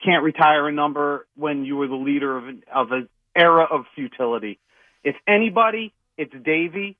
Can't 0.04 0.22
retire 0.22 0.68
a 0.68 0.72
number 0.72 1.26
when 1.36 1.64
you 1.64 1.76
were 1.76 1.88
the 1.88 1.94
leader 1.94 2.36
of 2.36 2.48
an, 2.48 2.62
of 2.74 2.90
an 2.90 3.08
era 3.36 3.66
of 3.70 3.84
futility. 3.94 4.58
If 5.04 5.16
anybody, 5.26 5.92
it's 6.18 6.32
Davey. 6.44 6.96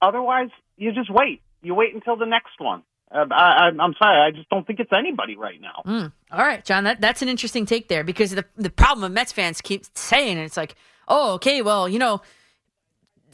Otherwise, 0.00 0.50
you 0.76 0.92
just 0.92 1.10
wait. 1.10 1.42
You 1.62 1.74
wait 1.74 1.94
until 1.94 2.16
the 2.16 2.26
next 2.26 2.58
one. 2.58 2.82
Uh, 3.10 3.24
I, 3.30 3.34
I, 3.34 3.66
I'm 3.80 3.94
sorry, 3.98 4.20
I 4.20 4.30
just 4.30 4.48
don't 4.50 4.66
think 4.66 4.80
it's 4.80 4.92
anybody 4.92 5.36
right 5.36 5.60
now. 5.60 5.82
Mm. 5.86 6.12
All 6.30 6.44
right, 6.44 6.64
John, 6.64 6.84
that, 6.84 7.00
that's 7.00 7.22
an 7.22 7.28
interesting 7.28 7.64
take 7.64 7.88
there 7.88 8.04
because 8.04 8.32
the 8.32 8.44
the 8.56 8.70
problem 8.70 9.04
of 9.04 9.12
Mets 9.12 9.32
fans 9.32 9.60
keep 9.60 9.84
saying 9.94 10.36
it, 10.36 10.42
it's 10.42 10.56
like, 10.56 10.74
oh, 11.08 11.32
okay, 11.34 11.62
well, 11.62 11.88
you 11.88 11.98
know, 11.98 12.20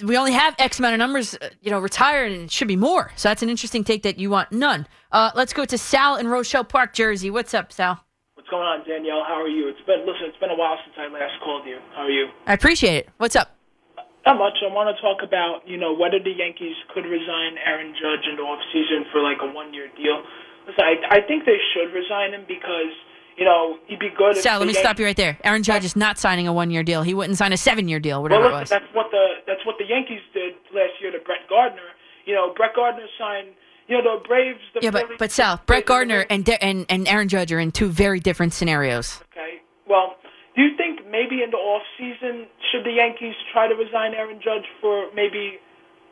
we 0.03 0.17
only 0.17 0.33
have 0.33 0.55
X 0.59 0.78
amount 0.78 0.94
of 0.94 0.99
numbers, 0.99 1.35
uh, 1.35 1.51
you 1.61 1.70
know, 1.70 1.81
retired, 1.81 2.33
and 2.33 2.43
it 2.43 2.51
should 2.51 2.69
be 2.69 2.77
more. 2.77 3.12
So 3.17 3.28
that's 3.28 3.43
an 3.43 3.49
interesting 3.49 3.85
take 3.85 4.03
that 4.05 4.19
you 4.19 4.31
want 4.31 4.53
none. 4.53 4.86
Uh, 5.11 5.31
let's 5.35 5.53
go 5.53 5.65
to 5.65 5.78
Sal 5.78 6.17
in 6.17 6.28
Rochelle 6.28 6.65
Park, 6.65 6.94
Jersey. 6.94 7.31
What's 7.31 7.55
up, 7.55 7.73
Sal? 7.73 8.05
What's 8.35 8.49
going 8.49 8.62
on, 8.67 8.86
Danielle? 8.86 9.25
How 9.27 9.41
are 9.41 9.49
you? 9.49 9.69
It's 9.69 9.81
been 9.86 10.01
listen. 10.01 10.27
It's 10.28 10.39
been 10.39 10.51
a 10.51 10.57
while 10.57 10.77
since 10.85 10.94
I 10.99 11.12
last 11.12 11.41
called 11.43 11.67
you. 11.67 11.78
How 11.94 12.03
are 12.03 12.11
you? 12.11 12.28
I 12.47 12.53
appreciate 12.53 12.97
it. 12.97 13.09
What's 13.19 13.36
up? 13.36 13.53
Not 14.27 14.39
much. 14.39 14.57
I 14.65 14.73
want 14.73 14.89
to 14.89 14.97
talk 15.05 15.20
about 15.20 15.69
you 15.69 15.77
know 15.77 15.93
whether 15.93 16.19
the 16.19 16.33
Yankees 16.33 16.77
could 16.93 17.05
resign 17.05 17.61
Aaron 17.61 17.93
Judge 17.93 18.25
in 18.25 18.36
the 18.36 18.43
off 18.43 18.61
season 18.73 19.05
for 19.12 19.20
like 19.20 19.39
a 19.43 19.49
one 19.53 19.75
year 19.75 19.89
deal. 19.97 20.25
Listen, 20.67 20.81
I, 20.81 21.20
I 21.20 21.20
think 21.20 21.44
they 21.44 21.61
should 21.73 21.93
resign 21.93 22.33
him 22.33 22.49
because 22.49 22.93
you 23.36 23.44
know 23.44 23.77
he'd 23.86 24.01
be 24.01 24.09
good. 24.17 24.36
Sal, 24.36 24.59
let 24.59 24.67
me 24.67 24.73
stop 24.73 24.99
you 24.99 25.05
right 25.05 25.17
there. 25.17 25.36
Aaron 25.44 25.62
Judge 25.62 25.85
is 25.85 25.94
not 25.94 26.19
signing 26.19 26.49
a 26.49 26.53
one 26.53 26.70
year 26.70 26.83
deal. 26.83 27.03
He 27.03 27.12
wouldn't 27.12 27.36
sign 27.36 27.53
a 27.53 27.61
seven 27.61 27.86
year 27.86 28.01
deal, 28.01 28.23
whatever 28.23 28.49
well, 28.49 28.57
it 28.57 28.61
was. 28.61 28.70
that's 28.70 28.89
what 28.94 29.11
the 29.11 29.44
that's 29.47 29.65
what 29.67 29.77
the 29.78 29.85
Yankees 29.85 30.23
did 30.33 30.55
last 30.73 30.97
year 31.01 31.12
to 31.12 31.19
Brett 31.19 31.44
Gardner. 31.49 31.93
You 32.25 32.35
know, 32.35 32.55
Brett 32.57 32.75
Gardner 32.75 33.07
signed. 33.19 33.49
You 33.86 34.01
know, 34.01 34.17
the 34.17 34.27
Braves. 34.27 34.61
The 34.73 34.81
Yeah, 34.81 34.91
but 34.91 35.05
but 35.19 35.31
Sal, 35.31 35.61
Brett 35.67 35.85
Gardner 35.85 36.25
and 36.31 36.43
De- 36.43 36.65
and 36.65 36.86
and 36.89 37.07
Aaron 37.07 37.28
Judge 37.28 37.53
are 37.53 37.61
in 37.61 37.70
two 37.70 37.91
very 37.91 38.19
different 38.19 38.55
scenarios. 38.55 39.20
Okay. 39.31 39.61
Well, 39.86 40.17
do 40.55 40.62
you 40.62 40.78
think 40.78 41.02
maybe 41.10 41.42
in 41.42 41.50
the 41.50 41.58
off 41.58 41.83
season 41.99 42.47
should 42.70 42.86
the 42.86 42.94
Yankees 42.94 43.34
try 43.50 43.66
to 43.66 43.74
resign 43.74 44.15
Aaron 44.15 44.39
Judge 44.39 44.66
for 44.81 45.10
maybe 45.15 45.58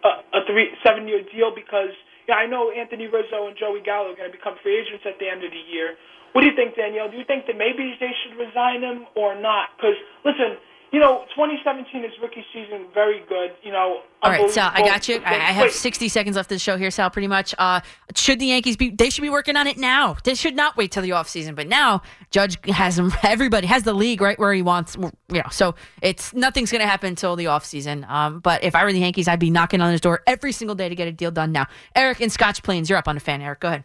a, 0.02 0.10
a 0.34 0.40
three 0.50 0.74
seven 0.82 1.06
year 1.06 1.22
deal? 1.30 1.54
Because 1.54 1.94
yeah, 2.26 2.38
I 2.42 2.46
know 2.46 2.70
Anthony 2.70 3.06
Rizzo 3.06 3.46
and 3.46 3.56
Joey 3.58 3.82
Gallo 3.82 4.14
are 4.14 4.18
going 4.18 4.30
to 4.30 4.36
become 4.36 4.58
free 4.62 4.78
agents 4.78 5.06
at 5.06 5.18
the 5.18 5.26
end 5.30 5.42
of 5.42 5.50
the 5.50 5.64
year. 5.70 5.94
What 6.34 6.42
do 6.42 6.48
you 6.48 6.56
think, 6.56 6.74
Danielle? 6.74 7.10
Do 7.10 7.18
you 7.18 7.28
think 7.28 7.46
that 7.46 7.60
maybe 7.60 7.94
they 8.00 8.10
should 8.24 8.34
resign 8.40 8.82
him 8.82 9.06
or 9.14 9.38
not? 9.38 9.76
Because 9.76 9.98
listen, 10.24 10.58
you 10.92 11.00
know, 11.00 11.24
2017 11.34 12.04
is 12.04 12.10
rookie 12.20 12.44
season, 12.52 12.86
very 12.92 13.24
good. 13.26 13.52
You 13.62 13.72
know, 13.72 14.02
All 14.22 14.30
right, 14.30 14.50
Sal, 14.50 14.70
I 14.74 14.82
got 14.82 15.08
you. 15.08 15.22
I, 15.24 15.36
I 15.36 15.52
have 15.52 15.64
Wait, 15.64 15.72
60 15.72 16.08
seconds 16.10 16.36
left 16.36 16.52
of 16.52 16.56
the 16.56 16.58
show 16.58 16.76
here, 16.76 16.90
Sal, 16.90 17.08
pretty 17.08 17.28
much. 17.28 17.54
Uh, 17.56 17.80
should 18.14 18.38
the 18.38 18.46
Yankees 18.46 18.76
be, 18.76 18.90
they 18.90 19.08
should 19.08 19.22
be 19.22 19.30
working 19.30 19.56
on 19.56 19.66
it 19.66 19.78
now. 19.78 20.16
They 20.24 20.34
should 20.34 20.54
not 20.54 20.76
wait 20.76 20.92
till 20.92 21.02
the 21.02 21.10
offseason. 21.10 21.54
But 21.54 21.66
now, 21.66 22.02
Judge 22.30 22.58
has 22.68 22.96
them, 22.96 23.10
everybody 23.22 23.66
has 23.68 23.84
the 23.84 23.94
league 23.94 24.20
right 24.20 24.38
where 24.38 24.52
he 24.52 24.60
wants, 24.60 24.94
you 24.96 25.10
know, 25.30 25.48
so 25.50 25.74
it's, 26.02 26.34
nothing's 26.34 26.70
going 26.70 26.82
to 26.82 26.86
happen 26.86 27.08
until 27.08 27.36
the 27.36 27.46
offseason. 27.46 28.06
Um, 28.10 28.40
but 28.40 28.62
if 28.62 28.74
I 28.74 28.84
were 28.84 28.92
the 28.92 29.00
Yankees, 29.00 29.28
I'd 29.28 29.40
be 29.40 29.50
knocking 29.50 29.80
on 29.80 29.92
his 29.92 30.00
door 30.02 30.20
every 30.26 30.52
single 30.52 30.74
day 30.74 30.90
to 30.90 30.94
get 30.94 31.08
a 31.08 31.12
deal 31.12 31.30
done 31.30 31.52
now. 31.52 31.68
Eric 31.96 32.20
in 32.20 32.28
Scotch 32.28 32.62
Plains, 32.62 32.90
you're 32.90 32.98
up 32.98 33.08
on 33.08 33.14
the 33.14 33.20
fan, 33.20 33.40
Eric. 33.40 33.60
Go 33.60 33.68
ahead. 33.68 33.84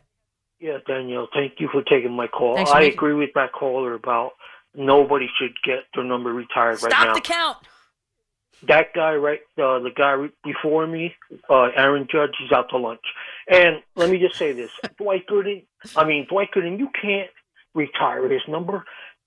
Yeah, 0.59 0.79
Danielle, 0.85 1.29
thank 1.33 1.53
you 1.59 1.69
for 1.71 1.83
taking 1.83 2.11
my 2.11 2.27
call. 2.27 2.57
I 2.57 2.79
making- 2.79 2.93
agree 2.93 3.13
with 3.13 3.29
that 3.35 3.53
caller 3.53 3.93
about 3.93 4.31
nobody 4.77 5.27
should 5.39 5.53
get 5.64 5.80
their 5.95 6.03
number 6.03 6.31
retired 6.31 6.81
right 6.83 6.91
now. 6.91 7.01
Stop 7.03 7.15
the 7.15 7.22
count. 7.22 7.57
that 8.67 8.93
guy 8.93 9.14
right 9.15 9.39
uh, 9.57 9.80
the 9.80 9.91
guy 9.95 10.15
before 10.43 10.88
me 10.88 11.14
uh 11.49 11.69
aaron 11.75 12.07
judge 12.11 12.31
he's 12.39 12.51
out 12.51 12.69
to 12.69 12.77
lunch 12.77 13.01
and 13.47 13.75
let 13.95 14.09
me 14.09 14.17
just 14.17 14.35
say 14.35 14.51
this 14.51 14.72
dwight 14.97 15.27
gooden 15.27 15.64
i 15.95 16.03
mean 16.03 16.25
dwight 16.30 16.49
gooden 16.56 16.80
you 16.80 16.89
can't 16.99 17.30
retire 17.75 18.27
his 18.30 18.41
number 18.47 18.83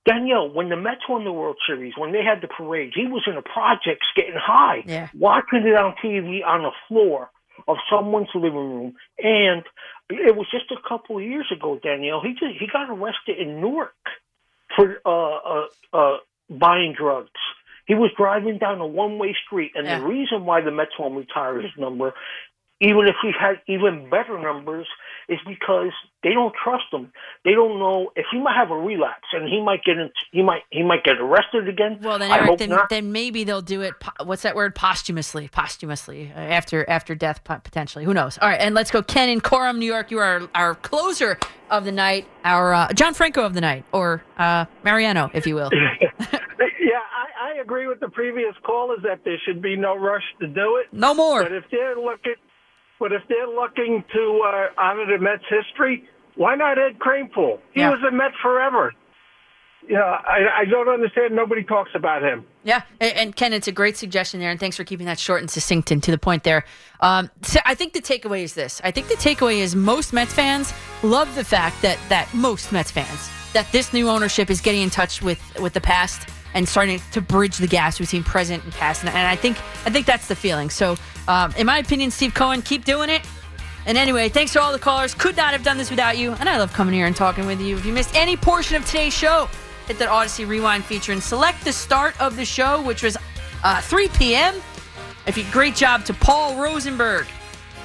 Danielle, 0.07 0.49
when 0.51 0.70
the 0.70 0.77
Mets 0.77 1.03
won 1.11 1.25
the 1.25 1.31
World 1.33 1.59
Series, 1.67 1.93
when 1.99 2.11
they 2.12 2.23
had 2.25 2.41
the 2.41 2.49
parades, 2.49 2.95
he 2.97 3.07
was 3.07 3.23
in 3.27 3.35
the 3.35 3.43
projects 3.43 4.07
getting 4.17 4.35
high, 4.35 4.83
Yeah. 4.87 5.11
watching 5.15 5.67
it 5.67 5.77
on 5.77 5.95
TV 6.03 6.43
on 6.43 6.62
the 6.62 6.70
floor 6.89 7.31
of 7.69 7.77
someone's 7.93 8.31
living 8.35 8.55
room. 8.55 8.95
And 9.23 9.62
it 10.09 10.35
was 10.35 10.47
just 10.51 10.70
a 10.70 10.89
couple 10.89 11.19
of 11.19 11.23
years 11.23 11.53
ago, 11.55 11.79
Danielle. 11.83 12.23
He 12.23 12.31
just, 12.33 12.59
he 12.59 12.67
got 12.67 12.89
arrested 12.89 13.39
in 13.39 13.61
Newark 13.61 13.93
for 14.77 15.01
uh, 15.05 15.37
uh, 15.37 15.67
uh, 15.93 16.17
buying 16.49 16.95
drugs. 16.99 17.31
He 17.87 17.95
was 17.95 18.11
driving 18.17 18.59
down 18.59 18.81
a 18.81 18.87
one-way 18.87 19.35
street, 19.47 19.73
and 19.75 19.87
Yeah. 19.87 19.99
the 19.99 20.07
reason 20.07 20.45
why 20.45 20.61
the 20.61 20.71
Mets 20.71 20.93
won't 20.99 21.17
retire 21.17 21.61
his 21.61 21.73
number, 21.77 22.15
even 22.81 23.07
if 23.07 23.17
he 23.23 23.31
had 23.39 23.60
even 23.67 24.09
better 24.10 24.39
numbers, 24.39 24.86
is 25.28 25.39
because 25.47 25.92
they 26.23 26.31
don't 26.31 26.55
trust 26.62 26.84
him. 26.92 27.12
They 27.44 27.52
don't 27.52 27.78
know 27.78 28.10
if 28.17 28.26
he 28.33 28.41
might 28.41 28.57
have 28.57 28.70
a 28.70 28.76
relapse, 28.76 29.28
and 29.33 29.49
he 29.49 29.62
might 29.62 29.84
get 29.84 29.99
in, 29.99 30.10
he 30.33 30.42
might 30.42 30.62
he 30.70 30.83
might 30.83 31.05
get 31.05 31.18
arrested 31.20 31.68
again. 31.68 31.99
Well, 32.02 32.18
then 32.18 32.31
Eric, 32.31 32.59
then, 32.59 32.78
then 32.89 33.12
maybe 33.12 33.44
they'll 33.44 33.62
do 33.62 33.83
it. 33.83 33.94
What's 34.25 34.42
that 34.42 34.55
word? 34.55 34.75
Posthumously, 34.75 35.49
posthumously 35.49 36.33
uh, 36.34 36.39
after 36.39 36.89
after 36.89 37.15
death, 37.15 37.44
potentially. 37.44 38.05
Who 38.05 38.15
knows? 38.15 38.39
All 38.39 38.49
right, 38.49 38.60
and 38.60 38.75
let's 38.75 38.91
go. 38.91 39.02
Ken 39.02 39.28
in 39.28 39.41
Coram, 39.41 39.78
New 39.78 39.86
York. 39.86 40.10
You 40.10 40.18
are 40.18 40.41
our, 40.41 40.49
our 40.55 40.75
closer 40.75 41.39
of 41.70 41.84
the 41.84 41.92
night, 41.92 42.26
our 42.44 42.75
uh, 42.75 42.92
John 42.92 43.15
Franco 43.15 43.44
of 43.44 43.55
the 43.55 43.60
night, 43.60 43.84
or 43.92 44.23
uh, 44.39 44.65
Mariano, 44.84 45.31
if 45.34 45.47
you 45.47 45.55
will. 45.55 45.70
Yeah, 46.81 46.97
I, 46.97 47.52
I 47.52 47.60
agree 47.60 47.86
with 47.86 48.00
the 48.00 48.09
previous 48.09 48.55
callers 48.62 49.00
that 49.05 49.20
there 49.25 49.36
should 49.47 49.60
be 49.60 49.76
no 49.76 49.97
rush 49.97 50.25
to 50.41 50.47
do 50.47 50.81
it. 50.83 50.92
No 50.92 51.15
more. 51.15 51.42
But 51.42 51.52
if 51.52 51.65
they're 51.70 51.94
looking, 51.94 52.34
but 53.01 53.11
if 53.12 53.23
they're 53.29 53.49
looking 53.49 54.05
to 54.15 54.43
uh, 54.47 54.67
honor 54.81 55.07
the 55.07 55.19
Mets 55.20 55.43
history, 55.51 56.05
why 56.37 56.55
not 56.55 56.79
Ed 56.79 56.99
Kranepool? 57.01 57.59
He 57.73 57.81
Yeah. 57.81 57.91
was 57.91 57.99
a 58.07 58.12
Met 58.15 58.31
forever. 58.41 58.93
You 59.89 59.95
know, 59.95 60.03
I, 60.03 60.61
I 60.61 60.65
don't 60.67 60.89
understand. 60.91 61.35
Nobody 61.35 61.65
talks 61.65 61.91
about 61.95 62.23
him. 62.23 62.45
Yeah, 62.65 62.83
and, 63.01 63.15
and 63.17 63.37
Ken, 63.37 63.55
it's 63.55 63.67
a 63.67 63.73
great 63.73 63.97
suggestion 63.97 64.39
there, 64.39 64.51
and 64.51 64.61
thanks 64.61 64.77
for 64.77 64.85
keeping 64.85 65.07
that 65.07 65.19
short 65.19 65.41
and 65.41 65.51
succinct 65.51 65.91
and 65.91 66.03
to 66.03 66.11
the 66.11 66.19
point 66.19 66.45
there. 66.45 66.67
Um, 67.01 67.31
so 67.43 67.61
I 67.65 67.75
think 67.75 67.95
the 67.95 68.03
takeaway 68.03 68.43
is 68.43 68.53
this: 68.53 68.83
I 68.85 68.91
think 68.91 69.09
the 69.09 69.15
takeaway 69.15 69.57
is 69.57 69.75
most 69.75 70.12
Mets 70.12 70.35
fans 70.35 70.75
love 71.03 71.35
the 71.35 71.45
fact 71.45 71.81
that 71.81 71.99
that 72.11 72.29
most 72.35 72.73
Mets 72.73 72.91
fans 72.91 73.31
that 73.55 73.67
this 73.73 73.95
new 73.95 74.09
ownership 74.11 74.51
is 74.51 74.61
getting 74.61 74.83
in 74.83 74.91
touch 74.91 75.23
with 75.23 75.41
with 75.61 75.73
the 75.73 75.81
past 75.81 76.29
and 76.55 76.69
starting 76.69 77.01
to 77.12 77.20
bridge 77.20 77.59
the 77.59 77.67
gaps 77.67 77.99
between 77.99 78.25
present 78.25 78.65
and 78.65 78.73
past, 78.73 79.05
and, 79.05 79.11
I 79.11 79.37
think 79.37 79.59
I 79.87 79.91
think 79.91 80.07
that's 80.07 80.29
the 80.29 80.37
feeling. 80.37 80.70
So, 80.70 80.97
um, 81.29 81.53
in 81.57 81.67
my 81.67 81.79
opinion, 81.79 82.11
Steve 82.11 82.35
Cohen, 82.35 82.62
keep 82.62 82.85
doing 82.85 83.11
it. 83.11 83.23
And 83.87 83.97
anyway, 83.97 84.29
thanks 84.29 84.53
to 84.53 84.61
all 84.61 84.73
the 84.73 84.79
callers. 84.79 85.15
Could 85.15 85.37
not 85.37 85.53
have 85.53 85.62
done 85.62 85.79
this 85.79 85.91
without 85.91 86.19
you. 86.19 86.33
And 86.33 86.49
I 86.49 86.59
love 86.59 86.73
coming 86.73 86.95
here 86.95 87.07
and 87.07 87.17
talking 87.17 87.47
with 87.47 87.61
you. 87.61 87.77
If 87.77 87.87
you 87.87 87.93
missed 87.93 88.15
any 88.15 88.37
portion 88.37 88.77
of 88.77 88.85
today's 88.85 89.15
show, 89.15 89.49
hit 89.87 89.99
that 89.99 90.09
Audacy 90.09 90.47
Rewind 90.47 90.85
feature 90.85 91.12
and 91.12 91.23
select 91.23 91.65
the 91.65 91.73
start 91.73 92.20
of 92.20 92.37
the 92.37 92.45
show, 92.45 92.83
which 92.83 93.03
was 93.03 93.17
uh, 93.65 93.81
3 93.81 94.09
p.m. 94.09 94.55
If 95.27 95.39
you 95.39 95.45
great 95.51 95.75
job 95.75 96.05
to 96.07 96.15
Paul 96.15 96.57
Rosenberg 96.62 97.27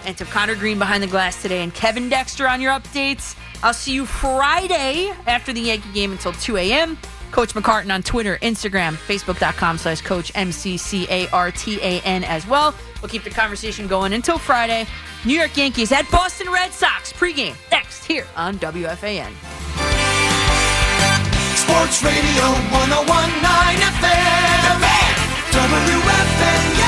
and 0.05 0.17
to 0.17 0.25
Connor 0.25 0.55
Green 0.55 0.79
behind 0.79 1.01
the 1.01 1.07
glass 1.07 1.41
today 1.41 1.63
and 1.63 1.73
Kevin 1.73 2.09
Dexter 2.09 2.47
on 2.47 2.61
your 2.61 2.71
updates. 2.71 3.35
I'll 3.63 3.73
see 3.73 3.93
you 3.93 4.05
Friday 4.05 5.11
after 5.25 5.51
the 5.51 5.61
Yankee 5.61 5.91
game 5.93 6.11
until 6.11 6.33
2 6.33 6.57
a.m. 6.57 6.97
Coach 7.35 7.53
McCartan 7.53 7.93
on 7.93 8.01
Twitter, 8.01 8.37
Instagram, 8.37 8.93
Facebook.com 8.93 9.77
slash 9.77 9.99
Coach 9.99 10.31
M-C-C-A-R-T-A-N 10.35 12.23
as 12.23 12.47
well. 12.47 12.73
We'll 13.01 13.09
keep 13.09 13.25
the 13.25 13.29
conversation 13.29 13.87
going 13.87 14.13
until 14.13 14.37
Friday. 14.37 14.87
New 15.25 15.33
York 15.33 15.57
Yankees 15.57 15.91
at 15.91 16.09
Boston 16.09 16.49
Red 16.49 16.71
Sox 16.71 17.11
pregame 17.11 17.55
next 17.71 18.05
here 18.05 18.25
on 18.37 18.57
WFAN. 18.59 19.33
Sports 21.57 22.03
Radio 22.03 22.45
1019 22.71 23.83
FM. 23.99 24.45
WFAN. 25.51 26.84